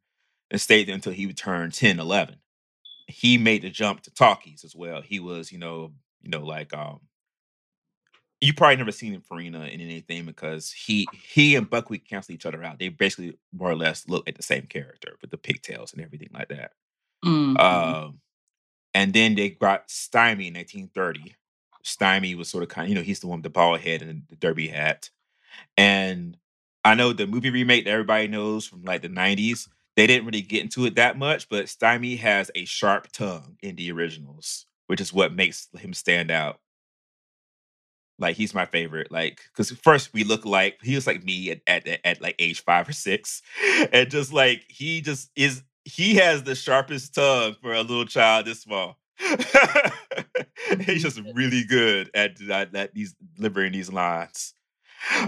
and 0.51 0.59
stayed 0.59 0.89
there 0.89 0.95
until 0.95 1.13
he 1.13 1.31
turned 1.31 1.73
10, 1.73 1.97
11. 1.97 2.35
He 3.07 3.37
made 3.37 3.61
the 3.61 3.69
jump 3.69 4.01
to 4.01 4.11
talkies 4.11 4.65
as 4.65 4.75
well. 4.75 5.01
He 5.01 5.21
was, 5.21 5.49
you 5.53 5.59
know, 5.59 5.93
you 6.21 6.29
know, 6.29 6.41
like 6.41 6.73
um 6.73 6.99
you 8.41 8.53
probably 8.53 8.75
never 8.75 8.91
seen 8.91 9.13
him 9.13 9.21
Farina 9.21 9.61
in 9.65 9.79
anything 9.79 10.25
because 10.25 10.73
he 10.73 11.07
he 11.23 11.55
and 11.55 11.69
Buckwheat 11.69 12.05
cancel 12.05 12.35
each 12.35 12.45
other 12.45 12.61
out. 12.63 12.79
They 12.79 12.89
basically 12.89 13.37
more 13.53 13.71
or 13.71 13.75
less 13.75 14.09
look 14.09 14.27
at 14.27 14.35
the 14.35 14.43
same 14.43 14.63
character 14.63 15.15
with 15.21 15.31
the 15.31 15.37
pigtails 15.37 15.93
and 15.93 16.01
everything 16.03 16.31
like 16.33 16.49
that. 16.49 16.71
Mhm. 17.23 17.57
Um, 17.57 18.19
and 18.93 19.13
then 19.13 19.35
they 19.35 19.51
got 19.51 19.89
Stymie 19.89 20.47
in 20.47 20.53
1930. 20.55 21.35
Stymie 21.83 22.35
was 22.35 22.49
sort 22.49 22.63
of 22.63 22.69
kind 22.69 22.85
of, 22.85 22.89
you 22.89 22.95
know, 22.95 23.01
he's 23.01 23.19
the 23.19 23.27
one 23.27 23.39
with 23.39 23.43
the 23.43 23.49
bald 23.49 23.79
head 23.81 24.01
and 24.01 24.23
the 24.29 24.35
derby 24.35 24.67
hat. 24.67 25.09
And 25.77 26.37
I 26.83 26.95
know 26.95 27.13
the 27.13 27.27
movie 27.27 27.49
remake 27.49 27.85
that 27.85 27.91
everybody 27.91 28.27
knows 28.27 28.65
from 28.65 28.83
like 28.83 29.01
the 29.01 29.09
90s, 29.09 29.67
they 29.95 30.07
didn't 30.07 30.25
really 30.25 30.41
get 30.41 30.61
into 30.63 30.85
it 30.85 30.95
that 30.95 31.17
much, 31.17 31.49
but 31.49 31.69
Stymie 31.69 32.15
has 32.17 32.49
a 32.55 32.65
sharp 32.65 33.11
tongue 33.11 33.57
in 33.61 33.75
the 33.75 33.91
originals, 33.91 34.65
which 34.87 35.01
is 35.01 35.13
what 35.13 35.33
makes 35.33 35.67
him 35.77 35.93
stand 35.93 36.31
out. 36.31 36.59
Like 38.19 38.35
he's 38.35 38.53
my 38.53 38.65
favorite. 38.65 39.11
Like, 39.11 39.41
because 39.51 39.71
first 39.71 40.13
we 40.13 40.23
look 40.23 40.45
like 40.45 40.79
he 40.81 40.95
was 40.95 41.07
like 41.07 41.23
me 41.23 41.51
at, 41.51 41.61
at 41.67 41.87
at 42.05 42.21
like 42.21 42.35
age 42.39 42.63
five 42.63 42.87
or 42.87 42.93
six, 42.93 43.41
and 43.91 44.09
just 44.09 44.31
like 44.31 44.63
he 44.69 45.01
just 45.01 45.31
is. 45.35 45.63
He 45.83 46.13
has 46.15 46.43
the 46.43 46.53
sharpest 46.53 47.15
tongue 47.15 47.55
for 47.59 47.73
a 47.73 47.81
little 47.81 48.05
child 48.05 48.45
this 48.45 48.61
small. 48.61 48.97
He's 50.85 51.03
just 51.03 51.21
really 51.33 51.63
good 51.63 52.09
at, 52.13 52.39
at, 52.49 52.75
at 52.75 52.93
these 52.93 53.15
delivering 53.35 53.73
these 53.73 53.91
lines. 53.91 54.53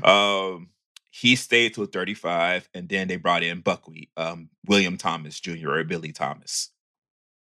Um, 0.04 0.70
he 1.12 1.36
stayed 1.36 1.76
till 1.76 1.86
35, 1.86 2.70
and 2.74 2.90
then 2.90 3.08
they 3.08 3.18
brought 3.18 3.44
in 3.44 3.62
Buckwheat, 3.62 4.10
um, 4.18 4.50
William 4.68 4.98
Thomas 4.98 5.40
Jr. 5.40 5.76
or 5.76 5.84
Billy 5.84 6.12
Thomas. 6.12 6.72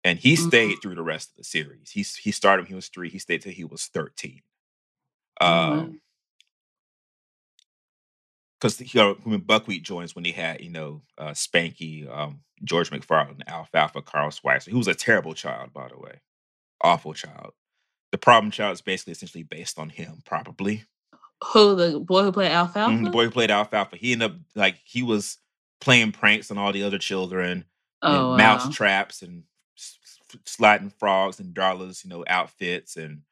And 0.04 0.18
he 0.18 0.34
Mhm. 0.34 0.38
stayed 0.38 0.82
through 0.82 0.96
the 0.96 1.02
rest 1.02 1.30
of 1.30 1.36
the 1.38 1.44
series. 1.44 1.90
He 1.90 2.02
he 2.02 2.32
started 2.32 2.62
when 2.62 2.68
he 2.68 2.74
was 2.74 2.88
three. 2.88 3.10
He 3.10 3.18
stayed 3.20 3.42
till 3.42 3.52
he 3.52 3.64
was 3.64 3.86
13. 3.86 4.42
Oh, 5.40 5.46
wow. 5.46 5.80
Um, 5.82 6.00
because 8.60 8.80
you 8.94 9.00
know, 9.00 9.14
when 9.24 9.40
Buckwheat 9.40 9.82
joins, 9.82 10.14
when 10.14 10.24
he 10.24 10.32
had 10.32 10.60
you 10.60 10.70
know 10.70 11.02
uh, 11.18 11.30
Spanky, 11.30 12.08
um, 12.10 12.40
George 12.64 12.90
McFarland, 12.90 13.42
Alfalfa, 13.46 14.02
Carl 14.02 14.30
Schweitzer, 14.30 14.70
who 14.70 14.78
was 14.78 14.88
a 14.88 14.94
terrible 14.94 15.34
child, 15.34 15.72
by 15.72 15.88
the 15.88 15.98
way, 15.98 16.20
awful 16.82 17.14
child. 17.14 17.52
The 18.12 18.18
problem 18.18 18.50
child 18.50 18.74
is 18.74 18.80
basically 18.80 19.12
essentially 19.12 19.42
based 19.42 19.78
on 19.78 19.88
him, 19.88 20.22
probably. 20.24 20.84
Who 21.52 21.74
the 21.74 22.00
boy 22.00 22.22
who 22.22 22.32
played 22.32 22.52
Alfalfa? 22.52 22.92
Mhm, 22.92 23.04
the 23.04 23.10
boy 23.10 23.24
who 23.24 23.30
played 23.30 23.50
Alfalfa, 23.50 23.96
he 23.96 24.12
ended 24.12 24.30
up 24.30 24.36
like 24.54 24.76
he 24.84 25.02
was 25.02 25.38
playing 25.80 26.12
pranks 26.12 26.50
on 26.50 26.58
all 26.58 26.72
the 26.72 26.82
other 26.82 26.98
children, 26.98 27.64
oh 28.02 28.30
wow. 28.30 28.36
mouse 28.36 28.74
traps 28.74 29.22
and 29.22 29.42
sliding 30.44 30.90
frogs 30.98 31.40
and 31.40 31.54
Darla's, 31.54 32.04
you 32.04 32.10
know, 32.10 32.24
outfits 32.26 32.96
and 32.96 33.22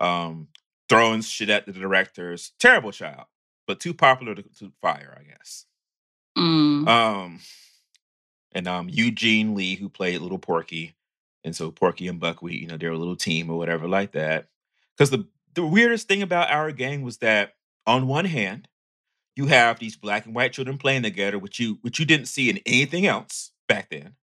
um, 0.00 0.48
throwing 0.88 1.22
shit 1.22 1.50
at 1.50 1.66
the 1.66 1.72
directors. 1.72 2.52
Terrible 2.58 2.92
child, 2.92 3.26
but 3.66 3.80
too 3.80 3.94
popular 3.94 4.34
to, 4.34 4.42
to 4.58 4.72
fire, 4.80 5.18
I 5.18 5.24
guess. 5.24 5.66
Mm. 6.38 6.88
Um, 6.88 7.40
and 8.52 8.66
um, 8.66 8.88
Eugene 8.88 9.54
Lee, 9.54 9.76
who 9.76 9.88
played 9.88 10.20
Little 10.20 10.38
Porky, 10.38 10.94
and 11.44 11.54
so 11.54 11.70
Porky 11.70 12.06
and 12.08 12.20
Buckwheat, 12.20 12.60
you 12.60 12.66
know, 12.66 12.76
they're 12.76 12.90
a 12.90 12.98
little 12.98 13.16
team 13.16 13.50
or 13.50 13.56
whatever 13.56 13.88
like 13.88 14.12
that. 14.12 14.48
Because 14.96 15.10
the 15.10 15.26
the 15.54 15.66
weirdest 15.66 16.08
thing 16.08 16.22
about 16.22 16.50
our 16.50 16.70
gang 16.72 17.02
was 17.02 17.18
that 17.18 17.54
on 17.86 18.06
one 18.06 18.26
hand, 18.26 18.68
you 19.36 19.46
have 19.46 19.78
these 19.78 19.96
black 19.96 20.26
and 20.26 20.34
white 20.34 20.52
children 20.52 20.78
playing 20.78 21.02
together, 21.02 21.38
which 21.38 21.58
you 21.58 21.78
which 21.82 21.98
you 21.98 22.04
didn't 22.04 22.26
see 22.26 22.50
in 22.50 22.58
anything 22.66 23.06
else 23.06 23.52
back 23.68 23.90
then. 23.90 24.14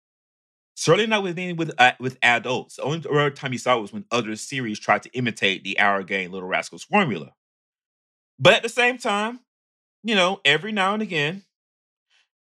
Certainly 0.75 1.07
not 1.07 1.23
with 1.23 1.39
any 1.39 1.53
with 1.53 1.71
uh, 1.79 1.93
with 1.99 2.19
adults. 2.21 2.75
The 2.75 2.83
only 2.83 3.31
time 3.31 3.51
you 3.51 3.57
saw 3.57 3.77
it 3.77 3.81
was 3.81 3.93
when 3.93 4.05
other 4.11 4.35
series 4.35 4.79
tried 4.79 5.03
to 5.03 5.09
imitate 5.09 5.63
the 5.63 5.79
Our 5.79 6.03
Gang 6.03 6.31
Little 6.31 6.47
Rascals 6.47 6.83
formula. 6.83 7.33
But 8.37 8.53
at 8.53 8.63
the 8.63 8.69
same 8.69 8.99
time, 8.99 9.39
you 10.03 10.13
know, 10.13 10.39
every 10.45 10.71
now 10.71 10.93
and 10.93 11.01
again, 11.01 11.43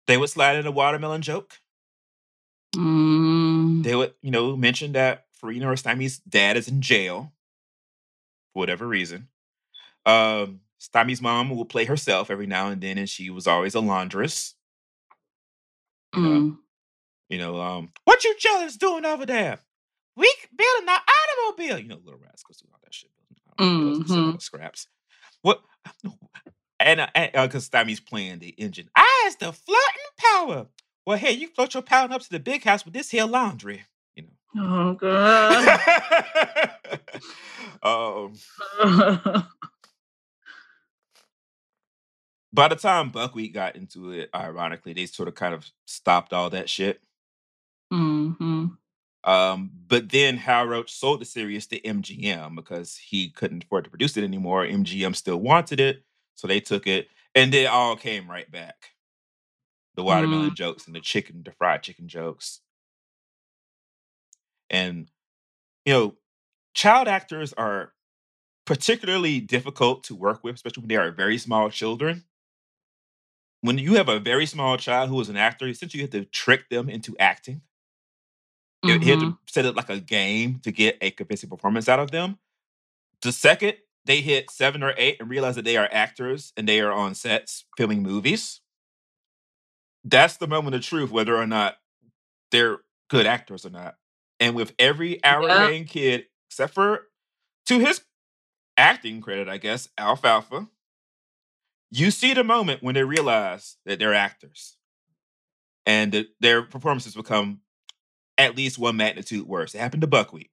they 0.07 0.19
would 0.19 0.29
slide 0.29 0.57
in 0.57 0.67
a 0.67 0.71
watermelon 0.71 1.23
joke. 1.23 1.55
Mm. 2.77 3.83
They 3.83 3.95
would, 3.95 4.15
you 4.23 4.31
know, 4.31 4.57
mention 4.57 4.93
that 4.93 5.27
Farina 5.33 5.71
or 5.71 5.77
Stymie's 5.77 6.19
dad 6.19 6.57
is 6.57 6.69
in 6.69 6.81
jail 6.83 7.33
for 8.53 8.61
whatever 8.61 8.87
reason. 8.87 9.29
Um, 10.07 10.61
Stymie's 10.79 11.21
mom 11.23 11.51
will 11.51 11.65
play 11.65 11.85
herself 11.85 12.31
every 12.31 12.47
now 12.47 12.69
and 12.69 12.81
then, 12.81 12.99
and 12.99 13.09
she 13.09 13.31
was 13.31 13.47
always 13.47 13.75
a 13.75 13.81
laundress. 13.81 14.55
You 16.15 16.23
know, 16.23 16.29
Mm. 16.29 16.59
you 17.29 17.39
know, 17.39 17.61
um, 17.61 17.93
what 18.05 18.25
you 18.25 18.35
children's 18.39 18.77
doing 18.77 19.05
over 19.05 19.27
there? 19.27 19.59
We 20.17 20.33
building 20.57 20.89
an 20.89 21.01
automobile. 21.47 21.79
You 21.79 21.89
know, 21.89 22.01
little 22.03 22.19
rascals 22.21 22.59
do 22.59 22.69
all 22.73 22.79
that 22.83 22.95
shit. 22.95 23.11
building 23.15 23.37
automobiles 23.59 23.99
and 23.99 24.09
selling 24.09 24.25
Mhm. 24.33 24.35
the 24.37 24.41
scraps. 24.41 24.89
What? 25.43 25.63
And 26.81 27.11
because 27.35 27.65
Stymie's 27.65 27.99
playing 27.99 28.39
the 28.39 28.51
engine. 28.51 28.89
I 28.95 29.25
is 29.27 29.35
the 29.35 29.53
floating 29.53 30.11
power. 30.17 30.69
Well, 31.09 31.17
hey, 31.17 31.33
you 31.33 31.49
float 31.49 31.73
your 31.73 31.83
power 31.83 32.13
up 32.13 32.21
to 32.21 32.29
the 32.29 32.39
big 32.39 32.65
house 32.65 32.85
with 32.85 32.93
this 32.93 33.09
here 33.09 33.25
laundry. 33.25 33.85
You 34.15 34.25
know. 34.25 34.29
Oh 34.63 34.93
god. 34.93 35.81
um, 37.83 38.35
by 42.53 42.69
the 42.69 42.77
time 42.77 43.09
Buckwheat 43.09 43.55
got 43.55 43.75
into 43.75 44.13
it, 44.13 44.29
ironically, 44.35 44.93
they 44.93 45.07
sort 45.07 45.29
of 45.29 45.35
kind 45.35 45.55
of 45.55 45.71
stopped 45.87 46.35
all 46.35 46.51
that 46.51 46.69
shit. 46.69 47.01
hmm 47.91 48.67
Um, 49.25 49.71
but 49.87 50.11
then 50.11 50.37
Hal 50.37 50.67
Roach 50.67 50.93
sold 50.93 51.23
the 51.23 51.25
series 51.25 51.67
to 51.69 51.81
MGM 51.81 52.55
because 52.55 52.99
he 52.99 53.31
couldn't 53.31 53.65
afford 53.65 53.85
to 53.85 53.91
produce 53.91 54.19
it 54.19 54.25
anymore. 54.25 54.67
MGM 54.67 55.17
still 55.17 55.41
wanted 55.41 55.81
it, 55.81 56.03
so 56.35 56.47
they 56.47 56.61
took 56.61 56.87
it, 56.87 57.09
and 57.35 57.55
it 57.55 57.65
all 57.65 57.97
came 57.97 58.31
right 58.31 58.51
back. 58.51 58.91
The 59.99 60.05
watermelon 60.05 60.47
mm-hmm. 60.47 60.55
jokes 60.55 60.87
and 60.87 60.95
the 60.95 61.01
chicken, 61.01 61.43
the 61.45 61.51
fried 61.51 61.83
chicken 61.83 62.07
jokes. 62.07 62.61
And 64.71 65.11
you 65.85 65.93
know, 65.93 66.15
child 66.73 67.09
actors 67.09 67.53
are 67.55 67.95
particularly 68.65 69.41
difficult 69.41 70.05
to 70.05 70.15
work 70.15 70.45
with, 70.45 70.55
especially 70.55 70.83
when 70.83 70.89
they 70.89 70.95
are 70.95 71.11
very 71.11 71.37
small 71.37 71.69
children. 71.69 72.23
When 73.63 73.77
you 73.77 73.95
have 73.95 74.09
a 74.09 74.21
very 74.21 74.47
small 74.47 74.77
child 74.77 75.09
who 75.09 75.21
is 75.21 75.29
an 75.31 75.37
actor, 75.37 75.67
essentially 75.67 76.03
you 76.03 76.05
have 76.05 76.13
to 76.13 76.27
trick 76.27 76.69
them 76.69 76.89
into 76.89 77.17
acting. 77.19 77.63
You 78.85 79.01
you 79.01 79.11
have 79.11 79.19
to 79.19 79.27
mm-hmm. 79.27 79.35
set 79.49 79.67
it 79.67 79.75
like 79.75 79.91
a 79.91 79.99
game 79.99 80.61
to 80.61 80.71
get 80.71 80.97
a 81.01 81.11
convincing 81.11 81.51
performance 81.51 81.89
out 81.89 81.99
of 81.99 82.13
them. 82.13 82.39
The 83.23 83.33
second 83.33 83.75
they 84.05 84.21
hit 84.21 84.49
seven 84.53 84.85
or 84.85 84.95
eight 84.97 85.17
and 85.19 85.29
realize 85.29 85.57
that 85.57 85.65
they 85.65 85.77
are 85.77 85.89
actors 85.91 86.53
and 86.57 86.69
they 86.69 86.81
are 86.81 86.93
on 86.93 87.17
sets 87.17 87.65
filming 87.77 88.05
movies, 88.05 88.61
that's 90.05 90.37
the 90.37 90.47
moment 90.47 90.77
of 90.77 90.83
truth, 90.83 91.11
whether 91.11 91.37
or 91.37 91.47
not 91.47 91.77
they're 92.51 92.79
good 93.09 93.27
actors 93.27 93.67
or 93.67 93.71
not. 93.71 93.97
And 94.41 94.55
with 94.55 94.75
every 94.79 95.23
Our 95.25 95.43
Yeah. 95.49 95.83
Kid, 95.85 96.27
except 96.51 96.75
for 96.75 97.09
to 97.67 97.79
his 97.79 98.03
acting 98.77 99.21
credit, 99.21 99.49
I 99.49 99.59
guess, 99.59 99.89
Alfalfa, 99.99 100.69
you 101.91 102.11
see 102.11 102.35
the 102.35 102.45
moment 102.45 102.83
when 102.83 102.95
they 102.95 103.05
realize 103.05 103.77
that 103.87 103.99
they're 103.99 104.15
actors 104.15 104.77
and 105.87 106.13
that 106.13 106.29
their 106.41 106.63
performances 106.63 107.15
become 107.15 107.61
at 108.39 108.57
least 108.57 108.79
one 108.79 108.97
magnitude 108.97 109.47
worse. 109.47 109.75
It 109.75 109.79
happened 109.79 110.03
to 110.03 110.07
Buckwheat 110.09 110.51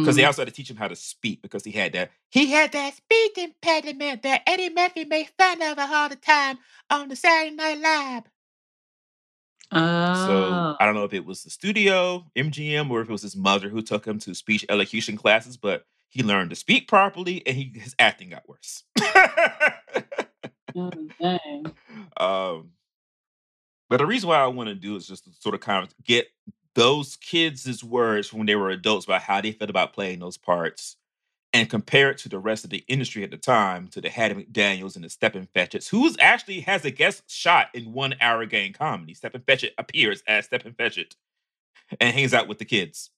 because 0.00 0.16
they 0.16 0.22
Mm. 0.22 0.26
also 0.28 0.42
had 0.42 0.48
to 0.48 0.54
teach 0.54 0.70
him 0.70 0.76
how 0.76 0.86
to 0.88 0.94
speak 0.96 1.42
because 1.42 1.64
he 1.64 1.72
had 1.72 1.92
that 1.94 2.10
he 2.30 2.46
had 2.46 2.70
that 2.72 2.94
speech 2.96 3.36
impediment 3.36 4.22
that 4.22 4.42
Eddie 4.46 4.70
Murphy 4.70 5.04
made 5.04 5.28
fun 5.38 5.60
of 5.62 5.78
all 5.78 6.08
the 6.08 6.16
time 6.16 6.58
on 6.90 7.08
the 7.08 7.16
Saturday 7.16 7.54
Night 7.56 7.78
Live. 7.80 8.22
So 9.72 9.78
Oh. 9.80 10.76
I 10.78 10.84
don't 10.84 10.94
know 10.94 11.04
if 11.04 11.14
it 11.14 11.24
was 11.24 11.42
the 11.44 11.50
studio, 11.50 12.26
MGM, 12.36 12.90
or 12.90 13.00
if 13.00 13.08
it 13.08 13.12
was 13.12 13.22
his 13.22 13.34
mother 13.36 13.68
who 13.70 13.80
took 13.82 14.04
him 14.06 14.18
to 14.20 14.34
speech 14.34 14.64
elocution 14.68 15.16
classes, 15.16 15.56
but 15.56 15.86
he 16.10 16.22
learned 16.22 16.50
to 16.50 16.56
speak 16.56 16.86
properly 16.88 17.42
and 17.46 17.56
he 17.56 17.72
his 17.74 17.94
acting 17.98 18.28
got 18.30 18.46
worse. 18.48 18.84
Oh, 20.76 20.90
dang. 21.20 21.66
um, 22.18 22.70
but 23.88 23.96
the 23.98 24.06
reason 24.06 24.28
why 24.28 24.36
I 24.38 24.46
want 24.46 24.68
to 24.68 24.74
do 24.74 24.94
is 24.96 25.06
just 25.06 25.24
to 25.24 25.30
sort 25.40 25.54
of 25.54 25.60
kind 25.62 25.82
of 25.86 25.94
get 26.04 26.26
those 26.74 27.16
kids' 27.16 27.84
words 27.84 28.32
when 28.32 28.46
they 28.46 28.56
were 28.56 28.70
adults 28.70 29.04
about 29.04 29.22
how 29.22 29.40
they 29.40 29.52
felt 29.52 29.70
about 29.70 29.92
playing 29.92 30.20
those 30.20 30.36
parts 30.36 30.96
and 31.52 31.68
compare 31.68 32.10
it 32.10 32.18
to 32.18 32.28
the 32.28 32.38
rest 32.38 32.64
of 32.64 32.70
the 32.70 32.84
industry 32.88 33.22
at 33.22 33.30
the 33.30 33.36
time, 33.36 33.88
to 33.88 34.00
the 34.00 34.08
Hattie 34.08 34.34
McDaniels 34.34 34.94
and 34.94 35.04
the 35.04 35.10
Stephen 35.10 35.48
Fetchits, 35.54 35.88
who 35.90 36.10
actually 36.18 36.60
has 36.60 36.84
a 36.84 36.90
guest 36.90 37.24
shot 37.30 37.68
in 37.74 37.92
one 37.92 38.14
Our 38.20 38.46
Gang 38.46 38.72
comedy. 38.72 39.12
Stephen 39.14 39.42
Fetchit 39.42 39.72
appears 39.76 40.22
as 40.26 40.46
Stephen 40.46 40.72
Fetchit 40.72 41.14
and 42.00 42.14
hangs 42.14 42.32
out 42.32 42.48
with 42.48 42.58
the 42.58 42.64
kids. 42.64 43.10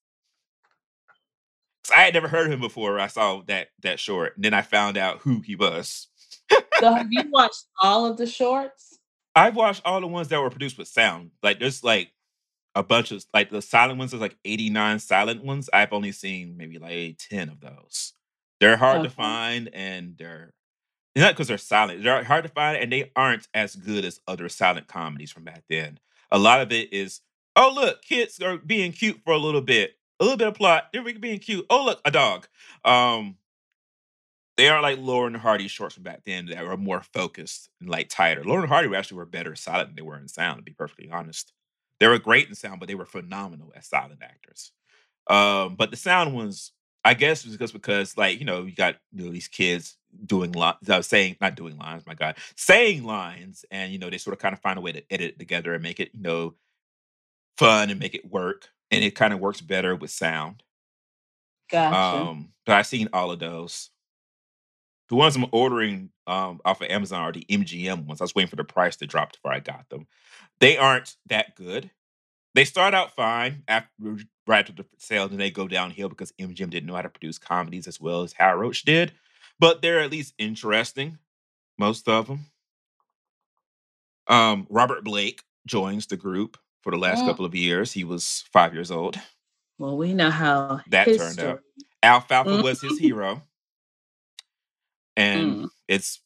I 1.95 2.01
had 2.03 2.15
never 2.15 2.29
heard 2.29 2.47
of 2.47 2.53
him 2.53 2.61
before. 2.61 2.99
I 2.99 3.09
saw 3.09 3.43
that 3.47 3.69
that 3.83 4.01
short, 4.01 4.37
and 4.37 4.45
then 4.45 4.55
I 4.55 4.63
found 4.63 4.97
out 4.97 5.21
who 5.21 5.41
he 5.41 5.55
was. 5.55 6.09
So 6.81 6.93
have 6.93 7.09
you 7.11 7.25
watched 7.31 7.67
all 7.81 8.07
of 8.07 8.17
the 8.17 8.27
shorts? 8.27 8.99
I've 9.37 9.55
watched 9.55 9.83
all 9.85 10.01
the 10.01 10.07
ones 10.07 10.29
that 10.29 10.41
were 10.41 10.51
produced 10.51 10.79
with 10.79 10.89
sound. 10.89 11.33
Like 11.43 11.61
there's 11.61 11.85
like 11.85 12.11
a 12.75 12.83
bunch 12.83 13.13
of 13.13 13.25
like 13.33 13.51
the 13.51 13.63
silent 13.63 13.99
ones. 13.99 14.11
There's 14.11 14.21
like 14.21 14.37
89 14.45 14.99
silent 14.99 15.45
ones. 15.45 15.71
I've 15.73 15.93
only 15.93 16.13
seen 16.13 16.57
maybe 16.57 16.79
like 16.79 17.19
10 17.19 17.49
of 17.49 17.61
those. 17.61 18.13
They're 18.61 18.77
hard 18.77 19.03
to 19.03 19.11
find, 19.11 19.69
and 19.75 20.17
they're 20.17 20.55
not 21.17 21.35
because 21.35 21.49
they're 21.49 21.59
silent. 21.59 22.03
They're 22.03 22.25
hard 22.25 22.45
to 22.45 22.51
find, 22.51 22.79
and 22.79 22.91
they 22.91 23.11
aren't 23.15 23.49
as 23.55 23.77
good 23.77 24.05
as 24.05 24.21
other 24.27 24.49
silent 24.49 24.89
comedies 24.89 25.31
from 25.31 25.45
back 25.45 25.65
then. 25.69 25.99
A 26.31 26.39
lot 26.39 26.61
of 26.61 26.73
it 26.73 26.93
is, 26.93 27.21
oh 27.57 27.73
look, 27.75 28.03
kids 28.03 28.41
are 28.41 28.57
being 28.59 28.93
cute 28.93 29.21
for 29.25 29.33
a 29.33 29.39
little 29.39 29.61
bit, 29.61 29.97
a 30.19 30.25
little 30.25 30.39
bit 30.39 30.49
of 30.49 30.55
plot. 30.55 30.89
They're 30.93 31.03
being 31.03 31.39
cute. 31.39 31.67
Oh 31.69 31.85
look, 31.85 32.01
a 32.05 32.11
dog. 32.11 32.49
Um, 32.85 33.37
they 34.57 34.69
are 34.69 34.81
like 34.81 34.99
Laurel 34.99 35.27
and 35.27 35.37
Hardy 35.37 35.69
shorts 35.69 35.95
from 35.95 36.05
back 36.05 36.23
then 36.25 36.47
that 36.47 36.65
were 36.65 36.77
more 36.77 37.03
focused 37.03 37.69
and 37.81 37.91
like 37.91 38.09
tighter. 38.09 38.45
Laurel 38.45 38.63
and 38.63 38.69
Hardy 38.69 38.95
actually 38.95 39.19
were 39.19 39.27
better 39.27 39.55
silent 39.57 39.91
than 39.91 39.97
they 39.97 40.03
were 40.03 40.19
in 40.19 40.29
sound, 40.29 40.59
to 40.59 40.63
be 40.63 40.73
perfectly 40.73 41.11
honest. 41.11 41.53
They 42.01 42.07
were 42.09 42.19
great 42.19 42.49
in 42.49 42.55
sound, 42.55 42.81
but 42.81 42.89
they 42.89 42.95
were 42.95 43.07
phenomenal 43.07 43.73
as 43.77 43.87
silent 43.87 44.21
actors. 44.23 44.73
Um, 45.29 45.77
but 45.77 45.91
the 45.91 45.97
sound 45.97 46.35
ones, 46.35 46.73
I 47.05 47.15
guess, 47.15 47.45
was 47.45 47.57
just 47.57 47.73
because 47.73 48.17
like 48.17 48.39
you 48.39 48.45
know 48.45 48.65
you 48.65 48.75
got 48.75 48.97
you 49.13 49.25
know 49.25 49.33
these 49.33 49.49
kids 49.49 49.97
doing 50.27 50.53
lines, 50.53 50.89
uh, 50.89 51.03
saying 51.03 51.37
not 51.41 51.55
doing 51.55 51.79
lines, 51.79 52.07
my 52.07 52.15
God, 52.15 52.37
saying 52.57 53.05
lines, 53.05 53.65
and 53.71 53.93
you 53.93 53.99
know 53.99 54.11
they 54.11 54.19
sort 54.19 54.35
of 54.35 54.41
kind 54.41 54.53
of 54.53 54.61
find 54.61 54.79
a 54.79 54.83
way 54.83 54.93
to 54.93 55.03
edit 55.11 55.33
it 55.33 55.39
together 55.39 55.75
and 55.75 55.83
make 55.83 56.01
it 56.01 56.11
you 56.15 56.21
know 56.21 56.55
fun 57.57 57.91
and 57.91 58.01
make 58.01 58.15
it 58.15 58.31
work, 58.31 58.69
and 58.91 59.05
it 59.05 59.15
kind 59.15 59.33
of 59.33 59.41
works 59.41 59.61
better 59.61 59.95
with 59.97 60.11
sound. 60.11 60.63
Gotcha. 61.71 61.97
Um, 61.97 62.53
but 62.67 62.77
I've 62.77 62.87
seen 62.87 63.09
all 63.13 63.31
of 63.31 63.39
those. 63.39 63.91
The 65.15 65.19
ones 65.19 65.37
I'm 65.37 65.47
ordering 65.53 66.11
um, 66.27 66.61
off 66.65 66.81
of 66.81 66.91
Amazon 66.91 67.23
are 67.23 67.31
the 67.31 67.47
MGM 67.49 68.07
ones. 68.07 68.21
I 68.21 68.25
was 68.25 68.35
waiting 68.35 68.51
for 68.51 68.57
the 68.57 68.65
price 68.65 68.97
to 68.97 69.07
drop 69.07 69.31
before 69.31 69.53
I 69.53 69.61
got 69.61 69.89
them. 69.89 70.09
They 70.59 70.77
aren't 70.77 71.15
that 71.29 71.55
good. 71.55 71.93
They 72.57 72.65
start 72.65 72.95
out 72.95 73.15
fine 73.15 73.63
after 73.69 73.89
right 74.49 74.59
after 74.69 74.73
the 74.73 74.85
sale, 74.99 75.27
and 75.27 75.39
they 75.39 75.53
go 75.53 75.69
downhill 75.69 76.09
because 76.09 76.33
MGM 76.33 76.69
didn't 76.69 76.87
know 76.87 76.97
how 76.97 77.03
to 77.03 77.09
produce 77.09 77.39
comedies 77.39 77.87
as 77.87 78.01
well 78.01 78.23
as 78.23 78.33
Hal 78.33 78.57
Roach 78.57 78.83
did. 78.83 79.13
But 79.61 79.83
they're 79.83 80.01
at 80.01 80.11
least 80.11 80.35
interesting, 80.37 81.19
most 81.79 82.09
of 82.09 82.27
them. 82.27 82.47
Um, 84.27 84.67
Robert 84.69 85.05
Blake 85.05 85.45
joins 85.65 86.09
the 86.09 86.17
group 86.17 86.59
for 86.83 86.91
the 86.91 86.99
last 86.99 87.23
Mm. 87.23 87.27
couple 87.27 87.45
of 87.45 87.55
years. 87.55 87.93
He 87.93 88.03
was 88.03 88.43
five 88.53 88.75
years 88.75 88.91
old. 88.91 89.21
Well, 89.79 89.97
we 89.97 90.13
know 90.13 90.31
how 90.31 90.81
That 90.89 91.17
turned 91.17 91.39
out. 91.39 91.61
Alfalfa 92.03 92.65
was 92.65 92.81
his 92.81 92.99
hero. 92.99 93.45
And 95.17 95.57
Mm. 95.57 95.69
it's 95.89 96.21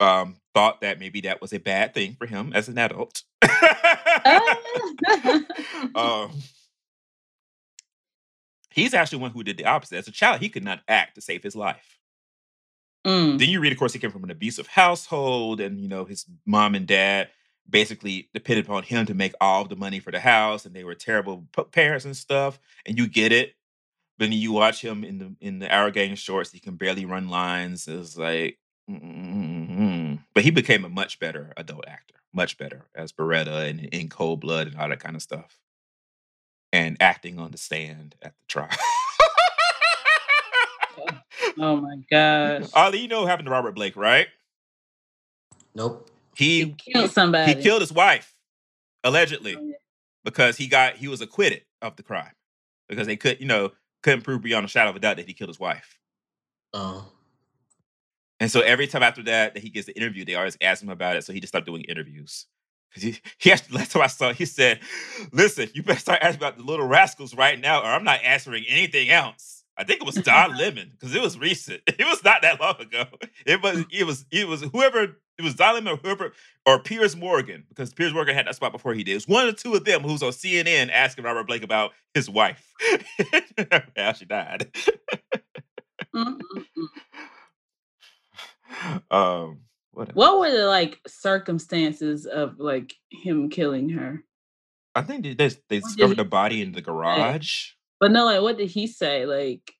um, 0.00 0.36
thought 0.54 0.80
that 0.80 0.98
maybe 0.98 1.20
that 1.22 1.40
was 1.40 1.52
a 1.52 1.58
bad 1.58 1.94
thing 1.94 2.16
for 2.18 2.26
him 2.26 2.52
as 2.52 2.68
an 2.68 2.78
adult. 2.78 3.22
um, 5.94 6.30
he's 8.70 8.94
actually 8.94 9.18
one 9.18 9.30
who 9.30 9.44
did 9.44 9.56
the 9.56 9.66
opposite. 9.66 9.98
As 9.98 10.08
a 10.08 10.12
child, 10.12 10.40
he 10.40 10.48
could 10.48 10.64
not 10.64 10.80
act 10.88 11.14
to 11.14 11.20
save 11.20 11.42
his 11.42 11.56
life. 11.56 11.98
Mm. 13.06 13.38
Then 13.38 13.48
you 13.48 13.60
read, 13.60 13.72
of 13.72 13.78
course, 13.78 13.92
he 13.92 13.98
came 13.98 14.10
from 14.10 14.24
an 14.24 14.30
abusive 14.30 14.66
household, 14.66 15.60
and 15.60 15.78
you 15.78 15.88
know 15.88 16.04
his 16.04 16.24
mom 16.46 16.74
and 16.74 16.86
dad 16.86 17.28
basically 17.68 18.28
depended 18.34 18.66
upon 18.66 18.82
him 18.82 19.06
to 19.06 19.14
make 19.14 19.32
all 19.40 19.62
of 19.62 19.68
the 19.68 19.76
money 19.76 20.00
for 20.00 20.10
the 20.10 20.20
house, 20.20 20.66
and 20.66 20.74
they 20.74 20.84
were 20.84 20.94
terrible 20.94 21.46
parents 21.72 22.04
and 22.04 22.16
stuff. 22.16 22.58
And 22.86 22.98
you 22.98 23.06
get 23.06 23.32
it. 23.32 23.54
But 24.18 24.26
then 24.26 24.32
you 24.32 24.52
watch 24.52 24.80
him 24.82 25.04
in 25.04 25.18
the 25.18 25.36
in 25.40 25.58
the 25.58 25.74
Our 25.74 25.90
Gang 25.90 26.14
shorts, 26.14 26.52
he 26.52 26.60
can 26.60 26.76
barely 26.76 27.04
run 27.04 27.28
lines. 27.28 27.88
It's 27.88 28.16
like, 28.16 28.58
mm 28.90 30.20
but 30.34 30.44
he 30.44 30.50
became 30.50 30.84
a 30.84 30.88
much 30.88 31.18
better 31.20 31.52
adult 31.56 31.84
actor, 31.88 32.14
much 32.32 32.58
better 32.58 32.86
as 32.94 33.12
Baretta 33.12 33.68
and 33.70 33.80
in 33.80 34.08
Cold 34.08 34.40
Blood 34.40 34.68
and 34.68 34.76
all 34.76 34.88
that 34.88 35.00
kind 35.00 35.16
of 35.16 35.22
stuff, 35.22 35.58
and 36.72 36.96
acting 37.00 37.38
on 37.38 37.50
the 37.52 37.58
stand 37.58 38.14
at 38.22 38.34
the 38.38 38.44
trial. 38.48 38.70
Oh 41.58 41.76
my 41.76 41.96
gosh. 42.10 42.68
Ollie, 42.74 42.98
you 43.00 43.08
know 43.08 43.20
what 43.22 43.28
happened 43.30 43.46
to 43.46 43.52
Robert 43.52 43.74
Blake, 43.74 43.96
right? 43.96 44.26
Nope. 45.74 46.10
He 46.36 46.64
He 46.64 46.74
killed 46.92 47.10
somebody. 47.12 47.54
he 47.54 47.62
killed 47.62 47.80
his 47.80 47.92
wife 47.92 48.34
allegedly 49.04 49.56
Oh, 49.56 49.72
because 50.24 50.56
he 50.56 50.66
got 50.66 50.96
he 50.96 51.08
was 51.08 51.20
acquitted 51.20 51.62
of 51.82 51.96
the 51.96 52.02
crime 52.02 52.32
because 52.88 53.06
they 53.06 53.16
could 53.16 53.40
you 53.40 53.46
know 53.46 53.72
couldn't 54.04 54.22
prove 54.22 54.42
beyond 54.42 54.66
a 54.66 54.68
shadow 54.68 54.90
of 54.90 54.96
a 54.96 55.00
doubt 55.00 55.16
that 55.16 55.26
he 55.26 55.32
killed 55.32 55.48
his 55.48 55.58
wife. 55.58 55.98
Oh. 56.74 57.10
And 58.38 58.50
so 58.50 58.60
every 58.60 58.86
time 58.86 59.02
after 59.02 59.22
that 59.24 59.54
that 59.54 59.62
he 59.62 59.70
gets 59.70 59.86
the 59.86 59.96
interview, 59.96 60.24
they 60.24 60.34
always 60.34 60.58
ask 60.60 60.82
him 60.82 60.90
about 60.90 61.16
it. 61.16 61.24
So 61.24 61.32
he 61.32 61.40
just 61.40 61.50
stopped 61.50 61.66
doing 61.66 61.82
interviews. 61.84 62.46
He, 62.92 63.18
he 63.38 63.50
actually, 63.50 63.78
last 63.78 63.92
time 63.92 64.02
I 64.02 64.08
saw, 64.08 64.32
he 64.32 64.44
said, 64.44 64.80
"Listen, 65.32 65.70
you 65.72 65.82
better 65.82 65.98
start 65.98 66.20
asking 66.22 66.40
about 66.40 66.58
the 66.58 66.64
Little 66.64 66.86
Rascals 66.86 67.34
right 67.34 67.58
now, 67.58 67.80
or 67.80 67.86
I'm 67.86 68.04
not 68.04 68.20
answering 68.22 68.64
anything 68.68 69.08
else." 69.08 69.64
I 69.76 69.84
think 69.84 70.00
it 70.00 70.06
was 70.06 70.14
Don 70.24 70.56
Lemon 70.56 70.90
because 70.92 71.14
it 71.14 71.22
was 71.22 71.38
recent. 71.38 71.82
It 71.98 72.04
was 72.04 72.22
not 72.22 72.42
that 72.42 72.60
long 72.60 72.80
ago. 72.80 73.06
It 73.46 73.62
was 73.62 73.84
it 73.90 74.04
was 74.04 74.26
it 74.30 74.46
was 74.46 74.62
whoever 74.62 75.18
it 75.38 75.42
was 75.42 75.54
Don 75.54 75.74
Lemon 75.74 75.94
or 75.94 75.96
whoever 75.96 76.32
Piers 76.80 77.16
Morgan 77.16 77.64
because 77.68 77.92
Piers 77.92 78.12
Morgan 78.12 78.34
had 78.34 78.46
that 78.46 78.56
spot 78.56 78.72
before 78.72 78.94
he 78.94 79.02
did. 79.04 79.12
It 79.12 79.16
was 79.16 79.28
one 79.28 79.46
or 79.46 79.52
two 79.52 79.74
of 79.74 79.84
them 79.84 80.02
who 80.02 80.12
was 80.12 80.22
on 80.22 80.32
CNN 80.32 80.90
asking 80.90 81.24
Robert 81.24 81.46
Blake 81.46 81.62
about 81.62 81.92
his 82.14 82.30
wife. 82.30 82.72
How 83.96 84.12
she 84.12 84.24
died. 84.24 84.70
Um, 89.10 89.60
what? 89.92 90.14
What 90.14 90.40
were 90.40 90.50
the 90.50 90.66
like 90.66 91.00
circumstances 91.06 92.26
of 92.26 92.58
like 92.58 92.94
him 93.10 93.48
killing 93.48 93.90
her? 93.90 94.24
I 94.94 95.02
think 95.02 95.22
they, 95.22 95.34
they, 95.34 95.48
they 95.68 95.80
discovered 95.80 96.10
he 96.10 96.22
the 96.22 96.24
body 96.24 96.62
in 96.62 96.72
the 96.72 96.80
garage. 96.80 97.70
But 98.00 98.12
no, 98.12 98.24
like 98.24 98.42
what 98.42 98.58
did 98.58 98.70
he 98.70 98.86
say? 98.86 99.26
Like, 99.26 99.72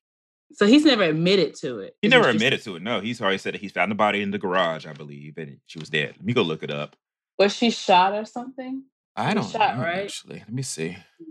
so 0.55 0.65
he's 0.65 0.85
never 0.85 1.03
admitted 1.03 1.55
to 1.55 1.79
it. 1.79 1.95
He 2.01 2.07
never 2.07 2.29
admitted 2.29 2.63
to 2.63 2.77
it. 2.77 2.81
No, 2.81 3.01
he's 3.01 3.21
already 3.21 3.37
said 3.37 3.53
that 3.53 3.61
he 3.61 3.67
found 3.67 3.91
the 3.91 3.95
body 3.95 4.21
in 4.21 4.31
the 4.31 4.37
garage, 4.37 4.85
I 4.85 4.93
believe, 4.93 5.37
and 5.37 5.59
she 5.65 5.79
was 5.79 5.89
dead. 5.89 6.15
Let 6.17 6.25
me 6.25 6.33
go 6.33 6.41
look 6.41 6.63
it 6.63 6.71
up. 6.71 6.95
Was 7.37 7.53
she 7.53 7.69
shot 7.69 8.13
or 8.13 8.25
something? 8.25 8.83
I 9.15 9.33
don't 9.33 9.49
shot, 9.49 9.77
know, 9.77 9.83
right? 9.83 10.05
actually. 10.05 10.39
Let 10.39 10.53
me 10.53 10.61
see. 10.61 10.97
Hmm. 11.17 11.29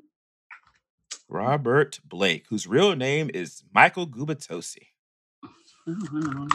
Robert 1.29 2.01
Blake, 2.05 2.47
whose 2.51 2.67
real 2.67 2.95
name 2.95 3.31
is 3.33 3.63
Michael 3.75 4.07
Gubitosi. 4.07 4.89
Oh. 5.87 6.49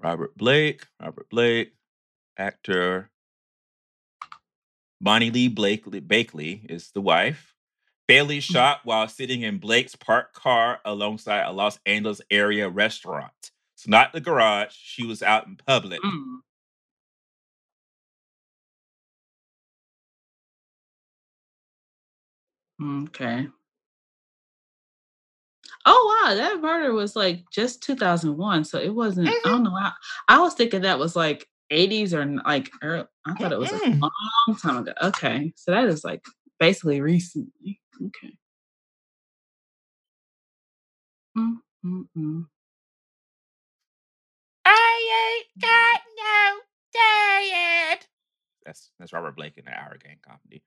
Robert 0.00 0.36
Blake, 0.36 0.86
Robert 1.00 1.28
Blake, 1.28 1.72
actor. 2.36 3.10
Bonnie 5.00 5.30
Lee 5.30 5.48
Blakely, 5.48 6.00
Bakley 6.00 6.68
is 6.70 6.90
the 6.90 7.00
wife. 7.00 7.54
Bailey 8.08 8.40
shot 8.40 8.80
while 8.84 9.06
sitting 9.06 9.42
in 9.42 9.58
Blake's 9.58 9.94
parked 9.94 10.34
car 10.34 10.80
alongside 10.84 11.44
a 11.46 11.52
Los 11.52 11.78
Angeles 11.84 12.22
area 12.30 12.68
restaurant. 12.68 13.52
So 13.74 13.90
not 13.90 14.12
the 14.12 14.20
garage. 14.20 14.72
She 14.72 15.06
was 15.06 15.22
out 15.22 15.46
in 15.46 15.56
public. 15.56 16.00
Mm. 16.02 16.38
Okay. 23.08 23.48
Oh 25.84 26.20
wow, 26.24 26.34
that 26.34 26.60
murder 26.60 26.92
was 26.92 27.14
like 27.14 27.44
just 27.50 27.82
2001, 27.82 28.64
so 28.64 28.78
it 28.78 28.94
wasn't. 28.94 29.28
I 29.28 29.40
don't 29.44 29.62
know. 29.62 29.74
I, 29.74 29.92
I 30.28 30.38
was 30.40 30.54
thinking 30.54 30.82
that 30.82 30.98
was 30.98 31.14
like 31.14 31.48
80s 31.72 32.12
or 32.14 32.26
like 32.46 32.70
early, 32.82 33.06
I 33.26 33.34
thought 33.34 33.52
it 33.52 33.58
was 33.58 33.72
a 33.72 33.76
Mm-mm. 33.76 34.00
long 34.00 34.56
time 34.60 34.76
ago. 34.78 34.92
Okay, 35.02 35.52
so 35.56 35.72
that 35.72 35.86
is 35.86 36.04
like 36.04 36.24
basically 36.60 37.00
recently. 37.00 37.80
Okay. 38.02 38.34
Mm, 41.36 41.54
mm, 41.84 42.04
mm. 42.16 42.46
I 44.66 45.38
ain't 45.40 45.62
got 45.62 46.00
no 46.18 46.60
dad. 46.94 48.06
That's 48.64 48.90
that's 48.98 49.12
Robert 49.12 49.36
Blake 49.36 49.58
in 49.58 49.64
the 49.64 49.72
Our 49.72 49.96
Gang 49.98 50.18
comedy. 50.26 50.62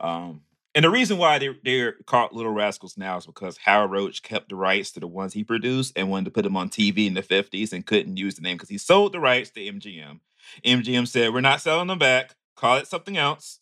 Um, 0.00 0.42
and 0.74 0.84
the 0.84 0.90
reason 0.90 1.18
why 1.18 1.38
they 1.38 1.50
they're 1.64 1.94
called 2.06 2.32
Little 2.32 2.52
Rascals 2.52 2.98
now 2.98 3.16
is 3.18 3.26
because 3.26 3.58
Howard 3.58 3.90
Roach 3.92 4.22
kept 4.22 4.50
the 4.50 4.56
rights 4.56 4.92
to 4.92 5.00
the 5.00 5.06
ones 5.06 5.32
he 5.34 5.44
produced 5.44 5.92
and 5.96 6.10
wanted 6.10 6.26
to 6.26 6.30
put 6.32 6.44
them 6.44 6.56
on 6.56 6.68
TV 6.70 7.06
in 7.06 7.14
the 7.14 7.22
50s 7.22 7.72
and 7.72 7.86
couldn't 7.86 8.16
use 8.18 8.34
the 8.36 8.42
name 8.42 8.56
because 8.56 8.68
he 8.68 8.78
sold 8.78 9.12
the 9.12 9.20
rights 9.20 9.50
to 9.50 9.60
MGM. 9.60 10.20
MGM 10.64 11.06
said, 11.08 11.32
We're 11.32 11.40
not 11.40 11.60
selling 11.60 11.88
them 11.88 11.98
back, 11.98 12.34
call 12.56 12.76
it 12.76 12.86
something 12.88 13.16
else. 13.16 13.60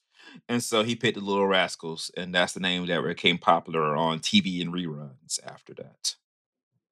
And 0.48 0.62
so 0.62 0.82
he 0.82 0.96
picked 0.96 1.18
the 1.18 1.24
Little 1.24 1.46
Rascals, 1.46 2.10
and 2.16 2.34
that's 2.34 2.54
the 2.54 2.60
name 2.60 2.86
that 2.86 3.04
became 3.04 3.38
popular 3.38 3.96
on 3.96 4.20
TV 4.20 4.62
and 4.62 4.72
reruns 4.72 5.40
after 5.44 5.74
that. 5.74 6.14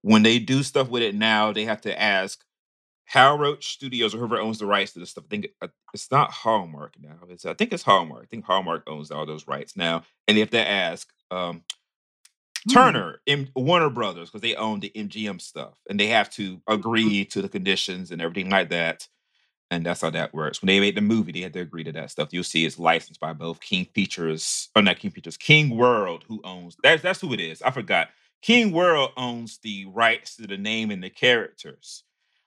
When 0.03 0.23
they 0.23 0.39
do 0.39 0.63
stuff 0.63 0.89
with 0.89 1.03
it 1.03 1.15
now, 1.15 1.53
they 1.53 1.65
have 1.65 1.81
to 1.83 2.01
ask 2.01 2.45
Hal 3.07 3.39
Roach 3.39 3.69
Studios 3.75 4.15
or 4.15 4.19
whoever 4.19 4.39
owns 4.39 4.59
the 4.59 4.67
rights 4.67 4.93
to 4.93 5.01
this 5.01 5.11
stuff. 5.11 5.25
I 5.27 5.29
think 5.31 5.49
uh, 5.63 5.69
it's 5.95 6.11
not 6.11 6.31
Hallmark 6.33 6.95
now. 7.01 7.17
It's 7.29 7.47
I 7.47 7.55
think 7.55 7.73
it's 7.73 7.83
Hallmark. 7.83 8.25
I 8.25 8.27
think 8.27 8.45
Hallmark 8.45 8.85
owns 8.89 9.11
all 9.11 9.27
those 9.27 9.47
rights 9.49 9.77
now, 9.77 10.05
and 10.29 10.37
they 10.37 10.41
have 10.41 10.51
to 10.51 10.69
ask 10.69 11.09
um, 11.31 11.63
Hmm. 12.69 12.73
Turner, 12.75 13.21
M- 13.27 13.49
Warner 13.57 13.91
Brothers, 13.91 14.29
because 14.31 14.43
they 14.43 14.55
own 14.55 14.81
the 14.81 14.93
MGM 14.95 15.41
stuff, 15.41 15.75
and 15.89 15.99
they 15.99 16.09
have 16.09 16.31
to 16.31 16.61
agree 16.69 17.25
to 17.27 17.43
the 17.43 17.49
conditions 17.49 18.11
and 18.11 18.21
everything 18.23 18.51
like 18.51 18.71
that. 18.71 19.09
And 19.71 19.87
that's 19.87 20.01
how 20.01 20.11
that 20.11 20.35
works. 20.35 20.61
When 20.61 20.67
they 20.67 20.81
made 20.81 20.97
the 20.97 21.01
movie, 21.01 21.31
they 21.31 21.41
had 21.41 21.53
to 21.53 21.61
agree 21.61 21.85
to 21.85 21.93
that 21.93 22.11
stuff. 22.11 22.31
You'll 22.33 22.43
see 22.43 22.67
it's 22.67 22.79
licensed 22.79 23.21
by 23.21 23.33
both 23.33 23.61
King 23.61 23.87
Features, 23.95 24.69
or 24.75 24.83
not 24.83 24.99
King 24.99 25.13
Features, 25.13 25.37
King 25.37 25.77
World, 25.77 26.25
who 26.27 26.41
owns 26.43 26.77
that's 26.83 27.03
that's 27.03 27.21
who 27.21 27.33
it 27.33 27.41
is. 27.41 27.63
I 27.63 27.71
forgot. 27.71 28.09
King 28.43 28.73
World 28.73 29.11
owns 29.17 29.59
the 29.59 29.85
rights 29.87 30.37
to 30.37 30.47
the 30.47 30.57
name 30.57 30.91
and 30.91 31.03
the 31.03 31.11
characters. 31.11 32.05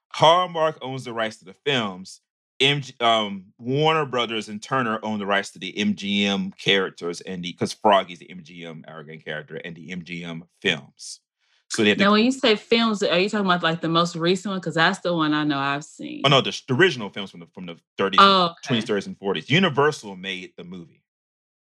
Hallmark 0.10 0.78
owns 0.82 1.06
the 1.06 1.14
rights 1.14 1.38
to 1.38 1.46
the 1.46 1.56
films. 1.66 2.22
MG, 2.60 3.02
um, 3.02 3.46
Warner 3.58 4.06
Brothers 4.06 4.50
and 4.50 4.62
Turner 4.62 5.00
own 5.04 5.20
the 5.20 5.26
rights 5.26 5.52
to 5.52 5.60
the 5.60 5.74
MGM 5.74 6.58
characters 6.58 7.22
and 7.22 7.44
the 7.44 7.52
because 7.52 7.74
Froggy's 7.74 8.20
the 8.20 8.28
MGM 8.28 8.84
arrogant 8.88 9.24
character 9.26 9.56
and 9.56 9.76
the 9.76 9.90
MGM 9.90 10.44
films. 10.62 11.20
So 11.76 11.82
they 11.82 11.90
have 11.90 11.98
to 11.98 12.04
Now, 12.04 12.12
when 12.12 12.24
you 12.24 12.32
say 12.32 12.56
films, 12.56 13.02
are 13.02 13.18
you 13.18 13.30
talking 13.30 13.48
about 13.48 13.64
like 13.64 13.82
the 13.82 13.90
most 13.90 14.16
recent 14.16 14.52
one? 14.52 14.60
Because 14.60 14.76
that's 14.76 15.00
the 15.00 15.14
one 15.16 15.34
I 15.34 15.44
know 15.44 15.58
I've 15.58 15.84
seen. 15.84 16.22
Oh 16.24 16.30
no, 16.30 16.40
the, 16.40 16.56
the 16.68 16.76
original 16.76 17.10
films 17.10 17.32
from 17.32 17.40
the 17.40 17.48
from 17.48 17.66
the 17.66 17.76
30s, 17.98 18.18
Oh, 18.20 18.54
okay. 18.70 18.80
20s, 18.80 18.86
30s, 18.86 19.08
and 19.08 19.20
40s. 19.20 19.50
Universal 19.50 20.16
made 20.16 20.54
the 20.56 20.64
movie. 20.64 21.02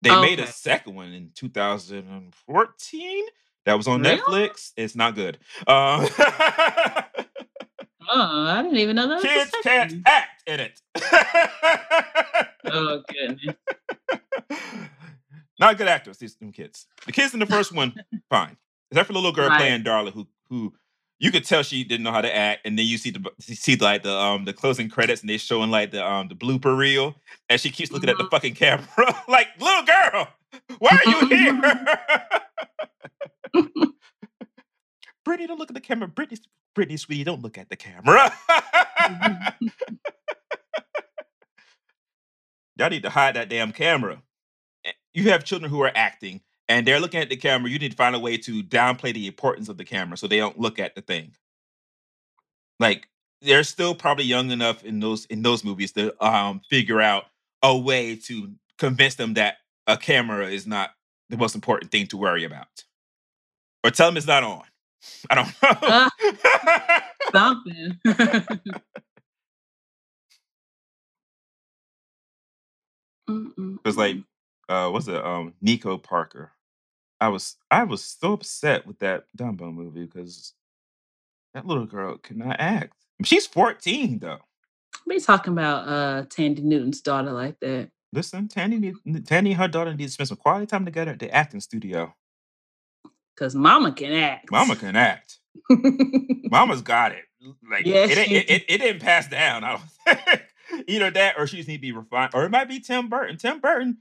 They 0.02 0.12
Oh, 0.12 0.22
made 0.22 0.40
a 0.40 0.48
second 0.48 0.96
one 0.96 1.12
in 1.12 1.32
2014 1.36 3.26
that 3.66 3.74
was 3.74 3.88
on 3.88 4.02
Really? 4.02 4.18
Netflix. 4.20 4.72
It's 4.78 4.96
not 4.96 5.14
good. 5.16 5.40
Um, 5.68 6.08
Oh, 8.10 8.46
I 8.48 8.62
didn't 8.64 8.78
even 8.78 8.96
know 8.96 9.10
that. 9.10 9.22
Kids 9.22 9.52
can't 9.64 9.94
act 10.06 10.44
in 10.48 10.62
it. 10.62 10.80
Oh 12.64 13.04
goodness. 13.10 13.56
not 15.60 15.78
good 15.78 15.90
actors, 15.90 16.18
these 16.18 16.36
them 16.36 16.54
kids. 16.54 16.86
The 17.06 17.12
kids 17.12 17.34
in 17.34 17.42
the 17.42 17.46
first 17.46 17.74
one, 17.74 17.94
fine. 18.30 18.56
Except 18.92 19.08
for 19.08 19.14
the 19.14 19.20
little 19.20 19.32
girl 19.32 19.50
Right. 19.50 19.58
playing 19.60 19.84
Darla, 19.84 20.12
who 20.14 20.28
who 20.50 20.74
you 21.20 21.32
could 21.32 21.44
tell 21.46 21.64
she 21.64 21.84
didn't 21.84 22.04
know 22.04 22.12
how 22.12 22.22
to 22.22 22.34
act, 22.36 22.62
and 22.66 22.78
then 22.78 22.86
you 22.86 22.98
see 22.98 23.10
the 23.12 23.26
see 23.40 23.76
like 23.78 24.04
the 24.04 24.14
um 24.16 24.46
the 24.46 24.54
closing 24.54 24.90
credits, 24.90 25.22
and 25.22 25.30
they 25.30 25.38
showing 25.38 25.70
like 25.72 25.92
the 25.92 26.06
um 26.06 26.28
the 26.28 26.36
blooper 26.36 26.78
reel, 26.78 27.16
and 27.50 27.60
she 27.60 27.70
keeps 27.72 27.92
looking 27.92 28.10
at 28.10 28.18
the 28.18 28.24
Mhm. 28.26 28.30
fucking 28.32 28.56
camera, 28.56 28.88
like 29.28 29.48
little 29.60 29.84
girl, 29.84 30.28
why 30.80 30.92
are 31.06 31.06
you 31.12 31.28
here? 31.28 31.62
Brittany, 35.26 35.48
don't 35.48 35.58
look 35.60 35.70
at 35.70 35.76
the 35.76 35.82
camera. 35.82 36.08
Brittany, 36.08 36.40
Brittany, 36.74 36.96
sweetie, 36.98 37.24
don't 37.26 37.42
look 37.42 37.58
at 37.58 37.70
the 37.70 37.76
camera. 37.76 38.32
Y'all 42.78 42.90
need 42.90 43.04
to 43.04 43.10
hide 43.10 43.36
that 43.36 43.50
damn 43.50 43.72
camera. 43.72 44.22
Eh, 44.86 44.92
You 45.14 45.32
have 45.32 45.44
children 45.44 45.70
who 45.72 45.82
are 45.82 45.92
acting 45.96 46.42
and 46.70 46.86
they're 46.86 47.00
looking 47.00 47.22
at 47.22 47.30
the 47.30 47.38
camera. 47.38 47.70
You 47.70 47.80
need 47.80 47.92
to 47.92 47.98
find 47.98 48.16
a 48.16 48.20
way 48.20 48.38
to 48.38 48.64
downplay 48.64 49.14
the 49.14 49.28
importance 49.28 49.70
of 49.70 49.78
the 49.78 49.86
camera 49.86 50.18
so 50.18 50.28
they 50.28 50.38
don't 50.38 50.60
look 50.60 50.80
at 50.80 50.96
the 50.96 51.02
thing. 51.02 51.34
Like 52.80 53.08
they're 53.42 53.64
still 53.64 53.96
probably 53.96 54.26
young 54.26 54.52
enough 54.52 54.84
in 54.84 55.00
those 55.00 55.26
in 55.26 55.42
those 55.42 55.64
movies 55.64 55.92
to 55.94 56.14
um 56.26 56.62
figure 56.70 57.02
out 57.02 57.26
a 57.64 57.76
way 57.78 58.16
to 58.16 58.52
convince 58.78 59.16
them 59.16 59.34
that 59.36 59.58
a 59.88 59.98
camera 59.98 60.48
is 60.48 60.68
not 60.68 60.92
the 61.30 61.38
most 61.38 61.56
important 61.56 61.92
thing 61.92 62.08
to 62.08 62.18
worry 62.18 62.44
about. 62.44 62.84
Or 63.84 63.92
tell 63.92 64.08
them 64.10 64.18
it's 64.18 64.28
not 64.28 64.44
on. 64.44 64.64
I 65.30 65.36
don't 65.36 65.54
know. 65.82 66.10
Something. 67.32 68.00
Mm-mm. 73.30 73.78
Because 73.78 73.98
like, 73.98 74.18
uh, 74.70 74.90
what's 74.90 75.08
it? 75.08 75.24
Um, 75.24 75.54
Nico 75.62 75.98
Parker. 75.98 76.52
I 77.20 77.30
was 77.30 77.56
I 77.72 77.84
was 77.84 78.04
so 78.04 78.34
upset 78.34 78.86
with 78.86 79.00
that 79.00 79.26
Dumbo 79.38 79.74
movie 79.74 80.06
because 80.06 80.54
that 81.54 81.66
little 81.66 81.86
girl 81.86 82.18
cannot 82.18 82.58
act. 82.60 82.94
She's 83.24 83.48
14 83.48 84.20
though. 84.20 84.40
we 85.06 85.20
talking 85.20 85.54
about 85.54 85.88
uh 85.88 86.24
Thandie 86.26 86.64
Newton's 86.64 87.02
daughter 87.02 87.32
like 87.32 87.60
that. 87.62 87.90
Listen, 88.14 88.48
Thandie, 88.48 88.94
Thandie 89.06 89.50
and 89.50 89.56
her 89.56 89.68
daughter 89.68 89.94
need 89.94 90.06
to 90.06 90.12
spend 90.12 90.30
some 90.30 90.38
quality 90.38 90.66
time 90.66 90.86
together 90.86 91.12
at 91.12 91.20
the 91.20 91.30
acting 91.32 91.60
studio. 91.60 92.14
Cause 93.38 93.54
mama 93.54 93.92
can 93.92 94.14
act. 94.14 94.52
Mama 94.52 94.76
can 94.76 94.96
act. 94.96 95.40
Mama's 95.70 96.82
got 96.82 97.12
it. 97.12 97.26
Like 97.70 97.86
Yes, 97.86 98.12
it, 98.12 98.18
it, 98.18 98.50
it, 98.50 98.66
it 98.68 98.78
didn't 98.80 99.02
pass 99.02 99.28
down. 99.28 99.64
I 99.64 99.72
don't 99.78 99.82
think. 100.28 100.44
Either 100.88 101.12
that 101.12 101.36
or 101.38 101.48
she 101.48 101.58
just 101.58 101.68
need 101.70 101.78
to 101.78 101.82
be 101.82 101.92
refined. 101.92 102.32
Or 102.34 102.46
it 102.46 102.50
might 102.50 102.68
be 102.68 102.80
Tim 102.80 103.10
Burton. 103.10 103.38
Tim 103.38 103.60
Burton, 103.60 103.98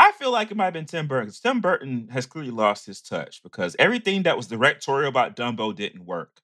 I 0.00 0.12
feel 0.12 0.32
like 0.32 0.50
it 0.50 0.56
might 0.56 0.64
have 0.64 0.72
been 0.74 0.86
Tim 0.86 1.06
Burton. 1.06 1.32
Tim 1.42 1.60
Burton 1.60 2.08
has 2.10 2.24
clearly 2.26 2.50
lost 2.50 2.86
his 2.86 3.02
touch 3.02 3.42
because 3.42 3.76
everything 3.78 4.22
that 4.22 4.36
was 4.36 4.46
directorial 4.46 5.08
about 5.10 5.36
Dumbo 5.36 5.74
didn't 5.76 6.06
work. 6.06 6.40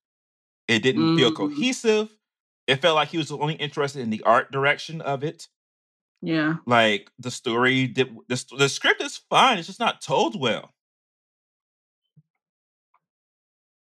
It 0.68 0.80
didn't 0.82 1.16
feel 1.16 1.30
Mhm. 1.32 1.36
cohesive. 1.36 2.16
It 2.66 2.82
felt 2.82 2.96
like 2.96 3.08
he 3.08 3.18
was 3.18 3.32
only 3.32 3.54
interested 3.54 4.00
in 4.02 4.10
the 4.10 4.22
art 4.24 4.52
direction 4.52 5.00
of 5.00 5.24
it. 5.24 5.48
yeah. 6.22 6.56
Like 6.66 7.10
the 7.18 7.30
story, 7.30 7.86
did, 7.86 8.14
the, 8.28 8.44
the 8.58 8.68
script 8.68 9.00
is 9.02 9.16
fine. 9.16 9.58
It's 9.58 9.66
just 9.68 9.78
not 9.80 10.00
told 10.00 10.38
well. 10.40 10.74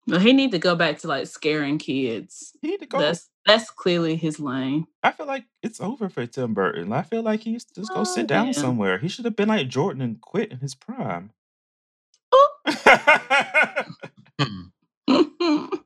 Well, 0.10 0.20
he 0.20 0.34
need 0.34 0.52
to 0.52 0.60
go 0.60 0.76
back 0.76 1.00
to 1.00 1.08
like 1.08 1.28
scaring 1.28 1.78
kids. 1.78 2.52
He 2.62 2.70
need 2.70 2.80
to 2.82 2.86
go. 2.86 3.00
That's 3.00 3.30
that's 3.46 3.70
clearly 3.72 4.16
his 4.16 4.40
lane. 4.40 4.86
I 5.04 5.12
feel 5.12 5.26
like 5.26 5.46
it's 5.64 5.80
over 5.82 6.10
for 6.10 6.26
Tim 6.26 6.54
Burton. 6.54 6.92
I 6.94 7.02
feel 7.04 7.22
like 7.24 7.42
he's 7.42 7.64
just 7.66 7.90
go 7.90 8.02
Oh, 8.02 8.04
sit 8.04 8.28
down 8.28 8.48
yeah. 8.48 8.52
somewhere. 8.54 8.98
He 8.98 9.08
should 9.08 9.26
have 9.26 9.36
been 9.36 9.50
like 9.50 9.68
Jordan 9.68 10.02
and 10.02 10.20
quit 10.22 10.52
in 10.52 10.60
his 10.60 10.76
prime. 10.76 11.32
Oh. 12.32 12.50
Hmm. 14.42 14.62
oh 15.10 15.70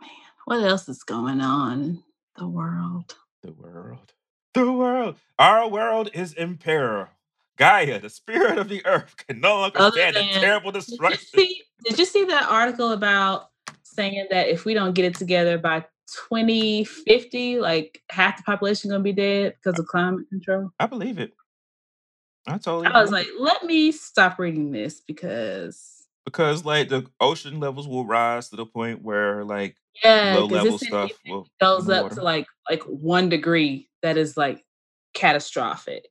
man, 0.00 0.10
what 0.44 0.62
else 0.62 0.88
is 0.88 1.02
going 1.02 1.40
on 1.40 2.02
the 2.36 2.46
world? 2.48 3.14
the 3.42 3.52
world. 3.52 4.12
The 4.54 4.70
world. 4.72 5.16
Our 5.38 5.68
world 5.68 6.10
is 6.14 6.32
in 6.32 6.56
peril. 6.58 7.08
Gaia, 7.56 8.00
the 8.00 8.10
spirit 8.10 8.58
of 8.58 8.68
the 8.68 8.84
earth, 8.86 9.14
can 9.16 9.40
no 9.40 9.60
longer 9.60 9.78
Other 9.80 9.92
stand 10.00 10.16
the 10.16 10.20
than- 10.20 10.40
terrible 10.40 10.72
Did 10.72 10.88
you 10.88 10.88
destruction. 10.88 11.18
see? 11.38 11.62
Did 11.84 11.98
you 11.98 12.04
see 12.04 12.24
that 12.24 12.50
article 12.50 12.92
about 12.92 13.50
saying 13.82 14.26
that 14.30 14.48
if 14.48 14.64
we 14.64 14.74
don't 14.74 14.94
get 14.94 15.04
it 15.04 15.14
together 15.14 15.58
by 15.58 15.84
2050, 16.28 17.60
like 17.60 18.02
half 18.10 18.36
the 18.38 18.42
population 18.42 18.90
gonna 18.90 19.02
be 19.02 19.12
dead 19.12 19.54
because 19.62 19.78
of 19.78 19.86
climate 19.86 20.28
control? 20.28 20.70
I 20.80 20.86
believe 20.86 21.18
it. 21.18 21.32
I 22.46 22.58
totally 22.58 22.86
I 22.88 23.00
was 23.00 23.10
like, 23.10 23.26
let 23.38 23.64
me 23.64 23.92
stop 23.92 24.38
reading 24.38 24.70
this 24.72 25.00
because 25.00 26.06
because 26.24 26.64
like 26.64 26.88
the 26.88 27.06
ocean 27.20 27.60
levels 27.60 27.86
will 27.86 28.04
rise 28.06 28.48
to 28.48 28.56
the 28.56 28.66
point 28.66 29.02
where 29.02 29.44
like 29.44 29.76
yeah, 30.02 30.34
low 30.34 30.46
level 30.46 30.78
stuff 30.78 31.12
will 31.26 31.46
goes 31.60 31.88
up 31.88 32.10
to 32.12 32.22
like 32.22 32.46
like 32.68 32.82
one 32.84 33.28
degree. 33.28 33.88
That 34.02 34.16
is 34.18 34.36
like 34.36 34.64
catastrophic. 35.14 36.04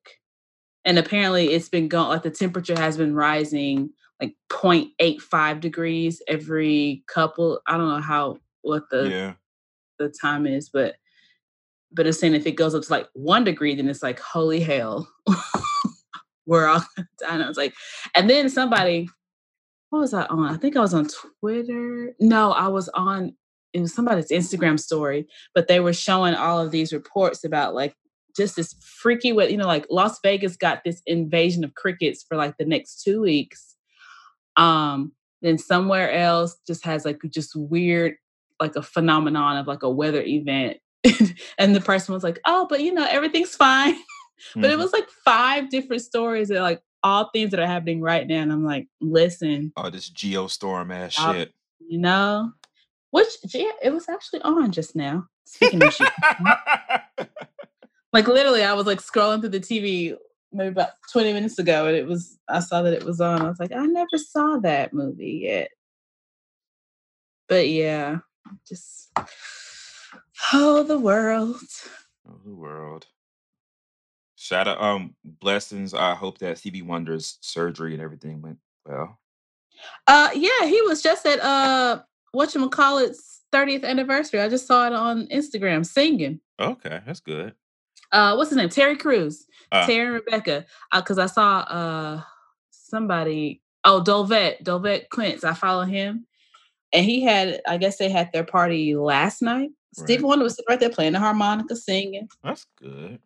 And 0.85 0.99
apparently, 0.99 1.51
it's 1.51 1.69
been 1.69 1.87
going 1.87 2.09
like 2.09 2.23
the 2.23 2.31
temperature 2.31 2.77
has 2.77 2.97
been 2.97 3.15
rising 3.15 3.91
like 4.21 4.35
0.85 4.49 5.59
degrees 5.59 6.21
every 6.27 7.03
couple. 7.07 7.59
I 7.67 7.77
don't 7.77 7.89
know 7.89 8.01
how 8.01 8.37
what 8.61 8.89
the 8.89 9.09
yeah. 9.09 9.33
the 9.99 10.09
time 10.09 10.45
is, 10.45 10.69
but 10.69 10.95
but 11.91 12.07
it's 12.07 12.19
saying 12.19 12.33
if 12.33 12.47
it 12.47 12.55
goes 12.55 12.73
up 12.73 12.83
to 12.83 12.91
like 12.91 13.07
one 13.13 13.43
degree, 13.43 13.75
then 13.75 13.87
it's 13.87 14.03
like 14.03 14.19
holy 14.19 14.59
hell. 14.59 15.07
We're 16.45 16.67
all. 16.67 16.83
I 17.27 17.47
was 17.47 17.57
like, 17.57 17.73
and 18.15 18.29
then 18.29 18.49
somebody, 18.49 19.07
what 19.89 19.99
was 19.99 20.13
I 20.13 20.25
on? 20.25 20.53
I 20.53 20.57
think 20.57 20.75
I 20.75 20.81
was 20.81 20.93
on 20.93 21.07
Twitter. 21.07 22.13
No, 22.19 22.51
I 22.51 22.67
was 22.67 22.89
on 22.89 23.35
it 23.73 23.81
was 23.81 23.93
somebody's 23.93 24.29
Instagram 24.29 24.79
story, 24.79 25.27
but 25.55 25.67
they 25.67 25.79
were 25.79 25.93
showing 25.93 26.35
all 26.35 26.59
of 26.59 26.71
these 26.71 26.93
reports 26.93 27.43
about 27.43 27.73
like 27.73 27.95
just 28.35 28.55
this 28.55 28.73
freaky 28.81 29.31
what 29.33 29.51
you 29.51 29.57
know, 29.57 29.67
like 29.67 29.85
Las 29.89 30.19
Vegas 30.23 30.55
got 30.57 30.83
this 30.83 31.01
invasion 31.05 31.63
of 31.63 31.73
crickets 31.75 32.23
for 32.27 32.35
like 32.37 32.57
the 32.57 32.65
next 32.65 33.03
two 33.03 33.21
weeks. 33.21 33.75
Um, 34.57 35.13
then 35.41 35.57
somewhere 35.57 36.11
else 36.11 36.57
just 36.67 36.85
has 36.85 37.05
like 37.05 37.19
just 37.29 37.51
weird 37.55 38.15
like 38.59 38.75
a 38.75 38.81
phenomenon 38.81 39.57
of 39.57 39.67
like 39.67 39.83
a 39.83 39.89
weather 39.89 40.21
event. 40.23 40.77
and 41.57 41.75
the 41.75 41.81
person 41.81 42.13
was 42.13 42.23
like, 42.23 42.39
oh, 42.45 42.65
but 42.69 42.81
you 42.81 42.93
know, 42.93 43.05
everything's 43.09 43.55
fine. 43.55 43.95
but 44.55 44.65
it 44.65 44.75
Mhm. 44.75 44.77
was 44.77 44.93
like 44.93 45.07
five 45.25 45.69
different 45.69 46.01
stories 46.01 46.47
that 46.49 46.61
like 46.61 46.81
all 47.03 47.29
things 47.33 47.51
that 47.51 47.59
are 47.59 47.67
happening 47.67 47.99
right 48.01 48.25
now. 48.25 48.41
And 48.41 48.51
I'm 48.53 48.63
like, 48.65 48.87
listen, 49.01 49.73
oh 49.75 49.89
this 49.89 50.09
geostorm 50.09 50.93
ass 50.93 51.15
I'll- 51.19 51.33
shit. 51.33 51.53
you 51.85 51.97
know, 51.99 52.51
which 53.11 53.27
yeah, 53.53 53.71
it 53.81 53.91
was 53.93 54.07
actually 54.07 54.41
on 54.43 54.71
just 54.71 54.95
now. 54.95 55.25
Speaking 55.45 55.83
of 55.83 55.93
shit, 55.93 56.09
like 58.13 58.27
literally, 58.27 58.63
I 58.63 58.73
was 58.73 58.85
like 58.85 58.99
scrolling 58.99 59.41
through 59.41 59.49
the 59.49 59.59
TV 59.59 60.15
maybe 60.53 60.69
about 60.69 60.91
20 61.11 61.33
minutes 61.33 61.57
ago, 61.57 61.87
and 61.87 61.97
it 61.97 62.05
was 62.05 62.37
I 62.47 62.59
saw 62.59 62.83
that 62.83 62.93
it 62.93 63.03
was 63.03 63.19
on. 63.19 63.41
I 63.41 63.49
was 63.49 63.59
like, 63.59 63.71
I 63.73 63.85
never 63.85 64.17
saw 64.17 64.57
that 64.59 64.93
movie 64.93 65.41
yet. 65.43 65.69
But 67.49 67.67
yeah, 67.67 68.19
just 68.67 69.11
oh 70.53 70.83
the 70.83 70.99
world. 70.99 71.57
Oh, 72.29 72.39
the 72.45 72.55
world. 72.55 73.07
Shout 74.35 74.67
out, 74.67 74.81
um, 74.81 75.15
blessings. 75.23 75.93
I 75.93 76.13
hope 76.13 76.37
that 76.39 76.57
Stevie 76.57 76.81
Wonder's 76.81 77.37
surgery 77.41 77.93
and 77.93 78.01
everything 78.01 78.41
went 78.41 78.59
well. 78.85 79.19
Uh 80.05 80.29
yeah, 80.35 80.65
he 80.65 80.81
was 80.83 81.01
just 81.01 81.25
at 81.25 81.39
uh 81.39 82.01
whatchamacallit's 82.35 83.41
30th 83.51 83.83
anniversary. 83.83 84.39
I 84.39 84.49
just 84.49 84.67
saw 84.67 84.87
it 84.87 84.93
on 84.93 85.27
Instagram 85.27 85.85
singing. 85.85 86.39
Okay, 86.59 87.01
that's 87.05 87.19
good. 87.19 87.53
Uh 88.13 88.35
what's 88.35 88.49
his 88.51 88.57
name? 88.57 88.69
Terry 88.69 88.95
Crews. 88.95 89.45
Uh, 89.71 89.85
Terry 89.85 90.05
and 90.05 90.13
Rebecca. 90.13 90.65
Uh 90.91 91.01
because 91.01 91.19
I 91.19 91.25
saw 91.25 91.59
uh 91.61 92.21
somebody 92.71 93.61
oh 93.83 94.01
Dolvett, 94.05 94.63
Dolvett 94.63 95.09
Quince. 95.09 95.43
I 95.43 95.53
follow 95.53 95.83
him. 95.83 96.25
And 96.93 97.03
he 97.05 97.21
had, 97.23 97.59
I 97.67 97.77
guess 97.77 97.97
they 97.97 98.07
had 98.09 98.31
their 98.31 98.43
party 98.43 98.95
last 98.95 99.41
night. 99.41 99.71
Right. 99.97 100.21
Wonder 100.21 100.43
was 100.43 100.53
sitting 100.53 100.65
right 100.69 100.79
there 100.79 100.89
playing 100.91 101.13
the 101.13 101.19
harmonica, 101.19 101.75
singing. 101.75 102.29
that's 102.43 102.65
good. 102.79 103.19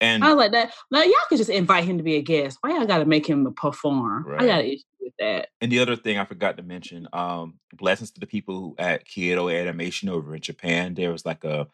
And 0.00 0.22
I 0.22 0.28
was 0.28 0.36
like 0.36 0.52
that. 0.52 0.72
Now 0.90 1.02
y'all 1.02 1.12
could 1.28 1.38
just 1.38 1.50
invite 1.50 1.84
him 1.84 1.96
to 1.98 2.04
be 2.04 2.16
a 2.16 2.22
guest. 2.22 2.58
Why 2.60 2.70
y'all 2.70 2.86
gotta 2.86 3.04
make 3.06 3.26
him 3.26 3.52
perform? 3.54 4.26
I 4.28 4.30
Right. 4.30 4.46
got 4.46 4.60
an 4.60 4.66
issue 4.66 4.82
with 5.00 5.14
that. 5.18 5.48
and 5.60 5.72
the 5.72 5.80
other 5.80 5.96
thing 5.96 6.18
I 6.18 6.24
forgot 6.24 6.56
to 6.58 6.62
mention, 6.62 7.08
um, 7.12 7.58
blessings 7.72 8.10
to 8.12 8.20
the 8.20 8.26
people 8.26 8.54
who 8.60 8.74
at 8.78 9.04
Kyoto 9.06 9.48
Animation 9.48 10.08
over 10.08 10.34
in 10.34 10.40
Japan. 10.42 10.94
There 10.94 11.10
was 11.10 11.24
like 11.26 11.44
a, 11.44 11.66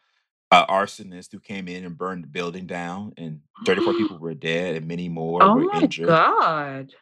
a 0.51 0.65
arsonist 0.67 1.31
who 1.31 1.39
came 1.39 1.67
in 1.67 1.83
and 1.85 1.97
burned 1.97 2.23
the 2.23 2.27
building 2.27 2.65
down, 2.67 3.13
and 3.17 3.41
34 3.65 3.93
people 3.97 4.17
were 4.19 4.33
dead, 4.33 4.75
and 4.75 4.87
many 4.87 5.09
more 5.09 5.41
Oh 5.43 5.55
were 5.55 5.65
my 5.65 5.81
injured. 5.81 6.07
god. 6.07 6.93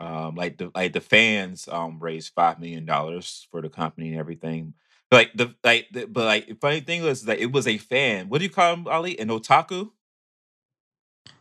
um 0.00 0.34
like 0.34 0.58
the 0.58 0.70
like 0.74 0.92
the 0.92 1.00
fans 1.00 1.68
um 1.68 1.98
raised 2.00 2.32
five 2.34 2.58
million 2.60 2.84
dollars 2.84 3.46
for 3.50 3.62
the 3.62 3.68
company 3.68 4.10
and 4.10 4.18
everything 4.18 4.74
but 5.10 5.16
like 5.16 5.30
the 5.34 5.54
like 5.62 5.86
the, 5.92 6.06
but 6.06 6.24
like 6.24 6.46
the 6.48 6.54
funny 6.54 6.80
thing 6.80 7.02
was 7.02 7.22
that 7.22 7.38
it 7.38 7.52
was 7.52 7.66
a 7.68 7.78
fan 7.78 8.28
what 8.28 8.38
do 8.38 8.44
you 8.44 8.50
call 8.50 8.74
him 8.74 8.88
ali 8.88 9.18
an 9.20 9.28
otaku 9.28 9.90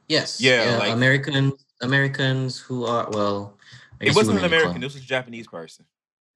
Yes. 0.07 0.41
Yeah, 0.41 0.77
like- 0.77 0.93
Americans 0.93 1.53
Americans 1.81 2.59
who 2.59 2.85
are 2.85 3.09
well 3.11 3.57
It 3.99 4.13
wasn't 4.15 4.39
an 4.39 4.45
American. 4.45 4.75
him- 4.75 4.81
This 4.81 4.93
was 4.93 5.03
a 5.03 5.07
Japanese 5.07 5.47
person 5.47 5.85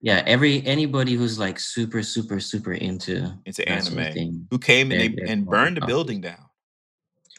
Yeah, 0.01 0.21
every 0.27 0.65
anybody 0.65 1.13
who's 1.13 1.39
like 1.39 1.59
super, 1.59 2.03
super, 2.03 2.39
super 2.39 2.73
into 2.73 3.31
into 3.45 3.63
that 3.65 3.83
sort 3.83 3.93
of 3.93 4.03
anime 4.03 4.13
thing. 4.13 4.47
who 4.51 4.59
came 4.59 4.91
and, 4.91 5.01
They're- 5.01 5.09
they, 5.09 5.15
they're 5.15 5.25
and 5.27 5.45
burned 5.45 5.77
the 5.77 5.85
building 5.85 6.21
down. 6.21 6.37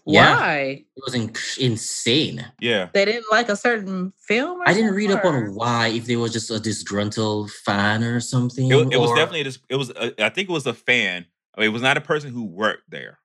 Yeah. 0.08 0.36
Why? 0.36 0.84
It 0.96 1.02
was 1.04 1.14
in- 1.16 1.34
insane. 1.58 2.44
Yeah. 2.60 2.90
They 2.94 3.04
didn't 3.04 3.26
like 3.30 3.48
a 3.48 3.56
certain 3.56 4.12
film. 4.28 4.60
Or 4.60 4.68
I 4.68 4.72
didn't 4.72 4.94
read 4.94 5.10
up 5.10 5.24
on 5.24 5.52
why, 5.56 5.88
if 5.88 6.06
they 6.06 6.14
was 6.14 6.32
just 6.32 6.48
a 6.50 6.60
disgruntled 6.60 7.50
fan 7.50 8.04
or 8.04 8.20
something. 8.20 8.70
It, 8.70 8.74
wa- 8.76 8.88
it 8.92 9.00
was 9.00 9.10
definitely 9.10 9.40
a 9.40 9.44
dis- 9.44 9.58
it 9.68 9.74
was 9.74 9.90
a, 9.90 10.24
I 10.24 10.28
think 10.28 10.48
it 10.48 10.52
was 10.52 10.66
a 10.66 10.74
fan. 10.74 11.26
I 11.56 11.60
mean, 11.60 11.70
it 11.70 11.72
was 11.72 11.82
not 11.82 11.96
a 11.96 12.00
person 12.00 12.30
who 12.32 12.44
worked 12.44 12.88
there. 12.88 13.18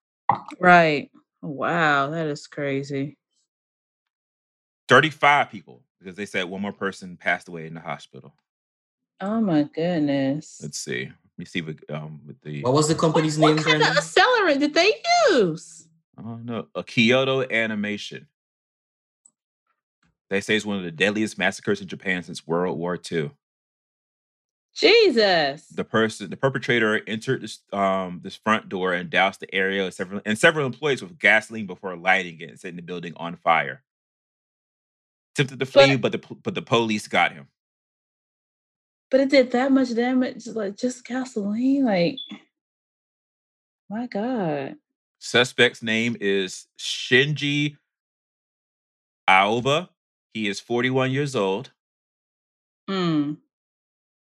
Right. 0.60 1.11
Wow, 1.43 2.10
that 2.10 2.26
is 2.27 2.48
crazy. 2.48 3.18
35 4.90 5.50
people 5.50 5.84
because 6.00 6.16
they 6.16 6.26
said 6.26 6.45
one 6.45 6.61
more 6.61 6.74
person 6.74 7.16
passed 7.18 7.48
away 7.48 7.68
in 7.68 7.74
the 7.74 7.80
hospital. 7.80 8.34
Oh 9.22 9.41
my 9.41 9.64
goodness. 9.64 10.59
Let's 10.61 10.80
see. 10.80 11.06
Let 11.06 11.14
me 11.38 11.45
see 11.45 11.61
what 11.61 11.77
um 11.90 12.22
with 12.25 12.41
the 12.41 12.61
What 12.61 12.74
was 12.74 12.88
the 12.88 12.95
What, 12.95 13.01
company's 13.01 13.38
what 13.38 13.56
name? 13.56 13.64
kind 13.64 13.82
of 13.82 13.90
accelerant 13.90 14.59
did 14.59 14.74
they 14.74 14.93
use? 15.30 15.88
I 16.17 16.22
don't 16.24 16.45
know 16.45 16.67
a 16.75 16.83
Kyoto 16.83 17.43
animation. 17.50 18.27
They 20.30 20.41
say 20.41 20.56
it's 20.56 20.66
one 20.66 20.77
of 20.77 20.83
the 20.83 20.91
deadliest 20.91 21.38
massacres 21.38 21.82
in 21.82 21.88
Japan 21.88 22.24
since 22.24 22.48
World 22.48 22.77
War 22.77 22.98
II. 23.11 23.32
Jesus. 24.74 25.67
The 25.67 25.83
person, 25.83 26.30
the 26.30 26.38
perpetrator, 26.38 27.01
entered 27.06 27.41
this 27.41 27.59
um 27.74 28.22
this 28.24 28.35
front 28.38 28.69
door 28.69 28.93
and 28.93 29.09
doused 29.09 29.41
the 29.41 29.53
area 29.53 29.85
of 29.88 29.93
several 29.93 30.22
and 30.25 30.38
several 30.38 30.66
employees 30.66 31.01
with 31.01 31.19
gasoline 31.19 31.67
before 31.67 31.95
lighting 31.98 32.40
it 32.40 32.50
and 32.50 32.59
setting 32.59 32.77
the 32.77 32.82
building 32.82 33.14
on 33.17 33.35
fire. 33.35 33.83
Attempted 35.35 35.59
to 35.59 35.66
flee, 35.66 35.95
but 35.98 36.14
the 36.14 36.19
but 36.43 36.56
the 36.56 36.61
police 36.61 37.08
got 37.08 37.33
him. 37.33 37.48
But 39.11 39.19
it 39.19 39.30
did 39.30 39.51
that 39.51 39.72
much 39.73 39.93
damage, 39.93 40.48
like 40.48 40.77
just 40.77 41.06
gasoline. 41.06 41.83
Like, 41.83 42.15
my 43.90 44.07
God. 44.07 44.75
Suspect's 45.19 45.83
name 45.83 46.15
is 46.22 46.67
Shinji 46.80 47.75
Aoba. 49.30 49.90
He 50.33 50.48
is 50.48 50.61
41 50.61 51.11
years 51.11 51.35
old. 51.35 51.72
Mm. 52.90 53.38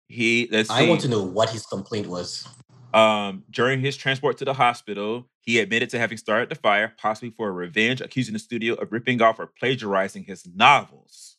He 0.08 0.48
let's 0.50 0.68
see. 0.68 0.74
I 0.74 0.88
want 0.88 1.00
to 1.02 1.08
know 1.08 1.22
what 1.22 1.50
his 1.50 1.64
complaint 1.64 2.08
was. 2.08 2.46
Um, 2.92 3.44
during 3.50 3.80
his 3.80 3.96
transport 3.96 4.36
to 4.38 4.44
the 4.44 4.52
hospital, 4.52 5.26
he 5.40 5.60
admitted 5.60 5.90
to 5.90 5.98
having 5.98 6.18
started 6.18 6.50
the 6.50 6.56
fire, 6.56 6.92
possibly 6.98 7.30
for 7.30 7.48
a 7.48 7.52
revenge, 7.52 8.00
accusing 8.00 8.34
the 8.34 8.38
studio 8.38 8.74
of 8.74 8.92
ripping 8.92 9.22
off 9.22 9.38
or 9.38 9.46
plagiarizing 9.46 10.24
his 10.24 10.46
novels. 10.54 11.36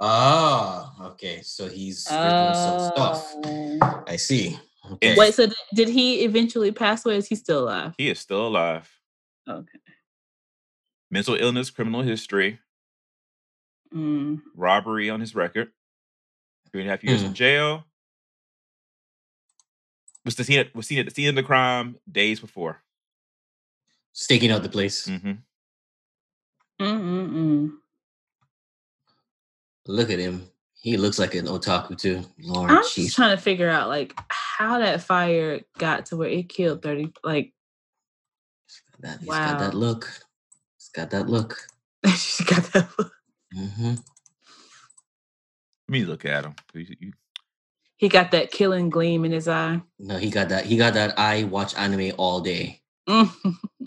Ah, 0.00 0.94
okay. 1.12 1.42
So 1.42 1.68
he's 1.68 2.08
written 2.10 2.54
some 2.54 2.78
stuff. 2.78 3.36
I 4.08 4.16
see. 4.16 4.58
Okay. 4.92 5.14
Wait, 5.16 5.34
so 5.34 5.46
did, 5.46 5.56
did 5.74 5.88
he 5.88 6.24
eventually 6.24 6.72
pass 6.72 7.04
away? 7.04 7.16
Is 7.16 7.26
he 7.28 7.34
still 7.34 7.64
alive? 7.64 7.94
He 7.98 8.08
is 8.08 8.18
still 8.18 8.46
alive. 8.46 8.90
Okay. 9.48 9.78
Mental 11.10 11.34
illness, 11.34 11.70
criminal 11.70 12.02
history, 12.02 12.58
Mm. 13.92 14.40
robbery 14.54 15.10
on 15.10 15.18
his 15.20 15.34
record, 15.34 15.72
three 16.70 16.82
and 16.82 16.88
a 16.88 16.92
half 16.92 17.02
years 17.02 17.22
in 17.22 17.28
Hmm. 17.28 17.34
jail. 17.34 17.84
Was 20.24 20.36
the 20.36 20.44
scene 20.44 20.70
was 20.74 20.86
seen 20.86 21.00
at 21.00 21.06
the 21.06 21.10
scene 21.10 21.28
of 21.28 21.34
the 21.34 21.42
crime 21.42 21.98
days 22.10 22.38
before. 22.40 22.82
Staking 24.12 24.52
out 24.52 24.62
the 24.62 24.68
place. 24.68 25.06
hmm 25.06 25.32
Mm-mm-mm. 26.80 27.72
Look 29.90 30.10
at 30.10 30.18
him. 30.18 30.46
He 30.74 30.96
looks 30.96 31.18
like 31.18 31.34
an 31.34 31.46
otaku 31.46 31.98
too. 31.98 32.22
Lord, 32.42 32.70
I'm 32.70 32.82
jeez. 32.84 32.94
just 33.04 33.16
trying 33.16 33.36
to 33.36 33.42
figure 33.42 33.68
out 33.68 33.88
like 33.88 34.14
how 34.28 34.78
that 34.78 35.02
fire 35.02 35.60
got 35.78 36.06
to 36.06 36.16
where 36.16 36.28
it 36.28 36.48
killed 36.48 36.82
30 36.82 37.12
like 37.24 37.52
That, 39.00 39.18
he's 39.20 39.28
got 39.28 39.58
that 39.58 39.74
Wow. 39.74 39.78
look. 39.78 40.08
He's 40.78 40.88
got 40.94 41.10
that 41.10 41.28
look. 41.28 41.56
she's 42.06 42.46
got 42.46 42.62
that 42.72 42.88
look. 42.98 43.12
Mm-hmm. 43.54 43.88
Let 43.88 43.98
me 45.88 46.04
look 46.04 46.24
at 46.24 46.44
him. 46.44 46.54
You- 46.74 46.96
you- 47.00 47.12
he 47.96 48.08
got 48.08 48.30
that 48.30 48.50
killing 48.50 48.88
gleam 48.88 49.26
in 49.26 49.32
his 49.32 49.46
eye. 49.46 49.82
No, 49.98 50.16
he 50.16 50.30
got 50.30 50.48
that. 50.48 50.64
He 50.64 50.78
got 50.78 50.94
that. 50.94 51.18
I 51.18 51.44
watch 51.44 51.74
anime 51.76 52.12
all 52.16 52.40
day. 52.40 52.80
Um, 53.06 53.28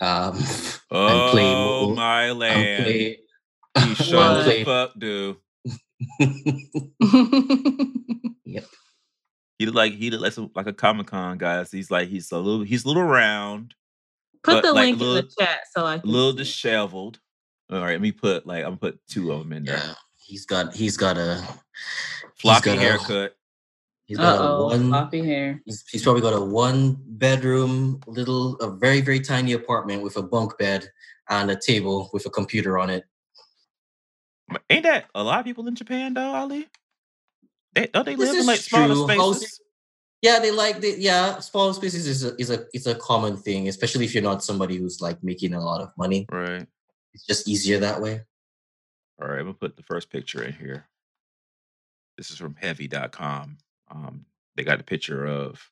Oh 0.90 1.28
play 1.32 1.42
mobile- 1.42 1.96
my 1.96 2.24
and 2.26 2.38
land! 2.38 2.84
play. 2.84 2.98
He 2.98 3.18
and 3.76 3.96
sure 3.96 4.18
What? 4.18 4.44
the 4.44 4.64
fuck 4.64 4.92
do. 4.98 5.36
yep. 8.44 8.64
He 9.58 9.66
look 9.66 9.74
like 9.74 9.92
he 9.94 10.10
look 10.10 10.20
like, 10.20 10.32
some, 10.32 10.50
like 10.54 10.66
a 10.66 10.72
Comic 10.72 11.06
Con 11.06 11.38
guy. 11.38 11.64
He's 11.64 11.90
like 11.90 12.08
he's 12.08 12.30
a 12.32 12.38
little 12.38 12.64
he's 12.64 12.84
a 12.84 12.88
little 12.88 13.04
round, 13.04 13.74
Put 14.42 14.62
the 14.62 14.72
like, 14.72 14.98
link 14.98 15.00
in 15.00 15.14
the 15.14 15.30
chat 15.38 15.60
so 15.72 15.86
I 15.86 15.96
a 15.96 16.00
can 16.00 16.10
little 16.10 16.32
see. 16.32 16.38
disheveled. 16.38 17.20
All 17.70 17.80
right, 17.80 17.92
let 17.92 18.00
me 18.00 18.12
put 18.12 18.46
like 18.46 18.58
I'm 18.64 18.70
gonna 18.70 18.76
put 18.76 19.00
two 19.08 19.32
of 19.32 19.40
them 19.40 19.52
in 19.52 19.64
there. 19.64 19.76
Yeah. 19.76 19.94
He's 20.18 20.46
got. 20.46 20.74
He's 20.74 20.96
got 20.96 21.18
a. 21.18 21.42
Floppy 22.36 22.64
got 22.70 22.78
a- 22.78 22.80
haircut. 22.80 23.36
He's 24.06 24.18
got 24.18 24.38
Uh 24.38 24.42
a 24.44 24.64
one 24.64 24.88
floppy 24.88 25.24
hair. 25.24 25.62
He's, 25.64 25.82
he's 25.90 26.02
probably 26.02 26.20
got 26.20 26.34
a 26.34 26.40
one 26.44 26.98
bedroom, 27.06 28.00
little, 28.06 28.56
a 28.56 28.70
very 28.70 29.00
very 29.00 29.20
tiny 29.20 29.52
apartment 29.52 30.02
with 30.02 30.16
a 30.18 30.22
bunk 30.22 30.58
bed 30.58 30.86
and 31.30 31.50
a 31.50 31.58
table 31.58 32.10
with 32.12 32.26
a 32.26 32.30
computer 32.30 32.78
on 32.78 32.90
it. 32.90 33.04
But 34.48 34.62
Ain't 34.70 34.82
that 34.84 35.06
a 35.14 35.22
lot 35.22 35.40
of 35.40 35.44
people 35.46 35.66
in 35.68 35.74
Japan 35.74 36.14
though, 36.14 36.32
Ali? 36.34 36.68
They, 37.74 37.88
don't 37.88 38.04
they 38.06 38.14
This 38.14 38.26
live 38.28 38.34
in 38.34 38.40
is 38.40 38.46
like 38.46 38.60
smaller 38.60 38.94
true. 38.94 39.04
spaces? 39.04 39.20
Housing- 39.20 39.48
Yeah, 40.22 40.38
they 40.38 40.50
like 40.50 40.80
the 40.80 40.94
yeah. 40.98 41.38
Small 41.40 41.72
spaces 41.74 42.06
is 42.06 42.24
a 42.24 42.34
is 42.40 42.50
a 42.50 42.66
is 42.72 42.86
a 42.86 42.94
common 42.94 43.36
thing, 43.36 43.68
especially 43.68 44.04
if 44.04 44.14
you're 44.14 44.22
not 44.22 44.44
somebody 44.44 44.76
who's 44.76 45.00
like 45.00 45.22
making 45.24 45.54
a 45.54 45.60
lot 45.60 45.80
of 45.80 45.90
money. 45.98 46.26
Right. 46.30 46.66
It's 47.14 47.26
just 47.26 47.48
easier 47.48 47.78
that 47.80 48.00
way. 48.00 48.20
All 49.20 49.28
right, 49.28 49.38
I'm 49.38 49.44
gonna 49.46 49.54
put 49.54 49.76
the 49.76 49.82
first 49.82 50.10
picture 50.10 50.42
in 50.42 50.52
here. 50.52 50.86
This 52.16 52.30
is 52.30 52.36
from 52.38 52.54
heavy.com. 52.56 53.58
Um, 53.90 54.26
they 54.56 54.62
got 54.64 54.80
a 54.80 54.84
picture 54.84 55.24
of 55.26 55.70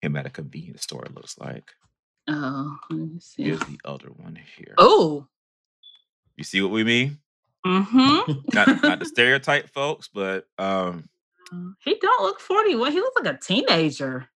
him 0.00 0.16
at 0.16 0.26
a 0.26 0.30
convenience 0.30 0.82
store, 0.82 1.04
it 1.04 1.14
looks 1.14 1.38
like. 1.38 1.70
Oh, 2.28 2.78
let 2.90 2.98
me 2.98 3.18
see. 3.20 3.44
Here's 3.44 3.60
the 3.60 3.78
other 3.84 4.08
one 4.08 4.38
here. 4.56 4.74
Oh. 4.78 5.26
You 6.36 6.44
see 6.44 6.60
what 6.62 6.70
we 6.70 6.82
mean? 6.84 7.18
Mm-hmm. 7.66 8.32
Not 8.54 8.82
not 8.82 8.98
the 8.98 9.04
stereotype 9.04 9.70
folks, 9.70 10.08
but 10.12 10.46
um 10.58 11.08
He 11.84 11.94
don't 12.00 12.22
look 12.22 12.40
41. 12.40 12.92
He 12.92 12.98
looks 13.00 13.22
like 13.24 13.34
a 13.34 13.38
teenager. 13.38 14.28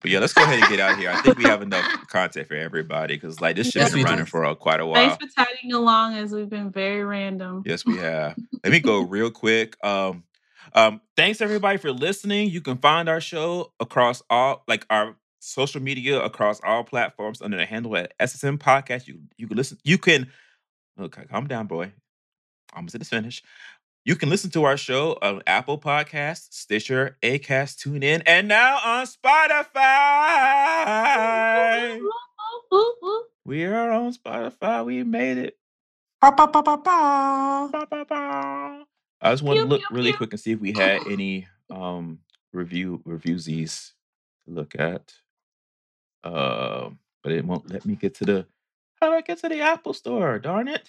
but 0.00 0.10
yeah, 0.10 0.18
let's 0.18 0.32
go 0.32 0.42
ahead 0.42 0.58
and 0.58 0.68
get 0.68 0.80
out 0.80 0.98
here. 0.98 1.10
I 1.10 1.20
think 1.22 1.38
we 1.38 1.44
have 1.44 1.62
enough 1.62 1.84
content 2.08 2.48
for 2.48 2.54
everybody 2.54 3.14
because 3.14 3.40
like 3.40 3.54
this 3.56 3.66
shit's 3.68 3.76
Yes, 3.76 3.90
been 3.92 4.00
we 4.00 4.04
do. 4.04 4.10
running 4.10 4.26
for 4.26 4.44
uh, 4.44 4.54
quite 4.56 4.80
a 4.80 4.86
while. 4.86 4.94
Thanks 5.16 5.24
for 5.24 5.30
tagging 5.44 5.72
along 5.72 6.16
as 6.16 6.32
we've 6.32 6.48
been 6.48 6.70
very 6.72 7.04
random. 7.04 7.62
Yes, 7.64 7.84
we 7.86 7.98
have. 7.98 8.36
Let 8.64 8.72
me 8.72 8.80
go 8.80 9.00
real 9.02 9.30
quick. 9.30 9.76
Um, 9.84 10.24
um, 10.74 11.00
thanks 11.16 11.40
everybody 11.40 11.78
for 11.78 11.92
listening. 11.92 12.50
You 12.50 12.60
can 12.60 12.78
find 12.78 13.08
our 13.08 13.20
show 13.20 13.72
across 13.78 14.20
all 14.30 14.64
like 14.66 14.84
our 14.90 15.14
social 15.38 15.80
media 15.82 16.20
across 16.20 16.60
all 16.64 16.82
platforms 16.82 17.40
under 17.42 17.56
the 17.56 17.66
handle 17.66 17.96
at 17.96 18.16
SSN 18.18 18.58
Podcast. 18.58 19.06
You 19.06 19.20
you 19.36 19.46
can 19.46 19.56
listen. 19.56 19.78
You 19.84 19.98
can 19.98 20.30
okay, 20.98 21.24
calm 21.30 21.46
down, 21.46 21.66
boy. 21.68 21.92
Almost 22.72 22.94
at 22.94 23.00
the 23.00 23.04
finish. 23.04 23.42
You 24.04 24.16
can 24.16 24.28
listen 24.30 24.50
to 24.50 24.64
our 24.64 24.76
show 24.76 25.16
on 25.22 25.42
Apple 25.46 25.78
Podcasts, 25.78 26.52
Stitcher, 26.52 27.18
Acast, 27.22 27.86
TuneIn, 27.86 28.22
and 28.26 28.48
now 28.48 28.78
on 28.84 29.06
Spotify. 29.06 29.72
We 33.44 33.64
are 33.64 33.90
on 33.90 34.14
Spotify. 34.14 34.84
We 34.84 35.02
made 35.02 35.36
it. 35.36 35.58
Ba, 36.20 36.32
ba, 36.36 36.46
ba, 36.46 36.62
ba. 36.62 36.78
I 39.20 39.32
just 39.32 39.42
want 39.42 39.58
to 39.58 39.64
look 39.64 39.82
really 39.90 40.12
quick 40.12 40.32
and 40.32 40.40
see 40.40 40.52
if 40.52 40.60
we 40.60 40.72
had 40.72 41.06
any 41.08 41.48
um 41.68 42.20
review 42.52 43.02
reviewsies 43.04 43.94
to 44.44 44.52
look 44.52 44.74
at. 44.78 45.12
Um, 46.24 47.00
but 47.22 47.32
it 47.32 47.44
won't 47.44 47.68
let 47.70 47.84
me 47.84 47.96
get 47.96 48.14
to 48.16 48.24
the 48.24 48.46
how 49.00 49.08
do 49.10 49.16
I 49.16 49.20
get 49.22 49.38
to 49.38 49.48
the 49.48 49.60
Apple 49.60 49.94
store? 49.94 50.38
Darn 50.38 50.68
it. 50.68 50.88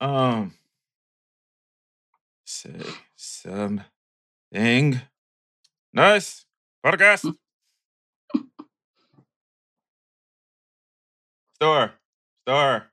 Um 0.00 0.52
say 2.44 2.80
something 3.16 5.00
nice. 5.92 6.44
Podcast. 6.84 7.34
Store. 11.54 11.92
Store. 12.44 12.86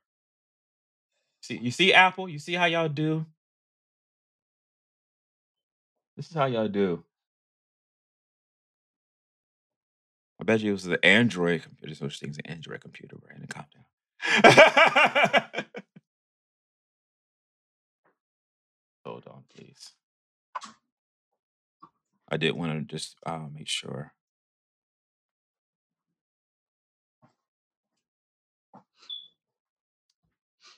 See, 1.42 1.58
you 1.58 1.70
see 1.70 1.92
Apple? 1.92 2.28
You 2.28 2.38
see 2.38 2.54
how 2.54 2.64
y'all 2.64 2.88
do? 2.88 3.26
This 6.16 6.30
is 6.30 6.34
how 6.34 6.46
y'all 6.46 6.68
do. 6.68 7.04
I 10.40 10.44
bet 10.44 10.60
you 10.60 10.70
it 10.70 10.72
was 10.72 10.84
the 10.84 11.04
Android 11.04 11.62
computer. 11.62 11.94
So 11.94 12.08
things 12.08 12.38
an 12.38 12.46
Android 12.46 12.80
computer, 12.80 13.16
right? 13.28 13.38
And 13.38 13.48
calm 13.48 13.66
down. 13.74 15.64
please. 19.56 19.92
I 22.28 22.36
did 22.38 22.56
want 22.56 22.72
to 22.88 22.94
just 22.94 23.16
uh, 23.26 23.46
make 23.54 23.68
sure. 23.68 24.12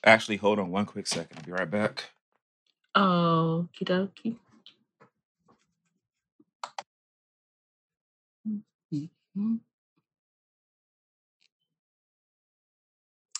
Actually, 0.05 0.37
hold 0.37 0.59
on 0.59 0.71
one 0.71 0.85
quick 0.85 1.07
second. 1.07 1.37
I'll 1.39 1.45
be 1.45 1.51
right 1.51 1.69
back. 1.69 2.05
Oh, 2.95 3.67
dokie. 3.83 4.37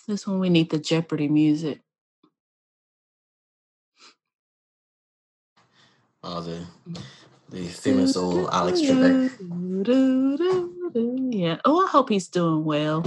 This 0.08 0.26
one 0.26 0.40
we 0.40 0.50
need 0.50 0.70
the 0.70 0.78
Jeopardy 0.78 1.28
music. 1.28 1.80
Oh, 6.30 6.42
the 6.42 6.62
the 7.48 7.66
famous 7.68 8.14
old 8.14 8.50
Alex 8.52 8.80
Trebek. 8.80 9.32
Yeah. 11.32 11.56
Oh, 11.64 11.86
I 11.86 11.88
hope 11.88 12.10
he's 12.10 12.28
doing 12.28 12.66
well. 12.66 13.02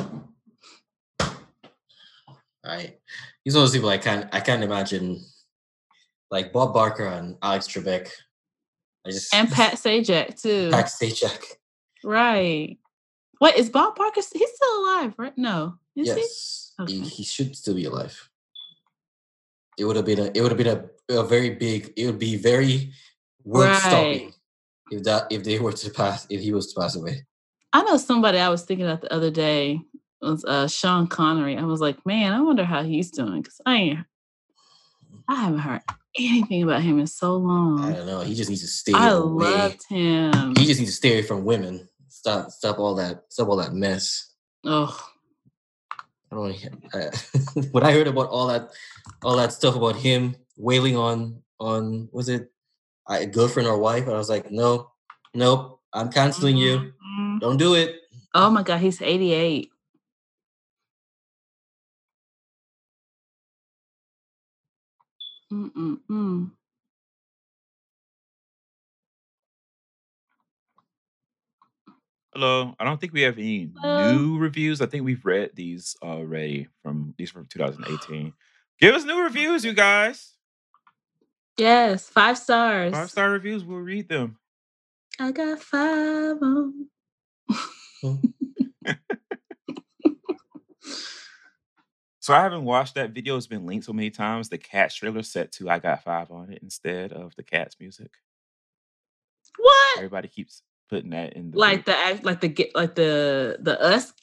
Right. 2.65 2.99
He's 3.43 3.53
one 3.53 3.63
of 3.63 3.69
those 3.69 3.75
people 3.75 3.89
I 3.89 3.99
can't 3.99 4.27
I 4.33 4.39
can't 4.39 4.63
imagine 4.63 5.23
like 6.31 6.51
Bob 6.51 6.73
Barker 6.73 7.05
and 7.05 7.37
Alex 7.43 7.67
Trebek. 7.67 8.09
I 9.05 9.11
just 9.11 9.31
And 9.35 9.51
Pat 9.51 9.73
Sajak 9.73 10.41
too. 10.41 10.71
Pat 10.71 10.85
Sajak. 10.85 11.43
Right. 12.03 12.79
Wait, 13.39 13.55
is 13.55 13.69
Bob 13.69 13.95
Barker? 13.95 14.21
He's 14.33 14.55
still 14.55 14.83
alive, 14.83 15.13
right? 15.17 15.37
No. 15.37 15.75
Is 15.95 16.07
yes, 16.07 16.73
he? 16.75 16.83
Okay. 16.83 16.99
he 17.01 17.23
should 17.23 17.55
still 17.55 17.75
be 17.75 17.85
alive. 17.85 18.31
It 19.77 19.85
would 19.85 19.95
have 19.95 20.05
been 20.05 20.19
a 20.19 20.31
it 20.33 20.41
would 20.41 20.51
have 20.51 20.57
been 20.57 20.89
a, 21.09 21.19
a 21.19 21.23
very 21.23 21.51
big 21.51 21.93
it 21.95 22.07
would 22.07 22.19
be 22.19 22.35
very 22.35 22.93
worth 23.43 23.75
stopping 23.77 24.33
if 24.91 25.03
that 25.03 25.27
if 25.31 25.43
they 25.43 25.59
were 25.59 25.71
to 25.71 25.89
pass 25.89 26.27
if 26.29 26.41
he 26.41 26.53
was 26.53 26.73
to 26.73 26.79
pass 26.79 26.95
away. 26.95 27.25
I 27.73 27.83
know 27.83 27.97
somebody 27.97 28.37
I 28.37 28.49
was 28.49 28.63
thinking 28.63 28.87
of 28.87 29.01
the 29.01 29.13
other 29.13 29.31
day 29.31 29.79
was 30.21 30.43
uh, 30.45 30.67
Sean 30.67 31.07
Connery. 31.07 31.57
I 31.57 31.63
was 31.63 31.79
like, 31.79 32.05
man, 32.05 32.33
I 32.33 32.41
wonder 32.41 32.65
how 32.65 32.83
he's 32.83 33.09
doing 33.09 33.41
because 33.41 33.61
I 33.65 33.75
ain't, 33.75 33.99
I 35.27 35.35
haven't 35.35 35.59
heard 35.59 35.81
anything 36.17 36.63
about 36.63 36.81
him 36.81 36.99
in 36.99 37.07
so 37.07 37.37
long. 37.37 37.83
I 37.85 37.93
don't 37.93 38.05
know. 38.05 38.21
He 38.21 38.35
just 38.35 38.49
needs 38.49 38.61
to 38.61 38.67
stay 38.67 38.93
I 38.93 39.09
away. 39.09 39.45
loved 39.45 39.83
him. 39.87 40.55
He 40.55 40.65
just 40.65 40.79
needs 40.79 40.91
to 40.91 40.97
stay 40.97 41.13
away 41.13 41.21
from 41.23 41.45
women. 41.45 41.87
Stop 42.09 42.51
stop 42.51 42.77
all 42.77 42.95
that 42.95 43.23
stop 43.29 43.47
all 43.47 43.55
that 43.55 43.73
mess. 43.73 44.33
Oh, 44.65 44.95
I 46.31 46.35
don't 46.35 46.55
uh, 46.93 47.11
when 47.71 47.83
I 47.83 47.91
heard 47.91 48.07
about 48.07 48.29
all 48.29 48.47
that 48.47 48.69
all 49.23 49.37
that 49.37 49.53
stuff 49.53 49.75
about 49.75 49.95
him 49.95 50.35
wailing 50.57 50.95
on 50.97 51.41
on 51.59 52.09
was 52.11 52.29
it 52.29 52.51
a 53.19 53.27
girlfriend 53.27 53.67
or 53.67 53.77
wife 53.77 54.05
and 54.05 54.13
I 54.13 54.17
was 54.17 54.29
like 54.29 54.51
no 54.51 54.91
nope 55.33 55.79
I'm 55.93 56.11
canceling 56.11 56.57
you 56.57 56.93
Mhm. 57.19 57.41
don't 57.41 57.57
do 57.57 57.75
it 57.75 57.97
oh 58.35 58.49
my 58.49 58.63
God, 58.63 58.79
he's 58.79 59.01
88. 59.01 59.71
Mm-mm-mm. 65.53 66.51
Hello. 72.33 72.75
I 72.79 72.85
don't 72.85 72.99
think 73.01 73.13
we 73.13 73.21
have 73.23 73.37
any 73.37 73.71
Hello. 73.81 73.97
new 73.97 74.37
reviews. 74.37 74.81
I 74.81 74.85
think 74.85 75.03
we've 75.05 75.25
read 75.25 75.51
these 75.55 75.97
already 76.01 76.67
from 76.83 77.13
these 77.17 77.31
from 77.31 77.47
2018. 77.47 78.33
Give 78.79 78.95
us 78.95 79.03
new 79.05 79.21
reviews, 79.21 79.65
you 79.65 79.73
guys. 79.73 80.33
Yes, 81.57 82.07
five 82.09 82.37
stars. 82.37 82.91
Five 82.93 83.09
star 83.11 83.29
reviews. 83.31 83.63
We'll 83.63 83.79
read 83.79 84.09
them. 84.09 84.37
I 85.19 85.31
got 85.31 85.59
five 85.61 86.37
on. 86.41 86.87
Oh. 88.03 88.21
So 92.23 92.35
I 92.35 92.43
haven't 92.43 92.65
watched 92.65 92.93
that 92.95 93.11
video. 93.11 93.35
It's 93.35 93.47
been 93.47 93.65
linked 93.65 93.85
so 93.87 93.93
many 93.93 94.11
times. 94.11 94.47
The 94.47 94.59
Cats 94.59 94.93
trailer 94.93 95.23
set 95.23 95.51
to 95.53 95.71
I 95.71 95.79
got 95.79 96.03
five 96.03 96.29
on 96.29 96.51
it 96.51 96.59
instead 96.61 97.13
of 97.13 97.35
the 97.35 97.41
Cats 97.41 97.75
music. 97.79 98.11
What? 99.57 99.97
Everybody 99.97 100.27
keeps 100.27 100.61
putting 100.87 101.09
that 101.09 101.33
in 101.33 101.49
the 101.49 101.57
Like 101.57 101.77
group. 101.83 101.85
the 101.87 101.97
act, 101.97 102.23
like 102.23 102.39
the 102.41 102.47
get, 102.47 102.75
like 102.75 102.93
the 102.93 103.57
the 103.59 103.81
us. 103.81 104.13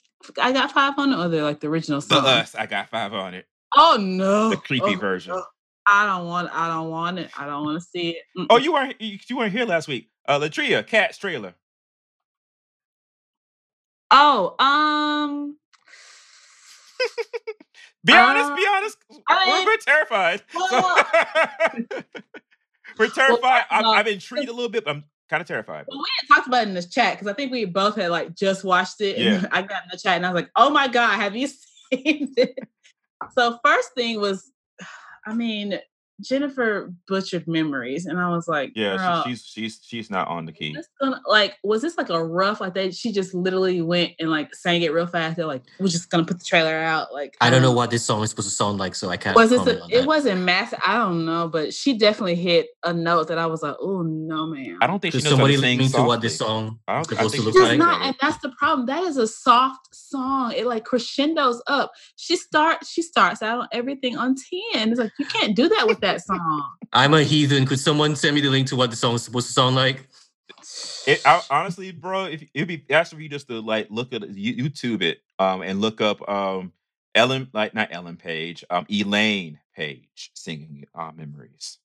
I 0.41 0.53
got 0.53 0.71
five 0.71 0.95
on 0.97 1.13
it, 1.13 1.17
or 1.19 1.29
the 1.29 1.43
like 1.43 1.59
the 1.59 1.67
original 1.67 2.01
the 2.01 2.15
us. 2.19 2.55
I 2.55 2.67
got 2.67 2.89
five 2.89 3.13
on 3.13 3.35
it. 3.35 3.47
Oh 3.77 3.97
no, 4.01 4.51
The 4.51 4.57
creepy 4.59 4.95
Oh, 4.95 4.99
version. 4.99 5.35
no. 5.35 5.45
I 5.91 6.05
don't 6.07 6.27
want. 6.27 6.51
I 6.53 6.69
don't 6.69 6.91
want 6.91 7.19
it. 7.19 7.31
I 7.39 7.47
don't 7.47 7.65
want 7.65 7.81
to 7.81 7.87
see 7.87 8.11
it. 8.11 8.23
Mm-mm. 8.37 8.47
Oh, 8.51 8.59
you 8.59 8.73
weren't 8.75 9.01
you, 9.01 9.19
you 9.29 9.37
weren't 9.39 9.53
here 9.53 9.65
last 9.65 9.89
week. 9.89 10.11
Uh 10.27 10.39
Latria, 10.39 10.87
Cats 10.87 11.17
trailer. 11.19 11.55
Oh, 14.11 14.55
um, 14.59 15.57
Be 18.05 18.13
honest, 18.15 18.55
be 18.57 18.65
Uh, 18.67 18.71
honest. 18.77 18.97
I 19.29 19.47
we're, 19.47 19.57
mean, 19.57 19.67
we're 19.67 19.77
terrified. 19.79 20.43
well, 20.55 21.07
we're 22.99 23.09
terrified. 23.11 23.65
I'm, 23.71 23.83
no, 23.83 23.93
I'm 23.95 24.07
intrigued 24.07 24.49
a 24.49 24.53
little 24.53 24.71
bit, 24.71 24.85
but 24.85 24.93
I'm 24.93 25.05
kind 25.29 25.41
of 25.43 25.47
terrified. 25.47 25.85
well, 25.89 25.99
we 25.99 26.05
had 26.21 26.35
talked 26.35 26.47
about 26.49 26.63
it 26.63 26.69
in 26.69 26.75
this 26.75 26.87
chat 26.89 27.15
because 27.15 27.27
I 27.29 27.35
think 27.35 27.53
we 27.53 27.65
both 27.67 27.97
had 27.97 28.11
like 28.11 28.35
just 28.35 28.65
watched 28.65 29.01
it, 29.01 29.17
and 29.19 29.43
Yeah. 29.43 29.49
I 29.53 29.63
got 29.63 29.83
in 29.85 29.89
the 29.93 29.99
chat 29.99 30.17
and 30.17 30.25
I 30.27 30.31
was 30.33 30.43
like, 30.43 30.51
"Oh 30.57 30.71
my 30.71 30.89
god, 30.89 31.17
have 31.17 31.37
you 31.37 31.49
seen 31.49 32.33
it?" 32.37 32.59
So 33.37 33.59
first 33.65 33.91
thing 33.95 34.21
was, 34.21 34.51
I 35.29 35.35
mean, 35.35 35.79
Jennifer 36.21 36.93
butchered 37.07 37.47
memories, 37.47 38.07
and 38.07 38.19
I 38.19 38.29
was 38.31 38.49
like, 38.49 38.73
Yeah, 38.75 39.23
she, 39.23 39.31
she's 39.31 39.47
she's 39.47 39.81
she's 39.85 40.11
not 40.11 40.29
on 40.29 40.47
the 40.47 40.53
key. 40.53 40.77
gonna 41.01 41.21
like 41.27 41.57
was 41.63 41.83
this 41.83 41.97
like 41.97 42.11
a 42.11 42.23
rough 42.25 42.61
like 42.61 42.75
they 42.75 42.91
she 42.91 43.13
just 43.13 43.35
literally 43.35 43.83
went 43.83 44.13
and 44.19 44.31
like 44.31 44.55
sang 44.55 44.83
it 44.83 44.93
real 44.93 45.07
fast 45.07 45.37
they're 45.37 45.47
like 45.47 45.63
we're 45.79 45.87
just 45.89 46.11
gonna 46.11 46.25
put 46.25 46.39
the 46.39 46.45
trailer 46.45 46.75
out 46.77 47.13
like 47.13 47.37
I 47.41 47.51
don't 47.51 47.63
know 47.63 47.71
um, 47.71 47.77
what 47.77 47.91
this 47.91 48.05
song 48.05 48.23
is 48.23 48.31
supposed 48.31 48.49
to 48.49 48.55
sound 48.55 48.79
like 48.79 48.95
so 48.95 49.11
I 49.11 49.17
can't 49.17 49.37
was 49.37 49.51
this 49.51 49.67
a, 49.67 49.83
on 49.83 49.91
it 49.91 49.99
that. 50.01 50.07
wasn't 50.07 50.43
massive 50.43 50.81
i 50.87 50.97
don't 50.97 51.25
know 51.25 51.49
but 51.49 51.73
she 51.75 51.97
definitely 51.99 52.35
hit 52.35 52.69
a 52.85 52.93
note 52.93 53.29
that 53.29 53.39
i 53.39 53.47
was 53.47 53.63
like 53.63 53.77
oh 53.81 54.03
no 54.03 54.47
man 54.47 54.79
I 54.81 54.87
don't 54.87 55.01
think 55.01 55.15
she 55.15 55.21
knows 55.21 55.31
somebody 55.31 55.55
to 55.57 55.61
link 55.61 55.81
sing 55.81 55.89
me 55.93 55.93
to 55.95 56.03
what 56.03 56.21
this 56.21 56.37
song 56.37 56.79
I 56.89 57.01
is 57.01 57.07
don't- 57.07 57.19
I 57.19 57.23
supposed 57.29 57.35
to 57.37 57.43
look 57.43 57.55
like? 57.55 57.79
not 57.79 58.03
and 58.03 58.17
that's 58.21 58.39
the 58.39 58.51
problem 58.51 58.87
that 58.87 59.03
is 59.05 59.17
a 59.17 59.27
soft 59.27 59.95
song 59.95 60.53
it 60.57 60.67
like 60.67 60.85
crescendos 60.85 61.63
up 61.67 61.93
she 62.17 62.37
starts 62.37 62.91
she 62.91 63.03
starts 63.03 63.43
out 63.43 63.61
on 63.61 63.69
everything 63.73 64.17
on 64.17 64.35
10 64.75 64.91
it's 64.91 64.99
like 65.01 65.13
you 65.19 65.27
can't 65.27 65.55
do 65.55 65.69
that 65.69 65.87
with 65.87 66.01
that 66.01 66.08
song 66.17 66.65
I'm 66.93 67.15
a 67.15 67.23
heathen. 67.23 67.67
Could 67.67 67.81
someone 67.81 68.17
send 68.17 68.35
me 68.35 68.41
the 68.41 68.51
link 68.51 68.69
to 68.69 68.77
what 68.77 68.91
the 68.91 68.97
song 68.97 69.15
is 69.15 69.23
supposed 69.23 69.49
to 69.49 69.53
sound 69.53 69.77
like? 69.77 70.09
It, 71.07 71.21
I, 71.25 71.43
honestly, 71.51 71.93
bro, 71.93 72.25
if 72.25 72.43
it'd 72.55 72.69
be 72.69 72.85
actually 72.91 73.17
for 73.17 73.23
you 73.23 73.29
just 73.29 73.49
to 73.49 73.61
like 73.61 73.89
look 73.91 74.13
at 74.13 74.23
YouTube 74.23 75.03
it, 75.03 75.19
um, 75.39 75.63
and 75.63 75.81
look 75.81 76.01
up 76.01 76.27
um 76.29 76.73
Ellen, 77.15 77.49
like 77.53 77.75
not 77.75 77.89
Ellen 77.91 78.17
Page, 78.17 78.65
um 78.71 78.87
Elaine 78.91 79.59
Paige 79.75 80.31
singing 80.35 80.87
uh, 80.95 81.13
"Memories." 81.15 81.79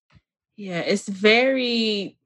yeah 0.56 0.80
it's 0.80 1.08
very 1.08 2.18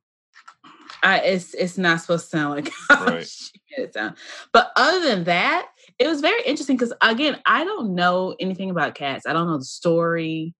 I, 1.03 1.19
it's 1.19 1.53
it's 1.53 1.77
not 1.77 2.01
supposed 2.01 2.25
to 2.25 2.37
sound 2.37 2.55
like 2.55 2.73
how 2.89 3.05
Right. 3.13 3.27
she 3.27 3.51
it 3.77 3.93
sound. 3.93 4.15
But 4.51 4.71
other 4.75 5.01
than 5.01 5.25
that, 5.25 5.69
it 5.99 6.07
was 6.07 6.21
very 6.21 6.41
interesting 6.43 6.75
because 6.75 6.93
again, 7.01 7.39
I 7.45 7.63
don't 7.63 7.93
know 7.95 8.35
anything 8.39 8.69
about 8.69 8.95
cats. 8.95 9.25
I 9.27 9.33
don't 9.33 9.47
know 9.47 9.57
the 9.57 9.65
story, 9.65 10.53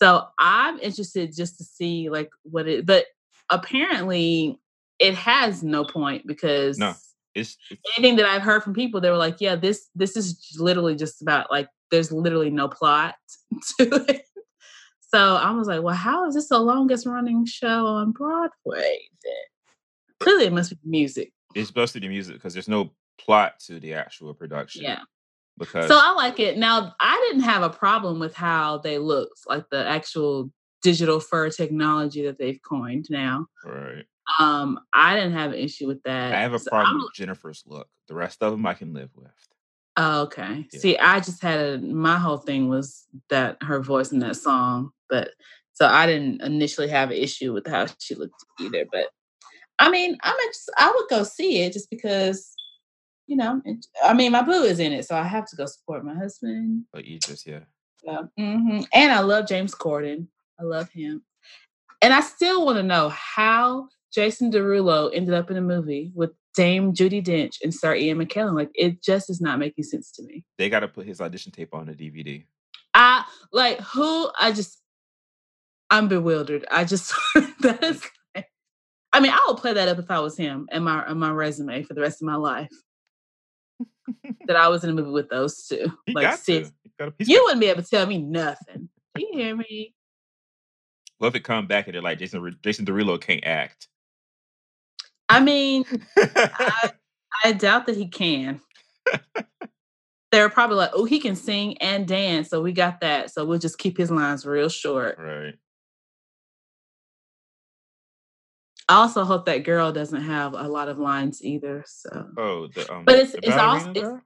so 0.00 0.26
I'm 0.38 0.78
interested 0.78 1.34
just 1.34 1.58
to 1.58 1.64
see 1.64 2.08
like 2.08 2.30
what 2.42 2.66
it. 2.66 2.86
But 2.86 3.06
apparently, 3.50 4.58
it 4.98 5.14
has 5.14 5.62
no 5.62 5.84
point 5.84 6.26
because 6.26 6.78
No. 6.78 6.94
It's, 7.34 7.56
it's 7.70 7.80
anything 7.96 8.16
that 8.16 8.26
I've 8.26 8.42
heard 8.42 8.64
from 8.64 8.74
people, 8.74 9.00
they 9.00 9.10
were 9.10 9.16
like, 9.16 9.40
"Yeah, 9.40 9.54
this 9.54 9.88
this 9.94 10.16
is 10.16 10.56
literally 10.58 10.96
just 10.96 11.22
about 11.22 11.48
like 11.50 11.68
there's 11.92 12.10
literally 12.10 12.50
no 12.50 12.66
plot 12.66 13.14
to 13.78 14.04
it." 14.08 14.22
So 15.12 15.36
I 15.36 15.50
was 15.52 15.68
like, 15.68 15.82
"Well, 15.82 15.94
how 15.94 16.26
is 16.26 16.34
this 16.34 16.48
the 16.48 16.58
longest 16.58 17.06
running 17.06 17.46
show 17.46 17.86
on 17.86 18.10
Broadway?" 18.10 18.98
Then 19.22 19.44
clearly, 20.18 20.46
it 20.46 20.52
must 20.52 20.70
be 20.70 20.78
music. 20.84 21.32
it's 21.54 21.68
supposed 21.68 21.92
to 21.92 22.00
be 22.00 22.08
music 22.08 22.34
because 22.34 22.52
there's 22.52 22.68
no 22.68 22.90
plot 23.16 23.60
to 23.66 23.78
the 23.78 23.94
actual 23.94 24.34
production. 24.34 24.82
Yeah. 24.82 25.00
Because 25.60 25.86
So 25.88 25.96
I 26.00 26.12
like 26.14 26.40
it. 26.40 26.56
Now 26.58 26.94
I 26.98 27.24
didn't 27.28 27.44
have 27.44 27.62
a 27.62 27.70
problem 27.70 28.18
with 28.18 28.34
how 28.34 28.78
they 28.78 28.98
looked, 28.98 29.40
like 29.46 29.68
the 29.70 29.86
actual 29.86 30.50
digital 30.82 31.20
fur 31.20 31.50
technology 31.50 32.22
that 32.24 32.38
they've 32.38 32.58
coined 32.66 33.06
now. 33.10 33.46
right, 33.64 34.04
Um, 34.40 34.80
I 34.94 35.14
didn't 35.14 35.34
have 35.34 35.52
an 35.52 35.58
issue 35.58 35.86
with 35.86 36.02
that. 36.04 36.32
I 36.32 36.40
have 36.40 36.54
a 36.54 36.58
So 36.58 36.70
problem 36.70 36.96
I'm- 36.96 37.02
with 37.04 37.12
Jennifer's 37.14 37.62
look. 37.66 37.88
The 38.08 38.14
rest 38.14 38.42
of 38.42 38.50
them 38.52 38.64
I 38.66 38.72
can 38.74 38.94
live 38.94 39.10
with. 39.14 39.30
Oh, 39.98 40.22
okay. 40.22 40.66
Yeah. 40.72 40.80
See, 40.80 40.96
I 40.96 41.20
just 41.20 41.42
had 41.42 41.60
a 41.60 41.78
my 41.78 42.16
whole 42.18 42.38
thing 42.38 42.68
was 42.70 43.06
that 43.28 43.58
her 43.62 43.80
voice 43.82 44.12
in 44.12 44.20
that 44.20 44.36
song, 44.36 44.92
but 45.10 45.32
so 45.74 45.86
I 45.86 46.06
didn't 46.06 46.40
initially 46.42 46.88
have 46.88 47.10
an 47.10 47.16
issue 47.18 47.52
with 47.52 47.66
how 47.66 47.86
she 47.98 48.14
looked 48.14 48.42
either. 48.60 48.86
But 48.90 49.08
I 49.78 49.90
mean, 49.90 50.16
I'm 50.22 50.36
ex- 50.46 50.68
I 50.78 50.90
would 50.94 51.08
go 51.10 51.22
see 51.24 51.60
it 51.62 51.72
just 51.74 51.90
because, 51.90 52.54
you 53.30 53.36
know, 53.36 53.62
it, 53.64 53.86
I 54.04 54.12
mean, 54.12 54.32
my 54.32 54.42
boo 54.42 54.64
is 54.64 54.80
in 54.80 54.92
it, 54.92 55.06
so 55.06 55.14
I 55.14 55.22
have 55.22 55.46
to 55.50 55.56
go 55.56 55.64
support 55.64 56.04
my 56.04 56.14
husband. 56.14 56.84
But 56.92 57.04
you 57.04 57.20
just 57.20 57.46
yeah. 57.46 57.60
So, 58.04 58.28
mhm. 58.36 58.84
And 58.92 59.12
I 59.12 59.20
love 59.20 59.46
James 59.46 59.72
Corden. 59.72 60.26
I 60.58 60.64
love 60.64 60.90
him. 60.90 61.22
And 62.02 62.12
I 62.12 62.22
still 62.22 62.66
want 62.66 62.78
to 62.78 62.82
know 62.82 63.10
how 63.10 63.86
Jason 64.12 64.50
Derulo 64.50 65.10
ended 65.14 65.34
up 65.34 65.48
in 65.48 65.56
a 65.56 65.60
movie 65.62 66.10
with 66.12 66.32
Dame 66.56 66.92
Judi 66.92 67.24
Dench 67.24 67.58
and 67.62 67.72
Sir 67.72 67.94
Ian 67.94 68.18
McKellen. 68.18 68.56
Like 68.56 68.70
it 68.74 69.00
just 69.00 69.30
is 69.30 69.40
not 69.40 69.60
making 69.60 69.84
sense 69.84 70.10
to 70.12 70.24
me. 70.24 70.44
They 70.58 70.68
got 70.68 70.80
to 70.80 70.88
put 70.88 71.06
his 71.06 71.20
audition 71.20 71.52
tape 71.52 71.72
on 71.72 71.88
a 71.88 71.92
DVD. 71.92 72.44
I 72.94 73.24
like 73.52 73.78
who 73.78 74.28
I 74.40 74.50
just 74.50 74.82
I'm 75.88 76.08
bewildered. 76.08 76.66
I 76.68 76.84
just 76.84 77.14
that 77.60 77.84
is 77.84 78.02
I 79.12 79.20
mean, 79.20 79.32
I 79.32 79.44
would 79.48 79.58
play 79.58 79.72
that 79.72 79.88
up 79.88 79.98
if 79.98 80.10
I 80.10 80.20
was 80.20 80.36
him 80.36 80.68
and 80.72 80.84
my 80.84 81.04
on 81.04 81.18
my 81.18 81.30
resume 81.30 81.84
for 81.84 81.94
the 81.94 82.00
rest 82.00 82.22
of 82.22 82.26
my 82.26 82.36
life. 82.36 82.70
That 84.46 84.56
I 84.56 84.68
was 84.68 84.84
in 84.84 84.90
a 84.90 84.92
movie 84.94 85.10
with 85.10 85.28
those 85.28 85.66
two. 85.66 85.92
He 86.06 86.12
like 86.14 86.24
got 86.24 86.38
six. 86.38 86.72
gotta- 86.98 87.14
You 87.18 87.42
wouldn't 87.44 87.60
be 87.60 87.66
able 87.68 87.82
to 87.82 87.88
tell 87.88 88.06
me 88.06 88.18
nothing. 88.18 88.88
Do 89.14 89.22
you 89.22 89.28
hear 89.32 89.56
me? 89.56 89.94
If 91.20 91.34
it 91.34 91.40
come 91.44 91.66
back 91.66 91.86
and 91.86 91.94
they're 91.94 92.02
like 92.02 92.18
Jason 92.18 92.56
Jason 92.62 92.86
Derulo 92.86 93.20
can't 93.20 93.44
act? 93.44 93.88
I 95.28 95.40
mean, 95.40 95.84
I, 96.16 96.90
I 97.44 97.52
doubt 97.52 97.86
that 97.86 97.96
he 97.96 98.08
can. 98.08 98.60
They're 100.32 100.48
probably 100.48 100.76
like, 100.76 100.90
oh, 100.94 101.04
he 101.04 101.18
can 101.18 101.34
sing 101.36 101.76
and 101.78 102.06
dance, 102.06 102.48
so 102.48 102.62
we 102.62 102.72
got 102.72 103.00
that. 103.00 103.30
So 103.32 103.44
we'll 103.44 103.58
just 103.58 103.78
keep 103.78 103.98
his 103.98 104.10
lines 104.10 104.46
real 104.46 104.68
short. 104.68 105.18
right. 105.18 105.54
I 108.90 108.94
also 108.96 109.24
hope 109.24 109.46
that 109.46 109.64
girl 109.64 109.92
doesn't 109.92 110.22
have 110.22 110.52
a 110.54 110.66
lot 110.68 110.88
of 110.88 110.98
lines 110.98 111.42
either. 111.44 111.84
So 111.86 112.10
Oh, 112.36 112.66
the 112.74 112.92
um. 112.92 113.04
But 113.04 113.14
it's- 113.16 113.32
the 113.32 113.38
it's 113.46 113.56
also- 113.56 113.90
it's- 113.90 114.20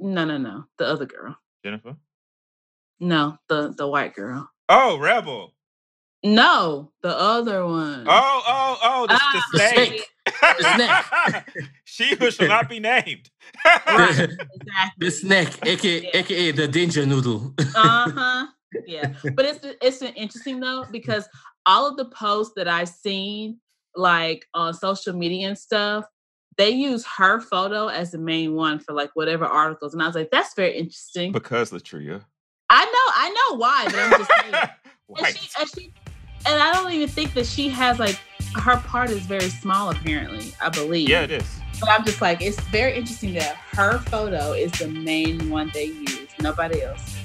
no, 0.00 0.24
no, 0.24 0.38
no, 0.38 0.64
the 0.78 0.86
other 0.86 1.06
girl. 1.06 1.36
Jennifer. 1.64 1.96
No, 3.00 3.38
the 3.48 3.74
the 3.76 3.86
white 3.86 4.14
girl. 4.14 4.48
Oh, 4.68 4.98
Rebel. 4.98 5.54
No, 6.24 6.92
the 7.02 7.16
other 7.16 7.64
one. 7.66 8.04
Oh, 8.08 8.42
oh, 8.46 8.78
oh, 8.82 9.06
the, 9.06 9.14
Ah, 9.20 9.46
the 9.52 9.58
the 9.58 9.68
snake. 9.68 10.08
snake. 10.60 11.64
she 11.84 12.16
who 12.16 12.30
shall 12.30 12.48
not 12.48 12.68
be 12.74 12.80
named. 12.80 13.30
Right. 13.64 14.16
the, 14.16 14.24
exactly. 14.54 14.98
the 14.98 15.10
snack, 15.10 15.66
aka, 15.66 16.02
Yeah. 16.02 16.10
aka 16.14 16.50
the 16.52 16.66
danger 16.68 17.06
noodle. 17.06 17.54
uh 17.76 18.10
huh. 18.10 18.46
Yeah, 18.86 19.14
but 19.34 19.44
it's 19.46 19.60
it's 19.80 20.02
interesting 20.02 20.60
though 20.60 20.84
because 20.90 21.28
all 21.66 21.86
of 21.88 21.96
the 21.96 22.06
posts 22.06 22.54
that 22.56 22.68
I've 22.68 22.88
seen, 22.88 23.60
like 23.96 24.46
on 24.54 24.74
social 24.74 25.14
media 25.14 25.48
and 25.48 25.58
stuff, 25.58 26.04
they 26.56 26.70
use 26.70 27.06
her 27.16 27.40
photo 27.40 27.86
as 27.86 28.10
the 28.10 28.18
main 28.18 28.54
one 28.54 28.78
for 28.80 28.92
like 28.92 29.10
whatever 29.14 29.44
articles, 29.44 29.94
and 29.94 30.02
I 30.02 30.06
was 30.06 30.16
like, 30.16 30.30
that's 30.30 30.54
very 30.54 30.76
interesting. 30.76 31.32
because 31.32 31.70
Latria. 31.70 32.22
I 32.70 32.84
know, 32.84 32.90
I 32.92 33.30
know 33.30 33.56
why, 33.56 33.84
but 33.86 33.94
I'm 33.94 34.10
just 34.10 34.30
saying. 34.40 34.54
and 35.26 35.36
she, 35.36 35.50
and 35.58 35.68
she, 35.74 35.92
and 36.46 36.60
I 36.60 36.72
don't 36.72 36.92
even 36.92 37.08
think 37.08 37.32
that 37.34 37.46
she 37.46 37.68
has 37.68 37.98
like 37.98 38.18
her 38.56 38.76
part 38.76 39.10
is 39.10 39.20
very 39.20 39.48
small. 39.48 39.90
Apparently, 39.90 40.52
I 40.60 40.68
believe. 40.68 41.08
yeah, 41.08 41.22
it 41.22 41.30
is. 41.30 41.60
But 41.80 41.90
I'm 41.90 42.04
just 42.04 42.20
like, 42.20 42.42
it's 42.42 42.60
very 42.60 42.96
interesting 42.96 43.34
that 43.34 43.54
her 43.72 43.98
photo 43.98 44.52
is 44.52 44.72
the 44.72 44.88
main 44.88 45.48
one 45.48 45.70
they 45.72 45.84
use. 45.86 46.28
Nobody 46.40 46.82
else. 46.82 47.16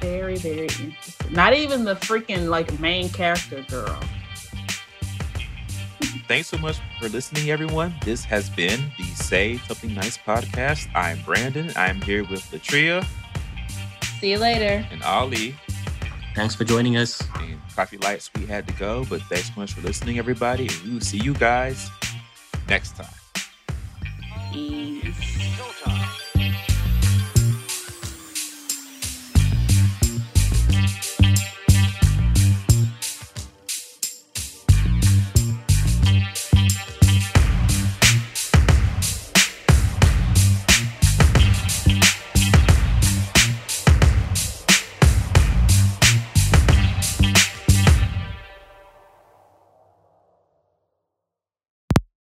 Very, 0.00 0.36
very 0.36 0.62
interesting. 0.62 0.94
Not 1.30 1.52
even 1.52 1.84
the 1.84 1.96
freaking 1.96 2.48
like 2.48 2.80
main 2.80 3.10
character 3.10 3.62
girl. 3.68 4.00
Thanks 6.30 6.46
so 6.46 6.58
much 6.58 6.78
for 7.00 7.08
listening, 7.08 7.50
everyone. 7.50 7.92
This 8.04 8.22
has 8.22 8.48
been 8.48 8.92
the 8.96 9.02
Say 9.02 9.56
Something 9.66 9.94
Nice 9.94 10.16
podcast. 10.16 10.86
I'm 10.94 11.20
Brandon. 11.22 11.72
I'm 11.74 12.00
here 12.02 12.22
with 12.22 12.42
Latria 12.52 13.04
See 14.20 14.30
you 14.30 14.38
later. 14.38 14.86
and 14.92 15.02
Ali. 15.02 15.56
Thanks 16.36 16.54
for 16.54 16.62
joining 16.62 16.96
us. 16.96 17.20
And 17.40 17.58
Coffee 17.74 17.96
Lights, 17.98 18.30
we 18.38 18.46
had 18.46 18.68
to 18.68 18.72
go, 18.74 19.04
but 19.10 19.22
thanks 19.22 19.48
so 19.52 19.54
much 19.60 19.72
for 19.72 19.80
listening, 19.80 20.20
everybody. 20.20 20.68
And 20.68 20.82
we 20.84 20.94
will 20.94 21.00
see 21.00 21.18
you 21.18 21.34
guys 21.34 21.90
next 22.68 22.94
time. 22.94 23.08
Peace. 24.52 25.02
Showtime. 25.58 26.19